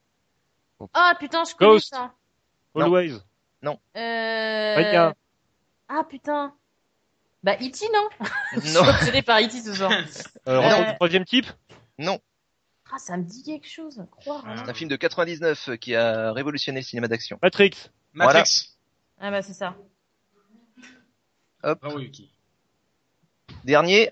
Ah 0.94 1.14
putain, 1.20 1.44
je 1.44 1.54
connais 1.54 1.72
Ghost. 1.72 1.90
ça. 1.94 2.12
Always. 2.74 3.20
Euh... 3.64 4.74
Raya. 4.74 5.14
Ah 5.88 6.02
putain. 6.08 6.52
Bah 7.42 7.54
E.T. 7.60 7.86
non 7.92 8.08
Je 8.54 8.60
suis 8.60 8.72
Non, 8.74 9.22
par 9.24 9.40
E.T. 9.40 9.50
ce 9.60 9.74
soir. 9.74 9.90
Euh, 10.48 10.52
Euh, 10.54 10.60
Retour 10.60 10.84
du 10.86 10.94
troisième 10.96 11.24
type 11.24 11.46
non. 11.98 12.18
Ah 12.92 12.98
ça 12.98 13.16
me 13.16 13.22
dit 13.22 13.42
quelque 13.42 13.68
chose. 13.68 14.04
Croire. 14.10 14.44
hein. 14.46 14.56
C'est 14.58 14.68
un 14.70 14.74
film 14.74 14.90
de 14.90 14.96
99 14.96 15.70
qui 15.80 15.94
a 15.94 16.32
révolutionné 16.32 16.80
le 16.80 16.84
cinéma 16.84 17.08
d'action. 17.08 17.38
Matrix. 17.42 17.70
Matrix. 18.12 18.70
Ah 19.20 19.30
bah 19.30 19.42
c'est 19.42 19.52
ça. 19.54 19.76
Bravo 21.62 21.98
Yuki. 22.00 22.32
Dernier. 23.64 24.10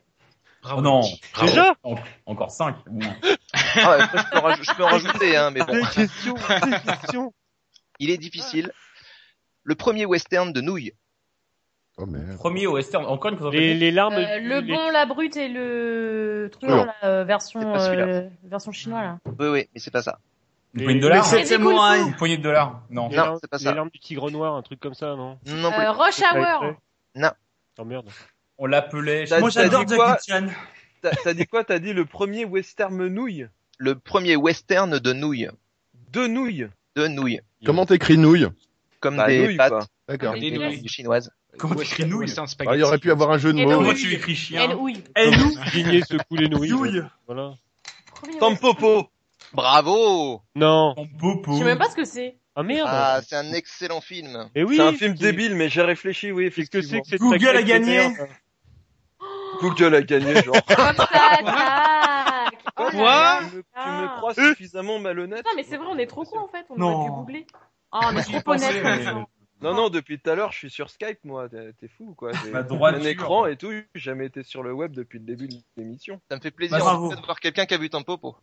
Bravo 0.63 0.79
Oh 0.79 0.83
non. 0.83 1.03
Yuki. 1.03 1.21
Déjà 1.43 1.75
En- 1.83 1.97
Encore 2.27 2.51
5. 2.51 2.77
Ah, 2.77 2.89
ouais, 2.93 4.07
je, 4.15 4.31
peux 4.31 4.37
en 4.39 4.43
raj- 4.43 4.63
je 4.63 4.75
peux 4.77 4.85
en 4.85 4.89
rajouter, 4.89 5.37
hein, 5.37 5.51
mais 5.51 5.61
bon. 5.65 5.75
Des 5.75 5.87
questions, 5.89 6.35
des 6.35 6.93
questions. 6.99 7.35
Il 7.99 8.11
est 8.11 8.19
difficile. 8.19 8.73
Le 9.65 9.75
premier 9.75 10.07
western 10.07 10.53
de 10.53 10.61
nouilles. 10.61 10.93
Oh 12.03 12.07
merde. 12.07 12.37
Premier 12.37 12.67
au 12.67 12.75
western. 12.75 13.05
Encore 13.05 13.33
une 13.33 13.39
fois. 13.39 13.51
Les, 13.51 13.75
les 13.75 13.91
larmes. 13.91 14.15
Euh, 14.15 14.39
le 14.41 14.61
les- 14.61 14.73
bon, 14.73 14.91
la 14.91 15.07
brute 15.07 15.37
et 15.37 15.49
le 15.49 16.51
là, 16.63 16.95
euh, 17.05 17.25
version 17.25 17.61
euh, 17.77 18.29
version 18.45 18.73
chinois 18.73 19.03
là. 19.03 19.19
Oui, 19.39 19.49
oui, 19.49 19.69
mais 19.75 19.81
c'est 19.81 19.91
pas 19.91 20.03
ça. 20.03 20.19
Une 20.75 20.85
poignée 20.85 21.01
de 21.01 21.03
dollars. 21.03 21.61
Moi. 21.61 21.99
Une 21.99 22.15
poignée 22.17 22.37
de 22.39 22.43
dollars. 22.43 22.83
Non. 22.91 23.11
c'est 23.41 23.51
pas 23.51 23.59
ça. 23.59 23.71
Les 23.71 23.77
larmes 23.77 23.91
du 23.91 23.99
tigre 23.99 24.31
noir, 24.31 24.55
un 24.55 24.63
truc 24.63 24.81
comme 24.81 24.95
ça, 24.95 25.17
non 25.17 25.39
Non. 25.47 25.73
Euh, 25.73 25.93
Rush 25.93 26.21
Hour. 26.23 26.75
Non. 27.17 27.31
Oh 27.79 27.85
merde. 27.85 28.09
On 28.59 28.67
l'appelait. 28.67 29.25
Moi 29.41 29.51
j'adore 29.51 29.85
dit 29.85 29.97
quoi 29.97 30.19
Jackie 30.27 30.31
Chan. 30.31 30.47
T'as 31.25 31.35
dit 31.35 31.47
quoi? 31.47 31.65
T'as 31.65 31.79
dit 31.79 31.93
le 31.93 32.05
premier 32.05 32.45
western 32.45 33.07
nouille? 33.09 33.49
Le 33.79 33.95
premier 33.99 34.37
western 34.37 34.99
de 34.99 35.13
nouilles. 35.13 35.49
De 36.13 36.27
nouilles. 36.27 36.69
De 36.95 37.07
nouilles. 37.09 37.41
Comment 37.65 37.87
t'écris 37.87 38.19
nouilles 38.19 38.49
Comme 39.01 39.17
Bah, 39.17 39.27
des 39.27 39.45
nouilles, 39.45 39.57
pâtes. 39.57 39.89
D'accord. 40.09 40.35
Des 40.35 40.51
des 40.51 40.59
nouilles 40.59 40.89
chinoises. 40.89 41.31
Comment 41.61 41.75
tu 41.77 41.83
écris 41.83 42.05
nouilles 42.07 42.21
Western 42.21 42.47
Ah, 42.47 42.51
spaghetti. 42.51 42.79
il 42.79 42.85
aurait 42.85 42.99
pu 42.99 43.11
avoir 43.11 43.31
un 43.31 43.39
jeu 43.39 43.53
de 43.53 43.63
mots. 43.63 43.71
Comment 43.71 43.95
tu 43.95 44.13
écris 44.13 44.35
chien 44.35 44.63
Elle 44.71 44.77
ouille. 44.77 45.03
Elle 45.15 45.31
les 46.31 46.49
nouilles. 46.49 46.71
Nouilles. 46.71 47.03
Voilà. 47.27 47.55
Tampopo. 48.39 49.09
Bravo 49.53 50.43
Non. 50.55 50.95
En 50.97 51.07
popo. 51.07 51.53
Je 51.55 51.59
sais 51.59 51.65
même 51.65 51.79
pas 51.79 51.91
ce 51.91 51.97
que 51.97 52.05
c'est. 52.05 52.37
Ah 52.55 52.63
merde. 52.63 52.89
Ah, 52.91 53.21
c'est 53.27 53.37
un 53.37 53.53
excellent 53.53 54.01
film. 54.01 54.49
Et 54.55 54.65
oui. 54.65 54.77
C'est 54.77 54.83
un 54.83 54.93
film 54.93 55.15
débile, 55.15 55.55
mais 55.55 55.69
j'ai 55.69 55.83
réfléchi, 55.83 56.31
oui, 56.33 56.51
Qu'est-ce 56.51 56.71
que 56.71 56.83
c'est 56.83 56.97
effectivement. 56.99 57.31
que 57.31 57.39
cette 57.39 57.43
Google 57.47 57.57
a 57.57 57.63
gagné. 57.63 57.97
de 58.11 58.17
terre 58.17 58.27
Google 59.61 59.95
a 59.95 60.03
gagné, 60.03 60.43
genre. 60.43 60.57
Comme 60.67 60.97
ça. 60.97 62.47
Oh 62.77 62.89
Quoi 62.91 62.93
là. 62.93 63.41
tu, 63.51 63.57
me, 63.57 63.61
tu 63.63 63.67
Ah. 63.75 64.03
me 64.03 64.17
crois 64.19 64.35
suffisamment 64.35 64.99
malhonnête 64.99 65.39
Putain, 65.39 65.51
mais 65.57 65.65
c'est 65.65 65.77
vrai, 65.77 65.87
on 65.91 65.99
est 65.99 66.07
trop 66.07 66.25
con 66.25 66.39
en 66.41 66.49
fait. 66.49 66.65
On 66.71 66.77
Non. 66.77 66.93
aurait 66.93 67.05
pu 67.09 67.13
googler. 67.17 67.47
Ah, 67.93 68.11
on 68.13 68.17
est 68.17 68.41
trop 68.41 68.53
honnête. 68.53 69.27
Non, 69.63 69.75
non, 69.75 69.89
depuis 69.91 70.19
tout 70.19 70.31
à 70.31 70.35
l'heure, 70.35 70.53
je 70.53 70.59
suis 70.59 70.71
sur 70.71 70.89
Skype, 70.91 71.19
moi. 71.25 71.49
T'es 71.49 71.89
fou, 71.89 72.15
quoi. 72.17 72.33
Ma 72.53 72.63
droiture. 72.63 73.01
un 73.01 73.05
écran 73.05 73.47
et 73.47 73.57
tout. 73.57 73.71
J'ai 73.73 73.85
jamais 73.95 74.27
été 74.27 74.43
sur 74.43 74.63
le 74.63 74.73
web 74.73 74.93
depuis 74.93 75.19
le 75.19 75.25
début 75.25 75.49
de 75.49 75.57
l'émission. 75.77 76.21
Ça 76.31 76.37
me 76.37 76.41
fait 76.41 76.51
plaisir 76.51 76.79
Bah, 76.79 76.95
de 76.95 77.25
voir 77.25 77.41
quelqu'un 77.41 77.67
qui 77.67 77.75
a 77.75 77.79
vu 77.79 77.91
Tampopo. 77.91 78.37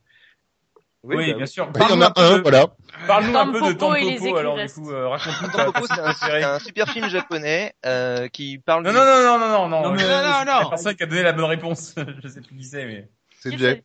Oui, 1.03 1.31
bah 1.31 1.37
bien 1.37 1.45
sûr. 1.45 1.67
Bah, 1.71 1.79
il 1.87 1.89
y 1.89 1.93
en 1.93 2.01
a 2.01 2.11
un, 2.15 2.41
voilà. 2.41 2.67
Parle-nous 3.05 3.37
un 3.37 3.51
peu 3.51 3.61
de 3.61 3.73
Tampopo 3.73 4.35
alors 4.35 4.57
du 4.57 4.67
coup, 4.73 4.91
euh, 4.91 5.07
raconte-nous 5.07 5.47
ta 5.51 5.65
Tampopo, 5.65 5.85
c'est 5.87 5.99
un, 6.01 6.13
c'est 6.13 6.43
un 6.43 6.59
super 6.59 6.89
film 6.89 7.07
japonais 7.07 7.73
euh, 7.85 8.27
qui 8.27 8.57
parle. 8.57 8.83
Non, 8.83 8.89
du- 8.89 8.97
non, 8.97 9.05
non, 9.05 9.23
non, 9.23 9.39
non, 9.39 9.47
non, 9.47 9.69
non. 9.69 9.81
Non, 9.83 9.91
mais- 9.93 10.01
non, 10.03 10.09
non, 10.09 10.33
c'est 10.39 10.45
non. 10.45 10.59
La 10.63 10.69
personne 10.69 10.95
qui 10.95 11.03
a 11.03 11.05
donné 11.05 11.23
la 11.23 11.33
bonne 11.33 11.45
réponse. 11.45 11.95
je 12.23 12.27
sais 12.27 12.41
plus 12.41 12.57
qui 12.57 12.63
c'est, 12.63 12.85
mais. 12.85 13.09
C'est 13.39 13.57
Jay. 13.57 13.83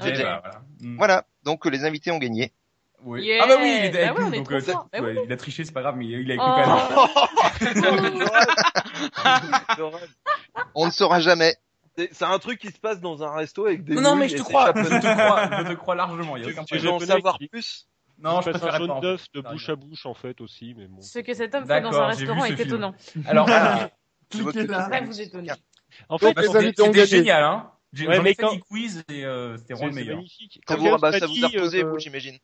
Jay, 0.00 0.22
bah, 0.22 0.40
voilà. 0.42 0.62
Mm. 0.80 0.96
Voilà. 0.96 1.24
Donc 1.42 1.66
les 1.66 1.84
invités 1.84 2.10
ont 2.10 2.18
gagné. 2.18 2.52
Oui. 3.04 3.22
Yeah. 3.24 3.40
Ah 3.42 3.46
bah 3.48 3.54
oui, 3.60 3.76
il 3.78 3.84
est 3.86 3.90
Bah 4.06 4.12
ouais, 4.14 4.24
nous, 4.24 4.36
donc 4.36 4.52
euh. 4.52 4.60
Bah 4.66 4.84
ouais, 4.94 5.00
oui. 5.00 5.18
il 5.24 5.32
a 5.32 5.36
triché, 5.36 5.64
c'est 5.64 5.72
pas 5.72 5.82
grave, 5.82 5.96
mais 5.96 6.06
il 6.06 6.30
a 6.30 6.34
écouté 6.34 6.50
quand 6.64 6.66
même. 6.66 8.28
Oh. 9.78 9.90
On 10.74 10.86
ne 10.86 10.90
saura 10.90 11.20
jamais. 11.20 11.56
C'est 11.96 12.22
un 12.24 12.38
truc 12.38 12.58
qui 12.58 12.68
se 12.68 12.78
passe 12.78 13.00
dans 13.00 13.22
un 13.22 13.34
resto 13.34 13.66
avec 13.66 13.84
des 13.84 13.94
Non, 13.94 14.16
mais 14.16 14.28
je 14.28 14.36
te 14.36 14.42
crois, 14.42 14.72
je 14.74 14.82
te 14.82 14.98
crois, 14.98 15.50
je 15.62 15.68
te 15.68 15.72
crois 15.74 15.94
largement, 15.94 16.36
il 16.36 16.44
y 16.44 16.46
a 16.46 16.50
aucun 16.50 16.64
Tu 16.64 16.78
veux 16.78 16.90
en 16.90 16.98
savoir 17.00 17.36
qui- 17.38 17.48
plus? 17.48 17.86
Non, 18.18 18.40
je 18.40 18.50
passe 18.50 18.62
un 18.62 18.78
jaune 18.78 19.00
d'œuf 19.00 19.26
de 19.34 19.40
bouche 19.40 19.68
à 19.68 19.74
bouche 19.76 20.06
en 20.06 20.14
fait 20.14 20.40
aussi, 20.40 20.74
mais 20.76 20.86
bon. 20.86 21.00
Ce 21.02 21.18
que 21.18 21.34
cet 21.34 21.54
homme 21.54 21.66
fait 21.66 21.80
dans 21.80 21.92
un 21.94 22.06
restaurant 22.06 22.44
est 22.44 22.58
étonnant. 22.58 22.94
Alors, 23.26 23.46
Cliquez 24.30 24.66
là. 24.66 24.88
Vous 25.04 25.20
étonnez. 25.20 25.50
En 26.08 26.16
Donc, 26.16 26.20
fait, 26.20 26.40
les 26.62 26.72
c'était 26.74 27.06
génial, 27.06 27.42
hein. 27.44 27.70
J'ai 27.92 28.08
Ouais, 28.08 28.22
fait 28.22 28.34
quand- 28.36 28.54
des 28.54 28.60
quiz 28.60 29.04
et 29.10 29.26
euh, 29.26 29.58
c'était 29.58 29.68
c'est 29.68 29.74
vraiment 29.74 29.92
meilleur. 29.92 30.16
magnifique. 30.16 30.54
ça 30.54 30.60
Quand 30.74 30.80
vous, 30.80 30.86
Chaos 30.86 30.98
bah, 30.98 31.12
ça 31.12 31.26
vous 31.26 31.32
dit, 31.34 31.44
a 31.44 31.48
reposé, 31.48 31.84
euh, 31.84 31.90
vous, 31.90 31.98
j'imagine. 31.98 32.38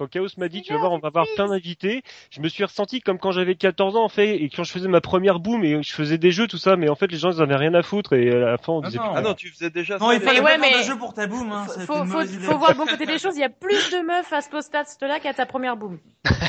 Quand 0.00 0.06
Chaos 0.08 0.28
m'a 0.38 0.48
dit, 0.48 0.62
tu 0.62 0.72
vas 0.72 0.78
voir, 0.78 0.92
on 0.92 0.98
va 0.98 1.08
avoir 1.08 1.26
plein 1.34 1.46
d'invités, 1.48 2.02
je 2.30 2.40
me 2.40 2.48
suis 2.48 2.64
ressenti 2.64 3.02
comme 3.02 3.18
quand 3.18 3.32
j'avais 3.32 3.54
14 3.54 3.96
ans, 3.96 4.04
en 4.04 4.08
fait, 4.08 4.42
et 4.42 4.48
quand 4.48 4.64
je 4.64 4.72
faisais 4.72 4.88
ma 4.88 5.02
première 5.02 5.40
boom, 5.40 5.62
et 5.62 5.82
je 5.82 5.92
faisais 5.92 6.16
des 6.16 6.30
jeux, 6.30 6.46
tout 6.48 6.56
ça, 6.56 6.76
mais 6.76 6.88
en 6.88 6.94
fait, 6.94 7.08
les 7.12 7.18
gens, 7.18 7.30
ils 7.30 7.42
avaient 7.42 7.54
rien 7.56 7.74
à 7.74 7.82
foutre, 7.82 8.14
et 8.14 8.30
à 8.30 8.38
la 8.38 8.56
fin, 8.56 8.72
on 8.72 8.80
Ah 8.80 8.86
disait, 8.86 8.98
non. 8.98 9.12
Ah 9.14 9.20
non, 9.20 9.34
tu 9.34 9.50
faisais 9.50 9.68
déjà 9.68 9.98
Non, 9.98 10.08
ça. 10.08 10.14
il 10.14 10.22
fallait 10.22 10.40
ouais, 10.40 10.56
mais- 10.56 10.78
de 10.78 10.82
jeu 10.84 10.96
pour 10.96 11.12
ta 11.12 11.26
boum, 11.26 11.52
hein. 11.52 11.66
Faut, 11.86 12.02
voir 12.04 12.70
le 12.70 12.76
bon 12.78 12.86
côté 12.86 13.04
des 13.04 13.18
choses. 13.18 13.36
Il 13.36 13.40
y 13.40 13.44
a 13.44 13.50
plus 13.50 13.90
de 13.90 13.98
meufs 14.06 14.32
à 14.32 14.40
ce 14.40 14.48
post-là 14.48 15.20
qu'à 15.20 15.34
ta 15.34 15.44
première 15.44 15.76
boom. 15.76 15.98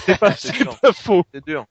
c'est 0.06 0.18
pas, 0.18 0.32
C'est 0.38 0.48
c'est 0.48 0.53
sûr. 0.64 0.80
pas 0.80 0.94
faux. 0.94 1.26
C'est 1.34 1.45
dur. 1.45 1.65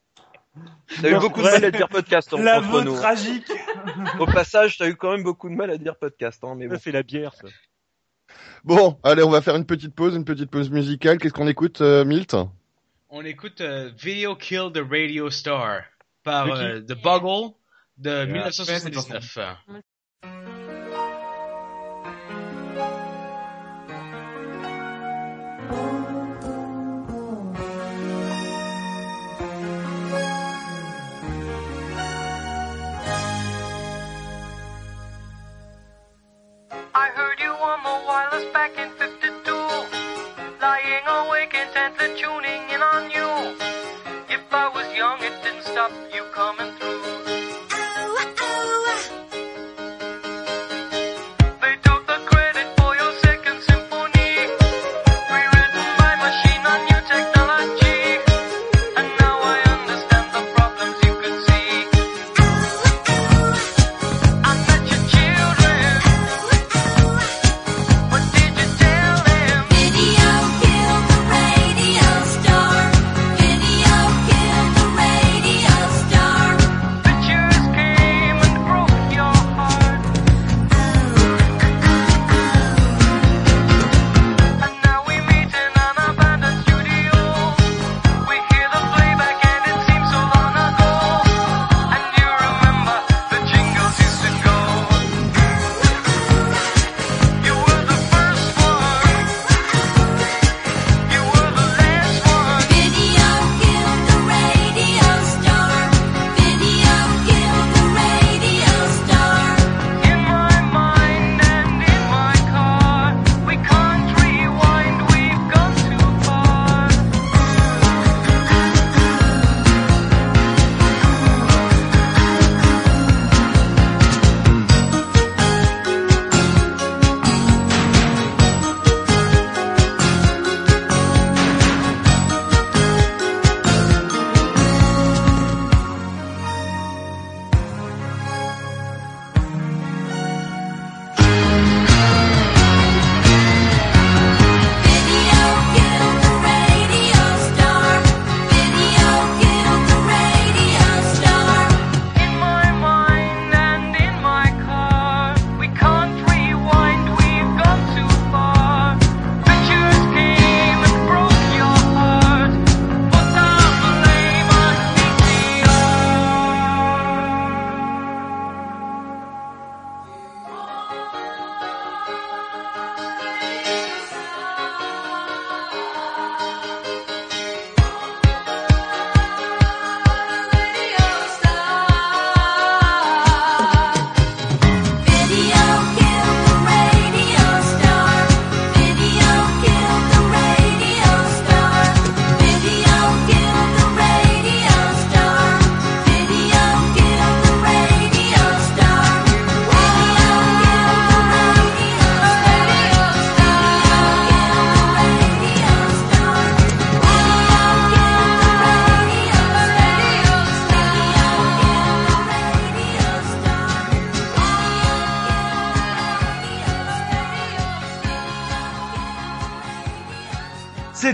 T'as 1.01 1.09
eu 1.09 1.15
beaucoup 1.19 1.39
de 1.39 1.45
mal 1.45 1.65
à 1.65 1.71
dire 1.71 1.87
podcast 1.89 2.31
en- 2.31 2.37
L'aveu 2.37 2.75
entre 2.77 2.83
nous. 2.85 2.95
tragique. 2.95 3.51
Au 4.19 4.27
passage, 4.27 4.77
t'as 4.77 4.87
eu 4.87 4.95
quand 4.95 5.13
même 5.13 5.23
beaucoup 5.23 5.49
de 5.49 5.55
mal 5.55 5.71
à 5.71 5.77
dire 5.77 5.95
podcast, 5.95 6.43
hein, 6.43 6.53
mais 6.55 6.67
bon. 6.67 6.75
Ça, 6.75 6.81
c'est 6.83 6.91
la 6.91 7.01
bière, 7.01 7.33
ça. 7.33 7.47
Bon, 8.63 8.97
allez, 9.03 9.23
on 9.23 9.29
va 9.29 9.41
faire 9.41 9.55
une 9.55 9.65
petite 9.65 9.95
pause, 9.95 10.15
une 10.15 10.25
petite 10.25 10.49
pause 10.51 10.69
musicale. 10.69 11.17
Qu'est-ce 11.17 11.33
qu'on 11.33 11.47
écoute, 11.47 11.81
euh, 11.81 12.05
Milt? 12.05 12.35
On 13.09 13.25
écoute 13.25 13.61
euh, 13.61 13.91
Video 13.97 14.35
Kill 14.35 14.71
the 14.73 14.81
Radio 14.89 15.29
Star 15.29 15.81
par 16.23 16.47
euh, 16.51 16.79
The 16.81 16.93
Boggle 17.01 17.53
de 17.97 18.09
Yeah. 18.09 18.25
1979. 18.25 19.37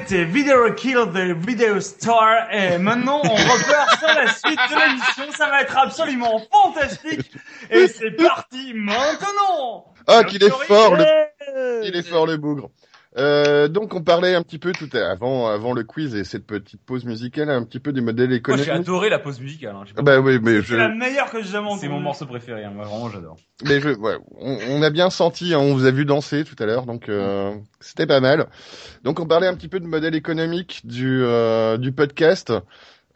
C'était 0.08 0.24
Video 0.24 0.72
Kill 0.74 1.00
the 1.14 1.36
Video 1.46 1.82
Star 1.82 2.50
et 2.54 2.78
maintenant 2.78 3.20
on 3.26 3.36
repart 3.36 4.00
sur 4.00 4.08
la 4.08 4.32
suite 4.32 4.58
de 4.58 4.80
l'émission. 4.80 5.24
Ça 5.38 5.50
va 5.50 5.64
être 5.64 5.78
absolument 5.78 6.42
fantastique 6.50 7.30
et 7.70 7.90
c'est 7.90 8.12
parti 8.12 8.72
maintenant. 8.74 9.94
Ah, 10.08 10.24
qu'il 10.24 10.42
est 10.42 10.50
fort, 10.50 10.96
le, 10.96 11.84
il 11.84 11.94
est 11.94 12.08
fort 12.08 12.26
le 12.26 12.38
bougre. 12.38 12.70
Euh, 13.68 13.70
donc 13.70 13.94
on 13.94 14.02
parlait 14.02 14.36
un 14.36 14.42
petit 14.42 14.58
peu 14.58 14.72
tout 14.72 14.90
à, 14.94 15.10
avant 15.12 15.48
avant 15.48 15.74
le 15.74 15.84
quiz 15.84 16.16
et 16.16 16.24
cette 16.24 16.46
petite 16.48 16.82
pause 16.86 17.06
musicale 17.06 17.50
un 17.50 17.64
petit 17.64 17.80
peu 17.80 17.92
du 17.94 18.02
modèle 18.02 18.28
Moi, 18.30 18.38
économique. 18.38 18.66
j'ai 18.66 18.72
adoré 18.72 19.10
la 19.10 19.20
pause 19.20 19.40
musicale. 19.40 19.76
Hein. 19.76 19.84
Ah 19.96 20.02
bah 20.02 20.20
oui, 20.20 20.40
mais 20.42 20.62
je, 20.62 20.68
C'est 20.74 20.78
la 20.78 20.90
meilleure 20.90 21.30
que 21.30 21.42
j'ai 21.42 21.50
jamais 21.50 21.68
C'est 21.80 21.88
mon 21.88 21.94
entendue. 21.96 22.04
morceau 22.04 22.26
préféré. 22.26 22.64
Hein. 22.64 22.72
Moi, 22.76 22.86
vraiment, 22.86 23.10
j'adore. 23.10 23.38
mais 23.66 23.80
je, 23.80 23.90
ouais, 23.90 24.16
on, 24.40 24.58
on 24.70 24.82
a 24.82 24.90
bien 24.90 25.10
senti, 25.10 25.54
hein, 25.54 25.60
on 25.60 25.74
vous 25.74 25.86
a 25.86 25.92
vu 25.92 26.06
danser 26.06 26.44
tout 26.44 26.56
à 26.62 26.66
l'heure, 26.66 26.86
donc 26.86 27.10
euh, 27.10 27.56
c'était 27.80 28.08
pas 28.08 28.20
mal. 28.20 28.48
Donc 29.04 29.20
on 29.20 29.26
parlait 29.26 29.48
un 29.48 29.56
petit 29.56 29.68
peu 29.68 29.80
du 29.80 29.88
modèle 29.88 30.16
économique 30.16 30.82
du 30.86 31.22
euh, 31.24 31.78
du 31.78 31.92
podcast. 31.92 32.54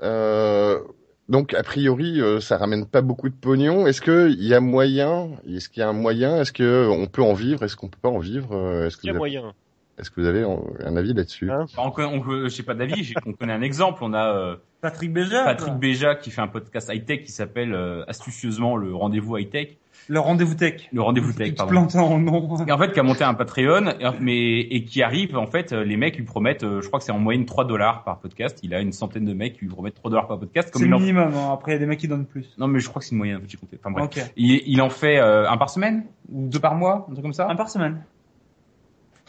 Euh, 0.02 0.80
donc 1.30 1.54
a 1.54 1.64
priori, 1.64 2.20
euh, 2.20 2.40
ça 2.42 2.58
ramène 2.58 2.86
pas 2.86 3.02
beaucoup 3.02 3.30
de 3.30 3.36
pognon. 3.36 3.88
Est-ce 3.88 4.02
que 4.02 4.30
il 4.30 4.44
y 4.44 4.54
a 4.54 4.60
moyen 4.60 5.30
Est-ce 5.48 5.70
qu'il 5.70 5.80
y 5.80 5.84
a 5.84 5.88
un 5.90 5.94
moyen 5.94 6.42
Est-ce 6.42 6.52
que 6.52 6.88
on 6.90 7.06
peut 7.06 7.22
en 7.22 7.34
vivre 7.34 7.64
Est-ce 7.64 7.76
qu'on 7.78 7.88
peut 7.88 8.00
pas 8.02 8.10
en 8.10 8.20
vivre 8.20 8.84
Est-ce 8.86 8.98
que 8.98 9.04
Il 9.04 9.08
y 9.08 9.10
a 9.12 9.14
moyen. 9.14 9.54
Est-ce 9.98 10.10
que 10.12 10.22
vous 10.22 10.28
avez 10.28 10.44
un 10.86 10.96
avis 10.98 11.14
là-dessus 11.14 11.52
Hein 11.52 11.64
Enfin, 11.66 11.84
on, 11.86 11.92
connaît- 11.92 12.08
on, 12.18 12.44
je 12.44 12.50
sais 12.50 12.64
pas 12.64 12.74
d'avis. 12.74 13.14
On 13.26 13.34
connaît 13.34 13.54
un 13.54 13.62
exemple. 13.62 14.04
On 14.04 14.14
a 14.14 14.34
euh, 14.36 14.56
Patrick 14.82 15.14
Béja. 15.14 15.44
Patrick 15.44 15.70
quoi. 15.70 15.78
Béja 15.78 16.16
qui 16.16 16.32
fait 16.32 16.42
un 16.42 16.48
podcast 16.48 16.90
high 16.94 17.06
tech 17.06 17.24
qui 17.24 17.32
s'appelle 17.32 17.74
euh, 17.74 18.04
astucieusement 18.08 18.78
le 18.78 18.96
rendez-vous 18.96 19.38
high 19.38 19.50
tech. 19.50 19.78
Le 20.08 20.20
rendez-vous 20.20 20.56
tech. 20.56 20.90
Le 20.92 21.02
rendez-vous 21.02 21.32
tech, 21.32 21.52
te 21.52 21.58
pardon. 21.58 21.88
en 21.94 22.18
nom. 22.18 22.66
Et 22.66 22.72
en 22.72 22.78
fait, 22.80 22.92
qui 22.92 23.00
a 23.00 23.04
monté 23.04 23.24
un 23.24 23.36
Patreon, 23.36 23.86
et- 24.00 24.06
mais 24.20 24.60
et 24.62 24.84
qui 24.84 25.04
arrive, 25.04 25.38
en 25.38 25.46
fait, 25.46 25.72
euh, 25.74 25.84
les 25.84 25.96
mecs 25.96 26.18
lui 26.18 26.24
promettent, 26.24 26.64
je 26.64 26.88
crois 26.88 26.98
que 27.00 27.06
c'est 27.06 27.12
en 27.12 27.20
moyenne 27.20 27.46
3 27.46 27.66
dollars 27.66 28.04
par 28.04 28.18
podcast. 28.20 28.60
Il 28.64 28.74
a 28.74 28.80
une 28.82 28.92
centaine 28.94 29.26
de 29.26 29.34
mecs 29.34 29.54
qui 29.54 29.60
lui 29.62 29.68
promettent 29.70 29.94
3 29.94 30.10
dollars 30.10 30.28
par 30.28 30.40
podcast. 30.40 30.72
C'est 30.76 30.86
le 30.86 30.98
minimum. 30.98 31.32
hein. 31.36 31.52
Après, 31.54 31.72
il 31.72 31.76
y 31.76 31.78
a 31.78 31.80
des 31.80 31.86
mecs 31.86 32.00
qui 32.00 32.08
donnent 32.08 32.26
plus. 32.26 32.48
Non, 32.58 32.68
mais 32.68 32.80
je 32.80 32.90
crois 32.90 33.00
que 33.02 33.06
c'est 33.06 33.12
une 33.12 33.20
moyenne, 33.20 33.42
j'ai 33.48 33.58
compté. 33.58 33.78
Enfin 33.80 33.92
bref. 33.92 34.06
Ok. 34.06 34.34
Il, 34.36 34.64
il 34.66 34.82
en 34.82 34.90
fait 34.90 35.20
euh, 35.20 35.48
un 35.48 35.58
par 35.58 35.70
semaine? 35.70 36.06
Ou 36.32 36.48
deux 36.50 36.60
par 36.60 36.74
mois, 36.74 37.06
un 37.08 37.12
truc 37.12 37.22
comme 37.22 37.34
ça? 37.34 37.48
Un 37.48 37.56
par 37.56 37.70
semaine. 37.70 38.02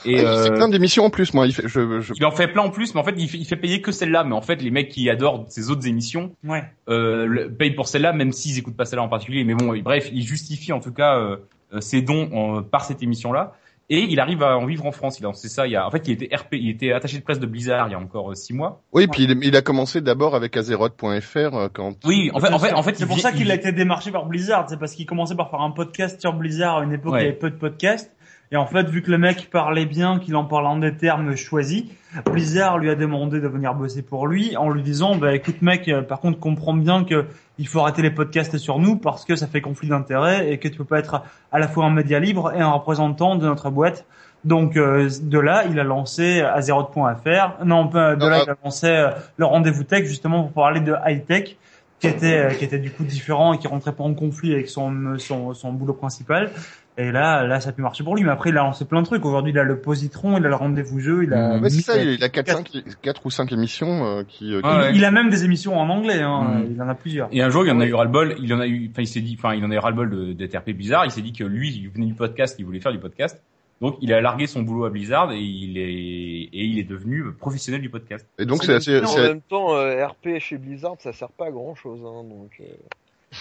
Et 0.05 0.19
Ah, 0.19 0.35
il 0.37 0.43
fait 0.45 0.51
euh, 0.51 0.55
plein 0.57 0.69
d'émissions 0.69 1.05
en 1.05 1.11
plus, 1.11 1.33
moi. 1.35 1.47
Il 1.47 1.55
fait, 1.55 1.69
je, 1.69 2.01
je, 2.01 2.13
il 2.17 2.25
en 2.25 2.31
fait 2.31 2.49
plein 2.49 2.63
en 2.63 2.71
plus, 2.71 2.95
mais 2.95 3.01
en 3.01 3.05
fait, 3.05 3.15
il 3.17 3.29
fait, 3.29 3.39
il 3.39 3.45
fait 3.47 3.57
payer 3.57 3.81
que 3.81 3.93
celle-là. 3.93 4.25
Mais 4.25 4.35
en 4.35 4.43
fait, 4.43 4.63
les 4.63 4.71
mecs 4.71 4.89
qui 4.89 5.09
adorent 5.11 5.45
ses 5.49 5.71
autres 5.71 5.87
émissions 5.87 6.33
Ouais. 6.45 6.65
euh, 6.89 7.49
payent 7.49 7.75
pour 7.75 7.89
celle-là, 7.89 8.13
même 8.13 8.33
s'ils 8.33 8.59
écoutent 8.59 8.77
pas 8.77 8.85
celle-là 8.85 9.03
en 9.05 9.09
particulier. 9.09 9.45
Mais 9.45 9.55
bon, 9.55 9.77
bref, 9.83 10.09
il 10.13 10.23
justifie 10.23 10.73
en 10.73 10.81
tout 10.81 10.93
cas 10.93 11.17
euh, 11.19 11.37
euh, 11.75 11.81
ses 11.81 12.03
dons 12.03 12.29
en- 12.33 12.63
par 12.63 12.85
cette 12.85 13.03
émission-là. 13.03 13.53
Et 13.91 14.05
il 14.09 14.21
arrive 14.21 14.43
à 14.43 14.57
en 14.57 14.65
vivre 14.65 14.87
en 14.87 14.93
France. 14.93 15.19
Il 15.19 15.25
a 15.25 15.29
lancé 15.29 15.49
ça. 15.49 15.67
Il 15.67 15.73
y 15.73 15.77
a, 15.77 15.87
en 15.87 15.91
fait, 15.91 16.07
il 16.09 16.13
était 16.13 16.35
RP, 16.35 16.55
il 16.55 16.71
était 16.71 16.93
attaché 16.93 17.19
de 17.19 17.23
presse 17.23 17.41
de 17.41 17.47
Blizzard 17.47 17.89
il 17.89 17.93
y 17.93 17.95
a 17.95 17.99
encore 17.99 18.31
euh, 18.31 18.35
six 18.35 18.55
mois. 18.55 18.81
Oui, 18.93 19.07
puis 19.07 19.25
il, 19.25 19.39
il 19.43 19.55
a 19.57 19.61
commencé 19.61 20.01
d'abord 20.01 20.35
avec 20.35 20.57
Azeroth.fr 20.57 21.69
quand. 21.73 21.95
Oui, 22.05 22.31
en 22.33 22.41
fait, 22.41 22.53
en 22.53 22.59
fait, 22.59 22.73
en 22.73 22.83
fait, 22.83 22.95
c'est 22.97 23.05
il 23.05 23.07
pour 23.09 23.19
ça 23.19 23.33
qu'il 23.33 23.43
il- 23.43 23.51
a 23.51 23.55
été 23.55 23.73
démarché 23.73 24.11
par 24.11 24.27
Blizzard. 24.27 24.67
C'est 24.69 24.79
parce 24.79 24.95
qu'il 24.95 25.05
commençait 25.05 25.35
par 25.35 25.51
faire 25.51 25.61
un 25.61 25.73
podcast 25.73 26.21
sur 26.21 26.33
Blizzard 26.33 26.79
à 26.79 26.85
une 26.85 26.93
époque 26.93 27.13
où 27.13 27.17
il 27.17 27.21
y 27.21 27.23
Ouais. 27.25 27.29
avait 27.31 27.39
peu 27.39 27.51
de 27.51 27.57
podcasts. 27.57 28.11
Et 28.53 28.57
en 28.57 28.67
fait, 28.67 28.87
vu 28.89 29.01
que 29.01 29.11
le 29.11 29.17
mec 29.17 29.49
parlait 29.51 29.87
bien, 29.87 30.19
qu'il 30.19 30.37
en 30.37 30.45
parlait 30.45 30.69
en 30.69 30.77
des 30.77 30.95
termes 30.95 31.35
choisis, 31.37 31.85
Blizzard 32.31 32.77
lui 32.77 32.91
a 32.91 32.95
demandé 32.95 33.41
de 33.41 33.49
venir 33.49 33.75
bosser 33.75 34.03
pour 34.03 34.27
lui 34.27 34.57
en 34.59 34.69
lui 34.69 34.83
disant, 34.83 35.17
bah 35.17 35.35
écoute 35.35 35.63
mec, 35.63 35.89
euh, 35.89 36.03
par 36.03 36.21
contre 36.21 36.39
comprends 36.39 36.75
bien 36.75 37.05
que 37.05 37.25
il 37.59 37.67
faut 37.67 37.81
arrêter 37.81 38.03
les 38.03 38.11
podcasts 38.11 38.59
sur 38.59 38.79
nous 38.79 38.97
parce 38.97 39.25
que 39.25 39.37
ça 39.37 39.47
fait 39.47 39.63
conflit 39.63 39.89
d'intérêts 39.89 40.53
et 40.53 40.59
que 40.59 40.69
tu 40.69 40.77
peux 40.77 40.85
pas 40.85 40.99
être 40.99 41.23
à 41.51 41.59
la 41.59 41.67
fois 41.67 41.87
un 41.87 41.91
média 41.91 42.21
libre 42.21 42.53
et 42.55 42.61
un 42.61 42.71
représentant 42.71 43.37
de 43.37 43.47
notre 43.47 43.71
boîte. 43.71 44.05
Donc 44.45 44.77
euh, 44.77 45.09
de 45.23 45.39
là, 45.39 45.65
il 45.71 45.79
a 45.81 45.85
lancé 45.85 46.43
Azeroth.fr. 46.43 47.65
Non, 47.65 47.89
pas- 47.89 48.17
de 48.17 48.27
là, 48.27 48.43
il 48.45 48.51
a 48.51 48.57
lancé 48.63 48.87
euh, 48.89 49.11
le 49.39 49.47
rendez-vous 49.47 49.85
tech 49.85 50.05
justement 50.05 50.43
pour 50.43 50.53
parler 50.53 50.81
de 50.81 50.95
high 51.07 51.25
tech 51.25 51.57
qui 52.01 52.09
était 52.09 52.37
euh, 52.39 52.51
qui 52.51 52.65
était 52.65 52.81
du 52.81 52.91
coup 52.91 53.05
différent 53.05 53.53
et 53.55 53.59
qui 53.59 53.69
rentrait 53.69 53.93
pas 53.93 54.03
en 54.03 54.13
conflit 54.15 54.53
avec 54.53 54.69
son 54.69 55.15
son, 55.19 55.55
son 55.55 55.73
boulot 55.73 55.95
principal. 55.95 56.51
Et 56.99 57.11
là, 57.11 57.47
là, 57.47 57.59
ça 57.61 57.71
a 57.71 57.73
pu 57.73 57.81
marcher 57.81 58.05
pour 58.05 58.17
lui. 58.17 58.23
Mais 58.23 58.31
après, 58.31 58.51
il 58.51 58.59
a 58.59 58.63
lancé 58.63 58.85
plein 58.85 59.01
de 59.01 59.07
trucs. 59.07 59.25
Aujourd'hui, 59.25 59.53
il 59.53 59.59
a 59.59 59.63
le 59.65 59.81
positron, 59.81 60.37
il 60.37 60.45
a 60.45 60.49
le 60.49 60.55
rendez-vous 60.55 61.01
jeu, 61.01 61.25
il 61.25 61.33
a. 61.33 61.59
Ouais, 61.59 61.71
c'est 61.71 61.81
ça, 61.81 61.97
il 62.03 62.23
a 62.23 62.29
4, 62.29 62.49
5, 62.49 62.71
4 63.01 63.27
ou 63.27 63.31
5 63.31 63.51
émissions 63.53 64.05
euh, 64.05 64.23
qui, 64.29 64.53
euh, 64.55 64.61
qui- 64.61 64.67
Ouais, 64.69 64.75
ouais. 64.77 64.93
Il, 64.95 65.05
a 65.05 65.11
même 65.11 65.31
des 65.31 65.45
émissions 65.45 65.79
en 65.79 65.89
anglais. 65.89 66.21
Hein. 66.21 66.61
Mhm. 66.65 66.73
Il 66.75 66.83
en 66.83 66.89
a 66.89 66.95
plusieurs. 66.95 67.29
Et 67.33 67.41
un 67.41 67.49
jour, 67.49 67.65
il 67.65 67.71
en 67.71 67.81
a 67.81 67.87
eu 67.87 67.95
ras-le-bol. 67.95 68.37
Il 68.43 68.53
en 68.53 68.61
a 68.61 68.67
eu, 68.67 68.91
enfin, 68.91 69.03
il 69.03 69.07
s'est 69.07 69.23
dit, 69.23 69.37
enfin, 69.39 69.55
il 69.55 69.65
en 69.65 69.71
a 69.71 69.75
eu 69.75 69.79
ras-le-bol 69.79 70.11
de- 70.11 70.33
d'être 70.35 70.57
RP 70.59 70.73
Blizzard. 70.73 71.07
Il 71.07 71.11
s'est 71.11 71.23
dit 71.23 71.33
que 71.33 71.45
lui, 71.45 71.71
il 71.75 71.89
venait 71.89 72.07
du 72.07 72.15
podcast, 72.15 72.57
il 72.59 72.67
voulait 72.67 72.81
faire 72.81 72.93
du 72.93 72.99
podcast. 72.99 73.43
Donc, 73.81 73.97
il 74.01 74.13
a 74.13 74.21
largué 74.21 74.47
son 74.47 74.63
boulot 74.63 74.85
à 74.85 74.91
Blizzard 74.91 75.33
et 75.33 75.41
il 75.41 75.77
est, 75.77 75.83
et 75.93 76.65
il 76.67 76.79
est 76.79 76.85
devenu 76.85 77.33
professionnel 77.33 77.81
du 77.81 77.89
podcast. 77.91 78.25
Et 78.39 78.45
donc 78.45 78.63
c'est 78.63 78.75
assez, 78.75 79.01
en 79.05 79.17
même 79.17 79.41
temps, 79.41 79.75
euh, 79.75 80.07
RP 80.07 80.39
chez 80.39 80.57
Blizzard, 80.57 80.95
ça 81.01 81.13
sert 81.13 81.31
pas 81.33 81.47
à 81.47 81.51
grand 81.51 81.75
chose. 81.75 81.99
Hein, 82.07 82.23
donc, 82.23 82.51
euh, 82.61 82.65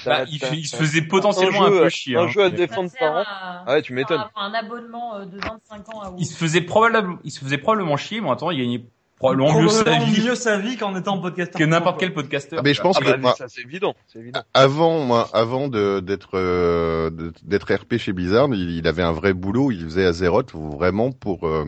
Bah, 0.05 0.23
il, 0.29 0.39
il 0.53 0.65
se 0.65 0.75
faisait 0.75 1.01
potentiellement 1.01 1.65
un, 1.65 1.69
jeu, 1.71 1.79
peu 1.81 1.89
chier. 1.89 2.15
Un 2.17 2.21
hein. 2.21 2.27
jeu 2.27 2.43
à 2.43 2.49
défendre 2.49 2.89
par 2.97 3.13
an. 3.13 3.23
à- 3.25 3.63
Ah 3.67 3.73
ouais, 3.73 3.81
tu 3.81 3.93
m'étonnes. 3.93 4.23
Un 4.35 4.53
abonnement 4.53 5.15
euh, 5.15 5.25
de 5.25 5.37
25 5.37 5.95
ans 5.95 6.01
à 6.01 6.13
Il 6.17 6.25
se 6.25 6.35
faisait 6.37 6.61
probablement, 6.61 7.17
il 7.23 7.31
se 7.31 7.39
faisait 7.39 7.57
probablement 7.57 7.97
chier, 7.97 8.21
mais 8.21 8.27
en 8.29 8.33
attendant, 8.33 8.51
il 8.51 8.59
gagnait 8.59 8.85
probablement 9.17 9.61
mieux 9.61 9.67
sa 9.67 9.83
Probablement 9.83 10.11
vie 10.13 10.23
mieux 10.25 10.35
sa 10.35 10.57
vie 10.57 10.77
qu'en 10.77 10.95
étant 10.95 11.19
podcasteur. 11.19 11.59
que 11.59 11.63
n'importe 11.65 11.99
quel 11.99 12.13
podcasteur. 12.13 12.59
Ah, 12.59 12.61
mais 12.63 12.73
je 12.73 12.81
pense 12.81 12.97
Ah 12.99 13.05
que 13.05 13.11
bah, 13.11 13.17
moi, 13.17 13.35
ça 13.37 13.47
c'est 13.49 13.61
évident, 13.61 13.93
c'est 14.07 14.19
évident. 14.19 14.41
avant, 14.53 14.99
moi, 15.03 15.29
avant 15.33 15.67
de 15.67 15.99
d'être 15.99 16.31
euh, 16.35 17.09
d'être 17.43 17.73
RP 17.73 17.97
chez 17.97 18.13
Blizzard, 18.13 18.47
il, 18.53 18.71
il 18.77 18.87
avait 18.87 19.03
un 19.03 19.11
vrai 19.11 19.33
boulot. 19.33 19.71
Il 19.71 19.83
faisait 19.83 20.05
Azeroth 20.05 20.53
vraiment 20.53 21.11
pour 21.11 21.47
euh, 21.47 21.65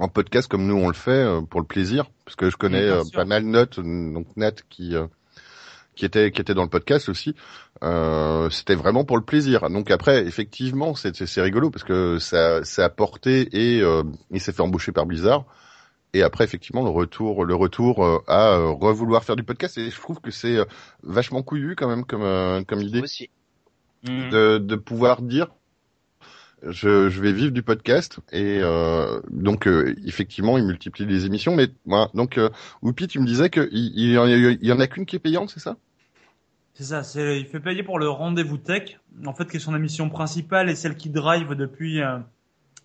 en 0.00 0.08
podcast 0.08 0.48
comme 0.48 0.66
nous 0.66 0.74
on 0.76 0.88
le 0.88 0.94
fait 0.94 1.10
euh, 1.12 1.40
pour 1.42 1.60
le 1.60 1.66
plaisir, 1.66 2.06
parce 2.24 2.34
que 2.34 2.50
je 2.50 2.56
connais 2.56 2.82
Oui, 2.82 2.88
euh, 2.88 3.02
pas 3.14 3.26
mal 3.26 3.44
Note, 3.44 3.78
donc 3.78 4.26
Nat 4.36 4.52
qui 4.68 4.96
euh, 4.96 5.06
qui 5.94 6.04
était 6.04 6.30
qui 6.30 6.40
était 6.40 6.54
dans 6.54 6.62
le 6.62 6.68
podcast 6.68 7.08
aussi. 7.08 7.34
Euh, 7.82 8.48
C'était 8.50 8.74
vraiment 8.74 9.04
pour 9.04 9.16
le 9.16 9.24
plaisir. 9.24 9.68
Donc 9.70 9.90
après, 9.90 10.24
effectivement, 10.26 10.94
c'est 10.94 11.14
c'est- 11.26 11.42
rigolo 11.42 11.70
parce 11.70 11.84
que 11.84 12.18
ça 12.18 12.64
ça 12.64 12.84
a 12.84 12.88
porté 12.88 13.48
et 13.52 13.80
euh, 13.82 14.02
il 14.30 14.40
s'est 14.40 14.52
fait 14.52 14.62
embaucher 14.62 14.92
par 14.92 15.06
Blizzard. 15.06 15.44
Et 16.14 16.22
après, 16.22 16.44
effectivement, 16.44 16.82
le 16.82 16.90
retour, 16.90 17.44
le 17.44 17.54
retour 17.54 18.04
euh, 18.04 18.18
à 18.28 18.50
euh, 18.56 18.68
revouloir 18.68 19.24
faire 19.24 19.34
du 19.36 19.44
podcast. 19.44 19.78
Et 19.78 19.88
je 19.90 19.98
trouve 19.98 20.20
que 20.20 20.30
c'est 20.30 20.58
euh, 20.58 20.64
vachement 21.02 21.42
couillu 21.42 21.74
quand 21.74 21.88
même 21.88 22.04
comme 22.04 22.64
comme 22.66 22.80
idée 22.82 23.00
Aussi. 23.00 23.30
De, 24.04 24.58
de 24.58 24.76
pouvoir 24.76 25.22
dire 25.22 25.46
je, 26.68 27.08
je 27.08 27.20
vais 27.20 27.32
vivre 27.32 27.52
du 27.52 27.62
podcast 27.62 28.20
et 28.32 28.58
euh, 28.60 29.20
donc 29.30 29.66
euh, 29.66 29.94
effectivement 30.06 30.58
il 30.58 30.64
multiplie 30.64 31.06
les 31.06 31.26
émissions 31.26 31.54
mais 31.54 31.68
voilà. 31.86 32.08
Donc 32.14 32.38
euh, 32.38 32.50
Whoopi 32.82 33.08
tu 33.08 33.20
me 33.20 33.26
disais 33.26 33.50
que 33.50 33.68
il, 33.72 33.92
il 33.96 34.12
y 34.12 34.18
en 34.18 34.24
a, 34.24 34.30
il 34.30 34.66
y 34.66 34.72
en 34.72 34.80
a 34.80 34.86
qu'une 34.86 35.06
qui 35.06 35.16
est 35.16 35.20
payante 35.20 35.50
c'est 35.50 35.60
ça? 35.60 35.76
C'est 36.74 36.84
ça, 36.84 37.02
c'est, 37.02 37.38
il 37.38 37.44
fait 37.44 37.60
payer 37.60 37.82
pour 37.82 37.98
le 37.98 38.08
rendez-vous 38.08 38.56
tech, 38.56 38.98
en 39.26 39.34
fait, 39.34 39.44
qui 39.44 39.58
est 39.58 39.60
son 39.60 39.76
émission 39.76 40.08
principale 40.08 40.70
et 40.70 40.74
celle 40.74 40.96
qui 40.96 41.10
drive 41.10 41.54
depuis, 41.54 42.00
euh, 42.00 42.16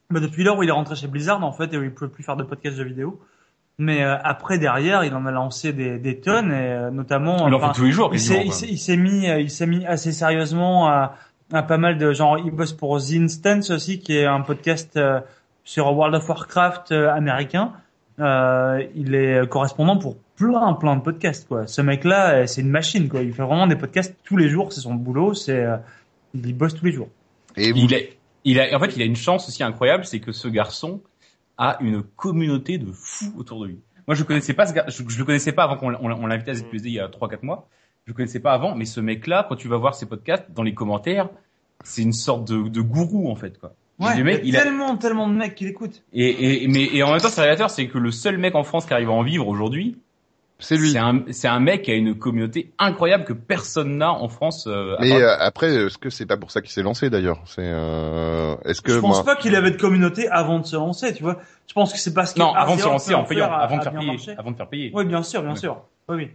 bah, 0.10 0.20
depuis 0.20 0.44
l'heure 0.44 0.58
où 0.58 0.64
il 0.64 0.68
est 0.68 0.74
rentré 0.74 0.98
chez 0.98 1.08
Blizzard, 1.08 1.42
en 1.42 1.54
fait, 1.54 1.74
et 1.74 1.78
où 1.78 1.84
il 1.84 1.94
peut 1.94 2.10
plus 2.10 2.22
faire 2.22 2.36
de 2.36 2.44
podcast 2.44 2.78
de 2.78 2.84
vidéo. 2.84 3.22
Mais 3.78 4.04
euh, 4.04 4.18
après, 4.22 4.60
derrière, 4.60 5.06
il 5.06 5.14
en 5.14 5.26
a 5.26 5.32
lancé 5.32 5.72
des, 5.72 6.00
des 6.00 6.20
tonnes, 6.20 6.52
et 6.52 6.74
euh, 6.74 6.92
notamment... 6.92 7.48
Il 7.48 7.54
en 7.54 7.62
fait 7.62 7.80
tous 7.80 7.86
les 7.86 7.94
jours, 7.94 8.10
il 8.12 8.20
s'est, 8.20 8.44
mis, 8.98 9.26
il 9.26 9.50
s'est 9.50 9.68
mis 9.68 9.86
assez 9.86 10.12
sérieusement 10.12 10.90
à, 10.90 11.16
à 11.52 11.64
pas 11.64 11.78
mal 11.78 11.98
de 11.98 12.12
genre, 12.14 12.38
il 12.38 12.52
bosse 12.52 12.74
pour 12.74 12.98
The 13.00 13.14
Instance 13.14 13.70
aussi, 13.72 14.00
qui 14.00 14.18
est 14.18 14.26
un 14.26 14.42
podcast 14.42 14.98
euh, 14.98 15.22
sur 15.64 15.88
World 15.96 16.16
of 16.16 16.28
Warcraft 16.28 16.92
euh, 16.92 17.12
américain. 17.14 17.74
Euh, 18.20 18.84
il 18.96 19.16
est 19.16 19.48
correspondant 19.50 19.98
pour 19.98 20.18
plein, 20.36 20.74
plein 20.74 20.96
de 20.96 21.02
podcasts, 21.02 21.48
quoi. 21.48 21.68
Ce 21.68 21.82
mec-là, 21.82 22.32
euh, 22.32 22.48
c'est 22.48 22.62
une 22.62 22.70
machine, 22.70 23.08
quoi. 23.10 23.22
Il 23.22 23.34
fait 23.34 23.44
vraiment 23.44 23.68
des 23.68 23.76
podcasts 23.76 24.16
tous 24.24 24.38
les 24.38 24.50
jours, 24.50 24.74
c'est 24.74 24.82
son 24.82 24.96
boulot, 24.96 25.34
c'est, 25.34 25.64
euh, 25.64 25.78
il 26.34 26.56
bosse 26.56 26.74
tous 26.76 26.86
les 26.86 26.92
jours. 26.92 27.10
et 27.56 27.72
vous, 27.72 27.80
Il 27.80 27.94
a, 27.96 27.98
il 28.44 28.60
a, 28.60 28.76
en 28.76 28.80
fait, 28.80 28.96
il 28.96 29.02
a 29.02 29.06
une 29.06 29.16
chance 29.16 29.48
aussi 29.48 29.64
incroyable, 29.64 30.06
c'est 30.06 30.20
que 30.20 30.32
ce 30.32 30.48
garçon 30.48 31.02
a 31.58 31.78
une 31.82 32.04
communauté 32.04 32.78
de 32.78 32.92
fous 32.92 33.34
autour 33.38 33.62
de 33.62 33.68
lui. 33.68 33.80
Moi, 34.08 34.16
je 34.16 34.24
connaissais 34.24 34.54
pas 34.54 34.66
ce 34.66 34.74
gar- 34.74 34.90
je, 34.90 35.04
je 35.08 35.18
le 35.20 35.26
connaissais 35.26 35.52
pas 35.52 35.64
avant 35.64 35.76
qu'on 35.78 35.94
on 35.96 36.28
l'invitait 36.28 36.52
à 36.52 36.54
ZQSD 36.56 36.90
il 36.90 36.94
y 36.94 37.00
a 37.00 37.08
3-4 37.08 37.40
mois. 37.44 37.68
Je 38.08 38.14
le 38.14 38.16
connaissais 38.16 38.40
pas 38.40 38.54
avant, 38.54 38.74
mais 38.74 38.86
ce 38.86 39.02
mec-là, 39.02 39.46
quand 39.50 39.58
tu 39.58 39.68
vas 39.68 39.76
voir 39.76 39.94
ses 39.94 40.06
podcasts, 40.06 40.46
dans 40.54 40.64
les 40.64 40.74
commentaires, 40.74 41.28
c'est 41.84 42.04
une 42.04 42.14
sorte 42.14 42.48
de, 42.48 42.70
de 42.70 42.80
gourou, 42.80 43.30
en 43.30 43.36
fait, 43.36 43.60
quoi. 43.60 43.74
Ouais, 44.00 44.24
mec, 44.24 44.40
il 44.46 44.54
y 44.54 44.56
a 44.56 44.62
a, 44.62 44.64
tellement, 44.64 44.96
tellement 44.96 45.28
de 45.28 45.34
mecs 45.34 45.56
qui 45.56 45.66
l'écoutent. 45.66 46.04
et, 46.14 46.64
et, 46.64 46.68
mais, 46.70 46.86
et 46.86 47.04
en 47.04 47.12
même 47.12 47.20
temps, 47.20 47.28
c'est 47.28 47.42
révélateur, 47.42 47.70
c'est 47.70 47.88
que 47.90 47.98
le 47.98 48.12
seul 48.12 48.38
mec 48.38 48.56
en 48.56 48.64
France 48.64 48.86
qui 48.86 48.94
arrive 48.94 49.10
à 49.10 49.14
en 49.14 49.24
vivre 49.24 49.46
aujourd'hui, 49.46 49.98
c'est 50.60 50.78
lui 50.78 50.92
c'est 50.92 50.98
un, 51.00 51.24
c'est 51.32 51.48
un 51.50 51.60
mec 51.60 51.84
qui 51.84 51.92
a 51.92 51.96
une 51.96 52.18
communauté 52.18 52.72
incroyable 52.80 53.26
que 53.26 53.34
personne 53.34 53.98
n'a 53.98 54.12
en 54.12 54.30
France. 54.30 54.66
euh, 54.68 54.96
mais 55.00 55.12
euh, 55.12 55.38
après 55.38 55.68
est-ce 55.76 55.98
que 56.00 56.10
c'est 56.10 56.26
pas 56.26 56.38
pour 56.38 56.50
ça 56.50 56.62
qu'il 56.62 56.72
s'est 56.72 56.82
lancé 56.82 57.10
d'ailleurs? 57.12 57.42
C'est 57.46 57.62
euh, 57.62 58.56
est-ce 58.66 58.82
que 58.82 58.94
je 58.94 59.00
pense 59.00 59.18
moi 59.18 59.24
pas 59.26 59.36
qu'il 59.36 59.56
avait 59.56 59.70
de 59.70 59.78
communauté 59.78 60.28
avant 60.30 60.60
de 60.60 60.66
se 60.66 60.76
lancer, 60.76 61.14
tu 61.14 61.22
vois. 61.22 61.38
Je 61.68 61.74
pense 61.74 61.94
que 61.94 62.00
c'est 62.00 62.14
parce 62.14 62.34
que 62.34 62.40
non, 62.40 62.54
avant 62.54 62.76
de 62.76 62.82
se 62.82 62.86
lancer 62.86 63.14
en 63.14 63.26
fait 63.26 63.36
payant, 63.36 63.52
a- 63.52 63.58
avant 63.58 63.76
de 63.76 63.82
a 63.82 63.84
faire 63.84 64.00
payer, 64.00 64.12
marché. 64.12 64.36
avant 64.38 64.52
de 64.52 64.58
faire 64.58 64.70
payer. 64.70 64.92
Oui, 64.96 65.06
bien 65.06 65.22
sûr, 65.22 65.42
bien 65.44 65.52
Ouais. 65.52 65.58
sûr. 65.58 65.84
Oui, 66.10 66.16
oui. 66.16 66.30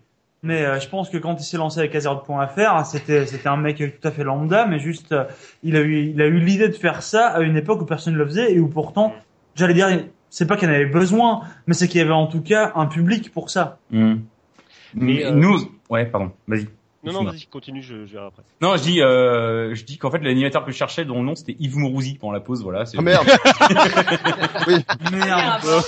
Mais 0.44 0.64
euh, 0.64 0.80
je 0.80 0.88
pense 0.88 1.08
que 1.08 1.18
quand 1.18 1.36
il 1.40 1.44
s'est 1.44 1.56
lancé 1.56 1.78
avec 1.78 1.94
Azeroth.fr, 1.94 2.84
c'était 2.84 3.26
c'était 3.26 3.48
un 3.48 3.56
mec 3.56 3.76
tout 3.78 4.08
à 4.08 4.10
fait 4.10 4.24
lambda, 4.24 4.66
mais 4.66 4.80
juste 4.80 5.12
euh, 5.12 5.24
il 5.62 5.76
a 5.76 5.80
eu 5.80 6.10
il 6.10 6.20
a 6.20 6.26
eu 6.26 6.40
l'idée 6.40 6.68
de 6.68 6.74
faire 6.74 7.02
ça 7.02 7.28
à 7.28 7.40
une 7.42 7.56
époque 7.56 7.80
où 7.80 7.84
personne 7.84 8.14
ne 8.14 8.18
le 8.18 8.26
faisait 8.26 8.52
et 8.52 8.58
où 8.58 8.66
pourtant, 8.66 9.14
j'allais 9.54 9.74
dire, 9.74 9.88
c'est 10.30 10.46
pas 10.46 10.56
qu'il 10.56 10.68
y 10.68 10.72
en 10.72 10.74
avait 10.74 10.86
besoin, 10.86 11.42
mais 11.68 11.74
c'est 11.74 11.86
qu'il 11.86 11.98
y 11.98 12.02
avait 12.02 12.10
en 12.10 12.26
tout 12.26 12.42
cas 12.42 12.72
un 12.74 12.86
public 12.86 13.30
pour 13.32 13.50
ça. 13.50 13.78
Hmm. 13.92 14.16
Mais, 14.94 15.24
euh, 15.24 15.30
nous, 15.30 15.70
ouais, 15.90 16.06
pardon, 16.06 16.32
vas-y. 16.48 16.66
Non, 17.04 17.12
non, 17.12 17.24
vas-y, 17.24 17.46
continue, 17.46 17.82
je, 17.82 18.06
je 18.06 18.12
verrai 18.12 18.26
après. 18.26 18.42
Non, 18.60 18.76
je 18.76 18.82
dis, 18.82 19.02
euh, 19.02 19.74
je 19.74 19.84
dis 19.84 19.98
qu'en 19.98 20.10
fait 20.10 20.18
l'animateur 20.18 20.64
que 20.64 20.70
je 20.70 20.76
cherchais, 20.76 21.04
dont 21.04 21.18
le 21.18 21.26
nom 21.26 21.34
c'était 21.34 21.56
Yves 21.58 21.76
Mourouzi 21.76 22.14
pendant 22.14 22.32
la 22.32 22.40
pause, 22.40 22.62
voilà. 22.62 22.84
Oh 22.96 23.02
merde. 23.02 23.26
oui. 24.68 24.84
Merde. 25.10 25.84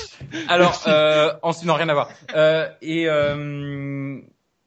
Alors, 0.48 0.82
euh, 0.88 1.32
ensuite, 1.42 1.68
non, 1.68 1.74
rien 1.74 1.88
à 1.88 1.94
voir. 1.94 2.08
Euh, 2.34 2.68
et 2.82 3.08
euh, 3.08 4.18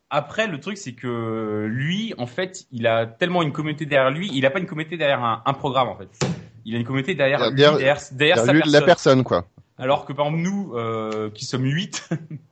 après, 0.10 0.48
le 0.48 0.60
truc, 0.60 0.78
c'est 0.78 0.94
que 0.94 1.66
lui, 1.70 2.14
en 2.18 2.28
fait, 2.28 2.66
il 2.72 2.88
a 2.88 3.06
tellement 3.06 3.44
une 3.44 3.52
communauté 3.52 3.86
derrière 3.86 4.12
lui. 4.12 4.30
Il 4.34 4.46
a 4.46 4.50
pas 4.50 4.60
une 4.60 4.66
communauté 4.66 4.98
derrière 4.98 5.24
un, 5.24 5.42
un 5.46 5.54
programme, 5.54 5.90
en 5.90 5.96
fait. 5.96 6.10
Il 6.66 6.76
a 6.76 6.78
une 6.80 6.86
communauté 6.86 7.14
derrière 7.16 7.40
lui, 7.50 7.56
Derrière- 7.56 7.78
derrière, 7.78 7.98
derrière 8.12 8.38
sa 8.40 8.54
Lui, 8.54 8.60
personne. 8.62 8.80
la 8.80 8.86
personne, 8.86 9.24
quoi. 9.24 9.46
Alors 9.78 10.06
que 10.06 10.14
par 10.14 10.26
exemple 10.28 10.44
nous, 10.44 10.74
euh, 10.76 11.30
qui 11.30 11.46
sommes 11.46 11.66
8, 11.66 12.10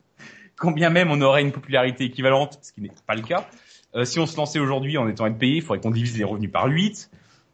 quand 0.58 0.72
bien 0.72 0.90
même 0.90 1.10
on 1.12 1.20
aurait 1.22 1.42
une 1.42 1.52
popularité 1.52 2.04
équivalente, 2.06 2.60
ce 2.62 2.72
qui 2.72 2.82
n'est 2.82 2.92
pas 3.08 3.16
le 3.16 3.24
cas, 3.24 3.48
euh, 3.96 4.06
si 4.06 4.20
on 4.20 4.26
se 4.28 4.38
lançait 4.38 4.60
aujourd'hui 4.60 4.98
en 4.98 5.08
étant 5.10 5.32
payé, 5.34 5.56
il 5.56 5.62
faudrait 5.62 5.80
qu'on 5.82 5.90
divise 5.92 6.18
les 6.18 6.24
revenus 6.24 6.52
par 6.52 6.68
8. 6.68 7.10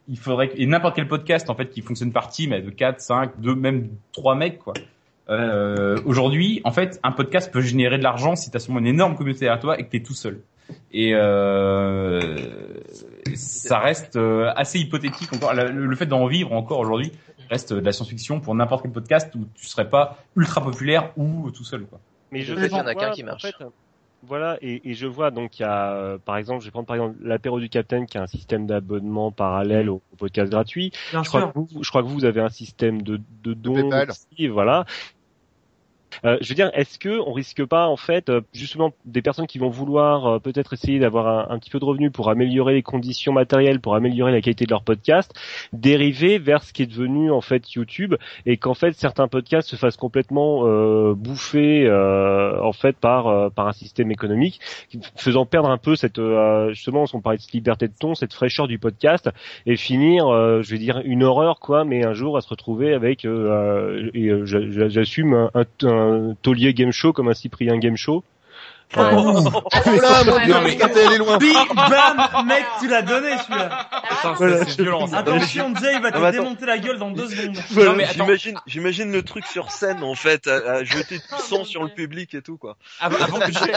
Il 0.10 0.18
faudrait 0.19 0.49
que, 0.49 0.57
et 0.57 0.65
n'importe 0.65 0.95
quel 0.98 1.07
podcast 1.07 1.49
en 1.49 1.56
fait 1.56 1.69
qui 1.69 1.82
fonctionne 1.82 2.11
par 2.11 2.28
team 2.30 2.52
de 2.60 2.69
4, 2.69 2.99
5, 2.99 3.40
2, 3.40 3.56
même 3.56 3.90
3 4.11 4.36
mecs 4.36 4.60
quoi. 4.60 4.73
Euh, 5.30 5.98
aujourd'hui, 6.06 6.61
en 6.64 6.72
fait, 6.72 6.99
un 7.03 7.11
podcast 7.11 7.52
peut 7.52 7.61
générer 7.61 7.98
de 7.98 8.03
l'argent 8.03 8.35
si 8.35 8.52
tu 8.52 8.57
as 8.57 8.60
seulement 8.60 8.80
une 8.80 8.88
énorme 8.88 9.15
communauté 9.15 9.41
derrière 9.41 9.60
toi 9.60 9.80
et 9.80 9.85
que 9.85 9.89
tu 9.91 9.98
es 9.98 10.03
tout 10.03 10.14
seul. 10.14 10.41
Et 10.91 11.14
euh, 11.14 12.38
ça 13.35 13.80
reste 13.80 14.15
euh, 14.15 14.52
assez 14.56 14.80
hypothétique 14.80 15.31
encore. 15.34 15.53
Le, 15.53 15.95
fait 15.95 16.06
d'en 16.06 16.26
vivre 16.27 16.53
encore 16.53 16.80
aujourd'hui 16.80 17.11
reste 17.49 17.73
de 17.73 17.80
la 17.80 17.91
science-fiction 17.91 18.39
pour 18.39 18.56
n'importe 18.56 18.84
quel 18.84 18.91
podcast 18.91 19.34
où 19.35 19.45
tu 19.53 19.65
serais 19.65 19.89
pas 19.89 20.18
ultra 20.38 20.64
populaire 20.64 21.11
ou 21.18 21.52
tout 21.52 21.65
seul 21.65 21.85
quoi. 21.85 21.99
Mais 22.31 22.41
je 22.41 22.53
En 22.53 22.57
fait, 22.57 22.68
il 22.68 22.72
y 22.72 22.76
en 22.76 22.88
a 22.88 22.95
qu'un 22.95 23.11
qui 23.11 23.23
en 23.23 23.27
marche. 23.27 23.41
fait, 23.41 23.56
voilà, 24.23 24.57
et, 24.61 24.89
et 24.89 24.93
je 24.93 25.07
vois 25.07 25.31
donc 25.31 25.60
il 25.60 25.64
y 25.64 25.65
a, 25.65 25.93
euh, 25.93 26.18
par 26.18 26.38
exemple, 26.38 26.61
je 26.61 26.65
vais 26.65 26.72
prendre 26.72 26.85
par 26.85 26.95
exemple 26.95 27.18
l'apéro 27.22 27.60
du 27.60 27.69
Capitaine 27.69 28.06
qui 28.06 28.18
a 28.18 28.22
un 28.22 28.27
système 28.27 28.68
d'abonnement 28.68 29.31
parallèle 29.31 29.89
au, 29.89 30.02
au 30.11 30.15
podcast 30.15 30.52
gratuit. 30.52 30.91
Bien 31.11 31.23
Je 31.23 31.30
crois, 31.30 31.48
que 31.48 31.57
vous, 31.57 31.68
je 31.81 31.89
crois 31.89 32.03
que 32.03 32.07
vous 32.07 32.26
avez 32.26 32.41
un 32.41 32.49
système 32.49 33.02
de, 33.02 33.19
de 33.43 33.53
dons 33.53 33.89
aussi, 33.89 34.48
voilà. 34.48 34.85
Euh, 36.26 36.38
je 36.42 36.50
veux 36.50 36.56
dire, 36.56 36.70
est-ce 36.74 37.00
que 37.00 37.20
on 37.26 37.34
risque 37.34 37.64
pas 37.66 37.88
en 37.88 37.96
fait 37.98 38.30
euh, 38.30 38.42
justement 38.54 38.94
des 39.06 39.22
personnes 39.22 39.48
qui 39.48 39.58
vont 39.60 39.70
vouloir 39.70 40.26
euh, 40.28 40.40
peut-être 40.40 40.74
essayer 40.74 41.00
d'avoir 41.00 41.52
un, 41.52 41.60
petit 41.60 41.70
peu 41.70 41.80
de 41.80 41.86
revenus 41.86 42.12
pour 42.12 42.30
améliorer 42.30 42.74
les 42.74 42.82
conditions 42.84 43.34
matérielles, 43.34 43.80
pour 43.80 43.96
améliorer 43.96 44.32
la 44.32 44.42
qualité 44.42 44.66
de 44.66 44.72
leur 44.72 44.84
podcast, 44.84 45.34
dériver 45.74 46.38
vers 46.38 46.64
ce 46.64 46.74
qui 46.74 46.84
est 46.84 46.88
devenu 46.88 47.32
en 47.32 47.42
fait 47.42 47.72
YouTube 47.74 48.16
et 48.46 48.58
qu'en 48.58 48.74
fait 48.74 48.94
certains 48.94 49.28
podcasts 49.28 49.70
se 49.70 49.76
fassent 49.76 49.98
complètement 49.98 50.66
euh, 50.66 51.14
bouffer 51.16 51.86
euh, 51.86 52.62
en 52.62 52.74
fait 52.74 52.98
par 52.98 53.28
euh, 53.28 53.50
par 53.50 53.68
un 53.68 53.74
système 53.74 54.12
économique, 54.12 54.60
faisant 55.16 55.46
perdre 55.46 55.70
un 55.70 55.78
peu 55.78 55.96
cette 55.96 56.20
justement 56.70 57.06
on 57.14 57.22
parlait 57.22 57.38
de 57.38 57.44
cette 57.44 57.54
liberté 57.54 57.88
de 57.88 57.94
ton, 57.98 58.16
cette 58.16 58.34
fraîcheur 58.34 58.68
du 58.68 58.80
podcast 58.80 59.30
et 59.66 59.76
finir, 59.76 60.26
je 60.62 60.70
vais 60.72 60.78
dire 60.78 61.02
une 61.04 61.24
horreur 61.24 61.60
quoi, 61.60 61.84
mais 61.86 62.06
un 62.06 62.14
jour 62.14 62.38
à 62.38 62.42
se 62.42 62.50
retrouver 62.50 62.94
avec 62.94 63.26
et 63.26 64.30
j'a- 64.46 64.70
j'a- 64.72 64.90
j'assume 64.90 65.34
un, 65.54 65.66
un, 65.84 66.01
un 66.02 66.36
taulier 66.41 66.73
game 66.73 66.91
show 66.91 67.14
comme 67.14 67.28
un 67.30 67.34
Cyprien 67.34 67.78
game 67.78 67.98
show. 67.98 68.23
Ouais. 68.95 69.03
Oh 69.13 69.99
là, 70.01 70.23
mon 70.26 70.39
dieu, 70.43 70.53
non, 70.53 70.61
mais 70.61 70.68
mais- 70.69 70.77
quand 70.77 70.89
elle 70.95 71.13
est 71.13 71.18
loin. 71.18 71.38
Big 71.38 71.55
bam, 71.76 72.45
mec, 72.45 72.65
tu 72.80 72.88
l'as 72.88 73.01
donné 73.01 73.38
celui-là. 73.38 73.89
Putain, 74.09 74.34
Voilà, 74.34 74.65
c'est 74.65 74.81
violent. 74.81 75.07
ça. 75.07 75.18
Attention, 75.19 75.73
Jay, 75.76 75.93
il 75.95 76.01
va 76.01 76.11
te 76.11 76.18
Ah, 76.18 76.31
démonter 76.31 76.65
la 76.65 76.77
gueule 76.77 76.97
dans 76.99 77.11
deux 77.11 77.27
secondes. 77.30 77.55
Non, 77.76 77.95
mais 77.95 78.03
attends. 78.03 78.26
J'imagine, 78.26 78.57
j'imagine 78.68 79.11
le 79.11 79.23
truc 79.23 79.45
sur 79.45 79.72
scène 79.72 80.03
en 80.03 80.13
fait, 80.15 80.47
à, 80.47 80.55
à 80.72 80.84
jeter 80.84 81.18
du 81.19 81.23
sang 81.39 81.63
sur 81.63 81.84
le 81.84 81.89
public 81.89 82.34
et 82.35 82.41
tout 82.41 82.57
quoi. 82.57 82.77
Avant, 82.99 83.18
avant 83.23 83.39
que 83.39 83.51
Jay, 83.51 83.72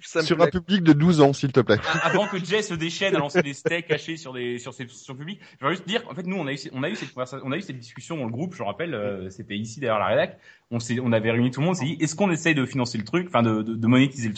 ça 0.00 0.20
me 0.20 0.24
Sur 0.24 0.40
un 0.40 0.46
public 0.46 0.82
de 0.82 0.92
12 0.92 1.20
ans, 1.20 1.32
s'il 1.32 1.52
te 1.52 1.60
plaît. 1.60 1.78
avant 2.02 2.26
que 2.26 2.38
Jay 2.42 2.62
se 2.62 2.74
déchaîne 2.74 3.14
à 3.16 3.18
lancer 3.18 3.42
des 3.42 3.54
steaks 3.54 3.86
cachés 3.88 4.16
sur 4.16 4.32
des 4.32 4.58
sur 4.58 4.72
ses 4.72 4.86
sur 4.88 5.12
le 5.14 5.18
public, 5.18 5.40
je 5.60 5.66
vais 5.66 5.72
juste 5.72 5.86
dire 5.86 6.02
en 6.10 6.14
fait 6.14 6.26
nous 6.26 6.36
on 6.36 6.46
a 6.46 6.52
eu 6.52 6.58
on 6.72 6.82
a 6.82 6.88
eu 6.88 6.96
cette 6.96 7.12
conversation, 7.12 7.44
on 7.46 7.52
a 7.52 7.56
eu 7.56 7.62
cette 7.62 7.78
discussion 7.78 8.16
dans 8.16 8.24
le 8.24 8.30
groupe, 8.30 8.54
je 8.54 8.62
rappelle, 8.62 8.94
euh, 8.94 9.28
c'était 9.30 9.56
ici 9.56 9.80
derrière 9.80 9.98
la 9.98 10.06
rédac, 10.06 10.38
on 10.70 10.80
s'est 10.80 10.98
on 11.02 11.12
avait 11.12 11.30
réuni 11.30 11.50
tout 11.50 11.60
le 11.60 11.66
monde, 11.66 11.76
on 11.76 11.78
s'est 11.78 11.84
dit 11.86 11.98
est-ce 12.00 12.14
qu'on 12.14 12.30
essaye 12.30 12.54
de 12.54 12.64
financer 12.66 12.98
le 12.98 13.04
truc, 13.04 13.26
enfin 13.28 13.42
de, 13.42 13.62
de, 13.62 13.74
de 13.74 13.86
monétiser 13.86 14.28
le 14.28 14.34
truc 14.34 14.37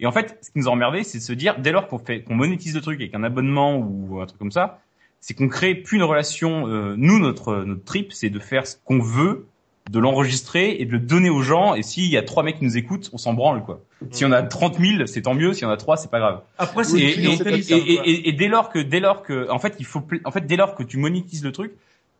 Et 0.00 0.06
en 0.06 0.12
fait, 0.12 0.38
ce 0.42 0.50
qui 0.50 0.58
nous 0.58 0.68
a 0.68 0.70
emmerdé, 0.72 1.04
c'est 1.04 1.18
de 1.18 1.22
se 1.22 1.32
dire 1.32 1.56
dès 1.58 1.70
lors 1.72 1.86
qu'on 1.88 1.98
fait 1.98 2.22
qu'on 2.22 2.34
monétise 2.34 2.74
le 2.74 2.80
truc 2.80 3.00
avec 3.00 3.14
un 3.14 3.22
abonnement 3.24 3.76
ou 3.78 4.20
un 4.20 4.26
truc 4.26 4.38
comme 4.38 4.50
ça, 4.52 4.80
c'est 5.20 5.34
qu'on 5.34 5.48
crée 5.48 5.74
plus 5.74 5.96
une 5.96 6.02
relation 6.02 6.66
euh, 6.68 6.94
nous 6.98 7.18
notre 7.18 7.64
notre 7.64 7.84
trip, 7.84 8.12
c'est 8.12 8.30
de 8.30 8.38
faire 8.38 8.66
ce 8.66 8.76
qu'on 8.84 8.98
veut 8.98 9.46
de 9.90 9.98
l'enregistrer 9.98 10.76
et 10.80 10.86
de 10.86 10.92
le 10.92 10.98
donner 10.98 11.28
aux 11.28 11.42
gens 11.42 11.74
et 11.74 11.82
s'il 11.82 12.06
y 12.10 12.16
a 12.16 12.22
trois 12.22 12.42
mecs 12.42 12.58
qui 12.58 12.64
nous 12.64 12.76
écoutent, 12.78 13.10
on 13.12 13.18
s'en 13.18 13.34
branle 13.34 13.62
quoi. 13.62 13.80
Si 14.10 14.24
on 14.24 14.32
a 14.32 14.42
30 14.42 14.78
000, 14.80 15.06
c'est 15.06 15.22
tant 15.22 15.34
mieux, 15.34 15.52
si 15.52 15.64
on 15.64 15.70
a 15.70 15.76
trois, 15.76 15.96
c'est 15.98 16.10
pas 16.10 16.18
grave. 16.20 16.40
Après, 16.58 16.84
c'est 16.84 16.96
Et, 17.76 17.80
et, 17.90 17.92
et, 18.10 18.28
et- 18.28 18.32
dès 18.32 18.48
lors 18.48 18.70
que 18.70 18.78
dès 18.78 19.00
lors 19.00 19.22
que 19.22 19.48
en 19.50 19.58
fait 19.58 19.76
il 19.78 19.84
faut 19.84 20.02
en 20.24 20.30
fait 20.30 20.46
dès 20.46 20.56
lors 20.56 20.74
que 20.74 20.82
tu 20.82 20.96
monétises 20.96 21.44
le 21.44 21.52
truc 21.52 21.72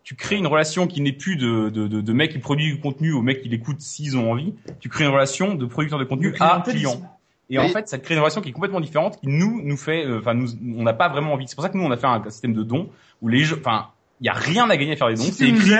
tu 0.05 0.15
crées 0.15 0.37
une 0.37 0.47
relation 0.47 0.87
qui 0.87 1.01
n'est 1.01 1.13
plus 1.13 1.37
de, 1.37 1.71
de, 1.71 1.89
de, 1.89 2.01
de 2.01 2.13
mec 2.13 2.33
qui 2.33 2.39
produit 2.39 2.67
du 2.67 2.79
contenu 2.79 3.13
au 3.13 3.23
mec 3.23 3.43
qui 3.43 3.49
l'écoute 3.49 3.81
s'ils 3.81 4.17
ont 4.17 4.31
envie. 4.31 4.55
Tu 4.79 4.89
crées 4.89 5.05
une 5.05 5.11
relation 5.11 5.55
de 5.55 5.67
producteur 5.67 5.99
de 5.99 6.05
contenu 6.05 6.35
à 6.41 6.63
client. 6.65 7.01
et 7.51 7.59
en 7.59 7.69
fait 7.69 7.89
ça 7.89 7.99
crée 7.99 8.15
une 8.15 8.21
relation 8.21 8.41
qui 8.41 8.51
est 8.51 8.53
complètement 8.53 8.81
différente 8.81 9.19
qui 9.21 9.29
nous 9.29 9.63
nous 9.63 9.77
fait 9.77 10.05
euh, 10.05 10.21
enfin 10.21 10.35
nous 10.35 10.49
on 10.77 10.83
n'a 10.83 10.93
pas 10.93 11.09
vraiment 11.09 11.33
envie. 11.33 11.49
C'est 11.49 11.55
pour 11.55 11.65
ça 11.65 11.71
que 11.71 11.77
nous 11.77 11.85
on 11.85 11.91
a 11.91 11.97
fait 11.97 12.07
un 12.07 12.23
système 12.31 12.53
de 12.53 12.63
dons 12.63 12.91
où 13.23 13.29
les 13.29 13.45
gens 13.45 13.57
enfin 13.59 13.89
il 14.21 14.27
y 14.27 14.29
a 14.29 14.35
rien 14.35 14.69
à 14.71 14.77
gagner 14.77 14.93
à 14.93 14.97
faire 14.97 15.09
des 15.09 15.15
dons. 15.15 15.23
Si 15.23 15.33
c'est 15.33 15.49
écrit 15.49 15.73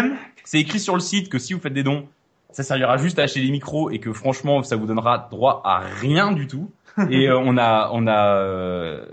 c'est 0.45 0.61
écrit 0.61 0.81
sur 0.81 0.95
le 0.95 1.01
site 1.01 1.29
que 1.29 1.39
si 1.39 1.55
vous 1.55 1.61
faites 1.61 1.73
des 1.73 1.83
dons, 1.83 2.07
ça 2.53 2.63
servira 2.63 2.97
juste 2.99 3.19
à 3.19 3.23
acheter 3.23 3.41
des 3.41 3.51
micros 3.51 3.91
et 3.91 3.99
que 3.99 4.13
franchement, 4.13 4.63
ça 4.63 4.77
vous 4.77 4.87
donnera 4.87 5.29
droit 5.31 5.61
à 5.65 5.79
rien 5.81 6.33
du 6.33 6.47
tout. 6.47 6.71
et 7.11 7.29
euh, 7.29 7.39
on 7.39 7.57
a, 7.59 7.91
on 7.93 8.07
a, 8.07 8.37
euh, 8.37 9.05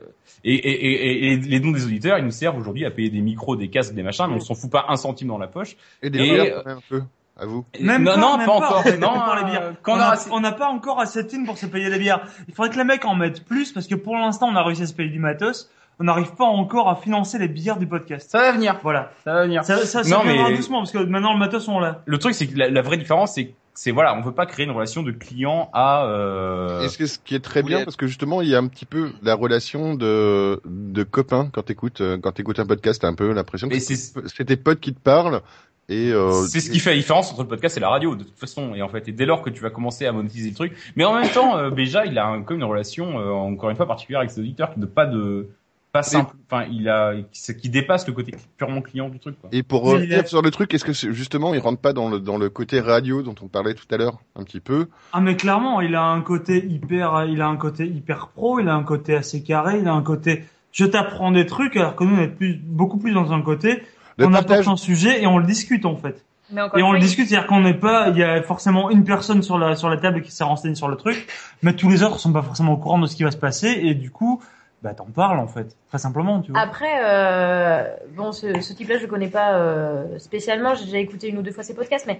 et, 0.43 0.53
et, 0.53 1.27
et, 1.27 1.31
et 1.33 1.37
les 1.37 1.59
dons 1.59 1.71
des 1.71 1.85
auditeurs, 1.85 2.17
ils 2.17 2.25
nous 2.25 2.31
servent 2.31 2.57
aujourd'hui 2.57 2.85
à 2.85 2.91
payer 2.91 3.09
des 3.09 3.21
micros, 3.21 3.55
des 3.55 3.69
casques, 3.69 3.93
des 3.93 4.03
machins, 4.03 4.25
mais 4.29 4.35
on 4.35 4.39
s'en 4.39 4.55
fout 4.55 4.69
pas 4.71 4.85
un 4.89 4.95
centime 4.95 5.27
dans 5.27 5.37
la 5.37 5.47
poche. 5.47 5.75
Et 6.01 6.09
des 6.09 6.19
Et- 6.19 6.31
bières, 6.31 6.55
quand 6.63 6.69
même, 6.69 6.77
un 6.77 6.81
peu. 6.89 7.03
À 7.39 7.45
vous. 7.45 7.65
Même 7.79 8.03
non, 8.03 8.11
pas, 8.13 8.17
non, 8.19 8.37
même 8.37 8.45
pas 8.45 8.59
pas, 8.59 8.67
encore. 8.67 8.83
non, 8.99 9.19
pour 9.19 9.35
les 9.35 9.41
euh, 9.41 9.45
bières. 9.45 9.73
quand 9.81 9.97
on 10.31 10.39
n'a 10.41 10.51
pas 10.51 10.67
encore 10.67 10.99
assez 10.99 11.23
de 11.23 11.27
thunes 11.29 11.45
pour 11.45 11.57
se 11.57 11.65
payer 11.65 11.89
les 11.89 11.97
bières. 11.97 12.27
Il 12.47 12.53
faudrait 12.53 12.69
que 12.71 12.77
les 12.77 12.83
mecs 12.83 13.05
en 13.05 13.15
mettent 13.15 13.45
plus 13.45 13.71
parce 13.71 13.87
que 13.87 13.95
pour 13.95 14.15
l'instant, 14.15 14.47
on 14.51 14.55
a 14.55 14.63
réussi 14.63 14.83
à 14.83 14.85
se 14.87 14.93
payer 14.93 15.09
du 15.09 15.17
matos. 15.19 15.69
On 15.99 16.03
n'arrive 16.03 16.33
pas 16.35 16.45
encore 16.45 16.89
à 16.89 16.95
financer 16.95 17.37
les 17.39 17.47
bières 17.47 17.77
du 17.77 17.87
podcast. 17.87 18.29
ça 18.29 18.39
va 18.39 18.51
venir, 18.51 18.77
Voilà. 18.83 19.11
ça 19.23 19.33
va 19.33 19.43
venir. 19.43 19.63
Ça, 19.63 19.77
ça, 19.85 20.03
ça 20.03 20.09
Non, 20.17 20.23
viendra 20.23 20.49
mais- 20.49 20.55
doucement 20.57 20.79
parce 20.79 20.91
que 20.91 20.97
maintenant 20.99 21.33
le 21.33 21.39
matos 21.39 21.67
on 21.67 21.79
l'a. 21.79 22.01
Le 22.05 22.17
truc, 22.17 22.33
c'est 22.35 22.47
que 22.47 22.57
la, 22.57 22.69
la 22.69 22.81
vraie 22.81 22.97
différence, 22.97 23.33
c'est, 23.35 23.53
c'est 23.73 23.91
voilà, 23.91 24.15
on 24.15 24.21
veut 24.21 24.33
pas 24.33 24.45
créer 24.45 24.65
une 24.65 24.71
relation 24.71 25.01
de 25.03 25.11
client 25.11 25.69
à. 25.73 26.05
Euh... 26.05 26.81
Et 26.81 26.89
ce, 26.89 26.97
que- 26.97 27.05
ce 27.05 27.17
qui 27.19 27.35
est 27.35 27.39
très 27.39 27.63
bien, 27.63 27.83
parce 27.83 27.95
que 27.95 28.07
justement, 28.07 28.41
il 28.41 28.49
y 28.49 28.55
a 28.55 28.57
un 28.59 28.67
petit 28.67 28.85
peu 28.85 29.11
la 29.23 29.33
relation 29.35 29.95
de, 29.95 30.61
de 30.65 31.03
copains 31.03 31.49
quand 31.53 31.63
t'écoutes, 31.63 32.01
euh, 32.01 32.17
quand 32.17 32.31
t'écoutes 32.33 32.59
un 32.59 32.65
podcast, 32.65 33.01
t'as 33.01 33.07
un 33.07 33.15
peu 33.15 33.31
l'impression 33.33 33.69
que 33.69 33.79
c'est 33.79 34.45
tes 34.45 34.57
potes 34.57 34.79
qui 34.79 34.93
te 34.93 34.99
parlent. 34.99 35.41
Et 35.89 36.11
euh, 36.13 36.31
C'est 36.47 36.61
ce 36.61 36.71
qui 36.71 36.79
fait 36.79 36.91
la 36.91 36.95
différence 36.95 37.31
entre 37.31 37.41
le 37.41 37.49
podcast 37.49 37.75
et 37.75 37.81
la 37.81 37.89
radio, 37.89 38.15
de 38.15 38.23
toute 38.23 38.37
façon. 38.39 38.75
Et 38.75 38.81
en 38.81 38.87
fait, 38.87 39.09
et 39.09 39.11
dès 39.11 39.25
lors 39.25 39.41
que 39.41 39.49
tu 39.49 39.61
vas 39.61 39.71
commencer 39.71 40.05
à 40.05 40.13
monétiser 40.13 40.49
le 40.49 40.55
truc, 40.55 40.73
mais 40.95 41.03
en 41.03 41.13
même 41.13 41.29
temps, 41.29 41.57
euh, 41.57 41.69
Béja, 41.69 42.05
il 42.05 42.17
a 42.17 42.27
un- 42.27 42.43
comme 42.43 42.57
une 42.57 42.63
relation, 42.63 43.19
euh, 43.19 43.29
encore 43.31 43.69
une 43.71 43.75
fois 43.75 43.87
particulière 43.87 44.19
avec 44.19 44.31
ses 44.31 44.39
auditeurs, 44.39 44.73
qui 44.73 44.79
ne 44.79 44.85
pas 44.85 45.05
de 45.05 45.49
pas 45.91 46.03
simple. 46.03 46.35
Enfin, 46.49 46.65
il 46.71 46.87
a 46.89 47.13
qui, 47.31 47.55
qui 47.57 47.69
dépasse 47.69 48.07
le 48.07 48.13
côté 48.13 48.33
purement 48.57 48.81
client 48.81 49.09
du 49.09 49.19
truc. 49.19 49.39
Quoi. 49.41 49.49
Et 49.53 49.61
pour 49.63 49.83
Oui, 49.83 49.93
revenir 49.93 50.27
sur 50.27 50.41
le 50.41 50.49
truc, 50.51 50.73
est-ce 50.73 50.85
que 50.85 50.93
c'est- 50.93 51.11
justement, 51.13 51.53
il 51.53 51.59
rentre 51.59 51.81
pas 51.81 51.93
dans 51.93 52.09
le 52.09 52.19
dans 52.19 52.37
le 52.37 52.49
côté 52.49 52.79
radio 52.79 53.21
dont 53.23 53.35
on 53.41 53.47
parlait 53.47 53.73
tout 53.73 53.85
à 53.91 53.97
l'heure 53.97 54.19
un 54.35 54.43
petit 54.43 54.59
peu? 54.61 54.87
Ah 55.13 55.19
mais 55.21 55.35
clairement, 55.35 55.81
il 55.81 55.95
a 55.95 56.03
un 56.03 56.21
côté 56.21 56.65
hyper, 56.65 57.25
il 57.25 57.41
a 57.41 57.47
un 57.47 57.57
côté 57.57 57.85
hyper 57.87 58.29
pro, 58.29 58.59
il 58.59 58.69
a 58.69 58.73
un 58.73 58.83
côté 58.83 59.15
assez 59.15 59.43
carré, 59.43 59.79
il 59.79 59.87
a 59.87 59.93
un 59.93 60.03
côté 60.03 60.43
je 60.73 60.85
t'apprends 60.85 61.31
des 61.31 61.45
trucs 61.45 61.75
alors 61.75 61.95
que 61.97 62.05
nous 62.05 62.15
on 62.15 62.21
est 62.21 62.29
plus, 62.29 62.55
beaucoup 62.63 62.97
plus 62.97 63.11
dans 63.13 63.33
un 63.33 63.41
côté 63.41 63.83
Le 64.17 64.25
on 64.27 64.31
partage. 64.31 64.59
apporte 64.61 64.79
un 64.79 64.81
sujet 64.81 65.21
et 65.21 65.27
on 65.27 65.37
le 65.37 65.45
discute 65.45 65.85
en 65.85 65.97
fait. 65.97 66.23
Mais 66.53 66.61
Et 66.77 66.83
on 66.83 66.91
le 66.93 66.99
discute, 66.99 67.27
c'est-à-dire 67.27 67.47
qu'on 67.47 67.61
n'est 67.61 67.73
pas, 67.73 68.09
il 68.09 68.17
y 68.17 68.23
a 68.23 68.41
forcément 68.43 68.89
une 68.89 69.03
personne 69.03 69.41
sur 69.41 69.57
la 69.57 69.75
sur 69.75 69.89
la 69.89 69.97
table 69.97 70.21
qui 70.21 70.31
s'est 70.31 70.43
renseignée 70.45 70.75
sur 70.75 70.87
le 70.89 70.95
truc, 70.95 71.27
mais 71.61 71.73
tous 71.75 71.89
les 71.89 72.03
autres 72.03 72.19
sont 72.19 72.31
pas 72.33 72.41
forcément 72.41 72.73
au 72.73 72.77
courant 72.77 72.99
de 72.99 73.07
ce 73.07 73.15
qui 73.17 73.23
va 73.23 73.31
se 73.31 73.37
passer 73.37 73.67
et 73.69 73.93
du 73.95 74.11
coup, 74.11 74.41
bah 74.81 74.93
t'en 74.93 75.05
parles 75.05 75.39
en 75.39 75.47
fait, 75.47 75.75
très 75.89 75.97
simplement, 75.97 76.41
tu 76.41 76.51
vois. 76.51 76.61
Après, 76.61 77.01
euh, 77.03 77.95
bon, 78.15 78.31
ce, 78.31 78.61
ce 78.61 78.73
type-là, 78.73 78.97
je 78.97 79.03
le 79.03 79.07
connais 79.07 79.29
pas 79.29 79.57
euh, 79.57 80.17
spécialement. 80.17 80.73
J'ai 80.75 80.85
déjà 80.85 80.97
écouté 80.97 81.29
une 81.29 81.37
ou 81.37 81.41
deux 81.41 81.51
fois 81.51 81.63
ses 81.63 81.75
podcasts, 81.75 82.07
mais 82.07 82.19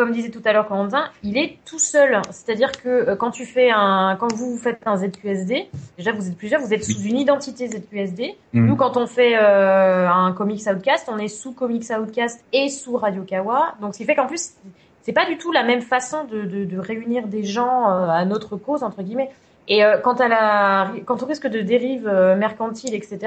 comme 0.00 0.12
disait 0.12 0.30
tout 0.30 0.40
à 0.46 0.52
l'heure 0.52 0.66
Corentin, 0.66 1.10
il 1.22 1.36
est 1.36 1.58
tout 1.66 1.78
seul. 1.78 2.22
C'est-à-dire 2.30 2.72
que 2.72 2.88
euh, 2.88 3.16
quand 3.16 3.30
tu 3.30 3.44
fais 3.44 3.70
un, 3.70 4.16
quand 4.18 4.32
vous 4.32 4.56
faites 4.56 4.80
un 4.86 4.96
ZQSD, 4.96 5.68
déjà 5.98 6.12
vous 6.12 6.26
êtes 6.26 6.36
plusieurs, 6.36 6.60
vous 6.60 6.72
êtes 6.72 6.84
sous 6.84 7.02
une 7.02 7.18
identité 7.18 7.68
ZQSD. 7.68 8.34
Mhm. 8.54 8.66
Nous, 8.66 8.76
quand 8.76 8.96
on 8.96 9.06
fait 9.06 9.36
euh, 9.36 10.08
un 10.08 10.32
Comics 10.32 10.62
Outcast, 10.66 11.10
on 11.12 11.18
est 11.18 11.28
sous 11.28 11.52
Comics 11.52 11.84
Outcast 11.90 12.42
et 12.52 12.70
sous 12.70 12.96
Radio 12.96 13.24
Kawa. 13.24 13.74
Donc, 13.80 13.94
ce 13.94 13.98
qui 13.98 14.04
fait 14.04 14.14
qu'en 14.14 14.26
plus, 14.26 14.54
c'est 15.02 15.12
pas 15.12 15.26
du 15.26 15.36
tout 15.36 15.52
la 15.52 15.64
même 15.64 15.82
façon 15.82 16.24
de, 16.24 16.42
de, 16.42 16.64
de 16.64 16.78
réunir 16.78 17.26
des 17.26 17.44
gens 17.44 17.90
euh, 17.90 18.08
à 18.08 18.24
notre 18.24 18.56
cause 18.56 18.82
entre 18.82 19.02
guillemets. 19.02 19.30
Et 19.68 19.84
euh, 19.84 19.98
quant 19.98 20.14
à 20.14 20.28
la, 20.28 20.92
quant 21.06 21.16
au 21.16 21.26
risque 21.26 21.46
de 21.46 21.60
dérive 21.60 22.08
euh, 22.08 22.34
mercantile, 22.36 22.94
etc., 22.94 23.18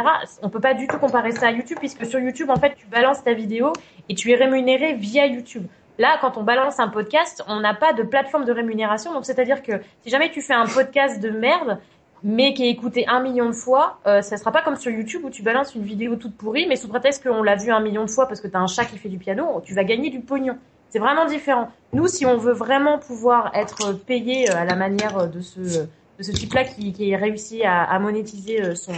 on 0.41 0.49
peut 0.49 0.60
pas 0.60 0.73
du 0.73 0.88
tout 0.88 0.97
comparer 0.97 1.31
ça 1.31 1.47
à 1.47 1.51
YouTube 1.51 1.77
puisque 1.80 2.05
sur 2.05 2.19
YouTube, 2.19 2.49
en 2.49 2.57
fait, 2.57 2.76
tu 2.76 2.85
balances 2.88 3.23
ta 3.23 3.34
vidéo 3.34 3.72
et 4.10 4.15
tu 4.15 4.31
es 4.31 4.35
rémunéré 4.35 4.93
via 4.93 5.26
YouTube. 5.26 5.65
Là, 5.99 6.18
quand 6.22 6.38
on 6.38 6.43
balance 6.43 6.80
un 6.80 6.88
podcast, 6.88 7.43
on 7.47 7.60
n'a 7.60 7.73
pas 7.76 7.93
de 7.93 8.03
plateforme 8.03 8.45
de 8.45 8.51
rémunération. 8.51 9.14
Donc, 9.14 9.26
c'est-à-dire 9.26 9.61
que 9.61 9.73
si 10.01 10.10
jamais 10.10 10.31
tu 10.31 10.41
fais 10.41 10.53
un 10.53 10.65
podcast 10.65 11.22
de 11.22 11.30
merde, 11.30 11.80
mais 12.23 12.53
qui 12.53 12.65
est 12.65 12.69
écouté 12.69 13.05
un 13.07 13.22
million 13.22 13.47
de 13.47 13.53
fois, 13.53 13.99
euh, 14.07 14.22
ça 14.22 14.38
sera 14.38 14.51
pas 14.51 14.61
comme 14.61 14.76
sur 14.76 14.91
YouTube 14.91 15.22
où 15.26 15.30
tu 15.30 15.43
balances 15.43 15.76
une 15.76 15.84
vidéo 15.84 16.15
toute 16.15 16.35
pourrie, 16.35 16.65
mais 16.68 16.77
sous 16.77 16.88
prétexte 16.88 17.23
qu'on 17.23 17.43
l'a 17.43 17.55
vu 17.55 17.69
un 17.72 17.81
million 17.81 18.05
de 18.05 18.10
fois 18.10 18.27
parce 18.27 18.41
que 18.41 18.47
t'as 18.47 18.60
un 18.60 18.68
chat 18.68 18.85
qui 18.85 18.97
fait 18.97 19.10
du 19.10 19.18
piano, 19.18 19.61
tu 19.64 19.76
vas 19.76 19.84
gagner 19.84 20.10
du 20.10 20.22
pognon. 20.22 20.57
C'est 20.89 20.99
vraiment 20.99 21.26
différent. 21.26 21.69
Nous, 21.91 22.07
si 22.07 22.26
on 22.26 22.38
veut 22.38 22.53
vraiment 22.53 22.97
pouvoir 22.97 23.51
être 23.55 23.93
payé 23.93 24.49
euh, 24.49 24.55
à 24.55 24.65
la 24.65 24.76
manière 24.76 25.27
de 25.30 25.41
ce 25.41 25.88
de 26.18 26.23
ce 26.23 26.31
type-là 26.31 26.64
qui, 26.64 26.94
qui 26.94 27.14
a 27.14 27.18
réussi 27.18 27.64
à, 27.64 27.84
à 27.84 27.99
monétiser 27.99 28.61
euh, 28.61 28.76
son, 28.76 28.94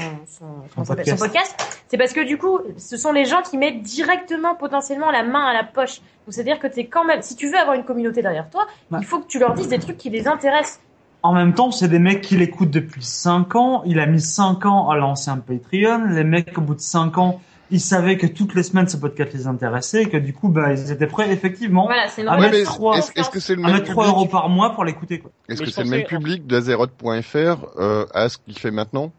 podcast, 0.75 1.83
c'est 1.87 1.97
parce 1.97 2.13
que 2.13 2.25
du 2.25 2.37
coup, 2.37 2.59
ce 2.77 2.97
sont 2.97 3.11
les 3.11 3.25
gens 3.25 3.41
qui 3.41 3.57
mettent 3.57 3.81
directement 3.81 4.55
potentiellement 4.55 5.11
la 5.11 5.23
main 5.23 5.45
à 5.45 5.53
la 5.53 5.63
poche. 5.63 5.99
Donc 5.99 6.33
c'est-à-dire 6.33 6.59
que 6.59 6.67
t'es 6.67 6.87
quand 6.87 7.05
même, 7.05 7.21
si 7.21 7.35
tu 7.35 7.49
veux 7.49 7.57
avoir 7.57 7.75
une 7.75 7.85
communauté 7.85 8.21
derrière 8.21 8.49
toi, 8.49 8.67
il 8.91 9.05
faut 9.05 9.19
que 9.19 9.27
tu 9.27 9.39
leur 9.39 9.53
dises 9.53 9.69
des 9.69 9.79
trucs 9.79 9.97
qui 9.97 10.09
les 10.09 10.27
intéressent. 10.27 10.81
En 11.23 11.33
même 11.33 11.53
temps, 11.53 11.71
c'est 11.71 11.87
des 11.87 11.97
mecs 11.97 12.21
qui 12.21 12.37
l'écoutent 12.37 12.69
depuis 12.69 13.03
5 13.03 13.55
ans. 13.55 13.81
Il 13.87 13.99
a 13.99 14.05
mis 14.05 14.21
5 14.21 14.65
ans 14.67 14.89
à 14.89 14.95
lancer 14.95 15.31
un 15.31 15.37
Patreon. 15.37 16.05
Les 16.09 16.23
mecs, 16.23 16.55
au 16.55 16.61
bout 16.61 16.75
de 16.75 16.81
5 16.81 17.17
ans, 17.17 17.41
ils 17.71 17.81
savaient 17.81 18.17
que 18.17 18.27
toutes 18.27 18.55
les 18.55 18.63
semaines, 18.63 18.87
ce 18.87 18.97
podcast 18.97 19.33
les 19.33 19.47
intéressait 19.47 20.03
et 20.03 20.09
que 20.09 20.17
du 20.17 20.33
coup, 20.33 20.49
bah, 20.49 20.73
ils 20.73 20.91
étaient 20.91 21.07
prêts, 21.07 21.31
effectivement, 21.31 21.85
Voilà, 21.85 22.07
c'est 22.07 22.25
à 22.25 22.37
mettre 22.37 22.51
mais 22.51 22.63
3, 22.63 22.97
Est-ce 22.97 23.11
est-ce 23.15 23.29
que 23.29 23.39
c'est 23.39 23.55
le 23.55 23.63
à 23.63 23.67
même 23.67 23.75
mettre 23.77 23.91
3 23.91 24.03
public 24.05 24.17
euros 24.17 24.25
par 24.27 24.49
mois 24.49 24.73
pour 24.73 24.85
l'écouter, 24.85 25.19
quoi. 25.19 25.31
Est-ce 25.49 25.59
Mais 25.59 25.65
que 25.65 25.71
c'est 25.71 25.83
le 25.83 25.89
même 25.89 26.05
public 26.05 26.47
d'Azeroth.fr 26.47 27.65
euh, 27.77 28.05
à 28.13 28.29
ce 28.29 28.37
qu'il 28.37 28.57
fait 28.57 28.71
maintenant? 28.71 29.11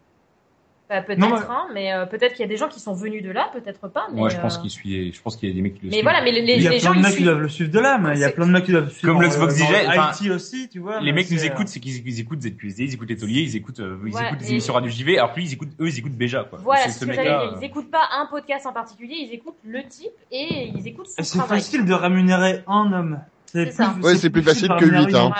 Bah, 0.89 1.01
peut-être, 1.01 1.19
Non, 1.19 1.29
mais- 1.31 1.35
hein, 1.49 1.65
mais 1.73 1.91
euh, 1.93 2.05
peut-être 2.05 2.31
qu'il 2.33 2.39
y 2.39 2.45
a 2.45 2.47
des 2.47 2.55
gens 2.55 2.69
qui 2.69 2.79
sont 2.79 2.93
venus 2.93 3.21
de 3.21 3.29
là, 3.29 3.49
peut-être 3.51 3.89
pas. 3.89 4.07
Mais, 4.13 4.19
Moi, 4.21 4.29
je 4.29 4.37
pense 4.37 4.57
euh, 4.57 4.61
qu'il 4.61 4.69
suit, 4.69 5.11
je 5.11 5.21
pense 5.21 5.35
qu'il 5.35 5.49
y 5.49 5.51
a 5.51 5.55
des 5.55 5.61
mecs 5.61 5.73
qui 5.75 5.81
le 5.81 5.87
Mais 5.87 5.93
suivent. 5.95 6.03
voilà, 6.05 6.21
mais 6.23 6.31
les, 6.31 6.41
les, 6.43 6.53
il 6.53 6.61
y 6.61 6.67
a 6.67 6.71
les 6.71 6.77
plein 6.79 6.87
gens 6.87 6.93
de 6.93 6.99
ils 6.99 7.01
mecs 7.01 7.09
qui 7.09 7.15
suivent. 7.15 7.25
doivent 7.27 7.41
le 7.41 7.49
suivre 7.49 7.71
de 7.71 7.79
là, 7.79 7.97
mais 7.97 8.13
il 8.13 8.19
y 8.19 8.23
a 8.23 8.31
plein 8.31 8.47
de 8.47 8.51
mecs 8.53 8.63
qui 8.63 8.71
doivent 8.71 8.85
le 8.85 8.89
suivre. 8.91 9.11
Comme 9.13 9.21
l'Xbox 9.21 9.55
DJ, 9.57 9.63
enfin, 9.85 10.11
IT 10.23 10.31
aussi, 10.31 10.69
tu 10.69 10.79
vois. 10.79 11.01
les 11.01 11.07
mais 11.11 11.17
mecs 11.17 11.29
nous 11.31 11.37
c'est, 11.39 11.49
euh, 11.49 11.53
écoutent, 11.53 11.67
c'est 11.67 11.81
qu'ils 11.81 12.07
ils 12.07 12.19
écoutent 12.21 12.41
ZQSD, 12.41 12.83
ils 12.85 12.93
écoutent 12.93 13.11
Etolier, 13.11 13.41
ils 13.41 13.55
écoutent, 13.57 13.81
euh, 13.81 13.97
ils 14.05 14.13
Ouais, 14.15 14.27
écoutent 14.27 14.37
des 14.39 14.47
et- 14.47 14.51
émissions 14.51 14.73
radio 14.73 14.89
JV, 14.89 15.17
alors 15.17 15.33
que 15.33 15.41
ils 15.41 15.51
écoutent, 15.51 15.71
eux, 15.81 15.87
ils 15.89 15.99
écoutent 15.99 16.13
Béja, 16.15 16.45
quoi. 16.49 16.59
Voilà, 16.63 16.83
C'est 16.83 16.91
ce 16.91 17.05
que 17.05 17.11
j'allais 17.11 17.27
dire. 17.27 17.39
euh, 17.41 17.57
Ils 17.61 17.65
écoutent 17.65 17.91
pas 17.91 18.07
un 18.17 18.25
podcast 18.27 18.65
en 18.65 18.71
particulier, 18.71 19.15
ils 19.29 19.33
écoutent 19.33 19.59
le 19.65 19.83
type 19.89 20.07
et 20.31 20.71
ils 20.73 20.87
écoutent 20.87 21.07
son 21.07 21.21
Et 21.21 21.25
c'est 21.25 21.37
travail. 21.37 21.59
facile 21.59 21.83
de 21.83 21.93
rémunérer 21.93 22.63
un 22.65 22.93
homme. 22.93 23.19
C'est 23.45 23.71
ça. 23.71 23.93
Ouais, 24.01 24.15
c'est 24.15 24.29
plus 24.29 24.41
facile 24.43 24.69
que 24.69 24.73
rémunérer 24.85 25.05
huit, 25.07 25.15
hein. 25.15 25.31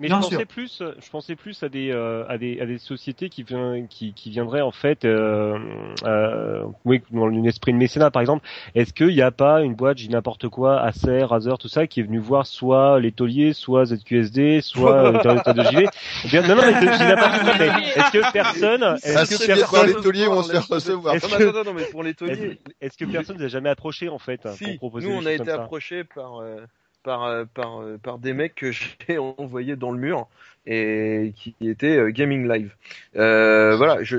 Mais 0.00 0.08
Bien 0.08 0.22
je 0.22 0.28
sûr. 0.28 0.38
pensais 0.38 0.46
plus, 0.46 0.82
je 0.98 1.10
pensais 1.10 1.36
plus 1.36 1.62
à 1.62 1.68
des 1.68 1.90
euh, 1.90 2.24
à 2.26 2.38
des 2.38 2.58
à 2.58 2.64
des 2.64 2.78
sociétés 2.78 3.28
qui 3.28 3.42
vient, 3.42 3.84
qui 3.86 4.14
qui 4.14 4.30
viendraient 4.30 4.62
en 4.62 4.70
fait, 4.70 5.04
euh, 5.04 5.58
euh, 6.04 6.64
oui, 6.86 7.02
dans 7.10 7.26
un 7.26 7.44
esprit 7.44 7.74
de 7.74 7.76
mécénat 7.76 8.10
par 8.10 8.22
exemple. 8.22 8.42
Est-ce 8.74 8.94
qu'il 8.94 9.08
n'y 9.08 9.20
a 9.20 9.30
pas 9.30 9.60
une 9.60 9.74
boîte, 9.74 9.98
j'ai 9.98 10.08
n'importe 10.08 10.48
quoi, 10.48 10.80
Acer, 10.80 11.22
Razer, 11.24 11.58
tout 11.58 11.68
ça, 11.68 11.86
qui 11.86 12.00
est 12.00 12.02
venu 12.02 12.18
voir 12.18 12.46
soit 12.46 12.98
les 12.98 13.12
tauliers, 13.12 13.52
soit 13.52 13.84
ZQSD, 13.84 14.62
soit 14.62 15.04
euh, 15.14 15.52
de 15.52 15.62
JV 15.64 15.86
Eh 16.24 16.28
bien, 16.28 16.48
Non, 16.48 16.54
non, 16.56 16.62
mais 16.64 16.80
n'importe 16.80 17.42
quoi. 17.42 17.54
Mais 17.58 17.66
est-ce 17.66 18.10
que 18.10 18.32
personne, 18.32 18.82
est-ce 19.02 19.38
que 19.38 19.46
personne, 19.46 19.86
les 19.86 19.94
tauliers 19.96 20.26
vont 20.28 20.42
se 20.42 20.52
faire 20.52 20.66
recevoir. 20.66 21.14
Est-ce 21.14 21.26
Non, 21.26 21.36
mais 21.38 21.44
attends, 21.44 21.60
attends, 21.60 21.74
mais 21.74 21.84
pour 21.84 22.02
les 22.02 22.10
est-ce 22.10 22.18
tauliers, 22.18 22.58
est-ce 22.80 22.96
que 22.96 23.04
personne 23.04 23.36
ne 23.36 23.44
a 23.44 23.48
jamais 23.48 23.68
approché 23.68 24.08
en 24.08 24.18
fait 24.18 24.40
pour 24.40 24.52
si, 24.52 24.78
proposer 24.78 25.08
nous 25.08 25.14
on 25.14 25.26
a 25.26 25.32
été 25.32 25.50
approchés 25.50 26.04
par 26.04 26.40
euh, 26.40 26.64
par 27.02 27.24
euh, 27.24 27.44
par 27.52 27.80
euh, 27.82 27.98
par 27.98 28.18
des 28.18 28.32
mecs 28.32 28.54
que 28.54 28.70
j'ai 29.08 29.18
envoyés 29.18 29.76
dans 29.76 29.90
le 29.92 29.98
mur 29.98 30.28
et 30.66 31.32
qui 31.36 31.54
étaient 31.62 31.96
euh, 31.96 32.10
gaming 32.10 32.48
live. 32.48 32.74
Euh, 33.16 33.76
voilà, 33.76 34.02
je 34.02 34.18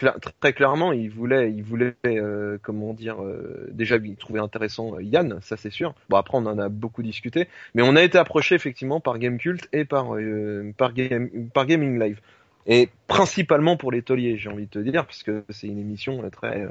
cla- 0.00 0.16
très 0.40 0.52
clairement, 0.52 0.92
ils 0.92 1.10
voulaient 1.10 1.52
ils 1.52 1.62
voulaient 1.62 1.94
euh, 2.06 2.58
comment 2.62 2.94
dire 2.94 3.22
euh, 3.22 3.68
déjà 3.70 3.96
ils 3.96 4.16
trouvaient 4.16 4.40
intéressant 4.40 4.94
euh, 4.96 5.02
Yann, 5.02 5.38
ça 5.42 5.56
c'est 5.56 5.70
sûr. 5.70 5.94
Bon 6.08 6.16
après 6.16 6.38
on 6.38 6.46
en 6.46 6.58
a 6.58 6.68
beaucoup 6.68 7.02
discuté, 7.02 7.48
mais 7.74 7.82
on 7.82 7.96
a 7.96 8.02
été 8.02 8.18
approché 8.18 8.54
effectivement 8.54 9.00
par 9.00 9.18
Gamecult 9.18 9.68
et 9.72 9.84
par 9.84 10.14
euh, 10.16 10.72
par 10.76 10.92
game 10.92 11.28
par 11.52 11.66
gaming 11.66 11.98
live. 11.98 12.20
Et 12.70 12.90
principalement 13.06 13.78
pour 13.78 13.90
les 13.92 14.02
tauliers, 14.02 14.36
j'ai 14.36 14.50
envie 14.50 14.66
de 14.66 14.70
te 14.70 14.78
dire, 14.78 15.06
parce 15.06 15.22
que 15.22 15.42
c'est 15.48 15.68
une 15.68 15.78
émission 15.78 16.22
très 16.30 16.60
euh, 16.60 16.68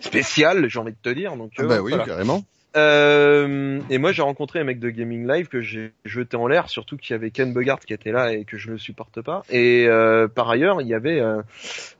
spéciale, 0.00 0.68
j'ai 0.68 0.78
envie 0.80 0.90
de 0.90 0.96
te 1.00 1.10
dire. 1.10 1.36
Donc, 1.36 1.52
Ah 1.56 1.62
bah 1.62 1.80
oui, 1.80 1.90
voilà. 1.92 2.04
carrément. 2.04 2.42
Euh, 2.76 3.80
et 3.90 3.98
moi, 3.98 4.12
j'ai 4.12 4.22
rencontré 4.22 4.60
un 4.60 4.64
mec 4.64 4.78
de 4.78 4.90
Gaming 4.90 5.26
Live 5.26 5.48
que 5.48 5.60
j'ai 5.60 5.92
jeté 6.04 6.36
en 6.36 6.46
l'air, 6.46 6.68
surtout 6.68 6.96
qu'il 6.96 7.14
y 7.14 7.16
avait 7.16 7.30
Ken 7.30 7.52
Bogart 7.52 7.80
qui 7.80 7.92
était 7.92 8.12
là 8.12 8.32
et 8.32 8.44
que 8.44 8.56
je 8.56 8.70
ne 8.70 8.76
supporte 8.76 9.20
pas. 9.22 9.42
Et 9.50 9.86
euh, 9.88 10.28
par 10.28 10.48
ailleurs, 10.50 10.80
il 10.80 10.86
y 10.86 10.94
avait 10.94 11.20
euh, 11.20 11.42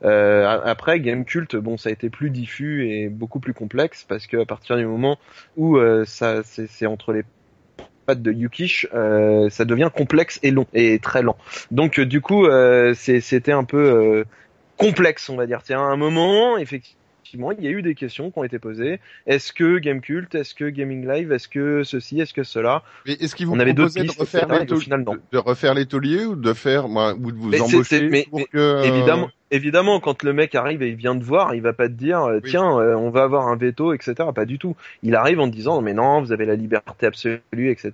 euh, 0.03 0.61
après 0.63 0.99
Game 0.99 1.25
Cult, 1.25 1.55
bon, 1.55 1.77
ça 1.77 1.89
a 1.89 1.91
été 1.91 2.09
plus 2.09 2.29
diffus 2.29 2.89
et 2.89 3.09
beaucoup 3.09 3.39
plus 3.39 3.53
complexe 3.53 4.05
parce 4.07 4.27
que 4.27 4.37
à 4.37 4.45
partir 4.45 4.77
du 4.77 4.85
moment 4.85 5.17
où 5.57 5.77
euh, 5.77 6.05
ça, 6.05 6.41
c'est 6.43 6.85
entre 6.85 7.11
les 7.11 7.23
pattes 8.05 8.21
de 8.21 8.31
Yukish, 8.31 8.87
euh, 8.93 9.49
ça 9.49 9.65
devient 9.65 9.89
complexe 9.93 10.39
et 10.41 10.51
long 10.51 10.67
et 10.73 10.99
très 10.99 11.21
lent. 11.21 11.37
Donc 11.71 11.99
du 11.99 12.21
coup, 12.21 12.47
c'était 12.95 13.51
un 13.51 13.65
peu 13.65 14.25
complexe, 14.77 15.29
on 15.29 15.35
va 15.35 15.45
dire. 15.45 15.59
C'est 15.63 15.73
à 15.73 15.79
un 15.79 15.97
moment, 15.97 16.57
effectivement, 16.57 17.00
il 17.59 17.65
y 17.65 17.67
a 17.67 17.71
eu 17.71 17.81
des 17.81 17.95
questions 17.95 18.31
qui 18.31 18.39
ont 18.39 18.43
été 18.43 18.59
posées. 18.59 18.99
Est-ce 19.27 19.53
que 19.53 19.77
Gamecult, 19.79 20.33
est-ce 20.35 20.53
que 20.55 20.65
Gaming 20.69 21.07
Live, 21.07 21.31
est-ce 21.31 21.47
que 21.47 21.83
ceci, 21.83 22.19
est-ce 22.19 22.33
que 22.33 22.43
cela? 22.43 22.83
Mais 23.05 23.13
est-ce 23.13 23.35
qu'ils 23.35 23.47
vous 23.47 23.53
On 23.53 23.59
avait 23.59 23.73
d'autres 23.73 23.93
proposaient 23.93 24.01
de 24.03 24.07
pistes, 24.09 24.19
refaire 24.19 24.43
etc., 24.43 24.53
et 24.53 24.57
au 24.57 24.61
l'étolier, 24.61 24.81
final, 24.83 25.03
non. 25.03 25.13
de, 25.15 25.21
de 25.31 25.37
refaire 25.37 25.75
ou 26.27 26.35
de 26.35 26.53
faire, 26.53 26.87
moi, 26.87 27.13
ou 27.13 27.31
de 27.31 27.37
vous 27.37 27.49
Mais 27.49 27.61
embaucher 27.61 28.09
mais- 28.09 28.23
pour 28.29 28.39
mais 28.39 28.45
que 28.45 28.57
euh, 28.57 28.83
Évidemment, 28.83 29.29
évidemment, 29.51 29.99
quand 29.99 30.23
le 30.23 30.33
mec 30.33 30.55
arrive 30.55 30.81
et 30.81 30.89
il 30.89 30.95
vient 30.95 31.17
te 31.17 31.23
voir, 31.23 31.53
il 31.53 31.61
va 31.61 31.73
pas 31.73 31.87
te 31.87 31.93
dire 31.93 32.23
euh, 32.23 32.39
Oui. 32.43 32.49
tiens, 32.49 32.79
euh, 32.79 32.95
on 32.95 33.09
va 33.09 33.23
avoir 33.23 33.47
un 33.47 33.55
veto, 33.55 33.93
etc. 33.93 34.15
Pas 34.33 34.45
du 34.45 34.57
tout. 34.57 34.75
Il 35.03 35.15
arrive 35.15 35.39
en 35.39 35.49
te 35.49 35.55
disant 35.55 35.81
mais 35.81 35.93
non, 35.93 36.21
vous 36.21 36.31
avez 36.31 36.45
la 36.45 36.55
liberté 36.55 37.05
absolue, 37.05 37.41
etc. 37.69 37.91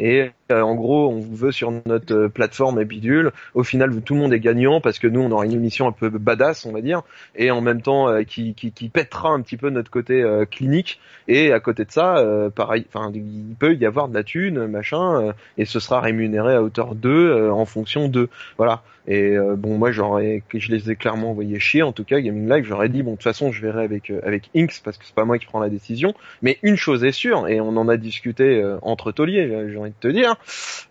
Et 0.00 0.30
euh, 0.50 0.62
en 0.62 0.74
gros, 0.74 1.08
on 1.10 1.20
vous 1.20 1.36
veut 1.36 1.52
sur 1.52 1.70
notre 1.86 2.14
euh, 2.14 2.28
plateforme 2.28 2.80
et 2.80 2.84
bidule. 2.84 3.32
Au 3.54 3.62
final, 3.62 4.00
tout 4.02 4.14
le 4.14 4.20
monde 4.20 4.32
est 4.32 4.40
gagnant 4.40 4.80
parce 4.80 4.98
que 4.98 5.06
nous, 5.06 5.20
on 5.20 5.30
aura 5.30 5.44
une 5.44 5.52
émission 5.52 5.86
un 5.86 5.92
peu 5.92 6.08
badass, 6.08 6.64
on 6.64 6.72
va 6.72 6.80
dire, 6.80 7.02
et 7.36 7.50
en 7.50 7.60
même 7.60 7.82
temps 7.82 8.08
euh, 8.08 8.22
qui, 8.22 8.54
qui, 8.54 8.72
qui 8.72 8.88
pètera 8.88 9.28
un 9.30 9.42
petit 9.42 9.56
peu 9.56 9.70
notre 9.70 9.90
côté 9.90 10.22
euh, 10.22 10.46
clinique. 10.46 11.00
Et 11.28 11.52
à 11.52 11.60
côté 11.60 11.84
de 11.84 11.90
ça, 11.90 12.16
euh, 12.18 12.48
pareil, 12.48 12.86
enfin, 12.92 13.12
il 13.14 13.54
peut 13.58 13.74
y 13.74 13.84
avoir 13.84 14.08
de 14.08 14.14
la 14.14 14.24
thune, 14.24 14.66
machin, 14.66 15.20
euh, 15.20 15.32
et 15.58 15.66
ce 15.66 15.80
sera 15.80 16.00
rémunéré 16.00 16.54
à 16.54 16.62
hauteur 16.62 16.94
d'eux 16.94 17.30
euh, 17.30 17.52
en 17.52 17.66
fonction 17.66 18.08
de 18.08 18.30
voilà. 18.56 18.82
Et 19.10 19.38
euh, 19.38 19.56
bon, 19.56 19.78
moi, 19.78 19.90
j'aurais, 19.90 20.42
je 20.54 20.70
les 20.70 20.90
ai 20.90 20.96
clairement 20.96 21.30
envoyés 21.30 21.58
chier. 21.58 21.82
En 21.82 21.92
tout 21.92 22.04
cas, 22.04 22.20
Gaming 22.20 22.46
Live, 22.46 22.64
j'aurais 22.64 22.90
dit 22.90 23.02
bon, 23.02 23.12
de 23.12 23.16
toute 23.16 23.24
façon, 23.24 23.50
je 23.52 23.62
verrai 23.62 23.82
avec 23.82 24.10
euh, 24.10 24.20
avec 24.22 24.50
Inks 24.54 24.82
parce 24.84 24.98
que 24.98 25.06
c'est 25.06 25.14
pas 25.14 25.24
moi 25.24 25.38
qui 25.38 25.46
prends 25.46 25.60
la 25.60 25.70
décision. 25.70 26.12
Mais 26.42 26.58
une 26.62 26.76
chose 26.76 27.02
est 27.04 27.12
sûre, 27.12 27.48
et 27.48 27.58
on 27.58 27.70
en 27.78 27.88
a 27.88 27.96
discuté 27.96 28.62
euh, 28.62 28.76
entre 28.82 29.10
tauliers, 29.10 29.48
euh, 29.50 29.70
j'ai 29.72 29.78
envie 29.78 29.90
de 29.90 29.94
te 29.98 30.08
dire. 30.08 30.36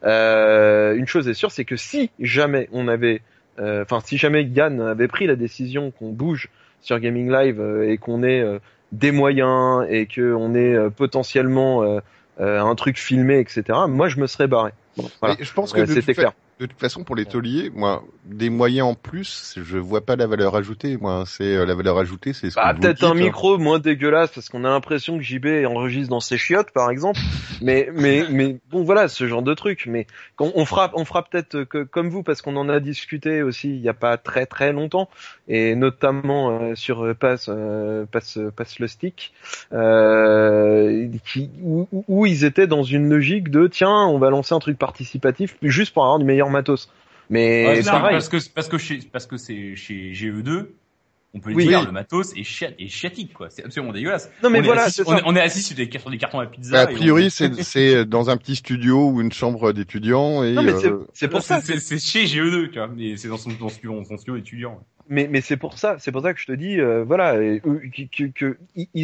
euh, 0.03 0.95
une 0.95 1.06
chose 1.06 1.27
est 1.30 1.35
sûre, 1.35 1.52
c'est 1.52 1.64
que 1.64 1.76
si 1.76 2.10
jamais 2.19 2.69
on 2.72 2.88
avait, 2.88 3.22
euh, 3.60 3.84
enfin, 3.84 3.99
si 4.03 4.18
jamais 4.18 4.44
Yann 4.44 4.81
avait 4.81 5.07
pris 5.07 5.27
la 5.27 5.35
décision 5.35 5.91
qu'on 5.91 6.11
bouge 6.11 6.49
sur 6.81 6.99
Gaming 6.99 7.31
Live 7.31 7.60
euh, 7.60 7.88
et 7.88 7.98
qu'on 7.99 8.23
ait 8.23 8.41
euh, 8.41 8.57
des 8.91 9.11
moyens 9.11 9.85
et 9.89 10.07
que 10.07 10.34
on 10.34 10.56
ait 10.56 10.73
euh, 10.73 10.89
potentiellement 10.89 11.99
un 12.39 12.76
truc 12.76 12.98
filmé, 12.98 13.39
etc. 13.39 13.64
Moi, 13.88 14.10
je 14.10 14.19
me 14.19 14.27
serais 14.27 14.48
barré. 14.48 14.72
Bon, 14.95 15.10
voilà. 15.19 15.35
je 15.39 15.53
pense 15.53 15.73
que 15.73 15.85
c'était 15.85 16.14
clair. 16.14 16.34
De 16.59 16.65
toute 16.65 16.79
façon, 16.79 17.03
pour 17.03 17.15
les 17.15 17.25
tauliers, 17.25 17.69
moi, 17.73 18.03
des 18.25 18.49
moyens 18.49 18.88
en 18.88 18.95
plus, 18.95 19.59
je 19.63 19.77
vois 19.77 20.01
pas 20.01 20.15
la 20.15 20.25
valeur 20.25 20.55
ajoutée. 20.55 20.97
Moi, 20.97 21.23
c'est 21.27 21.55
euh, 21.55 21.65
la 21.65 21.75
valeur 21.75 21.99
ajoutée, 21.99 22.34
c'est 22.34 22.49
ce 22.49 22.55
Bah, 22.55 22.73
peut-être 22.73 23.03
un 23.03 23.11
hein. 23.11 23.13
micro 23.13 23.59
moins 23.59 23.77
dégueulasse 23.77 24.31
parce 24.31 24.49
qu'on 24.49 24.63
a 24.63 24.69
l'impression 24.69 25.17
que 25.17 25.23
JB 25.23 25.65
enregistre 25.67 26.09
dans 26.09 26.19
ses 26.19 26.38
chiottes 26.38 26.71
par 26.71 26.89
exemple. 26.89 27.19
mais 27.61 27.89
mais 27.93 28.25
mais 28.29 28.57
bon 28.71 28.84
voilà 28.84 29.07
ce 29.07 29.27
genre 29.27 29.43
de 29.43 29.53
truc. 29.53 29.85
Mais 29.88 30.07
quand 30.35 30.51
on 30.55 30.65
fera 30.65 30.91
on 30.95 31.05
fera 31.05 31.23
peut-être 31.23 31.63
que 31.63 31.84
comme 31.84 32.09
vous 32.09 32.23
parce 32.23 32.41
qu'on 32.41 32.55
en 32.55 32.69
a 32.69 32.79
discuté 32.79 33.43
aussi 33.43 33.69
il 33.69 33.81
y 33.81 33.89
a 33.89 33.93
pas 33.93 34.17
très 34.17 34.47
très 34.47 34.73
longtemps 34.73 35.09
et 35.49 35.76
notamment 35.76 36.60
euh, 36.60 36.76
sur 36.76 37.03
euh, 37.06 37.14
passe 37.14 37.48
euh, 37.49 38.06
passe 38.11 38.38
passe 38.56 38.80
le 38.80 38.88
stick 38.88 39.34
euh, 39.74 41.07
qui 41.26 41.49
où, 41.64 41.88
où- 42.07 42.26
ils 42.26 42.44
étaient 42.44 42.68
dans 42.68 42.84
une 42.84 43.10
logique 43.10 43.49
de 43.49 43.68
tiens 43.68 44.06
on 44.07 44.19
va 44.19 44.30
lancer 44.30 44.53
un 44.53 44.60
truc 44.60 44.78
participatif 44.78 45.56
juste 45.61 45.94
pour 45.94 46.03
avoir 46.03 46.19
du 46.19 46.26
meilleur 46.26 46.49
matos. 46.49 46.90
Mais 47.30 47.65
Ouais, 47.68 47.82
c'est 47.82 47.90
pareil. 47.91 48.11
parce 48.15 48.30
que 48.30 48.38
parce 48.53 48.68
que 48.69 48.78
chez 48.78 48.99
parce 49.11 49.26
que 49.26 49.36
c'est 49.38 49.76
chez 49.76 50.11
GE2, 50.14 50.68
on 51.34 51.40
peut 51.41 51.52
Oui. 51.53 51.68
dire 51.68 51.80
Oui. 51.82 51.86
le 51.86 51.91
matos 51.91 52.34
est 52.38 52.44
chiat 52.44 52.69
est 52.80 52.88
chiatique 52.88 53.34
quoi. 53.34 53.49
C'est 53.49 53.65
absolument 53.65 53.91
dégueulasse. 53.91 54.30
Non 54.44 54.49
mais 54.49 54.60
on 54.60 54.64
est 54.64 54.65
voilà 54.65 54.84
assis, 54.84 55.03
c'est 55.03 55.10
on, 55.10 55.18
est, 55.18 55.22
on 55.26 55.36
est 55.36 55.41
assis 55.41 55.61
sur 55.61 55.76
des, 55.76 55.90
sur 55.99 56.10
des 56.10 56.18
cartons 56.18 56.40
à 56.40 56.45
pizza. 56.45 56.72
Bah, 56.72 56.80
a 56.80 56.91
et 56.91 56.94
on- 56.94 56.98
priori, 56.98 57.30
c'est 57.30 57.53
c'est 57.64 58.06
dans 58.06 58.30
un 58.30 58.38
petit 58.38 58.56
studio 58.56 59.10
ou 59.10 59.22
une 59.22 59.32
chambre 59.34 59.74
d'étudiants 59.74 60.44
et 60.44 60.53
Non 60.53 60.64
mais 60.64 60.74
c'est 60.80 60.88
euh, 60.90 61.06
c'est 61.14 61.28
pour 61.28 61.41
ça. 61.41 61.60
c'est 61.61 61.80
c'est 61.80 61.99
chez 61.99 62.26
GE2 62.26 62.69
tu 62.72 62.80
vois. 62.80 62.90
Et 62.98 63.18
c'est 63.18 63.28
dans 63.28 63.38
son 63.38 63.49
dans 63.52 63.68
son 63.68 63.69
studio, 63.69 64.03
son 64.07 64.18
studio 64.18 64.38
étudiant. 64.38 64.82
Mais 65.09 65.27
mais 65.29 65.41
c'est 65.41 65.57
pour 65.57 65.77
ça 65.77 65.97
c'est 65.99 66.11
pour 66.11 66.21
ça 66.21 66.34
que 66.34 66.39
je 66.39 66.45
te 66.45 66.51
dis 66.51 66.79
euh, 66.79 67.03
voilà 67.05 67.35
euh, 67.35 67.59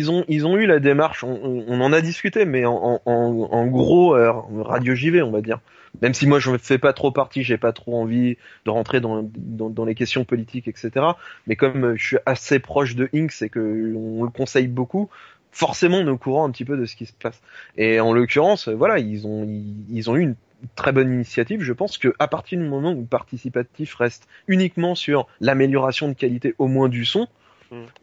ont 0.09 0.25
ils 0.27 0.45
ont 0.45 0.57
eu 0.57 0.65
la 0.65 0.79
démarche 0.79 1.23
on, 1.23 1.63
on- 1.67 1.81
en 1.81 1.93
a 1.93 2.01
discuté 2.01 2.45
mais 2.45 2.65
en 2.65 2.75
en, 2.75 3.01
en- 3.05 3.67
gros 3.67 4.15
euh, 4.15 4.31
radio 4.61 4.95
JV 4.95 5.21
on 5.21 5.31
va 5.31 5.41
dire 5.41 5.59
même 6.01 6.13
si 6.13 6.27
moi 6.27 6.39
je 6.39 6.49
ne 6.51 6.57
fais 6.57 6.77
pas 6.77 6.93
trop 6.93 7.11
partie 7.11 7.43
j'ai 7.43 7.57
pas 7.57 7.71
trop 7.73 7.99
envie 8.01 8.37
de 8.65 8.69
rentrer 8.71 8.99
dans, 9.01 9.23
dans 9.37 9.69
dans 9.69 9.85
les 9.85 9.95
questions 9.95 10.25
politiques 10.25 10.67
etc 10.67 11.05
mais 11.47 11.55
comme 11.55 11.85
euh, 11.85 11.95
je 11.97 12.05
suis 12.05 12.17
assez 12.25 12.59
proche 12.59 12.95
de 12.95 13.09
Inks 13.13 13.41
et 13.41 13.49
que 13.49 13.93
on 13.95 14.23
le 14.23 14.29
conseille 14.29 14.67
beaucoup 14.67 15.09
forcément 15.51 15.97
on 15.97 16.07
est 16.07 16.09
au 16.09 16.17
courant 16.17 16.45
un 16.47 16.51
petit 16.51 16.65
peu 16.65 16.77
de 16.77 16.85
ce 16.85 16.95
qui 16.95 17.05
se 17.05 17.13
passe. 17.13 17.39
Et 17.77 17.99
en 17.99 18.13
l'occurrence, 18.13 18.67
euh, 18.67 18.73
voilà, 18.75 18.97
ils 18.99 19.27
ont 19.27 19.47
ils 19.89 20.09
ont 20.09 20.15
eu 20.15 20.21
une 20.21 20.35
très 20.75 20.91
bonne 20.91 21.11
initiative. 21.13 21.61
Je 21.61 21.73
pense 21.73 21.97
que 21.97 22.13
à 22.19 22.27
partir 22.27 22.59
du 22.59 22.65
moment 22.65 22.91
où 22.93 23.01
le 23.01 23.05
participatif 23.07 23.95
reste 23.95 24.27
uniquement 24.47 24.95
sur 24.95 25.27
l'amélioration 25.41 26.07
de 26.09 26.13
qualité 26.13 26.55
au 26.57 26.67
moins 26.67 26.89
du 26.89 27.05
son, 27.05 27.27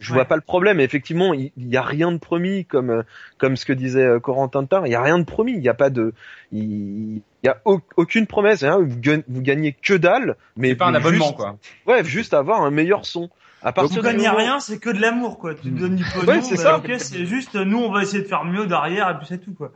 je 0.00 0.12
vois 0.12 0.22
Ouais. 0.22 0.28
pas 0.28 0.34
le 0.34 0.42
problème. 0.42 0.80
Effectivement, 0.80 1.32
il 1.32 1.52
il 1.56 1.68
y, 1.68 1.76
a 1.76 1.82
rien 1.82 2.10
de 2.10 2.18
promis 2.18 2.64
comme 2.64 2.90
euh, 2.90 3.02
comme 3.38 3.54
ce 3.56 3.64
que 3.64 3.72
disait 3.72 4.04
euh, 4.04 4.18
Corentin 4.18 4.64
Tard. 4.64 4.84
Il 4.88 4.90
y 4.90 4.96
a 4.96 5.02
rien 5.02 5.16
de 5.18 5.24
promis. 5.24 5.52
Il 5.52 5.62
y 5.62 5.68
a 5.68 5.74
pas 5.74 5.90
de 5.90 6.12
il 6.50 7.22
y 7.44 7.48
a 7.48 7.60
au- 7.64 7.80
aucune 7.96 8.26
promesse. 8.26 8.64
hein. 8.64 8.78
Vous, 8.80 8.98
gagnez, 8.98 9.22
vous 9.28 9.40
gagnez 9.42 9.72
que 9.80 9.94
dalle. 9.94 10.36
Mais 10.56 10.70
C'est 10.70 10.74
pas 10.74 10.86
un 10.86 10.90
mais 10.92 10.96
abonnement, 10.98 11.26
juste- 11.26 11.36
quoi. 11.36 11.56
Ouais, 11.86 12.02
juste 12.04 12.34
avoir 12.34 12.62
un 12.62 12.70
meilleur 12.72 13.06
son. 13.06 13.30
À 13.62 13.72
Tu 13.72 13.76
partir 13.76 14.02
gagnes 14.02 14.16
moment- 14.16 14.36
rien, 14.36 14.58
c'est 14.58 14.78
que 14.78 14.88
de 14.88 14.98
l'amour, 15.00 15.38
quoi. 15.38 15.54
Tu 15.54 15.70
te 15.70 15.78
donnes 15.78 15.94
du 15.96 16.02
pognon, 16.14 16.26
Ouais, 16.32 16.40
c'est 16.40 16.56
bah, 16.56 16.62
ça. 16.62 16.78
ok, 16.78 16.92
c'est 16.96 17.26
juste, 17.26 17.54
nous, 17.56 17.78
on 17.78 17.92
va 17.92 18.02
essayer 18.02 18.22
de 18.22 18.26
faire 18.28 18.42
mieux 18.44 18.66
derrière, 18.66 19.10
et 19.10 19.18
puis 19.18 19.26
c'est 19.28 19.36
tout, 19.36 19.52
quoi. 19.52 19.70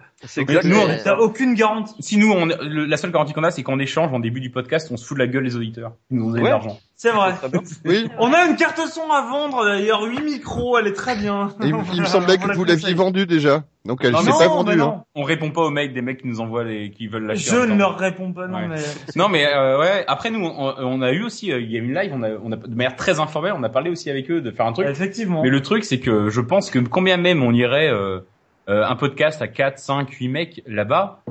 Nous, 0.65 0.77
Ouais. 0.77 1.01
T'as 1.03 1.17
aucune 1.17 1.55
garantie. 1.55 1.95
Si 2.01 2.17
nous, 2.17 2.33
on, 2.33 2.47
le- 2.47 2.85
la 2.87 2.97
seule 2.97 3.11
garantie 3.13 3.33
qu'on 3.33 3.45
a, 3.45 3.51
c'est 3.51 3.63
qu'en 3.63 3.79
échange, 3.79 4.13
en 4.13 4.21
début 4.21 4.41
du 4.41 4.51
podcast, 4.51 4.89
on 4.91 4.97
se 4.97 5.05
fout 5.07 5.17
de 5.17 5.23
la 5.23 5.29
gueule 5.29 5.45
des 5.45 5.57
auditeurs. 5.57 5.93
Ils 6.11 6.17
nous 6.19 6.25
ont 6.27 6.31
donné 6.31 6.43
Ouais. 6.43 6.49
de 6.49 6.53
l'argent. 6.55 6.79
C'est 6.97 7.11
vrai. 7.11 7.35
Oui, 7.85 8.09
On 8.19 8.33
a 8.33 8.47
une 8.47 8.57
carte 8.57 8.79
son 8.89 9.11
à 9.11 9.23
vendre, 9.23 9.65
d'ailleurs, 9.65 10.03
8 10.03 10.23
micros, 10.23 10.79
elle 10.79 10.87
est 10.87 10.93
très 10.93 11.17
bien. 11.17 11.49
il, 11.61 11.75
il 11.95 12.01
me 12.01 12.07
semblait 12.07 12.37
On 12.39 12.43
que 12.43 12.49
la 12.49 12.55
vous 12.55 12.65
l'aviez 12.65 12.81
conseille. 12.83 12.95
vendu 12.95 13.27
déjà. 13.27 13.65
Donc 13.85 14.01
elle 14.03 14.13
Non, 14.13 14.21
s'est 14.21 14.31
pas 14.31 14.49
vendue. 14.49 14.77
non. 14.77 14.89
hein. 14.89 15.05
On 15.15 15.25
répond 15.25 15.51
pas 15.51 15.61
aux 15.61 15.71
mails 15.71 15.93
des 15.93 16.01
mecs 16.01 16.23
qui 16.23 16.27
nous 16.29 16.41
envoient 16.41 16.65
les, 16.65 16.91
qui 16.91 17.07
veulent 17.07 17.27
l'acheter. 17.27 17.51
Je 17.51 17.57
ne 17.67 17.77
leur 17.77 17.99
réponds 17.99 18.33
pas, 18.33 18.47
non, 18.47 18.57
Ouais. 18.59 18.69
mais... 18.69 18.77
Non 19.17 19.29
mais 19.29 19.47
euh, 19.47 19.79
ouais. 19.79 20.05
Après 20.09 20.31
nous, 20.31 20.43
on, 20.43 20.75
on 20.79 21.03
a 21.03 21.13
eu 21.13 21.23
aussi 21.23 21.53
euh, 21.53 21.61
Game 21.61 21.93
Live. 21.93 22.11
On 22.15 22.23
a, 22.23 22.31
on 22.43 22.51
a 22.53 22.57
de 22.57 22.75
manière 22.75 22.97
très 22.97 23.21
informelle, 23.21 23.53
on 23.55 23.63
a 23.63 23.69
parlé 23.69 23.91
aussi 23.91 24.09
avec 24.09 24.31
eux 24.31 24.41
de 24.41 24.51
faire 24.51 24.65
un 24.65 24.73
truc. 24.73 24.87
Effectivement. 24.89 25.43
Mais 25.43 25.51
le 25.51 25.61
truc, 25.61 25.85
c'est 25.85 25.99
que 26.01 26.31
je 26.31 26.41
pense 26.41 26.71
que 26.71 26.79
combien 26.79 27.19
même 27.19 27.43
on 27.43 27.53
irait 27.53 27.89
euh, 27.91 28.21
euh, 28.69 28.85
un 28.87 28.97
podcast 28.97 29.41
à 29.43 29.49
4, 29.49 29.79
5, 29.79 30.11
8 30.11 30.29
mecs 30.29 30.63
là-bas, 30.67 31.23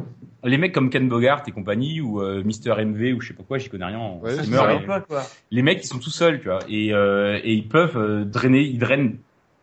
les 0.44 0.58
mecs 0.58 0.74
comme 0.74 0.90
Ken 0.90 1.08
Bogart 1.08 1.44
et 1.48 1.52
compagnie 1.52 2.02
ou 2.02 2.22
euh, 2.22 2.44
Mister 2.44 2.74
MV 2.78 3.14
ou 3.16 3.22
je 3.22 3.30
sais 3.30 3.34
pas 3.34 3.44
quoi, 3.44 3.58
j'y 3.58 3.70
connais 3.70 3.86
rien. 3.86 3.98
en 4.00 4.20
Ouais, 4.20 4.36
et- 4.36 4.86
pas, 4.86 5.00
quoi. 5.00 5.24
les 5.52 5.62
mecs 5.62 5.84
ils 5.84 5.88
sont 5.88 6.00
tout 6.00 6.10
seuls, 6.10 6.40
tu 6.40 6.50
vois, 6.50 6.60
et 6.68 6.94
euh, 6.94 7.40
et 7.44 7.54
ils 7.54 7.68
peuvent 7.68 7.98
euh, 7.98 8.26
drainer, 8.26 8.62
ils 8.62 8.78
drainent. 8.80 9.18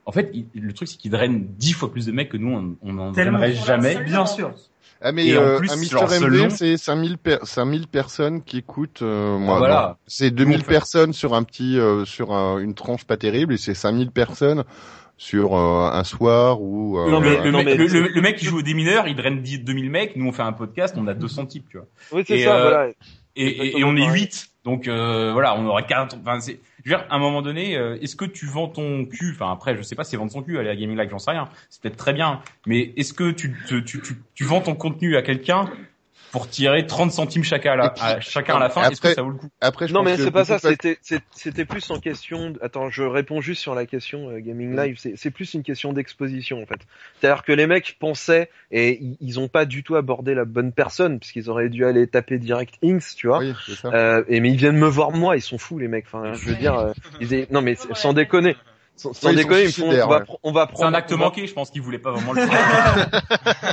En 0.06 0.12
fait, 0.12 0.30
ils- 0.32 0.46
le 0.54 0.72
truc 0.72 0.88
c'est 0.88 0.96
qu'ils 0.96 1.10
drainent 1.10 1.46
10 1.58 1.74
fois 1.74 1.92
plus 1.92 2.06
de 2.06 2.12
mecs 2.12 2.30
que 2.30 2.36
nous, 2.38 2.50
on 2.52 2.76
on 2.88 2.92
n'en 2.94 3.12
drainerait 3.12 3.52
jamais. 3.52 4.02
Bien 4.04 4.24
sûr. 4.26 4.52
Ah 5.02 5.12
mais 5.12 5.26
Et 5.28 5.38
en 5.38 5.42
euh, 5.42 5.56
plus, 5.58 5.70
un 5.70 5.76
Mister 5.76 5.96
MV 6.20 6.50
c'est 6.50 6.76
5000 6.76 7.16
per 7.16 7.38
5000 7.42 7.86
personnes 7.86 8.42
qui 8.42 8.58
écoutent 8.58 9.00
euh, 9.00 9.38
moi 9.38 9.56
Voilà. 9.56 9.96
c'est 10.06 10.28
Nous, 10.30 10.36
2000 10.36 10.56
on 10.56 10.60
fait- 10.60 10.66
personnes 10.66 11.12
sur 11.14 11.34
un 11.34 11.42
petit 11.42 11.78
euh, 11.78 12.04
sur 12.04 12.32
un- 12.34 12.58
une 12.58 12.74
tranche 12.74 13.04
pas 13.04 13.16
terrible 13.16 13.54
et 13.54 13.56
c'est 13.56 13.72
5000 13.74 14.10
personnes 14.10 14.64
sur 15.22 15.54
euh, 15.54 15.90
un 15.92 16.02
soir 16.02 16.62
ou 16.62 16.98
euh, 16.98 17.10
Non, 17.10 17.20
mais- 17.20 17.42
Le, 17.44 17.50
non, 17.50 17.58
mec, 17.58 17.66
mais- 17.66 17.74
le, 17.76 17.86
le- 17.88 18.08
le 18.08 18.20
mec 18.22 18.36
qui 18.36 18.46
joue 18.46 18.60
au 18.60 18.62
démineur, 18.62 19.06
il 19.06 19.14
draine 19.14 19.42
10 19.42 19.58
2000 19.60 19.90
mecs. 19.90 20.16
Nous, 20.16 20.26
on 20.26 20.32
fait 20.32 20.40
un 20.42 20.52
podcast, 20.54 20.94
on 20.98 21.06
a 21.06 21.12
200 21.12 21.44
types, 21.44 21.66
tu 21.70 21.76
vois. 21.76 21.86
Oui, 22.10 22.24
c'est 22.26 22.38
Et, 22.38 22.44
ça. 22.44 22.56
euh, 22.56 22.62
Voilà. 22.62 22.88
Et, 23.36 23.78
et, 23.78 23.84
on 23.84 23.94
est 23.96 24.00
pareil. 24.06 24.22
8. 24.22 24.46
Donc, 24.64 24.88
euh, 24.88 25.30
voilà, 25.34 25.54
on 25.58 25.66
aurait 25.66 25.84
40. 25.84 26.16
Enfin, 26.22 26.40
c'est, 26.40 26.58
je 26.84 26.90
veux 26.90 26.96
dire, 26.96 27.06
à 27.10 27.16
un 27.16 27.18
moment 27.18 27.42
donné, 27.42 27.76
euh, 27.76 27.98
est-ce 28.00 28.16
que 28.16 28.24
tu 28.24 28.46
vends 28.46 28.68
ton 28.68 29.04
cul 29.04 29.32
Enfin, 29.34 29.52
après, 29.52 29.76
je 29.76 29.82
sais 29.82 29.94
pas 29.94 30.04
si 30.04 30.12
c'est 30.12 30.16
vendre 30.16 30.32
son 30.32 30.42
cul, 30.42 30.58
aller 30.58 30.70
à 30.70 30.74
Gaming 30.76 30.96
Live, 30.98 31.10
j'en 31.10 31.18
sais 31.18 31.32
rien. 31.32 31.48
C'est 31.68 31.82
peut-être 31.82 31.96
très 31.98 32.14
bien. 32.14 32.40
Mais 32.66 32.92
est-ce 32.96 33.12
que 33.12 33.30
tu, 33.30 33.54
tu, 33.68 33.84
tu, 33.84 34.00
tu 34.34 34.44
vends 34.44 34.62
ton 34.62 34.74
contenu 34.74 35.16
à 35.16 35.22
quelqu'un 35.22 35.68
pour 36.32 36.48
tirer 36.48 36.86
30 36.86 37.10
centimes 37.12 37.44
chacun 37.44 37.72
à 37.72 37.76
la, 37.76 37.86
Et 37.86 37.90
puis, 37.90 38.02
à, 38.02 38.20
chacun 38.20 38.56
à 38.56 38.58
la 38.60 38.70
fin 38.70 38.88
Est-ce 38.88 39.00
que 39.00 39.12
ça 39.12 39.22
vaut 39.22 39.30
le 39.30 39.36
coup? 39.36 39.48
après 39.60 39.88
je 39.88 39.92
Non 39.94 40.00
pense 40.00 40.10
mais 40.10 40.16
c'est 40.16 40.30
pas 40.30 40.44
ça, 40.44 40.58
c'était 40.58 40.98
c'était 41.32 41.64
plus 41.64 41.90
en 41.90 41.98
question. 41.98 42.50
de- 42.50 42.58
Attends, 42.62 42.90
je 42.90 43.02
réponds 43.02 43.40
juste 43.40 43.60
sur 43.62 43.74
la 43.74 43.86
question 43.86 44.30
euh, 44.30 44.38
gaming 44.38 44.76
live. 44.76 44.96
C'est 44.98 45.14
c'est 45.16 45.30
plus 45.30 45.54
une 45.54 45.62
question 45.62 45.92
d'exposition 45.92 46.62
en 46.62 46.66
fait. 46.66 46.80
C'est-à-dire 47.20 47.42
que 47.42 47.52
les 47.52 47.66
mecs 47.66 47.96
pensaient 47.98 48.50
et 48.70 49.00
ils- 49.20 49.40
ont 49.40 49.48
pas 49.48 49.64
du 49.64 49.82
tout 49.82 49.96
abordé 49.96 50.34
la 50.34 50.44
bonne 50.44 50.72
personne 50.72 51.18
puisqu'ils 51.18 51.48
auraient 51.50 51.68
dû 51.68 51.84
aller 51.84 52.06
taper 52.06 52.38
direct 52.38 52.74
Inks, 52.84 53.14
tu 53.16 53.26
vois. 53.28 53.38
Oui, 53.38 53.54
c'est 53.66 53.74
ça. 53.74 53.88
Euh, 53.88 54.22
et 54.28 54.40
mais 54.40 54.50
ils 54.50 54.56
viennent 54.56 54.76
me 54.76 54.88
voir 54.88 55.12
moi, 55.12 55.36
ils 55.36 55.42
sont 55.42 55.58
fous 55.58 55.78
les 55.78 55.88
mecs. 55.88 56.06
Enfin, 56.06 56.32
je 56.34 56.50
veux 56.50 56.56
dire, 56.56 56.74
euh, 56.74 56.92
ils 57.20 57.46
non 57.50 57.62
mais 57.62 57.76
sans 57.94 58.12
déconner, 58.12 58.56
sans, 59.00 59.12
sans 59.12 59.30
ils 59.30 59.36
déconner, 59.36 59.64
ils 59.64 59.72
font, 59.72 59.88
on 59.88 59.92
va, 59.92 60.06
ouais. 60.06 60.18
pr- 60.24 60.36
on 60.42 60.52
va 60.52 60.66
C'est 60.68 60.72
prendre 60.74 60.88
un 60.88 60.94
acte 60.94 61.12
manqué, 61.12 61.46
je 61.46 61.54
pense 61.54 61.70
qu'ils 61.70 61.82
voulaient 61.82 61.98
pas 61.98 62.12
vraiment 62.12 62.32
le 62.32 62.42
faire. 62.46 63.10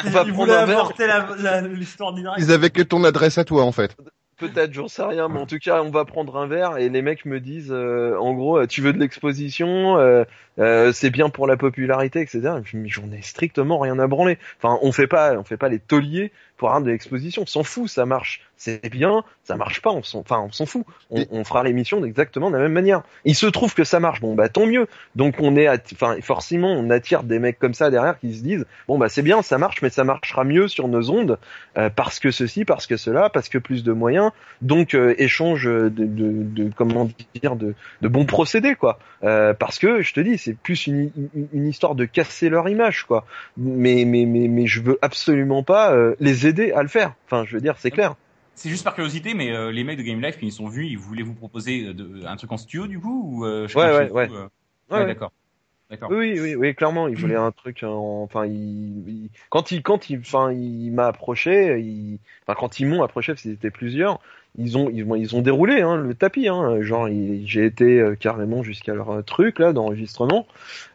on 0.05 0.09
va 0.09 0.23
Il 0.25 0.33
prendre 0.33 0.33
voulait 0.33 0.53
un 0.53 0.65
verre. 0.65 0.77
avorter 0.79 1.07
la- 1.07 1.27
la- 1.39 1.61
l'histoire 1.61 2.13
direct. 2.13 2.37
Ils 2.39 2.51
avaient 2.51 2.69
que 2.69 2.81
ton 2.81 3.03
adresse 3.03 3.37
à 3.37 3.43
toi 3.43 3.63
en 3.63 3.71
fait. 3.71 3.95
Peut-être, 4.39 4.71
j'en 4.71 4.87
sais 4.87 5.01
rien, 5.03 5.29
mais 5.29 5.39
en 5.39 5.47
tout 5.47 5.57
cas, 5.57 5.81
on 5.81 5.89
va 5.89 6.05
prendre 6.05 6.37
un 6.37 6.45
verre 6.45 6.77
et 6.77 6.89
les 6.89 7.01
mecs 7.01 7.25
me 7.25 7.39
disent, 7.39 7.71
euh, 7.71 8.15
en 8.19 8.33
gros, 8.35 8.59
euh, 8.59 8.67
tu 8.67 8.81
veux 8.81 8.93
de 8.93 8.99
l'exposition, 8.99 9.97
euh, 9.97 10.25
euh, 10.59 10.91
c'est 10.93 11.09
bien 11.09 11.29
pour 11.29 11.47
la 11.47 11.57
popularité, 11.57 12.21
etc. 12.21 12.37
Et 12.39 12.43
je 12.43 12.53
me 12.55 12.61
dis, 12.61 12.77
mais 12.83 12.89
j'en 12.89 13.11
ai 13.11 13.23
strictement 13.23 13.79
rien 13.79 13.97
à 13.97 14.05
branler. 14.05 14.37
Enfin, 14.61 14.77
on 14.83 14.91
fait 14.91 15.07
pas, 15.07 15.33
on 15.39 15.43
fait 15.43 15.57
pas 15.57 15.69
les 15.69 15.79
tauliers 15.79 16.31
pour 16.55 16.69
avoir 16.69 16.83
de 16.83 16.91
l'exposition. 16.91 17.41
On 17.41 17.45
s'en 17.47 17.63
fout, 17.63 17.89
ça 17.89 18.05
marche, 18.05 18.41
c'est 18.57 18.89
bien, 18.89 19.23
ça 19.43 19.55
marche 19.55 19.81
pas, 19.81 19.91
on 19.91 20.03
s'en, 20.03 20.19
enfin, 20.19 20.39
on 20.39 20.51
s'en 20.51 20.65
fout. 20.65 20.83
On, 21.11 21.25
on 21.31 21.43
fera 21.43 21.63
l'émission 21.63 22.03
exactement 22.03 22.49
de 22.49 22.55
la 22.55 22.63
même 22.63 22.73
manière. 22.73 23.03
Il 23.23 23.35
se 23.35 23.45
trouve 23.45 23.73
que 23.73 23.83
ça 23.83 23.99
marche, 23.99 24.19
bon 24.19 24.35
bah 24.35 24.49
tant 24.49 24.65
mieux. 24.65 24.87
Donc 25.15 25.35
on 25.39 25.55
est, 25.55 25.69
enfin, 25.93 26.17
forcément, 26.21 26.73
on 26.73 26.89
attire 26.89 27.23
des 27.23 27.39
mecs 27.39 27.59
comme 27.59 27.73
ça 27.73 27.89
derrière 27.89 28.19
qui 28.19 28.33
se 28.33 28.43
disent, 28.43 28.65
bon 28.87 28.97
bah 28.97 29.09
c'est 29.09 29.21
bien, 29.21 29.41
ça 29.41 29.57
marche, 29.57 29.81
mais 29.81 29.89
ça 29.89 30.03
marchera 30.03 30.43
mieux 30.43 30.67
sur 30.67 30.87
nos 30.87 31.09
ondes 31.09 31.37
euh, 31.77 31.89
parce 31.89 32.19
que 32.19 32.31
ceci, 32.31 32.65
parce 32.65 32.87
que 32.87 32.97
cela, 32.97 33.29
parce 33.29 33.49
que 33.49 33.57
plus 33.57 33.83
de 33.83 33.93
moyens. 33.93 34.31
Donc 34.61 34.95
euh, 34.95 35.13
échange 35.17 35.65
de, 35.65 35.89
de, 35.89 36.05
de 36.05 36.71
comment 36.75 37.09
dire 37.35 37.55
de, 37.55 37.75
de 38.01 38.07
bons 38.07 38.25
procédés 38.25 38.75
quoi. 38.75 38.99
Euh, 39.23 39.53
parce 39.53 39.79
que 39.79 40.01
je 40.01 40.13
te 40.13 40.19
dis 40.19 40.37
c'est 40.37 40.53
plus 40.55 40.87
une, 40.87 41.11
une, 41.15 41.47
une 41.53 41.67
histoire 41.67 41.95
de 41.95 42.05
casser 42.05 42.49
leur 42.49 42.67
image 42.69 43.03
quoi. 43.03 43.25
Mais 43.55 44.03
mais 44.05 44.25
mais 44.25 44.47
mais 44.47 44.65
je 44.65 44.81
veux 44.81 44.97
absolument 45.01 45.63
pas 45.63 45.93
euh, 45.93 46.15
les 46.19 46.47
aider 46.47 46.71
à 46.71 46.81
le 46.81 46.87
faire. 46.87 47.13
Enfin 47.25 47.45
je 47.45 47.53
veux 47.53 47.61
dire 47.61 47.75
c'est 47.77 47.91
clair 47.91 48.15
C'est 48.57 48.69
juste 48.69 48.83
par 48.83 48.95
curiosité, 48.95 49.35
mais 49.35 49.51
euh, 49.51 49.71
les 49.71 49.83
mecs 49.83 49.99
de 49.99 50.03
Game 50.03 50.19
Live, 50.19 50.33
quand 50.39 50.45
ils 50.45 50.51
sont 50.51 50.67
vus, 50.67 50.87
ils 50.87 50.97
voulaient 50.97 51.21
vous 51.21 51.35
proposer 51.35 51.85
euh, 51.89 51.93
de, 51.93 52.25
un 52.25 52.35
truc 52.35 52.51
en 52.51 52.57
studio, 52.57 52.87
du 52.87 52.99
coup, 52.99 53.37
ou 53.37 53.45
euh, 53.45 53.67
Ouais, 53.75 53.83
ouais, 53.95 54.07
vous, 54.07 54.15
ouais. 54.15 54.29
euh, 54.31 54.47
Ouais, 54.89 54.97
ouais, 54.97 55.05
d'accord. 55.05 55.31
D'accord. 55.89 56.11
oui 56.11 56.37
oui 56.41 56.55
oui 56.55 56.75
clairement 56.75 57.07
il 57.07 57.15
voulait 57.15 57.35
un 57.37 57.51
truc 57.53 57.81
en- 57.83 58.21
enfin 58.23 58.45
il, 58.45 59.07
il- 59.07 59.29
quand 59.49 59.71
il 59.71 59.81
quand 59.81 60.09
il 60.09 60.19
enfin 60.19 60.51
il 60.51 60.91
m'a 60.91 61.07
approché 61.07 61.79
il 61.79 62.19
enfin 62.45 62.59
quand 62.59 62.81
ils 62.81 62.85
m'ont 62.87 63.03
approché 63.03 63.31
parce 63.31 63.43
qu'ils 63.43 63.53
étaient 63.53 63.71
plusieurs 63.71 64.19
ils 64.57 64.77
ont 64.77 64.89
ils, 64.89 65.05
ont- 65.05 65.15
ils 65.15 65.33
ont 65.37 65.41
déroulé 65.41 65.79
hein, 65.79 65.95
le 65.95 66.13
tapis 66.13 66.49
hein, 66.49 66.81
genre 66.81 67.07
il- 67.07 67.47
j'ai 67.47 67.65
été 67.65 68.01
euh, 68.01 68.15
carrément 68.15 68.63
jusqu'à 68.63 68.93
leur 68.95 69.11
euh, 69.11 69.21
truc 69.21 69.59
là 69.59 69.71
d'enregistrement 69.71 70.45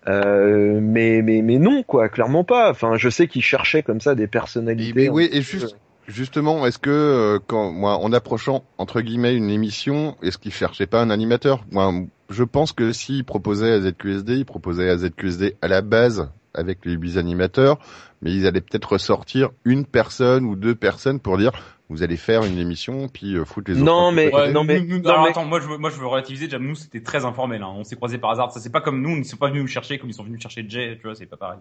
euh, 0.09 0.78
mais 0.82 1.22
mais 1.22 1.40
mais 1.40 1.59
non 1.59 1.82
quoi 1.82 2.10
clairement 2.10 2.44
pas 2.44 2.70
enfin 2.70 2.97
je 2.97 3.09
sais 3.09 3.28
qu'ils 3.28 3.43
cherchaient 3.43 3.82
comme 3.82 4.01
ça 4.02 4.14
des 4.14 4.24
Et, 4.24 4.26
personnalités 4.26 4.93
mais 4.94 5.09
oui, 5.09 5.28
et 5.32 5.40
juste, 5.40 5.74
justement, 6.07 6.66
est-ce 6.66 6.79
que 6.79 6.91
euh, 6.91 7.39
quand 7.47 7.73
moi, 7.73 7.97
en 7.97 8.12
approchant 8.12 8.65
entre 8.79 9.01
guillemets 9.01 9.35
une 9.35 9.51
émission, 9.51 10.16
est-ce 10.23 10.39
qu'ils 10.39 10.53
cherchaient 10.53 10.87
pas 10.87 11.03
un 11.03 11.11
animateur? 11.11 11.65
Moi, 11.70 11.93
je 12.31 12.45
pense 12.45 12.73
que 12.73 12.93
s'ils 12.93 13.24
proposaient 13.24 13.73
à 13.73 13.81
ZQSD, 13.81 14.39
ils 14.39 14.45
proposaient 14.45 14.89
à 14.89 14.97
ZQSD 14.99 15.57
à 15.62 15.69
la 15.69 15.83
base 15.83 16.31
avec 16.55 16.85
les 16.85 16.93
huit 16.93 17.16
animateurs, 17.19 17.79
mais 18.20 18.33
ils 18.33 18.47
allaient 18.47 18.61
peut-être 18.61 18.93
ressortir 18.93 19.51
une 19.65 19.85
personne 19.87 20.45
ou 20.45 20.57
deux 20.57 20.74
personnes 20.74 21.20
pour 21.20 21.39
dire 21.39 21.53
vous 21.89 22.03
allez 22.03 22.16
faire 22.16 22.43
une 22.45 22.59
émission 22.59 23.09
puis 23.09 23.37
euh, 23.37 23.45
foutre 23.45 23.70
les 23.70 23.77
autres. 23.77 23.85
Non, 23.85 24.12
mais-. 24.12 24.33
Ouais, 24.35 24.51
non, 24.51 24.65
mais- 24.65 24.81
non, 24.81 25.11
alors 25.11 25.24
mais- 25.24 25.29
attends, 25.31 25.45
moi 25.45 25.61
je 25.61 25.69
veux, 25.69 25.77
moi 25.77 25.91
je 25.91 25.97
veux 26.01 26.07
relativiser. 26.07 26.47
Déjà, 26.47 26.59
nous 26.59 26.74
c'était 26.74 27.03
très 27.03 27.27
informel. 27.27 27.62
Hein. 27.62 27.70
On 27.77 27.85
s'est 27.85 27.97
croisés 27.97 28.16
par 28.16 28.31
hasard. 28.31 28.51
Ça 28.51 28.61
c'est 28.61 28.73
pas 28.73 28.81
comme 28.81 29.03
nous. 29.03 29.11
Ils 29.11 29.19
ne 29.19 29.24
sont 29.24 29.37
pas 29.37 29.49
venus 29.49 29.61
nous 29.62 29.69
chercher 29.69 29.99
comme 29.99 30.09
ils 30.09 30.15
sont 30.15 30.24
venus 30.24 30.41
chercher 30.41 30.65
Jay. 30.66 30.97
Tu 30.97 31.03
vois, 31.07 31.15
c'est 31.15 31.27
pas 31.27 31.37
pareil. 31.37 31.59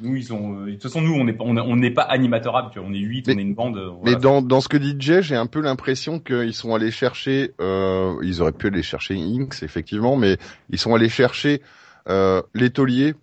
Nous 0.00 0.16
ils 0.16 0.24
sont. 0.24 0.60
euh, 0.62 0.66
de 0.66 0.72
toute 0.72 0.84
façon, 0.84 1.02
nous 1.02 1.12
on 1.12 1.24
n'est 1.24 1.34
pas, 1.34 1.44
on 1.46 1.54
est- 1.56 1.60
on 1.60 1.76
n'est 1.76 1.90
pas 1.90 2.02
animatorable. 2.02 2.70
Tu 2.72 2.78
vois, 2.78 2.88
on 2.88 2.94
est 2.94 2.98
huit, 2.98 3.28
on 3.28 3.36
est 3.36 3.42
une 3.42 3.54
bande. 3.54 3.76
euh, 3.76 3.90
Mais 4.04 4.16
dans, 4.16 4.40
dans 4.40 4.62
ce 4.62 4.68
que 4.68 4.78
dit 4.78 4.96
Jay, 4.98 5.22
j'ai 5.22 5.36
un 5.36 5.46
peu 5.46 5.60
l'impression 5.60 6.18
qu'ils 6.18 6.54
sont 6.54 6.74
allés 6.74 6.90
chercher, 6.90 7.52
euh, 7.60 8.14
ils 8.22 8.40
auraient 8.40 8.52
pu 8.52 8.68
aller 8.68 8.82
chercher 8.82 9.16
Inks, 9.20 9.62
effectivement, 9.62 10.16
mais 10.16 10.38
ils 10.70 10.78
sont 10.78 10.94
allés 10.94 11.10
chercher 11.10 11.60
euh, 12.08 12.40
les 12.54 12.70
tauliers. 12.70 13.14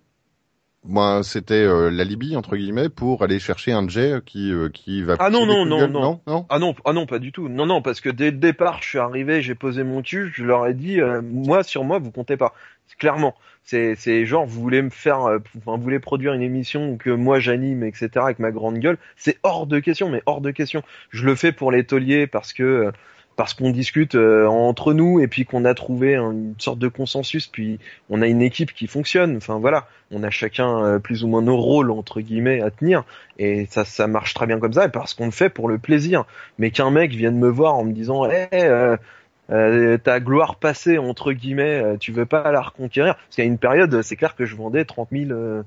Moi, 0.88 1.22
c'était 1.22 1.54
euh, 1.54 1.90
l'alibi 1.90 2.36
entre 2.36 2.56
guillemets 2.56 2.88
pour 2.88 3.22
aller 3.22 3.38
chercher 3.38 3.72
un 3.72 3.88
Jay 3.88 4.20
qui 4.24 4.52
euh, 4.52 4.68
qui 4.68 5.02
va. 5.02 5.16
Ah 5.18 5.30
non, 5.30 5.46
non. 5.46 5.64
non, 5.64 5.88
non. 5.88 6.20
Ah 6.48 6.58
non, 6.58 6.74
ah 6.84 6.92
non, 6.92 7.06
pas 7.06 7.18
du 7.18 7.32
tout. 7.32 7.48
Non, 7.48 7.66
non, 7.66 7.82
parce 7.82 8.00
que 8.00 8.08
dès 8.08 8.30
le 8.30 8.36
départ, 8.36 8.82
je 8.82 8.88
suis 8.88 8.98
arrivé, 8.98 9.42
j'ai 9.42 9.54
posé 9.54 9.82
mon 9.84 10.02
cul, 10.02 10.32
je 10.34 10.44
leur 10.44 10.66
ai 10.66 10.74
dit, 10.74 11.00
euh, 11.00 11.22
moi, 11.22 11.62
sur 11.62 11.84
moi, 11.84 11.98
vous 11.98 12.10
comptez 12.10 12.36
pas. 12.36 12.54
Clairement. 12.98 13.34
C'est, 13.64 13.96
c'est 13.96 14.26
genre, 14.26 14.46
vous 14.46 14.60
voulez 14.60 14.80
me 14.80 14.90
faire, 14.90 15.24
euh, 15.24 15.38
enfin, 15.58 15.76
vous 15.76 15.82
voulez 15.82 15.98
produire 15.98 16.32
une 16.34 16.42
émission 16.42 16.96
que 16.96 17.10
moi 17.10 17.40
j'anime, 17.40 17.82
etc., 17.82 18.10
avec 18.14 18.38
ma 18.38 18.52
grande 18.52 18.78
gueule. 18.78 18.96
C'est 19.16 19.38
hors 19.42 19.66
de 19.66 19.80
question, 19.80 20.08
mais 20.08 20.22
hors 20.24 20.40
de 20.40 20.52
question. 20.52 20.82
Je 21.10 21.26
le 21.26 21.34
fais 21.34 21.50
pour 21.50 21.72
les 21.72 21.84
tauliers 21.84 22.28
parce 22.28 22.52
que, 22.52 22.62
euh, 22.62 22.92
parce 23.36 23.52
qu'on 23.54 23.70
discute 23.70 24.14
euh, 24.14 24.46
entre 24.46 24.94
nous 24.94 25.20
et 25.20 25.28
puis 25.28 25.44
qu'on 25.44 25.64
a 25.66 25.74
trouvé 25.74 26.16
un- 26.16 26.32
une 26.32 26.54
sorte 26.58 26.78
de 26.78 26.88
consensus, 26.88 27.46
puis 27.46 27.78
on 28.10 28.22
a 28.22 28.26
une 28.26 28.40
équipe 28.42 28.72
qui 28.72 28.86
fonctionne. 28.86 29.36
Enfin 29.36 29.58
voilà, 29.58 29.86
on 30.10 30.22
a 30.22 30.30
chacun 30.30 30.82
euh, 30.84 30.98
plus 30.98 31.22
ou 31.22 31.28
moins 31.28 31.42
nos 31.42 31.56
rôles 31.56 31.90
entre 31.90 32.20
guillemets 32.22 32.62
à 32.62 32.70
tenir 32.70 33.04
et 33.38 33.66
ça, 33.70 33.84
ça 33.84 34.06
marche 34.06 34.32
très 34.34 34.46
bien 34.46 34.58
comme 34.58 34.72
ça. 34.72 34.86
Et 34.86 34.88
parce 34.88 35.12
qu'on 35.14 35.26
le 35.26 35.30
fait 35.32 35.50
pour 35.50 35.68
le 35.68 35.76
plaisir 35.78 36.24
mais 36.58 36.70
qu'un 36.70 36.90
mec 36.90 37.10
vienne 37.12 37.38
me 37.38 37.48
voir 37.50 37.74
en 37.74 37.84
me 37.84 37.92
disant 37.92 38.24
Eh, 38.30 38.48
euh, 38.54 38.96
euh, 39.50 39.96
ta 39.98 40.18
gloire 40.18 40.56
passée 40.56 40.98
entre 40.98 41.32
guillemets, 41.32 41.80
euh, 41.82 41.96
tu 41.98 42.12
veux 42.12 42.26
pas 42.26 42.50
la 42.50 42.62
reconquérir? 42.62 43.14
Parce 43.16 43.34
qu'il 43.36 43.44
y 43.44 43.46
a 43.46 43.50
une 43.50 43.58
période, 43.58 44.02
c'est 44.02 44.16
clair 44.16 44.34
que 44.34 44.44
je 44.46 44.56
vendais 44.56 44.84
30 44.84 45.08
000, 45.12 45.30
euh, 45.30 45.62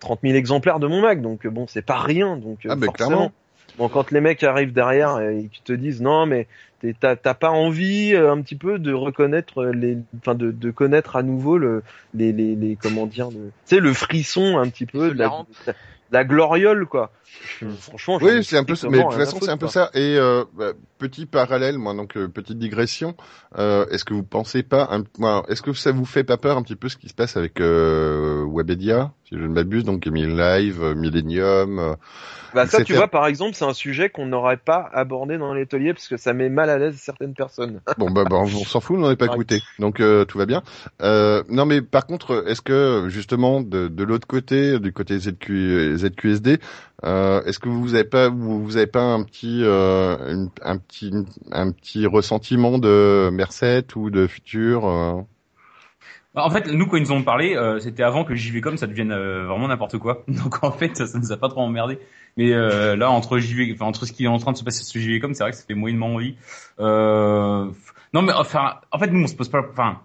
30 0.00 0.20
000 0.22 0.34
exemplaires 0.34 0.78
de 0.78 0.86
mon 0.86 1.00
Mac, 1.00 1.20
donc 1.22 1.46
euh, 1.46 1.50
bon, 1.50 1.66
c'est 1.66 1.84
pas 1.84 1.98
rien. 1.98 2.36
Donc 2.36 2.64
euh, 2.66 2.68
Ah, 2.72 2.76
ben, 2.76 2.86
forcément. 2.86 3.08
clairement. 3.08 3.32
Bon, 3.78 3.88
quand 3.88 4.12
les 4.12 4.20
mecs 4.20 4.44
arrivent 4.44 4.72
derrière 4.72 5.18
et 5.20 5.48
qu'ils 5.52 5.64
te 5.64 5.72
disent 5.72 6.00
non, 6.00 6.26
mais 6.26 6.46
t'as 6.92 7.16
pas 7.34 7.50
envie 7.50 8.14
euh, 8.14 8.32
un 8.32 8.40
petit 8.42 8.56
peu 8.56 8.78
de 8.78 8.92
reconnaître 8.92 9.64
les, 9.66 9.98
enfin 10.18 10.34
de, 10.34 10.50
de 10.50 10.70
connaître 10.70 11.16
à 11.16 11.22
nouveau 11.22 11.56
le, 11.56 11.82
les, 12.12 12.32
les, 12.32 12.54
les 12.54 12.76
comment 12.76 13.06
dire, 13.06 13.30
le, 13.30 13.36
tu 13.66 13.76
sais 13.76 13.80
le 13.80 13.92
frisson 13.94 14.58
un 14.58 14.68
petit 14.68 14.86
peu 14.86 15.10
de 15.10 15.18
la, 15.18 15.26
Flagrant. 15.28 15.46
de 15.66 15.72
la 16.12 16.24
gloriole 16.24 16.86
quoi. 16.86 17.10
Je- 17.60 17.66
Franchement, 17.68 18.18
Oui, 18.20 18.42
c'est 18.44 18.56
un 18.56 18.64
peu 18.64 18.74
ça. 18.74 18.88
Mais 18.88 18.98
de 18.98 19.02
toute 19.02 19.12
façon, 19.14 19.38
c'est 19.40 19.50
un 19.50 19.56
peu 19.56 19.68
ça. 19.68 19.90
Et 19.94 20.16
euh, 20.18 20.44
bah, 20.54 20.72
petit 20.98 21.26
parallèle, 21.26 21.78
moi, 21.78 21.94
donc 21.94 22.16
euh, 22.16 22.28
petite 22.28 22.58
digression. 22.58 23.14
Euh, 23.58 23.86
est-ce 23.90 24.04
que 24.04 24.14
vous 24.14 24.22
pensez 24.22 24.62
pas, 24.62 24.88
un, 24.90 25.42
est-ce 25.48 25.62
que 25.62 25.72
ça 25.72 25.92
vous 25.92 26.04
fait 26.04 26.24
pas 26.24 26.36
peur 26.36 26.56
un 26.56 26.62
petit 26.62 26.76
peu 26.76 26.88
ce 26.88 26.96
qui 26.96 27.08
se 27.08 27.14
passe 27.14 27.36
avec 27.36 27.60
euh, 27.60 28.44
Webedia, 28.48 29.12
si 29.28 29.36
je 29.36 29.40
ne 29.42 29.48
m'abuse, 29.48 29.84
donc 29.84 30.06
Emile 30.06 30.36
Live, 30.36 30.82
euh, 30.82 30.94
Millennium. 30.94 31.78
euh, 31.78 31.94
Bah 32.54 32.66
ça, 32.66 32.82
tu 32.82 32.94
vois, 32.94 33.08
par 33.08 33.26
exemple, 33.26 33.54
c'est 33.54 33.64
un 33.64 33.74
sujet 33.74 34.08
qu'on 34.10 34.26
n'aurait 34.26 34.56
pas 34.56 34.88
abordé 34.92 35.38
dans 35.38 35.52
l'atelier 35.54 35.92
parce 35.94 36.08
que 36.08 36.16
ça 36.16 36.32
met 36.32 36.48
mal 36.48 36.70
à 36.70 36.78
l'aise 36.78 36.96
certaines 36.98 37.34
personnes. 37.34 37.80
Bon 37.98 38.10
bah, 38.10 38.24
bah, 38.28 38.36
on 38.36 38.46
s'en 38.46 38.80
fout, 38.80 38.96
on 38.96 39.00
n'en 39.00 39.10
est 39.10 39.16
pas 39.16 39.26
écouté, 39.26 39.60
donc 39.78 40.00
euh, 40.00 40.24
tout 40.24 40.38
va 40.38 40.46
bien. 40.46 40.62
Euh, 41.02 41.42
non 41.48 41.64
mais 41.66 41.80
par 41.82 42.06
contre, 42.06 42.44
est-ce 42.48 42.60
que 42.62 43.06
justement 43.08 43.60
de, 43.60 43.88
de 43.88 44.04
l'autre 44.04 44.26
côté, 44.26 44.78
du 44.80 44.92
côté 44.92 45.18
ZQ, 45.18 45.96
ZQSD, 45.96 46.58
euh, 47.04 47.23
est-ce 47.46 47.58
que 47.58 47.68
vous 47.68 47.94
avez 47.94 48.04
pas, 48.04 48.28
vous, 48.28 48.64
vous 48.64 48.86
pas 48.86 49.02
un 49.02 49.22
petit, 49.22 49.60
euh, 49.62 50.46
un 50.62 50.78
petit, 50.78 51.12
un 51.52 51.70
petit 51.70 52.06
ressentiment 52.06 52.78
de 52.78 53.30
Merced 53.32 53.86
ou 53.96 54.10
de 54.10 54.26
Futur 54.26 54.86
euh? 54.86 55.22
Bah, 56.34 56.42
En 56.44 56.50
fait, 56.50 56.66
nous, 56.66 56.86
quand 56.86 56.96
ils 56.96 57.04
nous 57.04 57.12
ont 57.12 57.22
parlé, 57.22 57.56
euh, 57.56 57.78
c'était 57.78 58.02
avant 58.02 58.24
que 58.24 58.34
JVcom 58.34 58.76
ça 58.76 58.86
devienne 58.86 59.12
euh, 59.12 59.46
vraiment 59.46 59.68
n'importe 59.68 59.98
quoi. 59.98 60.24
Donc 60.28 60.62
en 60.64 60.72
fait, 60.72 60.96
ça, 60.96 61.06
ça 61.06 61.18
nous 61.18 61.32
a 61.32 61.36
pas 61.36 61.48
trop 61.48 61.60
emmerdé. 61.60 61.98
Mais 62.36 62.52
euh, 62.52 62.96
là, 62.96 63.10
entre 63.10 63.38
JV, 63.38 63.76
entre 63.80 64.06
ce 64.06 64.12
qui 64.12 64.24
est 64.24 64.28
en 64.28 64.38
train 64.38 64.52
de 64.52 64.56
se 64.56 64.64
passer 64.64 64.82
sur 64.82 65.00
JVcom, 65.00 65.34
c'est 65.34 65.44
vrai 65.44 65.52
que 65.52 65.56
ça 65.56 65.64
fait 65.64 65.74
moyennement 65.74 66.14
envie. 66.14 66.36
Euh... 66.80 67.70
Non, 68.12 68.22
mais 68.22 68.32
enfin, 68.32 68.80
en 68.90 68.98
fait, 68.98 69.08
nous, 69.08 69.22
on 69.22 69.26
se 69.28 69.36
pose 69.36 69.48
pas. 69.48 69.60
Enfin, 69.70 70.00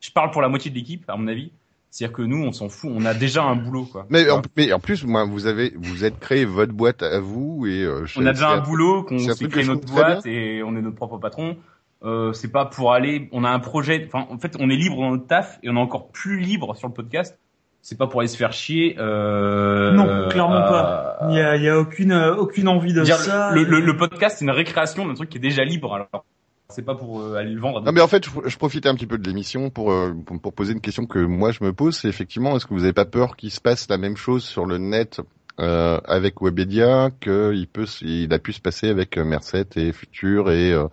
je 0.00 0.10
parle 0.12 0.30
pour 0.30 0.42
la 0.42 0.48
moitié 0.48 0.70
de 0.70 0.76
l'équipe, 0.76 1.04
à 1.08 1.16
mon 1.16 1.26
avis. 1.26 1.50
C'est-à-dire 1.92 2.16
que 2.16 2.22
nous, 2.22 2.42
on 2.42 2.52
s'en 2.52 2.70
fout. 2.70 2.90
On 2.90 3.04
a 3.04 3.12
déjà 3.12 3.42
un 3.42 3.54
boulot, 3.54 3.84
quoi. 3.84 4.06
Mais 4.08 4.30
en, 4.30 4.40
mais 4.56 4.72
en 4.72 4.80
plus, 4.80 5.04
moi, 5.04 5.26
vous 5.26 5.46
avez, 5.46 5.74
vous 5.76 6.06
êtes 6.06 6.18
créé 6.18 6.46
votre 6.46 6.72
boîte 6.72 7.02
à 7.02 7.20
vous 7.20 7.66
et 7.66 7.82
euh, 7.82 8.06
on 8.16 8.24
a 8.24 8.32
déjà 8.32 8.48
un 8.48 8.60
boulot, 8.60 9.02
qu'on 9.02 9.18
s'est 9.18 9.46
créé 9.48 9.66
notre 9.66 9.86
boîte 9.92 10.24
et 10.24 10.62
on 10.62 10.74
est 10.74 10.80
notre 10.80 10.96
propre 10.96 11.18
patron. 11.18 11.58
Euh, 12.02 12.32
c'est 12.32 12.50
pas 12.50 12.64
pour 12.64 12.94
aller. 12.94 13.28
On 13.30 13.44
a 13.44 13.50
un 13.50 13.58
projet. 13.58 14.08
Enfin, 14.08 14.26
en 14.30 14.38
fait, 14.38 14.56
on 14.58 14.70
est 14.70 14.76
libre 14.76 14.96
dans 14.96 15.10
notre 15.10 15.26
taf 15.26 15.58
et 15.62 15.68
on 15.68 15.76
est 15.76 15.80
encore 15.80 16.08
plus 16.08 16.40
libre 16.40 16.74
sur 16.76 16.88
le 16.88 16.94
podcast. 16.94 17.38
C'est 17.82 17.98
pas 17.98 18.06
pour 18.06 18.20
aller 18.20 18.28
se 18.28 18.38
faire 18.38 18.52
chier. 18.52 18.96
Euh, 18.98 19.92
Non, 19.92 20.28
clairement 20.30 20.64
euh, 20.64 20.68
pas. 20.70 21.18
Il 21.28 21.36
y 21.36 21.40
a, 21.40 21.56
il 21.56 21.62
y 21.62 21.68
a 21.68 21.78
aucune, 21.78 22.12
euh, 22.12 22.34
aucune 22.34 22.68
envie 22.68 22.94
de 22.94 23.02
dire, 23.02 23.16
ça. 23.16 23.50
le, 23.52 23.64
le, 23.64 23.80
le 23.80 23.96
podcast, 23.96 24.36
c'est 24.38 24.44
une 24.44 24.50
récréation 24.50 25.06
d'un 25.06 25.14
truc 25.14 25.28
qui 25.28 25.38
est 25.38 25.40
déjà 25.40 25.62
libre. 25.64 25.92
Alors, 25.94 26.24
c'est 26.72 26.82
pas 26.82 26.94
pour 26.94 27.20
euh, 27.20 27.36
aller 27.36 27.52
le 27.52 27.60
vendre. 27.60 27.80
Non 27.82 27.92
mais 27.92 28.00
en 28.00 28.08
fait, 28.08 28.24
je, 28.24 28.30
je 28.48 28.56
profitais 28.56 28.88
un 28.88 28.94
petit 28.94 29.06
peu 29.06 29.18
de 29.18 29.26
l'émission 29.28 29.70
pour, 29.70 29.92
euh, 29.92 30.12
pour 30.26 30.40
pour 30.40 30.52
poser 30.52 30.72
une 30.72 30.80
question 30.80 31.06
que 31.06 31.18
moi 31.18 31.52
je 31.52 31.62
me 31.62 31.72
pose, 31.72 31.96
c'est 31.96 32.08
effectivement 32.08 32.56
est-ce 32.56 32.66
que 32.66 32.74
vous 32.74 32.80
n'avez 32.80 32.92
pas 32.92 33.04
peur 33.04 33.36
qu'il 33.36 33.50
se 33.50 33.60
passe 33.60 33.88
la 33.88 33.98
même 33.98 34.16
chose 34.16 34.42
sur 34.44 34.66
le 34.66 34.78
net 34.78 35.20
euh, 35.60 36.00
avec 36.06 36.40
Webedia 36.40 37.10
qu'il 37.20 37.66
peut 37.72 37.86
il 38.00 38.32
a 38.32 38.38
pu 38.38 38.52
se 38.54 38.60
passer 38.60 38.88
avec 38.88 39.18
euh, 39.18 39.24
Merced 39.24 39.66
et 39.76 39.92
Futur 39.92 40.50
et 40.50 40.72
euh, 40.72 40.86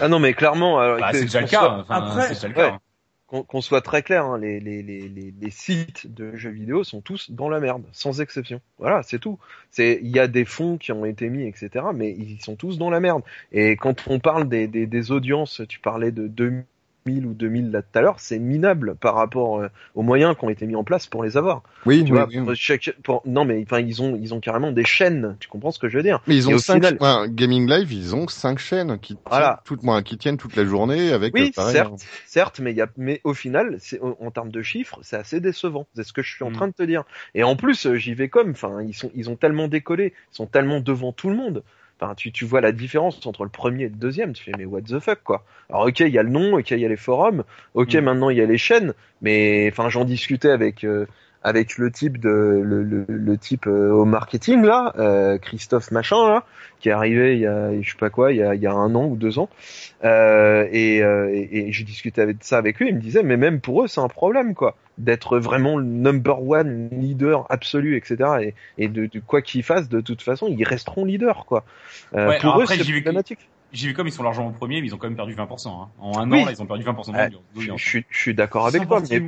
Ah 0.00 0.08
non, 0.08 0.18
mais 0.18 0.34
clairement, 0.34 0.76
Bah, 0.78 1.10
c'est 1.12 1.22
déjà 1.22 1.40
le 1.40 1.46
cas. 1.46 1.78
Enfin, 1.80 1.94
Après- 1.94 2.22
c'est 2.22 2.34
déjà 2.34 2.48
le 2.48 2.54
cas. 2.54 2.70
Ouais. 2.72 2.78
Qu'on 3.30 3.60
soit 3.60 3.80
très 3.80 4.02
clair, 4.02 4.24
hein, 4.24 4.38
les, 4.38 5.50
sites 5.50 6.12
de 6.12 6.36
jeux 6.36 6.50
vidéo 6.50 6.82
sont 6.82 7.00
tous 7.00 7.30
dans 7.30 7.48
la 7.48 7.60
merde, 7.60 7.84
sans 7.92 8.20
exception. 8.20 8.60
Voilà, 8.78 9.02
c'est 9.02 9.18
tout. 9.18 9.38
Il 9.78 10.08
y 10.08 10.18
a 10.18 10.26
des 10.26 10.44
fonds 10.44 10.78
qui 10.78 10.90
ont 10.92 11.04
été 11.04 11.28
mis, 11.28 11.46
etc. 11.46 11.86
Mais 11.94 12.10
ils 12.10 12.40
sont 12.40 12.56
tous 12.56 12.78
dans 12.78 12.90
la 12.90 13.00
merde. 13.00 13.22
Et 13.52 13.76
quand 13.76 14.08
on 14.08 14.18
parle 14.18 14.48
des 14.48 15.10
audiences, 15.12 15.62
tu 15.68 15.78
parlais 15.78 16.10
de 16.10 16.26
2000 16.26 16.64
ou 17.06 17.32
2000 17.34 17.70
là 17.70 17.82
tout 17.82 17.98
à 17.98 18.02
l'heure, 18.02 18.20
c'est 18.20 18.38
minable 18.38 18.94
par 18.94 19.14
rapport 19.14 19.58
euh, 19.60 19.68
aux 19.94 20.02
moyens 20.02 20.36
qui 20.38 20.44
ont 20.44 20.50
été 20.50 20.66
mis 20.66 20.76
en 20.76 20.84
place 20.84 21.06
pour 21.06 21.24
les 21.24 21.36
avoir. 21.36 21.62
oui, 21.86 22.04
Tu 22.04 22.12
oui, 22.12 22.18
vois, 22.18 22.28
oui. 22.28 22.40
pour 22.44 22.54
chaque- 22.54 22.94
pour- 23.02 23.22
non 23.24 23.44
mais 23.44 23.60
enfin 23.62 23.80
ils 23.80 24.02
ont 24.02 24.16
ils 24.20 24.34
ont 24.34 24.40
carrément 24.40 24.70
des 24.72 24.84
chaînes. 24.84 25.36
Tu 25.40 25.48
comprends 25.48 25.70
ce 25.70 25.78
que 25.78 25.88
je 25.88 25.96
veux 25.96 26.02
dire 26.02 26.20
mais 26.26 26.36
ils 26.36 26.48
ont 26.48 26.58
cinq 26.58 26.84
final- 26.84 26.98
ouais, 27.00 27.28
Gaming 27.30 27.68
Live, 27.68 27.92
ils 27.92 28.14
ont 28.14 28.28
cinq 28.28 28.58
chaînes 28.58 28.98
qui 29.00 29.14
tiennent 29.14 29.22
Voilà. 29.28 29.62
toute 29.64 29.82
moi 29.82 30.02
qui 30.02 30.18
tiennent 30.18 30.36
toute 30.36 30.56
la 30.56 30.64
journée 30.64 31.12
avec 31.12 31.34
Oui, 31.34 31.48
euh, 31.48 31.50
pareil, 31.56 31.72
certes, 31.72 31.92
hein. 31.94 32.06
certes, 32.26 32.60
mais 32.60 32.70
il 32.72 32.76
y 32.76 32.82
a, 32.82 32.88
mais 32.96 33.20
au 33.24 33.34
final, 33.34 33.76
c'est 33.80 34.00
en, 34.02 34.16
en 34.20 34.30
termes 34.30 34.50
de 34.52 34.62
chiffres, 34.62 34.98
c'est 35.02 35.16
assez 35.16 35.40
décevant. 35.40 35.86
C'est 35.96 36.04
ce 36.04 36.12
que 36.12 36.22
je 36.22 36.30
suis 36.34 36.44
en 36.44 36.50
Mm. 36.50 36.54
train 36.54 36.68
de 36.68 36.72
te 36.72 36.82
dire. 36.82 37.04
Et 37.34 37.42
en 37.44 37.56
plus, 37.56 37.86
euh, 37.86 37.94
j'y 37.96 38.14
vais 38.14 38.28
comme, 38.28 38.50
enfin, 38.50 38.82
ils 38.82 38.94
sont, 38.94 39.10
ils 39.14 39.30
ont 39.30 39.36
tellement 39.36 39.68
décollé, 39.68 40.12
ils 40.32 40.36
sont 40.36 40.46
tellement 40.46 40.80
devant 40.80 41.12
tout 41.12 41.30
le 41.30 41.36
monde. 41.36 41.62
Enfin, 42.00 42.14
tu, 42.14 42.32
tu 42.32 42.44
vois 42.46 42.60
la 42.62 42.72
différence 42.72 43.24
entre 43.26 43.44
le 43.44 43.50
premier 43.50 43.84
et 43.84 43.88
le 43.88 43.94
deuxième. 43.96 44.32
Tu 44.32 44.42
fais, 44.44 44.54
mais 44.56 44.64
what 44.64 44.82
the 44.82 44.98
fuck, 45.00 45.22
quoi. 45.22 45.44
Alors, 45.68 45.86
ok, 45.86 46.00
il 46.00 46.08
y 46.08 46.18
a 46.18 46.22
le 46.22 46.30
nom, 46.30 46.54
ok, 46.54 46.70
il 46.70 46.78
y 46.80 46.84
a 46.86 46.88
les 46.88 46.96
forums, 46.96 47.44
ok, 47.74 47.94
Mm. 47.94 48.00
maintenant 48.00 48.30
il 48.30 48.38
y 48.38 48.40
a 48.40 48.46
les 48.46 48.58
chaînes, 48.58 48.94
mais 49.22 49.68
enfin, 49.70 49.88
j'en 49.90 50.04
discutais 50.04 50.50
avec. 50.50 50.84
euh, 50.84 51.06
avec 51.42 51.78
le 51.78 51.90
type 51.90 52.18
de 52.18 52.28
le, 52.62 52.82
le, 52.82 53.04
le 53.08 53.38
type 53.38 53.66
euh, 53.66 53.90
au 53.90 54.04
marketing 54.04 54.62
là, 54.62 54.92
euh, 54.98 55.38
Christophe 55.38 55.90
machin 55.90 56.28
là, 56.28 56.44
qui 56.80 56.88
est 56.90 56.92
arrivé 56.92 57.34
il 57.34 57.40
y 57.40 57.46
a 57.46 57.80
je 57.80 57.90
sais 57.90 57.96
pas 57.96 58.10
quoi, 58.10 58.32
il 58.32 58.38
y 58.38 58.42
a, 58.42 58.54
il 58.54 58.60
y 58.60 58.66
a 58.66 58.72
un 58.72 58.94
an 58.94 59.06
ou 59.06 59.16
deux 59.16 59.38
ans, 59.38 59.48
euh, 60.04 60.66
et, 60.70 61.02
euh, 61.02 61.30
et, 61.32 61.68
et 61.68 61.72
j'ai 61.72 61.84
discuté 61.84 62.20
avec 62.20 62.38
ça 62.40 62.58
avec 62.58 62.78
lui, 62.78 62.88
il 62.88 62.94
me 62.94 63.00
disait 63.00 63.22
mais 63.22 63.36
même 63.36 63.60
pour 63.60 63.82
eux 63.82 63.88
c'est 63.88 64.00
un 64.00 64.08
problème 64.08 64.54
quoi, 64.54 64.76
d'être 64.98 65.38
vraiment 65.38 65.76
le 65.78 65.84
number 65.84 66.42
one 66.46 66.88
leader 66.92 67.46
absolu 67.50 67.96
etc. 67.96 68.16
Et, 68.42 68.54
et 68.76 68.88
de, 68.88 69.06
de 69.06 69.20
quoi 69.20 69.40
qu'ils 69.42 69.62
fassent 69.62 69.88
de 69.88 70.00
toute 70.00 70.22
façon 70.22 70.46
ils 70.48 70.64
resteront 70.64 71.04
leaders 71.04 71.46
quoi. 71.46 71.64
Euh, 72.14 72.28
Ouais, 72.28 72.38
pour 72.38 72.58
eux 72.58 72.62
après, 72.62 72.76
c'est 72.76 72.84
j'y 72.84 72.92
vais- 72.92 73.00
problématique. 73.00 73.48
JVcom, 73.72 74.04
ils 74.06 74.12
sont 74.12 74.24
largement 74.24 74.50
premiers, 74.50 74.80
mais 74.80 74.88
ils 74.88 74.94
ont 74.96 74.98
quand 74.98 75.06
même 75.06 75.16
perdu 75.16 75.32
20%. 75.34 75.68
Hein. 75.68 75.88
En 76.00 76.18
un 76.18 76.28
Oui. 76.28 76.42
an, 76.42 76.46
là, 76.46 76.50
ils 76.50 76.60
ont 76.60 76.66
perdu 76.66 76.82
20% 76.84 77.12
Ouais, 77.14 77.30
d'audience. 77.54 77.78
Je, 77.78 77.84
je 77.84 77.88
suis 77.88 78.04
je 78.10 78.18
suis 78.18 78.34
d'accord 78.34 78.66
avec 78.66 78.84
toi, 78.88 79.00
mais, 79.08 79.20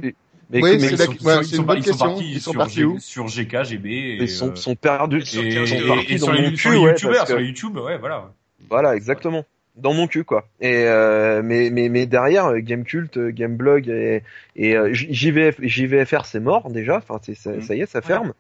mais, 0.53 0.63
Oui, 0.63 0.71
mais 0.81 0.89
c'est 0.89 0.97
la- 0.97 1.05
sont, 1.07 1.13
ouais, 1.13 1.39
ils 1.41 1.45
sont, 1.47 1.57
une 1.57 1.63
bonne 1.65 1.79
ils 1.79 1.83
sont 1.85 1.91
question. 1.91 2.07
partis 2.09 2.31
Ils 2.33 2.41
sont 2.41 2.51
sur, 2.53 2.59
partis 2.59 2.75
G- 2.77 2.85
où 2.85 2.99
sur 3.01 3.27
GK, 3.27 3.65
GB 3.65 3.91
et, 3.91 4.17
ils 4.23 4.29
sont, 4.29 4.51
euh, 4.51 4.55
sont 4.55 4.75
perdus, 4.77 5.19
et 5.21 5.25
sur 5.25 5.43
ils 5.45 5.67
sont 5.67 5.87
partis 5.89 6.13
et 6.15 6.19
dans 6.19 6.27
sur 6.27 6.35
mon 6.35 6.41
les, 6.43 6.51
cul, 6.53 6.59
sur 6.59 6.71
les 6.73 6.79
ouais, 6.79 6.91
youtubeurs, 6.91 7.17
parce 7.17 7.29
sur 7.29 7.37
que- 7.37 7.41
les 7.43 7.49
youtube, 7.49 7.77
ouais, 7.79 7.99
voilà. 7.99 8.33
Voilà, 8.69 8.95
exactement. 8.97 9.45
Dans 9.77 9.95
mon 9.95 10.07
cul, 10.07 10.25
quoi. 10.25 10.47
Et 10.61 10.85
euh, 10.87 11.41
mais 11.43 11.71
mais 11.71 11.89
mais 11.89 12.05
derrière, 12.07 12.47
euh, 12.47 12.59
Gamecult, 12.59 13.17
euh, 13.17 13.31
Gameblog 13.31 13.89
et, 13.89 14.23
et 14.55 14.77
euh, 14.77 14.91
JVF, 14.93 15.57
JVFR, 15.63 16.27
c'est 16.27 16.41
mort 16.41 16.71
déjà. 16.71 16.99
Enfin, 16.99 17.19
ça, 17.35 17.53
Mm. 17.53 17.63
ça 17.63 17.75
y 17.75 17.81
est, 17.81 17.87
ça 17.87 18.03
ferme. 18.03 18.35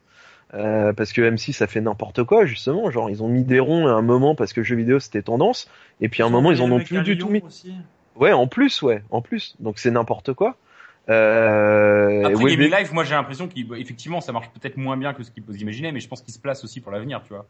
Euh, 0.54 0.92
parce 0.92 1.14
que 1.14 1.22
M6 1.22 1.54
ça 1.54 1.66
fait 1.66 1.80
n'importe 1.80 2.24
quoi 2.24 2.44
justement. 2.44 2.90
Genre 2.90 3.08
ils 3.08 3.22
ont 3.22 3.28
mis 3.28 3.42
des 3.44 3.58
ronds 3.60 3.86
à 3.86 3.92
un 3.92 4.02
moment 4.02 4.34
parce 4.34 4.52
que 4.52 4.60
le 4.60 4.64
jeu 4.64 4.76
vidéo 4.76 5.00
c'était 5.00 5.22
tendance. 5.22 5.66
Et 6.02 6.10
puis 6.10 6.22
à 6.22 6.26
un 6.26 6.28
moment 6.28 6.52
ils 6.52 6.60
en 6.60 6.70
ont 6.70 6.80
plus 6.84 7.00
du 7.02 7.16
tout 7.16 7.30
mis. 7.30 7.40
Aussi. 7.40 7.72
Ouais, 8.16 8.32
en 8.32 8.46
plus, 8.46 8.82
ouais, 8.82 9.02
en 9.10 9.22
plus. 9.22 9.56
Donc 9.60 9.78
c'est 9.78 9.90
n'importe 9.90 10.34
quoi. 10.34 10.58
Euh, 11.08 12.24
Après, 12.24 12.56
mais- 12.56 12.68
Live, 12.68 12.92
moi, 12.92 13.04
j'ai 13.04 13.14
l'impression 13.14 13.48
qu'effectivement, 13.48 14.20
ça 14.20 14.32
marche 14.32 14.50
peut-être 14.50 14.76
moins 14.76 14.96
bien 14.96 15.12
que 15.14 15.22
ce 15.22 15.30
qu'ils 15.30 15.44
imaginaient, 15.60 15.92
mais 15.92 16.00
je 16.00 16.08
pense 16.08 16.22
qu'ils 16.22 16.34
se 16.34 16.38
placent 16.38 16.64
aussi 16.64 16.80
pour 16.80 16.92
l'avenir, 16.92 17.22
tu 17.24 17.30
vois. 17.34 17.46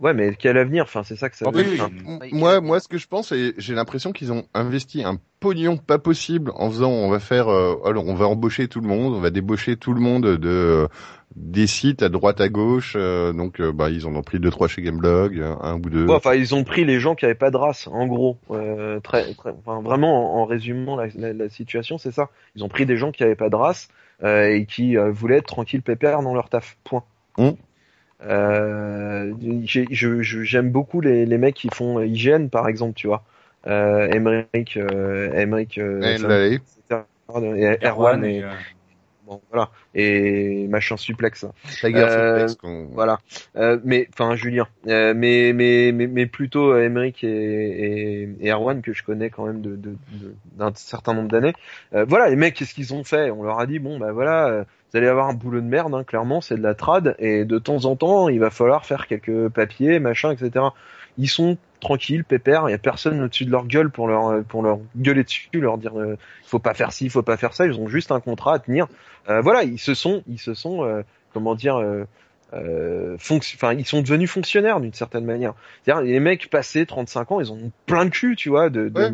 Ouais, 0.00 0.14
mais 0.14 0.34
quel 0.38 0.56
avenir 0.58 0.84
Enfin, 0.84 1.02
c'est 1.02 1.16
ça 1.16 1.28
que 1.30 1.36
ça 1.36 1.50
veut 1.50 1.62
fait, 1.62 1.74
dire. 1.74 1.88
moi, 2.32 2.60
moi, 2.60 2.80
ce 2.80 2.88
que 2.88 2.98
je 2.98 3.06
pense, 3.08 3.32
et 3.32 3.54
j'ai 3.58 3.74
l'impression 3.74 4.12
qu'ils 4.12 4.32
ont 4.32 4.44
investi 4.54 5.02
un 5.04 5.18
pognon 5.40 5.76
pas 5.76 5.98
possible 5.98 6.52
en 6.54 6.70
faisant, 6.70 6.90
on 6.90 7.08
va 7.10 7.20
faire, 7.20 7.48
euh, 7.48 7.76
alors 7.84 8.06
on 8.06 8.14
va 8.14 8.26
embaucher 8.26 8.68
tout 8.68 8.80
le 8.80 8.88
monde, 8.88 9.14
on 9.14 9.20
va 9.20 9.30
débaucher 9.30 9.76
tout 9.76 9.92
le 9.92 10.00
monde 10.00 10.24
de 10.36 10.48
euh, 10.48 10.88
des 11.34 11.66
sites 11.66 12.02
à 12.02 12.08
droite 12.08 12.40
à 12.40 12.48
gauche, 12.48 12.94
euh, 12.96 13.32
donc 13.32 13.60
euh, 13.60 13.70
bah 13.72 13.90
ils 13.90 14.06
en 14.06 14.14
ont 14.14 14.22
pris 14.22 14.40
deux 14.40 14.50
trois 14.50 14.68
chez 14.68 14.80
Gameblog, 14.80 15.38
euh, 15.38 15.54
un 15.60 15.74
ou 15.74 15.80
deux. 15.90 16.06
Ouais, 16.06 16.14
enfin, 16.14 16.34
ils 16.34 16.54
ont 16.54 16.64
pris 16.64 16.84
les 16.84 16.98
gens 16.98 17.14
qui 17.14 17.26
avaient 17.26 17.34
pas 17.34 17.50
de 17.50 17.56
race, 17.58 17.86
en 17.88 18.06
gros. 18.06 18.38
Euh, 18.50 19.00
très, 19.00 19.34
très, 19.34 19.50
enfin, 19.50 19.82
vraiment, 19.82 20.36
en, 20.36 20.42
en 20.42 20.44
résumant 20.46 20.96
la, 20.96 21.08
la, 21.14 21.32
la 21.32 21.48
situation, 21.50 21.98
c'est 21.98 22.12
ça. 22.12 22.30
Ils 22.54 22.64
ont 22.64 22.68
pris 22.68 22.86
des 22.86 22.96
gens 22.96 23.12
qui 23.12 23.22
avaient 23.22 23.34
pas 23.36 23.50
de 23.50 23.56
race 23.56 23.88
euh, 24.22 24.48
et 24.48 24.64
qui 24.64 24.96
euh, 24.96 25.10
voulaient 25.10 25.38
être 25.38 25.46
tranquilles, 25.46 25.82
pépère 25.82 26.22
dans 26.22 26.32
leur 26.34 26.48
taf. 26.48 26.78
Point. 26.84 27.02
Mm. 27.36 27.50
Euh, 28.22 29.34
j'ai- 29.64 29.88
je- 29.92 30.22
je- 30.22 30.42
J'aime 30.42 30.70
beaucoup 30.70 31.00
les, 31.00 31.26
les 31.26 31.38
mecs 31.38 31.54
qui 31.56 31.68
font 31.70 32.00
hygiène, 32.00 32.50
par 32.50 32.68
exemple, 32.68 32.94
tu 32.94 33.06
vois. 33.08 33.24
Euh, 33.66 34.08
Emmerich, 34.08 34.76
euh, 34.76 35.32
Emmerich, 35.34 35.78
euh, 35.78 36.02
et 37.56 37.78
Erwan 37.86 38.24
et, 38.24 38.42
euh, 38.42 38.54
bon, 39.26 39.40
voilà, 39.50 39.70
et 39.94 40.66
machin 40.68 40.96
suplex. 40.96 41.44
Tiger 41.80 41.98
Euh, 42.08 42.48
Suplex, 42.48 42.56
Voilà. 42.92 43.18
Euh, 43.56 43.78
mais 43.84 44.08
enfin 44.12 44.34
Julien, 44.36 44.66
euh, 44.86 45.12
mais, 45.16 45.52
mais 45.52 45.92
mais 45.92 46.06
mais 46.06 46.26
plutôt 46.26 46.72
euh, 46.72 46.84
Emeric 46.84 47.24
et, 47.24 47.28
et, 47.28 48.28
et 48.40 48.50
Erwan 48.52 48.80
que 48.82 48.92
je 48.92 49.02
connais 49.02 49.30
quand 49.30 49.46
même 49.46 49.60
de 49.60 49.70
de- 49.76 49.96
de- 50.12 50.34
d'un 50.56 50.72
certain 50.74 51.14
nombre 51.14 51.28
d'années. 51.28 51.52
Euh, 51.94 52.04
voilà, 52.08 52.28
les 52.30 52.36
mecs, 52.36 52.54
qu'est-ce 52.54 52.74
qu'ils 52.74 52.94
ont 52.94 53.04
fait? 53.04 53.30
On 53.30 53.42
leur 53.42 53.58
a 53.58 53.66
dit 53.66 53.78
bon 53.78 53.98
bah 53.98 54.12
voilà, 54.12 54.48
euh, 54.48 54.64
vous 54.92 54.98
allez 54.98 55.08
avoir 55.08 55.28
un 55.28 55.34
boulot 55.34 55.60
de 55.60 55.66
merde, 55.66 55.94
hein, 55.94 56.04
clairement 56.04 56.40
c'est 56.40 56.56
de 56.56 56.62
la 56.62 56.74
trad 56.74 57.16
et 57.18 57.44
de 57.44 57.58
temps 57.58 57.84
en 57.84 57.96
temps 57.96 58.28
il 58.28 58.38
va 58.40 58.50
falloir 58.50 58.86
faire 58.86 59.06
quelques 59.06 59.48
papiers, 59.48 59.98
machin, 59.98 60.30
etc. 60.32 60.66
Ils 61.18 61.28
sont 61.28 61.56
tranquille, 61.80 62.24
pépère, 62.24 62.68
il 62.68 62.72
y 62.72 62.74
a 62.74 62.78
personne 62.78 63.20
au-dessus 63.22 63.44
de 63.44 63.50
leur 63.50 63.66
gueule 63.66 63.90
pour 63.90 64.08
leur 64.08 64.42
pour 64.44 64.62
leur 64.62 64.78
gueuler 64.96 65.24
dessus, 65.24 65.48
leur 65.54 65.78
dire 65.78 65.98
euh, 65.98 66.16
faut 66.44 66.58
pas 66.58 66.74
faire 66.74 66.92
ci, 66.92 67.04
il 67.06 67.10
faut 67.10 67.22
pas 67.22 67.36
faire 67.36 67.54
ça, 67.54 67.66
ils 67.66 67.78
ont 67.78 67.88
juste 67.88 68.12
un 68.12 68.20
contrat 68.20 68.54
à 68.54 68.58
tenir. 68.58 68.86
Euh, 69.28 69.40
voilà, 69.40 69.62
ils 69.64 69.78
se 69.78 69.94
sont 69.94 70.22
ils 70.28 70.38
se 70.38 70.54
sont 70.54 70.84
euh, 70.84 71.02
comment 71.32 71.54
dire 71.54 71.76
euh, 71.76 72.04
euh, 72.54 73.16
enfin 73.18 73.72
ils 73.74 73.84
sont 73.86 74.02
devenus 74.02 74.30
fonctionnaires 74.30 74.80
d'une 74.80 74.92
certaine 74.94 75.24
manière. 75.24 75.54
C'est-à-dire 75.84 76.04
les 76.04 76.20
mecs 76.20 76.48
passés 76.50 76.86
35 76.86 77.32
ans, 77.32 77.40
ils 77.40 77.52
ont 77.52 77.72
plein 77.86 78.04
de 78.04 78.10
cul, 78.10 78.36
tu 78.36 78.48
vois, 78.50 78.70
de 78.70 78.88
de, 78.88 79.00
Ouais. 79.00 79.12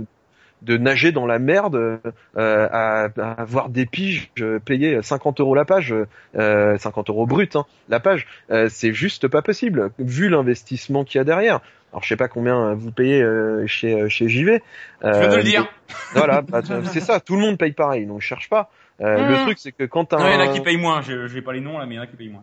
de 0.63 0.77
nager 0.77 1.11
dans 1.11 1.27
la 1.27 1.39
merde 1.41 1.75
euh, 1.75 1.99
à, 2.37 3.09
à 3.19 3.33
avoir 3.33 3.69
des 3.69 3.85
piges 3.87 4.31
euh, 4.41 4.61
payées 4.61 5.03
50 5.03 5.41
euros 5.41 5.55
la 5.57 5.65
page, 5.65 5.93
euh, 6.37 6.79
50 6.79 7.11
euros 7.11 7.27
brut 7.27 7.57
hein, 7.57 7.67
la 7.89 7.99
page, 7.99 8.27
euh, 8.51 8.69
c'est 8.71 8.93
juste 8.93 9.27
pas 9.27 9.43
possible 9.43 9.91
vu 9.99 10.29
l'investissement 10.29 11.03
qu'il 11.05 11.19
y 11.19 11.21
a 11.21 11.25
derrière. 11.25 11.61
Alors 11.93 12.03
je 12.03 12.09
sais 12.09 12.17
pas 12.17 12.29
combien 12.29 12.59
euh, 12.69 12.75
vous 12.75 12.91
payez 12.91 13.23
euh, 13.23 13.67
chez 13.67 13.93
euh, 14.01 14.09
chez 14.09 14.29
JV. 14.29 14.63
Je 15.03 15.09
viens 15.11 15.29
de 15.29 15.37
le 15.37 15.43
dire. 15.43 15.67
Voilà, 16.15 16.41
bah, 16.43 16.61
c'est 16.93 17.01
ça, 17.01 17.21
tout 17.21 17.35
le 17.37 17.41
monde 17.43 17.59
paye 17.59 17.73
pareil, 17.73 18.07
donc 18.07 18.21
je 18.23 18.27
cherche 18.27 18.49
pas. 18.49 18.71
Euh. 19.01 19.29
Le 19.29 19.37
truc 19.45 19.59
c'est 19.59 19.73
que 19.73 19.85
quand 19.85 20.07
t'as 20.07 20.19
Non, 20.19 20.27
il 20.29 20.33
y 20.33 20.37
en 20.37 20.41
a 20.41 20.45
un- 20.45 20.53
qui 20.53 20.61
payent 20.61 20.77
moins. 20.79 21.03
Je, 21.03 21.27
je 21.27 21.35
vais 21.35 21.43
pas 21.43 21.53
les 21.53 21.61
noms 21.61 21.79
là, 21.79 21.87
mais 21.87 21.95
il 21.95 21.97
y 21.97 22.01
en 22.01 22.03
a 22.03 22.07
qui 22.07 22.17
payent 22.17 22.31
moins. 22.31 22.43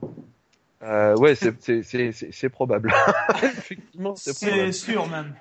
euh, 0.83 1.15
ouais, 1.17 1.35
c'est 1.35 1.53
c'est 1.61 1.81
c'est 1.83 2.11
c'est- 2.11 2.29
c'est 2.31 2.49
probable. 2.49 2.93
Effectivement, 3.43 4.15
c'est 4.15 4.35
probable. 4.37 4.73
C'est 4.73 4.91
sûr 4.91 5.07
même. 5.07 5.33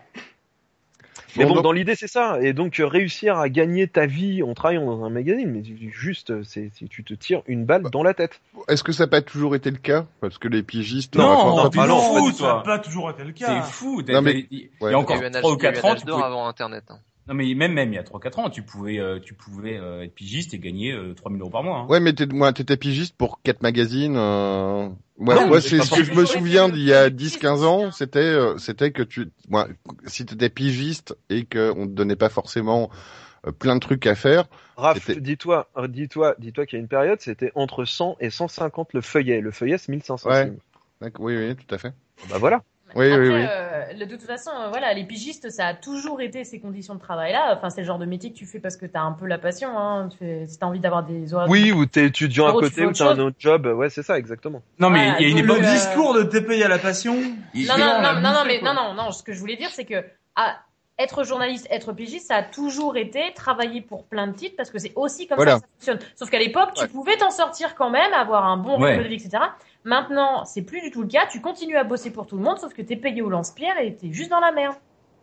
Mais 1.36 1.44
Bon, 1.44 1.50
bon, 1.50 1.55
donc- 1.56 1.64
dans 1.64 1.72
l'idée, 1.72 1.94
c'est 1.94 2.09
ça. 2.09 2.38
Et 2.40 2.52
donc, 2.52 2.80
euh, 2.80 2.86
réussir 2.86 3.36
à 3.38 3.48
gagner 3.48 3.86
ta 3.86 4.06
vie 4.06 4.42
en 4.42 4.55
travaillant 4.55 4.86
dans 4.86 5.05
un 5.05 5.10
magazine, 5.10 5.50
mais 5.50 5.62
juste, 5.90 6.30
euh, 6.30 6.42
c'est 6.44 6.70
si 6.74 6.88
tu 6.88 7.05
te 7.05 7.14
tires 7.14 7.42
une 7.46 7.64
balle 7.64 7.82
dans 7.92 8.02
la 8.02 8.14
tête. 8.14 8.40
Est-ce 8.68 8.82
que 8.82 8.92
ça 8.92 9.05
n'a 9.05 9.09
pas 9.09 9.20
toujours 9.22 9.55
été 9.55 9.70
le 9.70 9.76
cas? 9.78 10.06
Parce 10.20 10.38
que 10.38 10.48
les 10.48 10.62
pigistes... 10.62 11.16
Non, 11.16 11.56
non, 11.56 11.70
peu- 11.70 11.78
ah 11.80 11.86
non, 11.86 11.98
fou, 12.00 12.26
pas 12.30 12.32
ça 12.32 12.46
n'a 12.46 12.60
pas 12.60 12.78
toujours 12.78 13.10
été 13.10 13.22
le 13.24 13.32
C'est 13.36 13.44
cas. 13.44 13.62
fou. 13.62 14.02
Non, 14.09 14.22
mais- 14.22 14.46
Il 14.50 14.59
y 14.59 14.70
ouais. 14.80 14.94
a 14.94 14.98
encore 14.98 15.16
il 15.16 15.20
y 15.20 15.22
a 15.22 15.26
eu 15.26 15.30
un 15.30 15.34
âge, 15.34 15.42
3 15.42 15.52
ou 15.55 15.59
il 15.59 15.62
y 15.62 15.66
a 15.66 15.70
eu 15.70 15.72
4 15.74 15.84
un 15.84 15.90
ans, 15.90 15.94
tu 15.96 16.06
pouvais... 16.06 16.22
avant 16.22 16.46
Internet. 16.48 16.84
hein. 16.88 16.98
Non 17.28 17.34
mais 17.34 17.52
même 17.55 17.74
même 17.74 17.92
il 17.92 17.96
y 17.96 17.98
a 17.98 18.02
3-4 18.02 18.40
ans, 18.40 18.48
tu 18.50 18.62
pouvais 18.62 18.98
euh, 18.98 19.20
tu 19.20 19.34
pouvais 19.34 19.76
euh, 19.76 20.02
être 20.02 20.14
pigiste 20.14 20.55
et 20.55 20.59
gagner 20.59 20.92
euh, 20.92 21.12
3000 21.14 21.40
euros 21.42 21.50
par 21.50 21.62
mois. 21.62 21.78
hein. 21.80 21.86
Ouais, 21.88 22.00
mais 22.00 22.14
t'es, 22.14 22.24
moi, 22.26 22.52
t'étais 22.55 22.78
pigiste 22.78 23.14
pour 23.16 23.40
quatre 23.42 23.62
magazines. 23.62 24.16
Euh... 24.16 24.88
Ouais, 25.18 25.34
Non, 25.34 25.60
c'est 25.60 25.82
ce 25.82 25.94
que 25.94 26.05
je 26.05 26.12
me 26.12 26.24
souviens 26.24 26.68
d'il 26.68 26.84
y 26.84 26.92
a 26.94 27.10
10-15 27.10 27.64
ans, 27.64 27.90
c'était, 27.90 28.20
euh, 28.20 28.56
c'était 28.56 28.92
que 28.92 29.02
tu, 29.02 29.30
moi, 29.48 29.68
si 30.06 30.24
t'étais 30.24 30.48
pigiste 30.48 31.16
et 31.28 31.44
que 31.44 31.72
on 31.76 31.86
te 31.86 31.92
donnait 31.92 32.16
pas 32.16 32.28
forcément 32.28 32.88
euh, 33.46 33.52
plein 33.52 33.74
de 33.74 33.80
trucs 33.80 34.06
à 34.06 34.14
faire, 34.14 34.44
Raph, 34.76 35.05
C'était- 35.05 35.20
dis-toi, 35.20 35.68
dis-toi, 35.88 36.36
dis-toi 36.38 36.64
qu'il 36.64 36.76
y 36.76 36.80
a 36.80 36.82
une 36.82 36.88
période, 36.88 37.20
c'était 37.20 37.50
entre 37.56 37.84
100 37.84 38.16
et 38.20 38.30
150 38.30 38.92
le 38.94 39.00
feuillet. 39.00 39.40
Le 39.40 39.50
feuillet, 39.50 39.76
c'est 39.76 39.90
1500 39.90 40.30
Ouais. 40.30 40.52
oui, 41.18 41.36
oui, 41.36 41.56
tout 41.56 41.74
à 41.74 41.78
fait. 41.78 41.92
Bah 42.30 42.38
voilà. 42.38 42.62
Oui, 42.94 43.06
Après, 43.12 43.19
oui, 43.19 43.28
oui. 43.35 43.44
euh, 43.48 43.94
de 43.94 44.05
toute 44.06 44.23
façon, 44.23 44.51
euh, 44.51 44.69
voilà, 44.69 44.93
les 44.94 45.05
pigistes, 45.05 45.51
ça 45.51 45.66
a 45.66 45.74
toujours 45.74 46.20
été 46.20 46.44
ces 46.44 46.59
conditions 46.60 46.94
de 46.94 47.01
travail-là. 47.01 47.55
Enfin, 47.56 47.69
c'est 47.70 47.82
le 47.82 47.86
genre 47.86 47.98
de 47.98 48.06
métier 48.06 48.32
que 48.32 48.36
tu 48.36 48.47
fais 48.47 48.60
parce 48.60 48.77
que 48.77 48.86
t'as 48.86 49.01
un 49.02 49.12
peu 49.12 49.27
la 49.27 49.39
passion. 49.39 49.78
Hein. 49.78 50.09
Tu 50.10 50.19
fais, 50.19 50.47
si 50.47 50.59
t'as 50.59 50.66
envie 50.66 50.81
d'avoir 50.81 51.02
des 51.02 51.35
horaires. 51.35 51.48
Oui, 51.51 51.70
ou 51.73 51.85
t'es 51.86 52.06
étudiant 52.06 52.47
à 52.47 52.52
Oh, 52.55 52.62
tu 52.62 52.70
côté, 52.70 52.86
ou 52.86 52.93
t'as 52.93 53.10
un 53.12 53.19
autre 53.19 53.36
job. 53.39 53.66
Ouais, 53.66 53.90
c'est 53.90 54.02
ça, 54.02 54.19
exactement. 54.19 54.62
Non 54.78 54.90
mais 54.90 55.12
il 55.20 55.27
y 55.27 55.27
a 55.27 55.28
une 55.31 55.39
époque 55.39 55.59
Le 55.60 55.66
euh, 55.66 55.73
discours 55.73 56.15
de 56.15 56.23
tes 56.23 56.40
payé 56.40 56.65
à 56.65 56.69
la 56.69 56.78
passion. 56.78 57.16
il- 57.55 57.66
Non, 57.66 57.77
non, 57.78 58.01
non, 58.02 58.15
non, 58.20 58.32
non, 58.32 58.44
mais 58.47 58.60
non, 58.62 58.74
non, 58.74 58.94
non. 58.94 59.10
Ce 59.12 59.23
que 59.23 59.32
je 59.32 59.39
voulais 59.40 59.56
dire, 59.56 59.70
c'est 59.70 59.85
que 59.85 60.05
ah, 60.36 60.56
être 60.98 61.24
journaliste, 61.24 61.69
être 61.70 61.93
pigiste, 61.93 62.27
ça 62.28 62.36
a 62.36 62.43
toujours 62.43 62.97
été 62.97 63.32
travailler 63.35 63.81
pour 63.82 64.05
plein 64.06 64.27
de 64.27 64.32
titres 64.32 64.56
parce 64.56 64.70
que 64.70 64.78
c'est 64.78 64.93
aussi 64.97 65.27
comme 65.28 65.36
Voilà. 65.36 65.52
ça 65.52 65.59
que 65.60 65.62
ça 65.62 65.69
fonctionne. 65.93 65.98
Sauf 66.16 66.31
qu'à 66.31 66.39
l'époque, 66.40 66.70
tu 66.74 66.89
pouvais 66.89 67.16
t'en 67.16 67.31
sortir 67.31 67.74
quand 67.77 67.90
même, 67.90 68.12
avoir 68.15 68.47
un 68.47 68.56
bon 68.56 68.81
Ouais. 68.81 68.93
rythme 68.97 69.05
de 69.05 69.09
vie, 69.09 69.15
etc. 69.16 69.43
Maintenant, 69.89 70.44
c'est 70.44 70.60
plus 70.60 70.82
du 70.82 70.90
tout 70.90 71.01
le 71.01 71.09
cas. 71.09 71.27
Tu 71.32 71.40
continues 71.40 71.77
à 71.77 71.82
bosser 71.82 72.10
pour 72.10 72.27
tout 72.27 72.36
le 72.36 72.43
monde, 72.43 72.59
sauf 72.59 72.74
que 72.74 72.82
t'es 72.82 72.94
payé 72.94 73.23
au 73.23 73.31
lance-pierre 73.31 73.81
et 73.81 73.97
t'es 73.97 74.12
juste 74.12 74.28
dans 74.28 74.39
la 74.39 74.52
merde. 74.52 74.74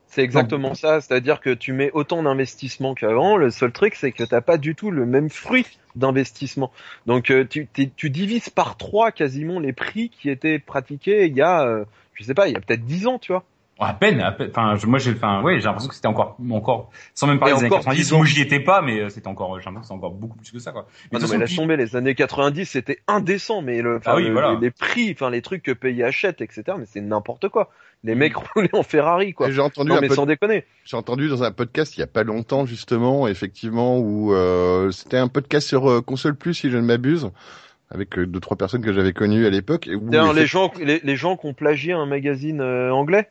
C'est 0.07 0.23
exactement 0.23 0.73
ça, 0.73 1.01
c'est-à-dire 1.01 1.39
que 1.39 1.51
tu 1.51 1.71
mets 1.71 1.91
autant 1.91 2.23
d'investissement 2.23 2.95
qu'avant, 2.95 3.37
le 3.37 3.51
seul 3.51 3.71
truc 3.71 3.93
c'est 3.93 4.11
que 4.11 4.23
t'as 4.23 4.41
pas 4.41 4.57
du 4.57 4.73
tout 4.73 4.89
le 4.89 5.05
même 5.05 5.29
fruit 5.29 5.67
d'investissement. 5.95 6.71
Donc 7.05 7.29
euh, 7.29 7.45
tu, 7.47 7.67
tu 7.95 8.09
divises 8.09 8.49
par 8.49 8.75
trois 8.75 9.11
quasiment 9.11 9.59
les 9.59 9.73
prix 9.73 10.09
qui 10.09 10.31
étaient 10.31 10.57
pratiqués 10.57 11.27
il 11.27 11.35
y 11.35 11.43
a, 11.43 11.67
euh, 11.67 11.85
je 12.15 12.23
sais 12.23 12.33
pas, 12.33 12.47
il 12.47 12.53
y 12.53 12.57
a 12.57 12.59
peut-être 12.59 12.85
dix 12.85 13.05
ans, 13.05 13.19
tu 13.19 13.33
vois. 13.33 13.43
À 13.79 13.93
peine, 13.93 14.21
à 14.21 14.31
peine. 14.31 14.49
Enfin, 14.51 14.75
je- 14.77 14.85
moi 14.87 14.99
j'ai 14.99 15.11
enfin 15.11 15.41
ouais, 15.41 15.59
j'ai 15.59 15.65
l'impression 15.65 15.89
que 15.89 15.95
c'était 15.95 16.07
encore 16.07 16.37
encore 16.51 16.91
sans 17.13 17.27
même 17.27 17.39
parler 17.39 17.53
Et 17.53 17.57
des 17.57 17.59
années 17.65 17.67
encore 17.67 17.79
90. 17.83 18.01
10 18.01 18.13
ans. 18.13 18.17
Moi 18.17 18.25
j'y 18.25 18.41
étais 18.41 18.59
pas 18.61 18.81
mais 18.81 19.01
euh, 19.01 19.09
c'était 19.09 19.27
encore 19.27 19.59
j'ai 19.59 19.65
l'impression 19.65 19.81
que 19.81 19.87
c'est 19.87 19.93
encore 19.93 20.11
beaucoup 20.11 20.37
plus 20.37 20.51
que 20.51 20.59
ça 20.59 20.71
quoi. 20.71 20.85
Ah 20.87 20.91
non 21.13 21.19
toute 21.19 21.31
mais 21.31 21.37
laisse 21.39 21.55
tomber, 21.55 21.75
les 21.77 21.95
années 21.95 22.15
90 22.15 22.65
c'était 22.65 22.99
indécent, 23.07 23.61
mais 23.61 23.81
le, 23.81 23.97
enfin, 23.97 24.11
Ah 24.13 24.15
oui, 24.15 24.23
le- 24.27 24.31
voilà. 24.33 24.53
les, 24.53 24.59
les 24.61 24.71
prix, 24.71 25.11
enfin 25.11 25.29
les 25.29 25.41
trucs 25.41 25.61
que 25.63 25.71
payait 25.73 26.03
Hachette, 26.05 26.39
etc. 26.41 26.63
Mais 26.77 26.85
c'est 26.85 27.01
n'importe 27.01 27.49
quoi. 27.49 27.69
Les 28.05 28.15
mecs 28.15 28.35
roulaient 28.55 28.73
en 28.75 28.83
Ferrari, 28.83 29.33
quoi. 29.33 29.49
J'ai 29.51 29.61
entendu 29.61 29.89
Non 29.89 29.97
un 29.97 30.01
mais 30.01 30.07
peu 30.09 30.15
sans 30.15 30.25
déconner. 30.25 30.63
J'ai 30.85 30.95
entendu 30.95 31.27
dans 31.27 31.43
un 31.43 31.51
podcast 31.51 31.97
il 31.97 31.99
y 31.99 32.03
a 32.03 32.07
pas 32.07 32.23
longtemps 32.23 32.65
justement, 32.65 33.27
effectivement, 33.27 33.97
où 33.99 34.33
euh, 34.33 34.91
c'était 34.91 35.17
un 35.17 35.27
podcast 35.27 35.67
sur 35.67 35.89
euh, 35.89 36.01
console 36.01 36.35
plus 36.35 36.53
si 36.53 36.69
je 36.69 36.77
ne 36.77 36.83
m'abuse, 36.83 37.29
avec 37.89 38.17
euh, 38.17 38.25
deux 38.25 38.39
trois 38.39 38.55
personnes 38.57 38.81
que 38.83 38.93
j'avais 38.93 39.11
connues 39.13 39.45
à 39.45 39.49
l'époque. 39.49 39.89
où, 39.93 40.09
les 40.09 40.17
effect- 40.17 40.45
gens, 40.45 40.71
les, 40.81 40.99
les 41.03 41.15
gens 41.17 41.35
qui 41.35 41.47
ont 41.47 41.53
plagié 41.53 41.93
un 41.93 42.05
magazine 42.05 42.61
euh, 42.61 42.91
anglais 42.91 43.29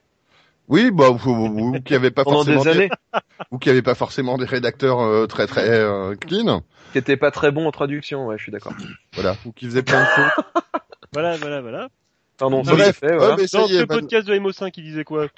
Oui, 0.69 0.91
bah 0.91 1.11
ou, 1.11 1.79
qui 1.85 1.95
avaient 1.95 2.11
pas 2.11 2.25
pendant 2.25 2.45
forcément 2.45 2.63
des 2.65 2.71
années, 2.71 2.91
ou 3.51 3.59
qui 3.59 3.83
pas 3.83 3.95
forcément 3.95 4.39
des 4.39 4.47
rédacteurs 4.47 5.01
euh, 5.01 5.27
très 5.27 5.47
très 5.47 5.69
euh, 5.69 6.15
clean, 6.17 6.63
qui 6.93 6.99
étaient 6.99 7.17
pas 7.17 7.31
très 7.31 7.51
bons 7.51 7.67
en 7.67 7.73
traduction, 7.73 8.27
ouais, 8.27 8.39
je 8.39 8.45
suis 8.45 8.53
d'accord. 8.53 8.73
voilà, 9.15 9.37
ou 9.45 9.53
qui 9.53 9.67
faisaient 9.67 9.83
plein 9.83 10.01
de 10.01 10.07
fautes. 10.07 10.45
Voilà, 11.13 11.37
voilà, 11.37 11.61
voilà. 11.61 11.89
Pardon, 12.39 12.57
Non, 12.57 12.65
ça 12.65 12.73
bref, 12.73 12.99
c'est 13.01 13.07
fait, 13.07 13.17
voilà. 13.17 13.37
est, 13.37 13.55
le 13.55 13.87
podcast 13.87 14.27
de 14.27 14.35
MO5, 14.35 14.73
il 14.77 14.83
disait 14.83 15.05
quoi? 15.05 15.29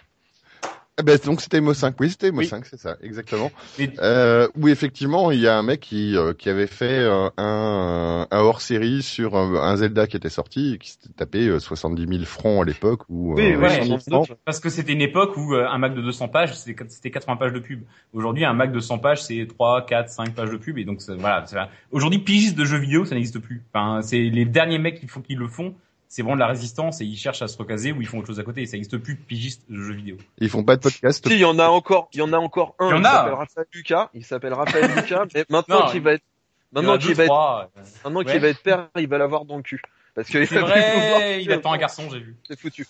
Eh 0.98 1.02
ben, 1.02 1.18
donc 1.26 1.42
c'était 1.42 1.60
Mo 1.60 1.74
5, 1.74 1.94
oui 2.00 2.08
c'était 2.08 2.32
Mo 2.32 2.38
Oui. 2.38 2.46
5, 2.46 2.64
c'est 2.64 2.78
ça, 2.78 2.96
exactement. 3.02 3.50
Mais- 3.78 3.90
Euh, 4.00 4.48
où 4.56 4.66
effectivement 4.68 5.30
il 5.30 5.40
y 5.40 5.46
a 5.46 5.58
un 5.58 5.62
mec 5.62 5.80
qui 5.80 6.16
euh, 6.16 6.32
qui 6.32 6.48
avait 6.48 6.66
fait 6.66 7.00
euh, 7.00 7.28
un, 7.36 8.26
un 8.30 8.38
hors 8.40 8.62
série 8.62 9.02
sur 9.02 9.36
un, 9.36 9.56
un 9.56 9.76
Zelda 9.76 10.06
qui 10.06 10.16
était 10.16 10.30
sorti 10.30 10.72
et 10.72 10.78
qui 10.78 10.92
s'était 10.92 11.10
tapé 11.14 11.48
euh, 11.48 11.58
70 11.60 12.06
000 12.08 12.24
francs 12.24 12.62
à 12.62 12.64
l'époque 12.64 13.02
ou 13.10 13.34
Oui, 13.34 13.52
euh, 13.52 13.58
oui, 13.60 13.68
100 13.68 13.84
000 13.84 13.98
sans 13.98 14.10
francs. 14.10 14.28
doute. 14.28 14.38
Parce 14.46 14.58
que 14.58 14.70
c'était 14.70 14.94
une 14.94 15.02
époque 15.02 15.36
où 15.36 15.52
euh, 15.54 15.66
un 15.68 15.76
Mac 15.76 15.94
de 15.94 16.00
200 16.00 16.28
pages, 16.28 16.56
c'était 16.56 16.82
c'était 16.88 17.10
80 17.10 17.36
pages 17.36 17.52
de 17.52 17.60
pub. 17.60 17.82
Aujourd'hui, 18.14 18.46
un 18.46 18.54
Mac 18.54 18.72
de 18.72 18.80
100 18.80 18.98
pages, 18.98 19.22
c'est 19.22 19.46
3, 19.46 19.84
4, 19.84 20.08
5 20.08 20.34
pages 20.34 20.50
de 20.50 20.56
pub. 20.56 20.78
Et 20.78 20.84
donc, 20.86 21.02
voilà. 21.18 21.44
c'est- 21.46 21.56
Aujourd'hui, 21.90 22.20
pigiste 22.20 22.56
de 22.56 22.64
jeux 22.64 22.78
vidéo, 22.78 23.04
ça 23.04 23.14
n'existe 23.16 23.38
plus. 23.38 23.62
Enfin, 23.70 24.00
c'est 24.00 24.18
les 24.18 24.46
derniers 24.46 24.78
mecs 24.78 24.98
qui 24.98 25.08
font, 25.08 25.20
qui 25.20 25.34
le 25.34 25.46
font. 25.48 25.74
C'est 26.08 26.22
vraiment 26.22 26.36
de 26.36 26.40
la 26.40 26.46
résistance 26.46 27.00
et 27.00 27.04
ils 27.04 27.16
cherchent 27.16 27.42
à 27.42 27.48
se 27.48 27.58
recaser 27.58 27.92
ou 27.92 28.00
ils 28.00 28.06
font 28.06 28.18
autre 28.18 28.28
chose 28.28 28.38
à 28.40 28.44
côté. 28.44 28.62
Et 28.62 28.66
ça 28.66 28.76
n'existe 28.76 28.96
plus 28.98 29.14
de 29.16 29.20
pigiste 29.20 29.62
de 29.68 29.76
jeux 29.76 29.94
vidéo. 29.94 30.16
Ils 30.38 30.48
font 30.48 30.62
pas 30.64 30.76
de 30.76 30.80
podcast. 30.80 31.26
Si, 31.26 31.34
il 31.34 31.40
y 31.40 31.44
en 31.44 31.58
a 31.58 31.66
encore, 31.66 32.08
il 32.12 32.18
y 32.18 32.22
en 32.22 32.32
a 32.32 32.38
encore 32.38 32.76
un. 32.78 32.86
Il 32.88 32.90
y 32.90 32.94
en 32.94 33.00
Il 33.00 33.06
a. 33.06 33.10
s'appelle 33.12 33.34
Raphaël 33.34 33.66
Lucas. 33.72 34.10
Il 34.14 34.24
s'appelle 34.24 34.52
Raphaël 34.54 34.90
Lucas. 34.94 35.24
Mais 35.34 35.44
maintenant 35.50 35.90
qu'il 35.90 36.02
va 36.02 36.12
être, 36.14 36.24
maintenant 36.72 36.96
qu'il 36.98 37.14
va 37.14 37.24
euh, 37.24 37.80
maintenant 38.04 38.22
qu'il 38.22 38.40
va 38.40 38.48
être 38.48 38.62
père, 38.62 38.88
il 38.96 39.08
va 39.08 39.18
l'avoir 39.18 39.44
dans 39.44 39.56
le 39.56 39.62
cul. 39.62 39.82
Parce 40.14 40.28
que 40.30 40.44
C'est 40.46 40.58
vrai, 40.60 41.42
il 41.42 41.52
attend 41.52 41.72
un 41.72 41.78
garçon, 41.78 42.08
j'ai 42.10 42.20
vu. 42.20 42.36
C'est 42.46 42.58
foutu. 42.58 42.86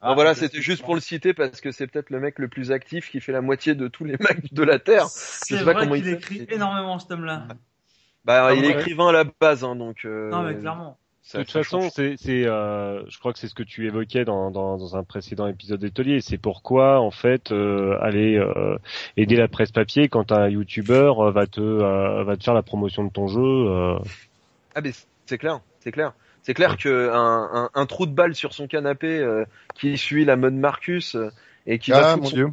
Ah, 0.00 0.10
Bon, 0.10 0.14
voilà, 0.14 0.34
c'était 0.34 0.60
juste 0.62 0.84
pour 0.84 0.94
le 0.94 1.00
citer 1.00 1.34
parce 1.34 1.60
que 1.60 1.72
c'est 1.72 1.86
peut-être 1.88 2.10
le 2.10 2.20
mec 2.20 2.38
le 2.38 2.46
plus 2.48 2.70
actif 2.70 3.10
qui 3.10 3.20
fait 3.20 3.32
la 3.32 3.40
moitié 3.40 3.74
de 3.74 3.88
tous 3.88 4.04
les 4.04 4.16
mecs 4.20 4.52
de 4.52 4.62
la 4.62 4.78
Terre. 4.78 5.06
Sais 5.08 5.56
pas 5.58 5.62
vrai 5.64 5.74
comment 5.74 5.94
qu'il 5.94 6.06
il 6.06 6.10
fait. 6.10 6.16
écrit 6.18 6.46
énormément 6.50 6.98
ce 6.98 7.06
tome-là. 7.08 7.46
Bah, 8.24 8.46
Ah, 8.46 8.54
il 8.54 8.64
est 8.64 8.68
ouais. 8.74 8.80
écrivain 8.80 9.08
à 9.08 9.12
la 9.12 9.24
base, 9.24 9.64
hein, 9.64 9.74
donc. 9.74 10.04
euh, 10.04 10.30
Non 10.30 10.42
mais 10.42 10.54
clairement. 10.56 10.98
Ça- 11.28 11.38
De 11.38 11.42
toute 11.44 11.52
façon, 11.52 11.90
c'est, 11.90 12.16
c'est, 12.16 12.46
euh, 12.46 13.04
je 13.08 13.18
crois 13.18 13.32
que 13.34 13.38
c'est 13.38 13.48
ce 13.48 13.54
que 13.54 13.62
tu 13.62 13.86
évoquais 13.86 14.24
dans, 14.24 14.50
dans, 14.50 14.78
dans 14.78 14.96
un 14.96 15.04
précédent 15.04 15.46
épisode 15.46 15.80
d'Atelier. 15.80 16.20
C'est 16.22 16.38
pourquoi, 16.38 17.00
en 17.00 17.10
fait, 17.10 17.52
euh, 17.52 17.98
aller 18.00 18.36
euh, 18.36 18.78
aider 19.16 19.36
la 19.36 19.46
presse 19.46 19.70
papier 19.70 20.08
quand 20.08 20.32
un 20.32 20.48
YouTuber 20.48 21.12
euh, 21.18 21.30
va 21.30 21.46
te 21.46 21.60
euh, 21.60 22.24
va 22.24 22.36
te 22.36 22.44
faire 22.44 22.54
la 22.54 22.62
promotion 22.62 23.04
de 23.04 23.10
ton 23.12 23.26
jeu. 23.28 23.40
euh. 23.42 23.98
Ah 24.74 24.80
mais 24.80 24.92
c'est 25.26 25.38
clair, 25.38 25.60
c'est 25.80 25.92
clair. 25.92 26.14
C'est 26.42 26.54
clair 26.54 26.78
que 26.78 27.10
un, 27.12 27.64
un, 27.64 27.70
un 27.74 27.86
trou 27.86 28.06
de 28.06 28.12
balle 28.12 28.34
sur 28.34 28.54
son 28.54 28.66
canapé 28.66 29.18
euh, 29.18 29.44
qui 29.74 29.98
suit 29.98 30.24
la 30.24 30.36
mode 30.36 30.54
Marcus 30.54 31.14
euh, 31.14 31.28
et 31.66 31.78
qui 31.78 31.90
va 31.92 32.04
Ah 32.04 32.12
foutre 32.14 32.22
mon 32.24 32.30
son... 32.30 32.36
dieu. 32.36 32.48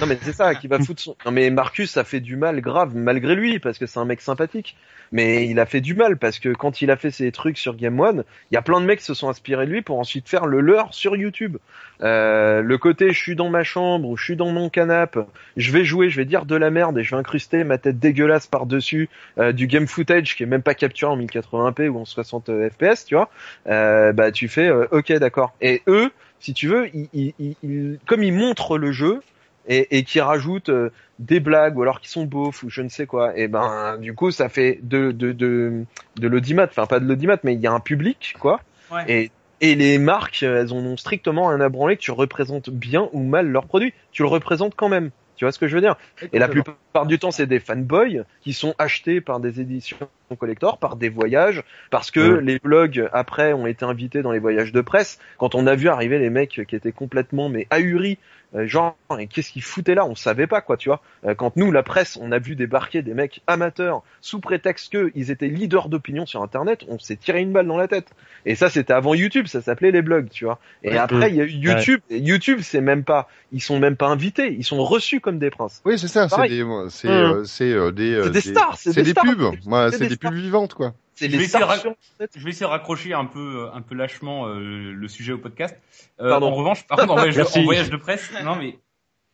Non 0.00 0.06
mais 0.06 0.18
c'est 0.20 0.32
ça, 0.32 0.54
qui 0.54 0.66
va 0.68 0.78
foutre 0.78 1.00
son... 1.00 1.16
Non 1.24 1.30
mais 1.32 1.48
Marcus 1.50 1.90
ça 1.92 2.04
fait 2.04 2.20
du 2.20 2.36
mal 2.36 2.60
grave 2.60 2.94
malgré 2.94 3.34
lui 3.34 3.58
parce 3.60 3.78
que 3.78 3.86
c'est 3.86 3.98
un 4.00 4.04
mec 4.04 4.20
sympathique. 4.20 4.76
Mais 5.12 5.46
il 5.46 5.60
a 5.60 5.66
fait 5.66 5.80
du 5.80 5.94
mal 5.94 6.16
parce 6.16 6.40
que 6.40 6.48
quand 6.48 6.82
il 6.82 6.90
a 6.90 6.96
fait 6.96 7.12
ses 7.12 7.30
trucs 7.30 7.56
sur 7.58 7.76
Game 7.76 7.98
One, 8.00 8.24
il 8.50 8.54
y 8.54 8.56
a 8.56 8.62
plein 8.62 8.80
de 8.80 8.86
mecs 8.86 8.98
qui 8.98 9.04
se 9.04 9.14
sont 9.14 9.28
inspirés 9.28 9.64
de 9.66 9.70
lui 9.70 9.80
pour 9.82 10.00
ensuite 10.00 10.28
faire 10.28 10.46
le 10.46 10.60
leur 10.60 10.92
sur 10.92 11.14
YouTube. 11.16 11.56
Euh, 12.02 12.60
le 12.60 12.78
côté 12.78 13.12
je 13.12 13.18
suis 13.18 13.36
dans 13.36 13.48
ma 13.48 13.62
chambre 13.62 14.08
ou 14.08 14.16
je 14.16 14.24
suis 14.24 14.36
dans 14.36 14.50
mon 14.50 14.68
canapé, 14.68 15.20
je 15.56 15.70
vais 15.70 15.84
jouer, 15.84 16.10
je 16.10 16.16
vais 16.16 16.24
dire 16.24 16.44
de 16.44 16.56
la 16.56 16.70
merde 16.70 16.98
et 16.98 17.04
je 17.04 17.12
vais 17.14 17.20
incruster 17.20 17.62
ma 17.64 17.78
tête 17.78 17.98
dégueulasse 18.00 18.48
par 18.48 18.66
dessus 18.66 19.08
euh, 19.38 19.52
du 19.52 19.66
game 19.68 19.86
footage 19.86 20.36
qui 20.36 20.42
est 20.42 20.46
même 20.46 20.62
pas 20.62 20.74
capturé 20.74 21.10
en 21.12 21.16
1080p 21.16 21.88
ou 21.88 22.00
en 22.00 22.04
60 22.04 22.50
fps, 22.70 23.04
tu 23.06 23.14
vois. 23.14 23.30
Euh, 23.68 24.12
bah 24.12 24.32
tu 24.32 24.48
fais 24.48 24.66
euh, 24.68 24.86
ok 24.90 25.12
d'accord. 25.14 25.54
Et 25.60 25.82
eux, 25.86 26.10
si 26.40 26.52
tu 26.52 26.66
veux, 26.66 26.88
ils- 26.94 27.08
ils- 27.38 27.54
ils- 27.62 27.98
comme 28.06 28.22
ils 28.24 28.32
montrent 28.34 28.76
le 28.76 28.90
jeu 28.92 29.22
et, 29.66 29.98
et 29.98 30.02
qui 30.04 30.20
rajoutent 30.20 30.68
euh, 30.68 30.90
des 31.18 31.40
blagues 31.40 31.76
ou 31.78 31.82
alors 31.82 32.00
qui 32.00 32.08
sont 32.08 32.24
beaufs 32.24 32.62
ou 32.62 32.70
je 32.70 32.82
ne 32.82 32.88
sais 32.88 33.06
quoi, 33.06 33.36
et 33.38 33.48
ben 33.48 33.98
du 33.98 34.14
coup 34.14 34.30
ça 34.30 34.48
fait 34.48 34.80
de 34.82 35.12
de 35.12 35.32
de, 35.32 35.84
de 36.16 36.28
l'audimat, 36.28 36.64
enfin 36.64 36.86
pas 36.86 37.00
de 37.00 37.06
l'audimat, 37.06 37.38
mais 37.42 37.54
il 37.54 37.60
y 37.60 37.66
a 37.66 37.72
un 37.72 37.80
public 37.80 38.34
quoi. 38.38 38.60
Ouais. 38.92 39.04
Et 39.08 39.30
Et 39.62 39.74
les 39.74 39.96
marques, 39.96 40.42
euh, 40.42 40.60
elles 40.60 40.72
en 40.74 40.84
ont 40.84 40.98
strictement 40.98 41.48
un 41.48 41.62
à 41.62 41.70
branler 41.70 41.96
que 41.96 42.02
tu 42.02 42.10
représentes 42.10 42.68
bien 42.68 43.08
ou 43.14 43.22
mal 43.22 43.48
leur 43.48 43.64
produit. 43.64 43.94
Tu 44.12 44.22
le 44.22 44.28
représentes 44.28 44.74
quand 44.76 44.90
même. 44.90 45.10
Tu 45.36 45.46
vois 45.46 45.52
ce 45.52 45.58
que 45.58 45.66
je 45.66 45.74
veux 45.74 45.80
dire? 45.80 45.96
Et 46.34 46.38
la 46.38 46.48
plupart 46.48 47.06
du 47.06 47.18
temps, 47.18 47.30
c'est 47.30 47.46
des 47.46 47.58
fanboys 47.58 48.24
qui 48.42 48.52
sont 48.52 48.74
achetés 48.78 49.22
par 49.22 49.40
des 49.40 49.58
éditions 49.60 49.96
collector, 50.34 50.78
par 50.78 50.96
des 50.96 51.08
voyages, 51.08 51.62
parce 51.90 52.10
que 52.10 52.36
Ouais. 52.36 52.42
les 52.42 52.58
blogs 52.58 53.08
après 53.12 53.52
ont 53.52 53.66
été 53.66 53.84
invités 53.84 54.22
dans 54.22 54.32
les 54.32 54.40
voyages 54.40 54.72
de 54.72 54.80
presse. 54.80 55.18
Quand 55.38 55.54
on 55.54 55.66
a 55.68 55.76
vu 55.76 55.88
arriver 55.88 56.18
les 56.18 56.30
mecs 56.30 56.60
qui 56.66 56.74
étaient 56.74 56.90
complètement 56.92 57.48
mais 57.48 57.68
ahuris, 57.70 58.18
euh, 58.54 58.66
genre 58.66 58.96
et 59.18 59.26
qu'est-ce 59.26 59.50
qu'ils 59.52 59.62
foutaient 59.62 59.94
là? 59.94 60.06
On 60.06 60.14
savait 60.14 60.46
pas 60.46 60.60
quoi, 60.60 60.76
tu 60.76 60.88
vois. 60.88 61.00
Euh, 61.24 61.34
quand 61.34 61.56
nous, 61.56 61.70
la 61.70 61.82
presse, 61.82 62.16
on 62.20 62.32
a 62.32 62.38
vu 62.38 62.56
débarquer 62.56 63.02
des 63.02 63.12
mecs 63.12 63.42
amateurs 63.46 64.02
sous 64.20 64.40
prétexte 64.40 64.90
qu'ils 64.90 65.30
étaient 65.30 65.48
leaders 65.48 65.88
d'opinion 65.88 66.26
sur 66.26 66.42
Internet, 66.42 66.84
on 66.88 66.98
s'est 66.98 67.16
tiré 67.16 67.40
une 67.40 67.52
balle 67.52 67.66
dans 67.66 67.76
la 67.76 67.88
tête. 67.88 68.08
Et 68.46 68.54
ça, 68.54 68.70
c'était 68.70 68.92
avant 68.92 69.14
YouTube, 69.14 69.46
ça 69.46 69.60
s'appelait 69.60 69.90
les 69.90 70.02
blogs, 70.02 70.28
tu 70.30 70.44
vois. 70.44 70.58
Et 70.82 70.90
Ouais. 70.90 70.96
après, 70.96 71.30
il 71.30 71.36
y 71.36 71.40
a 71.40 71.44
eu 71.44 71.48
YouTube. 71.50 72.00
Et 72.08 72.18
YouTube, 72.18 72.60
c'est 72.62 72.80
même 72.80 73.02
pas, 73.04 73.28
ils 73.52 73.60
sont 73.60 73.78
même 73.78 73.96
pas 73.96 74.06
invités, 74.06 74.52
ils 74.52 74.64
sont 74.64 74.82
reçus 74.82 75.20
comme 75.20 75.38
des 75.38 75.50
princes. 75.50 75.82
Oui, 75.84 75.98
c'est 75.98 76.08
ça. 76.08 76.28
C'est 76.28 76.48
des, 76.48 76.64
c'est, 76.88 77.08
Hum. 77.08 77.14
euh, 77.14 77.44
euh, 77.60 77.90
des, 77.90 78.20
C'est 78.22 78.30
des 78.30 78.40
stars, 78.40 78.78
c'est 78.78 78.94
des 78.94 79.02
des 79.02 79.14
pubs. 79.14 79.42
C'est 79.90 80.06
des 80.08 80.15
des 80.18 80.28
pubs 80.28 80.34
vivantes, 80.38 80.74
quoi. 80.74 80.94
C'est 81.14 81.30
Je 81.30 81.36
vais 81.36 81.44
essayer 81.44 81.60
de 81.60 82.64
raccrocher 82.66 83.14
un 83.14 83.24
peu, 83.24 83.68
un 83.72 83.80
peu 83.80 83.94
lâchement 83.94 84.46
euh, 84.48 84.58
le 84.92 85.08
sujet 85.08 85.32
au 85.32 85.38
podcast. 85.38 85.76
Euh, 86.20 86.28
Pardon. 86.30 86.48
en 86.48 86.54
revanche, 86.54 86.86
par 86.86 86.98
contre, 86.98 87.12
en 87.12 87.16
voyage, 87.16 87.38
en 87.38 87.62
voyage 87.64 87.90
de 87.90 87.96
presse, 87.96 88.30
non 88.44 88.56
mais 88.56 88.78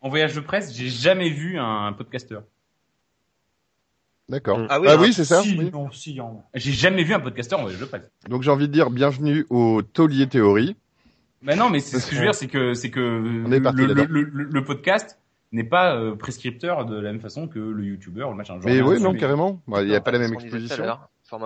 en 0.01 0.09
voyage 0.09 0.35
de 0.35 0.41
presse, 0.41 0.73
j'ai 0.75 0.89
jamais 0.89 1.29
vu 1.31 1.59
un 1.59 1.93
podcasteur. 1.93 2.43
D'accord. 4.29 4.59
Hum. 4.59 4.67
Ah 4.71 4.81
oui, 4.81 4.87
ah 4.89 4.97
non, 4.97 5.03
oui, 5.03 5.13
c'est 5.13 5.25
ça. 5.25 5.43
Si, 5.43 5.57
oui. 5.59 5.71
non, 5.73 5.91
si, 5.91 6.21
en- 6.21 6.45
J'ai 6.55 6.73
jamais 6.73 7.03
vu 7.03 7.13
un 7.15 7.21
podcasteur 7.21 7.59
en 7.59 7.63
voyage 7.63 7.81
de 7.81 7.85
presse. 7.85 8.09
Donc 8.29 8.43
j'ai 8.43 8.51
envie 8.51 8.69
de 8.69 8.73
dire 8.73 8.91
bienvenue 8.91 9.45
au 9.51 9.83
Taulier 9.83 10.29
Théorie. 10.29 10.77
Mais 11.43 11.57
non, 11.57 11.69
mais 11.69 11.81
ce 11.81 11.97
que 12.09 12.15
je 12.15 12.19
veux 12.21 12.27
dire, 12.27 12.35
c'est 12.35 12.47
que 12.47 12.73
c'est 12.75 12.91
que 12.91 13.01
le, 13.01 13.59
le, 13.59 14.05
le- 14.23 14.45
le 14.45 14.65
podcast 14.65 15.19
n'est 15.53 15.65
pas 15.65 15.95
euh, 15.95 16.17
prescripteur 16.17 16.85
de 16.87 16.97
la 16.97 17.13
même 17.13 17.21
façon 17.21 17.47
que 17.47 17.59
le 17.59 17.85
youtubeur 17.85 18.29
ou 18.29 18.33
le 18.33 18.37
machin. 18.39 18.55
Genre, 18.55 18.63
Mais 18.65 18.81
un 18.81 18.87
oui, 18.87 19.01
non, 19.01 19.15
carrément. 19.15 19.63
Bah, 19.69 19.83
Il 19.83 19.89
n'y 19.89 19.95
a 19.95 20.01
pas 20.01 20.11
la 20.11 20.19
même 20.19 20.33
exposition. 20.35 20.85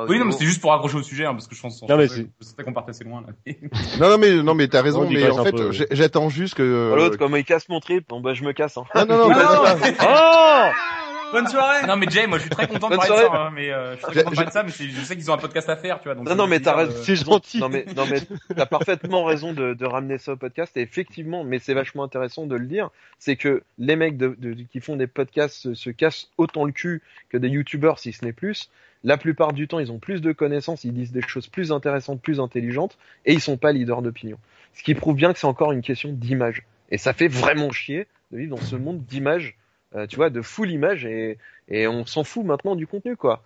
Oui, 0.09 0.19
non, 0.19 0.25
mais 0.25 0.33
c'est 0.33 0.45
juste 0.45 0.61
pour 0.61 0.73
accrocher 0.73 0.97
au 0.97 1.03
sujet, 1.03 1.27
hein, 1.27 1.33
parce 1.33 1.47
que 1.47 1.55
je 1.55 1.63
pense 1.63 1.81
Non, 1.83 1.97
mais 1.97 2.09
je 2.09 2.15
c'est- 2.15 2.29
sentais 2.41 2.65
qu'on 2.65 2.73
partait 2.73 2.91
assez 2.91 3.05
loin. 3.05 3.23
Là. 3.25 3.53
Non, 4.01 4.09
non, 4.09 4.19
mais 4.19 4.43
non, 4.43 4.55
mais 4.55 4.67
t'as 4.67 4.83
raison. 4.83 5.03
On 5.03 5.11
mais 5.11 5.31
en 5.31 5.45
fait, 5.45 5.55
j'attends 5.93 6.29
juste 6.29 6.55
que. 6.55 6.91
Oh, 6.93 6.97
L'autre, 6.97 7.17
comment 7.19 7.37
il 7.37 7.45
casse 7.45 7.69
mon 7.69 7.79
trip, 7.79 8.09
bon 8.09 8.21
bah 8.21 8.35
je 8.35 8.43
me 8.43 8.53
casse. 8.53 8.77
Hein. 8.79 8.85
Non, 8.95 9.07
non, 9.07 9.29
non. 9.29 9.35
Ah, 9.37 9.77
non, 9.77 10.73
Oh 10.73 11.06
Bonne 11.33 11.47
soirée. 11.49 11.87
Non, 11.87 11.97
mais 11.97 12.07
Jay, 12.09 12.27
moi, 12.27 12.39
je 12.39 12.43
suis 12.43 12.51
très 12.51 12.67
content 12.67 12.89
de 12.89 12.97
parler 12.97 13.11
de 13.11 13.17
ça, 13.29 13.33
hein, 13.47 13.51
mais 13.55 13.71
euh, 13.71 13.93
je 13.93 13.97
suis 13.97 14.03
très 14.05 14.15
content 14.25 14.31
de 14.31 14.35
parler 14.37 14.47
de 14.49 14.53
ça, 14.53 14.63
mais 14.63 14.71
je 14.71 15.01
sais 15.03 15.17
qu'ils 15.17 15.31
ont 15.31 15.35
un 15.35 15.39
podcast 15.39 15.69
à 15.69 15.77
faire, 15.77 15.99
tu 16.01 16.05
vois. 16.05 16.15
Donc 16.15 16.29
Non, 16.29 16.35
non, 16.35 16.47
mais 16.47 16.61
t'as 16.61 16.87
de- 16.87 16.91
C'est 16.93 17.17
gentil. 17.17 17.59
Non 17.61 17.69
mais 17.69 17.85
non 17.97 18.05
mais 18.11 18.21
t'as 18.55 18.67
parfaitement 18.67 19.25
raison 19.25 19.53
de, 19.53 19.75
de 19.75 19.85
ramener 19.87 20.19
ça 20.19 20.33
au 20.33 20.37
podcast. 20.37 20.77
Et 20.77 20.83
effectivement 20.83 21.45
mais 21.45 21.59
c'est 21.59 21.75
vachement 21.75 22.05
intéressant 22.05 22.47
de 22.47 22.57
le 22.57 22.67
dire 22.67 22.91
c'est 23.19 23.37
que 23.37 23.63
les 23.79 23.97
mecs 23.97 24.17
de, 24.17 24.35
de- 24.39 24.55
qui 24.71 24.81
font 24.81 24.97
des 24.97 25.07
podcasts 25.07 25.57
se, 25.57 25.75
se 25.75 25.91
cassent 25.91 26.29
autant 26.39 26.65
le 26.65 26.73
cul 26.73 27.03
que 27.29 27.37
des 27.37 27.49
youtubeurs 27.49 27.99
si 27.99 28.13
ce 28.13 28.25
n'est 28.25 28.33
plus. 28.33 28.71
La 29.05 29.17
plupart 29.17 29.53
du 29.53 29.69
temps 29.69 29.79
ils 29.79 29.93
ont 29.93 29.99
plus 29.99 30.21
de 30.21 30.33
connaissances 30.33 30.85
ils 30.85 30.93
disent 30.93 31.13
des 31.13 31.23
choses 31.23 31.47
plus 31.49 31.73
intéressantes 31.73 32.21
plus 32.21 32.41
intelligentes 32.41 32.97
et 33.25 33.33
ils 33.33 33.41
sont 33.41 33.57
pas 33.57 33.73
leaders 33.73 34.03
d'opinion. 34.03 34.39
Ce 34.75 34.83
qui 34.83 34.95
prouve 34.95 35.17
bien 35.17 35.33
que 35.33 35.39
c'est 35.39 35.47
encore 35.47 35.73
une 35.73 35.83
question 35.83 36.11
d'image. 36.13 36.63
Et 36.91 36.99
ça 36.99 37.13
fait 37.13 37.29
vraiment 37.29 37.73
chier 37.73 38.07
de 38.33 38.39
vivre 38.39 38.57
dans 38.57 38.63
ce 38.63 38.77
monde 38.77 39.05
d'image 39.05 39.57
euh, 39.95 40.07
tu 40.07 40.17
vois 40.17 40.31
de 40.31 40.43
full 40.43 40.71
image 40.71 41.05
et 41.05 41.39
et 41.69 41.87
on 41.87 42.07
s'en 42.07 42.25
fout 42.25 42.45
maintenant 42.45 42.75
du 42.77 42.87
contenu 42.87 43.17
quoi 43.17 43.43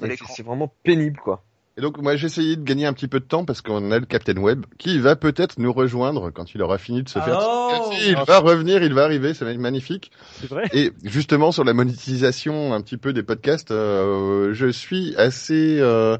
c'est 0.00 0.16
c'est 0.28 0.42
vraiment 0.42 0.72
pénible 0.82 1.18
quoi 1.18 1.42
Et 1.76 1.80
donc 1.80 1.98
moi 1.98 2.16
j'ai 2.16 2.26
essayé 2.26 2.56
de 2.56 2.62
gagner 2.62 2.86
un 2.86 2.92
petit 2.92 3.08
peu 3.08 3.20
de 3.20 3.24
temps 3.24 3.44
parce 3.44 3.60
qu'on 3.60 3.90
a 3.90 3.98
le 3.98 4.06
Captain 4.06 4.36
Web 4.36 4.64
qui 4.78 4.98
va 4.98 5.16
peut-être 5.16 5.58
nous 5.58 5.72
rejoindre 5.72 6.30
quand 6.30 6.54
il 6.54 6.62
aura 6.62 6.78
fini 6.78 7.02
de 7.02 7.08
se 7.08 7.18
faire. 7.18 7.38
Oh 7.42 7.90
Il 8.06 8.16
va 8.26 8.38
revenir, 8.38 8.82
il 8.82 8.94
va 8.94 9.04
arriver, 9.04 9.34
ça 9.34 9.44
va 9.44 9.50
être 9.50 9.58
magnifique. 9.58 10.10
C'est 10.40 10.48
vrai. 10.48 10.64
Et 10.72 10.92
justement 11.04 11.52
sur 11.52 11.64
la 11.64 11.74
monétisation 11.74 12.72
un 12.72 12.80
petit 12.80 12.96
peu 12.96 13.12
des 13.12 13.22
podcasts, 13.22 13.70
euh, 13.70 14.54
je 14.54 14.68
suis 14.68 15.14
assez, 15.16 15.78
euh, 15.80 16.16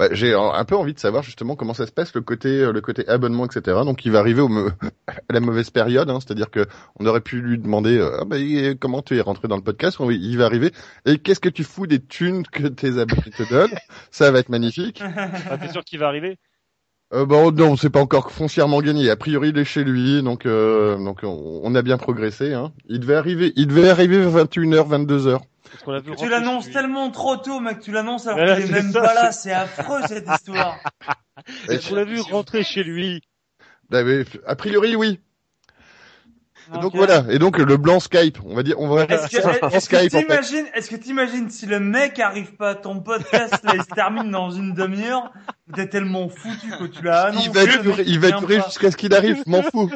bah, 0.00 0.08
j'ai 0.12 0.32
un 0.32 0.64
peu 0.64 0.76
envie 0.76 0.94
de 0.94 0.98
savoir 0.98 1.22
justement 1.22 1.56
comment 1.56 1.74
ça 1.74 1.84
se 1.86 1.92
passe 1.92 2.14
le 2.14 2.22
côté, 2.22 2.48
euh, 2.48 2.72
le 2.72 2.80
côté 2.80 3.06
abonnement, 3.06 3.44
etc. 3.44 3.80
Donc 3.84 4.06
il 4.06 4.10
va 4.12 4.18
arriver 4.20 4.40
au 4.40 4.48
me- 4.48 4.70
à 5.06 5.12
la 5.30 5.40
mauvaise 5.40 5.68
période, 5.68 6.08
hein, 6.08 6.20
c'est-à-dire 6.20 6.50
que 6.50 6.64
on 6.98 7.04
aurait 7.04 7.20
pu 7.20 7.42
lui 7.42 7.58
demander 7.58 7.98
euh, 7.98 8.16
ah, 8.18 8.24
bah, 8.24 8.36
comment 8.80 9.02
tu 9.02 9.18
es 9.18 9.20
rentré 9.20 9.46
dans 9.46 9.56
le 9.56 9.62
podcast? 9.62 9.98
Oui, 10.00 10.18
il 10.22 10.38
va 10.38 10.46
arriver. 10.46 10.72
Et 11.04 11.18
qu'est-ce 11.18 11.38
que 11.38 11.50
tu 11.50 11.64
fous 11.64 11.86
des 11.86 12.00
thunes 12.00 12.46
que 12.46 12.66
tes 12.66 12.98
abonnés 12.98 13.30
te 13.36 13.46
donnent? 13.50 13.76
Ça 14.10 14.30
va 14.30 14.38
être 14.38 14.48
magnifique. 14.48 15.02
Ah, 15.04 15.58
T'es 15.58 15.68
sûr 15.70 15.84
qu'il 15.84 15.98
va 15.98 16.06
arriver? 16.06 16.38
Euh, 17.12 17.26
bon, 17.26 17.50
non, 17.52 17.76
c'est 17.76 17.90
pas 17.90 18.00
encore 18.00 18.30
foncièrement 18.30 18.80
gagné. 18.80 19.10
A 19.10 19.16
priori, 19.16 19.50
il 19.50 19.58
est 19.58 19.64
chez 19.66 19.84
lui, 19.84 20.22
donc 20.22 20.46
euh, 20.46 20.96
donc 20.96 21.18
on, 21.24 21.60
on 21.62 21.74
a 21.74 21.82
bien 21.82 21.98
progressé. 21.98 22.54
Hein. 22.54 22.72
Il 22.88 23.00
devait 23.00 23.16
arriver, 23.16 23.52
il 23.56 23.66
devait 23.66 23.90
arriver 23.90 24.18
vers 24.18 24.46
21h, 24.46 24.88
22h. 25.06 25.40
Parce 25.70 25.82
qu'on 25.84 25.92
a 25.92 26.00
vu 26.00 26.16
Tu 26.16 26.28
l'annonces 26.28 26.70
tellement 26.70 27.10
trop 27.10 27.36
tôt, 27.36 27.60
mec. 27.60 27.80
Tu 27.80 27.92
l'annonces 27.92 28.26
alors 28.26 28.56
qu'il 28.56 28.66
est 28.66 28.72
même 28.72 28.92
ça, 28.92 29.00
pas 29.00 29.14
là. 29.14 29.32
C'est 29.32 29.52
affreux 29.52 30.00
cette 30.08 30.28
histoire. 30.28 30.78
Parce 31.66 31.88
qu'on 31.88 31.94
l'a 31.94 32.04
vu 32.04 32.20
rentrer 32.20 32.62
chez 32.62 32.82
lui. 32.82 33.22
Ah, 33.92 34.02
mais, 34.02 34.24
a 34.46 34.56
priori, 34.56 34.94
oui. 34.94 35.20
Et 36.74 36.78
donc 36.78 36.94
voilà. 36.94 37.24
Et 37.30 37.38
donc 37.38 37.58
le 37.58 37.76
blanc 37.76 37.98
Skype, 37.98 38.38
on 38.44 38.54
va 38.54 38.62
dire, 38.62 38.78
on 38.78 38.88
va. 38.88 39.04
Est-ce 39.04 39.28
que, 39.28 39.68
que 39.68 39.80
Skype 39.80 40.14
en 40.14 40.18
fait. 40.18 40.22
t'imagines, 40.22 40.66
est-ce 40.74 40.90
que 40.90 40.96
t'imagines 40.96 41.50
si 41.50 41.66
le 41.66 41.80
mec 41.80 42.20
arrive 42.20 42.54
pas 42.54 42.70
à 42.70 42.74
ton 42.76 43.00
podcast, 43.00 43.58
là, 43.64 43.72
il 43.74 43.82
se 43.82 43.88
termine 43.88 44.30
dans 44.30 44.50
une 44.50 44.74
demi-heure, 44.74 45.32
t'es 45.74 45.88
tellement 45.88 46.28
foutu 46.28 46.70
que 46.70 46.84
tu 46.84 47.02
l'as 47.02 47.24
annoncé. 47.26 47.48
Il 47.48 47.52
va 47.52 47.76
durer, 47.78 48.04
il 48.06 48.20
va 48.20 48.30
durer 48.32 48.60
jusqu'à 48.66 48.90
ce 48.90 48.96
qu'il 48.96 49.14
arrive. 49.14 49.42
M'en 49.46 49.62
fous. 49.62 49.90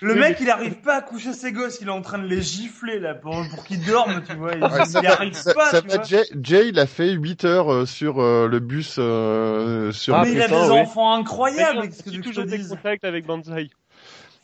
Le 0.00 0.14
mec, 0.14 0.38
il 0.40 0.50
arrive 0.50 0.76
pas 0.76 0.96
à 0.96 1.02
coucher 1.02 1.32
ses 1.32 1.52
gosses, 1.52 1.78
il 1.80 1.88
est 1.88 1.90
en 1.90 2.02
train 2.02 2.18
de 2.18 2.26
les 2.26 2.42
gifler, 2.42 2.98
là, 2.98 3.14
pour, 3.14 3.34
pour 3.50 3.64
qu'ils 3.64 3.84
dorment, 3.84 4.22
tu 4.28 4.34
vois. 4.34 4.54
Il, 4.54 4.62
Ouais, 4.62 4.84
ça 4.84 5.00
il 5.02 5.06
arrive 5.06 5.34
Ça, 5.34 5.54
pas, 5.54 5.70
ça 5.70 5.82
tu 5.82 5.88
vois. 5.88 6.02
Jay, 6.04 6.22
Jay, 6.42 6.68
il 6.68 6.78
a 6.78 6.86
fait 6.86 7.10
8 7.10 7.44
heures 7.44 7.72
euh, 7.72 7.86
sur 7.86 8.20
euh, 8.20 8.48
le 8.48 8.58
bus 8.60 8.96
euh, 8.98 9.92
sur. 9.92 10.14
Ah, 10.14 10.22
mais 10.24 10.32
il 10.32 10.42
a 10.42 10.48
des 10.48 10.54
oui. 10.54 10.70
enfants 10.80 11.12
incroyables, 11.14 11.82
j'ai 11.82 11.88
qu'est-ce 11.88 12.02
que 12.04 12.10
tu 12.10 12.20
toujours 12.20 12.44
te 12.44 12.50
des 12.50 12.60
contacts 12.66 13.04
avec 13.04 13.26
Banzai. 13.26 13.70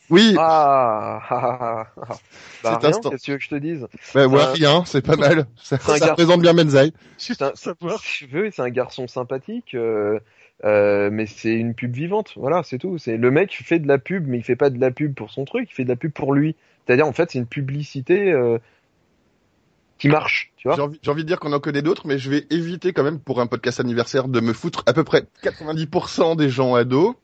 Oui. 0.09 0.35
Ah, 0.37 1.21
ah, 1.29 1.57
ah, 1.61 1.87
ah. 1.97 2.15
Bah, 2.63 2.77
rien, 2.77 2.89
instant. 2.89 3.09
qu'est-ce 3.09 3.21
que 3.21 3.25
tu 3.25 3.31
veux 3.31 3.37
que 3.37 3.43
je 3.43 3.49
te 3.49 3.55
dise 3.55 3.87
Bah, 4.13 4.27
ouais, 4.27 4.41
Euh, 4.41 4.51
rien, 4.51 4.83
c'est 4.85 5.01
pas 5.01 5.15
mal. 5.15 5.45
Ça, 5.63 5.77
ça 5.79 6.07
représente 6.11 6.41
bien 6.41 6.53
Menzaï. 6.53 6.93
C'est 7.17 7.41
un, 7.41 7.55
savoir. 7.55 7.99
si 8.01 8.25
tu 8.25 8.27
veux, 8.27 8.51
c'est 8.51 8.61
un 8.61 8.69
garçon 8.69 9.07
sympathique, 9.07 9.73
euh, 9.75 10.19
euh, 10.63 11.09
mais 11.11 11.25
c'est 11.25 11.53
une 11.53 11.73
pub 11.73 11.93
vivante. 11.93 12.33
Voilà, 12.35 12.63
c'est 12.63 12.77
tout. 12.77 12.97
C'est 12.97 13.17
le 13.17 13.31
mec 13.31 13.51
fait 13.63 13.79
de 13.79 13.87
la 13.87 13.97
pub, 13.97 14.27
mais 14.27 14.37
il 14.37 14.43
fait 14.43 14.55
pas 14.55 14.69
de 14.69 14.79
la 14.79 14.91
pub 14.91 15.13
pour 15.13 15.31
son 15.31 15.45
truc, 15.45 15.69
il 15.71 15.73
fait 15.73 15.83
de 15.83 15.89
la 15.89 15.95
pub 15.95 16.11
pour 16.11 16.33
lui. 16.33 16.55
C'est-à-dire, 16.85 17.07
en 17.07 17.13
fait, 17.13 17.31
c'est 17.31 17.39
une 17.39 17.47
publicité 17.47 18.31
euh, 18.31 18.57
qui 19.97 20.09
marche, 20.09 20.51
tu 20.57 20.67
vois. 20.67 20.75
J'ai 20.75 20.81
envie, 20.81 20.99
j'ai 21.01 21.11
envie 21.11 21.23
de 21.23 21.27
dire 21.27 21.39
qu'on 21.39 21.53
en 21.53 21.59
connaît 21.59 21.81
d'autres, 21.81 22.07
mais 22.07 22.17
je 22.17 22.29
vais 22.29 22.45
éviter 22.49 22.93
quand 22.93 23.03
même 23.03 23.19
pour 23.19 23.39
un 23.41 23.47
podcast 23.47 23.79
anniversaire 23.79 24.27
de 24.27 24.39
me 24.39 24.53
foutre 24.53 24.83
à 24.85 24.93
peu 24.93 25.03
près 25.03 25.23
90% 25.43 26.35
des 26.35 26.49
gens 26.49 26.75
ados. 26.75 27.15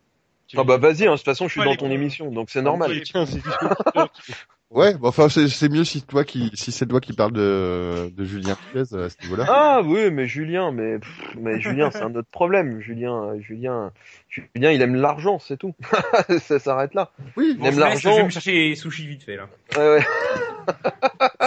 Ah 0.57 0.63
bah 0.63 0.77
vas-y, 0.77 1.05
hein, 1.05 1.11
de 1.11 1.15
toute 1.17 1.25
façon, 1.25 1.47
je 1.47 1.59
suis 1.59 1.63
dans 1.63 1.75
ton 1.75 1.91
émission, 1.91 2.31
donc 2.31 2.49
c'est 2.49 2.61
normal. 2.61 2.91
Ouais, 4.71 4.93
bon, 4.93 5.07
enfin 5.07 5.29
c'est 5.29 5.47
c'est 5.47 5.67
mieux 5.67 5.83
si 5.83 6.03
toi 6.03 6.23
qui 6.23 6.51
si 6.53 6.71
c'est 6.71 6.85
toi 6.85 7.01
qui 7.01 7.13
parle 7.13 7.31
de 7.31 8.11
de 8.15 8.23
Julien 8.23 8.55
Pérez 8.71 9.03
à 9.03 9.09
ce 9.09 9.15
niveau-là. 9.23 9.45
Ah 9.47 9.81
oui, 9.83 10.11
mais 10.11 10.27
Julien, 10.27 10.71
mais 10.71 10.99
pff, 10.99 11.35
mais 11.39 11.59
Julien, 11.59 11.89
c'est 11.89 12.03
un 12.03 12.13
autre 12.13 12.27
problème. 12.29 12.79
Julien, 12.79 13.29
euh, 13.33 13.39
Julien, 13.41 13.91
Julien, 14.29 14.71
il 14.71 14.81
aime 14.83 14.93
l'argent, 14.93 15.39
c'est 15.39 15.57
tout. 15.57 15.73
ça 16.41 16.59
s'arrête 16.59 16.93
là. 16.93 17.09
Oui. 17.35 17.57
Il 17.59 17.65
aime 17.65 17.71
Bon, 17.71 17.75
je, 17.75 17.79
l'argent. 17.79 18.15
vais 18.17 18.23
me 18.25 18.29
chercher 18.29 18.51
les 18.51 18.75
sushis 18.75 19.07
vite 19.07 19.23
fait 19.23 19.37
là. 19.37 19.47
Ouais, 19.75 19.89
ouais. 19.97 20.05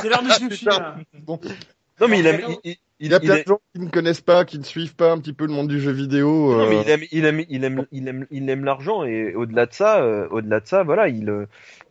C'est 0.01 0.09
l'heure 0.09 0.23
du 0.25 0.31
sushi, 0.51 0.65
là. 0.65 0.97
Non 2.02 2.08
mais 2.08 2.18
il 2.20 2.26
aime, 2.26 2.40
il, 2.64 2.70
il- 2.72 2.76
Il 3.05 3.10
y 3.10 3.14
a 3.14 3.18
il 3.20 3.26
plein 3.26 3.34
de 3.34 3.42
gens 3.48 3.60
qui 3.74 3.81
ne 3.81 3.89
connaissent 3.90 4.20
pas, 4.20 4.44
qui 4.44 4.58
ne 4.60 4.62
suivent 4.64 4.94
pas 4.94 5.10
un 5.10 5.18
petit 5.18 5.32
peu 5.32 5.44
le 5.47 5.52
monde 5.52 5.66
du 5.66 5.81
jeu 5.81 5.90
vidéo. 5.90 6.56
Non, 6.56 6.68
mais 6.68 6.76
euh, 6.76 6.82
il 6.82 6.89
aime, 6.90 7.02
il 7.10 7.24
aime, 7.24 7.44
il 7.48 7.64
aime, 7.64 7.86
il 7.90 8.06
aime, 8.08 8.26
il 8.31 8.48
aime 8.48 8.64
l'argent 8.64 9.02
et 9.02 9.34
au-delà 9.34 9.66
de 9.66 9.72
ça, 9.72 10.02
euh, 10.02 10.28
au-delà 10.31 10.60
de 10.60 10.68
ça, 10.68 10.84
voilà, 10.84 11.08
il, 11.08 11.28
euh, 11.28 11.47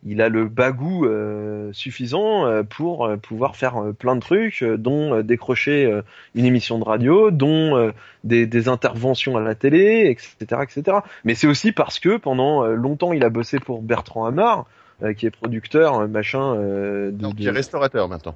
il 0.06 0.22
a 0.22 0.30
le 0.30 0.46
bagou 0.48 1.04
euh, 1.04 1.68
suffisant 1.74 2.46
euh, 2.46 2.62
pour 2.62 3.10
pouvoir 3.22 3.56
faire 3.56 3.76
euh, 3.76 3.92
plein 3.92 4.16
de 4.16 4.20
trucs, 4.22 4.62
euh, 4.62 4.78
dont 4.78 5.12
euh, 5.16 5.22
décrocher 5.22 5.84
euh, 5.84 6.00
une 6.34 6.46
émission 6.46 6.78
de 6.78 6.84
radio, 6.84 7.30
dont 7.30 7.76
euh, 7.76 7.90
des, 8.24 8.46
des 8.46 8.68
interventions 8.68 9.36
à 9.36 9.40
la 9.42 9.54
télé, 9.54 10.06
etc., 10.08 10.62
etc. 10.62 10.96
Mais 11.24 11.34
c'est 11.34 11.46
aussi 11.46 11.72
parce 11.72 11.98
que 12.00 12.16
pendant 12.16 12.64
longtemps, 12.68 13.12
il 13.12 13.22
a 13.22 13.28
bossé 13.28 13.58
pour 13.58 13.82
Bertrand 13.82 14.24
Hamar, 14.24 14.64
euh, 15.02 15.12
qui 15.12 15.26
est 15.26 15.30
producteur, 15.30 16.08
machin, 16.08 16.54
euh, 16.56 17.10
de, 17.10 17.18
qui 17.34 17.42
est 17.48 17.50
restaurateur 17.50 18.08
maintenant. 18.08 18.34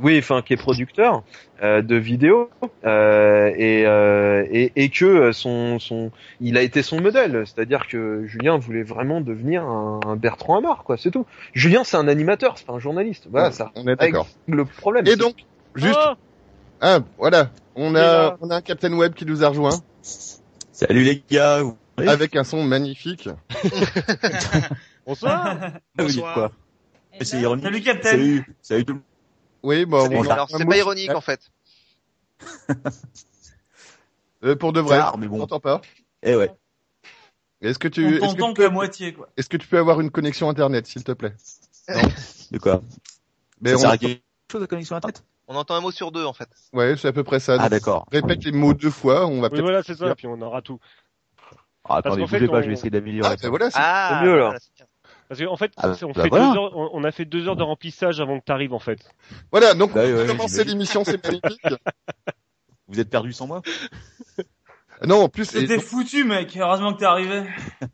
Oui, 0.00 0.18
enfin 0.18 0.42
qui 0.42 0.52
est 0.52 0.56
producteur 0.56 1.22
euh, 1.62 1.82
de 1.82 1.96
vidéos 1.96 2.50
euh, 2.84 3.52
et, 3.56 3.86
euh, 3.86 4.44
et 4.50 4.72
et 4.76 4.88
que 4.88 5.32
son 5.32 5.78
son 5.78 6.10
il 6.40 6.56
a 6.56 6.62
été 6.62 6.82
son 6.82 7.00
modèle, 7.00 7.44
c'est-à-dire 7.46 7.86
que 7.86 8.24
Julien 8.26 8.58
voulait 8.58 8.82
vraiment 8.82 9.20
devenir 9.20 9.62
un, 9.64 10.00
un 10.06 10.16
Bertrand 10.16 10.58
Hamar 10.58 10.84
quoi, 10.84 10.96
c'est 10.96 11.10
tout. 11.10 11.26
Julien 11.52 11.84
c'est 11.84 11.96
un 11.96 12.08
animateur, 12.08 12.58
c'est 12.58 12.66
pas 12.66 12.72
un 12.72 12.78
journaliste. 12.78 13.28
Voilà, 13.30 13.52
ça 13.52 13.72
On 13.76 13.86
est 13.86 13.96
d'accord. 13.96 14.26
le 14.48 14.64
problème. 14.64 15.06
Et 15.06 15.16
donc, 15.16 15.36
juste, 15.74 15.98
Oh 16.04 16.14
ah, 16.80 16.98
voilà, 17.18 17.50
on 17.76 17.94
a 17.94 18.36
on 18.40 18.50
a 18.50 18.56
un 18.56 18.60
Captain 18.62 18.92
Web 18.92 19.14
qui 19.14 19.24
nous 19.26 19.44
a 19.44 19.48
rejoint. 19.48 19.80
Salut 20.02 21.04
les 21.04 21.22
gars, 21.30 21.62
Oui. 21.98 22.08
avec 22.08 22.34
un 22.36 22.44
son 22.44 22.64
magnifique. 22.64 23.28
Bonsoir. 25.06 25.56
Bonsoir. 25.96 26.34
quoi 26.34 26.52
Mais 27.18 27.24
C'est 27.24 27.40
ironique. 27.40 27.64
Salut 27.64 27.80
Captain. 27.82 28.10
Salut, 28.10 28.44
salut 28.60 28.84
tout 28.84 28.92
le 28.94 28.98
monde. 28.98 29.04
Oui, 29.64 29.86
bah, 29.86 30.04
C'est- 30.08 30.16
on 30.16 30.24
a 30.28 30.32
alors, 30.34 30.50
c'est 30.50 30.66
pas 30.66 30.76
ironique 30.76 31.14
en 31.14 31.22
fait. 31.22 31.40
Euh, 34.44 34.54
pour 34.56 34.74
de 34.74 34.80
vrai, 34.80 34.98
Tard, 34.98 35.16
mais 35.16 35.26
on 35.26 35.30
bon. 35.30 35.38
t'entend 35.38 35.60
pas. 35.60 35.80
Eh 36.22 36.36
ouais. 36.36 36.50
Est-ce 37.62 37.78
que 37.78 37.88
tu, 37.88 38.04
On 38.04 38.26
est-ce 38.26 38.34
que 38.34 38.42
tu 38.46 38.54
peux, 38.54 38.68
moitié, 38.68 39.14
quoi. 39.14 39.30
est-ce 39.38 39.48
que 39.48 39.56
tu 39.56 39.66
peux 39.66 39.78
avoir 39.78 40.02
une 40.02 40.10
connexion 40.10 40.50
internet, 40.50 40.86
s'il 40.86 41.02
te 41.02 41.12
plaît? 41.12 41.34
De 42.50 42.58
quoi? 42.58 42.82
Mais 43.62 43.70
Ça 43.70 43.76
on- 43.76 43.78
sert 43.78 43.90
à 43.90 43.96
quelque 43.98 44.22
chose 44.52 44.60
de 44.60 44.66
connexion 44.66 44.96
internet? 44.96 45.24
On 45.48 45.56
entend 45.56 45.76
un 45.76 45.80
mot 45.80 45.90
sur 45.90 46.12
deux 46.12 46.26
en 46.26 46.34
fait. 46.34 46.48
Ouais, 46.74 46.94
c'est 46.98 47.08
à 47.08 47.12
peu 47.14 47.24
près 47.24 47.40
ça. 47.40 47.56
Ah 47.58 47.70
d'accord. 47.70 48.06
Répète 48.12 48.44
les 48.44 48.52
mots 48.52 48.74
deux 48.74 48.90
fois, 48.90 49.26
on 49.26 49.40
va 49.40 49.46
Oui, 49.46 49.50
peut-être. 49.52 49.62
voilà, 49.62 49.82
c'est 49.82 49.96
ça, 49.96 50.14
puis 50.14 50.26
on 50.26 50.38
aura 50.42 50.60
tout. 50.60 50.78
Ah, 51.86 51.96
attendez, 51.96 52.22
bougez 52.22 52.46
pas, 52.48 52.58
on- 52.58 52.62
je 52.62 52.66
vais 52.68 52.72
essayer 52.74 52.90
d'améliorer. 52.90 53.30
Ah, 53.32 53.36
ben 53.40 53.48
voilà, 53.48 53.70
c'est- 53.70 53.78
Ah, 53.80 54.20
mieux, 54.22 54.30
voilà, 54.30 54.50
bien. 54.50 54.58
Parce 55.34 55.48
qu'en 55.48 55.56
fait, 55.56 55.72
Ah, 55.76 55.92
on, 56.02 56.12
bah 56.12 56.22
fait 56.22 56.28
voilà. 56.28 56.50
deux 56.52 56.56
heures, 56.56 56.76
on, 56.76 56.90
on 56.92 57.04
a 57.04 57.10
fait 57.12 57.24
deux 57.24 57.48
heures 57.48 57.56
de 57.56 57.62
remplissage 57.62 58.20
avant 58.20 58.38
que 58.38 58.44
t'arrives 58.44 58.72
en 58.72 58.78
fait. 58.78 59.10
voilà, 59.50 59.74
donc 59.74 59.92
Bah, 59.92 60.02
on 60.04 60.14
ouais, 60.14 60.26
commencer 60.26 60.64
l'émission, 60.64 61.04
c'est 61.04 61.22
magnifique. 61.24 61.60
Vous 62.88 63.00
êtes 63.00 63.10
perdu 63.10 63.32
sans 63.32 63.46
moi? 63.46 63.62
Non, 65.04 65.22
en 65.24 65.28
plus, 65.28 65.46
C'était 65.46 65.80
foutu, 65.80 66.24
mec. 66.24 66.56
Heureusement 66.56 66.92
que 66.94 66.98
t'es 67.00 67.04
arrivé. 67.04 67.42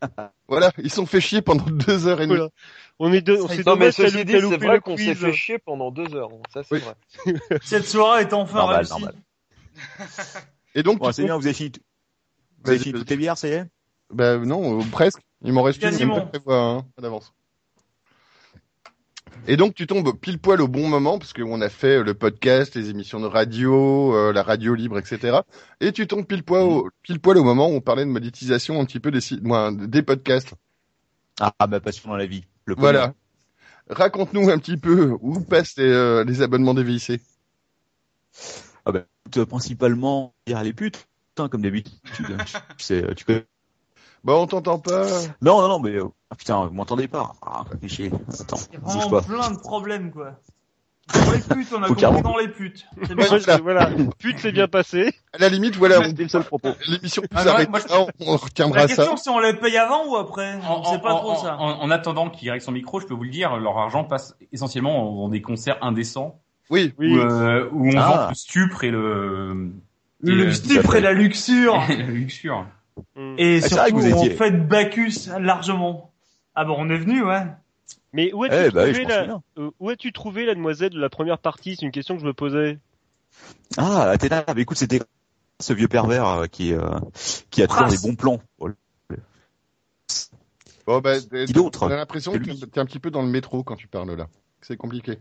voilà, 0.49 0.71
ils 0.79 0.91
sont 0.91 1.07
fait 1.07 1.21
chier 1.21 1.41
pendant 1.43 1.65
deux 1.65 2.07
heures 2.07 2.21
et 2.21 2.27
demie. 2.27 2.37
Voilà. 2.37 2.51
On 2.99 3.13
est 3.13 3.23
deux, 3.23 3.41
on 3.41 3.49
s'est 3.49 3.63
mais 3.79 3.93
ceci 3.93 4.25
dit, 4.25 4.33
c'est 4.41 4.57
vrai 4.59 4.81
qu'on 4.81 4.97
s'est 4.97 5.15
fait 5.15 5.33
chier 5.33 5.59
pendant 5.59 5.91
deux 5.91 6.15
heures. 6.15 6.31
Ça, 6.53 6.63
c'est 6.63 6.75
Oui. 6.75 6.81
vrai. 6.81 6.95
Cette 7.63 7.87
soirée 7.87 8.23
est 8.23 8.33
enfin 8.35 8.59
Normal, 8.59 8.77
réussie. 8.77 8.91
normal. 8.91 9.15
Et 10.75 10.83
donc, 10.83 10.99
Bon, 10.99 11.09
tu 11.09 11.15
c'est 11.15 11.25
bien, 11.25 11.37
vous 11.37 11.47
avez 11.47 11.55
fini, 11.55 11.73
tout- 11.73 11.81
vous 12.63 12.71
avez 12.71 12.79
fini 12.79 12.93
toutes 12.95 13.09
tes 13.09 13.17
bières, 13.17 13.39
ça 13.39 13.49
y 13.49 13.53
est? 13.53 13.65
Bah 14.11 14.39
non, 14.39 14.81
euh, 14.81 14.85
presque. 14.91 15.21
Il 15.43 15.53
m'en 15.53 15.63
reste 15.63 15.83
une, 15.83 15.91
Quasiment. 15.91 16.17
pas 16.17 16.27
prévoir 16.27 16.79
hein, 16.79 16.87
d'avance. 17.01 17.33
Et 19.47 19.57
donc 19.57 19.75
tu 19.75 19.87
tombes 19.87 20.13
pile 20.19 20.39
poil 20.39 20.61
au 20.61 20.69
bon 20.69 20.87
moment 20.89 21.19
parce 21.19 21.33
qu'on 21.33 21.61
a 21.63 21.69
fait 21.71 22.03
le 22.03 22.13
podcast, 22.15 22.75
les 22.75 22.91
émissions 22.91 23.21
de 23.21 23.27
radio, 23.27 24.15
euh, 24.15 24.33
la 24.33 24.43
radio 24.43 24.75
libre, 24.75 24.99
etc. 24.99 25.39
Et 25.81 25.93
tu 25.93 26.07
tombes 26.07 26.27
pile 26.27 26.43
poil, 26.43 26.63
au, 26.63 26.91
pile 27.03 27.21
poil 27.21 27.39
au 27.39 27.45
moment 27.45 27.69
où 27.69 27.73
on 27.73 27.81
parlait 27.81 28.05
de 28.05 28.11
monétisation 28.11 28.81
un 28.81 28.85
petit 28.85 29.01
peu 29.01 29.11
des, 29.11 29.21
sites- 29.23 29.43
moi, 29.43 29.71
des 29.73 30.03
podcasts. 30.03 30.55
Ah, 31.41 31.55
ma 31.69 31.81
passion 31.81 32.11
dans 32.11 32.17
la 32.17 32.27
vie. 32.27 32.45
Le 32.67 32.75
Voilà. 32.77 33.15
Raconte-nous 33.89 34.51
un 34.51 34.59
petit 34.59 34.77
peu 34.77 35.17
où 35.21 35.41
passent 35.41 35.77
les, 35.79 35.85
euh, 35.91 36.23
les 36.25 36.43
abonnements 36.43 36.75
des 36.75 36.85
VIC. 36.85 37.21
Ah 38.85 38.93
bah, 38.93 39.05
euh, 39.37 39.47
principalement, 39.47 40.35
dire 40.47 40.63
les 40.63 40.73
putes, 40.75 41.09
hein, 41.39 41.49
comme 41.49 41.63
d'habitude. 41.63 41.97
tu 42.77 42.85
sais, 42.85 43.05
tu 43.17 43.25
connais. 43.25 43.47
Bah 44.25 44.35
on 44.37 44.47
t'entend 44.47 44.79
pas. 44.79 45.07
Non, 45.41 45.61
non, 45.63 45.69
non, 45.69 45.81
mais, 45.81 45.93
euh, 45.97 46.05
ah, 46.31 46.35
putain, 46.35 46.67
vous 46.67 46.75
m'entendez 46.75 47.09
pas. 47.09 47.33
Ah, 47.43 47.65
chier. 47.87 48.11
Attends, 48.41 48.57
Il 48.71 48.75
y 48.75 48.77
a 48.77 48.81
bouge 48.81 48.95
vraiment 48.97 49.11
pas. 49.11 49.23
plein 49.23 49.51
de 49.51 49.59
problèmes, 49.59 50.11
quoi. 50.11 50.33
Dans 51.27 51.33
les 51.33 51.41
putes, 51.41 51.69
on 51.77 51.83
a 51.83 51.89
compris 51.89 52.01
carrément- 52.03 52.21
dans 52.21 52.37
les 52.39 52.47
putes. 52.49 52.87
C'est 53.03 53.15
Ouais, 53.15 53.41
bien. 53.45 53.59
voilà. 53.65 53.91
pute 54.19 54.39
c'est 54.39 54.53
bien 54.53 54.69
passé. 54.69 55.13
À 55.33 55.39
la 55.39 55.49
limite, 55.49 55.75
voilà, 55.75 55.99
on- 56.01 56.05
C'était 56.05 56.23
le 56.23 56.29
seul 56.29 56.45
propos. 56.45 56.69
l'émission 56.87 57.23
peut 57.23 57.29
Ah, 57.35 57.43
s'arrêter 57.43 57.69
moi, 57.71 57.81
je- 57.81 57.93
là, 57.93 58.07
on, 58.21 58.37
retiendra 58.37 58.83
La 58.83 58.89
ça. 58.89 58.95
question, 58.95 59.17
c'est 59.17 59.31
on 59.31 59.41
les 59.41 59.55
paye 59.55 59.77
avant 59.77 60.07
ou 60.07 60.15
après 60.17 60.55
En, 60.69 60.83
On 60.83 60.85
sait 60.85 61.01
pas 61.01 61.15
en- 61.15 61.19
trop 61.19 61.31
en- 61.33 61.37
ça. 61.43 61.57
en- 61.59 61.81
en 61.81 61.91
attendant 61.91 62.31
qu'il 62.31 62.49
règle 62.49 62.63
son 62.63 62.71
micro, 62.71 63.01
je 63.01 63.07
peux 63.07 63.15
vous 63.15 63.25
le 63.25 63.31
dire, 63.31 63.57
leur 63.57 63.77
argent 63.79 64.05
passe 64.05 64.37
essentiellement 64.53 65.13
dans 65.17 65.29
des 65.29 65.43
concerts 65.43 65.79
indécents 65.81 66.39
Oui, 66.69 66.95
Oui. 66.97 67.13
où, 67.17 67.19
euh, 67.19 67.69
où 67.73 67.89
on 67.89 67.97
Ah. 67.99 68.09
vend 68.09 68.29
le 68.29 68.35
stupre 68.37 68.85
et 68.85 68.91
le, 68.93 69.73
et 70.23 70.27
Le 70.31 70.45
le- 70.45 70.53
stupre 70.53 70.95
et 70.95 71.01
la 71.01 71.13
luxure. 71.13 71.83
et 71.89 71.97
la 71.97 72.07
luxure. 72.07 72.67
Mm. 73.17 73.35
Et 73.39 73.61
Ah, 73.63 73.69
c'est 73.69 73.75
vrai 73.75 73.89
surtout, 73.91 73.91
que 73.91 74.09
vous 74.11 74.15
on 74.15 74.25
étiez- 74.25 74.37
fait 74.37 74.51
de 74.51 74.59
Bacchus 74.59 75.31
largement. 75.39 76.13
Ah 76.55 76.65
bon, 76.65 76.75
on 76.79 76.91
est 76.91 76.99
venu, 76.99 77.23
ouais. 77.25 77.47
Mais 78.13 78.33
où 78.33 78.45
as-tu 78.45 78.55
Eh, 78.57 78.71
bah 78.71 78.85
oui, 78.87 78.93
trouvé 78.93 79.05
la, 79.05 79.41
as-tu 79.93 80.13
trouvé 80.13 80.47
la 80.47 80.55
demoiselle 80.55 80.91
de 80.91 81.01
la 81.01 81.09
première 81.09 81.39
partie? 81.39 81.77
C'est 81.77 81.87
une 81.87 81.93
question 81.93 82.15
que 82.17 82.21
je 82.23 82.27
me 82.27 82.35
posais. 82.35 82.79
Ah, 83.77 84.11
Athéna, 84.11 84.43
bah 84.43 84.55
écoute, 84.57 84.77
c'était 84.79 85.01
ce 85.61 85.73
vieux 85.73 85.87
pervers 85.89 86.27
euh, 86.27 86.47
qui, 86.47 86.73
euh, 86.73 86.81
qui 87.51 87.63
a 87.63 87.67
toujours 87.69 87.83
Pras. 87.87 87.91
des 87.91 87.99
bons 87.99 88.15
plans. 88.17 88.41
bon 90.87 91.01
bah, 91.01 91.21
t'es- 91.21 91.45
Qui 91.47 91.53
d'autre? 91.53 91.89
J'ai 91.89 91.97
l'impression 91.97 92.33
que 92.33 92.39
que 92.39 92.45
lui 92.51 92.59
t'es 92.59 92.81
un 92.81 92.87
petit 92.87 92.99
peu 92.99 93.11
dans 93.11 93.23
le 93.23 93.29
métro 93.29 93.63
quand 93.63 93.77
tu 93.77 93.87
parles 93.87 94.15
là. 94.17 94.27
C'est 94.61 94.77
compliqué. 94.77 95.19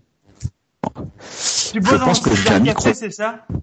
Tu 1.71 1.79
bosses 1.79 1.99
dans 1.99 2.05
pense 2.05 2.25
un 2.25 2.29
que 2.29 2.35
j'ai 2.35 2.49
un 2.49 2.57
cybercafé, 2.57 2.89
micro. 2.89 2.93
c'est 2.93 3.11
ça? 3.11 3.45
Ah 3.49 3.53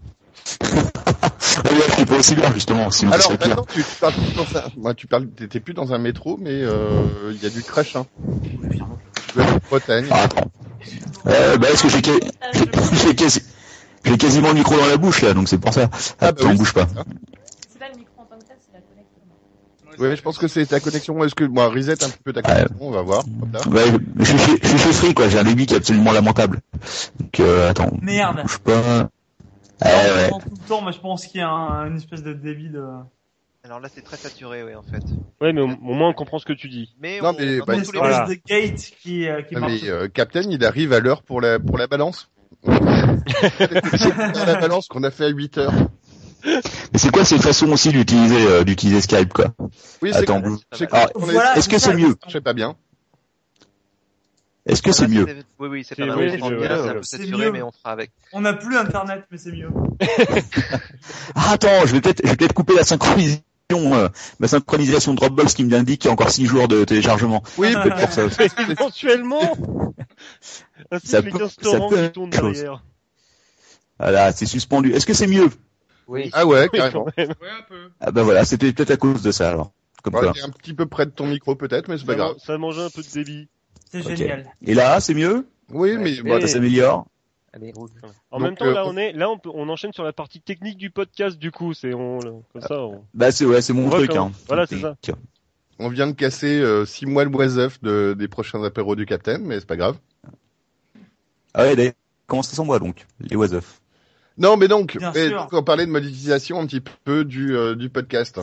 oui, 1.65 2.05
pas 2.05 2.17
aussi 2.17 2.35
bien, 2.35 2.53
justement, 2.53 2.91
sinon 2.91 3.13
Alors 3.13 3.31
maintenant, 3.33 3.67
tu, 3.73 3.83
tu 3.83 3.97
parles 4.01 4.15
plus 4.15 4.35
dans 4.35 4.59
un, 4.59 4.63
moi, 4.77 4.95
tu 4.95 5.07
parles, 5.07 5.29
t'étais 5.29 5.61
plus 5.61 5.75
dans 5.75 5.93
un 5.93 5.99
métro, 5.99 6.37
mais 6.41 6.51
euh, 6.53 7.33
il 7.33 7.43
y 7.43 7.47
a 7.47 7.51
du 7.51 7.63
crash. 7.63 7.97
Hein. 7.97 8.07
Tu 9.33 9.41
es 9.41 9.43
en 9.43 9.59
Bretagne. 9.69 10.07
Ah, 10.11 10.23
attends. 10.23 10.51
Euh, 11.27 11.57
bah, 11.59 11.69
est-ce 11.71 11.83
que 11.83 11.89
j'ai, 11.89 12.01
j'ai, 13.07 13.15
quasi... 13.15 13.43
j'ai 14.05 14.17
quasiment 14.17 14.49
le 14.49 14.55
micro 14.55 14.77
dans 14.77 14.87
la 14.87 14.97
bouche, 14.97 15.23
là, 15.23 15.35
donc 15.35 15.49
c'est 15.49 15.59
pour 15.59 15.73
ça. 15.73 15.89
Ah, 16.21 16.27
Attends, 16.29 16.45
bah 16.45 16.51
oui, 16.53 16.57
bouge 16.59 16.73
pas. 16.73 16.87
C'est 16.87 17.79
pas 17.79 17.89
le 17.93 17.99
micro 17.99 18.13
en 18.19 18.25
tant 18.25 18.37
que 18.39 18.45
tel, 18.45 18.57
c'est 18.61 18.75
la 18.75 18.81
connexion. 18.81 19.99
Oui, 19.99 20.17
je 20.17 20.23
pense 20.23 20.39
que 20.39 20.47
c'est 20.47 20.67
ta 20.67 20.79
connexion. 20.81 21.23
Est-ce 21.25 21.35
que 21.35 21.45
moi 21.45 21.69
reset 21.69 22.05
un 22.05 22.09
petit 22.09 22.23
peu 22.25 22.33
ta 22.33 22.43
connexion 22.43 22.77
On 22.81 22.91
va 22.91 23.03
voir. 23.03 23.25
Ouais, 23.71 23.85
je 24.19 24.25
suis 24.25 24.39
chez, 24.39 24.59
je 24.63 24.69
suis 24.69 24.79
chez 24.79 24.93
Free, 24.93 25.15
quoi, 25.15 25.29
j'ai 25.29 25.39
un 25.39 25.45
débit 25.45 25.67
qui 25.67 25.75
est 25.75 25.79
absolument 25.79 26.13
lamentable. 26.13 26.61
Donc, 27.19 27.41
euh, 27.41 27.71
attends. 27.71 27.91
Merde. 28.03 28.43
Bouge 28.43 28.59
pas. 28.59 29.09
Ouais. 29.85 30.27
entend 30.27 30.41
tout 30.41 30.55
le 30.61 30.67
temps, 30.69 30.83
mais 30.83 30.93
je 30.93 31.01
pense 31.01 31.27
qu'il 31.27 31.41
y 31.41 31.45
a 31.45 31.49
un- 31.49 31.87
une 31.89 31.97
espèce 31.97 32.23
de 32.23 32.33
débit 32.33 32.71
de... 32.71 32.83
Alors 33.65 33.81
là, 33.81 33.89
c'est 33.93 34.03
très 34.03 34.17
saturé, 34.17 34.63
oui, 34.63 34.75
en 34.77 34.83
fait. 34.83 35.03
Ouais, 35.41 35.53
mais 35.53 35.61
au, 35.61 35.67
au 35.69 35.95
moins 35.95 36.11
on 36.11 36.13
comprend 36.15 36.39
ce 36.39 36.45
que 36.47 36.53
tu 36.53 36.69
dis. 36.69 36.95
Mais 37.01 37.21
Non, 37.21 37.31
on, 37.31 37.33
mais, 37.41 37.59
bah, 37.67 37.75
espèce 37.75 37.91
Voilà. 37.99 38.27
de 38.29 38.35
gate 38.49 38.93
qui, 39.03 39.27
euh, 39.29 39.43
qui 39.43 39.57
Ah, 39.57 39.61
marche. 39.61 39.73
mais 39.83 39.89
euh, 39.91 40.07
Captain, 40.09 40.43
il 40.43 40.65
arrive 40.65 40.93
à 40.93 41.01
l'heure 41.01 41.23
pour 41.23 41.41
la 41.41 41.59
pour 41.59 41.77
la 41.77 41.89
balance. 41.89 42.31
c'est 42.67 44.47
la 44.47 44.57
balance 44.61 44.87
qu'on 44.89 45.03
a 45.03 45.11
fait 45.11 45.25
à 45.25 45.29
8 45.29 45.59
heures. 45.59 45.73
Mais 46.45 46.99
c'est 46.99 47.11
quoi 47.11 47.25
cette 47.25 47.43
façon 47.43 47.71
aussi 47.73 47.91
d'utiliser, 47.91 48.47
euh, 48.47 48.63
d'utiliser 48.63 49.01
Skype, 49.01 49.33
quoi? 49.33 49.47
Oui, 50.01 50.11
c'est 50.13 50.19
Attends, 50.19 50.43
c'est 50.73 50.89
Voilà, 51.17 51.57
est-ce 51.57 51.69
que 51.69 51.79
c'est 51.79 51.95
mieux? 51.95 52.15
Je 52.27 52.33
sais 52.33 52.41
pas 52.41 52.53
bien. 52.53 52.77
Est-ce 54.67 54.83
que 54.83 54.91
Ça 54.93 55.05
c'est 55.05 55.09
mieux? 55.09 55.25
Oui, 55.61 55.69
oui, 55.69 55.85
c'est 55.89 55.95
pas 55.95 56.07
mal. 56.07 56.19
oui, 56.19 56.39
on 56.43 56.49
c'est 56.49 56.89
un 56.89 56.93
peu 56.95 57.03
saturé, 57.03 57.51
mais 57.53 57.63
on 57.63 57.71
fera 57.71 57.93
avec. 57.93 58.11
On 58.33 58.41
n'a 58.41 58.53
plus 58.53 58.77
internet, 58.77 59.25
mais 59.31 59.39
c'est 59.39 59.53
mieux. 59.53 59.71
Ah, 61.35 61.51
attends, 61.53 61.87
je 61.87 61.93
vais 61.93 62.01
peut-être, 62.01 62.21
je 62.25 62.31
vais 62.31 62.37
peut-être 62.37 62.53
couper 62.53 62.75
la 62.75 62.83
synchronisation, 62.85 63.43
euh, 63.73 64.09
ma 64.41 64.49
synchronisation 64.49 65.15
Dropbox 65.15 65.55
qui 65.55 65.65
m'indique 65.65 66.01
qu'il 66.03 66.09
y 66.09 66.11
a 66.11 66.13
encore 66.13 66.31
6 66.31 66.47
jours 66.47 66.67
de 66.69 66.85
téléchargement. 66.85 67.43
Oui, 67.59 67.73
Ah. 67.77 67.81
Peut-être 67.85 68.01
pour 68.01 68.13
ça 68.13 68.25
aussi. 68.25 68.39
Éventuellement 68.71 69.55
Ça 71.05 71.23
peut- 71.23 71.31
15 71.31 71.57
ça 71.63 71.79
peut 71.89 72.09
qui 72.31 72.37
chose. 72.37 72.57
derrière. 72.57 72.83
Voilà, 73.99 74.33
c'est 74.33 74.47
suspendu. 74.47 74.93
Est-ce 74.93 75.07
que 75.07 75.15
c'est 75.15 75.27
mieux? 75.29 75.49
Oui. 76.09 76.31
Ah 76.33 76.45
ouais, 76.47 76.69
Oui, 76.73 76.79
carrément. 76.79 77.07
Ouais, 77.17 77.25
un 77.29 77.63
peu. 77.69 77.91
Ah 78.01 78.11
bah 78.11 78.23
voilà, 78.23 78.45
c'était 78.45 78.73
peut-être 78.73 78.91
à 78.91 78.97
cause 78.97 79.23
de 79.23 79.31
ça, 79.33 79.49
alors. 79.49 79.73
Comme 80.03 80.13
Bon, 80.13 80.23
ça. 80.23 80.33
t'es 80.35 80.43
un 80.43 80.51
petit 80.51 80.75
peu 80.75 80.87
près 80.87 81.07
de 81.07 81.11
ton 81.11 81.27
micro 81.27 81.57
peut-être, 81.57 81.89
mais 81.89 81.99
c'est 81.99 82.05
pas 82.07 82.15
grave. 82.15 82.37
ça 82.45 82.59
mangeait 82.59 82.83
un 82.85 82.91
peu 82.91 83.03
de 83.03 83.09
débit. 83.09 83.49
C'est 83.91 84.03
génial. 84.17 84.53
Et 84.65 84.75
là, 84.75 85.01
c'est 85.01 85.15
mieux? 85.15 85.47
Oui, 85.71 85.97
mais 85.99 86.21
bon, 86.23 86.41
Ça 86.41 86.49
s'améliore? 86.49 87.07
En 88.31 88.39
Donc, 88.39 88.49
même 88.49 88.57
temps, 88.57 88.67
euh, 88.67 88.73
là, 88.75 88.87
on- 88.87 88.97
est, 88.97 89.13
là, 89.13 89.31
on, 89.31 89.39
peut, 89.39 89.51
on 89.55 89.69
enchaîne 89.71 89.93
sur 89.93 90.05
la 90.05 90.13
partie 90.13 90.41
technique 90.41 90.77
du 90.77 90.91
podcast, 90.91 91.39
du 91.39 91.51
coup, 91.51 91.73
c'est, 91.73 91.95
on, 91.95 92.19
comme 92.53 92.63
ça, 92.63 92.83
on... 92.83 93.03
Bah 93.15 93.33
c'est, 93.33 93.47
ouais, 93.47 93.63
c'est 93.63 93.73
mon 93.73 93.89
truc, 93.89 94.15
hein. 94.15 94.31
voilà, 94.47 94.67
c'est 94.67 94.79
ça. 94.79 94.95
on 95.79 95.89
vient 95.89 96.07
de 96.07 96.13
casser 96.13 96.63
6 96.85 97.07
mois 97.07 97.25
le 97.25 97.31
de, 97.83 98.15
des 98.19 98.29
prochains 98.29 98.63
apéros 98.63 98.95
du 98.95 99.07
Captain, 99.07 99.39
mais 99.39 99.59
c'est 99.59 99.67
pas 99.67 99.77
grave. 99.77 99.97
Ah 101.55 101.63
ouais, 101.63 101.77
d'ailleurs, 101.77 101.95
comment 102.27 102.43
ça 102.43 102.55
s'envoie 102.55 102.79
donc? 102.79 103.07
Les 103.21 103.37
off. 103.55 103.81
Non, 104.39 104.59
mais 104.59 104.69
donc, 104.69 104.99
Bien 104.99 105.13
et 105.15 105.29
sûr. 105.29 105.39
donc, 105.39 105.53
on 105.55 105.63
parlait 105.63 105.87
de 105.87 105.91
monétisation 105.91 106.61
un 106.61 106.67
petit 106.67 106.83
peu 106.83 107.25
du, 107.25 107.57
euh, 107.57 107.75
du 107.75 107.89
podcast. 107.89 108.39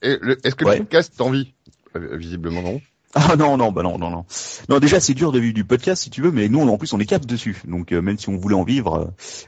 Est-ce 0.00 0.54
que 0.54 0.64
Ouais. 0.64 0.78
le 0.78 0.84
podcast 0.84 1.12
t'en 1.16 1.30
vit 1.30 1.52
Euh, 1.96 2.16
Visiblement 2.16 2.62
non. 2.62 2.80
Ah 3.14 3.36
non, 3.36 3.56
non, 3.56 3.72
bah 3.72 3.82
non, 3.82 3.98
non, 3.98 4.10
non. 4.10 4.26
Non, 4.68 4.78
déjà, 4.80 5.00
c'est 5.00 5.14
dur 5.14 5.32
de 5.32 5.38
vivre 5.38 5.54
du 5.54 5.64
podcast, 5.64 6.02
si 6.02 6.10
tu 6.10 6.20
veux, 6.20 6.30
mais 6.30 6.48
nous, 6.50 6.60
en 6.68 6.76
plus, 6.76 6.92
on 6.92 7.00
est 7.00 7.06
cap 7.06 7.24
dessus. 7.24 7.62
Donc, 7.66 7.92
euh, 7.92 8.02
même 8.02 8.18
si 8.18 8.28
on 8.28 8.36
voulait 8.36 8.54
en 8.54 8.64
vivre, 8.64 8.94
euh, 8.98 9.04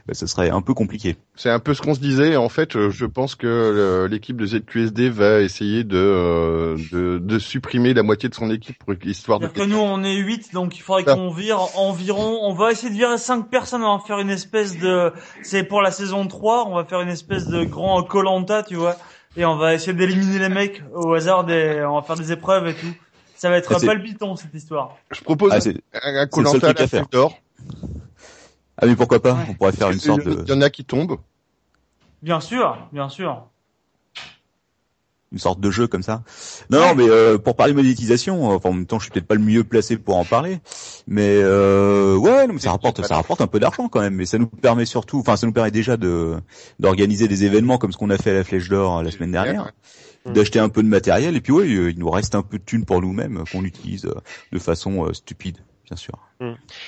bah, 0.07 0.13
ça 0.15 0.25
serait 0.25 0.49
un 0.49 0.61
peu 0.61 0.73
compliqué. 0.73 1.15
C'est 1.35 1.51
un 1.51 1.59
peu 1.59 1.75
ce 1.75 1.81
qu'on 1.81 1.93
se 1.93 1.99
disait. 1.99 2.35
En 2.37 2.49
fait, 2.49 2.75
euh, 2.75 2.89
je 2.89 3.05
pense 3.05 3.35
que 3.35 4.07
l'équipe 4.09 4.35
de 4.35 4.47
ZQSD 4.47 5.09
va 5.09 5.41
essayer 5.41 5.83
de, 5.83 5.95
euh, 5.97 6.77
de, 6.91 7.19
de 7.19 7.39
supprimer 7.39 7.93
la 7.93 8.01
moitié 8.03 8.29
de 8.29 8.33
son 8.35 8.49
équipe 8.49 8.77
pour 8.83 8.95
histoire 9.05 9.39
de. 9.39 9.47
Que 9.47 9.61
nous, 9.63 9.77
on 9.77 10.03
est 10.03 10.15
8, 10.15 10.53
donc 10.53 10.77
il 10.77 10.81
faudrait 10.81 11.03
Ah. 11.07 11.13
qu'on 11.15 11.31
vire 11.31 11.59
environ, 11.75 12.39
on 12.41 12.53
va 12.53 12.71
essayer 12.71 12.89
de 12.89 12.95
virer 12.95 13.17
5 13.17 13.49
personnes, 13.49 13.83
on 13.83 13.97
va 13.97 14.03
faire 14.03 14.19
une 14.19 14.29
espèce 14.29 14.77
de, 14.77 15.11
c'est 15.43 15.63
pour 15.63 15.81
la 15.81 15.91
saison 15.91 16.27
3, 16.27 16.67
on 16.67 16.75
va 16.75 16.83
faire 16.85 17.01
une 17.01 17.09
espèce 17.09 17.47
de 17.47 17.63
grand 17.63 18.01
Colanta, 18.03 18.63
tu 18.63 18.75
vois, 18.75 18.95
et 19.37 19.45
on 19.45 19.55
va 19.57 19.73
essayer 19.73 19.93
d'éliminer 19.93 20.39
les 20.39 20.49
mecs 20.49 20.83
au 20.93 21.13
hasard 21.13 21.43
des, 21.45 21.83
on 21.87 21.95
va 21.95 22.01
faire 22.01 22.15
des 22.17 22.31
épreuves 22.31 22.67
et 22.67 22.73
tout. 22.73 22.93
Ça 23.41 23.49
va 23.49 23.57
être 23.57 23.73
Ah, 23.75 23.83
palpitant, 23.83 24.35
cette 24.35 24.53
histoire. 24.53 24.97
Je 25.09 25.19
propose 25.21 25.51
Ah, 25.51 25.57
un, 26.03 26.27
Koh-Lanta 26.27 26.57
à 26.57 26.59
truc 26.59 26.77
à 26.77 26.81
la 26.83 26.87
faire. 26.87 26.99
feuille 26.99 27.07
d'or. 27.11 27.39
ah 28.77 28.85
mais 28.85 28.95
pourquoi 28.95 29.19
pas? 29.19 29.33
Ouais. 29.33 29.45
On 29.49 29.53
pourrait 29.55 29.71
faire 29.71 29.89
une 29.89 29.99
sorte 29.99 30.23
de, 30.23 30.43
Il 30.45 30.49
y 30.49 30.55
en 30.55 30.61
a 30.61 30.69
qui 30.69 30.85
tombent. 30.85 31.17
Bien 32.21 32.39
sûr, 32.39 32.77
bien 32.93 33.09
sûr. 33.09 33.47
une 35.31 35.39
sorte 35.39 35.59
de 35.59 35.71
jeu 35.71 35.87
comme 35.87 36.03
ça. 36.03 36.21
Non, 36.69 36.81
non, 36.81 36.93
mais 36.93 37.09
euh, 37.09 37.39
pour 37.39 37.55
parler 37.55 37.73
monétisation, 37.73 38.49
enfin, 38.49 38.69
en 38.69 38.73
même 38.73 38.85
temps, 38.85 38.99
je 38.99 39.05
suis 39.05 39.11
peut-être 39.11 39.25
pas 39.25 39.33
le 39.33 39.41
mieux 39.41 39.63
placé 39.63 39.97
pour 39.97 40.17
en 40.17 40.25
parler, 40.25 40.59
mais 41.07 41.39
euh, 41.41 42.15
ouais, 42.17 42.45
non, 42.45 42.53
mais 42.53 42.59
ça 42.59 42.69
rapporte, 42.69 43.03
ça 43.03 43.15
rapporte 43.15 43.41
un 43.41 43.47
peu 43.47 43.59
d'argent 43.59 43.87
quand 43.89 44.01
même, 44.01 44.13
mais 44.13 44.27
ça 44.27 44.37
nous 44.37 44.45
permet 44.45 44.85
surtout, 44.85 45.17
enfin, 45.17 45.35
ça 45.35 45.47
nous 45.47 45.53
permet 45.53 45.71
déjà 45.71 45.97
de 45.97 46.35
d'organiser 46.79 47.27
des 47.27 47.43
événements 47.43 47.79
comme 47.79 47.91
ce 47.91 47.97
qu'on 47.97 48.11
a 48.11 48.17
fait 48.19 48.29
à 48.29 48.33
la 48.35 48.43
Flèche 48.43 48.69
d'Or 48.69 49.01
la 49.01 49.09
semaine 49.09 49.31
dernière, 49.31 49.71
d'acheter 50.25 50.59
un 50.59 50.69
peu 50.69 50.83
de 50.83 50.87
matériel, 50.87 51.35
et 51.35 51.41
puis 51.41 51.51
ouais, 51.51 51.69
il 51.69 51.99
nous 51.99 52.09
reste 52.09 52.35
un 52.35 52.43
peu 52.43 52.57
de 52.57 52.63
thunes 52.63 52.85
pour 52.85 53.01
nous-mêmes 53.01 53.43
qu'on 53.51 53.63
utilise 53.63 54.05
euh, 54.05 54.15
de 54.51 54.59
façon 54.59 55.05
euh, 55.05 55.13
stupide, 55.13 55.57
bien 55.85 55.97
sûr. 55.97 56.19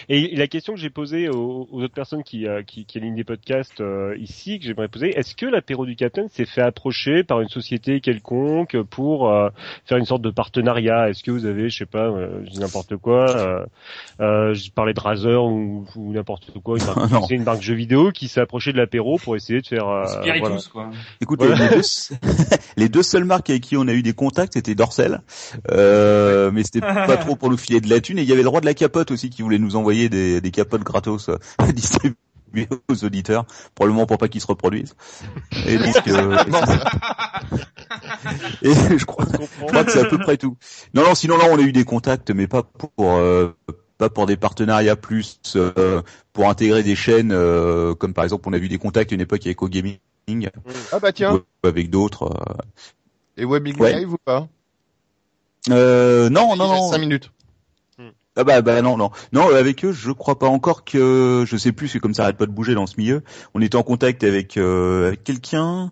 Et 0.10 0.36
la 0.36 0.48
question 0.48 0.74
que 0.74 0.80
j'ai 0.80 0.90
posée 0.90 1.30
aux, 1.30 1.68
aux 1.72 1.82
autres 1.84 1.94
personnes 1.94 2.24
qui, 2.24 2.48
euh, 2.48 2.64
qui, 2.64 2.86
qui 2.86 2.98
alignent 2.98 3.16
des 3.16 3.24
podcasts 3.24 3.82
euh, 3.82 4.16
ici, 4.20 4.60
que 4.60 4.66
j'aimerais 4.66 4.88
poser, 4.88 5.10
est-ce 5.18 5.36
que 5.36 5.46
l'apéro 5.46 5.86
du 5.86 5.96
Capitaine 5.96 6.30
s'est 6.30 6.46
fait 6.46 6.62
approcher 6.62 7.24
par 7.24 7.42
une 7.42 7.50
société 7.50 8.00
quelconque 8.02 8.78
pour 8.90 9.30
euh, 9.30 9.50
faire 9.86 9.98
une 9.98 10.06
sorte 10.06 10.22
de 10.22 10.30
partenariat? 10.32 11.10
Est-ce 11.10 11.24
que 11.24 11.32
vous 11.32 11.46
avez, 11.46 11.70
je 11.70 11.78
sais 11.80 11.86
pas, 11.86 12.06
euh, 12.08 12.42
je 12.46 12.52
dis 12.52 12.60
n'importe 12.60 12.96
quoi, 12.98 13.26
euh, 13.30 13.66
euh, 14.20 14.54
je 14.54 14.72
parlais 14.72 14.94
de 14.94 15.00
Razer 15.00 15.44
ou, 15.44 15.86
ou 15.96 16.14
n'importe 16.14 16.52
quoi, 16.64 16.78
une 16.80 16.86
marque, 17.12 17.30
une 17.32 17.44
marque 17.44 17.62
jeu 17.62 17.76
vidéo 17.76 18.12
qui 18.12 18.28
s'est 18.28 18.42
approchée 18.42 18.72
de 18.74 18.78
l'apéro 18.78 19.18
pour 19.18 19.36
essayer 19.36 19.62
de 19.62 19.68
faire... 19.68 19.88
euh, 19.88 20.06
Spiritus, 20.06 20.70
voilà. 20.74 20.90
quoi. 20.90 20.90
Écoute, 21.22 21.40
Voilà. 21.44 21.70
les, 21.70 21.76
deux, 21.76 21.82
les 22.78 22.90
deux 22.90 23.04
seules 23.04 23.26
marques 23.26 23.50
avec 23.50 23.64
qui 23.64 23.78
on 23.78 23.88
a 23.88 23.94
eu 23.94 24.02
des 24.04 24.14
contacts, 24.14 24.54
c'était 24.54 24.76
Dorsel, 24.76 25.22
euh, 25.72 26.52
mais 26.52 26.64
c'était 26.64 26.82
pas 26.82 27.18
trop 27.18 27.36
pour 27.36 27.50
nous 27.50 27.58
filer 27.58 27.82
de 27.82 27.90
la 27.90 28.00
thune. 28.00 28.18
Et 28.20 28.24
il 28.24 28.30
y 28.30 28.32
avait 28.32 28.42
le 28.42 28.48
droit 28.48 28.62
de 28.62 28.66
la 28.66 28.74
capote 28.74 29.12
aussi 29.12 29.30
qui 29.30 29.43
voulait 29.44 29.60
nous 29.60 29.76
envoyer 29.76 30.10
des, 30.10 30.42
des 30.42 30.52
capotes 30.52 30.84
gratos 30.84 31.30
euh, 31.30 31.38
distribuées 31.74 32.16
aux 32.90 33.06
auditeurs, 33.06 33.46
probablement 33.76 34.06
pour 34.06 34.18
pas 34.18 34.28
qu'ils 34.28 34.42
se 34.42 34.48
reproduisent. 34.48 34.96
Et 35.68 35.78
donc, 35.78 36.08
euh, 36.08 36.38
et 38.62 38.74
je 38.98 39.06
crois, 39.06 39.26
je 39.32 39.66
crois 39.68 39.84
que 39.84 39.92
c'est 39.92 40.00
à 40.02 40.06
peu 40.06 40.18
près 40.18 40.38
tout. 40.38 40.58
Non, 40.94 41.04
non, 41.04 41.16
sinon 41.16 41.38
là, 41.38 41.46
on 41.52 41.58
a 41.58 41.62
eu 41.62 41.72
des 41.72 41.86
contacts, 41.86 42.32
mais 42.32 42.48
pas 42.48 42.64
pour 42.64 43.14
euh, 43.14 43.56
pas 43.98 44.10
pour 44.10 44.26
des 44.26 44.38
partenariats 44.38 44.96
plus 44.96 45.40
euh, 45.56 46.02
pour 46.34 46.50
intégrer 46.50 46.84
des 46.84 46.96
chaînes 46.96 47.32
euh, 47.32 47.94
comme 47.96 48.14
par 48.14 48.24
exemple 48.24 48.48
on 48.50 48.54
a 48.54 48.58
vu 48.58 48.68
des 48.68 48.78
contacts 48.80 49.12
à 49.12 49.16
une 49.16 49.22
époque 49.22 49.46
avec 49.46 49.62
OGaming 49.62 50.00
Ah 50.92 51.00
bah 51.00 51.12
tiens, 51.12 51.36
ou 51.36 51.68
avec 51.68 51.90
d'autres. 51.90 52.24
euh. 52.24 52.54
et 53.38 53.46
Webbing 53.46 53.78
Ouais. 53.80 54.00
Live 54.00 54.14
ou 54.14 54.18
pas? 54.24 54.48
Euh, 55.70 56.30
non, 56.30 56.56
non, 56.56 56.68
non. 56.68 56.92
cinq 56.92 57.00
minutes. 57.00 57.32
Ah 58.36 58.44
bah, 58.44 58.62
bah 58.64 58.82
non, 58.82 58.98
non. 58.98 59.12
Non, 59.32 59.50
euh, 59.52 59.60
avec 59.60 59.86
eux, 59.86 59.92
je 59.92 60.12
crois 60.12 60.40
pas 60.40 60.48
encore 60.48 60.84
que, 60.84 61.46
je 61.48 61.56
sais 61.56 61.72
plus, 61.72 61.88
c'est 61.88 62.00
comme 62.00 62.16
ça 62.16 62.24
arrête 62.24 62.38
pas 62.38 62.48
de 62.48 62.52
bouger 62.52 62.74
dans 62.74 62.88
ce 62.88 62.96
milieu. 62.98 63.22
On 63.54 63.62
était 63.62 63.76
en 63.76 63.84
contact 63.84 64.24
avec, 64.24 64.58
euh, 64.58 65.08
avec 65.10 65.24
quelqu'un, 65.24 65.92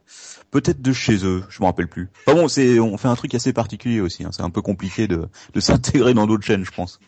peut-être 0.49 0.81
de 0.81 0.91
chez 0.91 1.23
eux, 1.23 1.43
je 1.49 1.61
me 1.61 1.65
rappelle 1.67 1.87
plus. 1.87 2.09
Enfin 2.25 2.35
bon, 2.35 2.47
c'est, 2.47 2.79
on 2.79 2.97
fait 2.97 3.09
un 3.09 3.15
truc 3.15 3.35
assez 3.35 3.53
particulier 3.53 4.01
aussi. 4.01 4.23
hein. 4.23 4.29
C'est 4.31 4.41
un 4.41 4.49
peu 4.49 4.63
compliqué 4.63 5.07
de, 5.07 5.27
de 5.53 5.59
s'intégrer 5.59 6.15
dans 6.15 6.25
d'autres 6.25 6.43
chaînes, 6.45 6.65
je 6.65 6.71
pense. 6.71 6.99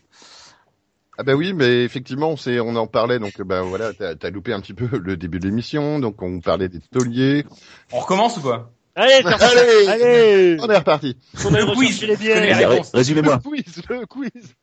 Ah 1.17 1.23
bah 1.23 1.35
oui, 1.35 1.53
mais 1.53 1.83
effectivement, 1.83 2.29
on, 2.29 2.37
s'est- 2.37 2.59
on 2.59 2.75
en 2.75 2.87
parlait, 2.87 3.19
donc 3.19 3.39
bah 3.43 3.61
voilà, 3.61 3.93
t'as 3.93 4.15
as 4.19 4.29
loupé 4.31 4.51
un 4.53 4.61
petit 4.61 4.73
peu 4.73 4.87
le 4.97 5.15
début 5.17 5.39
de 5.39 5.45
l'émission, 5.45 5.99
donc 5.99 6.21
on 6.23 6.39
parlait 6.41 6.69
des 6.69 6.79
tauliers. 6.79 7.45
On 7.91 7.99
recommence 7.99 8.37
ou 8.37 8.41
quoi? 8.41 8.72
Allez. 8.95 9.21
Allez, 9.25 9.87
Allez 9.87 10.57
on 10.61 10.69
est 10.69 10.77
reparti. 10.77 11.17
On 11.45 11.53
a 11.53 11.59
Le 11.61 11.73
quiz, 11.73 12.03
les 12.03 12.15
bières. 12.15 12.69
Résumez-moi. 12.93 13.39
quiz, 13.39 13.81
le 13.89 14.05
quiz. 14.05 14.55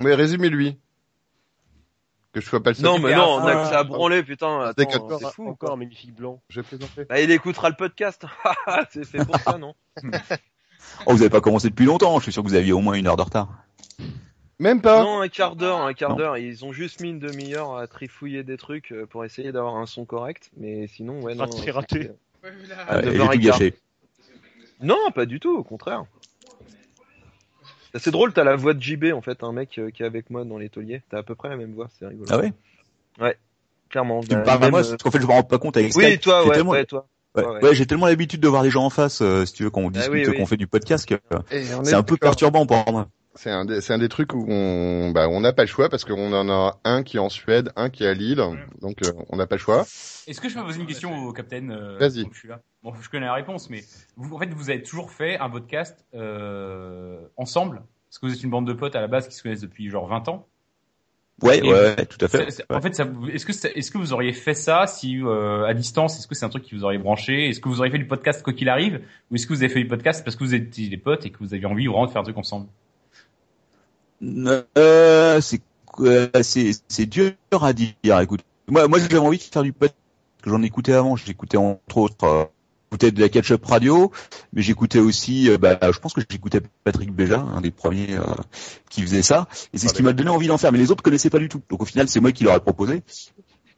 Mais 0.00 0.14
résumez-lui. 0.14 0.78
Que 2.32 2.40
je 2.40 2.46
sois 2.46 2.62
pas 2.62 2.70
le 2.70 2.74
seul. 2.76 2.84
Non, 2.86 2.98
mais 2.98 3.14
non, 3.14 3.24
on 3.34 3.46
a 3.46 3.52
Ah. 3.52 3.62
que 3.64 3.68
ça 3.70 3.78
à 3.80 3.84
branler, 3.84 4.22
putain. 4.22 4.72
C'est 4.76 4.90
fou. 5.34 5.48
Encore 5.48 5.76
magnifique 5.76 6.14
blanc. 6.14 6.40
Je 6.48 6.60
plaisantais. 6.62 7.04
Bah, 7.04 7.20
il 7.20 7.30
écoutera 7.30 7.68
le 7.68 7.76
podcast. 7.76 8.24
c'est 8.90 9.24
pour 9.26 9.36
ça, 9.38 9.58
non 9.58 9.74
Oh, 11.06 11.12
vous 11.12 11.20
avez 11.22 11.30
pas 11.30 11.40
commencé 11.40 11.68
depuis 11.68 11.84
longtemps. 11.86 12.18
Je 12.18 12.24
suis 12.24 12.32
sûr 12.32 12.42
que 12.42 12.48
vous 12.48 12.54
aviez 12.54 12.72
au 12.72 12.80
moins 12.80 12.94
une 12.94 13.06
heure 13.06 13.16
de 13.16 13.22
retard. 13.22 13.48
Même 14.58 14.80
pas. 14.80 15.02
Non, 15.02 15.20
un 15.20 15.28
quart 15.28 15.56
d'heure, 15.56 15.80
un 15.82 15.92
quart 15.92 16.16
d'heure. 16.16 16.36
Ils 16.38 16.64
ont 16.64 16.72
juste 16.72 17.00
mis 17.00 17.10
une 17.10 17.18
demi-heure 17.18 17.76
à 17.76 17.86
trifouiller 17.86 18.44
des 18.44 18.56
trucs 18.56 18.92
euh, 18.92 19.06
pour 19.06 19.24
essayer 19.24 19.52
d'avoir 19.52 19.76
un 19.76 19.86
son 19.86 20.04
correct. 20.04 20.50
Mais 20.56 20.86
sinon, 20.86 21.20
ouais, 21.20 21.34
non. 21.34 21.46
Raté, 21.72 22.10
Euh, 22.44 23.00
et 23.02 23.12
j'ai 23.12 23.18
9h15. 23.18 23.32
tout 23.32 23.38
gâché. 23.40 23.74
Non, 24.80 25.10
pas 25.14 25.26
du 25.26 25.38
tout, 25.40 25.56
au 25.56 25.62
contraire. 25.62 26.04
C'est 27.94 28.10
drôle, 28.10 28.32
t'as 28.32 28.42
la 28.44 28.56
voix 28.56 28.72
de 28.74 28.82
JB, 28.82 29.12
en 29.12 29.20
fait, 29.20 29.42
un 29.44 29.52
mec 29.52 29.78
euh, 29.78 29.90
qui 29.90 30.02
est 30.02 30.06
avec 30.06 30.30
moi 30.30 30.44
dans 30.44 30.56
les 30.58 30.70
tauliers. 30.70 31.02
T'as 31.10 31.18
à 31.18 31.22
peu 31.22 31.34
près 31.34 31.48
la 31.50 31.56
même 31.56 31.74
voix, 31.74 31.88
c'est 31.98 32.06
rigolo. 32.06 32.26
Ah 32.30 32.38
ouais? 32.38 33.36
Clairement. 33.90 34.22
Tu 34.22 34.30
me 34.30 34.36
Bah, 34.36 34.44
parles 34.44 34.64
à 34.64 34.70
moi, 34.70 34.80
euh, 34.80 34.90
parce 34.90 35.02
qu'en 35.02 35.10
fait, 35.10 35.20
je 35.20 35.26
me 35.26 35.30
rends 35.32 35.42
pas 35.42 35.58
compte 35.58 35.76
avec 35.76 35.94
Oui, 35.94 36.04
Skype. 36.06 36.20
toi, 36.22 36.46
ouais, 36.46 36.54
tellement- 36.54 36.70
ouais, 36.72 36.84
toi. 36.86 37.06
Ouais, 37.34 37.44
Ouais, 37.44 37.50
ouais. 37.50 37.62
ouais, 37.64 37.74
j'ai 37.74 37.86
tellement 37.86 38.06
l'habitude 38.06 38.40
de 38.40 38.48
voir 38.48 38.62
les 38.62 38.70
gens 38.70 38.84
en 38.84 38.90
face, 38.90 39.20
euh, 39.22 39.44
si 39.46 39.52
tu 39.54 39.62
veux, 39.64 39.70
quand 39.70 39.80
on 39.82 39.90
discute, 39.90 40.12
oui, 40.12 40.24
oui. 40.26 40.36
qu'on 40.36 40.46
fait 40.46 40.56
du 40.56 40.66
podcast, 40.66 41.06
que 41.06 41.14
c'est 41.50 41.62
est 41.90 41.94
un 41.94 42.02
peu 42.02 42.16
perturbant 42.16 42.66
pour 42.66 42.90
moi. 42.92 43.08
C'est 43.34 43.50
un, 43.50 43.64
des- 43.64 43.80
c'est 43.80 43.94
un 43.94 43.98
des 43.98 44.10
trucs 44.10 44.34
où 44.34 44.44
on 44.46 45.10
bah, 45.10 45.28
on 45.28 45.40
n'a 45.40 45.52
pas 45.54 45.62
le 45.62 45.68
choix 45.68 45.88
parce 45.88 46.04
qu'on 46.04 46.32
en 46.34 46.48
a 46.50 46.78
un 46.84 47.02
qui 47.02 47.16
est 47.16 47.20
en 47.20 47.30
Suède, 47.30 47.72
un 47.76 47.88
qui 47.88 48.04
est 48.04 48.08
à 48.08 48.12
Lille, 48.14 48.42
donc 48.82 48.98
euh, 49.06 49.12
on 49.30 49.36
n'a 49.36 49.46
pas 49.46 49.54
le 49.56 49.60
choix. 49.60 49.82
Est-ce 50.26 50.40
que 50.40 50.48
je 50.50 50.54
peux 50.54 50.62
poser 50.64 50.80
une 50.80 50.86
question 50.86 51.26
au 51.26 51.32
capitaine 51.32 51.70
euh, 51.72 51.96
Vas-y. 51.98 52.24
tant 52.24 52.28
que 52.28 52.34
Je 52.34 52.38
suis 52.40 52.48
là? 52.48 52.60
Bon, 52.82 52.92
je 53.00 53.08
connais 53.08 53.26
la 53.26 53.34
réponse, 53.34 53.70
mais 53.70 53.82
vous, 54.16 54.34
en 54.34 54.38
fait, 54.38 54.52
vous 54.52 54.68
avez 54.68 54.82
toujours 54.82 55.10
fait 55.10 55.38
un 55.38 55.48
podcast 55.48 56.04
euh, 56.14 57.20
ensemble? 57.36 57.82
Parce 58.10 58.18
que 58.18 58.26
vous 58.26 58.34
êtes 58.34 58.42
une 58.42 58.50
bande 58.50 58.66
de 58.66 58.74
potes 58.74 58.94
à 58.96 59.00
la 59.00 59.06
base 59.06 59.26
qui 59.28 59.34
se 59.34 59.42
connaissent 59.42 59.62
depuis 59.62 59.88
genre 59.88 60.06
20 60.08 60.28
ans. 60.28 60.46
Ouais, 61.42 61.58
Et- 61.64 61.72
ouais, 61.72 61.96
tout 62.06 62.22
à 62.24 62.28
fait. 62.28 62.50
C'est- 62.50 62.64
En 62.70 62.80
fait, 62.82 62.94
ça 62.94 63.08
est-ce 63.32 63.46
que 63.46 63.52
est-ce 63.78 63.90
que 63.90 63.96
vous 63.98 64.12
auriez 64.12 64.34
fait 64.34 64.54
ça 64.54 64.86
si 64.86 65.18
euh, 65.22 65.64
à 65.64 65.72
distance 65.72 66.18
Est-ce 66.18 66.26
que 66.28 66.34
c'est 66.34 66.44
un 66.44 66.50
truc 66.50 66.62
qui 66.64 66.74
vous 66.74 66.84
aurait 66.84 66.98
branché? 66.98 67.48
Est-ce 67.48 67.60
que 67.60 67.68
vous 67.70 67.78
auriez 67.80 67.90
fait 67.90 67.98
du 67.98 68.06
podcast 68.06 68.42
quoi 68.42 68.52
qu'il 68.52 68.68
arrive? 68.68 69.00
Ou 69.30 69.36
est-ce 69.36 69.46
que 69.46 69.54
vous 69.54 69.62
avez 69.62 69.72
fait 69.72 69.80
du 69.80 69.88
podcast 69.88 70.22
parce 70.22 70.36
que 70.36 70.44
vous 70.44 70.54
étiez 70.54 70.88
des 70.88 70.98
potes 70.98 71.24
et 71.24 71.30
que 71.30 71.38
vous 71.38 71.54
aviez 71.54 71.66
envie 71.66 71.86
vraiment 71.86 72.06
de 72.06 72.10
faire 72.12 72.20
un 72.20 72.24
truc 72.24 72.36
ensemble? 72.36 72.66
Euh, 74.22 75.40
c'est 75.40 75.60
euh, 76.00 76.28
c'est 76.42 76.70
c'est 76.88 77.06
dur 77.06 77.34
à 77.52 77.72
dire. 77.72 77.94
Écoute, 78.20 78.40
moi 78.68 78.88
moi 78.88 78.98
j'avais 78.98 79.18
envie 79.18 79.38
de 79.38 79.42
faire 79.42 79.62
du 79.62 79.72
podcast 79.72 79.98
que 80.42 80.50
j'en 80.50 80.62
écoutais 80.62 80.92
avant. 80.92 81.16
J'écoutais 81.16 81.56
entre 81.56 81.98
autres 81.98 82.24
euh, 82.24 82.44
j'écoutais 82.92 83.10
de 83.10 83.20
la 83.20 83.28
catch-up 83.30 83.64
radio, 83.64 84.10
mais 84.52 84.60
j'écoutais 84.60 84.98
aussi, 84.98 85.48
euh, 85.48 85.56
bah, 85.56 85.78
je 85.82 85.98
pense 85.98 86.12
que 86.12 86.20
j'écoutais 86.28 86.60
Patrick 86.84 87.10
Béja, 87.10 87.40
un 87.40 87.62
des 87.62 87.70
premiers 87.70 88.14
euh, 88.14 88.24
qui 88.90 89.00
faisait 89.00 89.22
ça, 89.22 89.48
et 89.72 89.78
c'est 89.78 89.88
ce 89.88 89.94
qui 89.94 90.02
m'a 90.02 90.12
donné 90.12 90.28
envie 90.28 90.46
d'en 90.46 90.58
faire. 90.58 90.72
Mais 90.72 90.78
les 90.78 90.90
autres 90.90 91.02
connaissaient 91.02 91.30
pas 91.30 91.38
du 91.38 91.48
tout. 91.48 91.62
Donc 91.70 91.82
au 91.82 91.84
final, 91.86 92.08
c'est 92.08 92.20
moi 92.20 92.32
qui 92.32 92.44
leur 92.44 92.54
ai 92.54 92.60
proposé. 92.60 93.02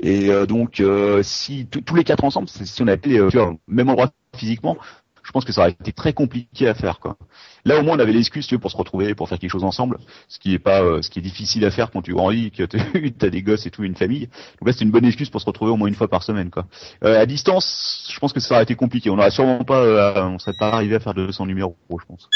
Et 0.00 0.30
euh, 0.30 0.46
donc 0.46 0.80
euh, 0.80 1.22
si 1.22 1.66
tous 1.66 1.94
les 1.94 2.02
quatre 2.02 2.24
ensemble, 2.24 2.48
si 2.48 2.82
on 2.82 2.88
euh, 2.88 2.96
tu 2.96 3.20
vois, 3.36 3.54
même 3.68 3.88
endroit 3.88 4.10
physiquement, 4.36 4.76
je 5.24 5.32
pense 5.32 5.44
que 5.44 5.52
ça 5.52 5.62
aurait 5.62 5.70
été 5.70 5.92
très 5.92 6.12
compliqué 6.12 6.68
à 6.68 6.74
faire 6.74 7.00
quoi. 7.00 7.16
Là 7.64 7.78
au 7.78 7.82
moins 7.82 7.96
on 7.96 7.98
avait 7.98 8.12
l'excuse 8.12 8.46
pour 8.60 8.70
se 8.70 8.76
retrouver, 8.76 9.14
pour 9.14 9.28
faire 9.28 9.38
quelque 9.38 9.50
chose 9.50 9.64
ensemble, 9.64 9.98
ce 10.28 10.38
qui 10.38 10.54
est 10.54 10.58
pas 10.58 10.82
euh, 10.82 11.02
ce 11.02 11.10
qui 11.10 11.18
est 11.18 11.22
difficile 11.22 11.64
à 11.64 11.70
faire 11.70 11.90
quand 11.90 12.02
tu 12.02 12.12
grandis, 12.12 12.50
que 12.50 12.64
tu 12.64 12.76
as 13.26 13.30
des 13.30 13.42
gosses 13.42 13.66
et 13.66 13.70
tout, 13.70 13.82
une 13.82 13.96
famille. 13.96 14.28
Donc 14.60 14.66
là 14.66 14.72
c'est 14.72 14.84
une 14.84 14.90
bonne 14.90 15.04
excuse 15.04 15.30
pour 15.30 15.40
se 15.40 15.46
retrouver 15.46 15.72
au 15.72 15.76
moins 15.76 15.88
une 15.88 15.94
fois 15.94 16.08
par 16.08 16.22
semaine 16.22 16.50
quoi. 16.50 16.66
Euh, 17.02 17.20
à 17.20 17.26
distance, 17.26 18.08
je 18.12 18.18
pense 18.20 18.32
que 18.32 18.40
ça 18.40 18.54
aurait 18.54 18.64
été 18.64 18.76
compliqué. 18.76 19.10
On 19.10 19.18
aurait 19.18 19.30
sûrement 19.30 19.64
pas 19.64 19.80
euh, 19.80 20.22
on 20.24 20.38
serait 20.38 20.56
pas 20.58 20.68
arrivé 20.68 20.96
à 20.96 21.00
faire 21.00 21.14
200 21.14 21.46
numéros, 21.46 21.76
je 21.90 22.04
pense. 22.06 22.28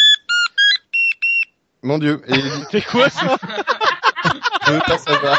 Mon 1.83 1.99
Dieu. 1.99 2.23
Et 2.27 2.41
C'est 2.71 2.85
quoi 2.85 3.09
ça 3.11 3.37
je 4.67 4.73
veux 4.73 4.81
pas 4.81 4.99
savoir. 4.99 5.39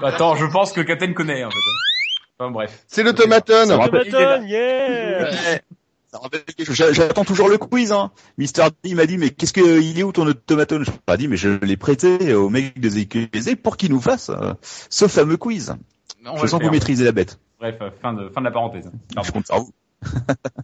Bah, 0.00 0.08
Attends, 0.08 0.34
je 0.36 0.46
pense 0.46 0.72
que 0.72 0.80
le 0.80 0.86
capitaine 0.86 1.14
connaît 1.14 1.44
en 1.44 1.50
fait. 1.50 1.56
Enfin 2.38 2.50
bref. 2.50 2.84
C'est 2.88 3.02
rappelle- 3.02 4.08
Automaton, 4.08 4.44
yeah 4.46 5.30
J'attends 6.92 7.24
toujours 7.24 7.48
le 7.48 7.58
quiz. 7.58 7.92
Hein. 7.92 8.10
Mister 8.38 8.64
D 8.82 8.94
m'a 8.94 9.06
dit 9.06 9.18
mais 9.18 9.30
qu'est-ce 9.30 9.52
que 9.52 9.80
il 9.80 9.98
est 9.98 10.02
où 10.02 10.12
ton 10.12 10.26
automaton 10.26 10.82
Je 10.82 10.90
pas 11.04 11.16
dit 11.16 11.28
mais 11.28 11.36
je 11.36 11.48
l'ai 11.62 11.76
prêté 11.76 12.32
au 12.34 12.48
mec 12.48 12.78
de 12.80 12.88
ZQSD 12.88 13.56
pour 13.56 13.76
qu'il 13.76 13.90
nous 13.90 14.00
fasse 14.00 14.30
euh, 14.30 14.54
ce 14.88 15.08
fameux 15.08 15.36
quiz. 15.36 15.74
On 16.24 16.36
Je 16.36 16.42
le 16.42 16.48
sens 16.48 16.60
que 16.60 16.64
vous 16.66 16.72
maîtrisez 16.72 17.04
la 17.04 17.12
bête. 17.12 17.38
Bref, 17.60 17.76
euh, 17.82 17.90
fin 18.02 18.12
de 18.14 18.28
fin 18.30 18.40
de 18.40 18.46
la 18.46 18.50
parenthèse. 18.50 18.90
Pardon. 19.14 19.26
Je 19.26 19.32
compte 19.32 19.46
sur 19.46 19.58
vous. 19.60 19.72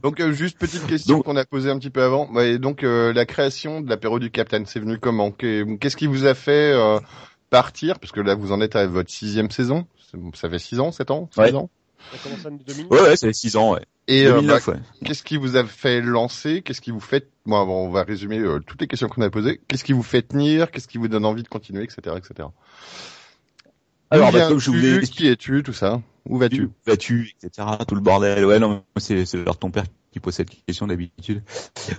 Donc 0.03 0.21
euh, 0.21 0.33
juste 0.33 0.59
petite 0.59 0.87
question 0.87 1.21
qu'on 1.23 1.37
a 1.37 1.45
posée 1.45 1.71
un 1.71 1.79
petit 1.79 1.91
peu 1.91 2.03
avant. 2.03 2.31
Ouais, 2.33 2.59
donc 2.59 2.83
euh, 2.83 3.13
la 3.13 3.27
création 3.27 3.81
de 3.81 3.89
l'apéro 3.91 4.19
du 4.19 4.31
Capitaine, 4.31 4.65
c'est 4.67 4.81
venu 4.81 4.99
comment? 4.99 5.31
Qu'est- 5.33 5.65
Qu'est-ce 5.79 5.97
qui 5.97 6.07
vous 6.07 6.27
a 6.27 6.35
fait 6.35 6.73
euh, 6.73 6.99
partir? 7.51 7.99
Parce 7.99 8.13
que 8.13 8.21
là 8.21 8.35
vous 8.35 8.53
en 8.53 8.61
êtes 8.61 8.77
à 8.77 8.87
votre 8.87 9.11
sixième 9.11 9.51
saison. 9.51 9.87
Ça 10.35 10.49
fait 10.51 10.59
six 10.59 10.81
ans, 10.81 10.93
sept 10.93 11.11
ans, 11.11 11.29
six 11.33 11.41
Ouais. 11.41 11.55
ans. 11.55 11.71
Ça 12.11 12.19
commence 12.19 12.45
en 12.47 12.51
2000 12.51 12.87
Ouais 12.87 13.01
ouais, 13.01 13.17
c'est 13.17 13.33
6 13.33 13.57
ans 13.57 13.75
ouais. 13.75 13.85
Et 14.09 14.27
euh, 14.27 14.35
2009 14.35 14.67
ouais. 14.69 14.75
bah, 14.75 14.81
qu'est-ce 15.05 15.23
qui 15.23 15.37
vous 15.37 15.57
a 15.57 15.65
fait 15.65 16.01
lancer? 16.01 16.63
Qu'est-ce 16.63 16.81
qui 16.81 16.91
vous 16.91 16.99
fait 17.01 17.29
Bon, 17.47 17.65
bon, 17.65 17.87
on 17.87 17.91
va 17.91 18.03
résumer 18.03 18.39
euh, 18.41 18.59
toutes 18.59 18.81
les 18.81 18.89
questions 18.89 19.09
qu'on 19.09 19.23
a 19.23 19.31
posées. 19.31 19.61
Qu'est-ce 19.69 19.85
qui 19.85 19.93
vous 19.93 20.03
fait 20.03 20.23
tenir? 20.23 20.71
Qu'est-ce 20.73 20.89
qui 20.89 20.99
vous 20.99 21.07
donne 21.09 21.25
envie 21.25 21.45
de 21.45 21.49
continuer, 21.49 21.85
etc., 21.85 22.17
etc. 22.17 22.49
Alors 24.11 24.33
bah, 24.33 24.49
comme 24.49 24.59
je 24.59 25.01
Qui 25.07 25.29
es-tu? 25.29 25.63
Tout 25.63 25.73
ça 25.73 26.03
Où 26.29 26.39
vas-tu? 26.39 26.65
Où 26.65 26.73
vas-tu, 26.87 27.35
etc. 27.43 27.69
Tout 27.87 27.95
le 27.95 28.01
bordel. 28.01 28.45
Ouais, 28.45 28.59
non, 28.59 28.83
c'est 28.97 29.33
l'heure 29.35 29.55
de 29.55 29.61
ton 29.61 29.71
père 29.71 29.85
qui 30.13 30.21
pose 30.21 30.35
cette 30.35 30.51
question 30.67 30.87
d'habitude. 30.87 31.43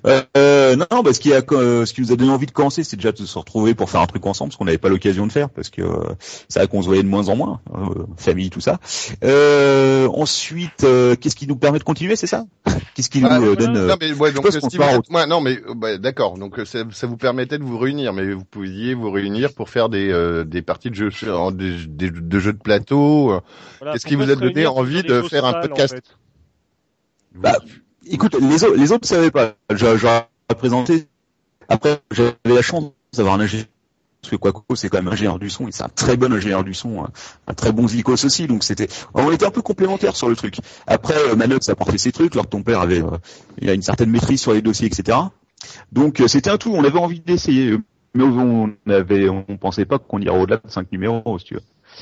Euh, 0.06 0.22
euh, 0.38 0.75
non, 0.75 0.85
non, 0.92 1.01
bah, 1.01 1.14
ce 1.14 1.19
qui 1.19 1.33
a, 1.33 1.42
euh, 1.51 1.85
ce 1.85 1.93
qui 1.93 2.01
nous 2.01 2.11
a 2.11 2.16
donné 2.16 2.32
envie 2.32 2.45
de 2.45 2.51
commencer, 2.51 2.83
c'est 2.83 2.95
déjà 2.95 3.11
de 3.11 3.25
se 3.25 3.38
retrouver 3.40 3.74
pour 3.74 3.90
faire 3.90 4.01
un 4.01 4.06
truc 4.06 4.25
ensemble, 4.25 4.51
ce 4.53 4.58
qu'on 4.58 4.66
n'avait 4.66 4.77
pas 4.77 4.90
l'occasion 4.90 5.25
de 5.27 5.32
faire, 5.32 5.50
parce 5.50 5.69
que 5.69 5.82
euh, 5.82 6.03
c'est 6.48 6.59
vrai 6.59 6.67
qu'on 6.67 6.82
se 6.82 6.88
voyait 6.88 7.03
de 7.03 7.08
moins 7.08 7.30
en 7.30 7.35
moins, 7.35 7.61
euh, 7.74 8.06
famille, 8.17 8.50
tout 8.51 8.61
ça. 8.61 8.80
Euh, 9.24 10.08
ensuite, 10.09 10.83
euh, 10.83 11.16
qu'est-ce 11.16 11.35
qui 11.35 11.48
nous 11.48 11.56
permet 11.56 11.80
de 11.80 11.83
continuer, 11.83 12.16
c'est 12.16 12.27
ça? 12.27 12.45
Qu'est-ce 12.95 13.09
qui 13.09 13.22
nous 13.22 13.27
Ah, 13.30 13.40
euh, 13.42 13.56
donne 13.56 13.75
euh, 13.77 13.88
Non, 13.88 13.95
mais 14.00 14.14
ouais, 14.14 14.32
donc, 14.32 14.43
pense 14.45 14.58
qu'on 14.59 14.69
si 14.69 14.75
se 14.75 14.82
part 14.82 14.92
vous 14.92 14.98
êtes- 15.00 15.09
ouais, 15.09 15.25
non, 15.27 15.42
mais 15.42 15.59
bah, 15.75 15.98
d'accord. 15.98 16.38
Donc 16.38 16.59
ça, 16.66 16.83
ça 16.92 17.08
vous 17.08 17.17
permettait 17.17 17.58
de 17.58 17.64
vous 17.64 17.77
réunir, 17.80 18.14
mais 18.14 18.32
vous 18.32 18.45
pouviez 18.45 18.93
vous 18.93 19.09
réunir 19.11 19.53
pour 19.53 19.69
faire 19.69 19.90
des 19.90 20.11
euh, 20.11 20.43
des 20.43 20.61
parties 20.61 20.90
de 20.92 20.95
jeux, 20.95 21.09
des, 21.53 21.85
des- 21.88 22.11
de 22.11 22.40
jeux 22.40 22.53
de 22.53 22.59
plateau. 22.59 23.32
euh. 23.32 23.40
Voilà, 23.80 23.93
Qu'est-ce 23.93 24.06
qui 24.06 24.16
vous 24.16 24.30
a 24.30 24.35
donné 24.35 24.67
envie 24.67 25.01
de 25.03 25.22
faire 25.24 25.45
un 25.45 25.53
en 25.58 25.61
podcast? 25.61 25.95
fait 25.95 26.03
Bah, 27.35 27.58
écoute, 28.09 28.35
les 28.40 28.64
autres, 28.64 28.75
les 28.75 28.91
autres 28.91 29.07
savaient 29.07 29.32
pas. 29.32 29.56
Présenté. 30.57 31.07
Après, 31.67 31.99
j'avais 32.11 32.35
la 32.45 32.61
chance 32.61 32.91
d'avoir 33.14 33.35
un 33.35 33.40
ingénieur. 33.40 33.65
Parce 34.22 34.32
que 34.32 34.35
Quaco, 34.38 34.64
c'est 34.75 34.88
quand 34.88 34.99
même 34.99 35.11
ingénieur 35.11 35.38
du 35.38 35.49
son, 35.49 35.67
et 35.67 35.72
c'est 35.73 35.83
un 35.83 35.90
très 35.90 36.15
bon 36.15 36.32
ingénieur 36.32 36.64
du 36.64 36.73
son, 36.73 37.03
un, 37.03 37.09
un 37.48 37.53
très 37.53 37.73
bon 37.73 37.90
zikos 37.90 38.23
aussi, 38.23 38.48
donc 38.48 38.64
c'était, 38.64 38.88
on 39.14 39.30
était 39.32 39.45
un 39.45 39.51
peu 39.51 39.61
complémentaires 39.61 40.15
sur 40.15 40.30
le 40.30 40.35
truc. 40.38 40.59
Après, 40.88 41.17
euh, 41.17 41.35
Manox 41.35 41.67
a 41.67 41.75
porté 41.75 41.98
ses 41.98 42.14
trucs, 42.14 42.33
alors 42.33 42.45
que 42.45 42.51
ton 42.51 42.64
père 42.64 42.80
avait, 42.80 43.01
euh, 43.01 43.17
il 43.59 43.69
a 43.69 43.73
une 43.73 43.82
certaine 43.82 44.09
maîtrise 44.09 44.40
sur 44.40 44.53
les 44.53 44.61
dossiers, 44.61 44.88
etc. 44.88 45.17
Donc 45.91 46.22
euh, 46.22 46.30
c'était 46.30 46.49
un 46.49 46.57
tout, 46.57 46.72
on 46.73 46.85
avait 46.85 46.99
envie 46.99 47.19
d'essayer, 47.19 47.77
mais 48.14 48.23
on 48.23 48.72
avait, 48.88 49.27
on 49.27 49.57
pensait 49.57 49.85
pas 49.85 49.99
qu'on 49.99 50.22
irait 50.22 50.40
au-delà 50.40 50.57
de 50.57 50.72
5 50.72 50.90
numéros, 50.93 51.38
tu 51.43 51.56
veux. 51.56 51.61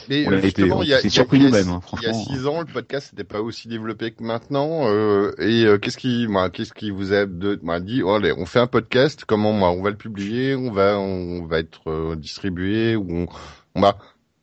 Mais 0.09 0.27
On 0.27 0.41
justement, 0.41 0.83
il 0.83 0.89
y 0.89 0.93
a, 0.93 1.01
y 1.01 1.05
a- 1.05 1.09
surpris 1.09 1.39
nous-mêmes, 1.39 1.69
hein, 1.69 1.81
il 1.93 2.03
y 2.03 2.07
a 2.07 2.13
franchement. 2.13 2.23
six 2.35 2.47
ans, 2.47 2.59
le 2.61 2.65
podcast 2.65 3.13
n'était 3.13 3.23
pas 3.23 3.41
aussi 3.41 3.67
développé 3.67 4.11
que 4.11 4.23
maintenant. 4.23 4.87
euh, 4.87 5.31
et 5.37 5.65
euh, 5.65 5.77
qu'est-ce 5.77 5.97
qui, 5.97 6.27
moi, 6.27 6.49
qu'est-ce 6.49 6.73
qui 6.73 6.91
vous 6.91 7.13
a 7.13 7.25
de, 7.25 7.59
m'a 7.63 7.79
dit, 7.79 8.01
oh, 8.03 8.11
allez, 8.13 8.33
on 8.37 8.45
fait 8.45 8.59
un 8.59 8.67
podcast. 8.67 9.23
Comment, 9.25 9.53
moi, 9.53 9.71
on 9.71 9.81
va 9.81 9.89
le 9.89 9.97
publier, 9.97 10.55
on 10.55 10.71
va, 10.71 10.97
on 10.99 11.45
va 11.45 11.59
être 11.59 11.89
euh, 11.89 12.15
distribué, 12.15 12.95
ou 12.95 13.05
on, 13.11 13.27
on 13.75 13.81
va, 13.81 13.97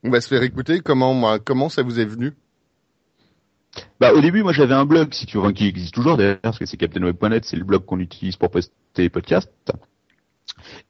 on 0.05 0.11
va 0.11 0.21
se 0.21 0.29
faire 0.29 0.43
écouter. 0.43 0.81
Comment, 0.81 1.15
moi, 1.15 1.39
comment 1.39 1.69
ça 1.69 1.83
vous 1.83 1.99
est 2.01 2.05
venu? 2.07 2.33
Bah 4.01 4.13
au 4.13 4.21
début 4.21 4.43
moi 4.43 4.53
j'avais 4.53 4.75
un 4.75 4.85
blog 4.87 5.13
si 5.13 5.27
tu 5.27 5.39
veux 5.39 5.53
qui 5.53 5.67
existe 5.69 5.95
toujours 5.95 6.17
d'ailleurs 6.17 6.39
parce 6.43 6.59
que 6.59 6.67
c'est 6.67 6.77
captainweb.net 6.77 7.45
c'est 7.45 7.57
le 7.57 7.65
blog 7.65 7.85
qu'on 7.85 8.01
utilise 8.01 8.37
pour 8.37 8.51
poster 8.51 8.73
les 8.97 9.11
podcasts 9.11 9.53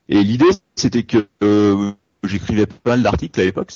et 0.09 0.23
l'idée 0.23 0.47
c'était 0.75 1.03
que 1.03 1.27
euh, 1.43 1.93
j'écrivais 2.25 2.67
pas 2.67 2.91
mal 2.93 3.03
d'articles 3.03 3.39
à 3.41 3.45
l'époque 3.45 3.73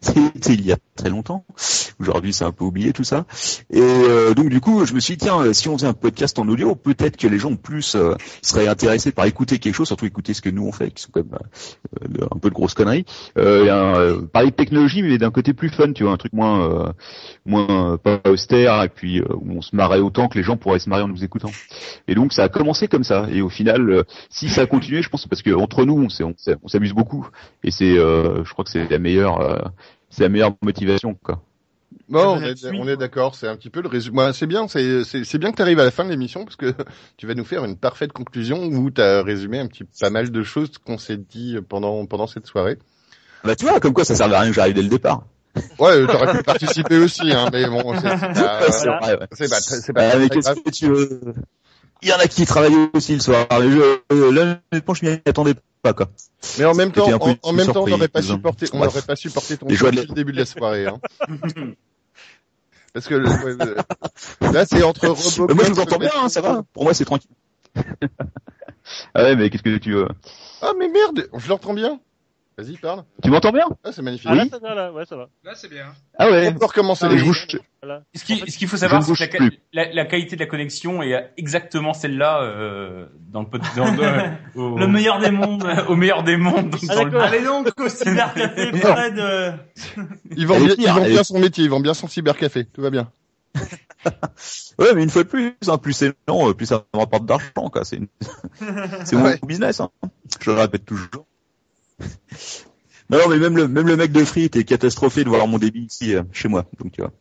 c'était 0.00 0.54
il 0.54 0.64
y 0.64 0.72
a 0.72 0.76
très 0.94 1.10
longtemps. 1.10 1.44
Aujourd'hui 1.98 2.32
c'est 2.32 2.44
un 2.44 2.52
peu 2.52 2.64
oublié 2.64 2.92
tout 2.92 3.04
ça. 3.04 3.24
Et 3.70 3.80
euh, 3.80 4.34
donc 4.34 4.48
du 4.48 4.60
coup 4.60 4.84
je 4.84 4.94
me 4.94 5.00
suis 5.00 5.16
dit 5.16 5.24
tiens 5.24 5.52
si 5.52 5.68
on 5.68 5.76
faisait 5.76 5.86
un 5.86 5.94
podcast 5.94 6.38
en 6.38 6.48
audio 6.48 6.74
peut-être 6.74 7.16
que 7.16 7.26
les 7.26 7.38
gens 7.38 7.56
plus 7.56 7.94
euh, 7.94 8.14
seraient 8.42 8.68
intéressés 8.68 9.12
par 9.12 9.24
écouter 9.24 9.58
quelque 9.58 9.74
chose 9.74 9.86
surtout 9.86 10.06
écouter 10.06 10.34
ce 10.34 10.42
que 10.42 10.50
nous 10.50 10.66
on 10.66 10.72
fait 10.72 10.90
qui 10.90 11.02
sont 11.02 11.10
quand 11.12 11.24
même 11.24 11.38
euh, 12.20 12.26
un 12.30 12.38
peu 12.38 12.50
de 12.50 12.54
grosses 12.54 12.74
conneries. 12.74 13.04
Euh, 13.38 13.70
un, 13.70 13.98
euh, 13.98 14.22
parler 14.22 14.50
de 14.50 14.54
technologie 14.54 15.02
mais 15.02 15.18
d'un 15.18 15.30
côté 15.30 15.52
plus 15.54 15.70
fun 15.70 15.92
tu 15.92 16.04
vois 16.04 16.12
un 16.12 16.16
truc 16.16 16.32
moins 16.32 16.70
euh, 16.70 16.92
moins 17.44 17.92
euh, 17.92 17.96
pas 17.96 18.20
austère 18.28 18.82
et 18.82 18.88
puis 18.88 19.22
où 19.22 19.52
on 19.56 19.62
se 19.62 19.74
marrait 19.74 20.00
autant 20.00 20.28
que 20.28 20.38
les 20.38 20.44
gens 20.44 20.56
pourraient 20.56 20.78
se 20.78 20.88
marrer 20.88 21.02
en 21.02 21.08
nous 21.08 21.24
écoutant. 21.24 21.50
Et 22.08 22.14
donc 22.14 22.32
ça 22.32 22.44
a 22.44 22.48
commencé 22.48 22.88
comme 22.88 23.04
ça. 23.04 23.26
Et 23.30 23.40
au 23.40 23.48
final 23.48 24.04
si 24.30 24.48
ça 24.48 24.62
a 24.62 24.66
continué 24.66 25.02
je 25.02 25.08
pense 25.08 25.26
parce 25.26 25.42
que 25.42 25.50
entre 25.50 25.84
nous 25.84 26.06
on 26.20 26.68
s'amuse 26.68 26.92
beaucoup. 26.92 27.28
Et 27.64 27.70
c'est 27.70 27.94
je 27.94 28.52
crois 28.52 28.64
que 28.64 28.70
c'est 28.70 28.88
la 28.88 28.98
meilleure 28.98 29.15
euh, 29.24 29.58
c'est 30.10 30.22
la 30.22 30.28
meilleure 30.28 30.54
motivation 30.62 31.14
quoi. 31.14 31.42
Bon, 32.08 32.36
on 32.36 32.42
est, 32.42 32.50
être 32.50 32.70
on 32.74 32.86
est 32.86 32.96
d'accord, 32.96 33.34
c'est 33.34 33.48
un 33.48 33.56
petit 33.56 33.70
peu 33.70 33.80
le 33.80 33.88
résumé. 33.88 34.18
Ouais, 34.18 34.32
c'est 34.32 34.46
bien, 34.46 34.68
c'est, 34.68 35.02
c'est, 35.02 35.24
c'est 35.24 35.38
bien 35.38 35.50
que 35.50 35.56
tu 35.56 35.62
arrives 35.62 35.80
à 35.80 35.84
la 35.84 35.90
fin 35.90 36.04
de 36.04 36.10
l'émission 36.10 36.44
parce 36.44 36.56
que 36.56 36.72
tu 37.16 37.26
vas 37.26 37.34
nous 37.34 37.44
faire 37.44 37.64
une 37.64 37.76
parfaite 37.76 38.12
conclusion 38.12 38.64
où 38.64 38.90
tu 38.90 39.00
as 39.00 39.22
résumé 39.22 39.58
un 39.58 39.66
petit 39.66 39.84
pas 39.98 40.10
mal 40.10 40.30
de 40.30 40.42
choses 40.42 40.70
qu'on 40.84 40.98
s'est 40.98 41.16
dit 41.16 41.56
pendant 41.68 42.06
pendant 42.06 42.26
cette 42.26 42.46
soirée. 42.46 42.78
Bah 43.44 43.56
tu 43.56 43.64
vois 43.64 43.80
comme 43.80 43.92
quoi 43.92 44.04
ça 44.04 44.14
servait 44.14 44.36
à 44.36 44.40
rien 44.40 44.50
que 44.50 44.56
j'arrive 44.56 44.74
dès 44.74 44.82
le 44.82 44.88
départ. 44.88 45.24
Ouais, 45.78 46.06
t'aurais 46.06 46.36
pu 46.36 46.42
participer 46.42 46.98
aussi, 46.98 47.32
hein, 47.32 47.48
mais 47.50 47.66
bon, 47.66 47.94
c'est, 47.94 48.08
c'est 48.34 48.34
pas, 48.34 48.70
c'est 48.70 48.88
ouais. 48.88 49.26
c'est 49.32 49.92
pas, 49.94 50.10
pas 50.10 50.18
Ah, 50.44 50.54
Il 52.02 52.08
y 52.08 52.12
en 52.12 52.18
a 52.18 52.26
qui 52.26 52.44
travaillent 52.46 52.76
aussi 52.92 53.14
le 53.14 53.20
soir. 53.20 53.46
Mais 53.50 53.70
je, 53.70 53.98
euh, 54.12 54.32
là, 54.32 54.58
honnêtement, 54.72 54.94
je 54.94 55.06
m'y 55.06 55.12
attendais 55.26 55.54
pas, 55.82 55.92
quoi. 55.92 56.08
Mais 56.58 56.64
en 56.64 56.74
même 56.74 56.92
temps, 56.92 57.08
en, 57.42 57.52
même 57.52 57.66
temps, 57.66 57.82
on 57.84 57.86
n'aurait 57.88 58.08
pas 58.08 58.22
supporté, 58.22 58.66
on 58.72 58.78
n'aurait 58.84 59.02
pas 59.02 59.16
supporté 59.16 59.56
ton 59.56 59.66
depuis 59.66 59.84
le 60.08 60.14
début 60.14 60.32
de 60.32 60.38
la 60.38 60.46
soirée, 60.46 60.86
hein. 60.86 61.00
Parce 62.92 63.08
que 63.08 63.14
le- 63.14 63.28
ouais, 63.28 64.52
là, 64.52 64.64
c'est 64.64 64.82
entre 64.82 65.06
Robocop. 65.08 65.48
Mais 65.48 65.54
moi, 65.54 65.64
je 65.64 65.72
vous 65.72 65.80
entends 65.80 65.98
bien, 65.98 66.10
hein, 66.16 66.28
ça 66.30 66.40
va. 66.40 66.62
Pour 66.72 66.84
moi, 66.84 66.94
c'est 66.94 67.04
tranquille. 67.04 67.30
ah 69.14 69.22
ouais, 69.22 69.36
mais 69.36 69.50
qu'est-ce 69.50 69.62
que 69.62 69.76
tu 69.76 69.92
veux? 69.92 70.08
Ah, 70.62 70.72
mais 70.78 70.88
merde, 70.88 71.28
je 71.36 71.48
l'entends 71.48 71.74
bien. 71.74 72.00
Vas-y, 72.58 72.78
parle. 72.78 73.04
Tu 73.22 73.28
m'entends 73.30 73.52
bien? 73.52 73.66
Ah, 73.84 73.92
c'est 73.92 74.00
magnifique. 74.00 74.28
Ah 74.30 74.34
là, 74.34 74.46
ça 74.50 74.58
va, 74.58 74.74
là, 74.74 74.90
ouais, 74.90 75.04
ça 75.04 75.14
va. 75.14 75.28
Là, 75.44 75.52
c'est 75.54 75.68
bien. 75.68 75.92
Ah 76.18 76.30
ouais. 76.30 76.48
On 76.48 76.58
peut 76.58 76.64
recommencer 76.64 77.04
Et 77.04 77.10
les 77.10 77.22
bouge- 77.22 77.58
Voilà. 77.82 78.02
Ce 78.14 78.24
qui- 78.24 78.50
ce 78.50 78.56
qu'il 78.56 78.66
faut 78.66 78.78
savoir, 78.78 79.02
c'est 79.02 79.28
que 79.28 79.44
la, 79.74 80.06
qualité 80.06 80.36
de 80.36 80.40
la 80.40 80.46
connexion 80.46 81.02
est 81.02 81.32
exactement 81.36 81.92
celle-là 81.92 82.40
euh, 82.40 83.08
dans 83.30 83.40
le 83.42 83.46
pod- 83.48 83.60
dans 83.76 83.84
le, 83.94 84.30
au, 84.58 84.78
Le 84.78 84.86
meilleur 84.86 85.18
des 85.18 85.30
mondes. 85.30 85.66
au 85.88 85.96
meilleur 85.96 86.22
des 86.22 86.38
mondes. 86.38 86.70
donc 86.70 86.80
Ah, 86.88 87.04
le-. 87.04 87.20
Allez 87.20 87.44
donc 87.44 87.68
au 87.78 87.88
cybercafé 87.90 88.72
Fred. 88.78 89.18
euh, 89.18 89.52
Ils 90.34 90.46
vend 90.46 90.54
Elle 90.54 90.70
est 90.70 90.76
bien, 90.78 90.98
ils 91.04 91.10
bien 91.12 91.24
son 91.24 91.38
métier, 91.38 91.64
ils 91.64 91.70
vendent 91.70 91.82
bien 91.82 91.92
son 91.94 92.08
cybercafé. 92.08 92.64
Tout 92.64 92.80
va 92.80 92.88
bien. 92.88 93.10
Ouais, 94.78 94.94
mais 94.94 95.02
une 95.02 95.10
fois 95.10 95.24
de 95.24 95.28
plus, 95.28 95.54
hein, 95.68 95.76
plus 95.76 95.92
c'est 95.92 96.14
long, 96.26 96.48
euh, 96.48 96.54
plus 96.54 96.66
ça 96.66 96.84
me 96.94 97.00
rapporte 97.00 97.26
d'argent, 97.26 97.68
quoi. 97.70 97.84
C'est 97.84 97.96
une- 97.96 98.08
c'est 99.04 99.16
mon 99.16 99.24
Ouais. 99.24 99.38
business, 99.46 99.80
hein. 99.80 99.90
Je 100.40 100.50
le 100.50 100.58
répète 100.58 100.86
toujours. 100.86 101.26
Non, 103.10 103.18
non, 103.18 103.28
mais 103.28 103.38
même 103.38 103.56
le, 103.56 103.68
même 103.68 103.86
le 103.86 103.96
mec 103.96 104.12
de 104.12 104.24
Free 104.24 104.44
était 104.44 104.64
catastrophé 104.64 105.24
de 105.24 105.28
voir 105.28 105.46
mon 105.46 105.58
débit 105.58 105.86
ici, 105.90 106.14
euh, 106.14 106.22
chez 106.32 106.48
moi. 106.48 106.66
Donc, 106.78 106.92
tu 106.92 107.00
vois. 107.02 107.12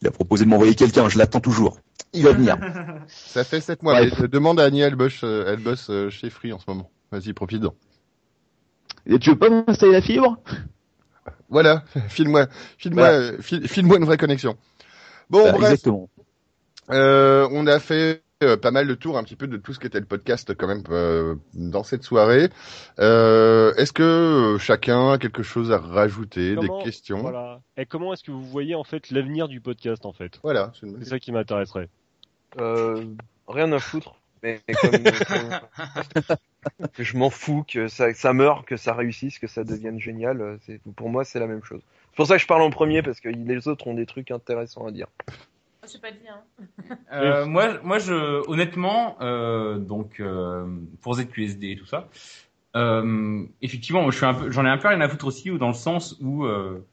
Il 0.00 0.08
a 0.08 0.10
proposé 0.10 0.44
de 0.44 0.50
m'envoyer 0.50 0.74
quelqu'un, 0.74 1.08
je 1.08 1.18
l'attends 1.18 1.40
toujours. 1.40 1.78
Il 2.12 2.24
va 2.24 2.32
venir. 2.32 2.58
Ça 3.06 3.44
fait 3.44 3.60
sept 3.60 3.82
mois. 3.82 3.94
Ouais. 3.94 4.10
mais, 4.10 4.22
euh, 4.24 4.28
demande 4.28 4.60
à 4.60 4.64
Annie, 4.64 4.80
elle 4.80 4.96
bosse, 4.96 5.20
euh, 5.24 5.44
elle 5.46 5.60
bosse 5.60 5.88
euh, 5.90 6.10
chez 6.10 6.28
Free 6.30 6.52
en 6.52 6.58
ce 6.58 6.64
moment. 6.68 6.90
Vas-y, 7.10 7.32
profite-en. 7.32 7.74
Et 9.06 9.18
tu 9.18 9.30
veux 9.30 9.38
pas 9.38 9.50
m'installer 9.50 9.92
la 9.92 10.02
fibre? 10.02 10.36
Voilà, 11.48 11.84
file-moi, 12.08 12.46
file-moi, 12.78 13.02
Voilà. 13.02 13.18
euh, 13.18 13.38
file- 13.40 13.68
file-moi 13.68 13.98
une 13.98 14.04
vraie 14.04 14.16
connexion. 14.16 14.56
Bon, 15.30 15.44
Bah, 15.44 15.52
bref, 15.52 15.72
exactement. 15.72 16.08
euh, 16.90 17.48
on 17.52 17.66
a 17.66 17.78
fait 17.78 17.94
euh, 17.94 18.16
pas 18.56 18.70
mal 18.70 18.86
de 18.86 18.94
tours 18.94 19.18
un 19.18 19.24
petit 19.24 19.36
peu 19.36 19.46
de 19.46 19.56
tout 19.56 19.72
ce 19.74 19.78
qu'était 19.80 20.00
le 20.00 20.06
podcast 20.06 20.54
quand 20.56 20.66
même 20.66 20.82
euh, 20.90 21.34
dans 21.54 21.82
cette 21.82 22.02
soirée. 22.02 22.48
Euh, 22.98 23.74
Est-ce 23.74 23.92
que 23.92 24.02
euh, 24.02 24.58
chacun 24.58 25.12
a 25.12 25.18
quelque 25.18 25.42
chose 25.42 25.72
à 25.72 25.78
rajouter, 25.78 26.54
Comment- 26.56 26.78
des 26.78 26.84
questions? 26.84 27.20
Voilà, 27.20 27.38
Voilà. 27.40 27.60
Et 27.76 27.86
comment 27.86 28.12
est-ce 28.12 28.22
que 28.24 28.30
vous 28.30 28.42
voyez 28.44 28.74
en 28.74 28.84
fait 28.84 29.10
l'avenir 29.10 29.48
du 29.48 29.60
podcast 29.60 30.04
en 30.06 30.12
fait? 30.12 30.38
C'est 30.42 30.82
une 30.86 30.92
bonne 30.92 31.02
C'est 31.02 31.10
ça 31.10 31.18
qui 31.18 31.32
m'intéresserait. 31.32 31.88
Euh, 32.60 33.04
rien 33.48 33.70
à 33.72 33.78
foutre. 33.78 34.14
Mais 34.42 34.60
comme, 34.80 34.92
je 36.98 37.16
m'en 37.16 37.30
fous, 37.30 37.64
que 37.66 37.86
ça, 37.88 38.12
ça 38.12 38.32
meure, 38.32 38.64
que 38.64 38.76
ça 38.76 38.92
réussisse, 38.92 39.38
que 39.38 39.46
ça 39.46 39.62
devienne 39.64 40.00
génial. 40.00 40.40
euh, 40.40 40.56
C'est, 40.66 40.80
pour 40.96 41.08
moi, 41.10 41.24
c'est 41.24 41.38
la 41.38 41.46
même 41.46 41.62
chose. 41.62 41.80
C'est 42.10 42.16
pour 42.16 42.26
ça 42.26 42.36
que 42.36 42.42
je 42.42 42.46
parle 42.46 42.62
en 42.62 42.70
premier 42.70 43.02
parce 43.02 43.20
que 43.20 43.28
les 43.28 43.68
autres 43.68 43.86
ont 43.86 43.94
des 43.94 44.04
trucs 44.06 44.30
intéressants 44.30 44.86
à 44.86 44.90
dire. 44.90 45.06
C'est 45.84 46.00
pas 46.00 46.12
dit, 46.12 46.18
hein. 46.28 46.96
Euh, 47.12 47.44
moi, 47.44 47.78
moi, 47.82 47.98
je, 47.98 48.48
honnêtement, 48.48 49.16
euh, 49.20 49.78
donc 49.78 50.20
euh, 50.20 50.64
pour 51.00 51.14
ZQSD 51.14 51.70
et 51.72 51.76
tout 51.76 51.86
ça, 51.86 52.08
euh, 52.76 53.44
effectivement, 53.60 54.02
moi, 54.02 54.10
je 54.12 54.16
suis 54.16 54.26
un 54.26 54.34
peu, 54.34 54.50
j'en 54.50 54.64
ai 54.64 54.68
un 54.68 54.78
peu 54.78 54.88
rien 54.88 55.00
à 55.00 55.08
foutre 55.08 55.26
aussi, 55.26 55.50
ou 55.50 55.58
dans 55.58 55.68
le 55.68 55.74
sens 55.74 56.16
où 56.20 56.44
euh, 56.44 56.86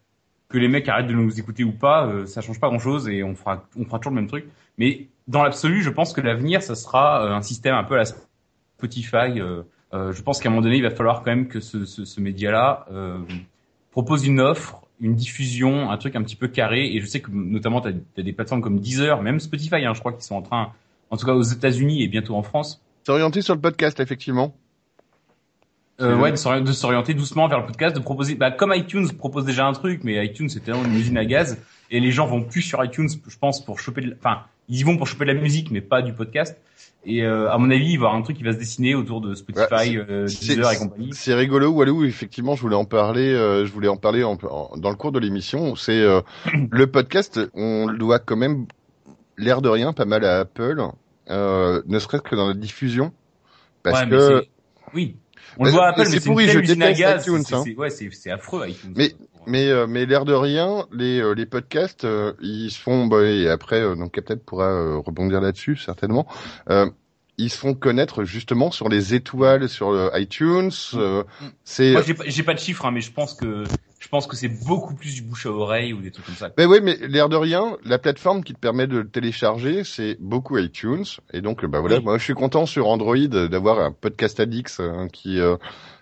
que 0.49 0.57
les 0.57 0.67
mecs 0.67 0.89
arrêtent 0.89 1.07
de 1.07 1.13
nous 1.13 1.39
écouter 1.39 1.63
ou 1.63 1.71
pas, 1.71 2.07
euh, 2.07 2.25
ça 2.25 2.41
change 2.41 2.59
pas 2.59 2.67
grand 2.67 2.79
chose 2.79 3.07
et 3.07 3.23
on 3.23 3.35
fera, 3.35 3.63
on 3.77 3.85
fera 3.85 3.99
toujours 3.99 4.13
le 4.13 4.21
même 4.21 4.27
truc. 4.29 4.45
Mais 4.77 5.07
dans 5.27 5.43
l'absolu, 5.43 5.83
je 5.83 5.89
pense 5.91 6.11
que 6.11 6.21
l'avenir, 6.21 6.63
ça 6.63 6.73
sera 6.75 7.23
un 7.31 7.41
système 7.43 7.75
un 7.75 7.83
peu 7.83 7.93
à 7.93 7.99
la 7.99 8.05
Spotify. 8.05 9.39
euh, 9.39 9.61
euh, 9.93 10.11
je 10.11 10.21
pense 10.21 10.39
qu'à 10.39 10.49
un 10.49 10.51
moment 10.51 10.63
donné, 10.63 10.77
il 10.77 10.83
va 10.83 10.89
falloir 10.91 11.19
quand 11.23 11.31
même 11.31 11.47
que 11.47 11.59
ce, 11.59 11.85
ce, 11.85 12.05
ce 12.05 12.21
média-là 12.21 12.85
euh, 12.91 13.19
propose 13.91 14.25
une 14.25 14.39
offre, 14.39 14.81
une 15.01 15.15
diffusion, 15.15 15.89
un 15.91 15.97
truc 15.97 16.15
un 16.15 16.23
petit 16.23 16.35
peu 16.35 16.47
carré. 16.47 16.93
Et 16.93 16.99
je 17.01 17.05
sais 17.05 17.19
que 17.21 17.31
notamment, 17.31 17.81
tu 17.81 17.89
as, 17.89 18.21
des 18.21 18.33
plateformes 18.33 18.61
comme 18.61 18.79
Deezer, 18.79 19.21
même 19.21 19.39
Spotify, 19.39 19.85
hein, 19.85 19.93
je 19.93 19.99
crois 19.99 20.13
qu'ils 20.13 20.23
sont 20.23 20.35
en 20.35 20.41
train, 20.41 20.73
en 21.09 21.17
tout 21.17 21.25
cas 21.25 21.33
aux 21.33 21.41
États-Unis 21.43 22.03
et 22.03 22.07
bientôt 22.07 22.35
en 22.35 22.43
France, 22.43 22.81
C'est 23.03 23.11
orienté 23.11 23.41
sur 23.41 23.55
le 23.55 23.61
podcast, 23.61 23.99
effectivement. 23.99 24.53
euh, 26.01 26.15
ouais, 26.17 26.31
de 26.31 26.37
s'ori- 26.37 26.63
de 26.63 26.71
s'orienter 26.71 27.13
doucement 27.13 27.47
vers 27.49 27.59
le 27.59 27.65
podcast, 27.65 27.93
de 27.95 28.01
proposer, 28.01 28.35
bah, 28.35 28.51
comme 28.51 28.73
iTunes 28.73 29.07
propose 29.17 29.43
déjà 29.45 29.65
un 29.65 29.73
truc, 29.73 30.03
mais 30.05 30.25
iTunes 30.25 30.47
c'est 30.49 30.61
tellement 30.61 30.85
une 30.85 30.95
usine 30.95 31.17
à 31.17 31.25
gaz 31.25 31.57
et 31.91 31.99
les 31.99 32.11
gens 32.11 32.25
vont 32.25 32.41
plus 32.43 32.61
sur 32.61 32.83
iTunes, 32.83 33.09
je 33.27 33.37
pense, 33.37 33.63
pour 33.65 33.79
choper, 33.79 34.01
de 34.01 34.09
la- 34.11 34.15
enfin, 34.17 34.43
ils 34.69 34.79
y 34.79 34.83
vont 34.83 34.97
pour 34.97 35.07
choper 35.07 35.25
de 35.25 35.31
la 35.33 35.41
musique, 35.41 35.71
mais 35.71 35.81
pas 35.81 36.01
du 36.01 36.13
podcast. 36.13 36.57
Et 37.11 37.23
euh, 37.23 37.49
à 37.51 37.57
mon 37.57 37.71
avis, 37.71 37.93
il 37.93 37.97
va 37.97 38.03
y 38.03 38.05
avoir 38.07 38.15
un 38.15 38.21
truc 38.21 38.37
qui 38.37 38.43
va 38.43 38.53
se 38.53 38.57
dessiner 38.59 38.93
autour 38.93 39.19
de 39.19 39.33
Spotify, 39.33 39.97
euh, 39.97 40.25
Deezer 40.27 40.71
et 40.71 40.77
compagnie. 40.77 41.09
C'est 41.13 41.33
rigolo, 41.33 41.69
Walou. 41.71 42.03
Effectivement, 42.05 42.55
je 42.55 42.61
voulais 42.61 42.75
en 42.75 42.85
parler. 42.85 43.33
euh, 43.33 43.65
je 43.65 43.71
voulais 43.71 43.87
en 43.87 43.97
parler 43.97 44.23
en- 44.23 44.37
en- 44.43 44.77
dans 44.77 44.89
le 44.91 44.95
cours 44.95 45.11
de 45.11 45.17
l'émission. 45.19 45.75
C'est 45.75 45.99
euh, 45.99 46.21
le 46.71 46.85
podcast. 46.87 47.39
On 47.55 47.87
le 47.87 47.97
doit 47.97 48.19
quand 48.19 48.35
même 48.37 48.67
l'air 49.37 49.61
de 49.63 49.69
rien, 49.69 49.91
pas 49.91 50.05
mal 50.05 50.23
à 50.23 50.41
Apple, 50.41 50.81
euh, 51.31 51.81
ne 51.87 51.97
serait-ce 51.99 52.21
que 52.21 52.35
dans 52.35 52.47
la 52.47 52.53
diffusion, 52.53 53.11
parce 53.83 54.01
Ouais, 54.01 54.05
mais 54.05 54.17
que 54.17 54.43
oui. 54.93 55.15
On 55.57 55.63
le 55.63 55.71
Mais- 55.71 55.75
voit 55.75 55.85
à 55.87 55.89
Apple, 55.89 56.01
mais 56.01 56.19
c'est 56.19 56.25
pourri, 56.29 56.43
une 56.45 56.49
je 56.51 56.55
telle 56.59 56.63
usine 56.65 56.83
à 56.83 56.93
gaz. 56.93 57.23
c'est- 57.25 57.53
hein. 57.55 57.63
Ouais, 57.75 58.31
affreux 58.31 58.67
iTunes. 58.69 58.93
Mais- 58.95 59.13
mais 59.49 59.67
euh, 59.69 59.87
mais 59.87 60.05
l'air 60.05 60.23
de 60.25 60.33
rien, 60.33 60.85
les 60.93 61.19
euh, 61.19 61.33
les 61.33 61.45
podcasts, 61.45 62.05
euh, 62.05 62.33
ils 62.41 62.69
se 62.71 62.79
font 62.79 63.07
bah, 63.07 63.23
et 63.25 63.49
après 63.49 63.81
euh, 63.81 63.95
donc 63.95 64.11
Captain 64.13 64.37
pourra 64.37 64.67
euh, 64.69 64.97
rebondir 64.97 65.41
là-dessus 65.41 65.75
certainement. 65.75 66.27
Euh, 66.69 66.89
ils 67.41 67.49
se 67.49 67.57
font 67.57 67.73
connaître 67.73 68.25
justement 68.25 68.69
sur 68.69 68.89
les 68.89 69.13
étoiles 69.15 69.69
sur 69.69 70.11
iTunes. 70.17 70.71
euh, 70.95 71.23
c'est 71.63 71.93
Moi, 71.93 72.01
j'ai 72.01 72.13
pas, 72.13 72.23
j'ai 72.27 72.43
pas 72.43 72.53
de 72.53 72.59
chiffres, 72.59 72.85
hein, 72.85 72.91
mais 72.91 72.99
je 72.99 73.13
pense 73.13 73.33
que 73.33 73.63
je 73.97 74.07
pense 74.09 74.27
que 74.27 74.35
c'est 74.35 74.49
beaucoup 74.67 74.93
plus 74.93 75.15
du 75.15 75.21
bouche 75.21 75.45
à 75.45 75.49
oreille 75.49 75.93
ou 75.93 76.01
des 76.01 76.11
trucs 76.11 76.25
comme 76.25 76.35
ça. 76.35 76.49
Ben 76.57 76.67
oui, 76.67 76.79
mais 76.83 76.97
l'air 77.07 77.29
de 77.29 77.37
rien, 77.37 77.77
la 77.85 77.97
plateforme 77.97 78.43
qui 78.43 78.53
te 78.53 78.59
permet 78.59 78.87
de 78.87 78.97
le 78.97 79.07
télécharger, 79.09 79.83
c'est 79.85 80.17
beaucoup 80.19 80.57
iTunes. 80.57 81.05
Et 81.33 81.39
donc, 81.41 81.65
bah 81.65 81.79
voilà, 81.79 81.97
Oui. 81.97 82.03
moi 82.03 82.17
je 82.17 82.23
suis 82.25 82.33
content 82.33 82.65
sur 82.65 82.87
Android 82.87 83.15
d'avoir 83.27 83.79
un 83.79 83.91
podcast 83.93 84.39
Addix 84.41 84.79
hein, 84.81 85.07
qui 85.11 85.39
euh, 85.39 85.55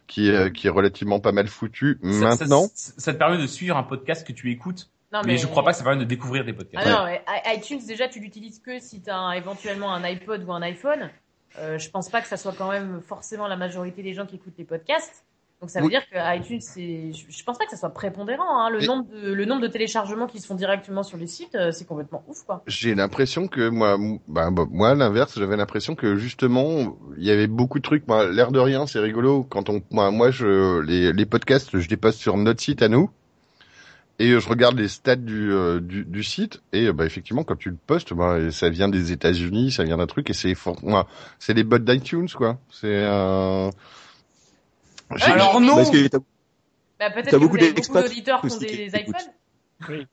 qui 0.07 0.29
est 0.29 0.51
qui 0.53 0.67
est 0.67 0.71
relativement 0.71 1.19
pas 1.19 1.31
mal 1.31 1.47
foutu. 1.47 1.99
Ça- 2.01 2.09
Maintenant, 2.09 2.67
ça, 2.73 2.93
ça 2.97 3.13
te 3.13 3.17
permet 3.17 3.37
de 3.37 3.47
suivre 3.47 3.77
un 3.77 3.83
podcast 3.83 4.25
que 4.25 4.33
tu 4.33 4.51
écoutes, 4.51 4.89
Non, 5.13 5.21
mais, 5.25 5.37
je 5.37 5.47
crois 5.47 5.63
pas 5.63 5.71
que 5.71 5.77
ça 5.77 5.83
permet 5.83 5.99
de 5.99 6.05
découvrir 6.05 6.43
des 6.45 6.53
podcasts. 6.53 6.87
Ah 6.87 6.91
non, 6.91 7.05
mais 7.05 7.21
iTunes 7.55 7.79
déjà 7.87 8.07
tu 8.07 8.19
l'utilises 8.19 8.59
que 8.59 8.79
si 8.79 9.01
tu 9.01 9.09
as 9.09 9.35
éventuellement 9.37 9.93
un 9.93 10.03
iPod 10.03 10.43
ou 10.45 10.51
un 10.53 10.61
iPhone. 10.61 11.09
Euh, 11.59 11.77
je 11.79 11.89
pense 11.89 12.09
pas 12.09 12.21
que 12.21 12.27
ça 12.27 12.37
soit 12.37 12.53
quand 12.57 12.69
même 12.69 13.01
forcément 13.01 13.47
la 13.47 13.55
majorité 13.55 14.03
des 14.03 14.13
gens 14.13 14.25
qui 14.25 14.35
écoutent 14.35 14.57
les 14.57 14.63
podcasts. 14.65 15.23
Donc 15.61 15.69
ça 15.71 15.79
veut 15.79 15.87
Oui. 15.87 15.91
dire 15.91 16.07
que 16.07 16.37
iTunes 16.37 16.61
c'est 16.61 17.11
je 17.13 17.43
pense 17.43 17.57
pas 17.57 17.65
que 17.65 17.71
ça 17.71 17.77
soit 17.77 17.89
prépondérant 17.93 18.59
hein. 18.59 18.69
le 18.69 18.83
Et- 18.83 18.87
nombre 18.87 19.07
de 19.09 19.33
le 19.33 19.45
nombre 19.45 19.61
de 19.61 19.67
téléchargements 19.67 20.27
qui 20.27 20.39
se 20.39 20.45
font 20.47 20.55
directement 20.55 21.01
sur 21.03 21.17
les 21.17 21.27
sites 21.27 21.55
euh, 21.55 21.71
c'est 21.71 21.85
complètement 21.85 22.23
ouf 22.27 22.43
quoi. 22.43 22.63
j'ai 22.67 22.95
l'impression 22.95 23.47
que 23.47 23.69
moi, 23.69 23.97
bah, 24.27 24.51
bah, 24.51 24.65
moi, 24.69 24.93
l'inverse, 24.93 25.37
j'avais 25.39 25.55
l'impression 25.57 25.95
que 25.95 26.17
justement, 26.17 26.97
il 27.17 27.23
y 27.23 27.31
avait 27.31 27.47
beaucoup 27.47 27.79
de 27.79 27.83
trucs. 27.83 28.07
Moi, 28.07 28.29
l'air 28.29 28.51
de 28.51 28.59
rien, 28.59 28.85
c'est 28.87 28.99
rigolo. 28.99 29.43
Quand 29.43 29.69
on, 29.69 29.81
moi, 29.89 30.11
moi, 30.11 30.31
je 30.31 30.81
les 30.81 31.13
les 31.13 31.25
podcasts, 31.25 31.79
je 31.79 31.89
les 31.89 31.97
poste 31.97 32.19
sur 32.19 32.35
notre 32.37 32.61
site 32.61 32.81
à 32.81 32.89
nous. 32.89 33.09
Et 34.19 34.31
euh, 34.31 34.39
je 34.39 34.49
regarde 34.49 34.77
les 34.79 34.87
stats 34.87 35.15
du, 35.15 35.51
euh, 35.51 35.79
du, 35.79 36.03
du 36.03 36.23
site 36.23 36.61
et 36.73 36.87
euh, 36.87 36.93
bah, 36.93 37.05
effectivement 37.05 37.43
quand 37.43 37.55
tu 37.55 37.69
le 37.69 37.77
postes, 37.85 38.13
bah, 38.13 38.51
ça 38.51 38.69
vient 38.69 38.89
des 38.89 39.11
États-Unis, 39.11 39.71
ça 39.71 39.83
vient 39.83 39.97
d'un 39.97 40.07
truc 40.07 40.29
et 40.31 40.33
c'est 40.33 40.55
for- 40.55 40.83
moi, 40.83 41.07
c'est 41.39 41.53
les 41.53 41.63
bots 41.63 41.77
d'iTunes 41.77 42.29
quoi. 42.29 42.57
C'est 42.71 42.87
euh... 42.87 43.69
j'ai- 45.15 45.23
Alors 45.31 45.61
non, 45.61 45.75
Parce 45.75 45.89
que 45.91 46.07
t'as- 46.07 46.19
Bah, 46.99 47.09
beaucoup 47.39 47.57
d'auditeurs 47.57 48.41
qui 48.41 48.51
ont 48.51 48.57
des 48.57 48.89
iPhones. 48.95 50.11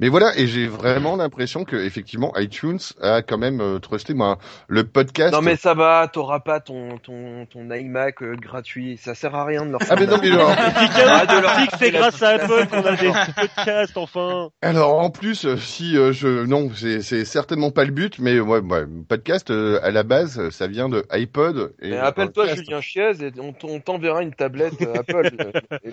Mais 0.00 0.08
voilà, 0.08 0.36
et 0.36 0.46
j'ai 0.46 0.68
vraiment 0.68 1.16
l'impression 1.16 1.64
que 1.64 1.76
effectivement 1.76 2.32
iTunes 2.36 2.78
a 3.00 3.22
quand 3.22 3.38
même 3.38 3.60
euh, 3.60 3.78
trusté 3.80 4.14
moi 4.14 4.38
le 4.68 4.84
podcast. 4.84 5.32
Non 5.32 5.42
mais 5.42 5.56
ça 5.56 5.74
va, 5.74 6.08
t'auras 6.12 6.40
pas 6.40 6.60
ton 6.60 6.98
ton 6.98 7.46
ton 7.46 7.70
iMac 7.70 8.22
euh, 8.22 8.36
gratuit, 8.36 8.96
ça 8.96 9.14
sert 9.14 9.34
à 9.34 9.44
rien 9.44 9.66
de 9.66 9.72
leur. 9.72 9.80
Ah 9.90 9.96
mais 9.98 10.06
non 10.06 10.18
mais 10.22 10.30
Ah, 10.38 11.26
que 11.66 11.78
c'est 11.78 11.90
grâce 11.90 12.22
à 12.22 12.28
Apple 12.28 12.66
qu'on 12.68 12.84
a 12.84 12.96
des 12.96 13.12
podcasts, 13.36 13.96
enfin. 13.96 14.50
alors 14.62 14.98
en 14.98 15.10
plus 15.10 15.44
euh, 15.44 15.56
si 15.56 15.96
euh, 15.96 16.12
je 16.12 16.44
non 16.44 16.70
c'est 16.74 17.02
c'est 17.02 17.24
certainement 17.24 17.70
pas 17.70 17.84
le 17.84 17.90
but, 17.90 18.18
mais 18.18 18.38
ouais, 18.40 18.60
ouais 18.60 18.84
podcast 19.08 19.50
euh, 19.50 19.80
à 19.82 19.90
la 19.90 20.02
base 20.02 20.48
ça 20.50 20.66
vient 20.66 20.88
de 20.88 21.04
iPod. 21.10 21.74
Et 21.80 21.96
appelle-toi. 21.96 22.54
Julien 22.54 22.80
Chiez 22.80 23.12
et 23.20 23.32
on, 23.40 23.80
t'enverra 23.80 24.22
une 24.22 24.34
tablette 24.34 24.80
Apple. 24.82 25.30
Et 25.84 25.90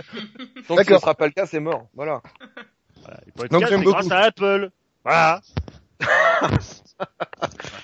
Tant 0.68 0.76
que 0.76 0.86
ce 0.86 1.00
sera 1.00 1.16
pas 1.16 1.28
le 1.28 1.32
cas, 1.32 1.46
c'est 1.46 1.60
mort. 1.60 1.88
Voilà. 1.96 2.22
Voilà, 3.06 3.20
les 3.26 3.32
Donc, 3.32 3.36
podcasts, 3.50 3.70
j'aime 3.70 3.80
c'est 3.80 3.86
beaucoup. 3.86 4.08
grâce 4.08 4.12
à 4.12 4.26
Apple. 4.26 4.70
Voilà. 5.04 5.42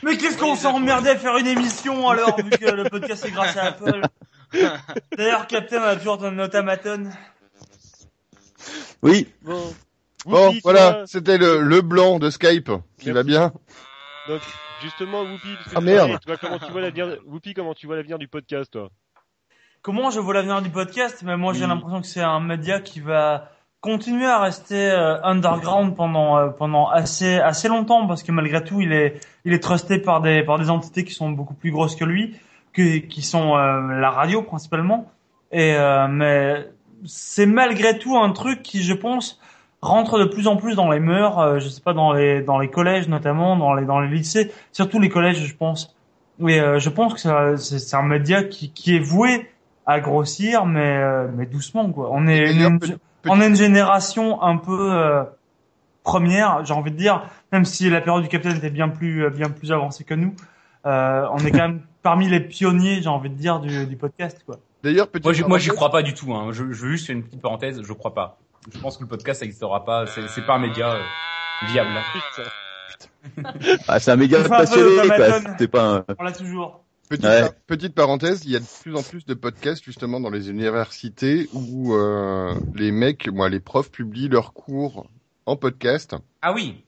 Mais 0.03 0.17
qu'est-ce 0.17 0.37
qu'on 0.37 0.55
s'est 0.55 0.67
emmerdé 0.67 1.09
à 1.09 1.17
faire 1.17 1.37
une 1.37 1.47
émission 1.47 2.09
alors, 2.09 2.37
vu 2.41 2.49
que 2.49 2.65
le 2.65 2.89
podcast 2.89 3.25
est 3.25 3.31
grâce 3.31 3.55
à 3.57 3.65
Apple 3.67 4.01
D'ailleurs, 5.17 5.47
Captain 5.47 5.81
a 5.83 5.95
toujours 5.95 6.17
ton 6.17 6.37
automaton. 6.39 7.09
Oui, 9.03 9.27
Bon. 9.43 9.73
Bon 10.25 10.47
Whoopi, 10.49 10.59
voilà, 10.63 10.91
toi, 10.93 11.07
c'était 11.07 11.37
le 11.39 11.61
le 11.61 11.81
blanc 11.81 12.19
de 12.19 12.29
Skype 12.29 12.65
qui 12.99 13.07
Merci. 13.07 13.11
va 13.11 13.23
bien. 13.23 13.51
Donc, 14.27 14.41
justement, 14.83 15.23
Whoopi, 15.23 15.47
parce 15.55 15.69
que 15.69 15.75
Ah, 15.75 15.79
tu 15.79 15.85
merde. 15.85 15.99
parlais, 16.11 16.17
toi, 16.19 16.37
comment 16.37 16.59
tu 16.59 16.71
vois 16.71 16.81
l'avenir, 16.81 17.17
Whoopi, 17.25 17.53
comment 17.55 17.73
tu 17.73 17.87
vois 17.87 17.95
l'avenir 17.95 18.19
du 18.19 18.27
podcast, 18.27 18.71
toi? 18.71 18.89
Comment 19.81 20.11
je 20.11 20.19
vois 20.19 20.35
l'avenir 20.35 20.61
du 20.61 20.69
podcast? 20.69 21.23
Mais 21.23 21.37
moi, 21.37 21.53
j'ai 21.53 21.63
Oui. 21.63 21.69
l'impression 21.69 22.01
que 22.01 22.07
c'est 22.07 22.21
un 22.21 22.39
média 22.39 22.79
qui 22.81 22.99
va 22.99 23.49
continuer 23.81 24.27
à 24.27 24.39
rester 24.39 24.91
euh, 24.91 25.21
underground 25.23 25.95
pendant 25.95 26.37
euh, 26.37 26.47
pendant 26.49 26.87
assez 26.87 27.39
assez 27.39 27.67
longtemps 27.67 28.07
parce 28.07 28.23
que 28.23 28.31
malgré 28.31 28.63
tout, 28.63 28.79
il 28.81 28.93
est 28.93 29.19
il 29.45 29.53
est 29.53 29.59
trusté 29.59 29.97
par 29.97 30.21
des 30.21 30.43
par 30.43 30.59
des 30.59 30.69
entités 30.69 31.03
qui 31.03 31.13
sont 31.13 31.31
beaucoup 31.31 31.55
plus 31.55 31.71
grosses 31.71 31.95
que 31.95 32.05
lui, 32.05 32.35
que 32.73 32.97
qui 32.97 33.21
sont 33.21 33.55
euh, 33.57 33.99
la 33.99 34.11
radio 34.11 34.41
principalement. 34.43 35.11
Et 35.51 35.75
euh, 35.75 36.07
mais 36.07 36.67
c'est 37.05 37.45
malgré 37.45 37.97
tout 37.97 38.17
un 38.17 38.31
truc 38.31 38.61
qui, 38.61 38.83
je 38.83 38.93
pense, 38.93 39.39
rentre 39.81 40.19
de 40.19 40.25
plus 40.25 40.47
en 40.47 40.55
plus 40.57 40.75
dans 40.75 40.89
les 40.91 40.99
mœurs. 40.99 41.39
euh, 41.39 41.59
je 41.59 41.67
sais 41.67 41.81
pas 41.81 41.93
dans 41.93 42.13
les 42.13 42.41
dans 42.41 42.59
les 42.59 42.69
collèges 42.69 43.07
notamment, 43.07 43.57
dans 43.57 43.73
les 43.73 43.85
dans 43.85 43.99
les 43.99 44.09
lycées, 44.09 44.51
surtout 44.71 44.99
les 44.99 45.09
collèges, 45.09 45.43
je 45.45 45.55
pense. 45.55 45.95
Et 46.47 46.59
euh, 46.59 46.79
je 46.79 46.89
pense 46.89 47.13
que 47.21 47.55
c'est 47.57 47.95
un 47.95 48.03
média 48.03 48.43
qui 48.43 48.71
qui 48.71 48.95
est 48.95 48.99
voué 48.99 49.49
à 49.85 49.99
grossir, 49.99 50.65
mais 50.65 50.97
euh, 50.97 51.27
mais 51.35 51.45
doucement 51.45 51.91
quoi. 51.91 52.09
On 52.11 52.27
est 52.27 52.53
petit- 53.21 53.29
on 53.31 53.41
est 53.41 53.47
une 53.47 53.55
génération 53.55 54.41
un 54.41 54.57
peu 54.57 54.93
euh, 54.93 55.23
première, 56.03 56.65
j'ai 56.65 56.73
envie 56.73 56.91
de 56.91 56.97
dire, 56.97 57.23
même 57.51 57.65
si 57.65 57.89
la 57.89 58.01
période 58.01 58.23
du 58.23 58.29
Capitaine 58.29 58.57
était 58.57 58.69
bien 58.69 58.89
plus 58.89 59.25
euh, 59.25 59.29
bien 59.29 59.49
plus 59.49 59.71
avancée 59.71 60.03
que 60.03 60.13
nous. 60.13 60.35
Euh, 60.85 61.27
on 61.31 61.37
est 61.39 61.51
quand 61.51 61.59
même 61.67 61.81
parmi 62.01 62.27
les 62.27 62.39
pionniers, 62.39 63.01
j'ai 63.01 63.09
envie 63.09 63.29
de 63.29 63.35
dire, 63.35 63.59
du, 63.59 63.85
du 63.85 63.95
podcast 63.97 64.41
quoi. 64.45 64.57
D'ailleurs 64.83 65.07
moi, 65.23 65.31
je, 65.33 65.43
moi, 65.43 65.57
j'y 65.59 65.69
crois 65.69 65.91
pas 65.91 66.01
du 66.01 66.13
tout. 66.15 66.33
Hein. 66.33 66.47
Je, 66.51 66.71
je 66.71 66.81
veux 66.85 66.91
juste 66.91 67.05
faire 67.05 67.15
une 67.15 67.23
petite 67.23 67.41
parenthèse. 67.41 67.81
Je 67.83 67.93
crois 67.93 68.15
pas. 68.15 68.39
Je 68.73 68.79
pense 68.79 68.97
que 68.97 69.03
le 69.03 69.09
podcast 69.09 69.39
ça 69.39 69.45
n'existera 69.45 69.85
pas. 69.85 70.07
C'est 70.07 70.27
c'est 70.27 70.41
pas 70.45 70.55
un 70.55 70.59
média 70.59 70.91
euh, 70.91 71.01
viable. 71.67 71.89
ah, 73.87 73.99
c'est 73.99 74.11
un 74.11 74.17
peu 74.17 74.27
passionné. 74.49 75.01
C'est 75.59 75.67
pas 75.67 75.97
un... 75.97 76.05
On 76.17 76.23
l'a 76.23 76.31
toujours. 76.31 76.83
Petite, 77.11 77.25
Ouais. 77.25 77.41
par- 77.41 77.53
petite 77.67 77.93
parenthèse, 77.93 78.45
il 78.45 78.51
y 78.51 78.55
a 78.55 78.59
de 78.59 78.65
plus 78.83 78.95
en 78.95 79.03
plus 79.03 79.25
de 79.25 79.33
podcasts 79.33 79.83
justement 79.83 80.21
dans 80.21 80.29
les 80.29 80.49
universités 80.49 81.49
où 81.51 81.93
euh, 81.93 82.53
les 82.73 82.91
mecs, 82.93 83.27
moi 83.27 83.49
les 83.49 83.59
profs 83.59 83.91
publient 83.91 84.29
leurs 84.29 84.53
cours 84.53 85.05
en 85.45 85.57
podcast 85.57 86.15
Ah 86.41 86.53
oui. 86.53 86.85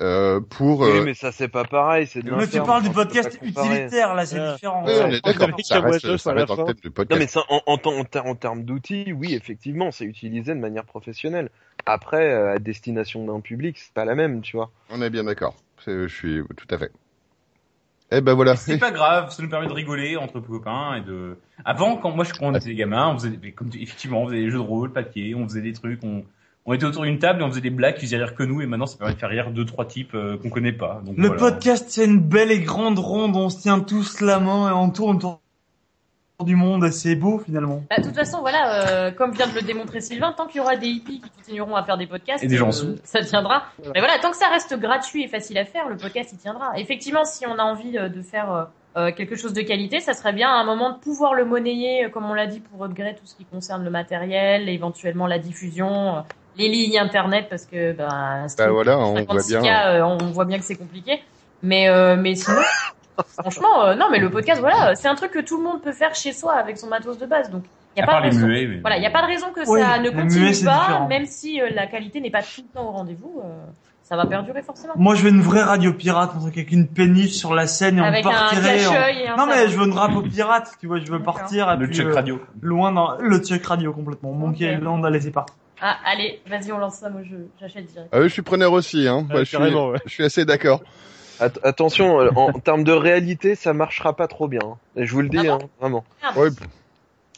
euh, 0.00 0.40
pour. 0.40 0.80
Oui, 0.80 0.88
euh, 0.88 1.04
mais 1.04 1.12
ça 1.12 1.30
c'est 1.30 1.48
pas 1.48 1.64
pareil, 1.64 2.06
c'est 2.06 2.24
Mais 2.24 2.46
tu 2.48 2.58
parles 2.62 2.82
du 2.84 2.88
podcast 2.88 3.38
utilitaire 3.42 4.14
là, 4.14 4.24
c'est 4.24 4.40
Ouais. 4.40 4.52
différent. 4.54 4.82
on 4.86 4.88
est 4.88 5.20
d'accord. 5.22 5.48
Ça 5.62 5.80
reste, 5.80 6.16
ça 6.16 6.32
en 6.32 6.64
tête 6.64 6.80
du 6.80 6.86
Non 6.88 6.92
podcast. 6.94 7.20
mais 7.20 7.26
ça, 7.26 7.40
en, 7.50 7.60
en, 7.66 7.74
en, 7.74 8.04
ter- 8.04 8.24
en 8.24 8.34
termes 8.34 8.62
d'outils, 8.64 9.12
oui, 9.12 9.34
effectivement, 9.34 9.90
c'est 9.90 10.06
utilisé 10.06 10.54
de 10.54 10.58
manière 10.58 10.86
professionnelle. 10.86 11.50
Après, 11.84 12.32
euh, 12.32 12.54
à 12.54 12.58
destination 12.58 13.26
d'un 13.26 13.40
public, 13.40 13.76
c'est 13.76 13.92
pas 13.92 14.06
la 14.06 14.14
même, 14.14 14.40
tu 14.40 14.56
vois. 14.56 14.70
On 14.88 15.02
est 15.02 15.10
bien 15.10 15.24
d'accord. 15.24 15.54
Je 15.86 16.08
suis 16.08 16.40
tout 16.56 16.74
à 16.74 16.78
fait. 16.78 16.92
Eh 18.12 18.20
ben 18.20 18.34
voilà. 18.34 18.56
C'est 18.56 18.78
pas 18.78 18.90
grave, 18.90 19.30
ça 19.30 19.42
nous 19.42 19.48
permet 19.48 19.68
de 19.68 19.72
rigoler 19.72 20.16
entre 20.16 20.40
copains 20.40 20.96
et 20.96 21.00
de. 21.02 21.36
Avant, 21.64 21.96
quand 21.96 22.10
moi, 22.10 22.24
je 22.24 22.32
quand 22.32 22.46
on 22.46 22.54
était 22.54 22.74
gamin, 22.74 23.08
on 23.08 23.14
faisait, 23.18 23.30
des- 23.30 23.52
comme 23.52 23.68
tu- 23.70 23.80
effectivement, 23.82 24.22
on 24.22 24.26
faisait 24.26 24.40
des 24.40 24.46
jeux 24.50 24.58
de 24.58 24.62
rôle, 24.62 24.92
papier, 24.92 25.34
on 25.34 25.44
faisait 25.46 25.60
des 25.62 25.72
trucs, 25.72 26.02
on, 26.02 26.24
on 26.66 26.72
était 26.72 26.86
autour 26.86 27.04
d'une 27.04 27.18
table 27.18 27.40
et 27.40 27.44
on 27.44 27.48
faisait 27.50 27.60
des 27.60 27.70
blagues 27.70 27.94
qui 27.94 28.06
faisaient 28.06 28.16
rire 28.16 28.34
que 28.34 28.42
nous, 28.42 28.60
et 28.62 28.66
maintenant, 28.66 28.86
ça 28.86 28.98
permet 28.98 29.14
de 29.14 29.18
faire 29.18 29.28
rire 29.30 29.50
deux, 29.52 29.64
trois 29.64 29.84
types 29.84 30.14
euh, 30.14 30.36
qu'on 30.38 30.50
connaît 30.50 30.72
pas. 30.72 31.02
Donc, 31.04 31.16
Le 31.18 31.28
voilà. 31.28 31.38
podcast, 31.40 31.86
c'est 31.88 32.04
une 32.04 32.20
belle 32.20 32.50
et 32.50 32.60
grande 32.60 32.98
ronde, 32.98 33.36
on 33.36 33.48
se 33.48 33.60
tient 33.62 33.78
tous 33.80 34.20
la 34.20 34.40
main 34.40 34.68
et 34.70 34.72
on 34.72 34.90
tourne 34.90 35.16
autour 35.16 35.40
du 36.44 36.56
monde, 36.56 36.90
c'est 36.90 37.14
beau 37.16 37.38
finalement. 37.38 37.82
Bah, 37.90 37.96
de 37.98 38.02
toute 38.04 38.14
façon, 38.14 38.40
voilà, 38.40 38.88
euh, 38.88 39.10
comme 39.10 39.32
vient 39.32 39.46
de 39.46 39.54
le 39.54 39.62
démontrer 39.62 40.00
Sylvain, 40.00 40.32
tant 40.36 40.46
qu'il 40.46 40.58
y 40.58 40.60
aura 40.60 40.76
des 40.76 40.86
hippies 40.88 41.20
qui 41.20 41.30
continueront 41.30 41.76
à 41.76 41.82
faire 41.84 41.96
des 41.98 42.06
podcasts, 42.06 42.42
Et 42.42 42.46
des 42.46 42.56
gens 42.56 42.68
euh, 42.68 42.72
sous. 42.72 42.96
ça 43.04 43.22
tiendra. 43.22 43.64
Mais 43.94 44.00
voilà, 44.00 44.18
tant 44.20 44.30
que 44.30 44.36
ça 44.36 44.48
reste 44.48 44.78
gratuit 44.78 45.24
et 45.24 45.28
facile 45.28 45.58
à 45.58 45.64
faire, 45.64 45.88
le 45.88 45.96
podcast 45.96 46.30
il 46.32 46.38
tiendra. 46.38 46.72
Effectivement, 46.78 47.24
si 47.24 47.46
on 47.46 47.58
a 47.58 47.62
envie 47.62 47.96
euh, 47.98 48.08
de 48.08 48.22
faire 48.22 48.52
euh, 48.52 48.64
euh, 48.96 49.12
quelque 49.12 49.36
chose 49.36 49.52
de 49.52 49.62
qualité, 49.62 50.00
ça 50.00 50.14
serait 50.14 50.32
bien 50.32 50.48
à 50.48 50.54
un 50.54 50.64
moment 50.64 50.90
de 50.90 50.98
pouvoir 50.98 51.34
le 51.34 51.44
monnayer, 51.44 52.06
euh, 52.06 52.08
comme 52.08 52.24
on 52.28 52.34
l'a 52.34 52.46
dit, 52.46 52.60
pour 52.60 52.84
upgrade 52.84 53.16
tout 53.16 53.26
ce 53.26 53.36
qui 53.36 53.44
concerne 53.44 53.84
le 53.84 53.90
matériel, 53.90 54.68
éventuellement 54.68 55.26
la 55.26 55.38
diffusion, 55.38 56.16
euh, 56.16 56.20
les 56.56 56.68
lignes 56.68 56.98
internet, 56.98 57.46
parce 57.48 57.64
que 57.66 57.92
ben, 57.92 58.08
Bah 58.08 58.48
stream 58.48 58.70
voilà, 58.70 58.98
on 58.98 59.12
voit 59.12 59.20
56K, 59.36 59.60
bien. 59.62 59.86
euh, 59.88 60.02
on 60.02 60.16
voit 60.32 60.44
bien 60.44 60.58
que 60.58 60.64
c'est 60.64 60.74
compliqué. 60.76 61.20
Mais 61.62 61.88
euh, 61.88 62.16
mais 62.16 62.34
sinon, 62.34 62.56
franchement, 63.40 63.84
euh, 63.84 63.94
non, 63.94 64.06
mais 64.10 64.18
le 64.18 64.30
podcast, 64.30 64.60
voilà, 64.60 64.94
c'est 64.94 65.08
un 65.08 65.14
truc 65.14 65.30
que 65.32 65.40
tout 65.40 65.56
le 65.58 65.64
monde 65.64 65.82
peut 65.82 65.92
faire 65.92 66.14
chez 66.14 66.32
soi 66.32 66.54
avec 66.54 66.78
son 66.78 66.86
matos 66.88 67.18
de 67.18 67.26
base. 67.26 67.50
Donc, 67.50 67.64
il 67.96 68.00
y 68.00 68.02
À 68.02 68.04
a 68.04 68.06
pas 68.06 68.20
de 68.20 68.26
raison. 68.26 68.46
muets, 68.46 68.66
mais... 68.66 68.78
Voilà, 68.80 68.96
il 68.96 69.00
n'y 69.00 69.06
a 69.06 69.10
pas 69.10 69.22
de 69.22 69.26
raison 69.26 69.46
que 69.52 69.68
Oui, 69.68 69.80
ça 69.80 69.98
ne 69.98 70.10
continue 70.10 70.40
muets, 70.44 70.64
pas, 70.64 70.78
différent. 70.80 71.08
même 71.08 71.26
si 71.26 71.60
euh, 71.60 71.68
la 71.74 71.86
qualité 71.86 72.20
n'est 72.20 72.30
pas 72.30 72.42
tout 72.42 72.62
le 72.62 72.72
temps 72.72 72.88
au 72.88 72.92
rendez-vous. 72.92 73.40
euh, 73.44 73.48
ça 74.02 74.16
va 74.16 74.26
perdurer 74.26 74.62
forcément. 74.62 74.94
Moi, 74.96 75.14
je 75.14 75.22
veux 75.22 75.30
une 75.30 75.40
vraie 75.40 75.62
radio 75.62 75.92
pirate, 75.92 76.32
un 76.36 76.40
truc 76.40 76.56
avec 76.56 76.72
une 76.72 76.88
péniche 76.88 77.30
sur 77.30 77.54
la 77.54 77.68
scène 77.68 77.98
et 77.98 78.02
Avec 78.02 78.26
on 78.26 78.30
un 78.30 78.32
partirait. 78.32 78.84
en- 78.86 78.90
cache-œil 78.90 79.18
et 79.22 79.28
un 79.28 79.36
Non 79.36 79.46
mais 79.46 79.68
je 79.68 79.78
veux 79.78 79.86
une 79.86 79.92
rap 79.92 80.10
pirate, 80.32 80.72
tu 80.80 80.88
vois, 80.88 80.98
je 80.98 81.08
veux 81.12 81.22
partir 81.22 81.70
et 81.70 81.76
Le 81.76 81.86
puis, 81.86 81.94
check 81.96 82.06
euh, 82.08 82.14
radio. 82.14 82.40
loin 82.60 82.90
dans 82.90 83.16
le 83.18 83.38
check 83.38 83.64
radio 83.64 83.92
complètement. 83.92 84.32
Monkey 84.32 84.68
Ok. 84.68 84.78
Island, 84.80 85.06
allez 85.06 85.20
c'est 85.20 85.30
parti. 85.30 85.52
Ah, 85.80 85.96
allez, 86.04 86.40
vas-y, 86.48 86.72
on 86.72 86.78
lance 86.78 86.94
ça, 86.96 87.08
moi 87.08 87.20
je 87.22 87.36
j'achète 87.60 87.86
direct. 87.86 88.08
Ah 88.12 88.18
oui, 88.18 88.24
je 88.24 88.32
suis 88.32 88.42
preneur 88.42 88.72
aussi, 88.72 89.06
hein. 89.06 89.18
Ouais, 89.18 89.24
Moi, 89.30 89.38
je, 89.40 89.44
suis, 89.44 89.56
carrément, 89.56 89.88
ouais. 89.90 89.98
je 90.04 90.10
suis 90.10 90.24
assez 90.24 90.44
d'accord. 90.44 90.82
At- 91.40 91.58
attention, 91.62 92.20
euh, 92.20 92.30
en, 92.36 92.52
termes 92.64 92.84
de 92.84 92.92
réalité, 92.92 93.54
ça 93.54 93.72
marchera 93.72 94.14
pas 94.14 94.28
trop 94.28 94.46
bien. 94.48 94.60
hein. 94.64 94.76
Et 94.96 95.06
je 95.06 95.12
vous 95.12 95.22
le 95.22 95.28
dis, 95.28 95.48
Ah 95.48 95.54
hein, 95.54 95.58
vraiment. 95.80 96.04
Ouais, 96.36 96.48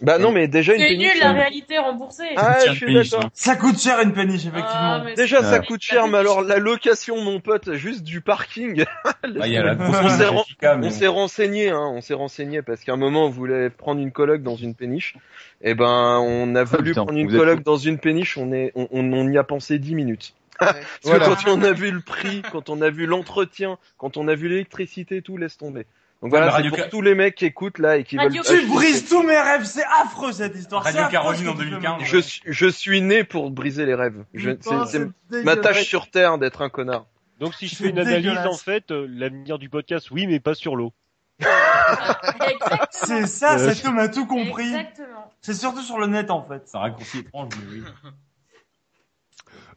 Bah 0.00 0.18
non, 0.18 0.32
mais 0.32 0.48
déjà 0.48 0.74
une 0.74 0.81
C'est 0.81 0.89
péniche. 0.89 1.12
nul 1.14 1.22
la 1.22 1.31
réalité 1.32 1.78
remboursée. 1.78 2.24
Ah, 2.36 2.58
je 2.66 2.72
suis 2.72 2.92
d'accord. 2.92 3.26
hein. 3.26 3.31
Ça 3.34 3.55
coûte 3.55 3.78
cher 3.78 4.00
une 4.00 4.12
péniche, 4.12 4.40
effectivement. 4.47 4.64
Ah, 4.74 5.02
mais 5.05 5.14
Déjà, 5.14 5.39
c'est- 5.42 5.44
ça 5.50 5.60
Ouais. 5.60 5.66
coûte 5.66 5.81
cher, 5.82 6.08
mais 6.08 6.18
alors 6.18 6.42
la 6.42 6.58
location, 6.58 7.20
mon 7.22 7.39
pote, 7.39 7.72
juste 7.74 8.02
du 8.02 8.20
parking. 8.20 8.84
Bah, 9.22 9.47
il 9.47 9.52
y 9.52 9.56
a 9.56 9.62
la 9.62 9.76
grosse 9.76 9.97
On 10.02 10.08
s'est 10.08 10.26
ren- 10.26 10.44
mais 10.78 11.06
renseigné, 11.06 11.70
hein, 11.70 11.92
on 11.94 12.00
s'est 12.00 12.14
renseigné 12.14 12.60
parce 12.62 12.82
qu'à 12.82 12.92
un 12.94 12.97
moment 12.97 13.26
on 13.26 13.31
voulait 13.31 13.70
prendre 13.70 14.00
une 14.00 14.10
coloc 14.10 14.42
dans 14.42 14.56
une 14.56 14.74
péniche. 14.74 15.14
Et 15.62 15.74
ben, 15.74 16.18
on 16.20 16.55
a 16.56 16.64
voulu 16.64 16.90
putain, 16.90 17.05
prendre 17.05 17.18
une 17.20 17.31
êtes 17.31 17.36
coloc 17.39 17.62
dans 17.62 17.76
une 17.76 17.98
péniche. 17.98 18.36
On 18.36 18.52
est, 18.52 18.72
on, 18.74 18.89
on, 18.90 19.12
on 19.12 19.28
y 19.31 19.39
a 19.39 19.44
pensé 19.44 19.78
10 19.78 19.94
minutes. 19.94 20.34
Ouais. 20.66 20.73
Parce 20.73 20.86
Voilà. 21.05 21.24
que 21.36 21.44
quand 21.44 21.50
on 21.50 21.62
a 21.62 21.73
vu 21.73 21.91
le 21.91 22.00
prix, 22.00 22.42
quand 22.52 22.68
on 22.70 22.81
a 22.82 22.91
vu 22.91 23.07
l'entretien, 23.07 23.78
quand 23.99 24.16
on 24.16 24.28
a 24.28 24.34
vu 24.34 24.49
l'électricité, 24.49 25.16
et 25.18 25.23
tout 25.23 25.36
laisse 25.36 25.57
tomber. 25.58 25.86
Donc 26.23 26.31
voilà, 26.31 26.47
c'est 26.47 26.52
Radio 26.52 26.70
pour 26.70 26.78
Ca- 26.78 26.89
tous 26.89 27.02
les 27.02 27.16
mecs 27.16 27.34
qui 27.34 27.47
écoutent 27.47 27.78
là 27.81 27.97
et 27.97 28.05
qui 28.05 28.16
Radio 28.16 28.42
veulent. 28.44 28.60
Tu 28.60 28.66
brises 28.68 29.08
tous 29.08 29.23
mes 29.24 29.36
rêves, 29.39 29.65
c'est 29.65 29.82
affreux 30.00 30.31
cette 30.31 30.55
histoire. 30.55 30.84
Radio 30.84 31.00
c'est 31.00 31.05
affreux 31.07 31.12
Caroline 31.12 31.41
ce 31.41 31.44
que 31.47 31.50
en 31.50 31.52
tu 31.55 31.58
fais 31.58 31.65
2015. 31.70 31.91
maintenant. 31.91 32.05
Je 32.07 32.18
suis, 32.18 32.42
je 32.47 32.66
suis 32.68 33.00
né 33.02 33.24
pour 33.24 33.50
briser 33.50 33.86
les 33.86 33.94
rêves. 33.97 34.24
Je- 34.32 34.50
Putain, 34.52 34.86
c'est- 34.86 34.99
c'est 34.99 35.05
c'est 35.31 35.42
ma 35.44 35.55
dégueulasse. 35.57 35.60
tâche 35.76 35.84
sur 35.84 36.08
terre 36.10 36.39
d'être 36.39 36.62
un 36.62 36.68
connard. 36.70 37.07
Donc 37.41 37.55
si 37.55 37.66
je 37.66 37.74
C'est 37.74 37.84
fais 37.84 37.91
une 37.91 37.99
analyse, 37.99 38.23
dégueulasse. 38.23 38.47
en 38.47 38.57
fait, 38.57 38.92
euh, 38.92 39.07
l'avenir 39.10 39.58
du 39.58 39.68
podcast, 39.68 40.12
oui, 40.12 40.28
mais 40.28 40.39
pas 40.39 40.55
sur 40.55 40.76
l'eau. 40.76 40.92
Exactement. 41.41 42.86
C'est 42.92 43.26
ça, 43.26 43.58
Euh, 43.58 43.73
cet 43.73 43.84
homme 43.84 43.99
a 43.99 44.08
tout 44.08 44.26
compris. 44.26 44.66
Exactement. 44.68 45.32
C'est 45.41 45.55
surtout 45.55 45.82
sur 45.82 45.99
le 45.99 46.07
net 46.07 46.31
en 46.31 46.42
fait. 46.47 46.62
C'est 46.66 46.76
un 46.76 46.81
raccourci 46.82 47.18
étrange, 47.18 47.49
mais 47.58 47.78
oui. 47.78 47.82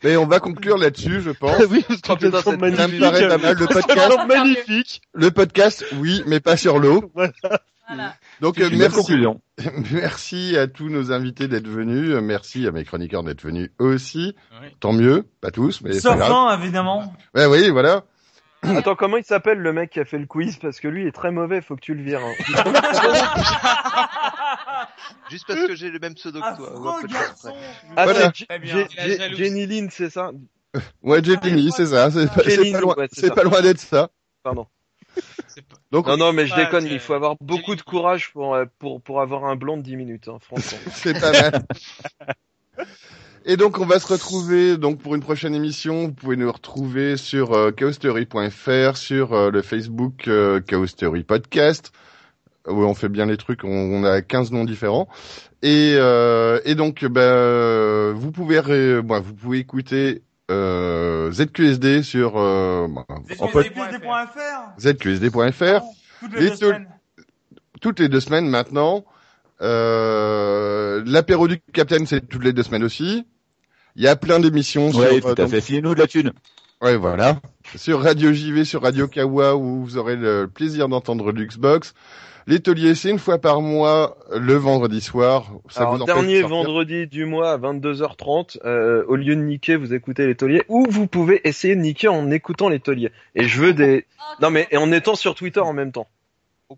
Mais 0.04 0.18
on 0.18 0.28
va 0.28 0.40
conclure 0.40 0.78
là-dessus, 0.78 1.22
je 1.22 1.32
pense. 1.32 1.60
oui, 1.70 1.84
ça 2.06 2.16
me 2.16 3.00
paraît 3.00 3.28
pas 3.28 3.38
mal. 3.38 3.58
Le 3.58 3.68
podcast, 3.68 4.18
magnifique. 4.28 5.02
le 5.14 5.32
podcast, 5.32 5.86
oui, 5.98 6.24
mais 6.28 6.40
pas 6.40 6.58
sur 6.58 6.80
l'eau. 6.80 7.12
Voilà. 7.88 8.16
Donc, 8.42 8.56
C'est 8.58 8.64
euh, 8.64 8.70
merci. 8.72 8.96
conclusion. 8.98 9.42
Merci 9.92 10.58
à 10.58 10.66
tous 10.66 10.90
nos 10.90 11.12
invités 11.12 11.48
d'être 11.48 11.68
venus. 11.68 12.16
Merci 12.16 12.66
à 12.66 12.72
mes 12.72 12.84
chroniqueurs 12.84 13.22
d'être 13.22 13.44
venus 13.44 13.70
aussi. 13.78 14.36
Oui. 14.60 14.70
Tant 14.80 14.92
mieux, 14.92 15.24
pas 15.40 15.52
tous, 15.52 15.82
mais 15.84 15.94
c'est 15.94 16.00
Sauf 16.00 16.20
un, 16.20 16.60
évidemment. 16.60 17.14
Ouais, 17.36 17.46
oui, 17.46 17.70
voilà. 17.70 18.02
Attends, 18.64 18.96
comment 18.96 19.18
il 19.18 19.24
s'appelle 19.24 19.60
le 19.60 19.72
mec 19.72 19.92
qui 19.92 20.00
a 20.00 20.06
fait 20.06 20.18
le 20.18 20.26
quiz? 20.26 20.58
Parce 20.58 20.80
que 20.80 20.88
lui 20.88 21.06
est 21.06 21.12
très 21.12 21.30
mauvais, 21.30 21.62
faut 21.62 21.76
que 21.76 21.82
tu 21.82 21.94
le 21.94 22.02
vires. 22.02 22.22
hein. 22.26 22.34
Juste 25.30 25.46
parce 25.48 25.66
que 25.66 25.76
j'ai 25.76 25.90
le 25.90 26.00
même 26.00 26.16
pseudo 26.16 26.40
que 26.40 26.56
toi. 26.58 26.94
Affreux 26.96 27.08
garçon. 27.08 27.50
près. 27.52 27.60
Ah, 27.96 28.04
Voilà. 28.06 28.32
c'est. 28.36 29.36
Jenny 29.36 29.66
Lynn, 29.68 29.90
c'est 29.92 30.10
ça 30.10 30.32
Ouais, 31.04 31.24
Jenny, 31.24 31.72
c'est 31.72 31.86
ça. 31.88 32.10
C'est 32.12 32.28
pas, 32.72 32.80
loin, 32.82 32.96
ouais, 32.98 33.08
ça. 33.12 33.30
pas 33.32 33.44
loin 33.44 33.62
d'être 33.62 33.80
ça. 33.80 34.10
Pardon. 34.44 34.68
C'est 35.48 35.66
pas- 35.66 35.76
Donc, 35.92 36.08
Non, 36.08 36.18
non, 36.18 36.34
mais 36.34 36.46
je 36.46 36.56
déconne, 36.56 36.86
il 36.88 37.00
faut 37.00 37.14
avoir 37.14 37.36
beaucoup 37.40 37.76
de 37.76 37.82
courage 37.82 38.32
pour, 38.34 38.56
euh, 38.56 38.66
pour, 38.80 39.02
pour 39.02 39.22
avoir 39.22 39.46
un 39.46 39.56
blanc 39.56 39.78
de 39.78 39.82
10 39.84 39.96
minutes, 39.96 40.28
hein, 40.28 40.38
franchement. 40.42 40.78
c'est 40.94 41.20
pas 41.20 41.32
mal. 41.32 41.66
Et 43.48 43.58
donc 43.58 43.78
on 43.78 43.86
va 43.86 44.00
se 44.00 44.08
retrouver 44.12 44.76
donc 44.76 45.00
pour 45.00 45.14
une 45.14 45.22
prochaine 45.22 45.54
émission. 45.54 46.06
Vous 46.08 46.14
pouvez 46.14 46.36
nous 46.36 46.52
retrouver 46.52 47.16
sur 47.16 47.54
euh, 47.54 47.72
chaostheory.fr, 47.72 48.98
sur 48.98 49.34
euh, 49.34 49.52
le 49.52 49.62
Facebook 49.62 50.28
euh, 50.28 50.60
Chaos 50.62 50.88
Theory 50.88 51.24
Podcast, 51.24 51.92
où 52.68 52.84
on 52.84 52.94
fait 52.94 53.10
bien 53.10 53.26
les 53.26 53.38
trucs. 53.38 53.64
On, 53.64 53.70
on 53.70 54.04
a 54.04 54.22
15 54.22 54.52
noms 54.52 54.66
différents. 54.66 55.08
Et, 55.62 55.96
euh, 55.98 56.60
et 56.66 56.76
donc 56.76 57.04
ben, 57.06 57.22
euh, 57.22 58.14
vous 58.16 58.32
pouvez 58.32 58.60
ré- 58.60 59.02
bon, 59.02 59.20
vous 59.22 59.34
pouvez 59.34 59.60
écouter 59.60 60.22
euh, 60.52 61.32
ZQSD 61.32 62.04
sur 62.04 62.34
euh, 62.38 62.88
pod- 63.40 63.64
ZQSD.fr. 63.64 64.80
ZQSD.fr 64.80 65.82
Toutes 66.20 66.34
Les 66.36 66.42
les 66.42 66.50
deux 66.52 66.56
semaines. 66.56 66.88
toutes 67.82 68.00
les 68.00 68.10
deux 68.10 68.20
semaines 68.20 68.48
maintenant. 68.48 69.04
Euh, 69.62 71.02
L'apéro 71.06 71.48
du 71.48 71.60
Capitaine, 71.74 72.06
c'est 72.06 72.28
toutes 72.28 72.44
les 72.44 72.54
deux 72.54 72.64
semaines 72.64 72.84
aussi. 72.84 73.26
Il 73.96 74.04
y 74.04 74.08
a 74.08 74.16
plein 74.16 74.40
d'émissions 74.40 74.90
Ouais, 74.92 75.14
sur, 75.14 75.22
tout 75.22 75.28
euh, 75.28 75.32
à 75.32 75.36
donc- 75.36 75.50
fait. 75.50 75.62
Filez-nous 75.62 75.96
de 75.96 76.00
la 76.00 76.08
thune. 76.08 76.32
ouais, 76.82 76.98
voilà. 76.98 77.40
Sur 77.76 78.02
Radio 78.02 78.34
JV, 78.34 78.66
sur 78.66 78.82
Radio 78.84 79.08
Kawa, 79.08 79.56
où 79.56 79.84
vous 79.84 79.98
aurez 79.98 80.16
le 80.16 80.48
plaisir 80.54 80.90
d'entendre 80.90 81.32
Luxbox. 81.32 81.94
Les 82.48 82.60
tauliers, 82.60 82.94
c'est 82.94 83.10
une 83.10 83.18
fois 83.18 83.40
par 83.40 83.62
mois, 83.62 84.18
le 84.32 84.54
vendredi 84.54 85.02
soir. 85.02 85.52
Ça 85.68 85.82
Alors, 85.82 85.96
vous 85.96 86.02
empêche 86.04 86.16
dernier 86.16 86.42
de 86.44 86.48
vendredi 86.48 87.08
du 87.08 87.26
mois 87.26 87.54
à 87.54 87.58
22h30, 87.58 88.60
euh, 88.66 89.04
au 89.08 89.16
lieu 89.16 89.36
de 89.36 89.42
niquer, 89.42 89.76
vous 89.76 89.96
écoutez 89.96 90.28
les 90.28 90.36
tauliers, 90.36 90.62
ou 90.68 90.86
vous 90.88 91.08
pouvez 91.08 91.42
essayer 91.48 91.76
de 91.76 91.82
niquer 91.82 92.08
en 92.08 92.30
écoutant 92.30 92.70
les 92.70 92.80
tauliers. 92.80 93.12
Et 93.34 93.48
je 93.48 93.60
veux 93.60 93.74
des... 93.74 94.06
Non 94.42 94.52
mais, 94.52 94.68
et 94.70 94.78
en 94.78 94.92
étant 94.92 95.16
sur 95.16 95.34
Twitter 95.34 95.60
en 95.60 95.74
même 95.74 95.92
temps. 95.92 96.08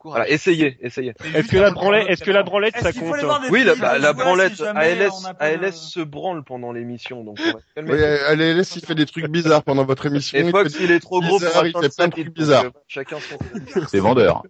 Voilà, 0.04 0.30
essayez, 0.30 0.78
essayez. 0.82 1.14
Est-ce 1.34 1.48
que 1.48 1.58
la 1.58 1.72
branlette, 1.72 2.10
est-ce 2.10 2.24
que 2.24 2.32
la 2.32 2.44
branlette, 2.44 2.76
ça 2.78 2.92
compte 2.92 3.18
des 3.20 3.50
Oui, 3.50 3.64
la, 3.64 3.76
bah, 3.76 3.98
la 3.98 4.12
branlette, 4.12 4.56
si 4.56 4.64
jamais 4.64 5.02
ALS, 5.02 5.12
ALS 5.40 5.74
se 5.74 6.02
branle 6.02 6.44
pendant 6.44 6.74
l'émission, 6.74 7.24
donc 7.24 7.38
on 7.40 7.54
va 7.54 7.60
se 7.60 7.74
calmer. 7.74 7.92
Oui, 7.92 8.38
laisse, 8.56 8.76
il 8.76 8.86
fait 8.86 8.96
des 8.96 9.06
trucs 9.06 9.28
bizarres 9.28 9.64
pendant 9.64 9.86
votre 9.86 10.06
émission. 10.08 10.38
Et 10.38 10.44
Il 10.44 10.52
Fox, 10.52 10.76
il 10.82 10.92
est 10.92 11.00
trop 11.00 11.22
gros 11.22 11.40
pour 11.40 11.48
il 11.48 11.70
atteindre 11.70 11.82
fait 11.84 11.96
plein 11.96 12.08
de 12.08 12.12
trucs 12.12 12.34
bizarres. 12.34 12.66
Chacun 12.88 13.18
son... 13.20 13.86
C'est 13.88 14.00
vendeur. 14.00 14.44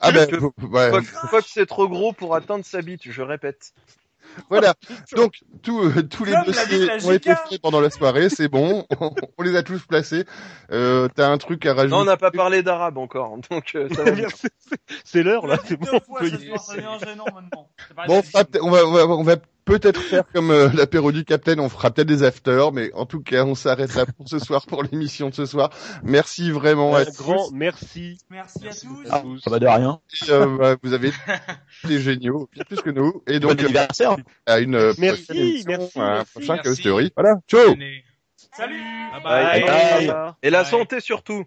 Ah 0.00 0.12
ben, 0.12 0.26
que- 0.26 0.66
ouais. 0.66 0.90
Fox, 0.90 1.08
Fox, 1.30 1.50
c'est 1.54 1.66
trop 1.66 1.88
gros 1.88 2.12
pour 2.12 2.34
atteindre 2.34 2.64
sa 2.64 2.82
bite, 2.82 3.02
je 3.04 3.22
répète. 3.22 3.72
Voilà. 4.50 4.74
Donc 5.16 5.40
tous 5.62 5.82
euh, 5.82 6.02
tous 6.02 6.24
les 6.24 6.32
Comme 6.32 6.44
dossiers 6.44 6.90
ont 7.04 7.12
été 7.12 7.34
faits 7.34 7.60
pendant 7.62 7.80
la 7.80 7.90
soirée, 7.90 8.28
c'est 8.28 8.48
bon. 8.48 8.86
on 9.38 9.42
les 9.42 9.56
a 9.56 9.62
tous 9.62 9.84
placés. 9.86 10.24
Euh, 10.72 11.08
T'as 11.14 11.28
un 11.28 11.38
truc 11.38 11.64
à 11.66 11.74
rajouter? 11.74 11.90
Non, 11.94 12.02
on 12.02 12.04
n'a 12.04 12.16
pas 12.16 12.30
parlé 12.30 12.62
d'arabe 12.62 12.98
encore, 12.98 13.36
donc 13.50 13.72
euh, 13.74 13.88
ça 13.94 14.04
va 14.04 14.10
bien. 14.12 14.28
C'est 15.04 15.22
l'heure 15.22 15.46
là, 15.46 15.58
c'est 15.64 15.76
bon. 15.76 15.86
fois 15.86 16.00
on 16.08 16.18
peut 16.18 16.30
ce 16.30 16.36
y 16.36 16.46
soir, 16.48 16.60
ça 16.60 16.74
devient 16.74 16.98
gênant 17.04 17.26
maintenant. 17.34 17.68
C'est 17.88 17.94
pas 17.94 18.06
Bon, 18.06 18.22
va, 18.22 18.44
on 18.62 18.70
va, 18.70 19.06
on 19.06 19.22
va 19.22 19.36
peut-être 19.64 20.00
faire 20.00 20.24
comme 20.32 20.50
euh, 20.50 20.68
l'apéro 20.74 21.12
du 21.12 21.24
Capitaine, 21.24 21.60
on 21.60 21.68
fera 21.68 21.90
peut-être 21.90 22.08
des 22.08 22.22
afters, 22.22 22.72
mais 22.72 22.92
en 22.94 23.06
tout 23.06 23.20
cas, 23.22 23.44
on 23.44 23.54
s'arrêtera 23.54 24.06
pour 24.06 24.28
ce 24.28 24.38
soir, 24.38 24.66
pour 24.66 24.82
l'émission 24.82 25.28
de 25.30 25.34
ce 25.34 25.46
soir. 25.46 25.70
Merci 26.02 26.50
vraiment 26.50 26.94
à 26.94 27.00
Un 27.00 27.04
tous. 27.06 27.16
grand 27.16 27.50
merci 27.52 28.18
Merci 28.30 28.68
à 28.68 28.72
tous. 28.74 29.10
à 29.10 29.20
tous. 29.20 29.38
Ça 29.40 29.50
va 29.50 29.58
de 29.58 29.66
rien. 29.66 30.00
Et, 30.26 30.30
euh, 30.30 30.56
bah, 30.58 30.76
vous 30.82 30.92
avez 30.92 31.12
été 31.84 32.00
géniaux, 32.00 32.48
bien 32.52 32.64
plus 32.64 32.80
que 32.80 32.90
nous. 32.90 33.22
Et 33.26 33.40
donc, 33.40 33.52
euh, 33.60 33.64
anniversaire. 33.64 34.16
à 34.46 34.58
une 34.58 34.74
euh, 34.74 34.92
Merci, 34.98 35.24
prochaine 35.24 35.42
émission, 35.42 35.68
merci, 35.78 35.98
à 35.98 36.02
un 36.02 36.14
merci. 36.16 36.32
prochain 36.32 36.54
Merci. 36.54 36.62
Chaos 36.62 36.82
Theory. 36.82 37.12
Voilà. 37.16 37.36
Ciao! 37.48 37.74
Salut. 38.56 38.80
Bye 39.12 39.22
bye. 39.22 39.60
Bye. 39.62 40.06
Bye. 40.06 40.32
Et 40.42 40.50
la 40.50 40.62
Bye. 40.62 40.70
santé 40.70 41.00
surtout. 41.00 41.44